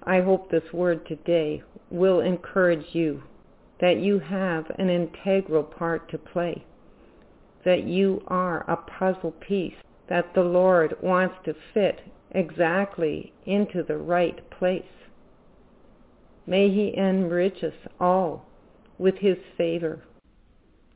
I 0.02 0.20
hope 0.20 0.50
this 0.50 0.72
word 0.72 1.06
today 1.06 1.62
will 1.90 2.20
encourage 2.20 2.86
you 2.92 3.22
that 3.80 3.98
you 3.98 4.18
have 4.18 4.66
an 4.78 4.88
integral 4.88 5.62
part 5.62 6.08
to 6.10 6.18
play, 6.18 6.64
that 7.64 7.84
you 7.84 8.22
are 8.28 8.68
a 8.70 8.76
puzzle 8.76 9.32
piece 9.32 9.74
that 10.08 10.34
the 10.34 10.42
Lord 10.42 10.96
wants 11.02 11.34
to 11.44 11.54
fit 11.72 12.00
exactly 12.30 13.32
into 13.46 13.82
the 13.82 13.96
right 13.96 14.38
place. 14.50 14.82
May 16.46 16.68
he 16.68 16.96
enrich 16.96 17.64
us 17.64 17.72
all 17.98 18.46
with 18.98 19.16
his 19.16 19.38
favor. 19.56 20.02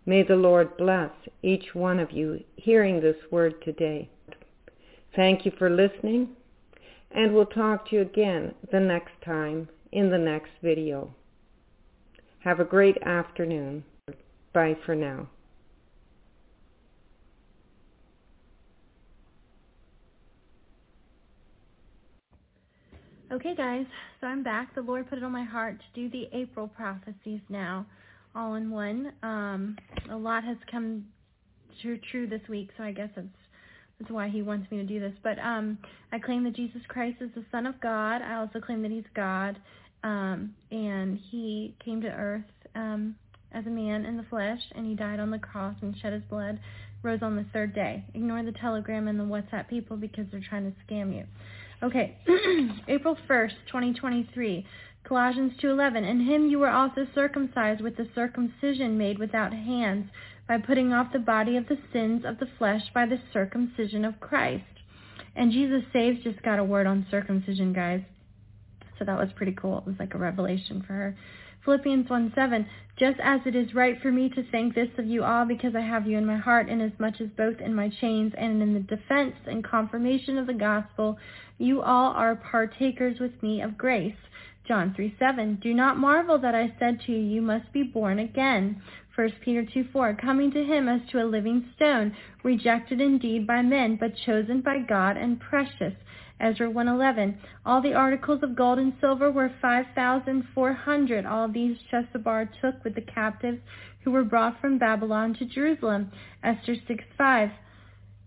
May 0.04 0.22
the 0.22 0.36
Lord 0.36 0.76
bless 0.76 1.10
each 1.42 1.74
one 1.74 1.98
of 1.98 2.12
you 2.12 2.42
hearing 2.56 3.00
this 3.00 3.16
word 3.30 3.62
today. 3.62 4.10
Thank 5.16 5.44
you 5.44 5.52
for 5.58 5.70
listening, 5.70 6.30
and 7.10 7.34
we'll 7.34 7.46
talk 7.46 7.88
to 7.88 7.96
you 7.96 8.02
again 8.02 8.54
the 8.70 8.80
next 8.80 9.12
time 9.24 9.68
in 9.92 10.10
the 10.10 10.18
next 10.18 10.50
video. 10.62 11.14
Have 12.40 12.60
a 12.60 12.64
great 12.64 12.96
afternoon. 13.02 13.84
Bye 14.52 14.76
for 14.86 14.94
now. 14.94 15.28
Okay, 23.30 23.54
guys, 23.54 23.84
so 24.20 24.26
I'm 24.26 24.42
back. 24.42 24.74
The 24.74 24.80
Lord 24.80 25.08
put 25.10 25.18
it 25.18 25.24
on 25.24 25.32
my 25.32 25.44
heart 25.44 25.78
to 25.78 26.00
do 26.00 26.08
the 26.08 26.34
April 26.34 26.66
prophecies 26.66 27.40
now, 27.50 27.84
all 28.34 28.54
in 28.54 28.70
one. 28.70 29.12
Um, 29.22 29.76
a 30.10 30.16
lot 30.16 30.44
has 30.44 30.56
come 30.70 31.04
true, 31.82 31.98
true 32.10 32.26
this 32.26 32.40
week, 32.48 32.70
so 32.78 32.84
I 32.84 32.92
guess 32.92 33.10
that's 33.14 33.28
that's 33.98 34.10
why 34.10 34.28
He 34.28 34.40
wants 34.40 34.70
me 34.70 34.78
to 34.78 34.84
do 34.84 34.98
this. 34.98 35.12
But 35.22 35.38
um, 35.40 35.76
I 36.10 36.18
claim 36.18 36.42
that 36.44 36.56
Jesus 36.56 36.80
Christ 36.88 37.18
is 37.20 37.28
the 37.34 37.44
Son 37.52 37.66
of 37.66 37.78
God. 37.82 38.22
I 38.22 38.36
also 38.36 38.60
claim 38.60 38.80
that 38.80 38.90
He's 38.90 39.04
God, 39.14 39.58
um, 40.02 40.54
and 40.70 41.18
He 41.30 41.74
came 41.84 42.00
to 42.02 42.08
earth 42.08 42.42
um, 42.74 43.16
as 43.52 43.66
a 43.66 43.70
man 43.70 44.04
in 44.04 44.16
the 44.16 44.24
flesh, 44.24 44.60
and 44.74 44.86
He 44.86 44.94
died 44.94 45.20
on 45.20 45.30
the 45.30 45.38
cross 45.38 45.76
and 45.82 45.96
shed 46.00 46.12
His 46.12 46.22
blood, 46.30 46.60
rose 47.02 47.20
on 47.22 47.36
the 47.36 47.46
third 47.52 47.74
day. 47.74 48.04
Ignore 48.14 48.42
the 48.44 48.52
Telegram 48.52 49.08
and 49.08 49.18
the 49.18 49.24
WhatsApp 49.24 49.68
people 49.68 49.96
because 49.96 50.26
they're 50.30 50.44
trying 50.48 50.70
to 50.70 50.92
scam 50.92 51.14
you. 51.14 51.24
Okay, 51.82 52.16
April 52.88 53.16
1st, 53.28 53.52
2023, 53.66 54.66
Colossians 55.04 55.52
2.11, 55.62 56.10
In 56.10 56.26
him 56.26 56.46
you 56.48 56.58
were 56.58 56.70
also 56.70 57.06
circumcised 57.14 57.80
with 57.80 57.96
the 57.96 58.08
circumcision 58.14 58.98
made 58.98 59.18
without 59.18 59.52
hands, 59.52 60.10
by 60.48 60.58
putting 60.58 60.92
off 60.92 61.12
the 61.12 61.18
body 61.18 61.56
of 61.56 61.68
the 61.68 61.78
sins 61.92 62.24
of 62.24 62.38
the 62.38 62.48
flesh 62.58 62.82
by 62.94 63.04
the 63.06 63.20
circumcision 63.32 64.04
of 64.04 64.18
Christ. 64.18 64.64
And 65.36 65.52
Jesus 65.52 65.82
Saves 65.92 66.24
just 66.24 66.42
got 66.42 66.58
a 66.58 66.64
word 66.64 66.86
on 66.86 67.06
circumcision, 67.10 67.72
guys. 67.72 68.00
So 68.98 69.04
that 69.04 69.18
was 69.18 69.28
pretty 69.36 69.52
cool. 69.52 69.78
It 69.78 69.86
was 69.86 69.96
like 69.98 70.14
a 70.14 70.18
revelation 70.18 70.82
for 70.86 70.94
her. 70.94 71.16
Philippians 71.64 72.08
1 72.08 72.32
7, 72.34 72.66
just 72.98 73.18
as 73.22 73.40
it 73.44 73.54
is 73.54 73.74
right 73.74 74.00
for 74.00 74.10
me 74.10 74.28
to 74.30 74.42
think 74.50 74.74
this 74.74 74.88
of 74.96 75.06
you 75.06 75.24
all 75.24 75.44
because 75.44 75.74
I 75.74 75.80
have 75.80 76.06
you 76.06 76.16
in 76.16 76.24
my 76.24 76.36
heart, 76.36 76.68
inasmuch 76.68 76.92
as 76.92 76.98
much 76.98 77.20
as 77.20 77.28
both 77.36 77.60
in 77.60 77.74
my 77.74 77.90
chains 78.00 78.32
and 78.38 78.62
in 78.62 78.74
the 78.74 78.80
defense 78.80 79.34
and 79.46 79.62
confirmation 79.62 80.38
of 80.38 80.46
the 80.46 80.54
gospel, 80.54 81.18
you 81.58 81.82
all 81.82 82.12
are 82.12 82.36
partakers 82.36 83.18
with 83.18 83.42
me 83.42 83.60
of 83.60 83.76
grace. 83.76 84.16
John 84.66 84.94
3 84.94 85.14
7, 85.18 85.56
do 85.56 85.74
not 85.74 85.98
marvel 85.98 86.38
that 86.38 86.54
I 86.54 86.74
said 86.78 87.00
to 87.02 87.12
you, 87.12 87.18
you 87.18 87.42
must 87.42 87.72
be 87.72 87.82
born 87.82 88.18
again. 88.18 88.80
1 89.14 89.32
Peter 89.40 89.64
2 89.64 89.88
4, 89.92 90.14
coming 90.14 90.52
to 90.52 90.62
him 90.62 90.88
as 90.88 91.00
to 91.10 91.20
a 91.20 91.24
living 91.24 91.68
stone, 91.74 92.16
rejected 92.44 93.00
indeed 93.00 93.46
by 93.46 93.62
men, 93.62 93.96
but 93.96 94.16
chosen 94.16 94.60
by 94.60 94.78
God 94.78 95.16
and 95.16 95.40
precious. 95.40 95.94
Ezra 96.40 96.70
111. 96.70 97.36
All 97.66 97.80
the 97.80 97.94
articles 97.94 98.42
of 98.42 98.54
gold 98.54 98.78
and 98.78 98.92
silver 99.00 99.30
were 99.30 99.50
5,400. 99.60 101.26
All 101.26 101.48
these 101.48 101.76
Sheshbazzar 101.90 102.48
took 102.60 102.84
with 102.84 102.94
the 102.94 103.00
captives 103.00 103.60
who 104.04 104.10
were 104.10 104.24
brought 104.24 104.60
from 104.60 104.78
Babylon 104.78 105.34
to 105.34 105.44
Jerusalem. 105.44 106.10
Esther 106.42 106.76
6:5. 106.76 107.50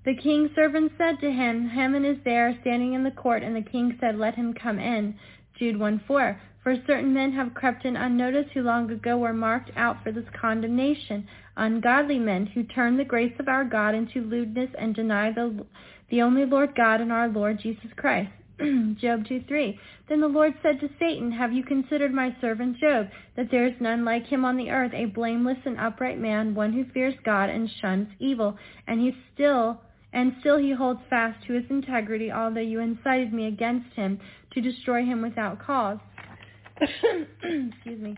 The 0.03 0.15
king's 0.15 0.53
servant 0.55 0.91
said 0.97 1.19
to 1.19 1.31
him, 1.31 1.69
Haman 1.69 2.05
is 2.05 2.17
there, 2.23 2.57
standing 2.61 2.93
in 2.93 3.03
the 3.03 3.11
court, 3.11 3.43
and 3.43 3.55
the 3.55 3.61
king 3.61 3.97
said, 3.99 4.17
Let 4.17 4.35
him 4.35 4.53
come 4.53 4.79
in. 4.79 5.15
Jude 5.57 5.75
1:4. 5.75 6.37
For 6.63 6.75
certain 6.85 7.13
men 7.13 7.31
have 7.31 7.53
crept 7.53 7.85
in 7.85 7.95
unnoticed 7.95 8.51
who 8.51 8.61
long 8.61 8.91
ago 8.91 9.17
were 9.17 9.33
marked 9.33 9.71
out 9.75 10.03
for 10.03 10.11
this 10.11 10.29
condemnation, 10.29 11.27
ungodly 11.57 12.19
men 12.19 12.45
who 12.45 12.63
turn 12.63 12.97
the 12.97 13.05
grace 13.05 13.33
of 13.39 13.47
our 13.47 13.63
God 13.63 13.95
into 13.95 14.21
lewdness 14.21 14.69
and 14.77 14.93
deny 14.93 15.31
the 15.31 15.65
the 16.11 16.21
only 16.21 16.45
Lord 16.45 16.75
God 16.75 17.01
and 17.01 17.11
our 17.11 17.27
Lord 17.27 17.59
Jesus 17.59 17.89
Christ. 17.95 18.29
Job 18.59 19.25
2:3. 19.25 19.79
Then 20.07 20.19
the 20.19 20.27
Lord 20.27 20.53
said 20.61 20.79
to 20.81 20.89
Satan, 20.99 21.31
Have 21.31 21.53
you 21.53 21.63
considered 21.63 22.13
my 22.13 22.35
servant 22.39 22.77
Job, 22.77 23.07
that 23.35 23.49
there 23.49 23.65
is 23.65 23.73
none 23.79 24.05
like 24.05 24.27
him 24.27 24.45
on 24.45 24.57
the 24.57 24.69
earth, 24.69 24.91
a 24.93 25.05
blameless 25.05 25.57
and 25.65 25.79
upright 25.79 26.19
man, 26.19 26.53
one 26.53 26.73
who 26.73 26.83
fears 26.93 27.15
God 27.23 27.49
and 27.49 27.69
shuns 27.81 28.09
evil, 28.19 28.57
and 28.87 28.99
he 28.99 29.15
still 29.33 29.81
and 30.13 30.35
still 30.41 30.57
he 30.57 30.73
holds 30.73 30.99
fast 31.09 31.45
to 31.47 31.53
his 31.53 31.63
integrity, 31.69 32.31
although 32.31 32.59
you 32.59 32.81
incited 32.81 33.33
me 33.33 33.47
against 33.47 33.95
him 33.95 34.19
to 34.53 34.61
destroy 34.61 35.05
him 35.05 35.21
without 35.21 35.65
cause. 35.65 35.99
Excuse 36.81 38.01
me. 38.01 38.17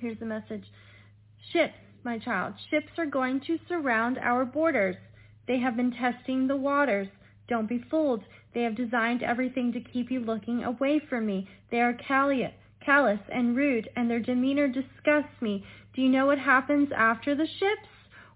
Here's 0.00 0.18
the 0.20 0.26
message. 0.26 0.64
Ships, 1.52 1.74
my 2.04 2.18
child, 2.18 2.54
ships 2.70 2.92
are 2.98 3.06
going 3.06 3.40
to 3.48 3.58
surround 3.68 4.16
our 4.18 4.44
borders. 4.44 4.96
They 5.46 5.58
have 5.58 5.76
been 5.76 5.92
testing 5.92 6.46
the 6.46 6.56
waters. 6.56 7.08
Don't 7.48 7.68
be 7.68 7.84
fooled. 7.90 8.24
They 8.54 8.62
have 8.62 8.74
designed 8.76 9.22
everything 9.22 9.72
to 9.72 9.80
keep 9.80 10.10
you 10.10 10.20
looking 10.20 10.62
away 10.64 11.00
from 11.08 11.26
me. 11.26 11.48
They 11.70 11.80
are 11.80 11.94
callous 11.94 13.20
and 13.30 13.56
rude, 13.56 13.88
and 13.96 14.10
their 14.10 14.20
demeanor 14.20 14.68
disgusts 14.68 15.40
me. 15.40 15.64
Do 15.94 16.02
you 16.02 16.08
know 16.08 16.26
what 16.26 16.38
happens 16.38 16.90
after 16.96 17.34
the 17.34 17.46
ships? 17.46 17.88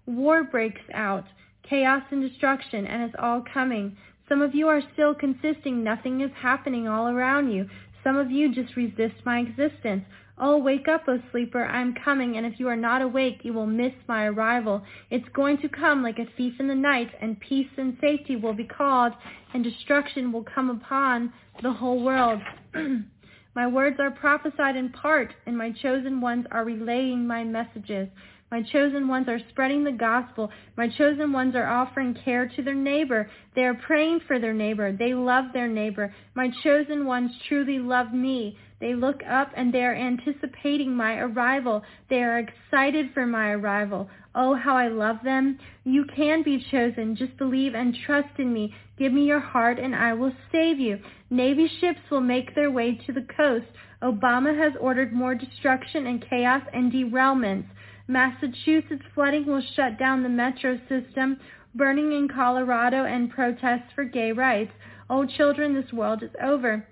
War 0.05 0.43
breaks 0.43 0.81
out, 0.93 1.25
chaos 1.63 2.03
and 2.11 2.21
destruction, 2.21 2.85
and 2.87 3.03
it's 3.03 3.15
all 3.19 3.43
coming. 3.53 3.97
Some 4.29 4.41
of 4.41 4.53
you 4.53 4.67
are 4.67 4.81
still 4.93 5.15
consisting 5.15 5.83
nothing 5.83 6.21
is 6.21 6.31
happening 6.35 6.87
all 6.87 7.07
around 7.07 7.51
you. 7.51 7.69
Some 8.03 8.17
of 8.17 8.31
you 8.31 8.53
just 8.53 8.75
resist 8.75 9.15
my 9.25 9.39
existence. 9.39 10.03
Oh, 10.39 10.57
wake 10.57 10.87
up, 10.87 11.05
O 11.07 11.19
sleeper, 11.31 11.65
I 11.65 11.81
am 11.81 11.95
coming, 12.05 12.37
and 12.37 12.45
if 12.45 12.59
you 12.59 12.67
are 12.67 12.75
not 12.75 13.01
awake, 13.01 13.39
you 13.41 13.53
will 13.53 13.65
miss 13.65 13.93
my 14.07 14.25
arrival. 14.25 14.83
It's 15.09 15.27
going 15.33 15.57
to 15.59 15.69
come 15.69 16.03
like 16.03 16.19
a 16.19 16.27
thief 16.37 16.53
in 16.59 16.67
the 16.67 16.75
night, 16.75 17.09
and 17.19 17.39
peace 17.39 17.69
and 17.75 17.97
safety 17.99 18.35
will 18.35 18.53
be 18.53 18.63
called, 18.63 19.13
and 19.55 19.63
destruction 19.63 20.31
will 20.31 20.43
come 20.43 20.69
upon 20.69 21.33
the 21.63 21.73
whole 21.73 22.03
world. 22.03 22.39
my 23.55 23.65
words 23.65 23.97
are 23.99 24.11
prophesied 24.11 24.75
in 24.75 24.89
part, 24.89 25.33
and 25.47 25.57
my 25.57 25.71
chosen 25.71 26.21
ones 26.21 26.45
are 26.51 26.63
relaying 26.63 27.25
my 27.25 27.43
messages. 27.43 28.07
My 28.51 28.61
chosen 28.61 29.07
ones 29.07 29.27
are 29.27 29.39
spreading 29.49 29.83
the 29.83 29.91
gospel. 29.91 30.51
My 30.77 30.87
chosen 30.87 31.33
ones 31.33 31.55
are 31.55 31.67
offering 31.67 32.13
care 32.23 32.47
to 32.47 32.61
their 32.63 32.75
neighbor. 32.75 33.29
They 33.55 33.65
are 33.65 33.73
praying 33.73 34.21
for 34.25 34.39
their 34.39 34.53
neighbor. 34.53 34.93
They 34.93 35.13
love 35.13 35.45
their 35.51 35.67
neighbor. 35.67 36.13
My 36.33 36.49
chosen 36.63 37.05
ones 37.05 37.31
truly 37.49 37.79
love 37.79 38.13
me. 38.13 38.57
They 38.79 38.93
look 38.93 39.21
up 39.27 39.51
and 39.55 39.73
they 39.73 39.83
are 39.83 39.95
anticipating 39.95 40.95
my 40.95 41.17
arrival. 41.17 41.83
They 42.09 42.21
are 42.21 42.39
excited 42.39 43.11
for 43.13 43.25
my 43.25 43.51
arrival. 43.51 44.07
Oh, 44.35 44.53
how 44.53 44.77
I 44.77 44.87
love 44.87 45.17
them. 45.23 45.57
You 45.83 46.05
can 46.15 46.43
be 46.43 46.63
chosen. 46.69 47.15
Just 47.15 47.35
believe 47.37 47.73
and 47.73 47.95
trust 48.05 48.37
in 48.37 48.53
me. 48.53 48.75
Give 48.99 49.11
me 49.11 49.25
your 49.25 49.39
heart 49.39 49.79
and 49.79 49.95
I 49.95 50.13
will 50.13 50.31
save 50.51 50.79
you. 50.79 50.99
Navy 51.31 51.67
ships 51.79 52.01
will 52.11 52.21
make 52.21 52.53
their 52.53 52.69
way 52.69 52.93
to 53.07 53.13
the 53.13 53.25
coast. 53.35 53.65
Obama 54.03 54.55
has 54.55 54.73
ordered 54.79 55.11
more 55.11 55.33
destruction 55.33 56.05
and 56.05 56.23
chaos 56.29 56.61
and 56.71 56.91
derailments. 56.91 57.65
Massachusetts 58.07 59.03
flooding 59.15 59.47
will 59.47 59.63
shut 59.75 59.97
down 59.97 60.21
the 60.21 60.29
metro 60.29 60.79
system. 60.87 61.39
Burning 61.73 62.11
in 62.11 62.27
Colorado 62.27 63.05
and 63.05 63.31
protests 63.31 63.91
for 63.95 64.03
gay 64.03 64.31
rights. 64.31 64.71
Oh, 65.09 65.25
children, 65.25 65.73
this 65.73 65.91
world 65.91 66.21
is 66.21 66.31
over. 66.43 66.85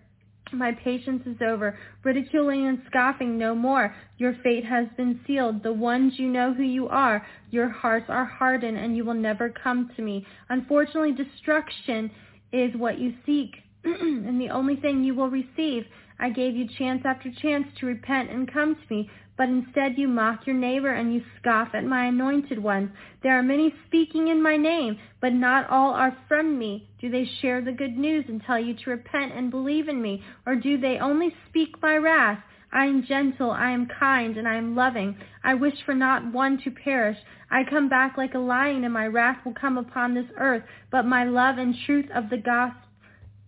My 0.51 0.71
patience 0.71 1.23
is 1.25 1.37
over. 1.41 1.77
Ridiculing 2.03 2.67
and 2.67 2.81
scoffing 2.87 3.37
no 3.37 3.55
more. 3.55 3.95
Your 4.17 4.35
fate 4.43 4.65
has 4.65 4.87
been 4.95 5.19
sealed. 5.25 5.63
The 5.63 5.73
ones 5.73 6.13
you 6.17 6.27
know 6.27 6.53
who 6.53 6.63
you 6.63 6.87
are. 6.87 7.25
Your 7.51 7.69
hearts 7.69 8.05
are 8.09 8.25
hardened 8.25 8.77
and 8.77 8.95
you 8.95 9.03
will 9.05 9.13
never 9.15 9.49
come 9.49 9.91
to 9.95 10.01
me. 10.01 10.25
Unfortunately, 10.49 11.13
destruction 11.13 12.11
is 12.51 12.75
what 12.75 12.99
you 12.99 13.13
seek 13.25 13.55
and 13.83 14.39
the 14.39 14.49
only 14.49 14.75
thing 14.75 15.03
you 15.03 15.15
will 15.15 15.29
receive. 15.29 15.85
I 16.19 16.29
gave 16.29 16.55
you 16.55 16.67
chance 16.77 17.01
after 17.05 17.29
chance 17.41 17.67
to 17.79 17.85
repent 17.85 18.29
and 18.29 18.51
come 18.51 18.75
to 18.75 18.93
me, 18.93 19.09
but 19.37 19.49
instead 19.49 19.97
you 19.97 20.07
mock 20.07 20.47
your 20.47 20.55
neighbor 20.55 20.93
and 20.93 21.13
you 21.13 21.21
scoff 21.39 21.69
at 21.73 21.83
my 21.83 22.05
anointed 22.05 22.61
one. 22.61 22.91
There 23.21 23.37
are 23.37 23.43
many 23.43 23.73
speaking 23.87 24.29
in 24.29 24.41
my 24.41 24.57
name, 24.57 24.97
but 25.21 25.33
not 25.33 25.69
all 25.69 25.93
are 25.93 26.17
from 26.27 26.57
me. 26.57 26.89
Do 27.01 27.09
they 27.09 27.29
share 27.41 27.61
the 27.61 27.71
good 27.71 27.97
news 27.97 28.25
and 28.27 28.41
tell 28.43 28.59
you 28.59 28.73
to 28.73 28.89
repent 28.89 29.33
and 29.33 29.51
believe 29.51 29.89
in 29.89 30.01
me, 30.01 30.23
or 30.45 30.55
do 30.55 30.77
they 30.77 30.99
only 30.99 31.33
speak 31.49 31.81
my 31.81 31.97
wrath? 31.97 32.39
I 32.71 32.85
am 32.85 33.05
gentle, 33.07 33.51
I 33.51 33.71
am 33.71 33.87
kind, 33.99 34.37
and 34.37 34.47
I 34.47 34.55
am 34.55 34.75
loving. 34.75 35.17
I 35.43 35.53
wish 35.53 35.75
for 35.85 35.93
not 35.93 36.33
one 36.33 36.57
to 36.63 36.71
perish. 36.71 37.17
I 37.49 37.63
come 37.69 37.89
back 37.89 38.17
like 38.17 38.33
a 38.33 38.39
lion, 38.39 38.83
and 38.83 38.93
my 38.93 39.07
wrath 39.07 39.37
will 39.45 39.53
come 39.53 39.77
upon 39.77 40.13
this 40.13 40.25
earth, 40.37 40.63
but 40.91 41.05
my 41.05 41.23
love 41.23 41.57
and 41.57 41.75
truth 41.85 42.07
of 42.13 42.29
the 42.29 42.37
gospel 42.37 42.81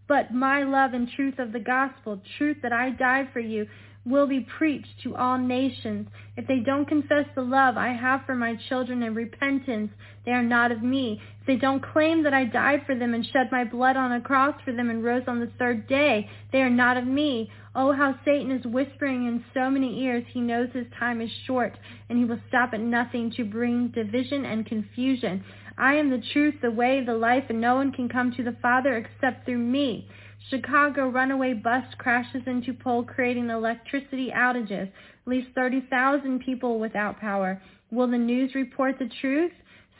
but 0.08 0.34
my 0.34 0.64
love 0.64 0.94
and 0.94 1.10
truth 1.16 1.38
of 1.38 1.52
the 1.52 1.60
gospel, 1.60 2.22
truth 2.38 2.58
that 2.64 2.72
I 2.72 2.92
died 2.92 3.28
for 3.34 3.40
you, 3.40 3.68
will 4.08 4.28
be 4.28 4.46
preached 4.58 5.02
to 5.04 5.16
all 5.16 5.38
nations. 5.38 6.08
If 6.36 6.48
they 6.48 6.60
don't 6.60 6.88
confess 6.88 7.26
the 7.36 7.42
love 7.42 7.78
I 7.78 7.94
have 7.94 8.22
for 8.26 8.36
my 8.36 8.56
children 8.70 9.04
in 9.04 9.14
repentance, 9.14 9.92
they 10.26 10.32
are 10.32 10.44
not 10.44 10.72
of 10.72 10.82
me. 10.82 11.22
If 11.42 11.48
they 11.48 11.56
don't 11.56 11.84
claim 11.84 12.24
that 12.24 12.34
I 12.34 12.46
died 12.46 12.84
for 12.86 12.96
them 12.96 13.14
and 13.14 13.26
shed 13.26 13.52
my 13.52 13.64
blood 13.64 13.98
on 13.98 14.12
a 14.12 14.22
cross 14.22 14.56
for 14.64 14.74
them 14.74 14.90
and 14.90 15.04
rose 15.04 15.24
on 15.28 15.40
the 15.40 15.52
third 15.60 15.88
day, 15.88 16.30
they 16.52 16.62
are 16.62 16.70
not 16.70 16.98
of 16.98 17.06
me. 17.06 17.50
Oh, 17.76 17.92
how 17.92 18.16
Satan 18.26 18.52
is 18.52 18.66
whispering 18.66 19.28
in 19.28 19.44
so 19.54 19.70
many 19.70 20.02
ears. 20.04 20.24
He 20.34 20.42
knows 20.42 20.70
his 20.74 20.88
time 21.00 21.22
is 21.22 21.30
short, 21.46 21.78
and 22.10 22.18
he 22.18 22.26
will 22.26 22.40
stop 22.48 22.74
at 22.74 22.80
nothing 22.80 23.32
to 23.38 23.46
bring 23.46 23.90
division 23.90 24.46
and 24.46 24.66
confusion. 24.66 25.44
I 25.78 25.94
am 25.94 26.10
the 26.10 26.24
truth, 26.34 26.56
the 26.62 26.72
way, 26.72 27.04
the 27.06 27.14
life, 27.14 27.44
and 27.50 27.62
no 27.62 27.76
one 27.76 27.92
can 27.92 28.10
come 28.10 28.32
to 28.36 28.44
the 28.44 28.58
Father 28.62 28.98
except 28.98 29.46
through 29.46 29.60
me. 29.60 30.08
Chicago 30.50 31.10
runaway 31.10 31.54
bus 31.54 31.84
crashes 31.98 32.44
into 32.46 32.74
pole 32.74 33.04
creating 33.04 33.50
electricity 33.50 34.32
outages, 34.34 34.90
leaves 35.26 35.48
30,000 35.56 36.40
people 36.40 36.80
without 36.80 37.20
power. 37.20 37.62
Will 37.92 38.08
the 38.08 38.18
news 38.18 38.56
report 38.56 38.98
the 38.98 39.10
truth? 39.22 39.52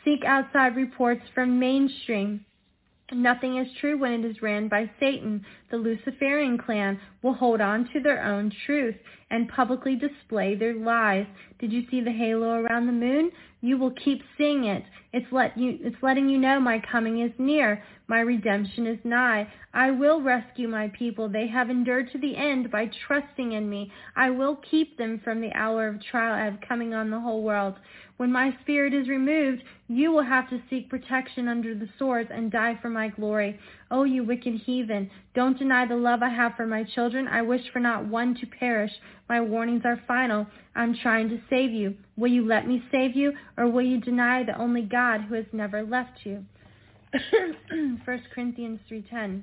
Seek 0.04 0.24
outside 0.24 0.74
reports 0.76 1.22
from 1.34 1.58
mainstream. 1.58 2.44
Nothing 3.12 3.56
is 3.56 3.66
true 3.80 3.96
when 3.96 4.12
it 4.12 4.24
is 4.24 4.42
ran 4.42 4.68
by 4.68 4.90
Satan. 5.00 5.44
The 5.70 5.78
Luciferian 5.78 6.58
clan 6.58 7.00
will 7.22 7.32
hold 7.32 7.60
on 7.62 7.88
to 7.94 8.00
their 8.00 8.22
own 8.22 8.52
truth 8.66 8.96
and 9.30 9.48
publicly 9.48 9.96
display 9.96 10.54
their 10.54 10.74
lies. 10.74 11.26
Did 11.58 11.72
you 11.72 11.84
see 11.90 12.02
the 12.02 12.12
halo 12.12 12.60
around 12.60 12.86
the 12.86 12.92
moon? 12.92 13.30
You 13.62 13.78
will 13.78 13.92
keep 13.92 14.20
seeing 14.36 14.64
it. 14.64 14.84
It's, 15.14 15.26
let 15.32 15.56
you, 15.56 15.78
it's 15.80 15.96
letting 16.02 16.28
you 16.28 16.36
know 16.38 16.60
my 16.60 16.82
coming 16.92 17.20
is 17.22 17.32
near. 17.38 17.82
My 18.08 18.20
redemption 18.20 18.86
is 18.86 18.98
nigh. 19.04 19.48
I 19.72 19.90
will 19.90 20.20
rescue 20.20 20.68
my 20.68 20.88
people. 20.98 21.30
They 21.30 21.46
have 21.48 21.70
endured 21.70 22.12
to 22.12 22.18
the 22.18 22.36
end 22.36 22.70
by 22.70 22.90
trusting 23.06 23.52
in 23.52 23.68
me. 23.68 23.90
I 24.16 24.30
will 24.30 24.56
keep 24.70 24.98
them 24.98 25.20
from 25.24 25.40
the 25.40 25.52
hour 25.54 25.88
of 25.88 26.02
trial 26.04 26.34
I 26.34 26.44
have 26.44 26.60
coming 26.68 26.92
on 26.92 27.10
the 27.10 27.20
whole 27.20 27.42
world. 27.42 27.74
When 28.18 28.32
my 28.32 28.52
spirit 28.62 28.92
is 28.92 29.08
removed, 29.08 29.62
you 29.86 30.10
will 30.10 30.24
have 30.24 30.50
to 30.50 30.60
seek 30.68 30.90
protection 30.90 31.46
under 31.46 31.72
the 31.72 31.88
swords 31.98 32.30
and 32.32 32.50
die 32.50 32.76
for 32.82 32.90
my 32.90 33.08
glory. 33.08 33.58
O 33.92 34.00
oh, 34.00 34.04
you 34.04 34.24
wicked 34.24 34.54
heathen, 34.66 35.08
don't 35.36 35.56
deny 35.56 35.86
the 35.86 35.94
love 35.94 36.20
I 36.20 36.28
have 36.28 36.56
for 36.56 36.66
my 36.66 36.82
children. 36.82 37.28
I 37.28 37.42
wish 37.42 37.62
for 37.72 37.78
not 37.78 38.06
one 38.06 38.34
to 38.40 38.46
perish. 38.46 38.90
My 39.28 39.40
warnings 39.40 39.82
are 39.84 40.02
final. 40.08 40.48
I'm 40.74 40.96
trying 41.00 41.28
to 41.28 41.40
save 41.48 41.70
you. 41.70 41.94
Will 42.16 42.32
you 42.32 42.44
let 42.44 42.66
me 42.66 42.82
save 42.90 43.14
you, 43.14 43.34
or 43.56 43.68
will 43.68 43.86
you 43.86 44.00
deny 44.00 44.42
the 44.42 44.58
only 44.58 44.82
God 44.82 45.22
who 45.22 45.36
has 45.36 45.46
never 45.52 45.84
left 45.84 46.18
you? 46.24 46.44
1 48.04 48.22
Corinthians 48.34 48.80
3.10 48.90 49.42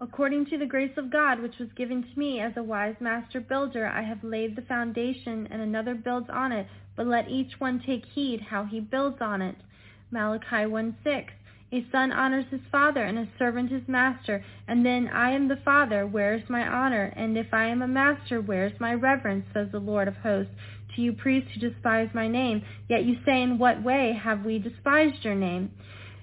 According 0.00 0.46
to 0.46 0.58
the 0.58 0.66
grace 0.66 0.96
of 0.96 1.10
God 1.10 1.40
which 1.40 1.58
was 1.58 1.72
given 1.72 2.04
to 2.04 2.18
me 2.18 2.40
as 2.40 2.56
a 2.56 2.62
wise 2.62 2.94
master 3.00 3.40
builder, 3.40 3.84
I 3.84 4.02
have 4.02 4.22
laid 4.22 4.54
the 4.54 4.62
foundation, 4.62 5.48
and 5.50 5.60
another 5.60 5.96
builds 5.96 6.30
on 6.30 6.52
it. 6.52 6.68
But 6.94 7.08
let 7.08 7.28
each 7.28 7.58
one 7.58 7.80
take 7.80 8.04
heed 8.04 8.40
how 8.40 8.62
he 8.62 8.78
builds 8.78 9.20
on 9.20 9.42
it. 9.42 9.56
Malachi 10.12 10.66
1:6. 10.66 11.32
A 11.72 11.84
son 11.90 12.12
honors 12.12 12.46
his 12.46 12.60
father, 12.70 13.02
and 13.02 13.18
a 13.18 13.28
servant 13.38 13.72
his 13.72 13.88
master. 13.88 14.44
And 14.68 14.86
then 14.86 15.08
I 15.08 15.32
am 15.32 15.48
the 15.48 15.56
father, 15.56 16.06
where 16.06 16.32
is 16.32 16.48
my 16.48 16.64
honor? 16.64 17.12
And 17.16 17.36
if 17.36 17.52
I 17.52 17.66
am 17.66 17.82
a 17.82 17.88
master, 17.88 18.40
where 18.40 18.66
is 18.66 18.78
my 18.78 18.94
reverence? 18.94 19.46
says 19.52 19.72
the 19.72 19.80
Lord 19.80 20.06
of 20.06 20.18
hosts. 20.18 20.54
To 20.94 21.02
you 21.02 21.12
priests 21.12 21.50
who 21.52 21.60
despise 21.60 22.14
my 22.14 22.28
name, 22.28 22.62
yet 22.88 23.04
you 23.04 23.16
say, 23.24 23.42
In 23.42 23.58
what 23.58 23.82
way 23.82 24.12
have 24.12 24.44
we 24.44 24.60
despised 24.60 25.24
your 25.24 25.34
name? 25.34 25.72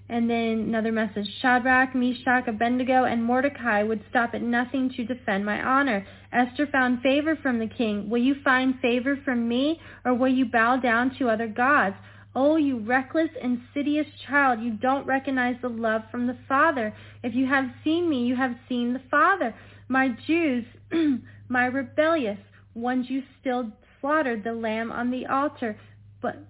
And 0.07 0.29
then 0.29 0.65
another 0.67 0.91
message, 0.91 1.27
Shadrach, 1.41 1.95
Meshach, 1.95 2.47
Abednego, 2.47 3.05
and 3.05 3.23
Mordecai 3.23 3.81
would 3.81 4.03
stop 4.09 4.35
at 4.35 4.41
nothing 4.41 4.91
to 4.95 5.03
defend 5.03 5.43
my 5.43 5.59
honor. 5.59 6.05
Esther 6.31 6.67
found 6.67 7.01
favor 7.01 7.35
from 7.41 7.57
the 7.57 7.67
king. 7.67 8.07
Will 8.07 8.21
you 8.21 8.35
find 8.43 8.79
favor 8.81 9.17
from 9.25 9.47
me, 9.47 9.79
or 10.03 10.13
will 10.13 10.31
you 10.31 10.45
bow 10.45 10.77
down 10.77 11.15
to 11.17 11.29
other 11.29 11.47
gods? 11.47 11.95
Oh, 12.35 12.57
you 12.57 12.79
reckless, 12.79 13.29
insidious 13.41 14.05
child, 14.27 14.59
you 14.61 14.73
don't 14.73 15.07
recognize 15.07 15.55
the 15.61 15.69
love 15.69 16.01
from 16.11 16.27
the 16.27 16.37
Father. 16.47 16.93
If 17.23 17.33
you 17.33 17.47
have 17.47 17.65
seen 17.83 18.09
me, 18.09 18.25
you 18.25 18.35
have 18.35 18.55
seen 18.69 18.93
the 18.93 19.01
Father. 19.09 19.55
My 19.87 20.09
Jews, 20.27 20.65
my 21.47 21.65
rebellious 21.65 22.37
ones, 22.75 23.07
you 23.09 23.23
still 23.39 23.71
slaughtered 24.01 24.43
the 24.43 24.53
lamb 24.53 24.91
on 24.91 25.09
the 25.09 25.25
altar. 25.25 25.77
But 26.21 26.45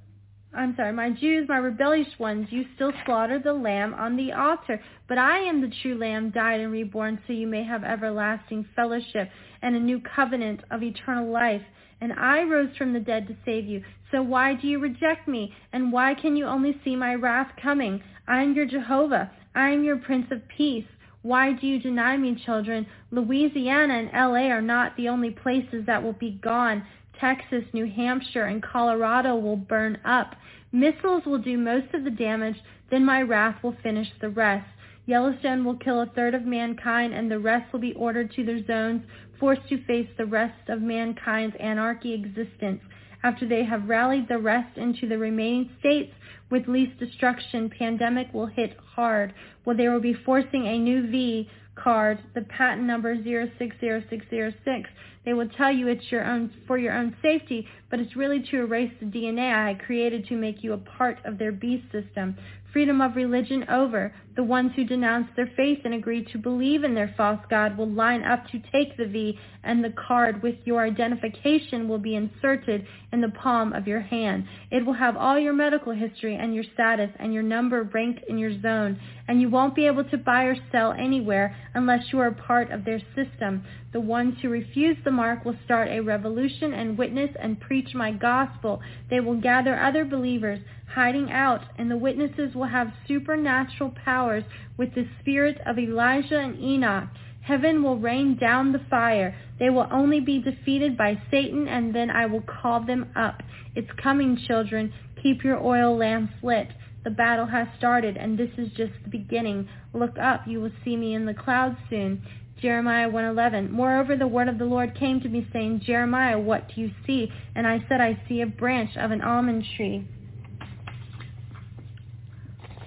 I'm 0.55 0.73
sorry, 0.77 0.93
my 0.93 1.09
Jews, 1.09 1.47
my 1.49 1.57
rebellious 1.57 2.07
ones, 2.17 2.47
you 2.49 2.63
still 2.75 2.93
slaughter 3.05 3.39
the 3.39 3.53
lamb 3.53 3.93
on 3.93 4.15
the 4.15 4.31
altar. 4.31 4.81
But 5.07 5.17
I 5.17 5.39
am 5.39 5.59
the 5.59 5.73
true 5.81 5.95
lamb, 5.95 6.29
died 6.29 6.61
and 6.61 6.71
reborn, 6.71 7.19
so 7.27 7.33
you 7.33 7.45
may 7.45 7.63
have 7.63 7.83
everlasting 7.83 8.65
fellowship 8.73 9.29
and 9.61 9.75
a 9.75 9.79
new 9.79 9.99
covenant 10.15 10.61
of 10.71 10.81
eternal 10.81 11.29
life. 11.29 11.61
And 11.99 12.13
I 12.13 12.43
rose 12.43 12.69
from 12.77 12.93
the 12.93 12.99
dead 13.01 13.27
to 13.27 13.35
save 13.43 13.65
you. 13.65 13.83
So 14.11 14.21
why 14.21 14.53
do 14.53 14.67
you 14.67 14.79
reject 14.79 15.27
me? 15.27 15.53
And 15.73 15.91
why 15.91 16.13
can 16.13 16.37
you 16.37 16.45
only 16.45 16.79
see 16.85 16.95
my 16.95 17.15
wrath 17.15 17.51
coming? 17.61 18.01
I 18.27 18.41
am 18.41 18.53
your 18.53 18.65
Jehovah. 18.65 19.31
I 19.55 19.71
am 19.71 19.83
your 19.83 19.97
Prince 19.97 20.27
of 20.31 20.47
Peace. 20.47 20.85
Why 21.21 21.53
do 21.53 21.65
you 21.65 21.79
deny 21.79 22.15
me, 22.17 22.39
children? 22.45 22.85
Louisiana 23.11 23.95
and 23.95 24.11
LA 24.13 24.51
are 24.51 24.61
not 24.61 24.95
the 24.95 25.09
only 25.09 25.31
places 25.31 25.85
that 25.87 26.03
will 26.03 26.13
be 26.13 26.39
gone. 26.41 26.85
Texas, 27.19 27.63
New 27.73 27.85
Hampshire, 27.85 28.45
and 28.45 28.61
Colorado 28.61 29.35
will 29.35 29.57
burn 29.57 29.97
up. 30.05 30.35
Missiles 30.71 31.25
will 31.25 31.39
do 31.39 31.57
most 31.57 31.93
of 31.93 32.03
the 32.03 32.11
damage, 32.11 32.57
then 32.91 33.05
my 33.05 33.21
wrath 33.21 33.61
will 33.63 33.75
finish 33.81 34.07
the 34.21 34.29
rest. 34.29 34.67
Yellowstone 35.05 35.63
will 35.63 35.77
kill 35.77 36.01
a 36.01 36.07
third 36.07 36.33
of 36.33 36.45
mankind, 36.45 37.13
and 37.13 37.29
the 37.29 37.39
rest 37.39 37.71
will 37.71 37.79
be 37.79 37.93
ordered 37.93 38.31
to 38.33 38.43
their 38.43 38.65
zones, 38.65 39.01
forced 39.39 39.67
to 39.69 39.83
face 39.85 40.09
the 40.17 40.25
rest 40.25 40.69
of 40.69 40.81
mankind's 40.81 41.55
anarchy 41.59 42.13
existence. 42.13 42.81
After 43.23 43.47
they 43.47 43.63
have 43.63 43.89
rallied 43.89 44.27
the 44.27 44.37
rest 44.37 44.77
into 44.77 45.07
the 45.07 45.17
remaining 45.17 45.69
states 45.79 46.13
with 46.49 46.67
least 46.67 46.99
destruction, 46.99 47.69
pandemic 47.69 48.33
will 48.33 48.45
hit 48.45 48.77
hard, 48.77 49.33
where 49.63 49.75
they 49.75 49.89
will 49.89 49.99
be 49.99 50.13
forcing 50.13 50.67
a 50.67 50.77
new 50.77 51.09
V 51.09 51.49
card, 51.75 52.19
the 52.33 52.41
patent 52.41 52.87
number 52.87 53.15
060606, 53.15 54.89
they 55.25 55.33
will 55.33 55.49
tell 55.49 55.71
you 55.71 55.87
it's 55.87 56.11
your 56.11 56.23
own 56.23 56.51
for 56.67 56.77
your 56.77 56.93
own 56.93 57.15
safety, 57.21 57.67
but 57.89 57.99
it's 57.99 58.15
really 58.15 58.45
to 58.51 58.57
erase 58.57 58.91
the 58.99 59.07
DNA 59.07 59.53
I 59.53 59.73
created 59.73 60.27
to 60.27 60.35
make 60.35 60.63
you 60.63 60.73
a 60.73 60.77
part 60.77 61.17
of 61.25 61.37
their 61.37 61.51
beast 61.51 61.85
system 61.91 62.37
freedom 62.75 62.99
of 62.99 63.15
religion 63.15 63.63
over. 63.69 64.13
The 64.35 64.43
ones 64.43 64.73
who 64.75 64.83
denounce 64.83 65.29
their 65.37 65.49
faith 65.55 65.79
and 65.85 65.93
agree 65.93 66.25
to 66.33 66.37
believe 66.37 66.83
in 66.83 66.93
their 66.93 67.13
false 67.15 67.39
god 67.49 67.77
will 67.77 67.89
line 67.89 68.21
up 68.21 68.45
to 68.49 68.59
take 68.69 68.97
the 68.97 69.05
V, 69.05 69.39
and 69.63 69.81
the 69.81 69.93
card 70.07 70.43
with 70.43 70.55
your 70.65 70.83
identification 70.83 71.87
will 71.87 71.99
be 71.99 72.15
inserted 72.15 72.85
in 73.13 73.21
the 73.21 73.29
palm 73.29 73.71
of 73.71 73.87
your 73.87 74.01
hand. 74.01 74.45
It 74.71 74.85
will 74.85 74.93
have 74.93 75.15
all 75.15 75.39
your 75.39 75.53
medical 75.53 75.93
history 75.93 76.35
and 76.35 76.53
your 76.53 76.65
status 76.73 77.09
and 77.17 77.33
your 77.33 77.43
number 77.43 77.83
ranked 77.83 78.25
in 78.27 78.37
your 78.37 78.61
zone, 78.61 78.99
and 79.29 79.39
you 79.39 79.47
won't 79.47 79.73
be 79.73 79.87
able 79.87 80.03
to 80.03 80.17
buy 80.17 80.43
or 80.43 80.57
sell 80.69 80.91
anywhere 80.91 81.55
unless 81.75 82.11
you 82.11 82.19
are 82.19 82.31
part 82.31 82.71
of 82.71 82.83
their 82.83 83.01
system. 83.15 83.63
The 83.93 84.01
ones 84.01 84.35
who 84.41 84.49
refuse 84.49 84.97
the 85.05 85.11
mark 85.11 85.45
will 85.45 85.55
start 85.63 85.87
a 85.87 86.01
revolution 86.01 86.73
and 86.73 86.97
witness 86.97 87.29
and 87.41 87.61
preach 87.61 87.95
my 87.95 88.11
gospel. 88.11 88.81
They 89.09 89.21
will 89.21 89.39
gather 89.39 89.79
other 89.79 90.03
believers 90.03 90.59
hiding 90.93 91.31
out, 91.31 91.61
and 91.77 91.89
the 91.89 91.97
witnesses 91.97 92.55
will 92.55 92.67
have 92.67 92.93
supernatural 93.07 93.93
powers 94.03 94.43
with 94.77 94.93
the 94.95 95.07
spirit 95.19 95.57
of 95.65 95.77
Elijah 95.77 96.39
and 96.39 96.59
Enoch. 96.59 97.09
Heaven 97.41 97.83
will 97.83 97.97
rain 97.97 98.37
down 98.37 98.71
the 98.71 98.85
fire. 98.89 99.35
They 99.59 99.69
will 99.69 99.87
only 99.91 100.19
be 100.19 100.41
defeated 100.41 100.97
by 100.97 101.21
Satan, 101.29 101.67
and 101.67 101.93
then 101.93 102.09
I 102.09 102.25
will 102.25 102.41
call 102.41 102.81
them 102.83 103.11
up. 103.15 103.43
It's 103.75 103.91
coming, 104.01 104.37
children. 104.47 104.91
Keep 105.21 105.43
your 105.43 105.63
oil 105.63 105.95
lamps 105.95 106.33
lit. 106.41 106.69
The 107.03 107.11
battle 107.11 107.45
has 107.45 107.67
started, 107.77 108.17
and 108.17 108.37
this 108.37 108.49
is 108.57 108.69
just 108.69 108.93
the 109.03 109.11
beginning. 109.11 109.67
Look 109.93 110.17
up. 110.17 110.47
You 110.47 110.59
will 110.59 110.71
see 110.83 110.97
me 110.97 111.13
in 111.13 111.25
the 111.25 111.35
clouds 111.35 111.77
soon. 111.87 112.23
Jeremiah 112.61 113.09
1:11. 113.09 113.69
Moreover, 113.69 114.15
the 114.15 114.27
word 114.27 114.47
of 114.47 114.57
the 114.57 114.65
Lord 114.65 114.95
came 114.95 115.19
to 115.21 115.29
me, 115.29 115.47
saying, 115.53 115.81
Jeremiah, 115.85 116.39
what 116.39 116.69
do 116.73 116.81
you 116.81 116.91
see? 117.05 117.31
And 117.53 117.67
I 117.67 117.85
said, 117.87 118.01
I 118.01 118.19
see 118.27 118.41
a 118.41 118.47
branch 118.47 118.97
of 118.97 119.11
an 119.11 119.21
almond 119.21 119.65
tree. 119.75 120.07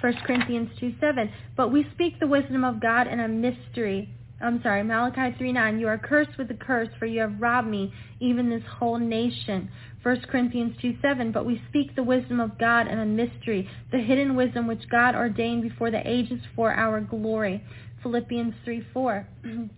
1 0.01 0.15
Corinthians 0.25 0.71
2:7. 0.79 1.31
But 1.57 1.73
we 1.73 1.87
speak 1.95 2.19
the 2.19 2.27
wisdom 2.27 2.65
of 2.65 2.81
God 2.81 3.07
in 3.07 3.21
a 3.21 3.29
mystery. 3.29 4.09
I'm 4.41 4.63
sorry, 4.63 4.85
Malachi 4.85 5.37
3:9. 5.37 5.81
You 5.81 5.89
are 5.89 5.99
cursed 5.99 6.39
with 6.39 6.51
a 6.51 6.55
curse, 6.55 6.89
for 6.99 7.07
you 7.07 7.21
have 7.21 7.41
robbed 7.41 7.69
me, 7.69 7.93
even 8.21 8.49
this 8.49 8.63
whole 8.65 8.99
nation. 8.99 9.69
1 10.03 10.29
Corinthians 10.29 10.77
2:7. 10.81 11.33
But 11.33 11.45
we 11.45 11.61
speak 11.69 11.95
the 11.95 12.05
wisdom 12.05 12.39
of 12.39 12.59
God 12.59 12.87
in 12.87 12.99
a 12.99 13.07
mystery, 13.07 13.69
the 13.91 13.99
hidden 13.99 14.37
wisdom 14.37 14.67
which 14.67 14.89
God 14.89 15.17
ordained 15.17 15.63
before 15.63 15.91
the 15.91 16.09
ages 16.09 16.41
for 16.55 16.73
our 16.73 17.01
glory. 17.01 17.63
Philippians 18.03 18.55
3:4. 18.65 19.27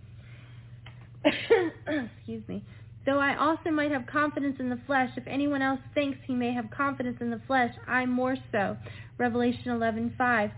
Excuse 1.25 2.47
me. 2.49 2.63
Though 3.07 3.19
I 3.19 3.35
also 3.37 3.71
might 3.71 3.93
have 3.93 4.07
confidence 4.07 4.57
in 4.61 4.69
the 4.69 4.79
flesh, 4.87 5.11
if 5.17 5.27
anyone 5.27 5.63
else 5.63 5.81
thinks 5.95 6.19
he 6.27 6.35
may 6.35 6.53
have 6.53 6.71
confidence 6.71 7.17
in 7.21 7.31
the 7.31 7.41
flesh, 7.47 7.75
I 7.87 8.05
more 8.05 8.37
so. 8.53 8.77
Revelation 9.21 9.71
11:5. 9.73 10.51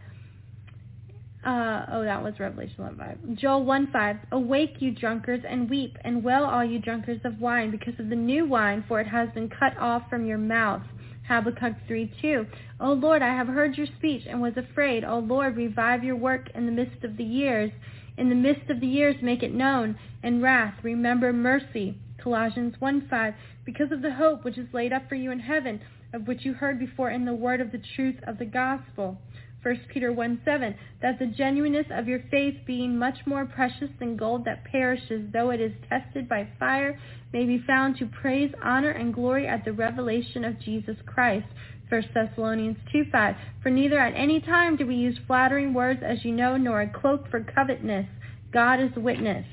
Uh, 1.44 1.86
oh, 1.91 2.05
that 2.05 2.23
was 2.23 2.39
Revelation 2.39 2.76
11:5. 2.78 3.34
Joel 3.34 3.65
1:5. 3.65 4.20
Awake, 4.31 4.81
you 4.81 4.92
drunkards, 4.92 5.44
and 5.44 5.68
weep, 5.68 5.99
and 6.05 6.23
wail, 6.23 6.44
all 6.44 6.65
you 6.65 6.78
drunkards 6.78 7.24
of 7.24 7.41
wine, 7.41 7.73
because 7.73 7.99
of 7.99 8.08
the 8.08 8.15
new 8.15 8.47
wine, 8.47 8.84
for 8.86 9.00
it 9.00 9.08
has 9.08 9.28
been 9.31 9.49
cut 9.49 9.76
off 9.78 10.08
from 10.08 10.24
your 10.24 10.39
mouth. 10.39 10.84
Habakkuk 11.26 11.74
3:2. 11.89 12.47
O 12.78 12.92
Lord, 12.92 13.20
I 13.20 13.34
have 13.34 13.49
heard 13.49 13.76
your 13.76 13.89
speech 13.99 14.26
and 14.28 14.41
was 14.41 14.57
afraid. 14.57 15.02
O 15.02 15.18
Lord, 15.18 15.57
revive 15.57 16.05
your 16.05 16.16
work 16.16 16.49
in 16.55 16.66
the 16.66 16.73
midst 16.73 17.02
of 17.02 17.16
the 17.16 17.24
years. 17.24 17.73
In 18.16 18.28
the 18.28 18.36
midst 18.36 18.70
of 18.70 18.78
the 18.78 18.86
years, 18.86 19.16
make 19.23 19.42
it 19.42 19.52
known. 19.52 19.97
In 20.23 20.41
wrath, 20.41 20.74
remember 20.84 21.32
mercy. 21.32 21.97
Colossians 22.18 22.76
1:5. 22.81 23.34
Because 23.65 23.91
of 23.91 24.02
the 24.02 24.12
hope 24.12 24.44
which 24.44 24.57
is 24.58 24.73
laid 24.73 24.92
up 24.92 25.08
for 25.08 25.16
you 25.16 25.32
in 25.32 25.41
heaven, 25.41 25.81
of 26.12 26.26
which 26.26 26.44
you 26.44 26.55
heard 26.55 26.78
before 26.78 27.10
in 27.10 27.24
the 27.24 27.34
word 27.34 27.60
of 27.60 27.73
the 27.73 27.82
truth 27.97 28.16
of 28.26 28.39
the 28.39 28.44
gospel. 28.44 29.18
1 29.62 29.76
Peter 29.89 30.12
1:7. 30.12 30.74
That 31.00 31.18
the 31.18 31.26
genuineness 31.26 31.86
of 31.91 32.08
your 32.08 32.20
faith, 32.31 32.57
being 32.66 32.99
much 32.99 33.26
more 33.26 33.47
precious 33.47 33.91
than 33.99 34.16
gold 34.16 34.44
that 34.44 34.65
perishes, 34.65 35.31
though 35.32 35.50
it 35.50 35.60
is 35.60 35.73
tested 35.89 36.28
by 36.28 36.49
fire, 36.58 36.99
may 37.32 37.44
be 37.44 37.58
found 37.58 37.97
to 37.97 38.07
praise, 38.07 38.52
honor, 38.62 38.91
and 38.91 39.15
glory 39.15 39.47
at 39.47 39.65
the 39.65 39.73
revelation 39.73 40.44
of 40.44 40.58
Jesus 40.58 40.97
Christ. 41.07 41.47
1 41.89 42.02
Thessalonians 42.12 42.78
2:5. 42.91 43.36
For 43.62 43.70
neither 43.70 43.99
at 43.99 44.15
any 44.15 44.41
time 44.41 44.76
do 44.76 44.86
we 44.86 44.97
use 44.97 45.18
flattering 45.26 45.74
words, 45.74 46.02
as 46.02 46.24
you 46.24 46.32
know, 46.32 46.57
nor 46.57 46.81
a 46.81 46.89
cloak 46.89 47.28
for 47.28 47.41
covetousness. 47.41 48.07
God 48.50 48.81
is 48.81 48.94
witness. 48.97 49.47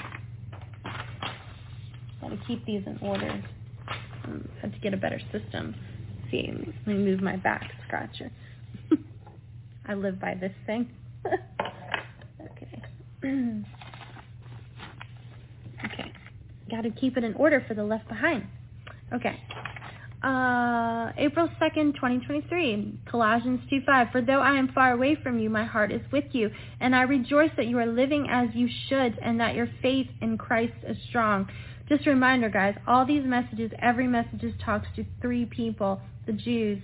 Got 2.22 2.30
to 2.30 2.38
keep 2.48 2.66
these 2.66 2.86
in 2.88 2.98
order. 3.02 3.44
Um, 4.24 4.50
had 4.62 4.74
to 4.74 4.80
get 4.80 4.94
a 4.94 4.98
better 4.98 5.20
system. 5.32 5.76
Let 6.32 6.88
me 6.88 6.94
move 6.96 7.22
my 7.22 7.36
back 7.38 7.72
scratcher. 7.88 8.32
I 9.86 9.94
live 9.94 10.20
by 10.20 10.36
this 10.36 10.54
thing. 10.66 10.90
okay. 11.26 12.82
okay. 15.86 16.14
Got 16.70 16.82
to 16.82 16.92
keep 16.92 17.18
it 17.18 17.24
in 17.24 17.34
order 17.34 17.64
for 17.68 17.74
the 17.74 17.84
left 17.84 18.08
behind. 18.08 18.46
Okay. 19.14 19.40
Uh, 20.22 21.14
April 21.18 21.50
2nd, 21.62 21.96
2023, 21.96 23.00
Colossians 23.10 23.62
2.5. 23.72 24.12
For 24.12 24.22
though 24.22 24.42
I 24.42 24.58
am 24.58 24.68
far 24.74 24.92
away 24.92 25.16
from 25.24 25.40
you, 25.40 25.50
my 25.50 25.64
heart 25.64 25.94
is 25.94 26.02
with 26.12 26.26
you, 26.34 26.52
and 26.82 26.94
I 26.94 27.04
rejoice 27.04 27.52
that 27.56 27.68
you 27.68 27.80
are 27.80 27.86
living 27.88 28.28
as 28.30 28.50
you 28.54 28.68
should, 28.90 29.18
and 29.22 29.40
that 29.40 29.56
your 29.56 29.70
faith 29.82 30.08
in 30.22 30.38
Christ 30.38 30.74
is 30.86 30.98
strong. 31.08 31.48
Just 31.90 32.06
a 32.06 32.12
reminder, 32.12 32.50
guys, 32.50 32.76
all 32.88 33.06
these 33.06 33.26
messages, 33.26 33.72
every 33.82 34.08
message 34.08 34.42
talks 34.64 34.88
to 34.96 35.04
three 35.22 35.46
people, 35.46 36.00
the 36.28 36.34
Jews, 36.34 36.80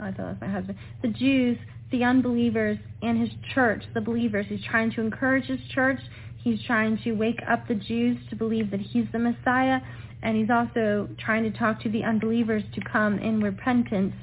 oh, 0.00 0.04
I 0.04 0.06
thought 0.08 0.16
that 0.16 0.26
was 0.26 0.36
my 0.40 0.48
husband, 0.48 0.76
the 1.00 1.08
Jews, 1.08 1.56
the 1.92 2.02
unbelievers, 2.02 2.76
and 3.02 3.20
his 3.20 3.30
church, 3.54 3.84
the 3.94 4.00
believers. 4.00 4.46
He's 4.48 4.64
trying 4.68 4.90
to 4.92 5.00
encourage 5.00 5.44
his 5.44 5.60
church. 5.72 6.00
He's 6.42 6.60
trying 6.66 6.98
to 7.04 7.12
wake 7.12 7.40
up 7.48 7.68
the 7.68 7.74
Jews 7.74 8.18
to 8.30 8.36
believe 8.36 8.70
that 8.72 8.80
he's 8.80 9.06
the 9.12 9.18
Messiah 9.18 9.80
and 10.22 10.36
he's 10.36 10.50
also 10.50 11.08
trying 11.18 11.44
to 11.44 11.58
talk 11.58 11.80
to 11.82 11.88
the 11.88 12.04
unbelievers 12.04 12.62
to 12.74 12.80
come 12.80 13.18
in 13.18 13.40
repentance 13.40 14.14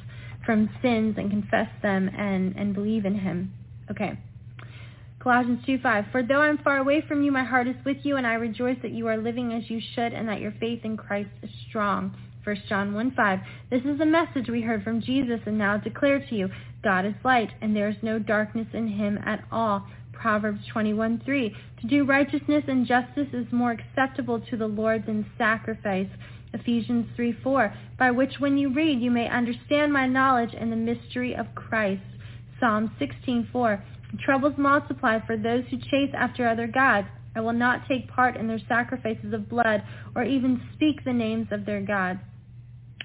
from 0.46 0.70
sins 0.82 1.16
and 1.18 1.30
confess 1.30 1.68
them 1.82 2.10
and, 2.18 2.56
and 2.56 2.74
believe 2.74 3.06
in 3.06 3.16
him. 3.20 3.54
Okay. 3.90 4.20
Colossians 5.28 5.60
2.5, 5.68 6.10
For 6.14 6.24
though 6.24 6.40
I 6.40 6.48
am 6.48 6.58
far 6.60 6.78
away 6.78 7.04
from 7.06 7.22
you, 7.22 7.34
my 7.34 7.44
heart 7.44 7.68
is 7.68 7.76
with 7.84 7.98
you, 8.04 8.16
and 8.16 8.26
I 8.26 8.36
rejoice 8.36 8.78
that 8.82 8.94
you 8.94 9.10
are 9.10 9.18
living 9.18 9.52
as 9.52 9.70
you 9.70 9.82
should, 9.94 10.14
and 10.14 10.26
that 10.30 10.40
your 10.40 10.54
faith 10.54 10.86
in 10.86 10.96
Christ 10.96 11.32
is 11.44 11.50
strong. 11.68 12.16
1 12.46 12.56
John 12.70 12.94
1.5, 12.94 13.44
This 13.70 13.82
is 13.82 14.00
a 14.00 14.06
message 14.06 14.48
we 14.48 14.62
heard 14.62 14.86
from 14.86 15.02
Jesus 15.02 15.42
and 15.46 15.58
now 15.58 15.76
declare 15.76 16.26
to 16.26 16.34
you. 16.34 16.48
God 16.82 17.06
is 17.06 17.14
light, 17.26 17.50
and 17.60 17.76
there 17.76 17.90
is 17.90 17.98
no 18.02 18.20
darkness 18.20 18.68
in 18.72 18.88
him 18.88 19.20
at 19.26 19.44
all. 19.52 19.86
Proverbs 20.14 20.62
21:3. 20.74 21.54
To 21.82 21.88
do 21.88 22.06
righteousness 22.06 22.64
and 22.70 22.88
justice 22.88 23.28
is 23.34 23.52
more 23.52 23.72
acceptable 23.72 24.40
to 24.40 24.56
the 24.56 24.68
Lord 24.68 25.06
than 25.06 25.30
sacrifice. 25.38 26.08
Ephesians 26.54 27.06
3:4. 27.18 27.74
By 28.00 28.12
which 28.12 28.40
when 28.40 28.58
you 28.58 28.70
read 28.70 29.02
you 29.02 29.12
may 29.12 29.28
understand 29.28 29.92
my 29.92 30.08
knowledge 30.08 30.56
and 30.58 30.72
the 30.72 30.78
mystery 30.78 31.36
of 31.36 31.54
Christ. 31.54 32.02
Psalm 32.62 32.92
16:4. 32.98 33.82
Troubles 34.20 34.58
multiply 34.58 35.20
for 35.20 35.36
those 35.36 35.66
who 35.70 35.78
chase 35.78 36.14
after 36.14 36.48
other 36.48 36.68
gods. 36.68 37.08
I 37.36 37.42
will 37.42 37.54
not 37.54 37.88
take 37.88 38.08
part 38.08 38.38
in 38.38 38.48
their 38.48 38.60
sacrifices 38.68 39.34
of 39.34 39.50
blood 39.50 39.84
or 40.16 40.24
even 40.24 40.62
speak 40.74 41.04
the 41.04 41.14
names 41.14 41.52
of 41.52 41.66
their 41.66 41.82
gods. 41.82 42.20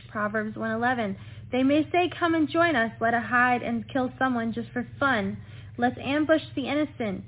Proverbs 0.09 0.57
1:11. 0.57 1.17
They 1.51 1.63
may 1.63 1.91
say, 1.91 2.09
"Come 2.09 2.35
and 2.35 2.49
join 2.49 2.77
us. 2.77 2.93
Let 3.01 3.15
us 3.15 3.25
hide 3.25 3.63
and 3.63 3.89
kill 3.89 4.13
someone 4.19 4.53
just 4.53 4.71
for 4.71 4.85
fun." 4.99 5.39
Let's 5.77 5.99
ambush 5.99 6.45
the 6.55 6.69
innocent. 6.69 7.25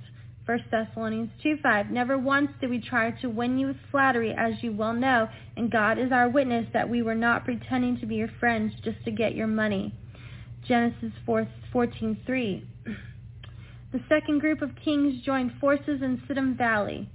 1 0.47 0.71
Thessalonians 0.71 1.31
2.5 1.43 1.91
Never 1.91 2.19
once 2.19 2.51
did 2.61 2.71
we 2.71 2.79
try 2.79 3.11
to 3.11 3.29
win 3.31 3.59
you 3.59 3.69
with 3.69 3.81
flattery, 3.91 4.33
as 4.35 4.63
you 4.63 4.73
well 4.73 4.93
know, 4.93 5.29
and 5.57 5.71
God 5.71 5.99
is 5.99 6.13
our 6.13 6.29
witness 6.29 6.69
that 6.73 6.89
we 6.89 7.03
were 7.03 7.15
not 7.15 7.45
pretending 7.45 7.97
to 7.99 8.07
be 8.07 8.17
your 8.17 8.29
friends 8.29 8.75
just 8.83 9.03
to 9.05 9.11
get 9.11 9.35
your 9.35 9.47
money. 9.47 9.93
Genesis 10.63 11.13
14.3 11.27 12.63
The 13.95 14.03
second 14.09 14.41
group 14.41 14.61
of 14.61 14.75
kings 14.85 15.23
joined 15.25 15.53
forces 15.61 16.03
in 16.03 16.21
Siddim 16.27 16.59
Valley. 16.59 17.09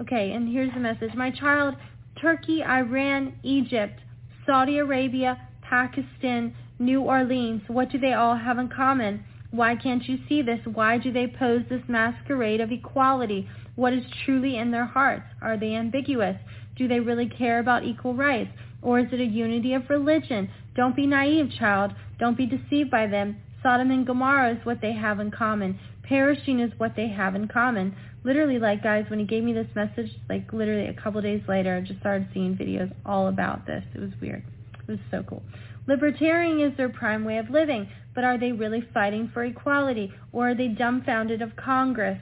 Okay, 0.00 0.32
and 0.32 0.48
here's 0.48 0.74
the 0.74 0.80
message. 0.80 1.14
My 1.14 1.30
child, 1.30 1.76
Turkey, 2.20 2.60
Iran, 2.60 3.34
Egypt, 3.44 4.00
Saudi 4.44 4.78
Arabia, 4.78 5.40
Pakistan, 5.62 6.56
New 6.80 7.02
Orleans, 7.02 7.62
what 7.68 7.88
do 7.88 8.00
they 8.00 8.14
all 8.14 8.36
have 8.36 8.58
in 8.58 8.68
common? 8.68 9.22
Why 9.52 9.76
can't 9.76 10.02
you 10.08 10.18
see 10.28 10.42
this? 10.42 10.58
Why 10.64 10.98
do 10.98 11.12
they 11.12 11.28
pose 11.28 11.62
this 11.70 11.82
masquerade 11.86 12.60
of 12.60 12.72
equality? 12.72 13.48
What 13.76 13.92
is 13.92 14.02
truly 14.24 14.56
in 14.56 14.72
their 14.72 14.86
hearts? 14.86 15.26
Are 15.40 15.56
they 15.56 15.76
ambiguous? 15.76 16.36
Do 16.74 16.88
they 16.88 16.98
really 16.98 17.28
care 17.28 17.60
about 17.60 17.84
equal 17.84 18.14
rights? 18.14 18.50
Or 18.82 18.98
is 18.98 19.06
it 19.12 19.20
a 19.20 19.24
unity 19.24 19.74
of 19.74 19.88
religion? 19.88 20.50
Don't 20.74 20.96
be 20.96 21.06
naive, 21.06 21.52
child. 21.60 21.92
Don't 22.18 22.36
be 22.36 22.46
deceived 22.46 22.90
by 22.90 23.06
them. 23.06 23.36
Sodom 23.62 23.92
and 23.92 24.04
Gomorrah 24.04 24.56
is 24.56 24.66
what 24.66 24.80
they 24.80 24.92
have 24.92 25.20
in 25.20 25.30
common. 25.30 25.78
Perishing 26.02 26.60
is 26.60 26.72
what 26.78 26.96
they 26.96 27.08
have 27.08 27.34
in 27.34 27.48
common. 27.48 27.94
Literally, 28.24 28.58
like, 28.58 28.82
guys, 28.82 29.04
when 29.08 29.18
he 29.18 29.24
gave 29.24 29.44
me 29.44 29.52
this 29.52 29.68
message, 29.74 30.10
like, 30.28 30.52
literally 30.52 30.88
a 30.88 30.94
couple 30.94 31.20
days 31.20 31.42
later, 31.48 31.76
I 31.76 31.80
just 31.80 32.00
started 32.00 32.28
seeing 32.34 32.56
videos 32.56 32.92
all 33.04 33.28
about 33.28 33.66
this. 33.66 33.84
It 33.94 34.00
was 34.00 34.10
weird. 34.20 34.44
It 34.88 34.90
was 34.90 35.00
so 35.10 35.22
cool. 35.22 35.42
Libertarian 35.86 36.60
is 36.60 36.76
their 36.76 36.88
prime 36.88 37.24
way 37.24 37.38
of 37.38 37.50
living, 37.50 37.88
but 38.14 38.24
are 38.24 38.38
they 38.38 38.52
really 38.52 38.86
fighting 38.94 39.30
for 39.32 39.44
equality, 39.44 40.12
or 40.32 40.50
are 40.50 40.54
they 40.54 40.68
dumbfounded 40.68 41.42
of 41.42 41.56
Congress? 41.56 42.18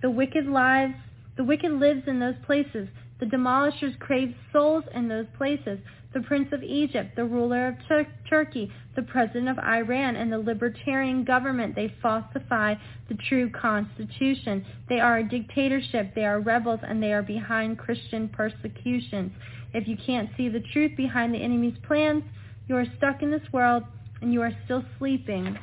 The 0.00 0.10
wicked 0.10 0.46
lives, 0.46 0.94
the 1.36 1.44
wicked 1.44 1.72
lives 1.72 2.02
in 2.06 2.20
those 2.20 2.36
places. 2.46 2.88
The 3.20 3.26
demolishers 3.26 3.98
crave 3.98 4.34
souls 4.52 4.84
in 4.94 5.08
those 5.08 5.26
places. 5.36 5.78
The 6.14 6.20
prince 6.20 6.48
of 6.52 6.62
Egypt, 6.62 7.16
the 7.16 7.24
ruler 7.24 7.68
of 7.68 7.74
Tur- 7.88 8.06
Turkey, 8.30 8.70
the 8.94 9.02
president 9.02 9.48
of 9.48 9.58
Iran, 9.58 10.14
and 10.14 10.32
the 10.32 10.38
libertarian 10.38 11.24
government, 11.24 11.74
they 11.74 11.92
falsify 12.00 12.76
the 13.08 13.16
true 13.28 13.50
constitution. 13.50 14.64
They 14.88 15.00
are 15.00 15.18
a 15.18 15.28
dictatorship. 15.28 16.14
They 16.14 16.24
are 16.24 16.40
rebels, 16.40 16.80
and 16.84 17.02
they 17.02 17.12
are 17.12 17.22
behind 17.22 17.78
Christian 17.78 18.28
persecutions. 18.28 19.32
If 19.74 19.88
you 19.88 19.96
can't 20.06 20.30
see 20.36 20.48
the 20.48 20.62
truth 20.72 20.92
behind 20.96 21.34
the 21.34 21.38
enemy's 21.42 21.76
plans, 21.84 22.22
you 22.68 22.76
are 22.76 22.86
stuck 22.96 23.22
in 23.22 23.30
this 23.30 23.42
world 23.52 23.82
and 24.22 24.32
you 24.32 24.40
are 24.40 24.52
still 24.64 24.84
sleeping. 24.98 25.58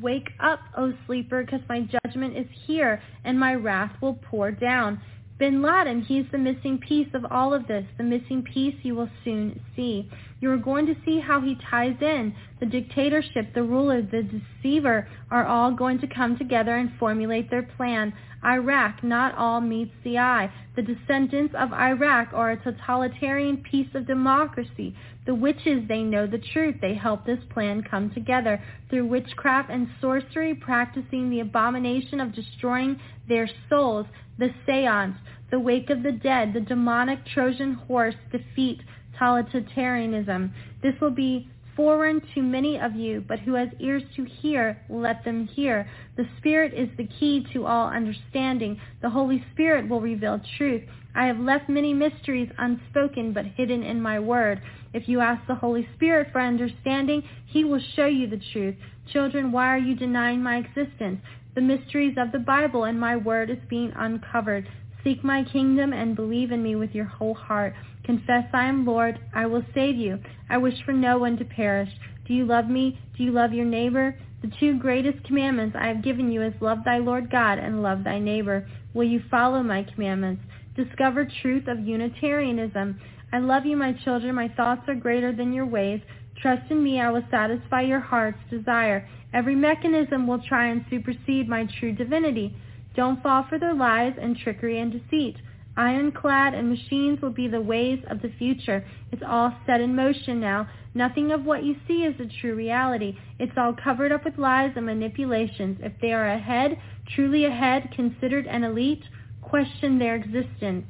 Wake 0.00 0.28
up, 0.40 0.60
O 0.76 0.92
sleeper, 1.06 1.44
because 1.44 1.60
my 1.68 1.86
judgment 2.04 2.36
is 2.36 2.46
here 2.66 3.00
and 3.24 3.38
my 3.38 3.54
wrath 3.54 3.92
will 4.02 4.14
pour 4.14 4.50
down. 4.50 5.00
Bin 5.40 5.62
Laden, 5.62 6.02
he's 6.02 6.26
the 6.32 6.38
missing 6.38 6.78
piece 6.86 7.08
of 7.14 7.24
all 7.30 7.54
of 7.54 7.66
this, 7.66 7.86
the 7.96 8.04
missing 8.04 8.42
piece 8.42 8.74
you 8.82 8.94
will 8.94 9.08
soon 9.24 9.58
see. 9.74 10.06
You 10.40 10.50
are 10.50 10.56
going 10.56 10.86
to 10.86 10.96
see 11.04 11.20
how 11.20 11.42
he 11.42 11.58
ties 11.70 11.96
in. 12.00 12.34
The 12.60 12.66
dictatorship, 12.66 13.52
the 13.54 13.62
ruler, 13.62 14.00
the 14.00 14.22
deceiver 14.22 15.06
are 15.30 15.46
all 15.46 15.70
going 15.72 15.98
to 16.00 16.06
come 16.06 16.38
together 16.38 16.76
and 16.76 16.90
formulate 16.98 17.50
their 17.50 17.62
plan. 17.62 18.14
Iraq, 18.42 19.04
not 19.04 19.34
all 19.36 19.60
meets 19.60 19.92
the 20.02 20.16
eye. 20.16 20.50
The 20.76 20.82
descendants 20.82 21.54
of 21.54 21.74
Iraq 21.74 22.30
are 22.32 22.52
a 22.52 22.62
totalitarian 22.62 23.58
piece 23.58 23.94
of 23.94 24.06
democracy. 24.06 24.96
The 25.26 25.34
witches, 25.34 25.86
they 25.86 26.02
know 26.02 26.26
the 26.26 26.38
truth. 26.52 26.76
They 26.80 26.94
help 26.94 27.26
this 27.26 27.44
plan 27.50 27.82
come 27.82 28.10
together 28.10 28.62
through 28.88 29.08
witchcraft 29.08 29.68
and 29.70 29.88
sorcery, 30.00 30.54
practicing 30.54 31.28
the 31.28 31.40
abomination 31.40 32.18
of 32.18 32.34
destroying 32.34 32.98
their 33.28 33.48
souls, 33.68 34.06
the 34.38 34.48
seance, 34.64 35.16
the 35.50 35.60
wake 35.60 35.90
of 35.90 36.02
the 36.02 36.12
dead, 36.12 36.54
the 36.54 36.60
demonic 36.60 37.26
Trojan 37.26 37.74
horse 37.74 38.14
defeat 38.32 38.80
totalitarianism. 39.20 40.50
This 40.82 40.94
will 41.00 41.10
be 41.10 41.48
foreign 41.76 42.20
to 42.34 42.42
many 42.42 42.78
of 42.78 42.94
you, 42.94 43.24
but 43.26 43.38
who 43.38 43.54
has 43.54 43.68
ears 43.78 44.02
to 44.16 44.24
hear, 44.24 44.80
let 44.88 45.24
them 45.24 45.46
hear. 45.46 45.88
The 46.16 46.26
Spirit 46.38 46.74
is 46.74 46.88
the 46.96 47.08
key 47.18 47.46
to 47.52 47.66
all 47.66 47.88
understanding. 47.88 48.80
The 49.02 49.10
Holy 49.10 49.44
Spirit 49.52 49.88
will 49.88 50.00
reveal 50.00 50.40
truth. 50.58 50.82
I 51.14 51.26
have 51.26 51.38
left 51.38 51.68
many 51.68 51.94
mysteries 51.94 52.50
unspoken, 52.58 53.32
but 53.32 53.46
hidden 53.46 53.82
in 53.82 54.00
my 54.00 54.20
word. 54.20 54.60
If 54.92 55.08
you 55.08 55.20
ask 55.20 55.46
the 55.46 55.54
Holy 55.54 55.88
Spirit 55.94 56.28
for 56.32 56.40
understanding, 56.40 57.22
he 57.46 57.64
will 57.64 57.80
show 57.96 58.06
you 58.06 58.28
the 58.28 58.40
truth. 58.52 58.76
Children, 59.12 59.50
why 59.50 59.68
are 59.68 59.78
you 59.78 59.94
denying 59.94 60.42
my 60.42 60.56
existence? 60.58 61.20
The 61.54 61.60
mysteries 61.60 62.16
of 62.16 62.30
the 62.30 62.38
Bible 62.38 62.84
and 62.84 63.00
my 63.00 63.16
word 63.16 63.50
is 63.50 63.58
being 63.68 63.92
uncovered. 63.96 64.68
Seek 65.02 65.24
my 65.24 65.44
kingdom 65.44 65.92
and 65.92 66.14
believe 66.14 66.52
in 66.52 66.62
me 66.62 66.76
with 66.76 66.94
your 66.94 67.06
whole 67.06 67.34
heart. 67.34 67.74
Confess 68.04 68.44
I 68.52 68.64
am 68.64 68.84
Lord. 68.84 69.18
I 69.34 69.46
will 69.46 69.64
save 69.74 69.96
you. 69.96 70.18
I 70.48 70.58
wish 70.58 70.74
for 70.84 70.92
no 70.92 71.18
one 71.18 71.36
to 71.38 71.44
perish. 71.44 71.90
Do 72.26 72.34
you 72.34 72.44
love 72.44 72.68
me? 72.68 72.98
Do 73.16 73.24
you 73.24 73.32
love 73.32 73.52
your 73.52 73.64
neighbor? 73.64 74.16
The 74.42 74.52
two 74.58 74.78
greatest 74.78 75.24
commandments 75.24 75.76
I 75.78 75.88
have 75.88 76.02
given 76.02 76.30
you 76.30 76.42
is 76.42 76.54
love 76.60 76.78
thy 76.84 76.98
Lord 76.98 77.30
God 77.30 77.58
and 77.58 77.82
love 77.82 78.04
thy 78.04 78.18
neighbor. 78.18 78.66
Will 78.94 79.04
you 79.04 79.22
follow 79.30 79.62
my 79.62 79.82
commandments? 79.82 80.42
Discover 80.76 81.28
truth 81.42 81.66
of 81.68 81.80
Unitarianism. 81.80 82.98
I 83.32 83.38
love 83.38 83.66
you, 83.66 83.76
my 83.76 83.92
children. 84.04 84.34
My 84.34 84.48
thoughts 84.48 84.82
are 84.88 84.94
greater 84.94 85.32
than 85.32 85.52
your 85.52 85.66
ways. 85.66 86.00
Trust 86.40 86.70
in 86.70 86.82
me. 86.82 87.00
I 87.00 87.10
will 87.10 87.24
satisfy 87.30 87.82
your 87.82 88.00
heart's 88.00 88.38
desire. 88.50 89.06
Every 89.32 89.54
mechanism 89.54 90.26
will 90.26 90.42
try 90.42 90.68
and 90.68 90.84
supersede 90.90 91.48
my 91.48 91.66
true 91.78 91.92
divinity. 91.92 92.56
Don't 92.94 93.22
fall 93.22 93.46
for 93.48 93.58
their 93.58 93.74
lies 93.74 94.14
and 94.20 94.36
trickery 94.36 94.80
and 94.80 94.92
deceit. 94.92 95.36
Ironclad 95.76 96.52
and 96.52 96.68
machines 96.68 97.20
will 97.22 97.30
be 97.30 97.48
the 97.48 97.60
ways 97.60 98.00
of 98.10 98.20
the 98.20 98.32
future. 98.38 98.84
It's 99.12 99.22
all 99.26 99.54
set 99.66 99.80
in 99.80 99.94
motion 99.94 100.40
now. 100.40 100.68
Nothing 100.94 101.30
of 101.30 101.44
what 101.44 101.62
you 101.62 101.76
see 101.86 102.02
is 102.02 102.18
a 102.20 102.40
true 102.40 102.54
reality. 102.54 103.16
It's 103.38 103.56
all 103.56 103.72
covered 103.72 104.10
up 104.10 104.24
with 104.24 104.36
lies 104.36 104.72
and 104.76 104.86
manipulations. 104.86 105.78
If 105.80 105.92
they 106.02 106.12
are 106.12 106.28
ahead, 106.28 106.76
truly 107.14 107.44
ahead, 107.44 107.92
considered 107.94 108.46
an 108.46 108.64
elite, 108.64 109.04
question 109.42 109.98
their 109.98 110.16
existence. 110.16 110.86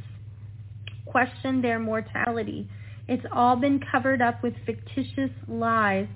Question 1.05 1.61
their 1.61 1.79
mortality. 1.79 2.69
It's 3.07 3.27
all 3.33 3.57
been 3.57 3.81
covered 3.93 4.23
up 4.23 4.43
with 4.43 4.55
fictitious 4.65 5.31
lies. 5.47 6.09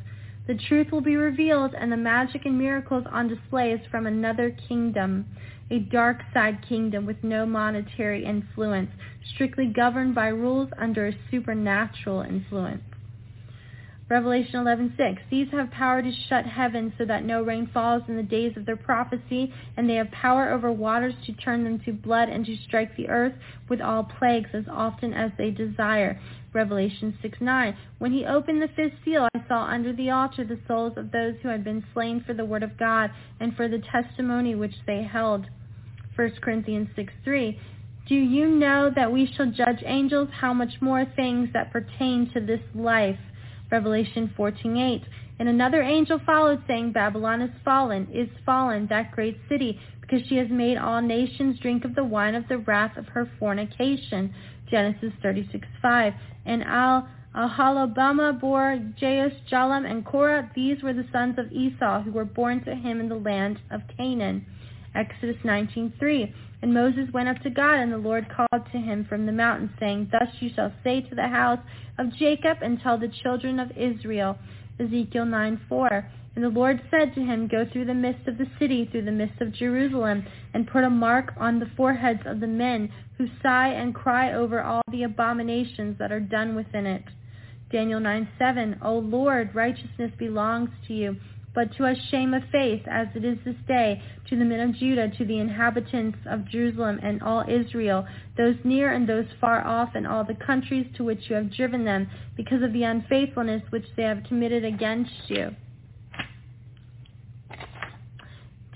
The 0.47 0.55
truth 0.69 0.93
will 0.93 1.01
be 1.01 1.17
revealed 1.17 1.75
and 1.75 1.91
the 1.91 1.97
magic 1.97 2.45
and 2.45 2.59
miracles 2.59 3.05
on 3.11 3.29
display 3.29 3.73
is 3.73 3.81
from 3.91 4.07
another 4.07 4.57
kingdom 4.69 5.27
a 5.70 5.78
dark 5.78 6.18
side 6.33 6.59
kingdom 6.68 7.07
with 7.07 7.23
no 7.23 7.47
monetary 7.47 8.25
influence, 8.25 8.91
strictly 9.34 9.67
governed 9.67 10.15
by 10.15 10.28
rules 10.28 10.68
under 10.78 11.07
a 11.07 11.18
supernatural 11.31 12.23
influence. 12.23 12.83
Revelation 14.10 14.60
11:6 14.62 15.20
These 15.31 15.51
have 15.52 15.70
power 15.70 16.02
to 16.02 16.12
shut 16.28 16.44
heaven 16.44 16.93
so 16.99 17.07
that 17.07 17.25
no 17.25 17.43
rain 17.43 17.67
falls 17.73 18.02
in 18.07 18.17
the 18.17 18.23
days 18.23 18.55
of 18.55 18.67
their 18.67 18.76
prophecy, 18.76 19.52
and 19.76 19.89
they 19.89 19.94
have 19.94 20.10
power 20.10 20.51
over 20.51 20.70
waters 20.70 21.15
to 21.25 21.33
turn 21.33 21.65
them 21.65 21.78
to 21.81 21.93
blood 21.93 22.28
and 22.28 22.44
to 22.44 22.57
strike 22.57 22.94
the 22.97 23.09
earth 23.09 23.33
with 23.68 23.81
all 23.81 24.05
plagues 24.05 24.51
as 24.52 24.65
often 24.68 25.15
as 25.15 25.33
they 25.39 25.51
desire. 25.51 26.20
Revelation 26.55 27.18
6:9 27.23 27.74
When 27.99 28.12
he 28.12 28.24
opened 28.24 28.62
the 28.62 28.68
fifth 28.68 28.94
seal, 29.05 29.28
I 29.34 29.47
saw 29.49 29.65
under 29.65 29.92
the 29.92 30.10
altar 30.10 30.44
the 30.44 30.60
souls 30.66 30.97
of 30.97 31.10
those 31.10 31.34
who 31.42 31.49
had 31.49 31.65
been 31.65 31.84
slain 31.92 32.20
for 32.20 32.33
the 32.33 32.44
word 32.44 32.62
of 32.62 32.78
God 32.78 33.10
and 33.41 33.55
for 33.57 33.68
the 33.68 33.81
testimony 33.81 34.55
which 34.55 34.76
they 34.86 35.02
held. 35.02 35.49
1 36.16 36.41
Corinthians 36.41 36.89
6:3 36.97 37.58
Do 38.07 38.15
you 38.15 38.49
know 38.49 38.89
that 38.89 39.12
we 39.12 39.26
shall 39.26 39.50
judge 39.50 39.83
angels? 39.84 40.28
How 40.31 40.55
much 40.55 40.81
more 40.81 41.05
things 41.05 41.52
that 41.52 41.73
pertain 41.73 42.31
to 42.31 42.41
this 42.41 42.62
life? 42.74 43.18
Revelation 43.70 44.28
14:8. 44.39 45.02
And 45.41 45.49
another 45.49 45.83
angel 45.83 46.20
followed, 46.20 46.62
saying, 46.68 46.92
Babylon 46.92 47.42
is 47.42 47.50
fallen, 47.65 48.07
is 48.12 48.28
fallen, 48.47 48.86
that 48.86 49.10
great 49.10 49.36
city, 49.49 49.81
because 50.00 50.23
she 50.28 50.36
has 50.36 50.49
made 50.49 50.76
all 50.76 51.02
nations 51.02 51.58
drink 51.58 51.84
of 51.84 51.97
the 51.97 52.05
wine 52.05 52.36
of 52.36 52.47
the 52.47 52.58
wrath 52.58 52.97
of 52.97 53.08
her 53.08 53.28
fornication. 53.39 54.33
Genesis 54.70 55.12
36:5. 55.23 56.15
And 56.47 56.65
Al 56.65 57.09
Ahalabama 57.34 58.39
bore 58.39 58.78
Jeush, 59.01 59.34
Jaalam, 59.51 59.91
and 59.91 60.05
Korah. 60.05 60.51
These 60.55 60.83
were 60.83 60.93
the 60.93 61.07
sons 61.12 61.39
of 61.39 61.51
Esau, 61.51 62.02
who 62.02 62.12
were 62.12 62.25
born 62.25 62.62
to 62.65 62.75
him 62.75 63.01
in 63.01 63.09
the 63.09 63.17
land 63.17 63.60
of 63.70 63.83
Canaan. 63.97 64.47
Exodus 64.94 65.36
19:3. 65.44 66.33
And 66.62 66.73
Moses 66.73 67.12
went 67.12 67.28
up 67.28 67.41
to 67.41 67.51
God, 67.51 67.81
and 67.81 67.93
the 67.93 67.99
Lord 67.99 68.26
called 68.28 68.67
to 68.73 68.78
him 68.78 69.05
from 69.05 69.26
the 69.26 69.33
mountain, 69.33 69.70
saying, 69.78 70.09
Thus 70.12 70.28
you 70.41 70.49
shall 70.55 70.73
say 70.83 71.01
to 71.02 71.15
the 71.15 71.28
house 71.28 71.59
of 71.99 72.15
Jacob 72.15 72.59
and 72.62 72.81
tell 72.81 72.97
the 72.97 73.09
children 73.09 73.59
of 73.59 73.70
Israel. 73.76 74.39
Ezekiel 74.78 75.26
9:4. 75.26 76.05
And 76.35 76.45
the 76.45 76.49
Lord 76.49 76.83
said 76.91 77.15
to 77.15 77.21
him, 77.21 77.47
Go 77.47 77.65
through 77.65 77.85
the 77.85 77.95
midst 77.95 78.27
of 78.27 78.39
the 78.39 78.49
city, 78.59 78.89
through 78.91 79.05
the 79.05 79.13
midst 79.13 79.41
of 79.41 79.53
Jerusalem, 79.53 80.25
and 80.53 80.67
put 80.67 80.85
a 80.85 80.91
mark 80.91 81.33
on 81.37 81.61
the 81.61 81.71
foreheads 81.77 82.23
of 82.27 82.41
the 82.41 82.47
men 82.47 82.91
who 83.19 83.29
sigh 83.43 83.69
and 83.69 83.95
cry 83.95 84.33
over 84.33 84.61
all 84.61 84.83
the 84.91 85.05
abominations 85.05 85.97
that 85.99 86.11
are 86.11 86.21
done 86.21 86.57
within 86.57 86.87
it. 86.87 87.05
Daniel 87.71 88.01
9:7. 88.01 88.79
O 88.83 88.99
Lord, 88.99 89.55
righteousness 89.55 90.13
belongs 90.19 90.71
to 90.89 90.95
you 90.95 91.17
but 91.55 91.73
to 91.77 91.87
us 91.87 91.97
shame 92.11 92.35
of 92.35 92.43
face, 92.51 92.83
as 92.91 93.07
it 93.15 93.25
is 93.25 93.39
this 93.45 93.55
day, 93.69 94.03
to 94.29 94.37
the 94.37 94.45
men 94.45 94.61
of 94.61 94.75
Judah, 94.75 95.09
to 95.17 95.25
the 95.25 95.39
inhabitants 95.39 96.19
of 96.27 96.49
Jerusalem 96.49 96.99
and 97.03 97.23
all 97.23 97.45
Israel, 97.49 98.07
those 98.37 98.57
near 98.65 98.93
and 98.93 99.09
those 99.09 99.27
far 99.41 99.65
off, 99.65 99.95
and 99.95 100.07
all 100.07 100.25
the 100.25 100.35
countries 100.35 100.87
to 100.97 101.05
which 101.05 101.31
you 101.31 101.37
have 101.37 101.55
driven 101.55 101.85
them, 101.85 102.09
because 102.37 102.63
of 102.63 102.73
the 102.73 102.83
unfaithfulness 102.83 103.63
which 103.71 103.87
they 103.97 104.03
have 104.03 104.25
committed 104.25 104.65
against 104.65 105.13
you. 105.29 105.55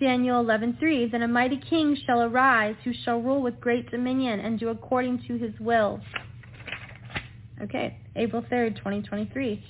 Daniel 0.00 0.44
11:3 0.44 1.10
Then 1.10 1.22
a 1.22 1.28
mighty 1.28 1.56
king 1.56 1.96
shall 2.06 2.22
arise 2.22 2.76
who 2.84 2.92
shall 3.04 3.20
rule 3.20 3.42
with 3.42 3.60
great 3.60 3.90
dominion 3.90 4.40
and 4.40 4.58
do 4.58 4.68
according 4.68 5.22
to 5.26 5.36
his 5.36 5.58
will. 5.58 6.00
Okay, 7.60 7.96
April 8.14 8.42
3rd, 8.42 8.76
2023. 8.76 9.64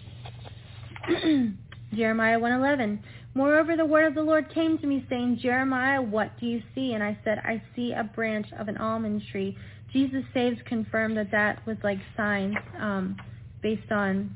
Jeremiah 1.94 2.39
1:11. 2.39 2.98
Moreover, 3.34 3.76
the 3.76 3.84
word 3.84 4.07
of 4.07 4.15
the 4.15 4.23
Lord 4.23 4.52
came 4.52 4.78
to 4.78 4.86
me, 4.86 5.07
saying, 5.08 5.39
Jeremiah, 5.40 6.02
what 6.02 6.39
do 6.40 6.47
you 6.47 6.62
see? 6.74 6.92
And 6.92 7.02
I 7.02 7.16
said, 7.24 7.39
I 7.39 7.62
see 7.76 7.92
a 7.92 8.02
branch 8.02 8.47
of 8.58 8.68
an 8.68 8.76
almond 8.78 9.23
tree. 9.31 9.57
Jesus 9.92 10.24
Saves 10.34 10.58
confirmed 10.66 11.16
that 11.16 11.31
that 11.31 11.65
was 11.66 11.76
like 11.82 11.98
signs 12.16 12.57
um, 12.78 13.16
based 13.62 13.90
on, 13.90 14.34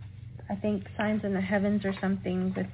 I 0.48 0.54
think, 0.54 0.84
signs 0.96 1.24
in 1.24 1.34
the 1.34 1.40
heavens 1.40 1.84
or 1.84 1.94
something 2.00 2.54
with 2.56 2.66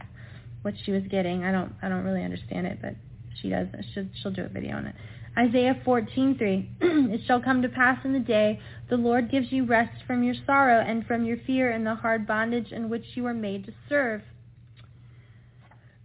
what 0.63 0.75
she 0.85 0.93
was 0.93 1.03
getting. 1.11 1.45
I 1.45 1.51
don't, 1.51 1.73
I 1.83 1.89
don't 1.89 2.05
really 2.05 2.23
understand 2.23 2.67
it, 2.67 2.79
but 2.81 2.95
she 3.41 3.51
does. 3.51 3.69
She'll, 3.95 4.07
she'll 4.23 4.33
do 4.33 4.45
a 4.45 4.49
video 4.49 4.77
on 4.77 4.87
it. 4.87 4.95
Isaiah 5.37 5.81
14:3 5.87 6.67
It 7.15 7.21
shall 7.27 7.41
come 7.41 7.63
to 7.63 7.69
pass 7.69 8.05
in 8.05 8.13
the 8.13 8.19
day 8.19 8.61
the 8.91 8.97
Lord 8.97 9.31
gives 9.31 9.53
you 9.53 9.65
rest 9.65 10.03
from 10.07 10.23
your 10.23 10.35
sorrow 10.47 10.81
and 10.81 11.07
from 11.07 11.25
your 11.25 11.37
fear 11.47 11.71
and 11.71 11.87
the 11.87 11.95
hard 11.95 12.27
bondage 12.27 12.73
in 12.73 12.89
which 12.89 13.05
you 13.15 13.23
were 13.23 13.35
made 13.35 13.67
to 13.67 13.73
serve. 13.89 14.23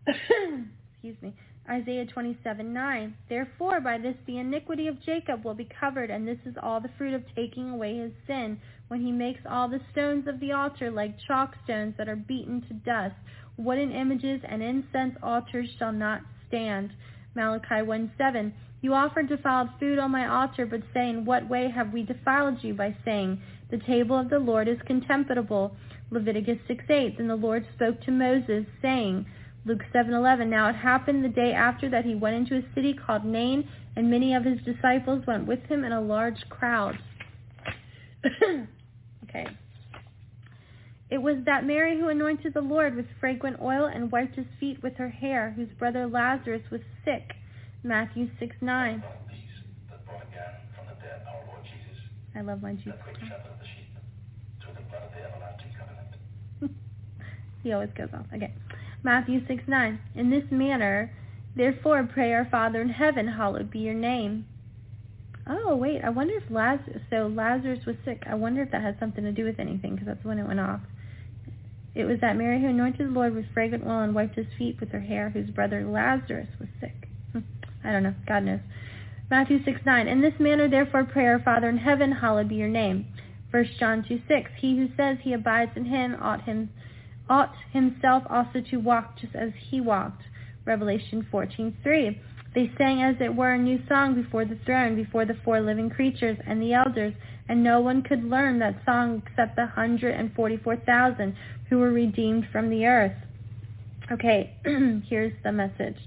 excuse 0.08 1.16
me, 1.22 1.34
Isaiah 1.70 2.06
27, 2.06 2.74
9. 2.74 3.16
Therefore, 3.30 3.80
by 3.80 3.98
this 3.98 4.16
the 4.28 4.38
iniquity 4.38 4.88
of 4.88 5.02
Jacob 5.02 5.46
will 5.46 5.54
be 5.54 5.68
covered, 5.80 6.12
and 6.12 6.28
this 6.28 6.40
is 6.46 6.56
all 6.62 6.82
the 6.82 6.92
fruit 6.98 7.14
of 7.14 7.24
taking 7.36 7.70
away 7.70 7.98
his 7.98 8.12
sin, 8.28 8.60
when 8.90 9.02
he 9.02 9.12
makes 9.12 9.42
all 9.50 9.70
the 9.70 9.82
stones 9.92 10.28
of 10.28 10.40
the 10.42 10.52
altar 10.52 10.92
like 10.92 11.18
chalk 11.26 11.56
stones 11.64 11.96
that 11.98 12.10
are 12.10 12.18
beaten 12.18 12.62
to 12.68 12.74
dust. 12.74 13.16
Wooden 13.58 13.92
images 13.92 14.42
and 14.48 14.62
incense 14.62 15.16
altars 15.24 15.70
shall 15.80 15.94
not 15.94 16.22
stand. 16.48 16.92
Malachi 17.36 17.82
1:7. 17.82 18.52
You 18.82 18.94
offered 18.94 19.28
defiled 19.28 19.70
food 19.80 19.98
on 19.98 20.12
my 20.12 20.28
altar, 20.28 20.66
but 20.66 20.82
say, 20.94 21.10
In 21.10 21.26
what 21.26 21.48
way 21.48 21.70
have 21.70 21.94
we 21.94 22.04
defiled 22.04 22.64
you? 22.64 22.74
By 22.74 22.96
saying, 23.06 23.42
The 23.70 23.78
table 23.78 24.20
of 24.20 24.30
the 24.30 24.40
Lord 24.40 24.68
is 24.68 24.82
contemptible. 24.86 25.76
Leviticus 26.12 26.60
6:8. 26.68 27.18
Then 27.18 27.28
the 27.28 27.36
Lord 27.36 27.66
spoke 27.74 28.02
to 28.02 28.12
Moses, 28.12 28.66
saying, 28.82 29.26
Luke 29.66 29.84
7:11 29.94 30.48
Now 30.48 30.70
it 30.70 30.76
happened 30.76 31.24
the 31.24 31.30
day 31.30 31.54
after 31.54 31.90
that 31.90 32.06
he 32.06 32.16
went 32.16 32.36
into 32.36 32.58
a 32.58 32.74
city 32.76 32.94
called 32.94 33.24
Nain, 33.24 33.68
and 33.96 34.12
many 34.12 34.34
of 34.34 34.44
his 34.44 34.60
disciples 34.62 35.26
went 35.26 35.48
with 35.48 35.64
him 35.68 35.84
in 35.84 35.94
a 35.94 36.02
large 36.02 36.48
crowd. 36.50 37.00
okay. 39.24 39.48
It 41.14 41.22
was 41.22 41.36
that 41.46 41.64
Mary 41.64 42.00
who 42.00 42.10
anointed 42.10 42.56
the 42.56 42.62
Lord 42.62 42.96
with 42.96 43.06
fragrant 43.20 43.62
oil 43.62 43.86
and 43.86 44.12
wiped 44.12 44.36
his 44.36 44.48
feet 44.60 44.82
with 44.82 44.96
her 44.96 45.10
hair, 45.10 45.54
whose 45.56 45.68
brother 45.78 46.08
Lazarus 46.08 46.64
was 46.72 46.82
sick. 47.06 47.34
Matthew 47.84 48.32
6 48.40 48.56
9. 48.60 49.04
I 52.36 52.42
love 52.42 52.64
my 52.64 52.74
Jesus. 52.74 52.94
he 57.62 57.72
always 57.72 57.92
goes 57.96 58.10
off. 58.12 58.26
Okay. 58.36 58.52
Matthew 59.04 59.46
6 59.48 59.62
9. 59.68 60.00
In 60.16 60.32
this 60.32 60.46
manner, 60.50 61.12
therefore, 61.56 62.10
pray 62.12 62.34
our 62.34 62.48
Father 62.50 62.82
in 62.82 62.90
heaven, 62.90 63.28
hallowed 63.28 63.70
be 63.70 63.78
your 63.78 63.94
name. 63.94 64.48
Oh, 65.46 65.76
wait. 65.76 66.02
I 66.04 66.10
wonder 66.10 66.34
if 66.38 66.50
Lazarus, 66.50 67.04
so 67.12 67.28
Lazarus 67.28 67.86
was 67.86 67.98
sick. 68.04 68.24
I 68.28 68.34
wonder 68.34 68.64
if 68.64 68.72
that 68.72 68.82
has 68.82 68.96
something 69.00 69.24
to 69.24 69.32
do 69.32 69.44
with 69.44 69.60
anything, 69.60 69.92
because 69.92 70.08
that's 70.08 70.26
when 70.26 70.40
it 70.40 70.48
went 70.48 70.60
off. 70.60 70.82
It 71.96 72.06
was 72.06 72.20
that 72.22 72.38
Mary 72.38 72.60
who 72.60 72.68
anointed 72.68 73.08
the 73.08 73.12
Lord 73.12 73.36
with 73.36 73.46
fragrant 73.54 73.86
oil 73.86 74.02
and 74.02 74.16
wiped 74.16 74.36
his 74.36 74.48
feet 74.58 74.80
with 74.80 74.90
her 74.92 75.00
hair, 75.00 75.30
whose 75.30 75.50
brother 75.50 75.86
Lazarus 75.86 76.48
was 76.60 76.70
sick. 76.80 77.08
Hmm. 77.32 77.40
I 77.84 77.92
don't 77.92 78.04
know. 78.04 78.16
God 78.28 78.44
knows. 78.44 78.62
Matthew 79.30 79.64
6, 79.64 79.82
9. 79.86 80.08
In 80.08 80.22
this 80.22 80.34
manner, 80.40 80.68
therefore, 80.68 81.06
pray 81.06 81.26
our 81.26 81.40
Father 81.40 81.70
in 81.70 81.78
heaven, 81.78 82.12
hallowed 82.12 82.50
be 82.50 82.56
your 82.56 82.68
name. 82.68 83.06
1 83.52 83.66
John 83.80 84.04
2, 84.08 84.22
6. 84.28 84.52
He 84.60 84.78
who 84.78 84.90
says 84.98 85.18
he 85.22 85.34
abides 85.34 85.72
in 85.76 85.86
him 85.86 86.16
ought, 86.20 86.44
him 86.44 86.70
ought 87.30 87.54
himself 87.72 88.24
also 88.30 88.62
to 88.72 88.78
walk 88.78 89.18
just 89.20 89.36
as 89.36 89.52
he 89.70 89.80
walked. 89.80 90.24
Revelation 90.66 91.28
14, 91.30 91.78
3. 91.84 92.22
They 92.56 92.72
sang 92.78 93.02
as 93.02 93.16
it 93.20 93.36
were 93.36 93.54
a 93.54 93.58
new 93.58 93.80
song 93.88 94.16
before 94.16 94.46
the 94.46 94.58
throne, 94.66 94.96
before 94.96 95.26
the 95.26 95.38
four 95.44 95.62
living 95.62 95.90
creatures 95.90 96.38
and 96.46 96.62
the 96.62 96.74
elders, 96.74 97.14
and 97.48 97.64
no 97.64 97.80
one 97.80 98.02
could 98.02 98.24
learn 98.24 98.60
that 98.60 98.82
song 98.86 99.22
except 99.26 99.56
the 99.56 99.64
144,000 99.64 101.36
who 101.70 101.80
were 101.80 101.92
redeemed 101.92 102.48
from 102.52 102.70
the 102.70 102.86
earth. 102.86 103.16
Okay, 104.12 104.56
here's 105.10 105.34
the 105.44 105.52
message. 105.52 105.98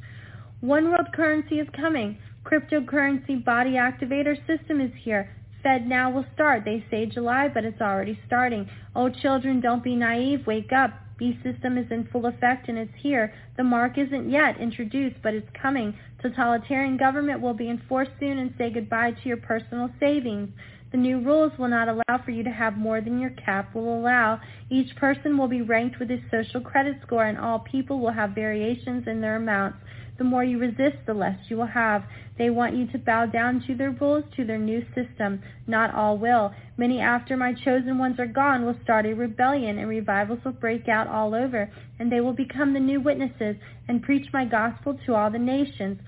One 0.61 0.91
world 0.91 1.09
currency 1.15 1.59
is 1.59 1.69
coming. 1.77 2.19
Cryptocurrency 2.45 3.45
body 3.45 3.73
activator 3.73 4.37
system 4.47 4.81
is 4.81 4.93
here. 5.03 5.31
FedNow 5.65 6.15
will 6.15 6.27
start. 6.35 6.65
They 6.65 6.85
say 6.91 7.07
July, 7.07 7.49
but 7.53 7.65
it's 7.65 7.81
already 7.81 8.19
starting. 8.27 8.69
Oh, 8.95 9.09
children, 9.09 9.61
don't 9.61 9.83
be 9.83 9.97
naive. 9.97 10.47
Wake 10.47 10.73
up. 10.73 10.91
B 11.19 11.39
system 11.43 11.79
is 11.79 11.91
in 11.91 12.09
full 12.13 12.27
effect 12.27 12.69
and 12.69 12.77
it's 12.77 12.93
here. 12.99 13.33
The 13.57 13.65
mark 13.65 13.97
isn't 13.97 14.31
yet 14.31 14.61
introduced, 14.61 15.17
but 15.23 15.35
it's 15.35 15.49
coming. 15.61 15.95
Totalitarian 16.21 16.99
government 16.99 17.41
will 17.41 17.55
be 17.55 17.71
enforced 17.71 18.11
soon 18.21 18.39
and 18.39 18.55
say 18.59 18.71
goodbye 18.71 19.13
to 19.13 19.29
your 19.29 19.39
personal 19.39 19.91
savings. 19.99 20.51
The 20.93 20.99
new 20.99 21.21
rules 21.21 21.53
will 21.59 21.69
not 21.69 21.89
allow 21.89 22.23
for 22.25 22.31
you 22.31 22.45
to 22.45 22.51
have 22.51 22.77
more 22.77 23.01
than 23.01 23.21
your 23.21 23.31
cap 23.31 23.75
will 23.75 23.99
allow. 23.99 24.41
Each 24.71 24.95
person 24.97 25.37
will 25.37 25.49
be 25.49 25.61
ranked 25.61 25.99
with 25.99 26.09
his 26.09 26.21
social 26.31 26.61
credit 26.61 26.99
score 27.03 27.25
and 27.25 27.39
all 27.39 27.59
people 27.59 27.99
will 27.99 28.13
have 28.13 28.31
variations 28.31 29.07
in 29.09 29.21
their 29.21 29.37
amounts. 29.37 29.79
The 30.19 30.25
more 30.25 30.45
you 30.45 30.59
resist, 30.59 30.97
the 31.05 31.13
less 31.13 31.39
you 31.51 31.57
will 31.57 31.67
have. 31.67 32.05
They 32.39 32.49
want 32.49 32.75
you 32.75 32.87
to 32.87 32.99
bow 32.99 33.27
down 33.27 33.63
to 33.67 33.75
their 33.75 33.91
rules, 33.91 34.25
to 34.37 34.45
their 34.45 34.59
new 34.59 34.83
system. 34.95 35.43
Not 35.67 35.95
all 35.95 36.17
will. 36.17 36.55
Many 36.79 37.01
after 37.01 37.37
my 37.37 37.53
chosen 37.53 37.99
ones 37.99 38.19
are 38.19 38.27
gone 38.27 38.65
will 38.65 38.79
start 38.83 39.05
a 39.05 39.15
rebellion, 39.15 39.79
and 39.79 39.89
revivals 39.89 40.43
will 40.45 40.53
break 40.53 40.89
out 40.89 41.07
all 41.07 41.35
over, 41.35 41.71
and 41.99 42.11
they 42.11 42.23
will 42.23 42.33
become 42.33 42.73
the 42.73 42.81
new 42.81 43.01
witnesses 43.01 43.57
and 43.89 44.03
preach 44.03 44.33
my 44.33 44.47
gospel 44.47 44.99
to 45.05 45.15
all 45.15 45.31
the 45.31 45.39
nations. 45.39 45.99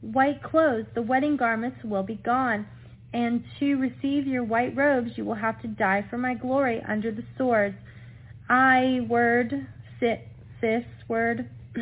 White 0.00 0.42
clothes, 0.42 0.86
the 0.94 1.02
wedding 1.02 1.36
garments, 1.36 1.82
will 1.82 2.04
be 2.04 2.16
gone. 2.16 2.66
And 3.12 3.44
to 3.58 3.76
receive 3.76 4.26
your 4.26 4.44
white 4.44 4.76
robes, 4.76 5.12
you 5.16 5.24
will 5.24 5.34
have 5.34 5.60
to 5.62 5.68
die 5.68 6.04
for 6.10 6.18
my 6.18 6.34
glory 6.34 6.82
under 6.86 7.10
the 7.10 7.24
swords. 7.38 7.76
I 8.48 9.06
word, 9.08 9.66
sit, 10.00 10.28
sis 10.60 10.84
word. 11.08 11.48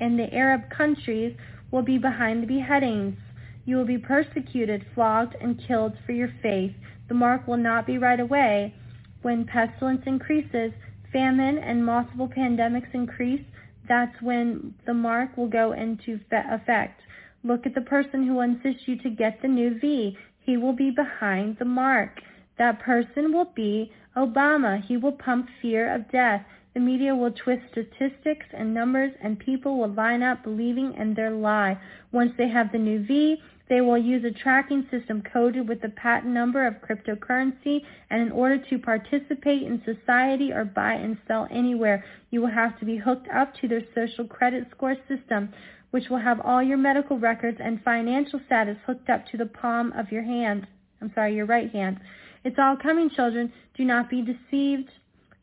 in 0.00 0.16
the 0.16 0.32
Arab 0.32 0.62
countries 0.70 1.36
will 1.70 1.82
be 1.82 1.98
behind 1.98 2.42
the 2.42 2.46
beheadings. 2.46 3.16
You 3.64 3.76
will 3.76 3.86
be 3.86 3.98
persecuted, 3.98 4.86
flogged, 4.94 5.34
and 5.40 5.60
killed 5.66 5.94
for 6.04 6.12
your 6.12 6.32
faith. 6.42 6.72
The 7.08 7.14
mark 7.14 7.46
will 7.46 7.56
not 7.56 7.86
be 7.86 7.98
right 7.98 8.20
away. 8.20 8.74
When 9.22 9.44
pestilence 9.44 10.02
increases, 10.06 10.72
famine 11.12 11.58
and 11.58 11.84
multiple 11.84 12.28
pandemics 12.28 12.94
increase, 12.94 13.44
that's 13.88 14.20
when 14.20 14.74
the 14.86 14.94
mark 14.94 15.36
will 15.36 15.48
go 15.48 15.72
into 15.72 16.20
effect. 16.30 17.00
Look 17.42 17.66
at 17.66 17.74
the 17.74 17.80
person 17.80 18.26
who 18.26 18.40
insists 18.40 18.86
you 18.86 18.96
to 19.02 19.10
get 19.10 19.40
the 19.42 19.48
new 19.48 19.78
V. 19.78 20.16
He 20.46 20.56
will 20.56 20.72
be 20.72 20.90
behind 20.90 21.58
the 21.58 21.64
mark. 21.64 22.22
That 22.56 22.78
person 22.78 23.32
will 23.32 23.50
be 23.56 23.92
Obama. 24.16 24.80
He 24.80 24.96
will 24.96 25.12
pump 25.12 25.48
fear 25.60 25.92
of 25.92 26.10
death. 26.10 26.46
The 26.72 26.80
media 26.80 27.16
will 27.16 27.32
twist 27.32 27.62
statistics 27.72 28.46
and 28.52 28.72
numbers, 28.72 29.12
and 29.20 29.38
people 29.38 29.76
will 29.76 29.92
line 29.92 30.22
up 30.22 30.44
believing 30.44 30.94
in 30.94 31.14
their 31.14 31.32
lie. 31.32 31.76
Once 32.12 32.32
they 32.38 32.48
have 32.48 32.70
the 32.70 32.78
new 32.78 33.04
V, 33.04 33.42
they 33.68 33.80
will 33.80 33.98
use 33.98 34.24
a 34.24 34.30
tracking 34.30 34.86
system 34.90 35.22
coded 35.22 35.68
with 35.68 35.80
the 35.80 35.88
patent 35.88 36.32
number 36.32 36.64
of 36.64 36.74
cryptocurrency, 36.74 37.82
and 38.10 38.22
in 38.22 38.30
order 38.30 38.58
to 38.58 38.78
participate 38.78 39.62
in 39.62 39.82
society 39.84 40.52
or 40.52 40.64
buy 40.64 40.92
and 40.92 41.18
sell 41.26 41.48
anywhere, 41.50 42.04
you 42.30 42.40
will 42.40 42.46
have 42.46 42.78
to 42.78 42.84
be 42.84 42.96
hooked 42.96 43.28
up 43.34 43.52
to 43.56 43.66
their 43.66 43.82
social 43.94 44.24
credit 44.24 44.68
score 44.70 44.94
system, 45.08 45.52
which 45.90 46.08
will 46.08 46.18
have 46.18 46.40
all 46.40 46.62
your 46.62 46.76
medical 46.76 47.18
records 47.18 47.58
and 47.62 47.82
financial 47.82 48.40
status 48.46 48.76
hooked 48.86 49.08
up 49.08 49.26
to 49.28 49.36
the 49.36 49.46
palm 49.46 49.92
of 49.92 50.10
your 50.10 50.22
hand. 50.22 50.66
I'm 51.00 51.12
sorry, 51.14 51.34
your 51.34 51.46
right 51.46 51.70
hand. 51.70 52.00
It's 52.44 52.58
all 52.58 52.76
coming, 52.76 53.10
children. 53.10 53.52
Do 53.76 53.84
not 53.84 54.10
be 54.10 54.22
deceived. 54.22 54.90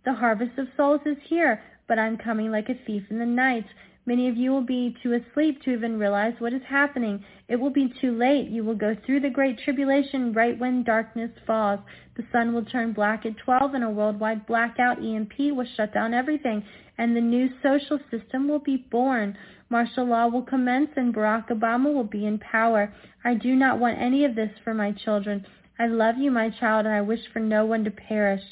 The 0.05 0.13
harvest 0.13 0.57
of 0.57 0.67
souls 0.75 1.01
is 1.05 1.17
here, 1.27 1.61
but 1.87 1.99
I'm 1.99 2.17
coming 2.17 2.51
like 2.51 2.69
a 2.69 2.85
thief 2.85 3.03
in 3.09 3.19
the 3.19 3.25
night. 3.25 3.65
Many 4.05 4.27
of 4.27 4.35
you 4.35 4.51
will 4.51 4.65
be 4.65 4.95
too 5.01 5.13
asleep 5.13 5.61
to 5.61 5.71
even 5.71 5.97
realize 5.97 6.33
what 6.39 6.51
is 6.51 6.61
happening. 6.67 7.23
It 7.47 7.55
will 7.55 7.69
be 7.69 7.93
too 8.01 8.11
late. 8.17 8.49
You 8.49 8.65
will 8.65 8.75
go 8.75 8.97
through 9.05 9.21
the 9.21 9.29
great 9.29 9.59
tribulation 9.59 10.33
right 10.33 10.59
when 10.59 10.83
darkness 10.83 11.31
falls. 11.47 11.79
The 12.15 12.25
sun 12.29 12.53
will 12.53 12.65
turn 12.65 12.91
black 12.91 13.25
at 13.25 13.37
12 13.37 13.73
and 13.75 13.83
a 13.83 13.89
worldwide 13.89 14.45
blackout 14.45 14.99
EMP 14.99 15.33
will 15.39 15.67
shut 15.77 15.93
down 15.93 16.13
everything 16.13 16.65
and 16.97 17.15
the 17.15 17.21
new 17.21 17.49
social 17.61 17.99
system 18.11 18.47
will 18.47 18.59
be 18.59 18.77
born. 18.77 19.37
Martial 19.69 20.05
law 20.05 20.27
will 20.27 20.43
commence 20.43 20.89
and 20.95 21.13
Barack 21.13 21.49
Obama 21.49 21.93
will 21.93 22.03
be 22.03 22.25
in 22.25 22.37
power. 22.39 22.93
I 23.23 23.33
do 23.33 23.55
not 23.55 23.79
want 23.79 23.99
any 23.99 24.25
of 24.25 24.35
this 24.35 24.51
for 24.63 24.73
my 24.73 24.91
children. 24.91 25.45
I 25.79 25.87
love 25.87 26.17
you, 26.17 26.29
my 26.29 26.49
child, 26.49 26.85
and 26.85 26.93
I 26.93 27.01
wish 27.01 27.21
for 27.31 27.39
no 27.39 27.65
one 27.65 27.83
to 27.85 27.91
perish. 27.91 28.43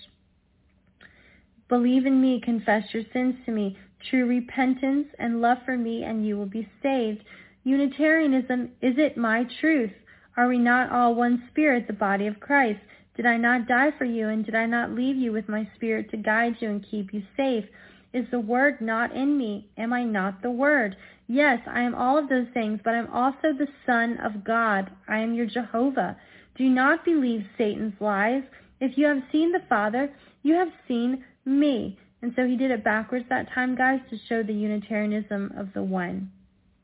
Believe 1.69 2.05
in 2.05 2.19
me, 2.19 2.41
confess 2.43 2.83
your 2.93 3.03
sins 3.13 3.35
to 3.45 3.51
me, 3.51 3.77
true 4.09 4.25
repentance 4.25 5.07
and 5.19 5.39
love 5.39 5.59
for 5.63 5.77
me, 5.77 6.03
and 6.03 6.25
you 6.25 6.37
will 6.37 6.47
be 6.47 6.67
saved. 6.81 7.23
Unitarianism, 7.63 8.71
is 8.81 8.95
it 8.97 9.15
my 9.15 9.45
truth? 9.59 9.91
Are 10.35 10.47
we 10.47 10.57
not 10.57 10.91
all 10.91 11.13
one 11.13 11.43
spirit, 11.51 11.85
the 11.87 11.93
body 11.93 12.25
of 12.25 12.39
Christ? 12.39 12.79
Did 13.15 13.25
I 13.25 13.37
not 13.37 13.67
die 13.67 13.91
for 13.97 14.05
you, 14.05 14.29
and 14.29 14.43
did 14.43 14.55
I 14.55 14.65
not 14.65 14.93
leave 14.93 15.15
you 15.15 15.31
with 15.31 15.47
my 15.47 15.69
spirit 15.75 16.09
to 16.11 16.17
guide 16.17 16.55
you 16.59 16.69
and 16.69 16.85
keep 16.89 17.13
you 17.13 17.21
safe? 17.37 17.65
Is 18.13 18.25
the 18.29 18.39
word 18.39 18.81
not 18.81 19.15
in 19.15 19.37
me? 19.37 19.69
Am 19.77 19.93
I 19.93 20.03
not 20.03 20.41
the 20.41 20.51
word? 20.51 20.97
Yes, 21.27 21.59
I 21.65 21.81
am 21.81 21.95
all 21.95 22.17
of 22.17 22.27
those 22.27 22.47
things, 22.53 22.79
but 22.83 22.93
I 22.93 22.97
am 22.97 23.09
also 23.09 23.53
the 23.53 23.67
Son 23.85 24.17
of 24.17 24.43
God. 24.43 24.91
I 25.07 25.19
am 25.19 25.33
your 25.33 25.45
Jehovah. 25.45 26.17
Do 26.57 26.67
not 26.69 27.05
believe 27.05 27.45
Satan's 27.57 27.93
lies. 28.01 28.43
If 28.81 28.97
you 28.97 29.05
have 29.05 29.23
seen 29.31 29.51
the 29.51 29.63
Father, 29.69 30.11
you 30.43 30.55
have 30.55 30.71
seen 30.87 31.23
me. 31.45 31.97
And 32.21 32.33
so 32.35 32.45
he 32.45 32.57
did 32.57 32.69
it 32.69 32.83
backwards 32.83 33.25
that 33.29 33.51
time, 33.53 33.75
guys, 33.75 33.99
to 34.09 34.17
show 34.27 34.43
the 34.43 34.53
Unitarianism 34.53 35.53
of 35.57 35.73
the 35.73 35.81
one. 35.81 36.29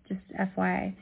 Just 0.07 0.21
FYI. 0.39 0.95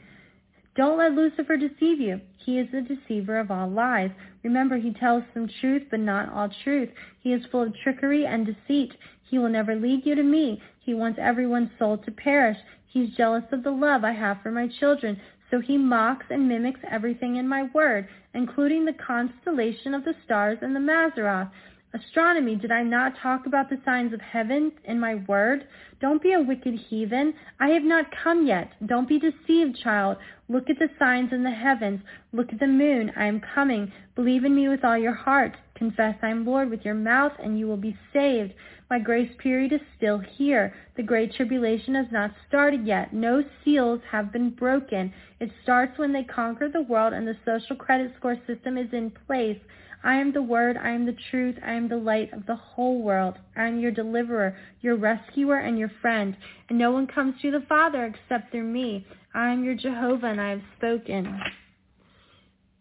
Don't 0.75 0.97
let 0.97 1.13
Lucifer 1.13 1.55
deceive 1.55 2.01
you. 2.01 2.19
He 2.37 2.59
is 2.59 2.67
the 2.71 2.81
deceiver 2.81 3.39
of 3.39 3.49
all 3.49 3.69
lies. 3.69 4.11
Remember, 4.43 4.77
he 4.77 4.91
tells 4.93 5.23
some 5.33 5.49
truth, 5.61 5.83
but 5.89 6.01
not 6.01 6.31
all 6.33 6.49
truth. 6.63 6.89
He 7.21 7.31
is 7.31 7.45
full 7.51 7.63
of 7.63 7.73
trickery 7.83 8.25
and 8.25 8.45
deceit. 8.45 8.93
He 9.35 9.39
will 9.39 9.49
never 9.49 9.75
lead 9.75 10.05
you 10.05 10.15
to 10.15 10.23
me. 10.23 10.61
He 10.79 10.93
wants 10.93 11.19
everyone's 11.21 11.77
soul 11.77 11.97
to 11.97 12.09
perish. 12.09 12.57
He's 12.87 13.17
jealous 13.17 13.43
of 13.51 13.63
the 13.63 13.69
love 13.69 14.05
I 14.05 14.13
have 14.13 14.41
for 14.41 14.49
my 14.49 14.69
children. 14.69 15.19
So 15.51 15.59
he 15.59 15.77
mocks 15.77 16.27
and 16.29 16.47
mimics 16.47 16.79
everything 16.89 17.35
in 17.35 17.45
my 17.45 17.63
word, 17.73 18.07
including 18.33 18.85
the 18.85 18.93
constellation 18.93 19.93
of 19.93 20.05
the 20.05 20.15
stars 20.23 20.59
and 20.61 20.73
the 20.73 20.79
Mazzaroth. 20.79 21.51
Astronomy, 21.95 22.57
did 22.57 22.73
I 22.73 22.83
not 22.83 23.17
talk 23.23 23.45
about 23.45 23.69
the 23.69 23.79
signs 23.85 24.11
of 24.11 24.19
heaven 24.19 24.73
in 24.83 24.99
my 24.99 25.15
word? 25.29 25.65
Don't 26.01 26.21
be 26.21 26.33
a 26.33 26.41
wicked 26.41 26.73
heathen. 26.73 27.33
I 27.61 27.69
have 27.69 27.83
not 27.83 28.11
come 28.21 28.45
yet. 28.45 28.73
Don't 28.85 29.07
be 29.07 29.17
deceived, 29.17 29.79
child. 29.81 30.17
Look 30.49 30.69
at 30.69 30.77
the 30.77 30.89
signs 30.99 31.31
in 31.31 31.41
the 31.41 31.51
heavens. 31.51 32.01
Look 32.33 32.51
at 32.51 32.59
the 32.59 32.67
moon. 32.67 33.13
I 33.15 33.27
am 33.27 33.39
coming. 33.39 33.93
Believe 34.13 34.43
in 34.43 34.53
me 34.53 34.67
with 34.67 34.83
all 34.83 34.97
your 34.97 35.13
heart. 35.13 35.55
Confess 35.75 36.15
I 36.21 36.31
am 36.31 36.45
Lord 36.45 36.69
with 36.69 36.83
your 36.83 36.95
mouth, 36.95 37.31
and 37.41 37.57
you 37.57 37.65
will 37.65 37.77
be 37.77 37.97
saved. 38.11 38.53
My 38.89 38.99
grace 38.99 39.31
period 39.37 39.71
is 39.71 39.79
still 39.95 40.19
here. 40.19 40.75
The 40.97 41.03
great 41.03 41.33
tribulation 41.33 41.95
has 41.95 42.07
not 42.11 42.31
started 42.45 42.85
yet. 42.85 43.13
No 43.13 43.41
seals 43.63 44.01
have 44.11 44.33
been 44.33 44.49
broken. 44.49 45.13
It 45.39 45.49
starts 45.63 45.97
when 45.97 46.11
they 46.11 46.23
conquer 46.23 46.67
the 46.67 46.81
world 46.81 47.13
and 47.13 47.25
the 47.25 47.37
social 47.45 47.77
credit 47.77 48.11
score 48.17 48.37
system 48.45 48.77
is 48.77 48.91
in 48.91 49.11
place. 49.27 49.59
I 50.05 50.17
am 50.17 50.31
the 50.31 50.41
Word, 50.41 50.77
I 50.77 50.91
am 50.91 51.07
the 51.07 51.17
truth, 51.31 51.55
I 51.65 51.73
am 51.73 51.89
the 51.89 51.97
light 51.97 52.31
of 52.31 52.45
the 52.45 52.55
whole 52.55 53.01
world. 53.01 53.39
I 53.57 53.65
am 53.65 53.79
your 53.79 53.89
deliverer, 53.89 54.55
your 54.81 54.95
rescuer, 54.97 55.57
and 55.57 55.79
your 55.79 55.91
friend. 55.99 56.37
And 56.69 56.77
no 56.77 56.91
one 56.91 57.07
comes 57.07 57.33
to 57.41 57.49
the 57.49 57.65
Father 57.67 58.05
except 58.05 58.51
through 58.51 58.71
me. 58.71 59.03
I 59.33 59.51
am 59.51 59.63
your 59.63 59.73
Jehovah, 59.73 60.27
and 60.27 60.39
I 60.39 60.51
have 60.51 60.61
spoken. 60.77 61.39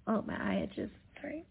Oh, 0.07 0.23
my 0.27 0.35
eye 0.35 0.69
itches. 0.71 0.91
Sorry. 1.19 1.47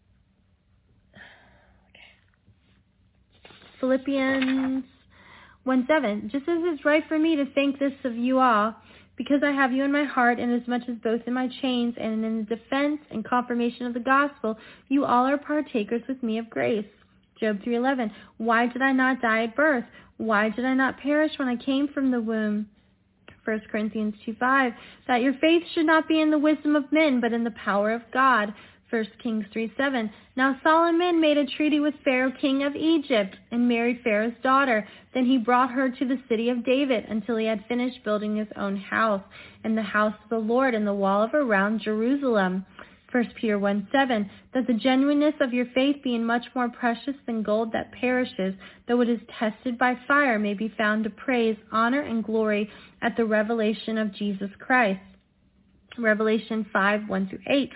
Okay. 1.90 3.50
Philippians 3.80 4.84
1 5.64 5.86
7. 5.88 6.30
Just 6.32 6.48
as 6.48 6.60
it's 6.66 6.86
right 6.86 7.04
for 7.08 7.18
me 7.18 7.36
to 7.38 7.46
think 7.52 7.80
this 7.80 7.94
of 8.04 8.16
you 8.16 8.40
all, 8.40 8.76
because 9.18 9.42
I 9.44 9.52
have 9.52 9.72
you 9.72 9.84
in 9.84 9.92
my 9.92 10.04
heart, 10.04 10.40
inasmuch 10.40 10.84
as 10.90 10.96
both 11.04 11.22
in 11.28 11.34
my 11.34 11.50
chains 11.62 11.96
and 12.00 12.26
in 12.26 12.38
the 12.40 12.56
defense 12.56 13.00
and 13.12 13.24
confirmation 13.24 13.86
of 13.86 13.94
the 13.94 14.00
gospel, 14.00 14.58
you 14.90 15.06
all 15.06 15.26
are 15.26 15.38
partakers 15.38 16.02
with 16.08 16.22
me 16.24 16.38
of 16.38 16.50
grace. 16.50 16.86
Job 17.40 17.60
3.11, 17.62 18.12
why 18.38 18.68
did 18.68 18.82
I 18.82 18.92
not 18.92 19.22
die 19.22 19.44
at 19.44 19.56
birth? 19.56 19.86
Why 20.18 20.50
did 20.50 20.66
I 20.66 20.74
not 20.74 21.00
perish 21.00 21.32
when 21.38 21.48
I 21.48 21.56
came 21.56 21.88
from 21.88 22.12
the 22.12 22.22
womb? 22.22 22.68
1 23.46 23.62
Corinthians 23.70 24.16
2.5, 24.26 24.74
that 25.08 25.22
your 25.22 25.34
faith 25.42 25.64
should 25.74 25.86
not 25.86 26.08
be 26.08 26.22
in 26.22 26.32
the 26.32 26.38
wisdom 26.38 26.76
of 26.76 26.92
men, 26.92 27.20
but 27.20 27.34
in 27.34 27.44
the 27.44 27.52
power 27.52 27.92
of 27.92 28.02
God. 28.14 28.54
1 28.94 29.06
Kings 29.24 29.44
3:7. 29.52 30.12
Now 30.36 30.56
Solomon 30.62 31.20
made 31.20 31.40
a 31.40 31.48
treaty 31.48 31.80
with 31.80 31.96
Pharaoh 32.04 32.30
king 32.30 32.62
of 32.62 32.76
Egypt 32.76 33.36
and 33.50 33.68
married 33.68 34.02
Pharaoh's 34.04 34.38
daughter. 34.44 34.88
Then 35.16 35.26
he 35.26 35.40
brought 35.40 35.72
her 35.72 35.90
to 35.90 36.06
the 36.06 36.22
city 36.30 36.50
of 36.50 36.64
David 36.64 37.06
until 37.06 37.38
he 37.38 37.48
had 37.48 37.66
finished 37.66 38.04
building 38.04 38.36
his 38.36 38.50
own 38.56 38.76
house 38.76 39.24
and 39.64 39.76
the 39.76 39.82
house 39.82 40.14
of 40.24 40.30
the 40.30 40.38
Lord 40.38 40.76
and 40.76 40.86
the 40.86 40.94
wall 40.94 41.24
of 41.24 41.34
around 41.34 41.80
Jerusalem. 41.80 42.68
1 43.12 43.34
Peter 43.34 43.58
1:7 43.58 44.30
that 44.54 44.68
the 44.68 44.74
genuineness 44.76 45.34
of 45.40 45.56
your 45.56 45.66
faith 45.74 46.04
being 46.04 46.24
much 46.24 46.46
more 46.54 46.70
precious 46.70 47.16
than 47.26 47.42
gold 47.42 47.72
that 47.72 47.92
perishes, 47.94 48.54
though 48.88 49.02
it 49.02 49.10
is 49.10 49.22
tested 49.40 49.76
by 49.76 49.98
fire, 50.08 50.38
may 50.38 50.54
be 50.54 50.68
found 50.68 51.04
to 51.04 51.10
praise, 51.10 51.58
honor, 51.72 52.02
and 52.02 52.24
glory 52.24 52.70
at 53.02 53.18
the 53.18 53.26
revelation 53.26 53.98
of 53.98 54.14
Jesus 54.14 54.52
Christ. 54.60 55.02
Revelation 55.98 56.64
5:1 56.72 57.28
through 57.28 57.42
8. 57.48 57.72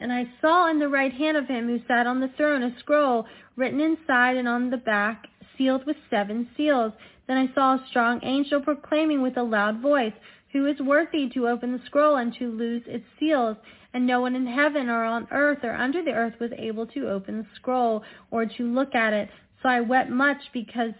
And 0.00 0.12
I 0.12 0.28
saw 0.40 0.70
in 0.70 0.78
the 0.78 0.88
right 0.88 1.12
hand 1.12 1.36
of 1.36 1.46
him 1.46 1.66
who 1.66 1.80
sat 1.86 2.06
on 2.06 2.20
the 2.20 2.30
throne 2.36 2.62
a 2.62 2.78
scroll 2.78 3.26
written 3.56 3.80
inside 3.80 4.36
and 4.36 4.48
on 4.48 4.70
the 4.70 4.76
back, 4.76 5.26
sealed 5.56 5.86
with 5.86 5.96
seven 6.10 6.48
seals. 6.56 6.92
Then 7.26 7.36
I 7.36 7.54
saw 7.54 7.74
a 7.74 7.86
strong 7.88 8.20
angel 8.22 8.60
proclaiming 8.60 9.22
with 9.22 9.36
a 9.36 9.42
loud 9.42 9.80
voice, 9.80 10.12
Who 10.52 10.66
is 10.66 10.80
worthy 10.80 11.28
to 11.30 11.48
open 11.48 11.72
the 11.72 11.84
scroll 11.86 12.16
and 12.16 12.34
to 12.38 12.50
loose 12.50 12.82
its 12.86 13.06
seals? 13.18 13.56
And 13.92 14.06
no 14.06 14.20
one 14.20 14.34
in 14.34 14.46
heaven 14.46 14.88
or 14.88 15.04
on 15.04 15.28
earth 15.30 15.58
or 15.62 15.72
under 15.72 16.02
the 16.02 16.12
earth 16.12 16.34
was 16.40 16.50
able 16.58 16.86
to 16.88 17.08
open 17.08 17.38
the 17.38 17.46
scroll 17.54 18.02
or 18.30 18.44
to 18.44 18.62
look 18.64 18.94
at 18.94 19.12
it. 19.12 19.30
So 19.62 19.68
I 19.68 19.80
wept 19.80 20.10
much 20.10 20.42
because 20.52 20.92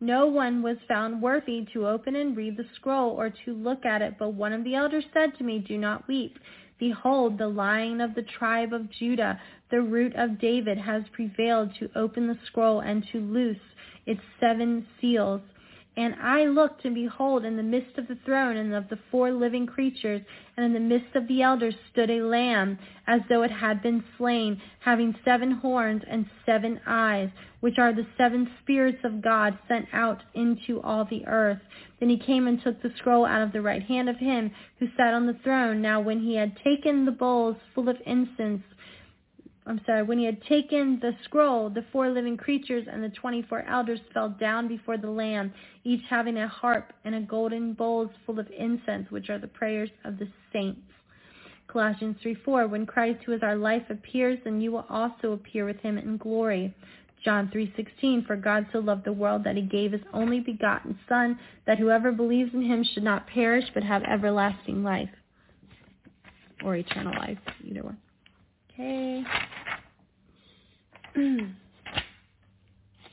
no 0.00 0.26
one 0.26 0.62
was 0.62 0.76
found 0.86 1.20
worthy 1.20 1.66
to 1.72 1.88
open 1.88 2.16
and 2.16 2.36
read 2.36 2.56
the 2.56 2.66
scroll 2.76 3.10
or 3.10 3.30
to 3.30 3.52
look 3.52 3.84
at 3.84 4.02
it. 4.02 4.16
But 4.18 4.34
one 4.34 4.52
of 4.52 4.62
the 4.62 4.74
elders 4.74 5.04
said 5.12 5.36
to 5.38 5.44
me, 5.44 5.58
Do 5.58 5.76
not 5.76 6.06
weep. 6.06 6.38
Behold, 6.78 7.38
the 7.38 7.48
lion 7.48 8.00
of 8.00 8.14
the 8.14 8.22
tribe 8.22 8.72
of 8.72 8.90
Judah, 8.90 9.40
the 9.70 9.80
root 9.80 10.14
of 10.14 10.38
David, 10.38 10.78
has 10.78 11.02
prevailed 11.12 11.74
to 11.78 11.90
open 11.96 12.26
the 12.26 12.38
scroll 12.46 12.80
and 12.80 13.04
to 13.12 13.20
loose 13.20 13.56
its 14.04 14.20
seven 14.38 14.86
seals. 15.00 15.40
And 15.98 16.14
I 16.20 16.44
looked, 16.44 16.84
and 16.84 16.94
behold, 16.94 17.46
in 17.46 17.56
the 17.56 17.62
midst 17.62 17.96
of 17.96 18.06
the 18.06 18.18
throne 18.26 18.58
and 18.58 18.74
of 18.74 18.86
the 18.90 18.98
four 19.10 19.32
living 19.32 19.66
creatures, 19.66 20.20
and 20.56 20.66
in 20.66 20.74
the 20.74 20.80
midst 20.80 21.16
of 21.16 21.26
the 21.26 21.40
elders 21.40 21.74
stood 21.90 22.10
a 22.10 22.20
lamb, 22.22 22.78
as 23.06 23.22
though 23.30 23.42
it 23.42 23.50
had 23.50 23.82
been 23.82 24.04
slain, 24.18 24.60
having 24.80 25.14
seven 25.24 25.52
horns 25.52 26.02
and 26.06 26.26
seven 26.44 26.78
eyes, 26.86 27.30
which 27.60 27.78
are 27.78 27.94
the 27.94 28.06
seven 28.18 28.46
spirits 28.60 29.02
of 29.04 29.22
God 29.22 29.58
sent 29.68 29.86
out 29.94 30.22
into 30.34 30.82
all 30.82 31.06
the 31.06 31.26
earth. 31.26 31.60
Then 31.98 32.10
he 32.10 32.18
came 32.18 32.46
and 32.46 32.60
took 32.60 32.82
the 32.82 32.92
scroll 32.98 33.24
out 33.24 33.40
of 33.40 33.52
the 33.52 33.62
right 33.62 33.82
hand 33.82 34.10
of 34.10 34.18
him 34.18 34.50
who 34.78 34.88
sat 34.98 35.14
on 35.14 35.26
the 35.26 35.38
throne. 35.42 35.80
Now 35.80 36.00
when 36.00 36.20
he 36.20 36.34
had 36.34 36.58
taken 36.62 37.06
the 37.06 37.10
bowls 37.10 37.56
full 37.74 37.88
of 37.88 37.96
incense, 38.04 38.62
I'm 39.68 39.80
sorry, 39.84 40.04
when 40.04 40.18
he 40.18 40.24
had 40.24 40.40
taken 40.44 41.00
the 41.00 41.12
scroll, 41.24 41.68
the 41.68 41.84
four 41.90 42.08
living 42.08 42.36
creatures 42.36 42.86
and 42.90 43.02
the 43.02 43.08
24 43.08 43.64
elders 43.68 43.98
fell 44.14 44.28
down 44.28 44.68
before 44.68 44.96
the 44.96 45.10
Lamb, 45.10 45.52
each 45.82 46.02
having 46.08 46.38
a 46.38 46.46
harp 46.46 46.92
and 47.04 47.16
a 47.16 47.20
golden 47.20 47.72
bowls 47.72 48.10
full 48.24 48.38
of 48.38 48.48
incense, 48.56 49.10
which 49.10 49.28
are 49.28 49.38
the 49.38 49.48
prayers 49.48 49.90
of 50.04 50.18
the 50.18 50.28
saints. 50.52 50.82
Colossians 51.66 52.16
3:4 52.22 52.70
When 52.70 52.86
Christ, 52.86 53.24
who 53.24 53.32
is 53.32 53.42
our 53.42 53.56
life, 53.56 53.82
appears, 53.90 54.38
then 54.44 54.60
you 54.60 54.70
will 54.70 54.86
also 54.88 55.32
appear 55.32 55.64
with 55.64 55.80
him 55.80 55.98
in 55.98 56.16
glory. 56.16 56.72
John 57.24 57.48
3:16 57.48 58.24
For 58.24 58.36
God 58.36 58.68
so 58.70 58.78
loved 58.78 59.04
the 59.04 59.12
world 59.12 59.42
that 59.42 59.56
he 59.56 59.62
gave 59.62 59.90
his 59.90 60.02
only 60.12 60.38
begotten 60.38 60.96
son 61.08 61.40
that 61.66 61.78
whoever 61.80 62.12
believes 62.12 62.54
in 62.54 62.62
him 62.62 62.84
should 62.84 63.02
not 63.02 63.26
perish 63.26 63.64
but 63.74 63.82
have 63.82 64.04
everlasting 64.04 64.84
life 64.84 65.10
or 66.64 66.76
eternal 66.76 67.14
life 67.14 67.38
either 67.64 67.82
one. 67.82 67.98
Okay. 68.78 69.24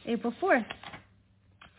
April 0.05 0.33
4th, 0.41 0.65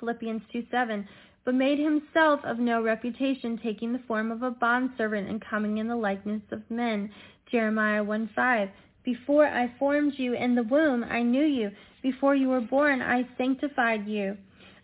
Philippians 0.01 0.41
2 0.53 0.63
7. 0.71 1.07
but 1.45 1.55
made 1.55 1.79
himself 1.79 2.41
of 2.45 2.59
no 2.59 2.83
reputation, 2.83 3.61
taking 3.63 3.93
the 3.93 4.01
form 4.09 4.33
of 4.33 4.43
a 4.43 4.53
bondservant 4.53 5.29
and 5.29 5.45
coming 5.45 5.77
in 5.77 5.89
the 5.89 5.97
likeness 5.97 6.41
of 6.51 6.63
men. 6.71 7.11
Jeremiah 7.53 8.03
1 8.03 8.31
5. 8.35 8.71
Before 9.05 9.47
I 9.47 9.71
formed 9.79 10.15
you 10.17 10.33
in 10.33 10.55
the 10.55 10.63
womb, 10.63 11.05
I 11.05 11.23
knew 11.23 11.45
you. 11.45 11.71
Before 12.03 12.35
you 12.35 12.49
were 12.49 12.63
born, 12.63 13.03
I 13.03 13.29
sanctified 13.37 14.07
you. 14.07 14.39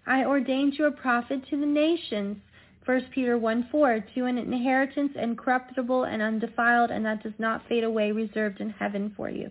I 0.06 0.26
ordained 0.26 0.74
you 0.78 0.84
a 0.84 0.90
prophet 0.90 1.40
to 1.48 1.58
the 1.58 1.64
nations. 1.64 2.36
1 2.86 3.08
Peter 3.14 3.36
1 3.36 3.68
4, 3.70 4.04
to 4.14 4.24
an 4.24 4.38
inheritance 4.38 5.12
incorruptible 5.14 6.04
and 6.04 6.22
undefiled, 6.22 6.90
and 6.90 7.04
that 7.04 7.22
does 7.22 7.32
not 7.38 7.62
fade 7.68 7.84
away, 7.84 8.10
reserved 8.10 8.60
in 8.60 8.70
heaven 8.70 9.12
for 9.16 9.28
you. 9.28 9.50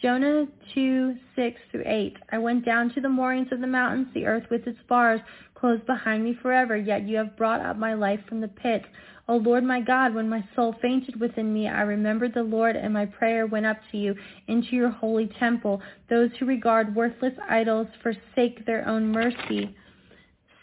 Jonah 0.00 0.46
2 0.74 1.14
6 1.36 1.60
through 1.70 1.84
8. 1.86 2.16
I 2.32 2.38
went 2.38 2.64
down 2.64 2.92
to 2.94 3.00
the 3.00 3.08
moorings 3.08 3.52
of 3.52 3.60
the 3.60 3.66
mountains, 3.66 4.08
the 4.14 4.26
earth 4.26 4.44
with 4.50 4.66
its 4.66 4.78
bars 4.88 5.20
closed 5.54 5.86
behind 5.86 6.24
me 6.24 6.36
forever, 6.42 6.76
yet 6.76 7.06
you 7.06 7.16
have 7.18 7.36
brought 7.36 7.60
up 7.60 7.76
my 7.76 7.94
life 7.94 8.18
from 8.28 8.40
the 8.40 8.48
pit. 8.48 8.82
O 9.28 9.36
Lord 9.36 9.62
my 9.62 9.80
God, 9.80 10.12
when 10.12 10.28
my 10.28 10.44
soul 10.56 10.74
fainted 10.82 11.20
within 11.20 11.54
me, 11.54 11.68
I 11.68 11.82
remembered 11.82 12.34
the 12.34 12.42
Lord, 12.42 12.74
and 12.74 12.92
my 12.92 13.06
prayer 13.06 13.46
went 13.46 13.66
up 13.66 13.76
to 13.92 13.96
you 13.96 14.16
into 14.48 14.74
your 14.74 14.90
holy 14.90 15.28
temple. 15.38 15.80
Those 16.10 16.30
who 16.38 16.46
regard 16.46 16.96
worthless 16.96 17.34
idols 17.48 17.86
forsake 18.02 18.66
their 18.66 18.88
own 18.88 19.12
mercy. 19.12 19.76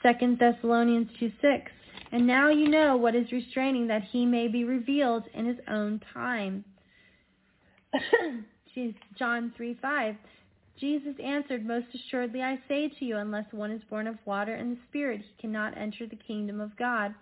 2 0.03 0.35
Thessalonians 0.38 1.07
2 1.17 1.31
6. 1.41 1.71
And 2.11 2.25
now 2.25 2.49
you 2.49 2.67
know 2.67 2.97
what 2.97 3.15
is 3.15 3.31
restraining 3.31 3.88
that 3.88 4.03
he 4.03 4.25
may 4.25 4.47
be 4.47 4.63
revealed 4.63 5.23
in 5.33 5.45
his 5.45 5.57
own 5.67 6.01
time. 6.13 6.63
John 9.17 9.53
3 9.55 9.77
5. 9.81 10.15
Jesus 10.79 11.15
answered, 11.23 11.65
Most 11.65 11.88
assuredly 11.93 12.41
I 12.41 12.57
say 12.67 12.88
to 12.88 13.05
you, 13.05 13.17
unless 13.17 13.51
one 13.51 13.71
is 13.71 13.81
born 13.89 14.07
of 14.07 14.15
water 14.25 14.53
and 14.53 14.71
the 14.71 14.81
Spirit, 14.89 15.21
he 15.21 15.41
cannot 15.41 15.77
enter 15.77 16.07
the 16.07 16.15
kingdom 16.15 16.61
of 16.61 16.75
God. 16.77 17.13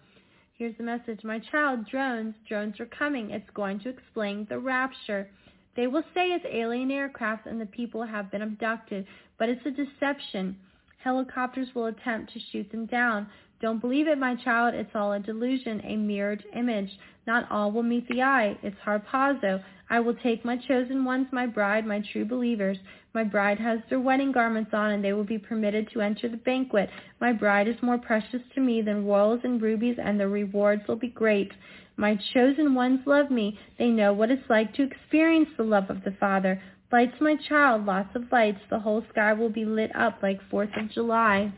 Here's 0.53 0.77
the 0.77 0.83
message. 0.83 1.23
My 1.23 1.39
child, 1.39 1.87
drones, 1.87 2.35
drones 2.47 2.79
are 2.79 2.85
coming. 2.85 3.31
It's 3.31 3.49
going 3.53 3.79
to 3.81 3.89
explain 3.89 4.45
the 4.49 4.59
rapture. 4.59 5.29
They 5.75 5.87
will 5.87 6.03
say 6.13 6.27
it's 6.27 6.45
alien 6.51 6.91
aircraft 6.91 7.45
and 7.45 7.59
the 7.59 7.67
people 7.67 8.03
have 8.03 8.31
been 8.31 8.41
abducted, 8.41 9.05
but 9.37 9.49
it's 9.49 9.65
a 9.65 9.71
deception. 9.71 10.57
Helicopters 11.03 11.67
will 11.75 11.85
attempt 11.85 12.33
to 12.33 12.39
shoot 12.51 12.71
them 12.71 12.87
down. 12.87 13.27
Don't 13.59 13.81
believe 13.81 14.07
it, 14.07 14.19
my 14.19 14.35
child. 14.35 14.75
It's 14.75 14.95
all 14.95 15.13
a 15.13 15.19
delusion, 15.19 15.81
a 15.83 15.95
mirrored 15.95 16.43
image. 16.55 16.89
Not 17.25 17.49
all 17.51 17.71
will 17.71 17.83
meet 17.83 18.07
the 18.07 18.21
eye. 18.21 18.57
It's 18.61 18.77
harpazo. 18.85 19.63
I 19.89 19.99
will 19.99 20.15
take 20.15 20.45
my 20.45 20.57
chosen 20.57 21.05
ones, 21.05 21.27
my 21.31 21.47
bride, 21.47 21.85
my 21.85 22.03
true 22.11 22.25
believers. 22.25 22.77
My 23.13 23.23
bride 23.23 23.59
has 23.59 23.79
their 23.89 23.99
wedding 23.99 24.31
garments 24.31 24.71
on, 24.73 24.91
and 24.91 25.03
they 25.03 25.13
will 25.13 25.23
be 25.23 25.39
permitted 25.39 25.89
to 25.91 26.01
enter 26.01 26.29
the 26.29 26.37
banquet. 26.37 26.89
My 27.19 27.33
bride 27.33 27.67
is 27.67 27.81
more 27.81 27.97
precious 27.97 28.41
to 28.53 28.61
me 28.61 28.81
than 28.81 29.05
royals 29.05 29.41
and 29.43 29.61
rubies, 29.61 29.97
and 29.97 30.19
the 30.19 30.27
rewards 30.27 30.83
will 30.87 30.97
be 30.97 31.07
great. 31.07 31.51
My 31.95 32.19
chosen 32.33 32.75
ones 32.75 32.99
love 33.07 33.31
me. 33.31 33.57
They 33.79 33.89
know 33.89 34.13
what 34.13 34.29
it's 34.29 34.49
like 34.49 34.73
to 34.75 34.83
experience 34.83 35.49
the 35.57 35.63
love 35.63 35.89
of 35.89 36.03
the 36.03 36.15
Father. 36.19 36.61
Lights, 36.91 37.19
my 37.19 37.35
child, 37.49 37.85
lots 37.85 38.15
of 38.15 38.31
lights. 38.31 38.59
The 38.69 38.79
whole 38.79 39.03
sky 39.09 39.33
will 39.33 39.49
be 39.49 39.65
lit 39.65 39.93
up 39.95 40.19
like 40.21 40.39
4th 40.51 40.79
of 40.79 40.91
July. 40.91 41.51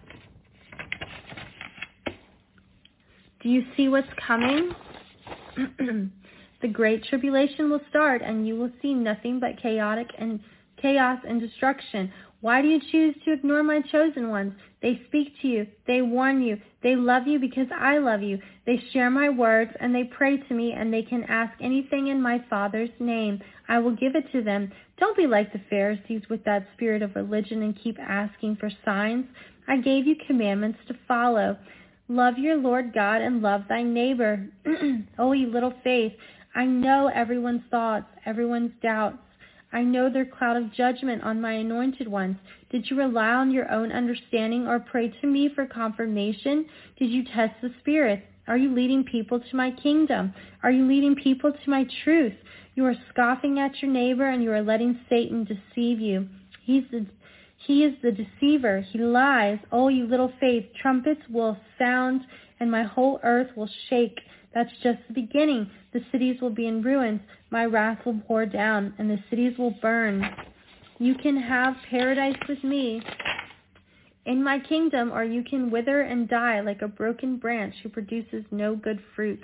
Do 3.42 3.50
you 3.50 3.64
see 3.78 3.88
what's 3.88 4.08
coming? 4.26 4.72
the 6.62 6.68
great 6.68 7.04
tribulation 7.06 7.70
will 7.70 7.82
start 7.90 8.22
and 8.22 8.48
you 8.48 8.56
will 8.56 8.72
see 8.82 8.94
nothing 8.94 9.40
but 9.40 9.62
chaotic 9.62 10.08
and 10.18 10.40
chaos 10.82 11.20
and 11.28 11.40
destruction. 11.40 12.12
Why 12.42 12.62
do 12.62 12.70
you 12.70 12.80
choose 12.92 13.16
to 13.26 13.34
ignore 13.34 13.64
my 13.64 13.82
chosen 13.92 14.30
ones? 14.30 14.54
They 14.82 15.02
speak 15.08 15.34
to 15.42 15.48
you. 15.48 15.68
They 15.88 16.02
warn 16.02 16.42
you. 16.42 16.58
They 16.82 16.96
love 16.96 17.28
you 17.28 17.38
because 17.38 17.68
I 17.78 17.98
love 17.98 18.22
you. 18.22 18.40
They 18.66 18.82
share 18.94 19.10
my 19.10 19.30
words 19.30 19.72
and 19.82 19.94
they 19.94 20.06
pray 20.06 20.38
to 20.38 20.54
me 20.54 20.72
and 20.72 20.94
they 20.94 21.02
can 21.02 21.26
ask 21.26 21.54
anything 21.62 22.08
in 22.08 22.22
my 22.22 22.44
Father's 22.50 22.90
name. 23.00 23.42
I 23.68 23.80
will 23.80 23.96
give 23.96 24.16
it 24.16 24.32
to 24.32 24.42
them. 24.42 24.72
Don't 24.98 25.18
be 25.18 25.28
like 25.28 25.52
the 25.52 25.62
Pharisees 25.70 26.24
with 26.30 26.44
that 26.46 26.68
spirit 26.76 27.02
of 27.02 27.16
religion 27.16 27.64
and 27.64 27.78
keep 27.78 27.98
asking 28.00 28.56
for 28.56 28.70
signs. 28.86 29.26
I 29.68 29.78
gave 29.78 30.08
you 30.08 30.16
commandments 30.26 30.80
to 30.88 30.96
follow. 31.08 31.58
Love 32.12 32.40
your 32.40 32.58
Lord 32.58 32.92
God 32.92 33.22
and 33.22 33.44
love 33.44 33.62
thy 33.70 33.84
neighbor. 33.84 34.48
oh, 35.20 35.32
you 35.32 35.48
little 35.48 35.74
faith, 35.84 36.14
I 36.56 36.66
know 36.66 37.12
everyone's 37.14 37.62
thoughts, 37.70 38.08
everyone's 38.26 38.72
doubts. 38.82 39.20
I 39.72 39.84
know 39.84 40.10
their 40.10 40.26
cloud 40.26 40.58
of 40.58 40.74
judgment 40.74 41.22
on 41.22 41.40
my 41.40 41.54
anointed 41.54 42.08
ones. 42.08 42.38
Did 42.72 42.90
you 42.90 42.98
rely 42.98 43.30
on 43.30 43.52
your 43.52 43.72
own 43.72 43.92
understanding 43.92 44.68
or 44.68 44.80
pray 44.80 45.14
to 45.22 45.28
me 45.28 45.52
for 45.54 45.68
confirmation? 45.68 46.66
Did 46.98 47.12
you 47.12 47.24
test 47.24 47.54
the 47.62 47.70
Spirit? 47.80 48.26
Are 48.48 48.58
you 48.58 48.74
leading 48.74 49.04
people 49.04 49.40
to 49.40 49.56
my 49.56 49.70
kingdom? 49.70 50.34
Are 50.64 50.72
you 50.72 50.88
leading 50.88 51.16
people 51.16 51.52
to 51.52 51.70
my 51.70 51.86
truth? 52.04 52.34
You 52.74 52.86
are 52.86 52.96
scoffing 53.12 53.60
at 53.60 53.80
your 53.84 53.92
neighbor 53.92 54.28
and 54.28 54.42
you 54.42 54.52
are 54.52 54.64
letting 54.64 55.00
Satan 55.08 55.44
deceive 55.44 56.00
you. 56.00 56.28
He's 56.64 56.84
the, 56.90 57.06
he 57.66 57.84
is 57.84 57.94
the 58.02 58.12
deceiver. 58.12 58.82
He 58.82 59.00
lies. 59.00 59.60
Oh, 59.72 59.90
you 59.90 60.08
little 60.08 60.32
faith, 60.40 60.66
trumpets 60.82 61.22
will 61.30 61.58
sound 61.78 62.22
and 62.60 62.70
my 62.70 62.84
whole 62.84 63.20
earth 63.24 63.50
will 63.56 63.70
shake. 63.90 64.20
That's 64.54 64.72
just 64.84 65.00
the 65.08 65.14
beginning. 65.14 65.70
The 65.94 66.02
cities 66.12 66.42
will 66.42 66.50
be 66.50 66.68
in 66.68 66.82
ruins. 66.82 67.22
My 67.52 67.66
wrath 67.66 68.00
will 68.06 68.20
pour 68.28 68.46
down, 68.46 68.94
and 68.98 69.10
the 69.10 69.20
cities 69.30 69.58
will 69.58 69.76
burn. 69.82 70.24
You 70.98 71.16
can 71.16 71.38
have 71.38 71.76
paradise 71.90 72.38
with 72.48 72.64
me 72.64 73.02
in 74.26 74.44
my 74.44 74.60
kingdom, 74.60 75.12
or 75.12 75.24
you 75.24 75.44
can 75.44 75.72
wither 75.72 76.02
and 76.02 76.28
die 76.28 76.62
like 76.62 76.82
a 76.82 76.88
broken 76.88 77.38
branch 77.38 77.76
who 77.82 77.90
produces 77.90 78.44
no 78.52 78.76
good 78.76 79.00
fruit. 79.16 79.44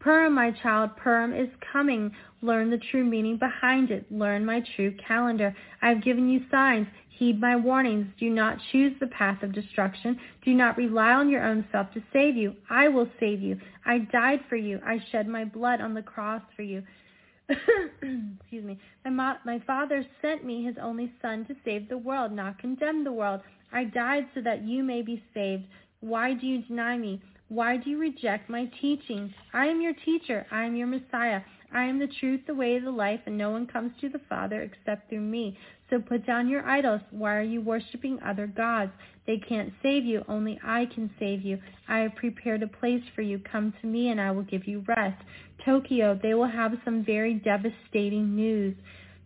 Purim, 0.00 0.34
my 0.34 0.50
child, 0.50 0.96
Purim 0.96 1.34
is 1.34 1.48
coming. 1.72 2.10
Learn 2.42 2.70
the 2.70 2.80
true 2.90 3.04
meaning 3.04 3.36
behind 3.36 3.90
it. 3.90 4.10
Learn 4.10 4.44
my 4.44 4.62
true 4.74 4.94
calendar. 5.06 5.54
I 5.82 5.90
have 5.90 6.02
given 6.02 6.28
you 6.28 6.40
signs. 6.50 6.86
Heed 7.10 7.38
my 7.38 7.54
warnings. 7.54 8.06
Do 8.18 8.30
not 8.30 8.56
choose 8.72 8.94
the 8.98 9.06
path 9.08 9.42
of 9.42 9.52
destruction. 9.52 10.18
Do 10.42 10.54
not 10.54 10.78
rely 10.78 11.12
on 11.12 11.28
your 11.28 11.44
own 11.44 11.66
self 11.70 11.92
to 11.92 12.02
save 12.14 12.34
you. 12.34 12.54
I 12.70 12.88
will 12.88 13.08
save 13.20 13.42
you. 13.42 13.58
I 13.84 13.98
died 13.98 14.40
for 14.48 14.56
you. 14.56 14.80
I 14.86 15.04
shed 15.12 15.28
my 15.28 15.44
blood 15.44 15.82
on 15.82 15.92
the 15.92 16.02
cross 16.02 16.40
for 16.56 16.62
you. 16.62 16.82
Excuse 17.50 18.64
me. 18.64 18.78
My, 19.04 19.10
mo- 19.10 19.38
my 19.44 19.62
father 19.66 20.06
sent 20.22 20.46
me 20.46 20.64
his 20.64 20.76
only 20.80 21.12
son 21.20 21.44
to 21.44 21.54
save 21.62 21.90
the 21.90 21.98
world, 21.98 22.32
not 22.32 22.58
condemn 22.58 23.04
the 23.04 23.12
world. 23.12 23.42
I 23.70 23.84
died 23.84 24.26
so 24.34 24.40
that 24.40 24.64
you 24.64 24.82
may 24.82 25.02
be 25.02 25.22
saved. 25.34 25.64
Why 26.00 26.32
do 26.32 26.46
you 26.46 26.62
deny 26.62 26.96
me? 26.96 27.20
Why 27.50 27.78
do 27.78 27.90
you 27.90 27.98
reject 27.98 28.48
my 28.48 28.70
teachings? 28.80 29.32
I 29.52 29.66
am 29.66 29.80
your 29.80 29.94
teacher. 30.04 30.46
I 30.52 30.66
am 30.66 30.76
your 30.76 30.86
Messiah. 30.86 31.40
I 31.74 31.82
am 31.82 31.98
the 31.98 32.06
truth, 32.06 32.42
the 32.46 32.54
way, 32.54 32.78
the 32.78 32.92
life, 32.92 33.18
and 33.26 33.36
no 33.36 33.50
one 33.50 33.66
comes 33.66 33.90
to 34.00 34.08
the 34.08 34.20
Father 34.28 34.62
except 34.62 35.08
through 35.08 35.22
me. 35.22 35.58
So 35.90 35.98
put 35.98 36.24
down 36.24 36.48
your 36.48 36.64
idols. 36.64 37.00
Why 37.10 37.34
are 37.34 37.42
you 37.42 37.60
worshiping 37.60 38.20
other 38.24 38.46
gods? 38.46 38.92
They 39.26 39.38
can't 39.38 39.72
save 39.82 40.04
you. 40.04 40.24
Only 40.28 40.60
I 40.64 40.86
can 40.94 41.10
save 41.18 41.42
you. 41.42 41.58
I 41.88 41.98
have 41.98 42.14
prepared 42.14 42.62
a 42.62 42.68
place 42.68 43.02
for 43.16 43.22
you. 43.22 43.40
Come 43.50 43.74
to 43.80 43.86
me 43.88 44.10
and 44.10 44.20
I 44.20 44.30
will 44.30 44.44
give 44.44 44.68
you 44.68 44.84
rest. 44.86 45.20
Tokyo, 45.64 46.16
they 46.22 46.34
will 46.34 46.46
have 46.46 46.78
some 46.84 47.04
very 47.04 47.34
devastating 47.34 48.36
news. 48.36 48.76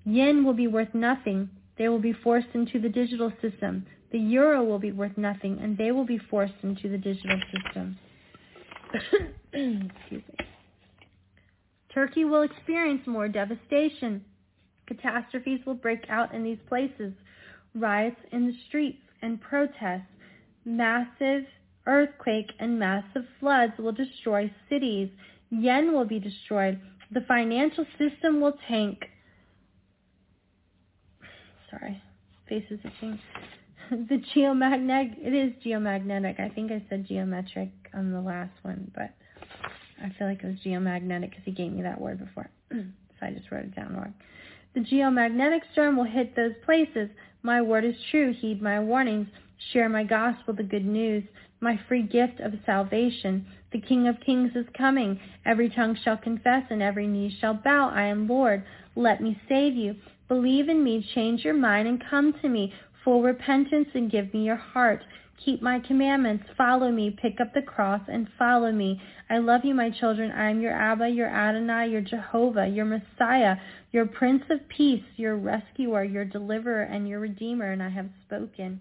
Yen 0.06 0.46
will 0.46 0.54
be 0.54 0.66
worth 0.66 0.94
nothing. 0.94 1.50
They 1.76 1.90
will 1.90 2.00
be 2.00 2.14
forced 2.14 2.54
into 2.54 2.80
the 2.80 2.88
digital 2.88 3.30
system. 3.42 3.84
The 4.12 4.18
euro 4.18 4.64
will 4.64 4.78
be 4.78 4.92
worth 4.92 5.18
nothing, 5.18 5.58
and 5.60 5.76
they 5.76 5.92
will 5.92 6.06
be 6.06 6.18
forced 6.30 6.54
into 6.62 6.88
the 6.88 6.96
digital 6.96 7.38
system. 7.52 7.98
Excuse 9.52 10.22
me. 10.38 10.46
Turkey 11.92 12.24
will 12.24 12.42
experience 12.42 13.06
more 13.06 13.28
devastation. 13.28 14.24
Catastrophes 14.86 15.60
will 15.64 15.74
break 15.74 16.04
out 16.08 16.34
in 16.34 16.42
these 16.42 16.58
places. 16.68 17.12
Riots 17.74 18.20
in 18.32 18.46
the 18.46 18.54
streets 18.68 19.02
and 19.22 19.40
protests. 19.40 20.02
Massive 20.64 21.44
earthquake 21.86 22.50
and 22.58 22.78
massive 22.78 23.24
floods 23.40 23.74
will 23.78 23.92
destroy 23.92 24.50
cities. 24.68 25.08
Yen 25.50 25.92
will 25.92 26.04
be 26.04 26.18
destroyed. 26.18 26.80
The 27.12 27.20
financial 27.28 27.84
system 27.98 28.40
will 28.40 28.54
tank. 28.68 28.98
Sorry, 31.70 32.02
face 32.48 32.64
is 32.70 32.80
itching. 32.84 33.18
the 34.08 34.22
geomagnetic, 34.34 35.16
it 35.18 35.34
is 35.34 35.52
geomagnetic. 35.64 36.40
I 36.40 36.48
think 36.48 36.72
I 36.72 36.82
said 36.88 37.06
geometric 37.06 37.70
on 37.92 38.12
the 38.12 38.20
last 38.20 38.52
one, 38.62 38.90
but 38.94 39.10
I 40.02 40.10
feel 40.18 40.26
like 40.26 40.42
it 40.42 40.46
was 40.46 40.56
geomagnetic 40.64 41.30
because 41.30 41.44
he 41.44 41.52
gave 41.52 41.72
me 41.72 41.82
that 41.82 42.00
word 42.00 42.18
before. 42.18 42.50
so 42.70 42.86
I 43.22 43.32
just 43.32 43.50
wrote 43.50 43.64
it 43.64 43.76
down 43.76 43.94
wrong. 43.94 44.14
The 44.74 44.80
geomagnetic 44.80 45.60
storm 45.72 45.96
will 45.96 46.04
hit 46.04 46.34
those 46.34 46.52
places. 46.64 47.08
My 47.42 47.62
word 47.62 47.84
is 47.84 47.94
true. 48.10 48.32
Heed 48.32 48.60
my 48.60 48.80
warnings. 48.80 49.28
Share 49.72 49.88
my 49.88 50.02
gospel, 50.02 50.52
the 50.52 50.62
good 50.62 50.84
news, 50.84 51.22
my 51.60 51.78
free 51.88 52.02
gift 52.02 52.40
of 52.40 52.52
salvation. 52.66 53.46
The 53.72 53.80
King 53.80 54.08
of 54.08 54.16
Kings 54.24 54.50
is 54.54 54.66
coming. 54.76 55.18
Every 55.46 55.68
tongue 55.70 55.96
shall 56.04 56.16
confess 56.16 56.64
and 56.70 56.82
every 56.82 57.06
knee 57.06 57.36
shall 57.40 57.54
bow. 57.54 57.90
I 57.94 58.02
am 58.04 58.28
Lord. 58.28 58.64
Let 58.96 59.22
me 59.22 59.40
save 59.48 59.74
you. 59.74 59.94
Believe 60.28 60.68
in 60.68 60.82
me. 60.82 61.06
Change 61.14 61.44
your 61.44 61.54
mind 61.54 61.86
and 61.86 62.02
come 62.10 62.34
to 62.42 62.48
me. 62.48 62.72
Full 63.04 63.22
repentance 63.22 63.88
and 63.94 64.10
give 64.10 64.32
me 64.32 64.44
your 64.44 64.56
heart. 64.56 65.04
Keep 65.44 65.60
my 65.60 65.78
commandments. 65.80 66.44
Follow 66.56 66.90
me. 66.90 67.10
Pick 67.20 67.40
up 67.40 67.52
the 67.52 67.60
cross 67.60 68.00
and 68.08 68.28
follow 68.38 68.72
me. 68.72 69.00
I 69.28 69.38
love 69.38 69.62
you, 69.64 69.74
my 69.74 69.90
children. 69.90 70.30
I 70.30 70.48
am 70.50 70.60
your 70.60 70.72
Abba, 70.72 71.08
your 71.08 71.28
Adonai, 71.28 71.90
your 71.90 72.00
Jehovah, 72.00 72.66
your 72.66 72.86
Messiah, 72.86 73.56
your 73.92 74.06
Prince 74.06 74.44
of 74.48 74.66
Peace, 74.68 75.04
your 75.16 75.36
rescuer, 75.36 76.04
your 76.04 76.24
deliverer, 76.24 76.84
and 76.84 77.06
your 77.06 77.20
redeemer, 77.20 77.72
and 77.72 77.82
I 77.82 77.90
have 77.90 78.08
spoken. 78.26 78.80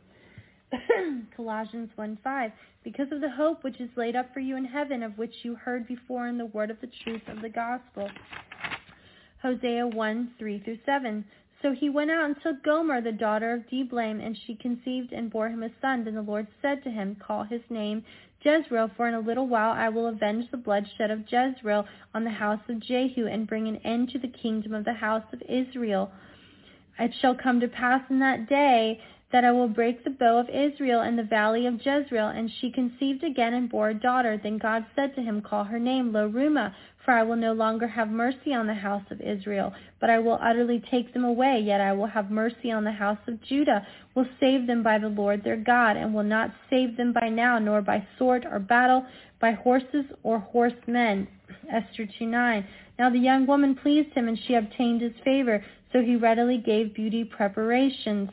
Colossians 1.35 1.89
1:5 1.97 2.51
Because 2.83 3.11
of 3.11 3.19
the 3.19 3.29
hope 3.29 3.63
which 3.63 3.79
is 3.81 3.89
laid 3.97 4.15
up 4.15 4.33
for 4.33 4.39
you 4.39 4.55
in 4.55 4.65
heaven, 4.65 5.03
of 5.03 5.17
which 5.17 5.33
you 5.43 5.55
heard 5.55 5.87
before 5.87 6.27
in 6.27 6.37
the 6.37 6.45
word 6.45 6.71
of 6.71 6.79
the 6.81 6.89
truth 7.03 7.21
of 7.27 7.41
the 7.41 7.49
gospel. 7.49 8.09
Hosea 9.41 9.89
1:3 9.89 10.63
through 10.63 10.79
7 10.85 11.25
so 11.63 11.71
he 11.71 11.89
went 11.89 12.11
out 12.11 12.25
and 12.25 12.35
took 12.43 12.61
Gomer, 12.61 12.99
the 12.99 13.13
daughter 13.13 13.53
of 13.53 13.67
Diblaim, 13.69 14.19
and 14.19 14.37
she 14.45 14.53
conceived 14.53 15.13
and 15.13 15.31
bore 15.31 15.47
him 15.47 15.63
a 15.63 15.69
son. 15.81 16.03
Then 16.03 16.13
the 16.13 16.21
Lord 16.21 16.45
said 16.61 16.83
to 16.83 16.91
him, 16.91 17.15
Call 17.15 17.45
his 17.45 17.61
name 17.69 18.03
Jezreel, 18.41 18.91
for 18.97 19.07
in 19.07 19.13
a 19.13 19.19
little 19.21 19.47
while 19.47 19.71
I 19.71 19.87
will 19.87 20.07
avenge 20.07 20.51
the 20.51 20.57
bloodshed 20.57 21.09
of 21.09 21.23
Jezreel 21.31 21.87
on 22.13 22.25
the 22.25 22.29
house 22.29 22.59
of 22.67 22.81
Jehu, 22.81 23.27
and 23.27 23.47
bring 23.47 23.69
an 23.69 23.77
end 23.77 24.09
to 24.09 24.19
the 24.19 24.27
kingdom 24.27 24.73
of 24.73 24.83
the 24.83 24.93
house 24.93 25.23
of 25.31 25.41
Israel. 25.47 26.11
It 26.99 27.13
shall 27.21 27.33
come 27.33 27.61
to 27.61 27.67
pass 27.69 28.01
in 28.09 28.19
that 28.19 28.49
day 28.49 29.01
that 29.33 29.43
I 29.43 29.51
will 29.51 29.67
break 29.67 30.03
the 30.03 30.11
bow 30.11 30.37
of 30.37 30.47
Israel 30.47 31.01
in 31.01 31.15
the 31.15 31.23
valley 31.23 31.65
of 31.65 31.83
Jezreel. 31.83 32.27
And 32.27 32.51
she 32.61 32.71
conceived 32.71 33.23
again 33.23 33.55
and 33.55 33.67
bore 33.67 33.89
a 33.89 33.93
daughter. 33.95 34.39
Then 34.41 34.59
God 34.59 34.85
said 34.95 35.15
to 35.15 35.23
him, 35.23 35.41
Call 35.41 35.63
her 35.63 35.79
name 35.79 36.13
Lo-ruhamah, 36.13 36.71
for 37.03 37.15
I 37.15 37.23
will 37.23 37.35
no 37.35 37.51
longer 37.51 37.87
have 37.87 38.09
mercy 38.09 38.53
on 38.53 38.67
the 38.67 38.75
house 38.75 39.03
of 39.09 39.19
Israel, 39.19 39.73
but 39.99 40.11
I 40.11 40.19
will 40.19 40.37
utterly 40.39 40.83
take 40.91 41.15
them 41.15 41.23
away. 41.23 41.59
Yet 41.65 41.81
I 41.81 41.93
will 41.93 42.05
have 42.05 42.29
mercy 42.29 42.71
on 42.71 42.83
the 42.83 42.91
house 42.91 43.17
of 43.27 43.41
Judah, 43.41 43.85
will 44.13 44.27
save 44.39 44.67
them 44.67 44.83
by 44.83 44.99
the 44.99 45.09
Lord 45.09 45.43
their 45.43 45.57
God, 45.57 45.97
and 45.97 46.13
will 46.13 46.23
not 46.23 46.53
save 46.69 46.95
them 46.95 47.11
by 47.11 47.27
now, 47.29 47.57
nor 47.57 47.81
by 47.81 48.05
sword 48.19 48.45
or 48.49 48.59
battle, 48.59 49.03
by 49.41 49.53
horses 49.53 50.05
or 50.21 50.37
horsemen. 50.37 51.27
Esther 51.71 52.05
2.9 52.05 52.63
Now 52.99 53.09
the 53.09 53.17
young 53.17 53.47
woman 53.47 53.73
pleased 53.73 54.13
him, 54.13 54.27
and 54.27 54.37
she 54.37 54.53
obtained 54.53 55.01
his 55.01 55.13
favor, 55.25 55.65
so 55.91 56.03
he 56.03 56.15
readily 56.15 56.59
gave 56.59 56.93
beauty 56.93 57.23
preparations 57.23 58.29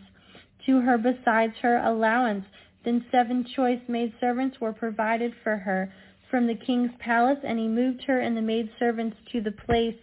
to 0.66 0.80
her 0.80 0.98
besides 0.98 1.54
her 1.62 1.78
allowance. 1.78 2.44
Then 2.84 3.04
seven 3.10 3.44
choice 3.56 3.80
maidservants 3.88 4.60
were 4.60 4.72
provided 4.72 5.32
for 5.42 5.56
her 5.56 5.92
from 6.30 6.46
the 6.46 6.54
king's 6.54 6.92
palace, 7.00 7.38
and 7.44 7.58
he 7.58 7.68
moved 7.68 8.02
her 8.06 8.20
and 8.20 8.36
the 8.36 8.42
maidservants 8.42 9.16
to 9.32 9.40
the 9.40 9.50
place, 9.52 9.96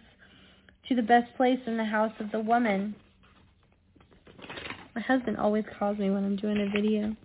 to 0.88 0.94
the 0.94 1.02
best 1.02 1.34
place 1.36 1.58
in 1.66 1.76
the 1.76 1.84
house 1.84 2.12
of 2.20 2.30
the 2.30 2.40
woman. 2.40 2.94
My 4.94 5.00
husband 5.00 5.38
always 5.38 5.64
calls 5.78 5.98
me 5.98 6.10
when 6.10 6.24
I'm 6.24 6.36
doing 6.36 6.60
a 6.60 6.70
video. 6.70 7.16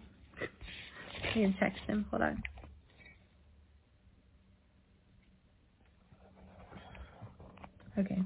I 1.24 1.34
can 1.34 1.56
text 1.60 1.82
him. 1.88 2.06
Hold 2.12 2.24
on. 2.24 2.44
Okay. 7.98 8.22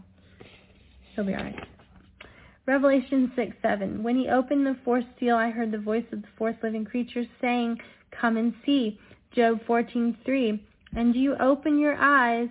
He'll 1.16 1.26
be 1.26 1.34
alright. 1.34 1.77
Revelation 2.68 3.32
6, 3.34 3.56
7. 3.62 4.04
When 4.04 4.18
he 4.18 4.28
opened 4.28 4.66
the 4.66 4.78
fourth 4.84 5.06
seal, 5.18 5.38
I 5.38 5.50
heard 5.50 5.72
the 5.72 5.78
voice 5.78 6.04
of 6.12 6.22
the 6.22 6.28
fourth 6.38 6.58
living 6.62 6.84
creature 6.84 7.24
saying, 7.40 7.80
Come 8.12 8.36
and 8.36 8.54
see. 8.66 9.00
Job 9.32 9.60
14:3, 9.68 10.60
and 10.96 11.16
you 11.16 11.36
open 11.38 11.80
your 11.80 11.96
eyes 11.96 12.50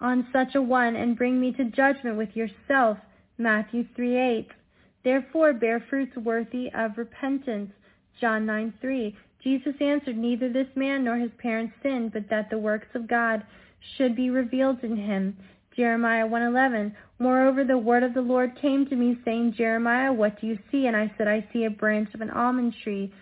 on 0.00 0.26
such 0.32 0.54
a 0.54 0.62
one 0.62 0.96
and 0.96 1.16
bring 1.16 1.40
me 1.40 1.52
to 1.52 1.64
judgment 1.64 2.16
with 2.16 2.36
yourself. 2.36 2.98
Matthew 3.38 3.84
3:8. 3.96 4.48
Therefore 5.02 5.52
bear 5.52 5.80
fruits 5.80 6.16
worthy 6.16 6.70
of 6.72 6.98
repentance. 6.98 7.72
John 8.20 8.44
9:3. 8.46 9.16
Jesus 9.42 9.74
answered, 9.80 10.16
Neither 10.16 10.48
this 10.48 10.68
man 10.76 11.04
nor 11.04 11.16
his 11.16 11.32
parents 11.38 11.74
sinned, 11.82 12.12
but 12.12 12.28
that 12.28 12.50
the 12.50 12.58
works 12.58 12.94
of 12.94 13.08
God 13.08 13.44
should 13.96 14.14
be 14.14 14.30
revealed 14.30 14.84
in 14.84 14.96
him. 14.96 15.36
Jeremiah 15.76 16.26
1:11. 16.26 16.94
Moreover, 17.18 17.64
the 17.64 17.78
word 17.78 18.02
of 18.02 18.14
the 18.14 18.20
Lord 18.20 18.56
came 18.60 18.86
to 18.86 18.96
me, 18.96 19.18
saying, 19.24 19.54
Jeremiah, 19.56 20.12
what 20.12 20.40
do 20.40 20.46
you 20.46 20.58
see? 20.70 20.86
And 20.86 20.96
I 20.96 21.12
said, 21.16 21.28
I 21.28 21.46
see 21.52 21.64
a 21.64 21.70
branch 21.70 22.12
of 22.14 22.20
an 22.20 22.30
almond 22.30 22.74
tree. 22.82 23.12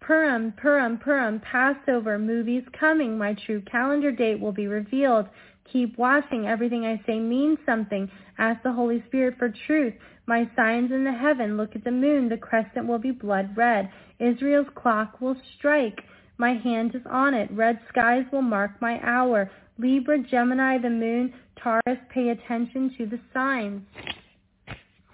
Purim, 0.00 0.52
Purim, 0.52 0.98
Purim, 0.98 1.40
Passover, 1.40 2.18
movies 2.18 2.62
coming. 2.78 3.18
My 3.18 3.34
true 3.34 3.60
calendar 3.62 4.12
date 4.12 4.40
will 4.40 4.52
be 4.52 4.66
revealed. 4.66 5.26
Keep 5.72 5.98
watching. 5.98 6.46
Everything 6.46 6.86
I 6.86 7.02
say 7.04 7.18
means 7.18 7.58
something. 7.66 8.10
Ask 8.38 8.62
the 8.62 8.72
Holy 8.72 9.02
Spirit 9.08 9.36
for 9.38 9.52
truth. 9.66 9.94
My 10.26 10.48
signs 10.56 10.92
in 10.92 11.04
the 11.04 11.12
heaven. 11.12 11.56
Look 11.56 11.74
at 11.74 11.84
the 11.84 11.90
moon. 11.90 12.28
The 12.28 12.38
crescent 12.38 12.86
will 12.86 12.98
be 12.98 13.10
blood 13.10 13.56
red. 13.56 13.90
Israel's 14.18 14.68
clock 14.74 15.20
will 15.20 15.36
strike. 15.58 16.00
My 16.38 16.54
hand 16.54 16.94
is 16.94 17.02
on 17.10 17.34
it. 17.34 17.50
Red 17.50 17.80
skies 17.88 18.24
will 18.32 18.42
mark 18.42 18.80
my 18.80 19.00
hour. 19.02 19.50
Libra, 19.78 20.18
Gemini, 20.18 20.78
the 20.78 20.90
moon, 20.90 21.32
Taurus, 21.62 21.98
pay 22.12 22.28
attention 22.30 22.94
to 22.98 23.06
the 23.06 23.18
signs. 23.32 23.82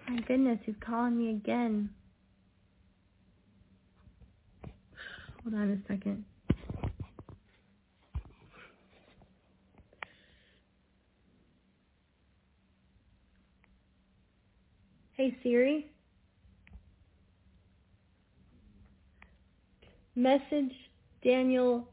My 0.08 0.20
goodness, 0.20 0.58
he's 0.64 0.74
calling 0.84 1.16
me 1.16 1.30
again. 1.30 1.88
Hold 5.42 5.54
on 5.54 5.70
a 5.70 5.92
second. 5.92 6.24
Hey 15.16 15.36
Siri. 15.42 15.90
Message 20.16 20.72
Daniel 21.22 21.88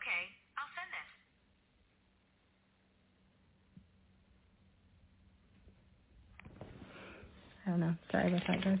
Okay, 0.00 0.22
I'll 0.56 0.70
send 0.74 0.90
this. 0.96 1.10
I 7.66 7.70
don't 7.70 7.80
know. 7.80 7.94
Sorry 8.10 8.28
about 8.28 8.42
that, 8.48 8.64
guys. 8.64 8.78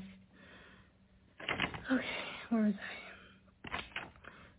Okay, 1.92 2.04
where 2.48 2.62
was 2.64 2.74
I? 2.74 3.00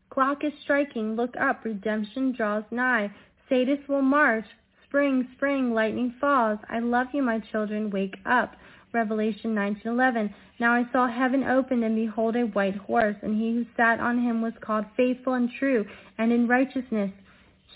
Clock 0.09 0.43
is 0.43 0.53
striking. 0.63 1.15
Look 1.15 1.35
up. 1.39 1.63
Redemption 1.63 2.33
draws 2.33 2.63
nigh. 2.71 3.11
Sadists 3.49 3.87
will 3.87 4.01
march. 4.01 4.45
Spring, 4.87 5.27
spring, 5.35 5.73
lightning 5.73 6.13
falls. 6.19 6.59
I 6.69 6.79
love 6.79 7.07
you, 7.13 7.23
my 7.23 7.39
children. 7.51 7.89
Wake 7.89 8.17
up. 8.25 8.55
Revelation 8.93 9.55
19:11. 9.55 10.33
Now 10.59 10.73
I 10.73 10.85
saw 10.91 11.07
heaven 11.07 11.45
opened, 11.45 11.83
and 11.85 11.95
behold, 11.95 12.35
a 12.35 12.45
white 12.47 12.75
horse, 12.75 13.15
and 13.21 13.33
he 13.33 13.53
who 13.53 13.65
sat 13.77 14.01
on 14.01 14.19
him 14.19 14.41
was 14.41 14.53
called 14.59 14.85
faithful 14.97 15.35
and 15.35 15.49
true, 15.57 15.85
and 16.17 16.31
in 16.31 16.47
righteousness 16.47 17.11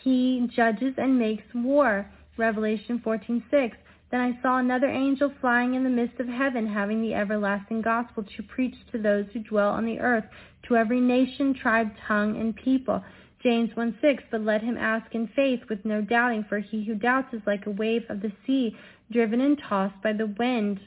he 0.03 0.49
judges 0.53 0.93
and 0.97 1.17
makes 1.17 1.45
war. 1.53 2.05
Revelation 2.37 2.99
14:6. 2.99 3.77
Then 4.11 4.21
I 4.21 4.41
saw 4.41 4.59
another 4.59 4.87
angel 4.87 5.31
flying 5.41 5.73
in 5.73 5.83
the 5.83 5.89
midst 5.89 6.19
of 6.19 6.27
heaven, 6.27 6.67
having 6.67 7.01
the 7.01 7.13
everlasting 7.13 7.81
gospel 7.81 8.23
to 8.23 8.43
preach 8.43 8.75
to 8.91 8.97
those 8.97 9.25
who 9.33 9.39
dwell 9.39 9.71
on 9.71 9.85
the 9.85 9.99
earth, 9.99 10.25
to 10.63 10.77
every 10.77 11.01
nation, 11.01 11.53
tribe, 11.53 11.91
tongue, 12.07 12.37
and 12.37 12.55
people. 12.55 13.03
James 13.41 13.71
1:6. 13.73 14.23
But 14.31 14.41
let 14.41 14.61
him 14.61 14.77
ask 14.77 15.13
in 15.13 15.27
faith, 15.27 15.67
with 15.69 15.83
no 15.85 16.01
doubting, 16.01 16.43
for 16.43 16.59
he 16.59 16.83
who 16.85 16.95
doubts 16.95 17.33
is 17.33 17.41
like 17.45 17.65
a 17.65 17.71
wave 17.71 18.05
of 18.09 18.21
the 18.21 18.31
sea, 18.45 18.77
driven 19.11 19.41
and 19.41 19.57
tossed 19.57 20.01
by 20.01 20.13
the 20.13 20.27
wind. 20.27 20.79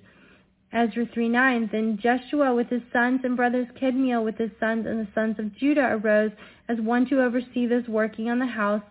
Ezra 0.72 1.04
3:9. 1.04 1.70
Then 1.70 1.98
Jeshua 1.98 2.54
with 2.54 2.68
his 2.70 2.82
sons 2.92 3.20
and 3.24 3.36
brothers, 3.36 3.68
Kedmiel 3.74 4.24
with 4.24 4.38
his 4.38 4.52
sons, 4.60 4.86
and 4.86 5.06
the 5.06 5.12
sons 5.12 5.38
of 5.38 5.54
Judah 5.54 5.98
arose 6.02 6.32
as 6.68 6.80
one 6.80 7.04
to 7.06 7.22
oversee 7.22 7.66
those 7.66 7.88
working 7.88 8.30
on 8.30 8.38
the 8.38 8.46
house 8.46 8.82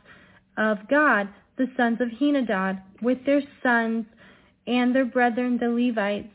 of 0.57 0.87
God, 0.87 1.29
the 1.55 1.69
sons 1.77 2.01
of 2.01 2.09
Henadad, 2.09 2.81
with 3.01 3.23
their 3.25 3.41
sons 3.63 4.05
and 4.67 4.93
their 4.93 5.05
brethren 5.05 5.57
the 5.57 5.69
Levites. 5.69 6.27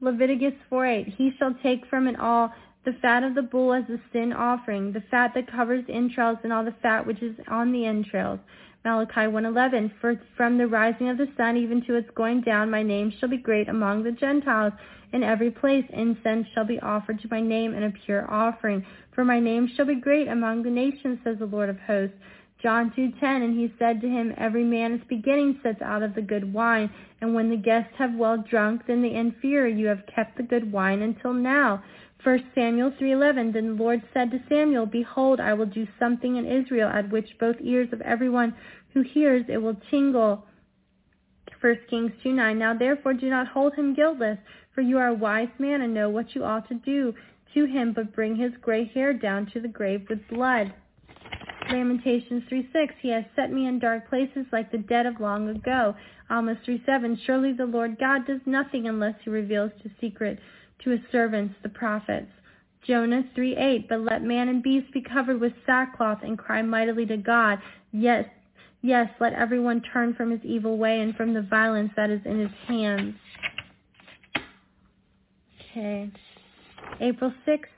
Leviticus 0.00 0.54
4:8 0.70 1.14
He 1.16 1.32
shall 1.38 1.54
take 1.62 1.84
from 1.86 2.06
it 2.06 2.18
all 2.20 2.52
the 2.84 2.92
fat 3.02 3.24
of 3.24 3.34
the 3.34 3.42
bull 3.42 3.74
as 3.74 3.82
a 3.90 3.98
sin 4.12 4.32
offering, 4.32 4.92
the 4.92 5.02
fat 5.10 5.32
that 5.34 5.50
covers 5.50 5.84
entrails, 5.88 6.38
and 6.44 6.52
all 6.52 6.64
the 6.64 6.74
fat 6.80 7.04
which 7.04 7.20
is 7.22 7.34
on 7.48 7.72
the 7.72 7.84
entrails. 7.84 8.38
Malachi 8.84 9.22
1:11 9.22 9.90
For 10.00 10.14
from 10.36 10.58
the 10.58 10.68
rising 10.68 11.08
of 11.08 11.18
the 11.18 11.26
sun 11.36 11.56
even 11.56 11.82
to 11.86 11.96
its 11.96 12.08
going 12.14 12.42
down, 12.42 12.70
my 12.70 12.84
name 12.84 13.10
shall 13.18 13.28
be 13.28 13.36
great 13.36 13.68
among 13.68 14.04
the 14.04 14.12
Gentiles. 14.12 14.72
In 15.12 15.22
every 15.22 15.50
place 15.50 15.84
incense 15.90 16.46
shall 16.54 16.64
be 16.64 16.80
offered 16.80 17.20
to 17.20 17.28
my 17.30 17.40
name 17.40 17.74
and 17.74 17.84
a 17.84 17.90
pure 17.90 18.30
offering. 18.30 18.84
For 19.12 19.24
my 19.24 19.40
name 19.40 19.68
shall 19.68 19.86
be 19.86 19.94
great 19.94 20.28
among 20.28 20.62
the 20.62 20.70
nations, 20.70 21.18
says 21.24 21.38
the 21.38 21.46
Lord 21.46 21.68
of 21.68 21.78
hosts. 21.80 22.16
John 22.62 22.90
2:10 22.90 23.44
And 23.44 23.58
he 23.58 23.72
said 23.78 24.00
to 24.00 24.08
him, 24.08 24.34
Every 24.36 24.64
man 24.64 24.92
is 24.92 25.00
beginning 25.08 25.60
sets 25.62 25.82
out 25.82 26.02
of 26.02 26.14
the 26.14 26.22
good 26.22 26.52
wine, 26.52 26.90
and 27.20 27.34
when 27.34 27.50
the 27.50 27.56
guests 27.56 27.94
have 27.96 28.14
well 28.14 28.38
drunk, 28.38 28.86
then 28.86 29.02
the 29.02 29.14
inferior 29.14 29.66
you 29.66 29.86
have 29.86 30.06
kept 30.06 30.36
the 30.36 30.42
good 30.42 30.72
wine 30.72 31.02
until 31.02 31.32
now. 31.32 31.82
1 32.24 32.50
Samuel 32.54 32.90
3:11 32.92 33.52
Then 33.52 33.76
the 33.76 33.82
Lord 33.84 34.02
said 34.12 34.30
to 34.30 34.42
Samuel, 34.48 34.86
Behold, 34.86 35.38
I 35.38 35.52
will 35.52 35.66
do 35.66 35.86
something 35.98 36.36
in 36.36 36.46
Israel 36.46 36.88
at 36.88 37.10
which 37.10 37.38
both 37.38 37.56
ears 37.60 37.92
of 37.92 38.00
everyone 38.00 38.54
who 38.94 39.02
hears 39.02 39.44
it 39.48 39.58
will 39.58 39.76
tingle. 39.90 40.44
1 41.60 41.76
Kings 41.88 42.12
2:9 42.24 42.56
Now 42.56 42.74
therefore 42.74 43.14
do 43.14 43.30
not 43.30 43.48
hold 43.48 43.74
him 43.74 43.94
guiltless, 43.94 44.38
for 44.74 44.82
you 44.82 44.98
are 44.98 45.08
a 45.08 45.14
wise 45.14 45.48
man 45.58 45.80
and 45.80 45.94
know 45.94 46.10
what 46.10 46.34
you 46.34 46.44
ought 46.44 46.68
to 46.68 46.74
do 46.74 47.14
to 47.54 47.64
him, 47.64 47.92
but 47.92 48.14
bring 48.14 48.36
his 48.36 48.52
gray 48.60 48.84
hair 48.84 49.14
down 49.14 49.46
to 49.46 49.60
the 49.60 49.68
grave 49.68 50.06
with 50.08 50.28
blood. 50.28 50.72
Lamentations 51.70 52.44
3:6 52.44 52.92
He 53.00 53.08
has 53.08 53.24
set 53.34 53.50
me 53.50 53.66
in 53.66 53.78
dark 53.78 54.08
places 54.08 54.46
like 54.52 54.70
the 54.70 54.78
dead 54.78 55.06
of 55.06 55.20
long 55.20 55.48
ago. 55.48 55.96
Amos 56.30 56.58
3:7 56.66 57.18
Surely 57.24 57.52
the 57.52 57.66
Lord 57.66 57.98
God 57.98 58.26
does 58.26 58.40
nothing 58.46 58.86
unless 58.86 59.14
he 59.22 59.30
reveals 59.30 59.72
to 59.82 59.90
secret 60.00 60.38
to 60.80 60.90
his 60.90 61.00
servants 61.10 61.54
the 61.62 61.68
prophets. 61.68 62.30
Jonah 62.82 63.24
3:8 63.34 63.88
But 63.88 64.02
let 64.02 64.22
man 64.22 64.48
and 64.48 64.62
beast 64.62 64.92
be 64.92 65.00
covered 65.00 65.40
with 65.40 65.52
sackcloth 65.64 66.22
and 66.22 66.38
cry 66.38 66.62
mightily 66.62 67.06
to 67.06 67.16
God. 67.16 67.60
Yes, 67.90 68.26
yes, 68.86 69.08
let 69.20 69.32
everyone 69.32 69.82
turn 69.92 70.14
from 70.14 70.30
his 70.30 70.40
evil 70.44 70.78
way 70.78 71.00
and 71.00 71.14
from 71.16 71.34
the 71.34 71.42
violence 71.42 71.90
that 71.96 72.10
is 72.10 72.20
in 72.24 72.38
his 72.38 72.50
hands. 72.66 73.14
Okay. 75.70 76.10
April 77.00 77.32
6, 77.44 77.68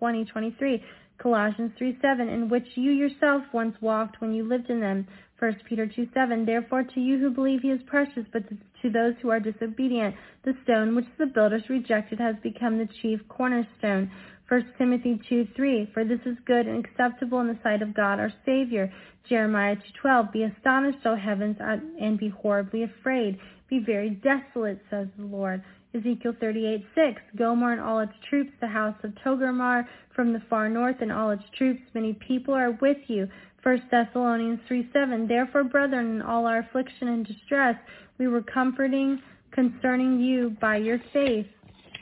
2023. 0.00 0.82
Colossians 1.18 1.70
3:7, 1.78 2.28
in 2.28 2.48
which 2.48 2.66
you 2.74 2.90
yourself 2.90 3.44
once 3.52 3.76
walked 3.80 4.20
when 4.20 4.34
you 4.34 4.42
lived 4.42 4.68
in 4.68 4.80
them. 4.80 5.06
1 5.38 5.54
Peter 5.64 5.86
2:7, 5.86 6.44
therefore 6.44 6.82
to 6.82 7.00
you 7.00 7.18
who 7.18 7.30
believe 7.30 7.60
he 7.62 7.70
is 7.70 7.82
precious, 7.84 8.24
but 8.32 8.42
to 8.82 8.90
those 8.90 9.14
who 9.20 9.30
are 9.30 9.40
disobedient, 9.40 10.14
the 10.42 10.56
stone 10.64 10.94
which 10.94 11.06
the 11.18 11.26
builders 11.26 11.68
rejected 11.68 12.18
has 12.18 12.34
become 12.42 12.78
the 12.78 12.88
chief 13.00 13.20
cornerstone. 13.28 14.10
1 14.48 14.74
Timothy 14.76 15.18
2:3, 15.28 15.86
for 15.94 16.04
this 16.04 16.20
is 16.26 16.36
good 16.44 16.66
and 16.66 16.84
acceptable 16.84 17.40
in 17.40 17.46
the 17.46 17.58
sight 17.62 17.80
of 17.80 17.94
God 17.94 18.20
our 18.20 18.32
Savior. 18.44 18.92
Jeremiah 19.26 19.76
2:12, 19.76 20.32
be 20.32 20.42
astonished, 20.42 21.06
O 21.06 21.14
heavens, 21.14 21.58
uh, 21.60 21.78
and 21.98 22.18
be 22.18 22.28
horribly 22.28 22.82
afraid. 22.82 23.38
Be 23.68 23.78
very 23.78 24.10
desolate, 24.10 24.84
says 24.90 25.08
the 25.16 25.24
Lord. 25.24 25.62
Ezekiel 25.94 26.34
38:6, 26.34 27.22
Gomer 27.36 27.72
and 27.72 27.80
all 27.80 28.00
its 28.00 28.12
troops, 28.28 28.52
the 28.60 28.66
house 28.66 28.96
of 29.02 29.14
Togarmah 29.14 29.86
from 30.10 30.34
the 30.34 30.40
far 30.40 30.68
north 30.68 31.00
and 31.00 31.10
all 31.10 31.30
its 31.30 31.48
troops, 31.56 31.80
many 31.94 32.12
people 32.12 32.52
are 32.52 32.72
with 32.72 32.98
you. 33.08 33.28
1 33.62 33.88
Thessalonians 33.90 34.60
3:7, 34.68 35.26
Therefore, 35.26 35.64
brethren, 35.64 36.16
in 36.16 36.22
all 36.22 36.46
our 36.46 36.58
affliction 36.58 37.08
and 37.08 37.24
distress, 37.24 37.76
we 38.18 38.28
were 38.28 38.42
comforting 38.42 39.22
concerning 39.52 40.20
you 40.20 40.50
by 40.60 40.76
your 40.76 40.98
faith. 41.12 41.46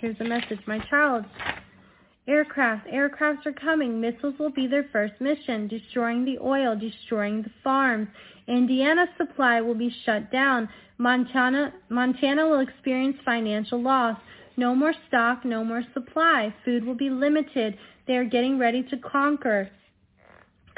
Here's 0.00 0.20
a 0.20 0.24
message, 0.24 0.66
my 0.66 0.80
child. 0.90 1.24
Aircraft. 2.28 2.86
Aircrafts 2.86 3.46
are 3.46 3.52
coming. 3.52 4.00
Missiles 4.00 4.34
will 4.38 4.50
be 4.50 4.66
their 4.68 4.86
first 4.92 5.14
mission, 5.20 5.66
destroying 5.66 6.24
the 6.24 6.38
oil, 6.38 6.76
destroying 6.76 7.42
the 7.42 7.50
farms. 7.64 8.08
Indiana 8.46 9.06
supply 9.18 9.60
will 9.60 9.74
be 9.74 9.94
shut 10.04 10.30
down. 10.30 10.68
Montana, 10.98 11.72
Montana 11.88 12.46
will 12.48 12.60
experience 12.60 13.16
financial 13.24 13.82
loss. 13.82 14.16
No 14.56 14.74
more 14.74 14.94
stock, 15.08 15.44
no 15.44 15.64
more 15.64 15.82
supply. 15.94 16.54
Food 16.64 16.84
will 16.84 16.94
be 16.94 17.10
limited. 17.10 17.76
They 18.06 18.14
are 18.14 18.24
getting 18.24 18.58
ready 18.58 18.82
to 18.84 18.96
conquer. 18.98 19.68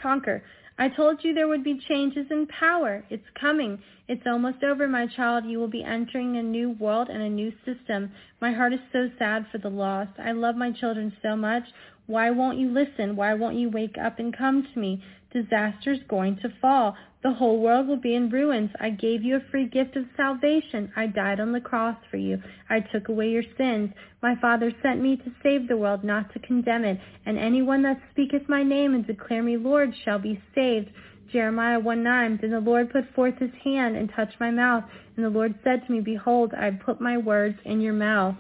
Conquer. 0.01 0.43
I 0.77 0.89
told 0.89 1.23
you 1.23 1.33
there 1.33 1.47
would 1.47 1.63
be 1.63 1.81
changes 1.89 2.27
in 2.31 2.49
power. 2.49 3.05
It's 3.09 3.23
coming. 3.41 3.79
It's 4.09 4.27
almost 4.27 4.65
over, 4.65 4.89
my 4.89 5.07
child. 5.07 5.45
You 5.45 5.59
will 5.59 5.69
be 5.69 5.85
entering 5.85 6.37
a 6.37 6.43
new 6.43 6.71
world 6.71 7.09
and 7.09 7.23
a 7.23 7.29
new 7.29 7.53
system. 7.65 8.11
My 8.41 8.53
heart 8.53 8.73
is 8.73 8.81
so 8.93 9.09
sad 9.19 9.47
for 9.53 9.59
the 9.59 9.71
lost. 9.71 10.11
I 10.19 10.33
love 10.33 10.57
my 10.57 10.73
children 10.73 11.13
so 11.23 11.37
much. 11.37 11.63
Why 12.07 12.31
won't 12.31 12.59
you 12.59 12.71
listen? 12.71 13.17
Why 13.17 13.35
won't 13.35 13.57
you 13.57 13.71
wake 13.71 13.97
up 13.99 14.19
and 14.19 14.37
come 14.37 14.67
to 14.73 14.79
me? 14.79 15.03
Disaster's 15.33 16.01
going 16.09 16.37
to 16.43 16.53
fall. 16.61 16.97
The 17.23 17.33
whole 17.33 17.59
world 17.59 17.89
will 17.89 17.97
be 17.97 18.15
in 18.15 18.29
ruins. 18.29 18.71
I 18.79 18.91
gave 18.91 19.25
you 19.25 19.37
a 19.37 19.51
free 19.51 19.67
gift 19.67 19.97
of 19.97 20.05
salvation. 20.15 20.93
I 20.95 21.07
died 21.07 21.41
on 21.41 21.53
the 21.53 21.61
cross 21.61 21.97
for 22.11 22.19
you. 22.19 22.39
I 22.69 22.81
took 22.81 23.09
away 23.09 23.31
your 23.31 23.43
sins. 23.57 23.91
My 24.23 24.35
Father 24.37 24.71
sent 24.83 25.01
me 25.01 25.17
to 25.17 25.33
save 25.43 25.67
the 25.67 25.79
world, 25.79 26.05
not 26.05 26.33
to 26.35 26.39
condemn 26.41 26.85
it. 26.85 27.01
And 27.25 27.39
anyone 27.39 27.83
that 27.83 28.01
speaketh 28.11 28.49
my 28.49 28.63
name 28.63 28.95
and 28.95 29.07
declare 29.07 29.43
me 29.43 29.57
Lord 29.57 29.95
shall 30.05 30.19
be 30.19 30.41
saved. 30.55 30.91
Jeremiah 31.33 31.81
1:9. 31.81 32.39
Then 32.41 32.51
the 32.51 32.61
Lord 32.61 32.91
put 32.91 33.13
forth 33.15 33.39
his 33.39 33.55
hand 33.65 33.97
and 33.97 34.13
touched 34.15 34.39
my 34.39 34.51
mouth. 34.51 34.85
And 35.17 35.25
the 35.25 35.31
Lord 35.31 35.55
said 35.65 35.87
to 35.87 35.93
me, 35.93 36.01
Behold, 36.01 36.53
I 36.55 36.67
have 36.67 36.81
put 36.81 37.01
my 37.01 37.17
words 37.17 37.59
in 37.65 37.81
your 37.81 37.95
mouth. 37.95 38.37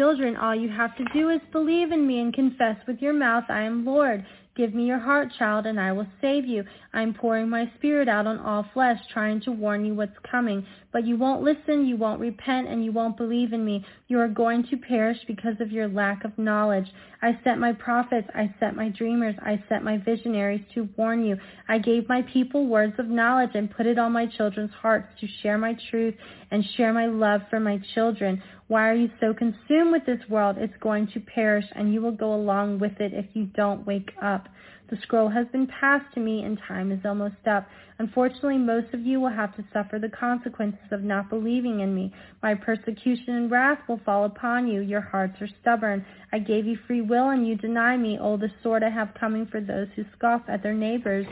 Children, 0.00 0.34
all 0.38 0.54
you 0.54 0.70
have 0.70 0.96
to 0.96 1.04
do 1.12 1.28
is 1.28 1.42
believe 1.52 1.92
in 1.92 2.06
me 2.06 2.20
and 2.20 2.32
confess 2.32 2.76
with 2.86 3.02
your 3.02 3.12
mouth, 3.12 3.44
I 3.50 3.60
am 3.60 3.84
Lord. 3.84 4.24
Give 4.56 4.72
me 4.74 4.86
your 4.86 4.98
heart, 4.98 5.28
child, 5.38 5.66
and 5.66 5.78
I 5.78 5.92
will 5.92 6.06
save 6.22 6.46
you. 6.46 6.64
I 6.94 7.02
am 7.02 7.12
pouring 7.12 7.50
my 7.50 7.70
spirit 7.76 8.08
out 8.08 8.26
on 8.26 8.38
all 8.38 8.64
flesh, 8.72 8.98
trying 9.12 9.42
to 9.42 9.52
warn 9.52 9.84
you 9.84 9.94
what's 9.94 10.16
coming. 10.30 10.66
But 10.90 11.06
you 11.06 11.18
won't 11.18 11.42
listen, 11.42 11.84
you 11.84 11.98
won't 11.98 12.18
repent, 12.18 12.66
and 12.66 12.82
you 12.82 12.92
won't 12.92 13.18
believe 13.18 13.52
in 13.52 13.62
me. 13.62 13.84
You 14.08 14.18
are 14.20 14.28
going 14.28 14.64
to 14.70 14.78
perish 14.78 15.18
because 15.26 15.60
of 15.60 15.70
your 15.70 15.86
lack 15.86 16.24
of 16.24 16.38
knowledge. 16.38 16.86
I 17.22 17.38
sent 17.44 17.60
my 17.60 17.72
prophets, 17.74 18.28
I 18.34 18.54
sent 18.58 18.76
my 18.76 18.88
dreamers, 18.88 19.34
I 19.42 19.62
sent 19.68 19.84
my 19.84 19.98
visionaries 19.98 20.62
to 20.74 20.88
warn 20.96 21.24
you. 21.24 21.36
I 21.68 21.78
gave 21.78 22.08
my 22.08 22.22
people 22.32 22.66
words 22.66 22.94
of 22.98 23.06
knowledge 23.06 23.50
and 23.54 23.70
put 23.70 23.86
it 23.86 23.98
on 23.98 24.12
my 24.12 24.26
children's 24.26 24.72
hearts 24.72 25.08
to 25.20 25.26
share 25.42 25.58
my 25.58 25.76
truth 25.90 26.14
and 26.50 26.64
share 26.76 26.92
my 26.92 27.06
love 27.06 27.42
for 27.50 27.60
my 27.60 27.80
children. 27.94 28.42
Why 28.68 28.88
are 28.88 28.94
you 28.94 29.10
so 29.20 29.34
consumed 29.34 29.92
with 29.92 30.06
this 30.06 30.20
world? 30.28 30.56
It's 30.58 30.76
going 30.80 31.08
to 31.08 31.20
perish, 31.20 31.66
and 31.74 31.92
you 31.92 32.00
will 32.00 32.12
go 32.12 32.34
along 32.34 32.78
with 32.78 33.00
it 33.00 33.12
if 33.12 33.26
you 33.34 33.44
don't 33.44 33.86
wake 33.86 34.12
up. 34.22 34.48
The 34.90 34.96
scroll 35.02 35.28
has 35.28 35.46
been 35.52 35.68
passed 35.68 36.12
to 36.14 36.20
me, 36.20 36.42
and 36.42 36.58
time 36.66 36.90
is 36.90 36.98
almost 37.04 37.46
up. 37.46 37.68
Unfortunately, 38.00 38.58
most 38.58 38.92
of 38.92 39.00
you 39.06 39.20
will 39.20 39.30
have 39.30 39.54
to 39.54 39.64
suffer 39.72 40.00
the 40.00 40.08
consequences 40.08 40.90
of 40.90 41.04
not 41.04 41.30
believing 41.30 41.78
in 41.78 41.94
me. 41.94 42.12
My 42.42 42.56
persecution 42.56 43.36
and 43.36 43.50
wrath 43.50 43.78
will 43.88 44.00
fall 44.04 44.24
upon 44.24 44.66
you. 44.66 44.80
Your 44.80 45.00
hearts 45.00 45.40
are 45.40 45.48
stubborn. 45.60 46.04
I 46.32 46.40
gave 46.40 46.66
you 46.66 46.76
free 46.88 47.02
will, 47.02 47.28
and 47.28 47.46
you 47.46 47.54
deny 47.54 47.96
me. 47.96 48.18
Oh, 48.20 48.36
the 48.36 48.50
sword 48.64 48.82
I 48.82 48.90
have 48.90 49.14
coming 49.14 49.46
for 49.46 49.60
those 49.60 49.86
who 49.94 50.04
scoff 50.16 50.42
at 50.48 50.62
their 50.62 50.74
neighbors 50.74 51.26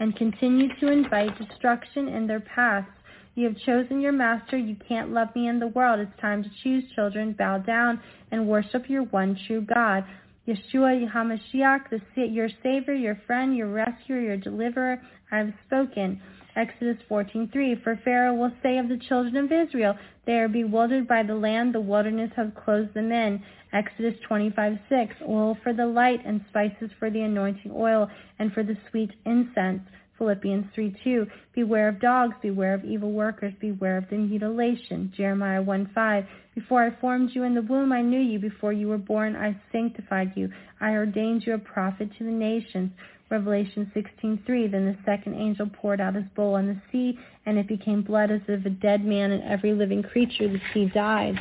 and 0.00 0.16
continue 0.16 0.68
to 0.80 0.90
invite 0.90 1.38
destruction 1.38 2.08
in 2.08 2.26
their 2.26 2.40
paths. 2.40 2.88
You 3.36 3.46
have 3.46 3.58
chosen 3.58 4.00
your 4.00 4.12
master. 4.12 4.56
You 4.56 4.76
can't 4.88 5.12
love 5.12 5.28
me 5.34 5.48
in 5.48 5.58
the 5.58 5.68
world. 5.68 6.00
It's 6.00 6.20
time 6.20 6.42
to 6.42 6.50
choose 6.62 6.84
children. 6.94 7.32
Bow 7.32 7.58
down 7.58 8.00
and 8.30 8.48
worship 8.48 8.88
your 8.88 9.04
one 9.04 9.36
true 9.46 9.60
God. 9.60 10.04
Yeshua 10.46 11.10
HaMashiach, 11.10 12.34
your 12.34 12.48
Savior, 12.62 12.94
your 12.94 13.16
friend, 13.26 13.56
your 13.56 13.68
rescuer, 13.68 14.20
your 14.20 14.36
deliverer. 14.36 15.00
I 15.32 15.38
have 15.38 15.54
spoken. 15.66 16.20
Exodus 16.54 17.02
14:3 17.10 17.82
For 17.82 17.96
Pharaoh 18.04 18.34
will 18.34 18.52
say 18.62 18.78
of 18.78 18.88
the 18.88 18.98
children 18.98 19.36
of 19.36 19.50
Israel, 19.50 19.96
they 20.26 20.38
are 20.38 20.48
bewildered 20.48 21.08
by 21.08 21.22
the 21.22 21.34
land, 21.34 21.74
the 21.74 21.80
wilderness 21.80 22.30
has 22.36 22.50
closed 22.54 22.92
them 22.94 23.10
in. 23.10 23.42
Exodus 23.72 24.14
25:6 24.28 25.22
Oil 25.26 25.56
for 25.62 25.72
the 25.72 25.86
light 25.86 26.20
and 26.24 26.44
spices 26.50 26.90
for 26.98 27.10
the 27.10 27.22
anointing 27.22 27.72
oil 27.74 28.10
and 28.38 28.52
for 28.52 28.62
the 28.62 28.76
sweet 28.90 29.12
incense. 29.24 29.82
Philippians 30.18 30.66
3:2 30.76 31.28
Beware 31.54 31.88
of 31.88 32.00
dogs, 32.00 32.36
beware 32.40 32.74
of 32.74 32.84
evil 32.84 33.10
workers, 33.10 33.52
beware 33.60 33.96
of 33.96 34.08
the 34.10 34.16
mutilation. 34.16 35.12
Jeremiah 35.16 35.62
1:5 35.62 36.26
Before 36.54 36.84
I 36.84 36.90
formed 37.00 37.30
you 37.34 37.42
in 37.42 37.54
the 37.54 37.62
womb, 37.62 37.92
I 37.92 38.00
knew 38.02 38.20
you. 38.20 38.38
Before 38.38 38.72
you 38.72 38.88
were 38.88 38.98
born, 38.98 39.34
I 39.34 39.56
sanctified 39.72 40.32
you. 40.36 40.50
I 40.80 40.92
ordained 40.92 41.46
you 41.46 41.54
a 41.54 41.58
prophet 41.58 42.10
to 42.18 42.24
the 42.24 42.30
nations. 42.30 42.92
Revelation 43.28 43.90
16:3 43.94 44.70
Then 44.70 44.86
the 44.86 44.96
second 45.04 45.34
angel 45.34 45.66
poured 45.66 46.00
out 46.00 46.14
his 46.14 46.28
bowl 46.36 46.54
on 46.54 46.68
the 46.68 46.80
sea, 46.92 47.18
and 47.46 47.58
it 47.58 47.66
became 47.66 48.02
blood 48.02 48.30
as 48.30 48.42
of 48.48 48.64
a 48.66 48.70
dead 48.70 49.04
man, 49.04 49.32
and 49.32 49.42
every 49.42 49.72
living 49.72 50.02
creature 50.02 50.46
the 50.46 50.60
sea 50.72 50.86
died. 50.86 51.38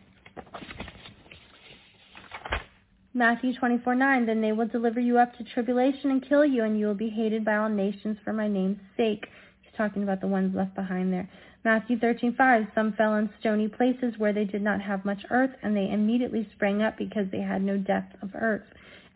Matthew 3.13 3.53
24:9 3.53 4.27
Then 4.27 4.41
they 4.41 4.51
will 4.51 4.67
deliver 4.67 4.99
you 4.99 5.17
up 5.17 5.35
to 5.37 5.43
tribulation 5.43 6.11
and 6.11 6.21
kill 6.21 6.45
you, 6.45 6.63
and 6.63 6.79
you 6.79 6.85
will 6.85 6.93
be 6.93 7.09
hated 7.09 7.43
by 7.43 7.55
all 7.55 7.69
nations 7.69 8.17
for 8.23 8.33
my 8.33 8.47
name's 8.47 8.77
sake. 8.95 9.27
He's 9.61 9.73
talking 9.75 10.03
about 10.03 10.21
the 10.21 10.27
ones 10.27 10.53
left 10.55 10.75
behind 10.75 11.11
there. 11.11 11.27
Matthew 11.63 11.97
13:5 11.97 12.67
Some 12.75 12.93
fell 12.93 13.15
in 13.15 13.29
stony 13.39 13.67
places 13.67 14.19
where 14.19 14.31
they 14.31 14.45
did 14.45 14.61
not 14.61 14.79
have 14.81 15.05
much 15.05 15.25
earth, 15.31 15.55
and 15.63 15.75
they 15.75 15.89
immediately 15.89 16.47
sprang 16.53 16.83
up 16.83 16.97
because 16.97 17.27
they 17.31 17.41
had 17.41 17.63
no 17.63 17.77
depth 17.77 18.15
of 18.21 18.35
earth. 18.35 18.65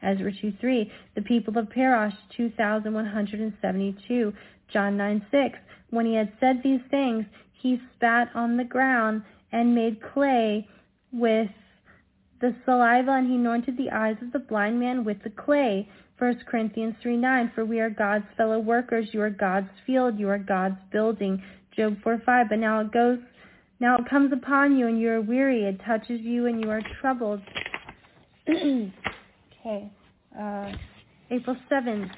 Ezra 0.01 0.31
2:3 0.31 0.89
The 1.13 1.21
people 1.21 1.55
of 1.59 1.69
Parosh 1.69 2.17
2172. 2.35 4.33
John 4.69 4.97
9:6 4.97 5.53
When 5.91 6.07
he 6.07 6.15
had 6.15 6.31
said 6.39 6.63
these 6.63 6.81
things, 6.89 7.25
he 7.51 7.79
spat 7.95 8.31
on 8.33 8.57
the 8.57 8.63
ground 8.63 9.21
and 9.51 9.75
made 9.75 10.01
clay 10.01 10.67
with 11.11 11.51
the 12.43 12.53
saliva, 12.65 13.11
and 13.11 13.27
he 13.27 13.35
anointed 13.35 13.77
the 13.77 13.89
eyes 13.89 14.17
of 14.21 14.33
the 14.33 14.39
blind 14.39 14.77
man 14.77 15.05
with 15.05 15.15
the 15.23 15.29
clay. 15.29 15.87
1 16.19 16.41
Corinthians 16.45 16.93
3 17.01 17.15
9, 17.15 17.53
for 17.55 17.63
we 17.63 17.79
are 17.79 17.89
God's 17.89 18.25
fellow 18.35 18.59
workers, 18.59 19.07
you 19.13 19.21
are 19.21 19.29
God's 19.29 19.69
field, 19.87 20.19
you 20.19 20.27
are 20.27 20.37
God's 20.37 20.75
building. 20.91 21.41
Job 21.75 21.95
4 22.03 22.21
5, 22.25 22.47
but 22.49 22.59
now 22.59 22.81
it 22.81 22.91
goes, 22.91 23.17
now 23.79 23.95
it 23.97 24.09
comes 24.09 24.33
upon 24.33 24.75
you, 24.75 24.87
and 24.87 24.99
you 24.99 25.09
are 25.09 25.21
weary, 25.21 25.63
it 25.63 25.79
touches 25.85 26.19
you, 26.19 26.47
and 26.47 26.61
you 26.61 26.69
are 26.69 26.81
troubled. 26.99 27.39
okay, 28.49 29.89
uh, 30.37 30.71
April 31.31 31.55
7th. 31.71 32.11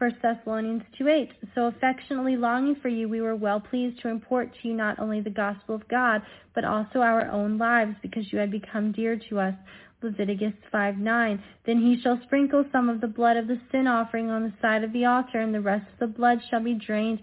1 0.00 0.16
Thessalonians 0.22 0.82
2.8 0.98 1.28
So 1.54 1.66
affectionately 1.66 2.34
longing 2.34 2.74
for 2.80 2.88
you, 2.88 3.06
we 3.06 3.20
were 3.20 3.36
well 3.36 3.60
pleased 3.60 4.00
to 4.00 4.08
import 4.08 4.50
to 4.50 4.68
you 4.68 4.72
not 4.72 4.98
only 4.98 5.20
the 5.20 5.28
gospel 5.28 5.74
of 5.74 5.86
God, 5.88 6.22
but 6.54 6.64
also 6.64 7.00
our 7.00 7.30
own 7.30 7.58
lives, 7.58 7.94
because 8.00 8.32
you 8.32 8.38
had 8.38 8.50
become 8.50 8.92
dear 8.92 9.20
to 9.28 9.40
us. 9.40 9.54
Leviticus 10.00 10.54
5.9 10.72 11.42
Then 11.66 11.82
he 11.82 12.00
shall 12.00 12.18
sprinkle 12.22 12.64
some 12.72 12.88
of 12.88 13.02
the 13.02 13.06
blood 13.06 13.36
of 13.36 13.46
the 13.46 13.60
sin 13.70 13.86
offering 13.86 14.30
on 14.30 14.42
the 14.42 14.54
side 14.62 14.84
of 14.84 14.94
the 14.94 15.04
altar, 15.04 15.38
and 15.38 15.54
the 15.54 15.60
rest 15.60 15.84
of 15.92 15.98
the 15.98 16.18
blood 16.18 16.40
shall 16.48 16.64
be 16.64 16.72
drained 16.72 17.20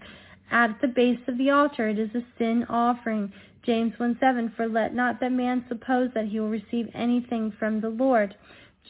at 0.52 0.80
the 0.80 0.86
base 0.86 1.18
of 1.26 1.36
the 1.36 1.50
altar. 1.50 1.88
It 1.88 1.98
is 1.98 2.14
a 2.14 2.22
sin 2.38 2.64
offering. 2.68 3.32
James 3.64 3.94
1.7 3.98 4.54
For 4.54 4.68
let 4.68 4.94
not 4.94 5.18
that 5.18 5.32
man 5.32 5.64
suppose 5.68 6.10
that 6.14 6.26
he 6.26 6.38
will 6.38 6.48
receive 6.48 6.88
anything 6.94 7.52
from 7.58 7.80
the 7.80 7.88
Lord. 7.88 8.36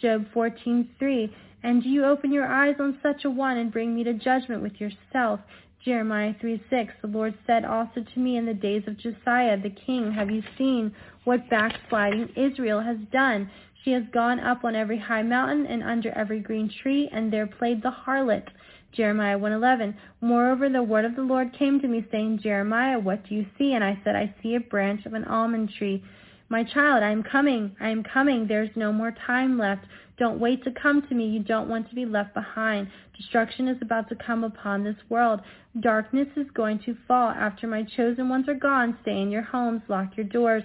Job 0.02 0.26
14.3 0.34 1.30
and 1.62 1.82
do 1.82 1.88
you 1.88 2.04
open 2.04 2.32
your 2.32 2.46
eyes 2.46 2.76
on 2.78 2.98
such 3.02 3.24
a 3.24 3.30
one 3.30 3.56
and 3.56 3.72
bring 3.72 3.94
me 3.94 4.04
to 4.04 4.12
judgment 4.14 4.62
with 4.62 4.80
yourself? 4.80 5.40
Jeremiah 5.84 6.34
3:6 6.34 6.90
The 7.00 7.08
Lord 7.08 7.34
said 7.46 7.64
also 7.64 8.02
to 8.02 8.20
me 8.20 8.36
in 8.36 8.46
the 8.46 8.54
days 8.54 8.86
of 8.86 8.98
Josiah 8.98 9.56
the 9.56 9.70
king, 9.70 10.12
Have 10.12 10.30
you 10.30 10.42
seen 10.56 10.92
what 11.24 11.48
backsliding 11.48 12.30
Israel 12.36 12.80
has 12.80 12.98
done? 13.12 13.50
She 13.84 13.92
has 13.92 14.04
gone 14.12 14.40
up 14.40 14.64
on 14.64 14.74
every 14.74 14.98
high 14.98 15.22
mountain 15.22 15.66
and 15.66 15.82
under 15.82 16.10
every 16.10 16.40
green 16.40 16.68
tree, 16.68 17.08
and 17.12 17.32
there 17.32 17.46
played 17.46 17.82
the 17.82 17.90
harlot. 17.90 18.48
Jeremiah 18.92 19.38
1:11 19.38 19.94
Moreover 20.20 20.68
the 20.68 20.82
word 20.82 21.04
of 21.04 21.14
the 21.14 21.22
Lord 21.22 21.52
came 21.52 21.80
to 21.80 21.88
me, 21.88 22.04
saying, 22.10 22.38
Jeremiah, 22.38 22.98
what 22.98 23.26
do 23.28 23.34
you 23.34 23.46
see? 23.56 23.72
And 23.74 23.84
I 23.84 23.98
said, 24.02 24.16
I 24.16 24.34
see 24.42 24.54
a 24.56 24.60
branch 24.60 25.06
of 25.06 25.14
an 25.14 25.24
almond 25.24 25.70
tree. 25.70 26.02
My 26.48 26.64
child, 26.64 27.02
I 27.02 27.10
am 27.10 27.22
coming. 27.22 27.76
I 27.78 27.90
am 27.90 28.02
coming. 28.02 28.46
There 28.46 28.62
is 28.62 28.74
no 28.74 28.92
more 28.92 29.12
time 29.26 29.58
left. 29.58 29.84
Don't 30.18 30.40
wait 30.40 30.64
to 30.64 30.72
come 30.72 31.06
to 31.08 31.14
me. 31.14 31.28
You 31.28 31.40
don't 31.40 31.68
want 31.68 31.88
to 31.88 31.94
be 31.94 32.04
left 32.04 32.34
behind. 32.34 32.88
Destruction 33.16 33.68
is 33.68 33.78
about 33.80 34.08
to 34.08 34.16
come 34.16 34.44
upon 34.44 34.82
this 34.82 34.96
world. 35.08 35.40
Darkness 35.80 36.28
is 36.36 36.46
going 36.54 36.80
to 36.86 36.96
fall. 37.06 37.30
After 37.30 37.66
my 37.66 37.84
chosen 37.96 38.28
ones 38.28 38.48
are 38.48 38.54
gone, 38.54 38.98
stay 39.02 39.20
in 39.20 39.30
your 39.30 39.42
homes, 39.42 39.82
lock 39.88 40.16
your 40.16 40.26
doors, 40.26 40.64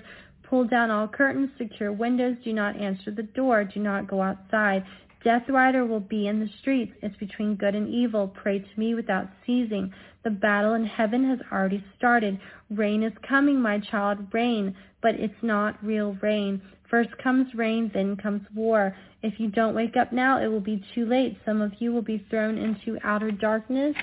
pull 0.50 0.66
down 0.66 0.90
all 0.90 1.08
curtains, 1.08 1.50
secure 1.58 1.92
windows, 1.92 2.36
do 2.44 2.54
not 2.54 2.76
answer 2.80 3.12
the 3.12 3.24
door, 3.24 3.64
do 3.64 3.80
not 3.80 4.08
go 4.08 4.22
outside. 4.22 4.84
Death 5.24 5.44
Rider 5.48 5.86
will 5.86 6.02
be 6.02 6.28
in 6.28 6.40
the 6.40 6.50
streets. 6.60 6.92
It's 7.02 7.16
between 7.16 7.56
good 7.56 7.76
and 7.76 7.88
evil. 7.88 8.28
Pray 8.28 8.60
to 8.60 8.80
me 8.80 8.94
without 8.94 9.30
ceasing. 9.46 9.94
The 10.24 10.32
battle 10.32 10.74
in 10.74 10.86
heaven 10.86 11.30
has 11.30 11.40
already 11.52 11.84
started. 11.98 12.40
Rain 12.70 13.04
is 13.04 13.14
coming, 13.28 13.62
my 13.62 13.80
child, 13.80 14.34
rain, 14.34 14.76
but 15.02 15.16
it's 15.16 15.42
not 15.42 15.82
real 15.84 16.18
rain. 16.22 16.62
First 16.94 17.18
comes 17.24 17.48
rain, 17.56 17.90
then 17.92 18.16
comes 18.18 18.44
war. 18.54 18.96
If 19.24 19.40
you 19.40 19.50
don't 19.50 19.74
wake 19.74 19.98
up 19.98 20.14
now, 20.14 20.40
it 20.40 20.46
will 20.46 20.60
be 20.60 20.86
too 20.94 21.08
late. 21.08 21.40
Some 21.44 21.60
of 21.60 21.72
you 21.80 21.92
will 21.92 22.04
be 22.04 22.24
thrown 22.30 22.56
into 22.60 23.00
outer 23.04 23.32
darkness 23.32 23.96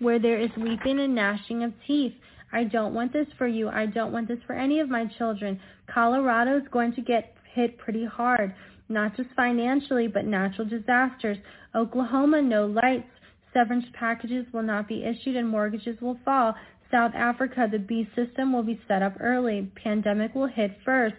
where 0.00 0.18
there 0.18 0.40
is 0.40 0.50
weeping 0.56 0.98
and 0.98 1.14
gnashing 1.14 1.62
of 1.62 1.72
teeth. 1.86 2.12
I 2.52 2.64
don't 2.64 2.92
want 2.92 3.12
this 3.12 3.28
for 3.38 3.46
you. 3.46 3.68
I 3.68 3.86
don't 3.86 4.10
want 4.10 4.26
this 4.26 4.40
for 4.48 4.54
any 4.56 4.80
of 4.80 4.88
my 4.88 5.06
children. 5.16 5.60
Colorado 5.86 6.56
is 6.56 6.66
going 6.72 6.92
to 6.94 7.00
get 7.00 7.36
hit 7.54 7.78
pretty 7.78 8.04
hard, 8.04 8.52
not 8.88 9.16
just 9.16 9.28
financially, 9.36 10.08
but 10.08 10.24
natural 10.24 10.66
disasters. 10.68 11.38
Oklahoma, 11.72 12.42
no 12.42 12.66
lights. 12.66 13.06
Severance 13.52 13.86
packages 13.92 14.44
will 14.52 14.64
not 14.64 14.88
be 14.88 15.04
issued 15.04 15.36
and 15.36 15.48
mortgages 15.48 15.96
will 16.00 16.18
fall. 16.24 16.52
South 16.90 17.12
Africa, 17.14 17.68
the 17.70 17.78
B 17.78 18.08
system 18.14 18.52
will 18.52 18.62
be 18.62 18.80
set 18.86 19.02
up 19.02 19.14
early. 19.20 19.70
Pandemic 19.82 20.34
will 20.34 20.46
hit 20.46 20.76
first. 20.84 21.16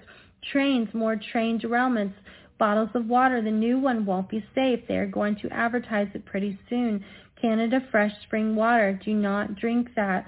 Trains, 0.51 0.89
more 0.93 1.15
train 1.31 1.59
derailments. 1.59 2.13
Bottles 2.57 2.89
of 2.95 3.07
water, 3.07 3.41
the 3.41 3.51
new 3.51 3.79
one 3.79 4.05
won't 4.05 4.29
be 4.29 4.45
safe. 4.55 4.79
They 4.87 4.97
are 4.97 5.05
going 5.05 5.35
to 5.41 5.49
advertise 5.49 6.07
it 6.13 6.25
pretty 6.25 6.57
soon. 6.69 7.03
Canada 7.41 7.81
Fresh 7.91 8.13
Spring 8.23 8.55
Water, 8.55 8.99
do 9.03 9.13
not 9.13 9.55
drink 9.55 9.89
that. 9.95 10.25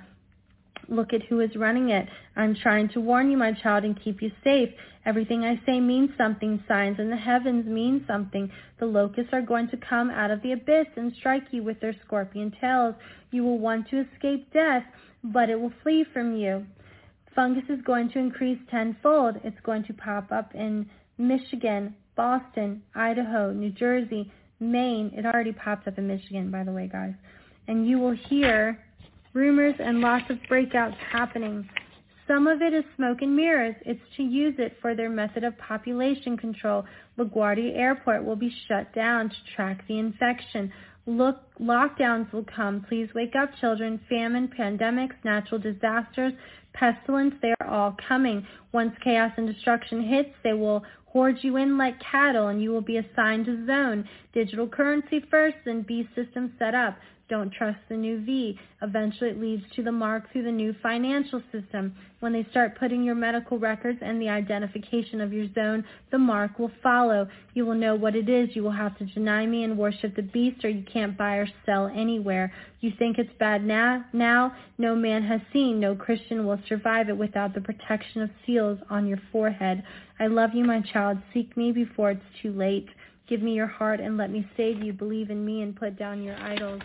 Look 0.90 1.14
at 1.14 1.24
who 1.24 1.40
is 1.40 1.56
running 1.56 1.90
it. 1.90 2.08
I'm 2.36 2.56
trying 2.56 2.90
to 2.90 3.02
warn 3.02 3.32
you, 3.32 3.38
my 3.38 3.54
child, 3.54 3.84
and 3.84 4.02
keep 4.02 4.22
you 4.22 4.32
safe. 4.44 4.70
Everything 5.06 5.44
I 5.44 5.60
say 5.66 5.80
means 5.80 6.10
something. 6.18 6.64
Signs 6.68 7.00
in 7.00 7.10
the 7.10 7.16
heavens 7.16 7.66
mean 7.66 8.04
something. 8.08 8.52
The 8.80 8.86
locusts 8.86 9.34
are 9.34 9.42
going 9.42 9.70
to 9.70 9.78
come 9.78 10.10
out 10.10 10.32
of 10.32 10.42
the 10.42 10.52
abyss 10.52 10.88
and 10.96 11.14
strike 11.18 11.44
you 11.52 11.64
with 11.64 11.80
their 11.80 11.96
scorpion 12.06 12.54
tails. 12.60 12.96
You 13.32 13.44
will 13.44 13.60
want 13.60 13.90
to 13.90 14.02
escape 14.02 14.52
death, 14.54 14.84
but 15.24 15.50
it 15.50 15.60
will 15.60 15.74
flee 15.84 16.06
from 16.14 16.36
you. 16.36 16.66
Fungus 17.36 17.64
is 17.70 17.82
going 17.84 18.10
to 18.12 18.20
increase 18.20 18.60
tenfold. 18.70 19.36
It's 19.44 19.60
going 19.64 19.84
to 19.86 19.94
pop 19.94 20.32
up 20.32 20.56
in 20.56 20.90
Michigan, 21.18 21.96
Boston, 22.16 22.82
Idaho, 22.96 23.52
New 23.52 23.72
Jersey, 23.72 24.32
Maine. 24.60 25.12
It 25.16 25.26
already 25.26 25.52
popped 25.52 25.88
up 25.88 25.98
in 25.98 26.08
Michigan, 26.08 26.50
by 26.50 26.64
the 26.64 26.72
way, 26.72 26.90
guys. 26.92 27.14
And 27.68 27.88
you 27.88 28.00
will 28.00 28.16
hear 28.28 28.84
rumors 29.34 29.76
and 29.80 30.02
lots 30.02 30.30
of 30.30 30.38
breakouts 30.50 30.96
happening. 31.12 31.70
Some 32.28 32.48
of 32.48 32.62
it 32.62 32.74
is 32.74 32.84
smoke 32.96 33.22
and 33.22 33.36
mirrors. 33.36 33.76
It's 33.86 34.02
to 34.18 34.24
use 34.24 34.56
it 34.58 34.78
for 34.82 34.96
their 34.96 35.10
method 35.10 35.44
of 35.44 35.58
population 35.60 36.38
control. 36.38 36.86
LaGuardia 37.18 37.78
Airport 37.78 38.26
will 38.26 38.36
be 38.36 38.54
shut 38.68 38.94
down 38.94 39.30
to 39.30 39.36
track 39.56 39.88
the 39.88 39.98
infection. 39.98 40.72
Look, 41.08 41.38
lockdowns 41.58 42.32
will 42.34 42.44
come. 42.44 42.86
Please 42.88 43.08
wake 43.16 43.34
up, 43.34 43.50
children. 43.62 44.00
Famine, 44.10 44.50
pandemics, 44.50 45.16
natural 45.24 45.60
disasters, 45.60 46.34
pestilence, 46.74 47.34
they 47.42 47.54
are 47.62 47.68
all 47.68 47.96
coming. 48.08 48.46
Once 48.74 48.94
chaos 49.02 49.32
and 49.38 49.48
destruction 49.48 50.04
hits, 50.04 50.32
they 50.44 50.52
will 50.52 50.84
hoard 51.06 51.38
you 51.42 51.56
in 51.56 51.78
like 51.78 51.96
cattle 52.02 52.50
and 52.50 52.62
you 52.62 52.72
will 52.72 52.82
be 52.82 52.98
assigned 52.98 53.48
a 53.48 53.66
zone. 53.66 54.08
Digital 54.34 54.68
currency 54.68 55.24
first, 55.32 55.56
then 55.64 55.82
B 55.88 56.08
system 56.14 56.54
set 56.60 56.76
up. 56.76 56.98
Don't 57.30 57.52
trust 57.52 57.80
the 57.90 57.98
new 57.98 58.24
V. 58.24 58.58
Eventually 58.82 59.32
it 59.32 59.42
leads 59.42 59.64
to 59.76 59.84
the 59.84 59.92
mark 59.92 60.32
through 60.32 60.44
the 60.44 60.52
new 60.52 60.74
financial 60.82 61.42
system. 61.52 61.94
When 62.22 62.32
they 62.32 62.48
start 62.52 62.80
putting 62.80 63.04
your 63.04 63.16
medical 63.16 63.60
records 63.60 64.00
and 64.02 64.22
the 64.22 64.30
identification 64.30 65.20
of 65.20 65.34
your 65.34 65.48
zone, 65.54 65.84
the 66.10 66.18
mark 66.18 66.58
will 66.58 66.72
follow. 66.82 67.28
You 67.54 67.66
will 67.66 67.76
know 67.76 67.96
what 67.96 68.16
it 68.16 68.30
is. 68.30 68.56
You 68.56 68.64
will 68.64 68.72
have 68.72 68.98
to 69.00 69.06
deny 69.08 69.46
me 69.46 69.66
and 69.66 69.78
worship 69.78 70.16
the 70.16 70.22
beast 70.22 70.64
or 70.64 70.70
you 70.70 70.86
can't 70.92 71.18
buy 71.18 71.36
or 71.36 71.50
sell 71.66 71.88
anywhere. 71.88 72.54
You 72.80 72.94
think 72.98 73.18
it's 73.18 73.34
bad 73.40 73.66
now? 73.66 74.06
Now, 74.14 74.56
no 74.78 74.96
man 74.96 75.22
has 75.24 75.42
seen. 75.52 75.82
No 75.82 75.96
Christian 75.96 76.46
will 76.46 76.60
survive 76.70 77.10
it 77.10 77.18
without 77.18 77.54
the 77.54 77.62
protection 77.62 78.22
of 78.22 78.30
seals 78.46 78.80
on 78.90 79.06
your 79.06 79.20
forehead. 79.34 79.84
I 80.18 80.28
love 80.28 80.52
you, 80.54 80.64
my 80.64 80.82
child. 80.94 81.18
Seek 81.34 81.58
me 81.58 81.74
before 81.74 82.12
it's 82.12 82.22
too 82.42 82.54
late. 82.54 82.88
Give 83.28 83.42
me 83.42 83.54
your 83.54 83.68
heart 83.68 84.00
and 84.00 84.16
let 84.16 84.32
me 84.32 84.50
save 84.56 84.82
you. 84.82 84.94
Believe 84.94 85.30
in 85.30 85.46
me 85.46 85.62
and 85.62 85.76
put 85.76 86.00
down 86.00 86.24
your 86.24 86.38
idols. 86.38 86.82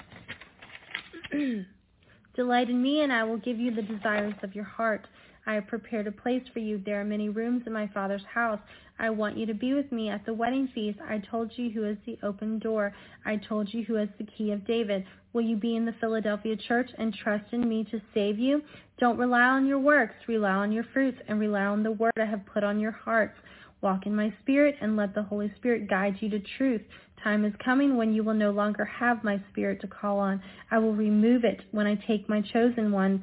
Delight 2.37 2.71
in 2.71 2.83
me, 2.83 3.01
and 3.01 3.13
I 3.13 3.25
will 3.25 3.39
give 3.39 3.59
you 3.59 3.75
the 3.75 3.83
desires 3.83 4.35
of 4.43 4.55
your 4.55 4.65
heart. 4.65 5.07
I 5.47 5.55
have 5.55 5.67
prepared 5.67 6.07
a 6.07 6.13
place 6.13 6.43
for 6.53 6.61
you. 6.61 6.81
There 6.85 7.01
are 7.01 7.05
many 7.05 7.29
rooms 7.29 7.63
in 7.67 7.73
my 7.73 7.89
Father's 7.89 8.25
house. 8.33 8.61
I 8.99 9.11
want 9.11 9.37
you 9.37 9.47
to 9.47 9.55
be 9.55 9.75
with 9.75 9.91
me 9.91 10.09
at 10.09 10.25
the 10.25 10.35
wedding 10.35 10.69
feast. 10.75 10.99
I 11.09 11.19
told 11.19 11.51
you 11.57 11.71
who 11.71 11.85
is 11.85 11.97
the 12.07 12.19
open 12.23 12.59
door. 12.59 12.95
I 13.25 13.37
told 13.37 13.73
you 13.73 13.83
who 13.85 13.95
has 13.95 14.09
the 14.19 14.27
key 14.37 14.53
of 14.53 14.67
David. 14.67 15.05
Will 15.33 15.43
you 15.43 15.57
be 15.57 15.75
in 15.75 15.85
the 15.85 15.95
Philadelphia 16.01 16.57
church 16.69 16.91
and 16.99 17.13
trust 17.13 17.45
in 17.53 17.69
me 17.69 17.85
to 17.91 18.01
save 18.15 18.39
you? 18.39 18.63
Don't 19.01 19.19
rely 19.19 19.43
on 19.43 19.67
your 19.67 19.81
works. 19.81 20.15
Rely 20.29 20.53
on 20.53 20.71
your 20.71 20.85
fruits 20.93 21.19
and 21.27 21.41
rely 21.41 21.65
on 21.65 21.83
the 21.83 21.93
word 21.93 22.13
I 22.21 22.27
have 22.27 22.47
put 22.47 22.63
on 22.63 22.79
your 22.79 22.93
hearts. 22.93 23.35
Walk 23.81 24.07
in 24.07 24.15
my 24.15 24.33
spirit 24.43 24.77
and 24.81 24.97
let 24.97 25.13
the 25.15 25.25
Holy 25.25 25.53
Spirit 25.57 25.91
guide 25.91 26.17
you 26.21 26.29
to 26.31 26.41
truth. 26.57 26.83
Time 27.23 27.45
is 27.45 27.53
coming 27.65 27.97
when 27.97 28.13
you 28.13 28.25
will 28.25 28.35
no 28.35 28.51
longer 28.51 28.85
have 28.85 29.23
my 29.23 29.41
spirit 29.51 29.81
to 29.81 29.87
call 29.87 30.19
on. 30.19 30.43
I 30.71 30.79
will 30.79 30.95
remove 30.95 31.45
it 31.45 31.61
when 31.71 31.87
I 31.87 31.95
take 31.95 32.29
my 32.29 32.41
chosen 32.41 32.91
ones. 32.91 33.21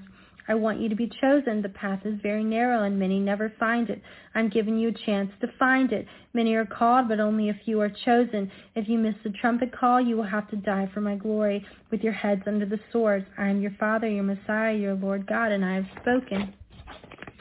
I 0.47 0.55
want 0.55 0.79
you 0.79 0.89
to 0.89 0.95
be 0.95 1.11
chosen. 1.21 1.61
The 1.61 1.69
path 1.69 1.99
is 2.05 2.19
very 2.23 2.43
narrow 2.43 2.83
and 2.83 2.97
many 2.97 3.19
never 3.19 3.53
find 3.59 3.87
it. 3.89 4.01
I'm 4.33 4.49
giving 4.49 4.79
you 4.79 4.89
a 4.89 5.05
chance 5.05 5.31
to 5.41 5.47
find 5.59 5.91
it. 5.91 6.07
Many 6.33 6.55
are 6.55 6.65
called, 6.65 7.07
but 7.07 7.19
only 7.19 7.49
a 7.49 7.59
few 7.65 7.79
are 7.81 7.91
chosen. 8.03 8.49
If 8.73 8.89
you 8.89 8.97
miss 8.97 9.15
the 9.23 9.29
trumpet 9.29 9.71
call, 9.77 10.01
you 10.01 10.15
will 10.17 10.23
have 10.23 10.49
to 10.49 10.55
die 10.55 10.89
for 10.91 11.01
my 11.01 11.15
glory 11.15 11.63
with 11.91 12.01
your 12.01 12.13
heads 12.13 12.41
under 12.47 12.65
the 12.65 12.79
swords. 12.91 13.27
I 13.37 13.47
am 13.47 13.61
your 13.61 13.75
Father, 13.79 14.09
your 14.09 14.23
Messiah, 14.23 14.73
your 14.75 14.95
Lord 14.95 15.27
God, 15.27 15.51
and 15.51 15.63
I 15.63 15.75
have 15.75 15.87
spoken. 16.01 16.53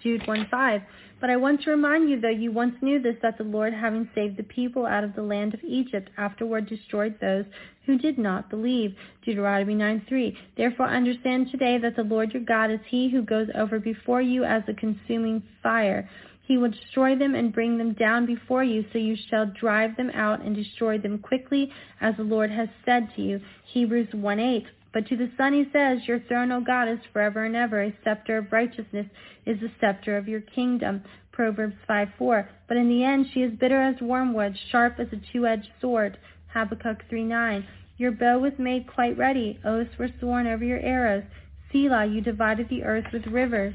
Jude 0.02 0.22
1:5. 0.26 0.82
But 1.20 1.30
I 1.30 1.36
want 1.36 1.62
to 1.62 1.70
remind 1.70 2.08
you, 2.08 2.20
though 2.20 2.28
you 2.28 2.52
once 2.52 2.76
knew 2.80 3.00
this, 3.00 3.16
that 3.22 3.38
the 3.38 3.44
Lord, 3.44 3.72
having 3.72 4.08
saved 4.14 4.36
the 4.36 4.44
people 4.44 4.86
out 4.86 5.02
of 5.02 5.14
the 5.14 5.22
land 5.22 5.52
of 5.52 5.64
Egypt, 5.64 6.10
afterward 6.16 6.66
destroyed 6.66 7.18
those 7.20 7.44
who 7.86 7.98
did 7.98 8.18
not 8.18 8.48
believe. 8.50 8.94
Deuteronomy 9.24 9.74
9:3. 9.74 10.36
Therefore 10.56 10.86
understand 10.86 11.50
today 11.50 11.76
that 11.78 11.97
the 11.97 12.05
Lord 12.05 12.32
your 12.32 12.44
God 12.44 12.70
is 12.70 12.80
he 12.86 13.08
who 13.08 13.22
goes 13.22 13.48
over 13.55 13.80
before 13.80 14.22
you 14.22 14.44
as 14.44 14.62
a 14.68 14.74
consuming 14.74 15.42
fire. 15.62 16.08
He 16.42 16.56
will 16.56 16.70
destroy 16.70 17.16
them 17.16 17.34
and 17.34 17.52
bring 17.52 17.76
them 17.76 17.92
down 17.94 18.24
before 18.24 18.64
you, 18.64 18.84
so 18.92 18.98
you 18.98 19.16
shall 19.28 19.47
drive 19.47 19.97
them 19.97 20.10
out 20.10 20.40
and 20.40 20.55
destroy 20.55 20.98
them 20.98 21.18
quickly, 21.18 21.70
as 22.00 22.16
the 22.16 22.22
Lord 22.22 22.50
has 22.50 22.68
said 22.84 23.12
to 23.16 23.22
you. 23.22 23.40
Hebrews 23.64 24.08
1:8. 24.14 24.66
But 24.92 25.07
to 25.08 25.17
the 25.17 25.31
Son 25.36 25.52
he 25.52 25.67
says, 25.73 26.07
Your 26.07 26.20
throne, 26.20 26.50
O 26.50 26.60
God, 26.60 26.89
is 26.89 26.99
forever 27.12 27.44
and 27.44 27.55
ever. 27.55 27.83
A 27.83 27.94
scepter 28.02 28.39
of 28.39 28.52
righteousness 28.52 29.07
is 29.44 29.60
the 29.60 29.70
scepter 29.81 30.17
of 30.17 30.28
your 30.28 30.41
kingdom. 30.41 31.02
Proverbs 31.33 31.76
5:4. 31.89 32.49
But 32.67 32.76
in 32.76 32.89
the 32.89 33.05
end 33.05 33.26
she 33.33 33.42
is 33.42 33.52
bitter 33.52 33.81
as 33.81 34.00
wormwood, 34.00 34.57
sharp 34.70 34.99
as 34.99 35.08
a 35.12 35.33
two-edged 35.33 35.68
sword. 35.81 36.18
Habakkuk 36.49 37.05
3:9. 37.10 37.65
Your 37.99 38.12
bow 38.12 38.39
was 38.39 38.58
made 38.58 38.86
quite 38.86 39.17
ready. 39.17 39.60
Oaths 39.65 39.99
were 39.99 40.08
sworn 40.18 40.47
over 40.47 40.65
your 40.65 40.81
arrows. 40.81 41.25
Selah, 41.70 42.07
you 42.07 42.20
divided 42.20 42.68
the 42.68 42.84
earth 42.84 43.12
with 43.12 43.26
rivers. 43.26 43.75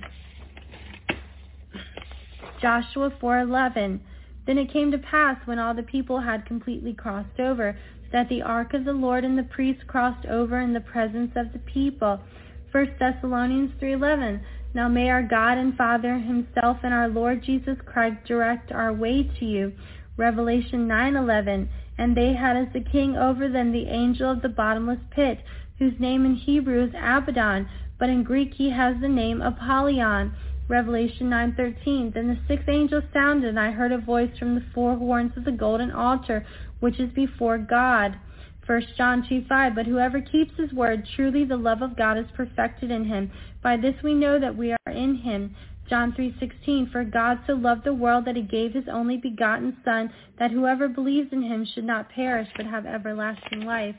Joshua 2.59 3.11
4:11. 3.11 3.99
Then 4.45 4.57
it 4.57 4.71
came 4.71 4.91
to 4.91 4.97
pass 4.97 5.37
when 5.45 5.59
all 5.59 5.73
the 5.73 5.83
people 5.83 6.19
had 6.19 6.45
completely 6.45 6.93
crossed 6.93 7.39
over 7.39 7.77
that 8.13 8.29
the 8.29 8.43
ark 8.43 8.73
of 8.73 8.85
the 8.85 8.93
Lord 8.93 9.25
and 9.25 9.37
the 9.37 9.43
priests 9.43 9.83
crossed 9.87 10.25
over 10.27 10.59
in 10.59 10.71
the 10.71 10.79
presence 10.79 11.31
of 11.35 11.51
the 11.51 11.59
people. 11.59 12.21
1 12.71 12.95
Thessalonians 12.99 13.71
3:11 13.81 14.39
Now 14.73 14.87
may 14.87 15.09
our 15.09 15.23
God 15.23 15.57
and 15.57 15.75
Father 15.75 16.19
himself 16.19 16.77
and 16.83 16.93
our 16.93 17.09
Lord 17.09 17.43
Jesus 17.43 17.77
Christ 17.85 18.23
direct 18.25 18.71
our 18.71 18.93
way 18.93 19.23
to 19.23 19.45
you. 19.45 19.73
Revelation 20.15 20.87
9:11 20.87 21.67
And 21.97 22.15
they 22.15 22.33
had 22.33 22.55
as 22.55 22.71
the 22.71 22.81
king 22.81 23.17
over 23.17 23.49
them 23.49 23.71
the 23.71 23.87
angel 23.87 24.31
of 24.31 24.41
the 24.41 24.49
bottomless 24.49 25.01
pit, 25.09 25.43
whose 25.79 25.99
name 25.99 26.23
in 26.23 26.35
Hebrew 26.35 26.83
is 26.83 26.93
Abaddon, 26.93 27.67
but 27.97 28.09
in 28.09 28.23
Greek 28.23 28.53
he 28.53 28.69
has 28.69 28.95
the 29.01 29.09
name 29.09 29.41
Apollyon. 29.41 30.33
Revelation 30.67 31.29
9:13 31.29 32.13
Then 32.13 32.27
the 32.27 32.37
sixth 32.47 32.69
angel 32.69 33.01
sounded, 33.11 33.49
and 33.49 33.59
I 33.59 33.71
heard 33.71 33.91
a 33.91 33.97
voice 33.97 34.31
from 34.37 34.55
the 34.55 34.63
four 34.73 34.95
horns 34.95 35.35
of 35.35 35.43
the 35.43 35.51
golden 35.51 35.91
altar, 35.91 36.45
which 36.79 36.99
is 36.99 37.11
before 37.11 37.57
God. 37.57 38.15
1 38.65 38.81
John 38.97 39.23
2:5 39.23 39.75
But 39.75 39.85
whoever 39.87 40.21
keeps 40.21 40.55
his 40.55 40.71
word, 40.71 41.05
truly 41.15 41.43
the 41.43 41.57
love 41.57 41.81
of 41.81 41.97
God 41.97 42.17
is 42.17 42.31
perfected 42.33 42.91
in 42.91 43.03
him. 43.03 43.29
By 43.61 43.75
this 43.75 44.01
we 44.01 44.13
know 44.13 44.39
that 44.39 44.55
we 44.55 44.71
are 44.71 44.91
in 44.91 45.15
him. 45.15 45.53
John 45.89 46.13
3:16 46.13 46.89
For 46.91 47.03
God 47.03 47.39
so 47.45 47.55
loved 47.55 47.83
the 47.83 47.93
world 47.93 48.23
that 48.23 48.37
he 48.37 48.41
gave 48.41 48.73
his 48.73 48.87
only 48.87 49.17
begotten 49.17 49.75
son 49.83 50.13
that 50.39 50.51
whoever 50.51 50.87
believes 50.87 51.33
in 51.33 51.41
him 51.41 51.65
should 51.65 51.83
not 51.83 52.09
perish 52.09 52.47
but 52.55 52.65
have 52.65 52.85
everlasting 52.85 53.61
life. 53.65 53.95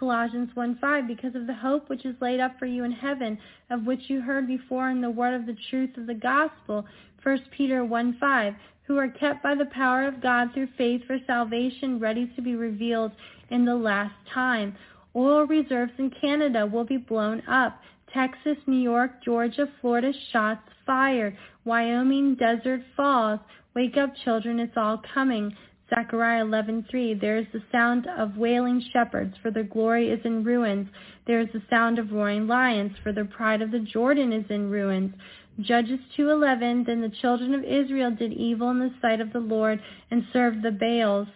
Colossians 0.00 0.48
1:5 0.54 1.06
Because 1.06 1.34
of 1.34 1.46
the 1.46 1.52
hope 1.52 1.90
which 1.90 2.06
is 2.06 2.16
laid 2.22 2.40
up 2.40 2.58
for 2.58 2.64
you 2.64 2.84
in 2.84 2.90
heaven, 2.90 3.36
of 3.68 3.84
which 3.84 4.08
you 4.08 4.22
heard 4.22 4.46
before 4.46 4.88
in 4.88 5.02
the 5.02 5.10
word 5.10 5.34
of 5.34 5.44
the 5.44 5.56
truth 5.68 5.94
of 5.98 6.06
the 6.06 6.14
gospel. 6.14 6.86
1 7.22 7.38
Peter 7.50 7.84
1:5 7.84 8.56
Who 8.84 8.96
are 8.96 9.08
kept 9.08 9.42
by 9.42 9.54
the 9.54 9.66
power 9.66 10.08
of 10.08 10.22
God 10.22 10.54
through 10.54 10.68
faith 10.78 11.04
for 11.06 11.18
salvation, 11.26 11.98
ready 11.98 12.26
to 12.34 12.40
be 12.40 12.56
revealed 12.56 13.12
in 13.50 13.66
the 13.66 13.74
last 13.74 14.14
time. 14.32 14.74
Oil 15.14 15.46
reserves 15.46 15.92
in 15.98 16.08
Canada 16.08 16.64
will 16.64 16.84
be 16.84 16.96
blown 16.96 17.42
up. 17.46 17.82
Texas, 18.10 18.56
New 18.66 18.80
York, 18.80 19.22
Georgia, 19.22 19.68
Florida, 19.82 20.14
shots 20.32 20.66
fired. 20.86 21.36
Wyoming, 21.66 22.36
desert 22.36 22.80
falls. 22.96 23.38
Wake 23.74 23.98
up, 23.98 24.16
children, 24.24 24.60
it's 24.60 24.78
all 24.78 25.02
coming. 25.12 25.54
Zechariah 25.90 26.44
11:3 26.44 27.20
There 27.20 27.36
is 27.36 27.46
the 27.52 27.62
sound 27.72 28.06
of 28.06 28.36
wailing 28.36 28.80
shepherds, 28.92 29.36
for 29.42 29.50
their 29.50 29.64
glory 29.64 30.10
is 30.10 30.24
in 30.24 30.44
ruins. 30.44 30.88
There 31.26 31.40
is 31.40 31.48
the 31.52 31.62
sound 31.68 31.98
of 31.98 32.12
roaring 32.12 32.46
lions, 32.46 32.96
for 33.02 33.12
the 33.12 33.24
pride 33.24 33.60
of 33.60 33.72
the 33.72 33.80
Jordan 33.80 34.32
is 34.32 34.48
in 34.50 34.70
ruins. 34.70 35.12
Judges 35.60 36.00
2:11 36.16 36.84
Then 36.84 37.00
the 37.00 37.08
children 37.08 37.54
of 37.54 37.64
Israel 37.64 38.10
did 38.12 38.32
evil 38.32 38.70
in 38.70 38.78
the 38.78 38.94
sight 39.02 39.20
of 39.20 39.32
the 39.32 39.40
Lord 39.40 39.82
and 40.10 40.24
served 40.32 40.62
the 40.62 40.70
Baals. 40.70 41.28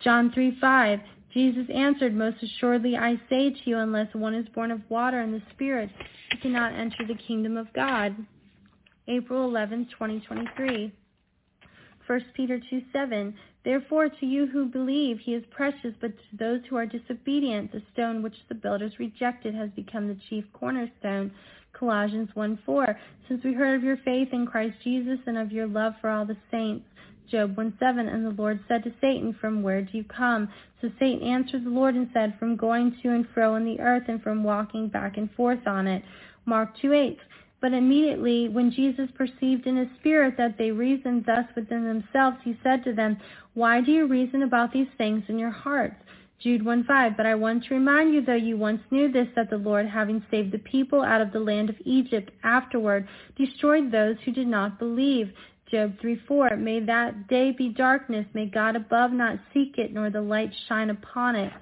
John 0.00 0.30
3:5 0.30 1.00
Jesus 1.32 1.68
answered, 1.72 2.14
Most 2.14 2.42
assuredly 2.42 2.96
I 2.96 3.20
say 3.28 3.50
to 3.50 3.60
you, 3.64 3.78
unless 3.78 4.12
one 4.14 4.34
is 4.34 4.48
born 4.48 4.70
of 4.70 4.80
water 4.88 5.20
and 5.20 5.32
the 5.32 5.42
Spirit, 5.50 5.90
he 6.32 6.38
cannot 6.38 6.72
enter 6.72 7.06
the 7.06 7.14
kingdom 7.14 7.56
of 7.56 7.72
God. 7.74 8.16
April 9.06 9.44
11, 9.44 9.86
2023. 9.90 10.92
1 12.08 12.24
Peter 12.34 12.58
2, 12.70 12.82
7. 12.90 13.34
Therefore, 13.64 14.08
to 14.08 14.26
you 14.26 14.46
who 14.46 14.64
believe, 14.64 15.18
he 15.18 15.34
is 15.34 15.44
precious, 15.50 15.92
but 16.00 16.16
to 16.16 16.36
those 16.38 16.60
who 16.68 16.76
are 16.76 16.86
disobedient, 16.86 17.70
the 17.70 17.82
stone 17.92 18.22
which 18.22 18.36
the 18.48 18.54
builders 18.54 18.98
rejected 18.98 19.54
has 19.54 19.68
become 19.76 20.08
the 20.08 20.16
chief 20.30 20.44
cornerstone. 20.54 21.30
Colossians 21.74 22.30
1, 22.32 22.60
4. 22.64 22.98
Since 23.28 23.44
we 23.44 23.52
heard 23.52 23.76
of 23.76 23.84
your 23.84 23.98
faith 23.98 24.28
in 24.32 24.46
Christ 24.46 24.76
Jesus 24.82 25.18
and 25.26 25.36
of 25.36 25.52
your 25.52 25.66
love 25.66 25.92
for 26.00 26.08
all 26.08 26.24
the 26.24 26.36
saints, 26.50 26.86
Job 27.30 27.56
1:7, 27.56 28.08
and 28.08 28.24
the 28.24 28.30
Lord 28.30 28.58
said 28.68 28.82
to 28.84 28.92
Satan, 29.02 29.34
From 29.34 29.62
where 29.62 29.82
do 29.82 29.98
you 29.98 30.04
come? 30.04 30.48
So 30.80 30.90
Satan 30.98 31.22
answered 31.22 31.64
the 31.64 31.70
Lord 31.70 31.94
and 31.94 32.08
said, 32.14 32.38
From 32.38 32.56
going 32.56 32.96
to 33.02 33.10
and 33.10 33.28
fro 33.34 33.56
in 33.56 33.66
the 33.66 33.80
earth 33.80 34.04
and 34.08 34.22
from 34.22 34.42
walking 34.42 34.88
back 34.88 35.18
and 35.18 35.30
forth 35.32 35.66
on 35.66 35.86
it. 35.86 36.02
Mark 36.46 36.74
2:8. 36.78 37.18
But 37.60 37.72
immediately 37.72 38.48
when 38.48 38.70
Jesus 38.70 39.08
perceived 39.16 39.66
in 39.66 39.76
his 39.76 39.88
spirit 39.98 40.36
that 40.36 40.56
they 40.58 40.70
reasoned 40.70 41.24
thus 41.26 41.44
within 41.56 41.84
themselves, 41.84 42.36
he 42.44 42.58
said 42.62 42.84
to 42.84 42.92
them, 42.92 43.16
Why 43.54 43.80
do 43.80 43.90
you 43.90 44.06
reason 44.06 44.42
about 44.42 44.72
these 44.72 44.88
things 44.96 45.24
in 45.28 45.38
your 45.38 45.50
hearts? 45.50 45.96
Jude 46.40 46.62
1:5. 46.62 47.16
But 47.16 47.26
I 47.26 47.34
want 47.34 47.64
to 47.64 47.74
remind 47.74 48.14
you, 48.14 48.20
though 48.20 48.34
you 48.34 48.56
once 48.56 48.80
knew 48.92 49.10
this, 49.10 49.26
that 49.34 49.50
the 49.50 49.58
Lord, 49.58 49.86
having 49.86 50.24
saved 50.30 50.52
the 50.52 50.58
people 50.58 51.02
out 51.02 51.20
of 51.20 51.32
the 51.32 51.40
land 51.40 51.68
of 51.68 51.76
Egypt, 51.84 52.30
afterward 52.44 53.08
destroyed 53.36 53.90
those 53.90 54.16
who 54.24 54.30
did 54.30 54.46
not 54.46 54.78
believe. 54.78 55.32
Job 55.68 55.98
3:4. 55.98 56.56
May 56.56 56.80
that 56.80 57.26
day 57.26 57.50
be 57.50 57.70
darkness. 57.70 58.24
May 58.34 58.46
God 58.46 58.76
above 58.76 59.10
not 59.10 59.38
seek 59.52 59.78
it, 59.78 59.92
nor 59.92 60.10
the 60.10 60.20
light 60.20 60.54
shine 60.68 60.90
upon 60.90 61.34
it. 61.34 61.52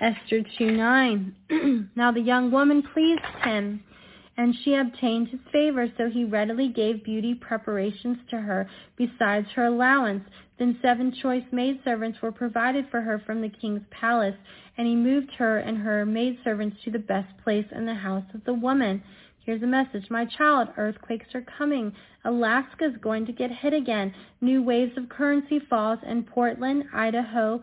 Esther 0.00 0.40
2:9. 0.58 1.90
now 1.94 2.10
the 2.10 2.20
young 2.20 2.50
woman 2.50 2.82
pleased 2.82 3.24
him, 3.44 3.82
and 4.38 4.54
she 4.62 4.74
obtained 4.74 5.28
his 5.28 5.40
favor, 5.50 5.92
so 5.98 6.08
he 6.08 6.24
readily 6.24 6.68
gave 6.68 7.02
beauty 7.02 7.34
preparations 7.34 8.18
to 8.30 8.38
her, 8.38 8.70
besides 8.96 9.48
her 9.54 9.64
allowance. 9.64 10.22
Then 10.60 10.78
seven 10.80 11.12
choice 11.12 11.42
maidservants 11.50 12.22
were 12.22 12.30
provided 12.30 12.86
for 12.88 13.00
her 13.00 13.18
from 13.26 13.42
the 13.42 13.48
king's 13.48 13.82
palace, 13.90 14.36
and 14.76 14.86
he 14.86 14.94
moved 14.94 15.32
her 15.38 15.58
and 15.58 15.76
her 15.76 16.06
maidservants 16.06 16.76
to 16.84 16.92
the 16.92 17.00
best 17.00 17.36
place 17.42 17.66
in 17.72 17.84
the 17.84 17.94
house 17.94 18.24
of 18.32 18.44
the 18.44 18.54
woman. 18.54 19.02
Here's 19.44 19.62
a 19.62 19.66
message. 19.66 20.08
My 20.08 20.24
child, 20.24 20.68
earthquakes 20.76 21.34
are 21.34 21.44
coming. 21.58 21.92
Alaska's 22.24 22.96
going 23.00 23.26
to 23.26 23.32
get 23.32 23.50
hit 23.50 23.72
again. 23.72 24.14
New 24.40 24.62
waves 24.62 24.96
of 24.96 25.08
currency 25.08 25.58
falls 25.68 25.98
in 26.06 26.22
Portland, 26.22 26.84
Idaho. 26.94 27.60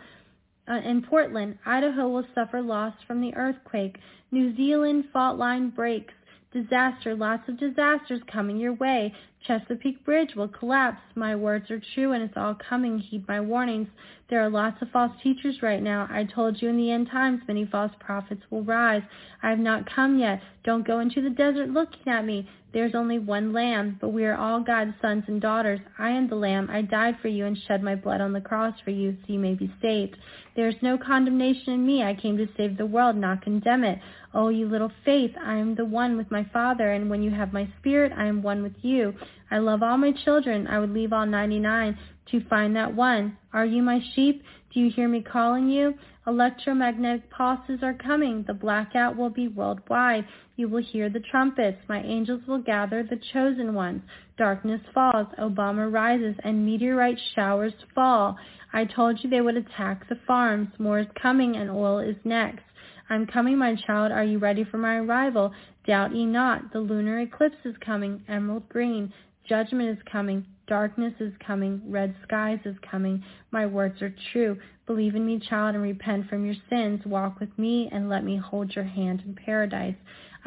Uh, 0.68 0.82
in 0.84 1.04
Portland, 1.04 1.58
Idaho 1.66 2.10
will 2.10 2.26
suffer 2.34 2.62
loss 2.62 2.96
from 3.08 3.22
the 3.22 3.34
earthquake. 3.36 3.98
New 4.32 4.54
Zealand 4.58 5.06
fault 5.14 5.38
line 5.38 5.70
breaks. 5.70 6.14
Disaster, 6.56 7.16
lots 7.16 7.50
of 7.50 7.60
disasters 7.60 8.22
coming 8.32 8.56
your 8.56 8.72
way. 8.72 9.14
Chesapeake 9.48 10.04
Bridge 10.04 10.36
will 10.36 10.48
collapse. 10.48 11.02
My 11.16 11.36
words 11.36 11.70
are 11.70 11.82
true 11.94 12.14
and 12.14 12.24
it's 12.24 12.38
all 12.38 12.56
coming. 12.68 13.00
Heed 13.00 13.28
my 13.28 13.40
warnings. 13.40 13.88
There 14.30 14.42
are 14.42 14.50
lots 14.50 14.82
of 14.82 14.90
false 14.90 15.12
teachers 15.22 15.62
right 15.62 15.84
now. 15.84 16.08
I 16.10 16.24
told 16.24 16.62
you 16.62 16.70
in 16.70 16.78
the 16.78 16.92
end 16.92 17.10
times 17.12 17.42
many 17.48 17.66
false 17.66 17.92
prophets 18.00 18.42
will 18.50 18.64
rise. 18.64 19.04
I 19.44 19.50
have 19.50 19.60
not 19.60 19.90
come 19.94 20.18
yet. 20.18 20.42
Don't 20.64 20.88
go 20.88 21.00
into 21.00 21.22
the 21.22 21.30
desert 21.30 21.70
looking 21.70 22.12
at 22.12 22.26
me. 22.26 22.50
There's 22.74 22.96
only 22.96 23.20
one 23.20 23.54
lamb, 23.54 23.98
but 24.02 24.10
we 24.10 24.26
are 24.26 24.36
all 24.36 24.60
God's 24.60 24.94
sons 25.02 25.24
and 25.28 25.40
daughters. 25.40 25.80
I 25.98 26.10
am 26.10 26.28
the 26.28 26.36
lamb. 26.36 26.70
I 26.70 26.82
died 26.82 27.16
for 27.22 27.30
you 27.30 27.46
and 27.46 27.58
shed 27.68 27.82
my 27.82 27.96
blood 27.96 28.20
on 28.20 28.34
the 28.34 28.42
cross 28.42 28.74
for 28.84 28.90
you 28.90 29.16
so 29.22 29.32
you 29.32 29.40
may 29.40 29.54
be 29.54 29.72
saved. 29.82 30.18
There 30.58 30.68
is 30.68 30.76
no 30.82 30.98
condemnation 30.98 31.72
in 31.72 31.86
me. 31.86 32.04
I 32.04 32.16
came 32.16 32.36
to 32.36 32.50
save 32.58 32.76
the 32.76 32.86
world, 32.86 33.16
not 33.16 33.44
condemn 33.44 33.86
it. 33.86 34.00
Oh, 34.34 34.50
you 34.50 34.68
little 34.68 34.92
faith, 35.06 35.32
I 35.42 35.56
am 35.56 35.76
the 35.76 35.86
one 35.86 36.18
with 36.18 36.30
my 36.30 36.44
Father, 36.52 36.92
and 36.92 37.10
when 37.10 37.24
you 37.24 37.32
have 37.32 37.54
my 37.54 37.70
spirit, 37.80 38.12
I 38.12 38.26
am 38.26 38.44
one 38.44 38.62
with 38.62 38.76
you. 38.82 39.14
I 39.52 39.60
love 39.60 39.84
all 39.84 39.98
my 39.98 40.12
children. 40.24 40.68
I 40.68 40.80
would 40.80 40.92
leave 40.92 41.14
all 41.14 41.26
99 41.26 41.98
to 42.32 42.44
find 42.50 42.76
that 42.76 42.94
one. 42.94 43.38
Are 43.54 43.66
you 43.66 43.82
my 43.84 44.00
sheep? 44.14 44.44
Do 44.74 44.80
you 44.80 44.92
hear 44.92 45.08
me 45.08 45.22
calling 45.22 45.70
you? 45.70 45.94
Electromagnetic 46.28 47.30
pulses 47.30 47.80
are 47.84 47.94
coming. 47.94 48.44
The 48.48 48.54
blackout 48.54 49.16
will 49.16 49.30
be 49.30 49.48
worldwide. 49.48 50.26
You 50.56 50.68
will 50.68 50.84
hear 50.84 51.10
the 51.10 51.20
trumpets. 51.20 51.78
My 51.88 52.02
angels 52.02 52.42
will 52.48 52.62
gather 52.62 53.04
the 53.04 53.20
chosen 53.32 53.74
ones. 53.74 54.02
Darkness 54.38 54.82
falls. 54.94 55.28
Obama 55.40 55.92
rises 55.92 56.36
and 56.44 56.66
meteorite 56.66 57.20
showers 57.36 57.74
fall. 57.94 58.38
I 58.74 58.86
told 58.86 59.24
you 59.24 59.30
they 59.30 59.42
would 59.42 59.56
attack 59.56 60.10
the 60.10 60.20
farms. 60.28 60.70
More 60.80 61.00
is 61.00 61.08
coming 61.22 61.56
and 61.56 61.70
oil 61.70 62.00
is 62.00 62.18
next. 62.24 62.64
I'm 63.10 63.28
coming, 63.28 63.58
my 63.58 63.76
child. 63.76 64.12
Are 64.12 64.24
you 64.24 64.40
ready 64.40 64.64
for 64.64 64.78
my 64.78 64.96
arrival? 64.96 65.54
Doubt 65.86 66.16
ye 66.16 66.26
not. 66.26 66.74
The 66.74 66.80
lunar 66.80 67.20
eclipse 67.20 67.64
is 67.64 67.76
coming. 67.86 68.24
Emerald 68.28 68.68
green. 68.68 69.14
Judgment 69.48 69.90
is 69.90 70.04
coming. 70.12 70.46
Darkness 70.68 71.14
is 71.20 71.34
coming. 71.46 71.82
Red 71.86 72.16
skies 72.24 72.60
is 72.66 72.76
coming. 72.90 73.24
My 73.52 73.66
words 73.66 74.02
are 74.02 74.14
true. 74.32 74.58
Believe 74.88 75.16
in 75.16 75.26
me, 75.26 75.40
child, 75.40 75.76
and 75.76 75.84
repent 75.84 76.28
from 76.30 76.46
your 76.46 76.56
sins. 76.70 77.02
Walk 77.06 77.40
with 77.40 77.58
me 77.58 77.90
and 77.92 78.10
let 78.10 78.24
me 78.24 78.38
hold 78.38 78.76
your 78.76 78.86
hand 78.86 79.22
in 79.26 79.36
paradise. 79.36 79.96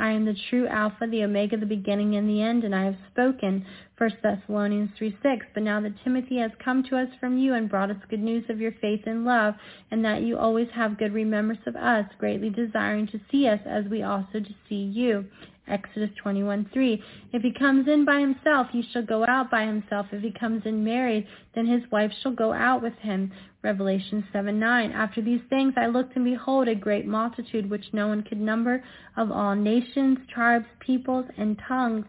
I 0.01 0.11
am 0.11 0.25
the 0.25 0.37
true 0.49 0.69
Alpha, 0.69 1.09
the 1.09 1.25
Omega, 1.25 1.57
the 1.57 1.67
beginning 1.67 2.15
and 2.15 2.29
the 2.29 2.41
end, 2.41 2.63
and 2.63 2.73
I 2.75 2.85
have 2.85 2.97
spoken. 3.11 3.67
1 3.99 4.11
Thessalonians 4.23 4.91
3, 4.97 5.17
6. 5.23 5.47
But 5.55 5.65
now 5.65 5.81
that 5.81 6.03
Timothy 6.05 6.39
has 6.39 6.53
come 6.65 6.85
to 6.85 6.97
us 6.97 7.09
from 7.19 7.37
you 7.37 7.55
and 7.55 7.69
brought 7.69 7.91
us 7.91 7.97
good 8.09 8.23
news 8.23 8.45
of 8.49 8.61
your 8.61 8.73
faith 8.81 9.03
and 9.07 9.25
love, 9.25 9.55
and 9.91 10.05
that 10.05 10.23
you 10.23 10.39
always 10.39 10.69
have 10.73 10.99
good 10.99 11.13
remembrance 11.13 11.63
of 11.67 11.75
us, 11.75 12.07
greatly 12.19 12.49
desiring 12.49 13.09
to 13.09 13.21
see 13.31 13.49
us 13.49 13.61
as 13.67 13.87
we 13.87 14.05
also 14.05 14.39
to 14.39 14.55
see 14.69 14.77
you. 14.77 15.25
Exodus 15.69 16.11
21:3. 16.25 17.03
If 17.33 17.43
he 17.43 17.53
comes 17.53 17.89
in 17.89 18.05
by 18.05 18.21
himself, 18.21 18.69
he 18.71 18.83
shall 18.83 19.03
go 19.03 19.27
out 19.27 19.51
by 19.51 19.67
himself. 19.67 20.07
If 20.13 20.23
he 20.23 20.31
comes 20.31 20.65
in 20.67 20.85
married, 20.85 21.27
then 21.55 21.67
his 21.67 21.83
wife 21.91 22.13
shall 22.23 22.33
go 22.33 22.53
out 22.53 22.83
with 22.83 22.95
him. 22.99 23.31
Revelation 23.63 24.25
7:9. 24.33 24.93
After 24.93 25.21
these 25.21 25.43
things 25.51 25.75
I 25.77 25.87
looked 25.87 26.17
and 26.17 26.25
behold 26.25 26.69
a 26.69 26.75
great 26.75 27.07
multitude 27.07 27.69
which 27.69 27.93
no 27.93 28.09
one 28.09 28.23
could 28.23 28.41
number 28.41 28.83
of 29.17 29.31
all 29.31 29.55
nations, 29.55 30.19
tribes, 30.29 30.67
peoples, 30.81 31.27
and 31.37 31.59
tongues, 31.59 32.07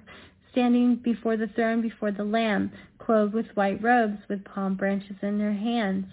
standing 0.52 0.96
before 0.96 1.38
the 1.38 1.48
throne 1.48 1.82
before 1.82 2.12
the 2.12 2.24
Lamb, 2.24 2.72
clothed 2.98 3.34
with 3.34 3.56
white 3.56 3.82
robes, 3.82 4.20
with 4.30 4.44
palm 4.46 4.76
branches 4.76 5.16
in 5.22 5.38
their 5.38 5.54
hands. 5.54 6.06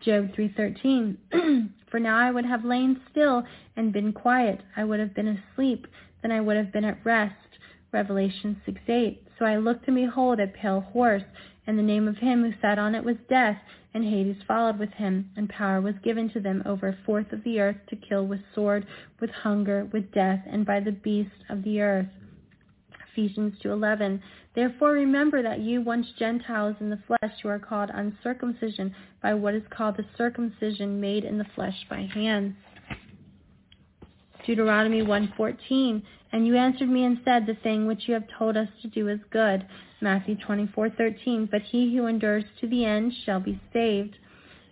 Job 0.00 0.28
3:13. 0.34 1.70
For 1.90 2.00
now 2.00 2.18
I 2.18 2.30
would 2.30 2.44
have 2.44 2.64
lain 2.64 3.00
still 3.10 3.44
and 3.76 3.92
been 3.92 4.12
quiet. 4.12 4.60
I 4.76 4.84
would 4.84 5.00
have 5.00 5.14
been 5.14 5.28
asleep 5.28 5.86
then 6.26 6.36
I 6.36 6.40
would 6.40 6.56
have 6.56 6.72
been 6.72 6.84
at 6.84 6.98
rest. 7.04 7.36
Revelation 7.92 8.60
6:8. 8.66 9.18
So 9.38 9.44
I 9.44 9.58
looked 9.58 9.86
and 9.86 9.94
behold 9.94 10.40
a 10.40 10.48
pale 10.48 10.80
horse, 10.80 11.22
and 11.68 11.78
the 11.78 11.84
name 11.84 12.08
of 12.08 12.16
him 12.16 12.42
who 12.42 12.52
sat 12.60 12.80
on 12.80 12.96
it 12.96 13.04
was 13.04 13.16
Death, 13.28 13.58
and 13.94 14.02
Hades 14.02 14.42
followed 14.42 14.76
with 14.76 14.90
him, 14.94 15.30
and 15.36 15.48
power 15.48 15.80
was 15.80 15.94
given 16.02 16.28
to 16.30 16.40
them 16.40 16.64
over 16.66 16.88
a 16.88 16.96
fourth 17.06 17.32
of 17.32 17.44
the 17.44 17.60
earth 17.60 17.76
to 17.90 17.94
kill 17.94 18.26
with 18.26 18.40
sword, 18.56 18.88
with 19.20 19.30
hunger, 19.30 19.84
with 19.92 20.10
death, 20.10 20.42
and 20.50 20.66
by 20.66 20.80
the 20.80 20.90
beasts 20.90 21.44
of 21.48 21.62
the 21.62 21.80
earth. 21.80 22.10
Ephesians 23.12 23.56
2:11. 23.60 24.20
Therefore 24.54 24.94
remember 24.94 25.42
that 25.42 25.60
you 25.60 25.80
once 25.80 26.10
Gentiles 26.18 26.74
in 26.80 26.90
the 26.90 27.02
flesh 27.06 27.40
who 27.40 27.48
are 27.50 27.60
called 27.60 27.90
uncircumcision 27.94 28.92
by 29.22 29.32
what 29.32 29.54
is 29.54 29.62
called 29.68 29.96
the 29.96 30.04
circumcision 30.18 31.00
made 31.00 31.24
in 31.24 31.38
the 31.38 31.44
flesh 31.54 31.86
by 31.88 32.00
hands. 32.00 32.56
Deuteronomy 34.46 35.02
1:14, 35.02 36.02
and 36.32 36.46
you 36.46 36.56
answered 36.56 36.88
me 36.88 37.04
and 37.04 37.18
said, 37.24 37.46
the 37.46 37.54
thing 37.54 37.86
which 37.86 38.08
you 38.08 38.14
have 38.14 38.26
told 38.38 38.56
us 38.56 38.68
to 38.82 38.88
do 38.88 39.08
is 39.08 39.20
good. 39.30 39.66
Matthew 40.00 40.36
24:13, 40.36 41.50
but 41.50 41.62
he 41.62 41.96
who 41.96 42.06
endures 42.06 42.44
to 42.60 42.68
the 42.68 42.84
end 42.84 43.12
shall 43.24 43.40
be 43.40 43.60
saved. 43.72 44.16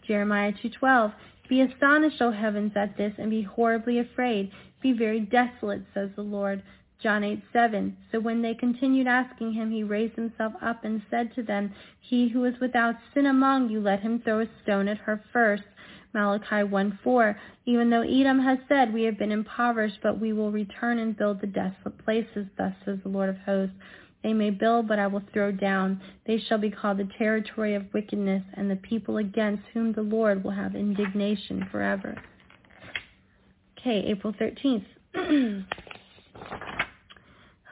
Jeremiah 0.06 0.52
2:12, 0.52 1.12
be 1.48 1.60
astonished, 1.60 2.20
O 2.20 2.30
heavens, 2.30 2.72
at 2.76 2.96
this, 2.96 3.12
and 3.18 3.30
be 3.30 3.42
horribly 3.42 3.98
afraid. 3.98 4.50
Be 4.82 4.92
very 4.92 5.20
desolate, 5.20 5.82
says 5.94 6.10
the 6.16 6.22
Lord. 6.22 6.62
John 7.02 7.22
8:7. 7.22 7.92
So 8.10 8.20
when 8.20 8.40
they 8.40 8.54
continued 8.54 9.06
asking 9.06 9.52
him, 9.52 9.70
he 9.70 9.82
raised 9.82 10.14
himself 10.14 10.54
up 10.62 10.84
and 10.84 11.02
said 11.10 11.34
to 11.34 11.42
them, 11.42 11.74
He 12.00 12.28
who 12.28 12.44
is 12.44 12.58
without 12.60 12.96
sin 13.12 13.26
among 13.26 13.68
you, 13.68 13.80
let 13.80 14.00
him 14.00 14.20
throw 14.20 14.40
a 14.40 14.48
stone 14.62 14.88
at 14.88 14.98
her 14.98 15.22
first. 15.32 15.64
Malachi 16.14 16.62
1:4. 16.62 17.36
Even 17.66 17.90
though 17.90 18.02
Edom 18.02 18.38
has 18.38 18.58
said, 18.68 18.94
We 18.94 19.02
have 19.02 19.18
been 19.18 19.32
impoverished, 19.32 19.98
but 20.02 20.20
we 20.20 20.32
will 20.32 20.52
return 20.52 20.98
and 20.98 21.16
build 21.16 21.40
the 21.40 21.46
desolate 21.48 21.98
places, 22.04 22.46
thus 22.56 22.72
says 22.84 22.98
the 23.02 23.08
Lord 23.08 23.28
of 23.28 23.36
hosts. 23.38 23.74
They 24.22 24.32
may 24.32 24.50
build, 24.50 24.88
but 24.88 24.98
I 24.98 25.06
will 25.06 25.22
throw 25.34 25.52
down. 25.52 26.00
They 26.26 26.38
shall 26.38 26.56
be 26.56 26.70
called 26.70 26.96
the 26.96 27.08
territory 27.18 27.74
of 27.74 27.92
wickedness, 27.92 28.42
and 28.54 28.70
the 28.70 28.76
people 28.76 29.18
against 29.18 29.64
whom 29.74 29.92
the 29.92 30.02
Lord 30.02 30.42
will 30.42 30.52
have 30.52 30.74
indignation 30.74 31.68
forever. 31.70 32.16
Okay, 33.78 34.06
April 34.06 34.32
13th. 34.32 34.86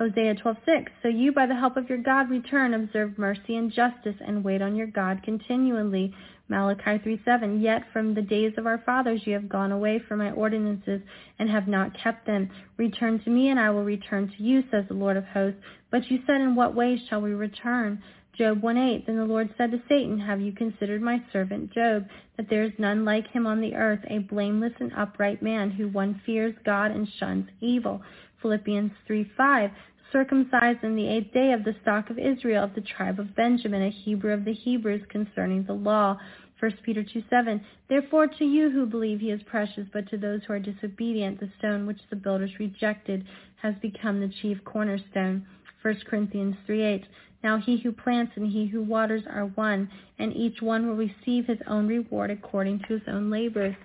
Hosea 0.03 0.35
12:6 0.35 0.87
So 1.03 1.09
you 1.09 1.33
by 1.33 1.47
the 1.47 1.55
help 1.55 1.77
of 1.77 1.89
your 1.89 1.99
God 1.99 2.29
return 2.29 2.75
observe 2.75 3.17
mercy 3.19 3.57
and 3.57 3.71
justice 3.71 4.17
and 4.21 4.43
wait 4.43 4.61
on 4.61 4.75
your 4.75 4.89
God 4.89 5.23
continually 5.23 6.13
Malachi 6.53 6.99
3:7 6.99 7.63
Yet 7.63 7.83
from 7.95 8.13
the 8.13 8.21
days 8.21 8.53
of 8.59 8.67
our 8.67 8.77
fathers 8.77 9.27
you 9.27 9.33
have 9.33 9.49
gone 9.49 9.73
away 9.73 9.99
from 9.99 10.19
my 10.19 10.33
ordinances 10.33 11.01
and 11.39 11.49
have 11.49 11.67
not 11.67 11.97
kept 11.97 12.27
them. 12.27 12.51
Return 12.77 13.19
to 13.21 13.31
me 13.31 13.49
and 13.49 13.59
I 13.59 13.71
will 13.71 13.85
return 13.85 14.29
to 14.29 14.43
you, 14.43 14.63
says 14.71 14.85
the 14.87 14.95
Lord 14.95 15.17
of 15.17 15.25
hosts. 15.25 15.59
But 15.91 16.11
you 16.11 16.21
said, 16.27 16.43
In 16.43 16.55
what 16.55 16.75
way 16.75 17.01
shall 17.09 17.23
we 17.23 17.33
return? 17.33 18.03
Job 18.37 18.61
1:8 18.61 19.07
Then 19.07 19.17
the 19.17 19.25
Lord 19.25 19.49
said 19.57 19.71
to 19.71 19.81
Satan, 19.89 20.19
Have 20.19 20.43
you 20.43 20.53
considered 20.53 21.01
my 21.01 21.23
servant 21.33 21.73
Job, 21.73 22.07
that 22.37 22.51
there 22.51 22.65
is 22.65 22.73
none 22.79 23.07
like 23.07 23.29
him 23.29 23.47
on 23.47 23.63
the 23.63 23.75
earth, 23.75 24.05
a 24.09 24.19
blameless 24.19 24.75
and 24.79 24.93
upright 24.95 25.41
man, 25.41 25.71
who 25.71 25.89
one 25.89 26.21
fears 26.27 26.55
God 26.67 26.91
and 26.91 27.09
shuns 27.19 27.49
evil? 27.63 28.03
Philippians 28.43 28.93
3:5 29.09 29.71
circumcised 30.13 30.85
in 30.85 30.95
the 30.95 31.09
eighth 31.09 31.33
day 31.33 31.53
of 31.53 31.65
the 31.65 31.75
stock 31.83 32.11
of 32.11 32.19
Israel 32.19 32.63
of 32.63 32.75
the 32.75 32.83
tribe 32.83 33.19
of 33.19 33.35
Benjamin, 33.35 33.83
a 33.83 33.91
Hebrew 33.91 34.33
of 34.33 34.45
the 34.45 34.53
Hebrews 34.53 35.03
concerning 35.09 35.65
the 35.65 35.73
law. 35.73 36.19
1 36.63 36.79
Peter 36.85 37.03
2 37.03 37.25
7. 37.29 37.61
Therefore 37.89 38.29
to 38.29 38.45
you 38.45 38.71
who 38.71 38.87
believe 38.87 39.19
he 39.19 39.33
is 39.33 39.43
precious, 39.47 39.85
but 39.93 40.09
to 40.09 40.17
those 40.17 40.43
who 40.47 40.53
are 40.53 40.61
disobedient, 40.61 41.41
the 41.41 41.51
stone 41.59 41.87
which 41.89 41.99
the 42.09 42.15
builders 42.15 42.53
rejected 42.61 43.25
has 43.61 43.75
become 43.83 44.21
the 44.21 44.33
chief 44.41 44.59
cornerstone. 44.65 45.45
1 45.83 46.03
Corinthians 46.09 46.55
3 46.65 46.83
8. 46.85 47.05
Now 47.43 47.59
he 47.59 47.79
who 47.79 47.91
plants 47.91 48.35
and 48.37 48.47
he 48.47 48.67
who 48.67 48.81
waters 48.81 49.25
are 49.29 49.47
one, 49.47 49.91
and 50.21 50.33
each 50.37 50.63
one 50.63 50.87
will 50.87 50.95
receive 50.95 51.47
his 51.47 51.59
own 51.67 51.89
reward 51.89 52.31
according 52.31 52.79
to 52.87 52.95
his 52.95 53.03
own 53.09 53.29
labor. 53.29 53.77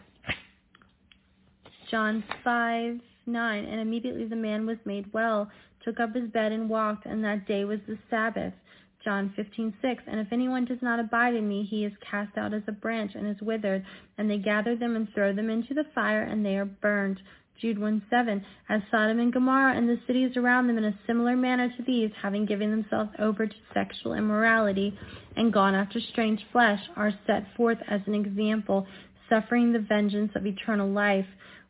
John 1.90 2.24
5 2.44 3.00
9. 3.26 3.66
And 3.66 3.82
immediately 3.82 4.26
the 4.26 4.36
man 4.36 4.68
was 4.68 4.78
made 4.86 5.12
well 5.14 5.50
took 5.84 6.00
up 6.00 6.14
his 6.14 6.30
bed 6.30 6.52
and 6.52 6.70
walked, 6.70 7.06
and 7.06 7.24
that 7.24 7.48
day 7.48 7.64
was 7.64 7.80
the 7.88 7.98
Sabbath. 8.10 8.54
John 9.08 9.34
15:6 9.38 10.00
And 10.06 10.20
if 10.20 10.34
anyone 10.34 10.66
does 10.66 10.82
not 10.82 11.00
abide 11.00 11.34
in 11.34 11.48
me, 11.48 11.64
he 11.64 11.86
is 11.86 11.94
cast 12.02 12.38
out 12.38 12.54
as 12.54 12.64
a 12.68 12.74
branch 12.74 13.14
and 13.16 13.26
is 13.26 13.42
withered, 13.42 13.86
and 14.18 14.30
they 14.30 14.38
gather 14.38 14.76
them 14.76 14.98
and 14.98 15.08
throw 15.14 15.32
them 15.32 15.50
into 15.50 15.74
the 15.74 15.86
fire, 15.96 16.24
and 16.24 16.46
they 16.46 16.58
are 16.58 16.66
burned. 16.66 17.22
Jude 17.58 17.78
1:7 17.78 18.44
As 18.68 18.82
Sodom 18.92 19.22
and 19.22 19.32
Gomorrah 19.32 19.78
and 19.78 19.88
the 19.88 19.98
cities 20.08 20.36
around 20.36 20.68
them 20.68 20.78
in 20.78 20.84
a 20.84 21.00
similar 21.08 21.38
manner 21.38 21.70
to 21.70 21.84
these, 21.84 22.12
having 22.22 22.46
given 22.46 22.70
themselves 22.70 23.12
over 23.18 23.48
to 23.48 23.56
sexual 23.74 24.14
immorality 24.14 25.00
and 25.38 25.54
gone 25.54 25.74
after 25.74 26.02
strange 26.02 26.44
flesh, 26.52 26.82
are 26.98 27.14
set 27.26 27.56
forth 27.56 27.80
as 27.88 28.02
an 28.08 28.14
example, 28.14 28.86
suffering 29.30 29.72
the 29.72 29.80
vengeance 29.80 30.34
of 30.36 30.46
eternal 30.46 30.90
life. 30.90 31.28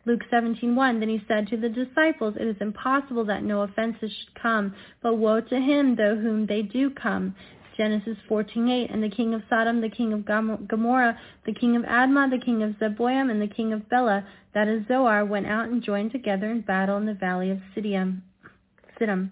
Luke 0.08 0.24
17:1 0.32 1.02
Then 1.02 1.10
he 1.10 1.22
said 1.28 1.50
to 1.50 1.58
the 1.58 1.68
disciples, 1.68 2.36
It 2.40 2.48
is 2.48 2.56
impossible 2.62 3.26
that 3.26 3.44
no 3.44 3.64
offenses 3.64 4.10
should 4.10 4.42
come, 4.42 4.74
but 5.04 5.16
woe 5.16 5.42
to 5.42 5.60
him 5.60 5.96
though 5.96 6.16
whom 6.16 6.46
they 6.46 6.62
do 6.62 6.90
come. 6.90 7.36
Genesis 7.76 8.18
14:8 8.30 8.90
And 8.90 9.04
the 9.04 9.10
king 9.10 9.34
of 9.34 9.44
Sodom, 9.50 9.82
the 9.82 9.90
king 9.90 10.14
of 10.14 10.24
Gomorrah, 10.24 11.20
the 11.46 11.54
king 11.54 11.76
of 11.76 11.84
Admah, 11.84 12.30
the 12.32 12.38
king 12.40 12.64
of 12.64 12.72
Zeboim, 12.80 13.30
and 13.30 13.42
the 13.42 13.54
king 13.54 13.74
of 13.74 13.90
Bela, 13.90 14.24
that 14.54 14.70
is 14.70 14.88
Zoar, 14.88 15.26
went 15.26 15.46
out 15.46 15.68
and 15.68 15.84
joined 15.84 16.14
together 16.14 16.50
in 16.50 16.62
battle 16.62 16.96
in 16.96 17.06
the 17.06 17.14
valley 17.14 17.52
of 17.52 17.60
Siddim. 17.76 18.22
Siddim. 18.98 19.30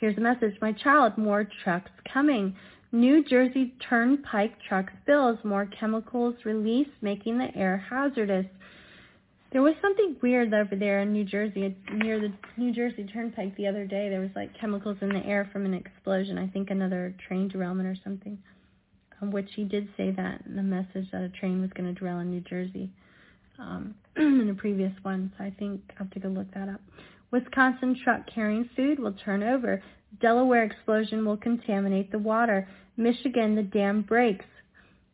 Here's 0.00 0.18
a 0.18 0.20
message. 0.20 0.56
My 0.60 0.72
child, 0.72 1.16
more 1.16 1.48
trucks 1.62 1.92
coming. 2.12 2.56
New 2.90 3.22
Jersey 3.24 3.72
Turnpike 3.88 4.60
trucks 4.68 4.92
bills, 5.06 5.38
more 5.44 5.66
chemicals 5.66 6.34
released, 6.44 6.90
making 7.00 7.38
the 7.38 7.56
air 7.56 7.76
hazardous. 7.88 8.46
There 9.54 9.62
was 9.62 9.74
something 9.80 10.16
weird 10.20 10.52
over 10.52 10.74
there 10.74 11.00
in 11.02 11.12
New 11.12 11.22
Jersey, 11.22 11.76
near 11.92 12.18
the 12.18 12.32
New 12.56 12.72
Jersey 12.72 13.04
Turnpike 13.04 13.56
the 13.56 13.68
other 13.68 13.86
day. 13.86 14.08
There 14.08 14.18
was 14.18 14.30
like 14.34 14.50
chemicals 14.60 14.96
in 15.00 15.10
the 15.10 15.24
air 15.24 15.48
from 15.52 15.64
an 15.64 15.74
explosion. 15.74 16.38
I 16.38 16.48
think 16.48 16.70
another 16.70 17.14
train 17.28 17.46
derailment 17.46 17.86
or 17.86 17.96
something. 18.02 18.36
Um, 19.22 19.30
which 19.30 19.48
he 19.54 19.62
did 19.62 19.88
say 19.96 20.10
that 20.10 20.42
in 20.44 20.56
the 20.56 20.62
message 20.64 21.08
that 21.12 21.22
a 21.22 21.28
train 21.28 21.60
was 21.60 21.70
going 21.70 21.86
to 21.86 21.96
derail 21.96 22.18
in 22.18 22.32
New 22.32 22.40
Jersey 22.40 22.90
um, 23.60 23.94
in 24.16 24.48
the 24.48 24.54
previous 24.54 24.92
one. 25.02 25.32
So 25.38 25.44
I 25.44 25.54
think 25.56 25.82
I 25.90 26.02
have 26.02 26.10
to 26.10 26.18
go 26.18 26.30
look 26.30 26.52
that 26.54 26.68
up. 26.68 26.80
Wisconsin 27.30 27.96
truck 28.02 28.22
carrying 28.34 28.68
food 28.74 28.98
will 28.98 29.14
turn 29.24 29.44
over. 29.44 29.80
Delaware 30.20 30.64
explosion 30.64 31.24
will 31.24 31.36
contaminate 31.36 32.10
the 32.10 32.18
water. 32.18 32.66
Michigan, 32.96 33.54
the 33.54 33.62
dam 33.62 34.02
breaks. 34.02 34.46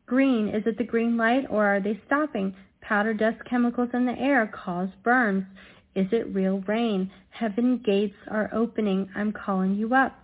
Green, 0.06 0.48
is 0.48 0.62
it 0.64 0.78
the 0.78 0.84
green 0.84 1.18
light 1.18 1.44
or 1.50 1.66
are 1.66 1.80
they 1.80 2.00
stopping? 2.06 2.54
Powder 2.90 3.14
dust 3.14 3.36
chemicals 3.48 3.90
in 3.94 4.04
the 4.04 4.18
air 4.18 4.52
cause 4.52 4.88
burns. 5.04 5.44
Is 5.94 6.08
it 6.10 6.34
real 6.34 6.58
rain? 6.66 7.08
Heaven 7.30 7.80
gates 7.86 8.16
are 8.28 8.50
opening. 8.52 9.08
I'm 9.14 9.30
calling 9.30 9.76
you 9.76 9.94
up. 9.94 10.19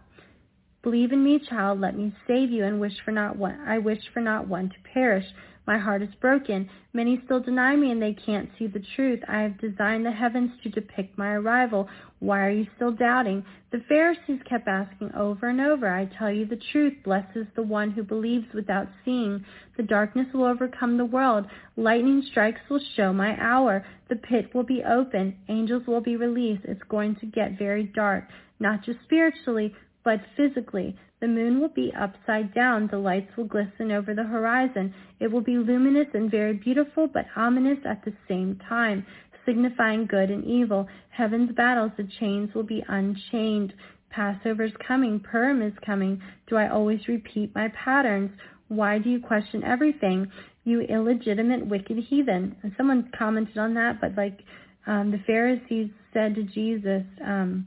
Believe 0.86 1.10
in 1.10 1.24
me, 1.24 1.40
child. 1.40 1.80
Let 1.80 1.98
me 1.98 2.14
save 2.28 2.52
you, 2.52 2.64
and 2.64 2.80
wish 2.80 2.92
for 3.04 3.10
not 3.10 3.36
one. 3.36 3.58
I 3.66 3.78
wish 3.78 3.98
for 4.14 4.20
not 4.20 4.46
one 4.46 4.68
to 4.68 4.76
perish. 4.94 5.24
My 5.66 5.78
heart 5.78 6.00
is 6.00 6.14
broken. 6.20 6.70
Many 6.92 7.20
still 7.24 7.40
deny 7.40 7.74
me 7.74 7.90
and 7.90 8.00
they 8.00 8.14
can't 8.14 8.48
see 8.56 8.68
the 8.68 8.84
truth. 8.94 9.18
I 9.26 9.40
have 9.40 9.60
designed 9.60 10.06
the 10.06 10.12
heavens 10.12 10.52
to 10.62 10.68
depict 10.68 11.18
my 11.18 11.32
arrival. 11.32 11.88
Why 12.20 12.46
are 12.46 12.52
you 12.52 12.68
still 12.76 12.92
doubting? 12.92 13.44
The 13.72 13.82
Pharisees 13.88 14.38
kept 14.48 14.68
asking 14.68 15.10
over 15.16 15.48
and 15.48 15.60
over, 15.60 15.92
I 15.92 16.04
tell 16.04 16.30
you 16.30 16.46
the 16.46 16.60
truth. 16.70 16.94
Blessed 17.04 17.36
is 17.36 17.48
the 17.56 17.64
one 17.64 17.90
who 17.90 18.04
believes 18.04 18.46
without 18.54 18.86
seeing. 19.04 19.44
The 19.76 19.82
darkness 19.82 20.28
will 20.32 20.44
overcome 20.44 20.98
the 20.98 21.04
world. 21.04 21.46
Lightning 21.76 22.22
strikes 22.30 22.60
will 22.70 22.80
show 22.94 23.12
my 23.12 23.36
hour. 23.40 23.84
The 24.08 24.14
pit 24.14 24.54
will 24.54 24.62
be 24.62 24.84
open. 24.84 25.36
Angels 25.48 25.82
will 25.88 26.00
be 26.00 26.14
released. 26.14 26.62
It's 26.64 26.84
going 26.88 27.16
to 27.16 27.26
get 27.26 27.58
very 27.58 27.90
dark. 27.92 28.28
Not 28.60 28.84
just 28.84 29.00
spiritually, 29.02 29.74
but 30.06 30.20
physically. 30.36 30.96
The 31.20 31.26
moon 31.26 31.60
will 31.60 31.68
be 31.68 31.92
upside 31.98 32.54
down. 32.54 32.86
The 32.86 32.98
lights 32.98 33.36
will 33.36 33.46
glisten 33.46 33.90
over 33.90 34.14
the 34.14 34.22
horizon. 34.22 34.94
It 35.18 35.32
will 35.32 35.40
be 35.40 35.58
luminous 35.58 36.06
and 36.14 36.30
very 36.30 36.52
beautiful, 36.52 37.08
but 37.08 37.26
ominous 37.34 37.80
at 37.84 38.04
the 38.04 38.12
same 38.28 38.60
time, 38.68 39.04
signifying 39.44 40.06
good 40.06 40.30
and 40.30 40.44
evil. 40.44 40.86
Heaven's 41.10 41.50
battles, 41.56 41.90
the 41.96 42.08
chains 42.20 42.54
will 42.54 42.62
be 42.62 42.84
unchained. 42.86 43.74
Passover's 44.10 44.72
coming. 44.86 45.18
Purim 45.18 45.60
is 45.60 45.74
coming. 45.84 46.22
Do 46.46 46.54
I 46.56 46.68
always 46.68 47.08
repeat 47.08 47.52
my 47.56 47.68
patterns? 47.70 48.30
Why 48.68 49.00
do 49.00 49.10
you 49.10 49.18
question 49.18 49.64
everything? 49.64 50.30
You 50.62 50.82
illegitimate, 50.82 51.66
wicked 51.66 51.98
heathen. 51.98 52.54
And 52.62 52.72
someone 52.76 53.10
commented 53.18 53.58
on 53.58 53.74
that, 53.74 54.00
but 54.00 54.14
like 54.16 54.38
um, 54.86 55.10
the 55.10 55.20
Pharisees 55.26 55.90
said 56.14 56.36
to 56.36 56.44
Jesus, 56.44 57.02
um, 57.24 57.66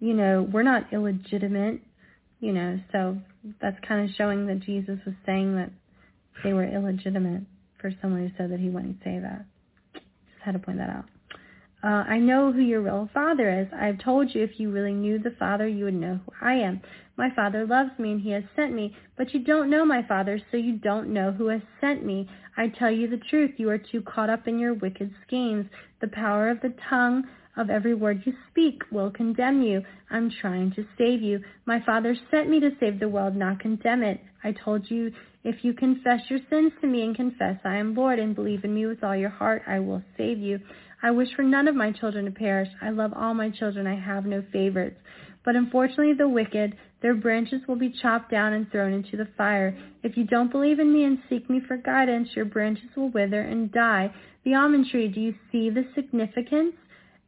you 0.00 0.14
know, 0.14 0.48
we're 0.50 0.62
not 0.62 0.92
illegitimate 0.92 1.82
you 2.40 2.52
know, 2.52 2.78
so 2.92 3.18
that's 3.60 3.76
kind 3.86 4.08
of 4.08 4.14
showing 4.16 4.46
that 4.46 4.60
Jesus 4.60 4.98
was 5.04 5.14
saying 5.26 5.56
that 5.56 5.70
they 6.44 6.52
were 6.52 6.64
illegitimate 6.64 7.42
for 7.80 7.90
someone 8.00 8.28
who 8.28 8.30
said 8.36 8.52
that 8.52 8.60
he 8.60 8.70
wouldn't 8.70 8.98
say 9.02 9.18
that. 9.18 9.44
Just 9.94 10.44
had 10.44 10.52
to 10.52 10.58
point 10.58 10.78
that 10.78 10.90
out. 10.90 11.04
Uh, 11.82 12.04
I 12.10 12.18
know 12.18 12.52
who 12.52 12.60
your 12.60 12.80
real 12.80 13.08
father 13.12 13.60
is. 13.60 13.68
I 13.72 13.86
have 13.86 13.98
told 13.98 14.34
you 14.34 14.42
if 14.42 14.58
you 14.58 14.70
really 14.70 14.92
knew 14.92 15.20
the 15.20 15.36
Father, 15.38 15.68
you 15.68 15.84
would 15.84 15.94
know 15.94 16.18
who 16.26 16.32
I 16.44 16.54
am. 16.54 16.80
My 17.16 17.30
Father 17.36 17.66
loves 17.66 17.90
me 18.00 18.12
and 18.12 18.20
he 18.20 18.30
has 18.30 18.42
sent 18.56 18.74
me, 18.74 18.96
but 19.16 19.32
you 19.32 19.44
don't 19.44 19.70
know 19.70 19.84
my 19.84 20.02
Father, 20.02 20.40
so 20.50 20.56
you 20.56 20.72
don't 20.72 21.12
know 21.12 21.30
who 21.30 21.46
has 21.48 21.60
sent 21.80 22.04
me. 22.04 22.28
I 22.56 22.68
tell 22.68 22.90
you 22.90 23.08
the 23.08 23.22
truth, 23.30 23.52
you 23.58 23.70
are 23.70 23.78
too 23.78 24.02
caught 24.02 24.28
up 24.28 24.48
in 24.48 24.58
your 24.58 24.74
wicked 24.74 25.14
schemes. 25.24 25.66
The 26.00 26.08
power 26.08 26.50
of 26.50 26.60
the 26.62 26.74
tongue 26.90 27.24
of 27.58 27.68
every 27.68 27.94
word 27.94 28.22
you 28.24 28.32
speak 28.50 28.82
will 28.90 29.10
condemn 29.10 29.62
you. 29.62 29.82
I'm 30.10 30.30
trying 30.40 30.72
to 30.72 30.86
save 30.96 31.20
you. 31.20 31.40
My 31.66 31.82
Father 31.84 32.16
sent 32.30 32.48
me 32.48 32.60
to 32.60 32.70
save 32.80 33.00
the 33.00 33.08
world, 33.08 33.36
not 33.36 33.60
condemn 33.60 34.02
it. 34.02 34.20
I 34.44 34.52
told 34.52 34.90
you, 34.90 35.12
if 35.44 35.64
you 35.64 35.74
confess 35.74 36.20
your 36.30 36.38
sins 36.48 36.72
to 36.80 36.86
me 36.86 37.02
and 37.02 37.16
confess 37.16 37.58
I 37.64 37.76
am 37.76 37.94
Lord 37.94 38.18
and 38.18 38.34
believe 38.34 38.64
in 38.64 38.74
me 38.74 38.86
with 38.86 39.02
all 39.02 39.16
your 39.16 39.28
heart, 39.28 39.62
I 39.66 39.80
will 39.80 40.02
save 40.16 40.38
you. 40.38 40.60
I 41.02 41.10
wish 41.10 41.28
for 41.34 41.42
none 41.42 41.68
of 41.68 41.74
my 41.74 41.92
children 41.92 42.24
to 42.24 42.30
perish. 42.30 42.68
I 42.80 42.90
love 42.90 43.12
all 43.14 43.34
my 43.34 43.50
children. 43.50 43.86
I 43.86 43.98
have 43.98 44.24
no 44.24 44.42
favorites. 44.52 45.00
But 45.44 45.56
unfortunately, 45.56 46.14
the 46.14 46.28
wicked, 46.28 46.76
their 47.02 47.14
branches 47.14 47.62
will 47.66 47.76
be 47.76 47.94
chopped 48.02 48.30
down 48.30 48.52
and 48.52 48.70
thrown 48.70 48.92
into 48.92 49.16
the 49.16 49.28
fire. 49.36 49.76
If 50.02 50.16
you 50.16 50.24
don't 50.24 50.50
believe 50.50 50.78
in 50.78 50.92
me 50.92 51.04
and 51.04 51.18
seek 51.28 51.48
me 51.48 51.60
for 51.66 51.76
guidance, 51.76 52.28
your 52.34 52.44
branches 52.44 52.90
will 52.96 53.10
wither 53.10 53.40
and 53.40 53.72
die. 53.72 54.12
The 54.44 54.54
almond 54.54 54.86
tree, 54.90 55.08
do 55.08 55.20
you 55.20 55.34
see 55.50 55.70
the 55.70 55.86
significance? 55.94 56.74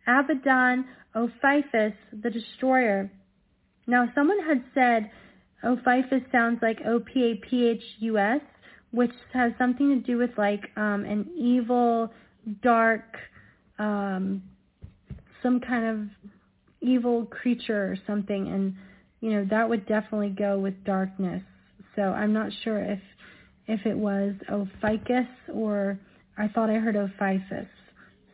Abaddon 0.06 0.86
Ophiuchus, 1.14 1.94
the 2.22 2.30
destroyer. 2.30 3.10
Now, 3.86 4.08
someone 4.14 4.38
had 4.46 4.64
said 4.74 5.10
Ophiuchus 5.64 6.22
sounds 6.30 6.60
like 6.62 6.78
O-P-A-P-H-U-S, 6.86 8.40
which 8.92 9.12
has 9.32 9.52
something 9.58 9.88
to 9.88 10.06
do 10.06 10.18
with 10.18 10.30
like 10.36 10.62
um, 10.76 11.04
an 11.04 11.30
evil, 11.36 12.12
dark, 12.62 13.16
um, 13.78 14.42
some 15.42 15.60
kind 15.60 15.84
of 15.84 16.30
evil 16.80 17.26
creature 17.26 17.84
or 17.84 17.96
something. 18.06 18.48
And, 18.48 18.74
you 19.20 19.32
know, 19.32 19.46
that 19.50 19.68
would 19.68 19.86
definitely 19.86 20.30
go 20.30 20.58
with 20.58 20.84
darkness. 20.84 21.42
So 21.96 22.02
I'm 22.02 22.32
not 22.32 22.50
sure 22.64 22.78
if 22.78 23.00
if 23.66 23.86
it 23.86 23.96
was 23.96 24.34
Ophiuchus 24.50 25.28
or 25.52 25.98
I 26.36 26.48
thought 26.48 26.70
I 26.70 26.74
heard 26.74 26.96
Ophiuchus 26.96 27.68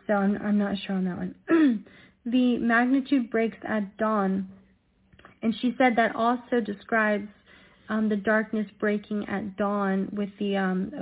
so 0.07 0.15
I'm, 0.15 0.37
I'm 0.43 0.59
not 0.59 0.77
sure 0.87 0.97
on 0.97 1.05
that 1.05 1.17
one. 1.17 1.85
the 2.27 2.59
magnitude 2.59 3.31
breaks 3.31 3.59
at 3.67 3.97
dawn, 3.97 4.49
and 5.43 5.55
she 5.61 5.75
said 5.79 5.97
that 5.97 6.15
also 6.17 6.61
describes 6.61 7.29
um, 7.89 8.09
the 8.09 8.17
darkness 8.17 8.67
breaking 8.79 9.29
at 9.29 9.57
dawn 9.57 10.09
with 10.13 10.31
the 10.39 10.57
um. 10.57 10.93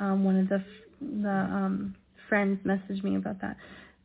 Um, 0.00 0.24
one 0.24 0.38
of 0.38 0.48
the 0.48 0.64
the 1.00 1.28
um, 1.28 1.94
friends 2.28 2.58
messaged 2.64 3.04
me 3.04 3.16
about 3.16 3.40
that. 3.42 3.56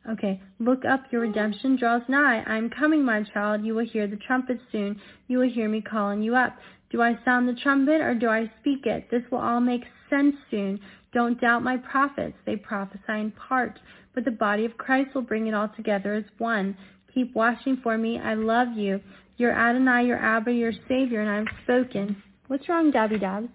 Okay, 0.10 0.42
look 0.60 0.86
up, 0.86 1.04
your 1.12 1.22
redemption 1.22 1.76
draws 1.76 2.02
nigh. 2.08 2.44
I 2.48 2.58
am 2.58 2.70
coming, 2.70 3.04
my 3.04 3.24
child. 3.34 3.66
You 3.66 3.76
will 3.76 3.86
hear 3.86 4.08
the 4.08 4.16
trumpet 4.16 4.60
soon. 4.72 5.00
You 5.28 5.40
will 5.40 5.50
hear 5.50 5.68
me 5.68 5.82
calling 5.82 6.22
you 6.22 6.36
up. 6.36 6.58
Do 6.92 7.02
I 7.02 7.18
sound 7.24 7.48
the 7.48 7.60
trumpet 7.62 8.02
or 8.02 8.16
do 8.16 8.30
I 8.30 8.52
speak 8.60 8.86
it? 8.86 9.10
This 9.12 9.22
will 9.32 9.40
all 9.40 9.60
make 9.60 9.84
sense 10.10 10.36
soon. 10.50 10.80
Don't 11.14 11.40
doubt 11.40 11.64
my 11.64 11.78
prophets. 11.78 12.36
They 12.46 12.56
prophesy 12.56 13.02
in 13.10 13.32
part, 13.32 13.80
but 14.14 14.26
the 14.26 14.32
body 14.32 14.66
of 14.66 14.78
Christ 14.78 15.14
will 15.14 15.22
bring 15.22 15.48
it 15.48 15.54
all 15.54 15.70
together 15.76 16.14
as 16.14 16.26
one. 16.38 16.76
Keep 17.14 17.36
watching 17.36 17.78
for 17.84 17.98
me. 17.98 18.20
I 18.20 18.34
love 18.34 18.70
you. 18.76 19.02
Your 19.38 19.52
Adonai, 19.52 20.06
your 20.06 20.18
Abba, 20.18 20.52
your 20.52 20.74
Savior, 20.88 21.22
and 21.22 21.30
I've 21.30 21.56
spoken. 21.64 22.22
What's 22.48 22.68
wrong, 22.68 22.92
Dabby 22.92 23.20
Dabs? 23.20 23.50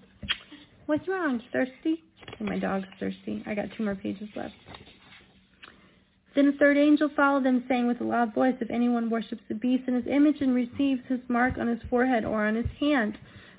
What's 0.86 1.06
wrong? 1.08 1.42
Thirsty? 1.52 2.02
Oh, 2.40 2.44
my 2.44 2.58
dog's 2.58 2.86
thirsty. 2.98 3.42
I 3.46 3.54
got 3.54 3.66
two 3.76 3.84
more 3.84 3.94
pages 3.94 4.28
left. 4.34 4.54
Then 6.34 6.48
a 6.48 6.52
third 6.52 6.76
angel 6.76 7.08
followed 7.14 7.44
them, 7.44 7.64
saying 7.68 7.86
with 7.86 8.00
a 8.00 8.04
loud 8.04 8.34
voice, 8.34 8.56
If 8.60 8.70
anyone 8.70 9.08
worships 9.08 9.42
the 9.48 9.54
beast 9.54 9.86
in 9.86 9.94
his 9.94 10.06
image 10.06 10.40
and 10.40 10.54
receives 10.54 11.00
his 11.06 11.20
mark 11.28 11.58
on 11.58 11.68
his 11.68 11.82
forehead 11.88 12.24
or 12.24 12.46
on 12.46 12.56
his 12.56 12.66
hand. 12.80 13.16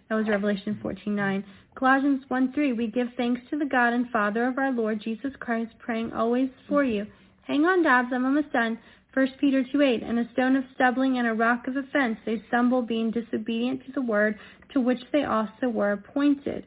That 0.09 0.15
was 0.15 0.27
Revelation 0.27 0.77
14:9. 0.83 1.43
Colossians 1.75 2.25
1:3. 2.29 2.75
We 2.75 2.87
give 2.87 3.13
thanks 3.15 3.41
to 3.49 3.57
the 3.57 3.65
God 3.65 3.93
and 3.93 4.09
Father 4.09 4.45
of 4.45 4.57
our 4.57 4.71
Lord 4.71 4.99
Jesus 4.99 5.35
Christ, 5.37 5.71
praying 5.79 6.13
always 6.13 6.49
for 6.67 6.83
you. 6.83 7.07
Hang 7.43 7.65
on, 7.65 7.81
Dabs, 7.81 8.11
I'm 8.11 8.25
almost 8.25 8.51
done. 8.51 8.77
1 9.13 9.37
Peter 9.39 9.63
2:8. 9.63 10.03
And 10.03 10.19
a 10.19 10.29
stone 10.33 10.57
of 10.57 10.65
stumbling 10.75 11.17
and 11.17 11.27
a 11.27 11.33
rock 11.33 11.67
of 11.67 11.77
offense. 11.77 12.19
They 12.25 12.43
stumble, 12.47 12.81
being 12.81 13.11
disobedient 13.11 13.85
to 13.85 13.93
the 13.93 14.01
word, 14.01 14.37
to 14.73 14.81
which 14.81 15.01
they 15.11 15.23
also 15.23 15.69
were 15.69 15.93
appointed. 15.93 16.65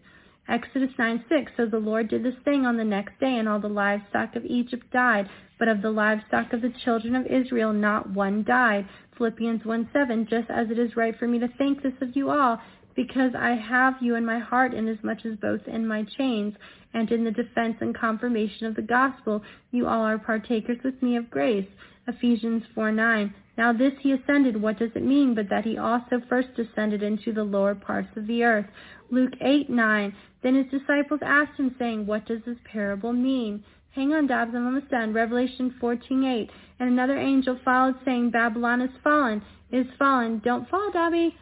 Exodus 0.49 0.91
9:6. 0.99 1.51
So 1.57 1.67
the 1.67 1.79
Lord 1.79 2.09
did 2.09 2.23
this 2.23 2.39
thing 2.45 2.65
on 2.65 2.77
the 2.77 2.85
next 2.85 3.21
day, 3.21 3.37
and 3.37 3.49
all 3.49 3.61
the 3.61 3.69
livestock 3.69 4.35
of 4.35 4.45
Egypt 4.47 4.91
died, 4.91 5.29
but 5.59 5.69
of 5.69 5.83
the 5.83 5.91
livestock 5.91 6.53
of 6.53 6.63
the 6.63 6.73
children 6.85 7.15
of 7.15 7.27
Israel 7.27 7.73
not 7.73 8.11
one 8.11 8.43
died. 8.45 8.87
Philippians 9.17 9.65
1:7. 9.65 10.27
Just 10.27 10.49
as 10.51 10.71
it 10.71 10.79
is 10.79 10.97
right 10.97 11.17
for 11.19 11.29
me 11.29 11.39
to 11.39 11.49
think 11.49 11.83
this 11.83 12.01
of 12.01 12.17
you 12.17 12.31
all, 12.31 12.61
because 12.95 13.35
I 13.35 13.51
have 13.51 14.01
you 14.01 14.15
in 14.15 14.25
my 14.25 14.39
heart 14.39 14.73
inasmuch 14.75 15.27
as 15.27 15.37
both 15.37 15.69
in 15.69 15.87
my 15.87 16.03
chains 16.05 16.55
and 16.95 17.13
in 17.13 17.25
the 17.25 17.31
defense 17.31 17.77
and 17.81 17.95
confirmation 17.95 18.67
of 18.67 18.75
the 18.75 18.83
gospel 18.83 19.43
you 19.71 19.87
all 19.87 20.03
are 20.03 20.19
partakers 20.19 20.83
with 20.83 21.03
me 21.03 21.17
of 21.17 21.31
grace. 21.31 21.69
Ephesians 22.07 22.65
4:9. 22.75 23.35
Now 23.59 23.73
this 23.73 23.93
he 24.01 24.13
ascended, 24.13 24.63
what 24.63 24.79
does 24.79 24.93
it 24.95 25.03
mean 25.03 25.35
but 25.35 25.49
that 25.51 25.65
he 25.65 25.77
also 25.77 26.23
first 26.29 26.55
descended 26.55 27.03
into 27.03 27.33
the 27.33 27.43
lower 27.43 27.75
parts 27.75 28.17
of 28.17 28.29
the 28.29 28.45
earth? 28.45 28.67
Luke 29.11 29.33
8:9. 29.41 30.15
Then 30.43 30.55
his 30.55 30.71
disciples 30.71 31.19
asked 31.25 31.59
him, 31.59 31.75
saying, 31.77 32.07
What 32.07 32.25
does 32.25 32.41
this 32.47 32.57
parable 32.65 33.13
mean? 33.13 33.65
Hang 33.91 34.15
on, 34.15 34.29
Dobbs, 34.29 34.55
I'm 34.55 34.65
almost 34.65 34.91
done. 34.91 35.13
Revelation 35.13 35.75
14:8. 35.83 36.49
And 36.79 36.89
another 36.89 37.19
angel 37.19 37.59
followed, 37.65 37.97
saying, 38.05 38.31
Babylon 38.31 38.81
is 38.81 38.97
fallen, 39.03 39.43
is 39.73 39.87
fallen. 39.99 40.39
Don't 40.45 40.69
fall, 40.69 40.93
Dobby. 40.93 41.37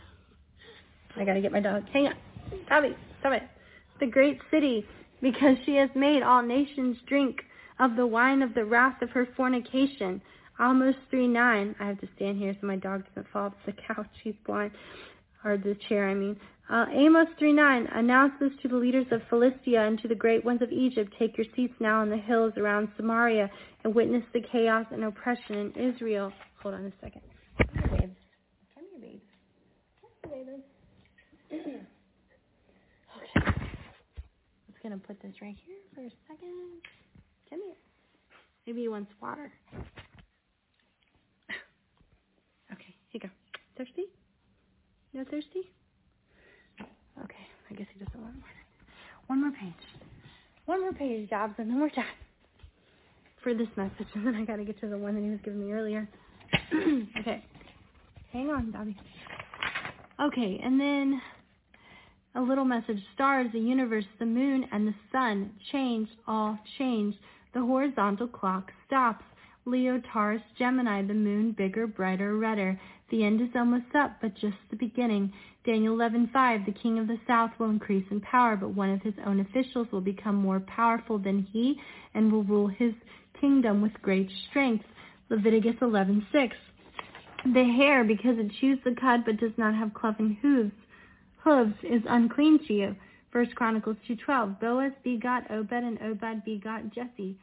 I 1.17 1.25
gotta 1.27 1.43
get 1.43 1.53
my 1.53 1.61
dog. 1.61 1.85
Hang 1.93 2.07
on. 2.07 2.15
Dobby, 2.67 2.97
stop 3.21 3.35
it. 3.35 3.43
The 4.01 4.07
great 4.07 4.41
city, 4.51 4.87
because 5.21 5.59
she 5.67 5.75
has 5.75 5.91
made 5.95 6.23
all 6.23 6.43
nations 6.43 6.97
drink 7.07 7.45
of 7.79 7.95
the 7.95 8.07
wine 8.07 8.41
of 8.41 8.55
the 8.55 8.65
wrath 8.65 9.03
of 9.03 9.11
her 9.11 9.29
fornication. 9.37 10.23
Amos 10.61 10.95
3-9. 11.13 11.75
I 11.79 11.87
have 11.87 12.01
to 12.01 12.09
stand 12.17 12.39
here 12.39 12.55
so 12.61 12.67
my 12.67 12.77
dog 12.77 13.05
doesn't 13.09 13.31
fall 13.33 13.47
off 13.47 13.55
the 13.65 13.73
couch. 13.95 14.09
He's 14.23 14.35
blind. 14.47 14.73
Or 15.45 15.57
the 15.57 15.77
chair, 15.89 16.09
I 16.09 16.15
mean. 16.15 16.37
Uh, 16.69 16.87
Amos 16.93 17.29
3:9 17.41 17.87
Announce 17.95 18.33
this 18.41 18.51
to 18.63 18.69
the 18.69 18.75
leaders 18.77 19.07
of 19.13 19.23
Philistia 19.31 19.87
and 19.87 20.01
to 20.01 20.09
the 20.09 20.17
great 20.17 20.45
ones 20.45 20.63
of 20.63 20.73
Egypt. 20.73 21.15
Take 21.17 21.39
your 21.39 21.47
seats 21.55 21.75
now 21.79 22.01
on 22.01 22.09
the 22.11 22.17
hills 22.17 22.55
around 22.57 22.89
Samaria 22.97 23.49
and 23.85 23.95
witness 23.95 24.25
the 24.33 24.41
chaos 24.41 24.85
and 24.91 25.05
oppression 25.05 25.73
in 25.77 25.95
Israel. 25.95 26.33
Hold 26.63 26.75
on 26.75 26.87
a 26.87 26.93
second. 27.01 27.23
Come 27.59 27.89
here, 27.89 27.99
babes. 27.99 28.17
Come 28.75 28.85
here, 28.91 29.01
babes. 29.01 29.23
Come 30.01 30.33
here, 30.33 30.45
babes. 30.45 31.87
okay. 33.17 33.47
I'm 33.47 34.73
just 34.73 34.83
gonna 34.83 34.99
put 34.99 35.23
this 35.23 35.35
right 35.41 35.57
here 35.65 35.77
for 35.95 36.01
a 36.01 36.11
second. 36.27 36.83
Come 37.49 37.61
here. 37.65 37.77
Maybe 38.67 38.81
he 38.81 38.89
wants 38.89 39.13
water. 39.23 39.53
Okay, 42.73 42.85
here 42.87 42.96
you 43.13 43.21
go. 43.21 43.29
Thirsty? 43.77 44.05
No 45.13 45.25
thirsty? 45.25 45.63
Okay, 47.25 47.47
I 47.71 47.75
guess 47.75 47.87
he 47.93 48.05
doesn't 48.05 48.21
want 48.21 48.35
more. 48.35 48.45
One 49.27 49.41
more 49.41 49.51
page. 49.51 49.73
One 50.67 50.81
more 50.81 50.93
page, 50.93 51.31
Jobs, 51.31 51.55
and 51.59 51.71
then 51.71 51.81
we're 51.81 51.89
done. 51.91 52.05
For 53.43 53.55
this 53.55 53.69
message, 53.77 54.09
and 54.15 54.27
then 54.27 54.35
I 54.35 54.45
gotta 54.45 54.65
get 54.65 54.81
to 54.81 54.89
the 54.89 54.99
one 54.99 55.15
that 55.15 55.23
he 55.23 55.31
was 55.31 55.39
giving 55.45 55.61
me 55.61 55.73
earlier. 55.73 56.09
okay. 57.21 57.45
Hang 58.33 58.51
on, 58.51 58.73
Dobby. 58.73 58.97
Okay, 60.21 60.61
and 60.63 60.81
then 60.81 61.21
a 62.35 62.41
little 62.41 62.65
message. 62.65 62.99
Stars, 63.15 63.49
the 63.53 63.59
universe, 63.59 64.05
the 64.19 64.27
moon, 64.27 64.67
and 64.73 64.87
the 64.87 64.95
sun 65.13 65.51
change, 65.73 66.09
all 66.27 66.59
change. 66.79 67.15
The 67.55 67.61
horizontal 67.61 68.29
clock 68.29 68.71
stops. 68.87 69.25
Leo, 69.65 70.01
Taurus, 70.13 70.43
Gemini, 70.59 71.03
the 71.03 71.15
moon, 71.15 71.53
bigger, 71.53 71.87
brighter, 71.87 72.37
redder. 72.37 72.79
The 73.11 73.25
end 73.25 73.41
is 73.41 73.55
almost 73.55 73.95
up, 73.95 74.17
but 74.21 74.35
just 74.35 74.57
the 74.71 74.77
beginning. 74.77 75.33
Daniel 75.65 75.97
11:5, 75.97 76.65
the 76.67 76.73
king 76.73 76.99
of 76.99 77.07
the 77.07 77.21
south 77.27 77.53
will 77.59 77.71
increase 77.71 78.05
in 78.11 78.21
power, 78.21 78.57
but 78.57 78.71
one 78.71 78.91
of 78.91 79.03
his 79.03 79.15
own 79.25 79.41
officials 79.41 79.91
will 79.93 80.01
become 80.01 80.35
more 80.35 80.61
powerful 80.61 81.19
than 81.19 81.43
he 81.43 81.81
and 82.15 82.33
will 82.33 82.43
rule 82.43 82.67
his 82.67 82.95
kingdom 83.41 83.81
with 83.81 83.93
great 84.03 84.29
strength. 84.49 84.85
Leviticus 85.29 85.77
11:6. 85.81 86.53
The 87.45 87.65
hare, 87.65 88.03
because 88.03 88.39
it 88.39 88.51
chews 88.61 88.79
the 88.83 88.95
cud 88.95 89.25
but 89.25 89.37
does 89.37 89.57
not 89.57 89.75
have 89.75 89.95
cloven 89.95 90.37
hooves, 90.43 90.73
hooves 91.37 91.77
is 91.85 92.03
unclean 92.07 92.59
to 92.67 92.73
you. 92.73 92.97
First 93.31 93.55
Chronicles 93.55 93.99
2:12. 94.09 94.59
Boaz 94.59 94.93
begot 95.05 95.49
Obed 95.51 95.73
and 95.73 96.01
Obed 96.03 96.45
begot 96.45 96.91
Jesse. 96.91 97.39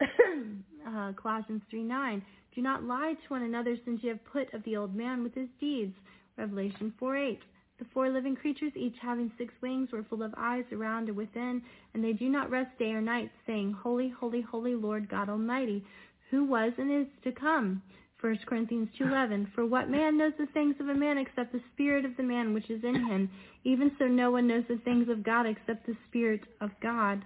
uh, 0.86 1.12
Colossians 1.12 1.62
3:9. 1.72 2.22
Do 2.54 2.62
not 2.62 2.84
lie 2.84 3.14
to 3.14 3.28
one 3.28 3.42
another 3.42 3.76
since 3.84 4.02
you 4.02 4.10
have 4.10 4.24
put 4.24 4.52
of 4.54 4.62
the 4.64 4.76
old 4.76 4.94
man 4.94 5.22
with 5.22 5.34
his 5.34 5.48
deeds. 5.60 5.94
Revelation 6.36 6.92
4:8. 7.00 7.38
The 7.78 7.84
four 7.92 8.08
living 8.08 8.36
creatures, 8.36 8.72
each 8.76 8.94
having 9.00 9.32
six 9.36 9.52
wings, 9.60 9.90
were 9.90 10.04
full 10.04 10.22
of 10.22 10.32
eyes 10.36 10.64
around 10.70 11.08
and 11.08 11.16
within, 11.16 11.60
and 11.92 12.04
they 12.04 12.12
do 12.12 12.28
not 12.28 12.50
rest 12.50 12.78
day 12.78 12.92
or 12.92 13.00
night, 13.00 13.32
saying, 13.46 13.72
Holy, 13.72 14.08
holy, 14.08 14.40
holy 14.40 14.76
Lord 14.76 15.08
God 15.08 15.28
Almighty, 15.28 15.84
who 16.30 16.44
was 16.44 16.72
and 16.78 16.90
is 16.92 17.08
to 17.24 17.32
come. 17.32 17.82
1 18.20 18.38
Corinthians 18.46 18.88
2.11 18.98 19.52
For 19.54 19.66
what 19.66 19.90
man 19.90 20.16
knows 20.16 20.32
the 20.38 20.46
things 20.46 20.76
of 20.80 20.88
a 20.88 20.94
man 20.94 21.18
except 21.18 21.52
the 21.52 21.60
spirit 21.74 22.04
of 22.04 22.16
the 22.16 22.22
man 22.22 22.54
which 22.54 22.70
is 22.70 22.82
in 22.84 22.94
him? 22.94 23.28
Even 23.64 23.90
so 23.98 24.06
no 24.06 24.30
one 24.30 24.46
knows 24.46 24.64
the 24.68 24.78
things 24.78 25.08
of 25.08 25.22
God 25.22 25.44
except 25.44 25.86
the 25.86 25.96
spirit 26.08 26.40
of 26.60 26.70
God. 26.80 27.24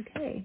Okay. 0.00 0.44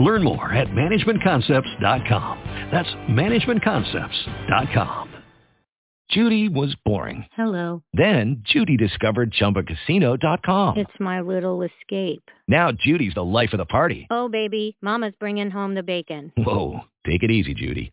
Learn 0.00 0.22
more 0.22 0.52
at 0.52 0.68
managementconcepts.com. 0.68 2.68
That's 2.70 2.88
managementconcepts.com. 3.08 5.14
Judy 6.10 6.48
was 6.48 6.74
boring. 6.86 7.26
Hello. 7.32 7.82
Then 7.92 8.42
Judy 8.42 8.78
discovered 8.78 9.30
ChumbaCasino.com. 9.32 10.78
It's 10.78 10.90
my 10.98 11.20
little 11.20 11.60
escape. 11.62 12.22
Now 12.46 12.72
Judy's 12.72 13.12
the 13.14 13.24
life 13.24 13.52
of 13.52 13.58
the 13.58 13.66
party. 13.66 14.06
Oh, 14.10 14.30
baby, 14.30 14.78
mama's 14.80 15.12
bringing 15.20 15.50
home 15.50 15.74
the 15.74 15.82
bacon. 15.82 16.32
Whoa, 16.38 16.80
take 17.06 17.22
it 17.22 17.30
easy, 17.30 17.52
Judy. 17.52 17.92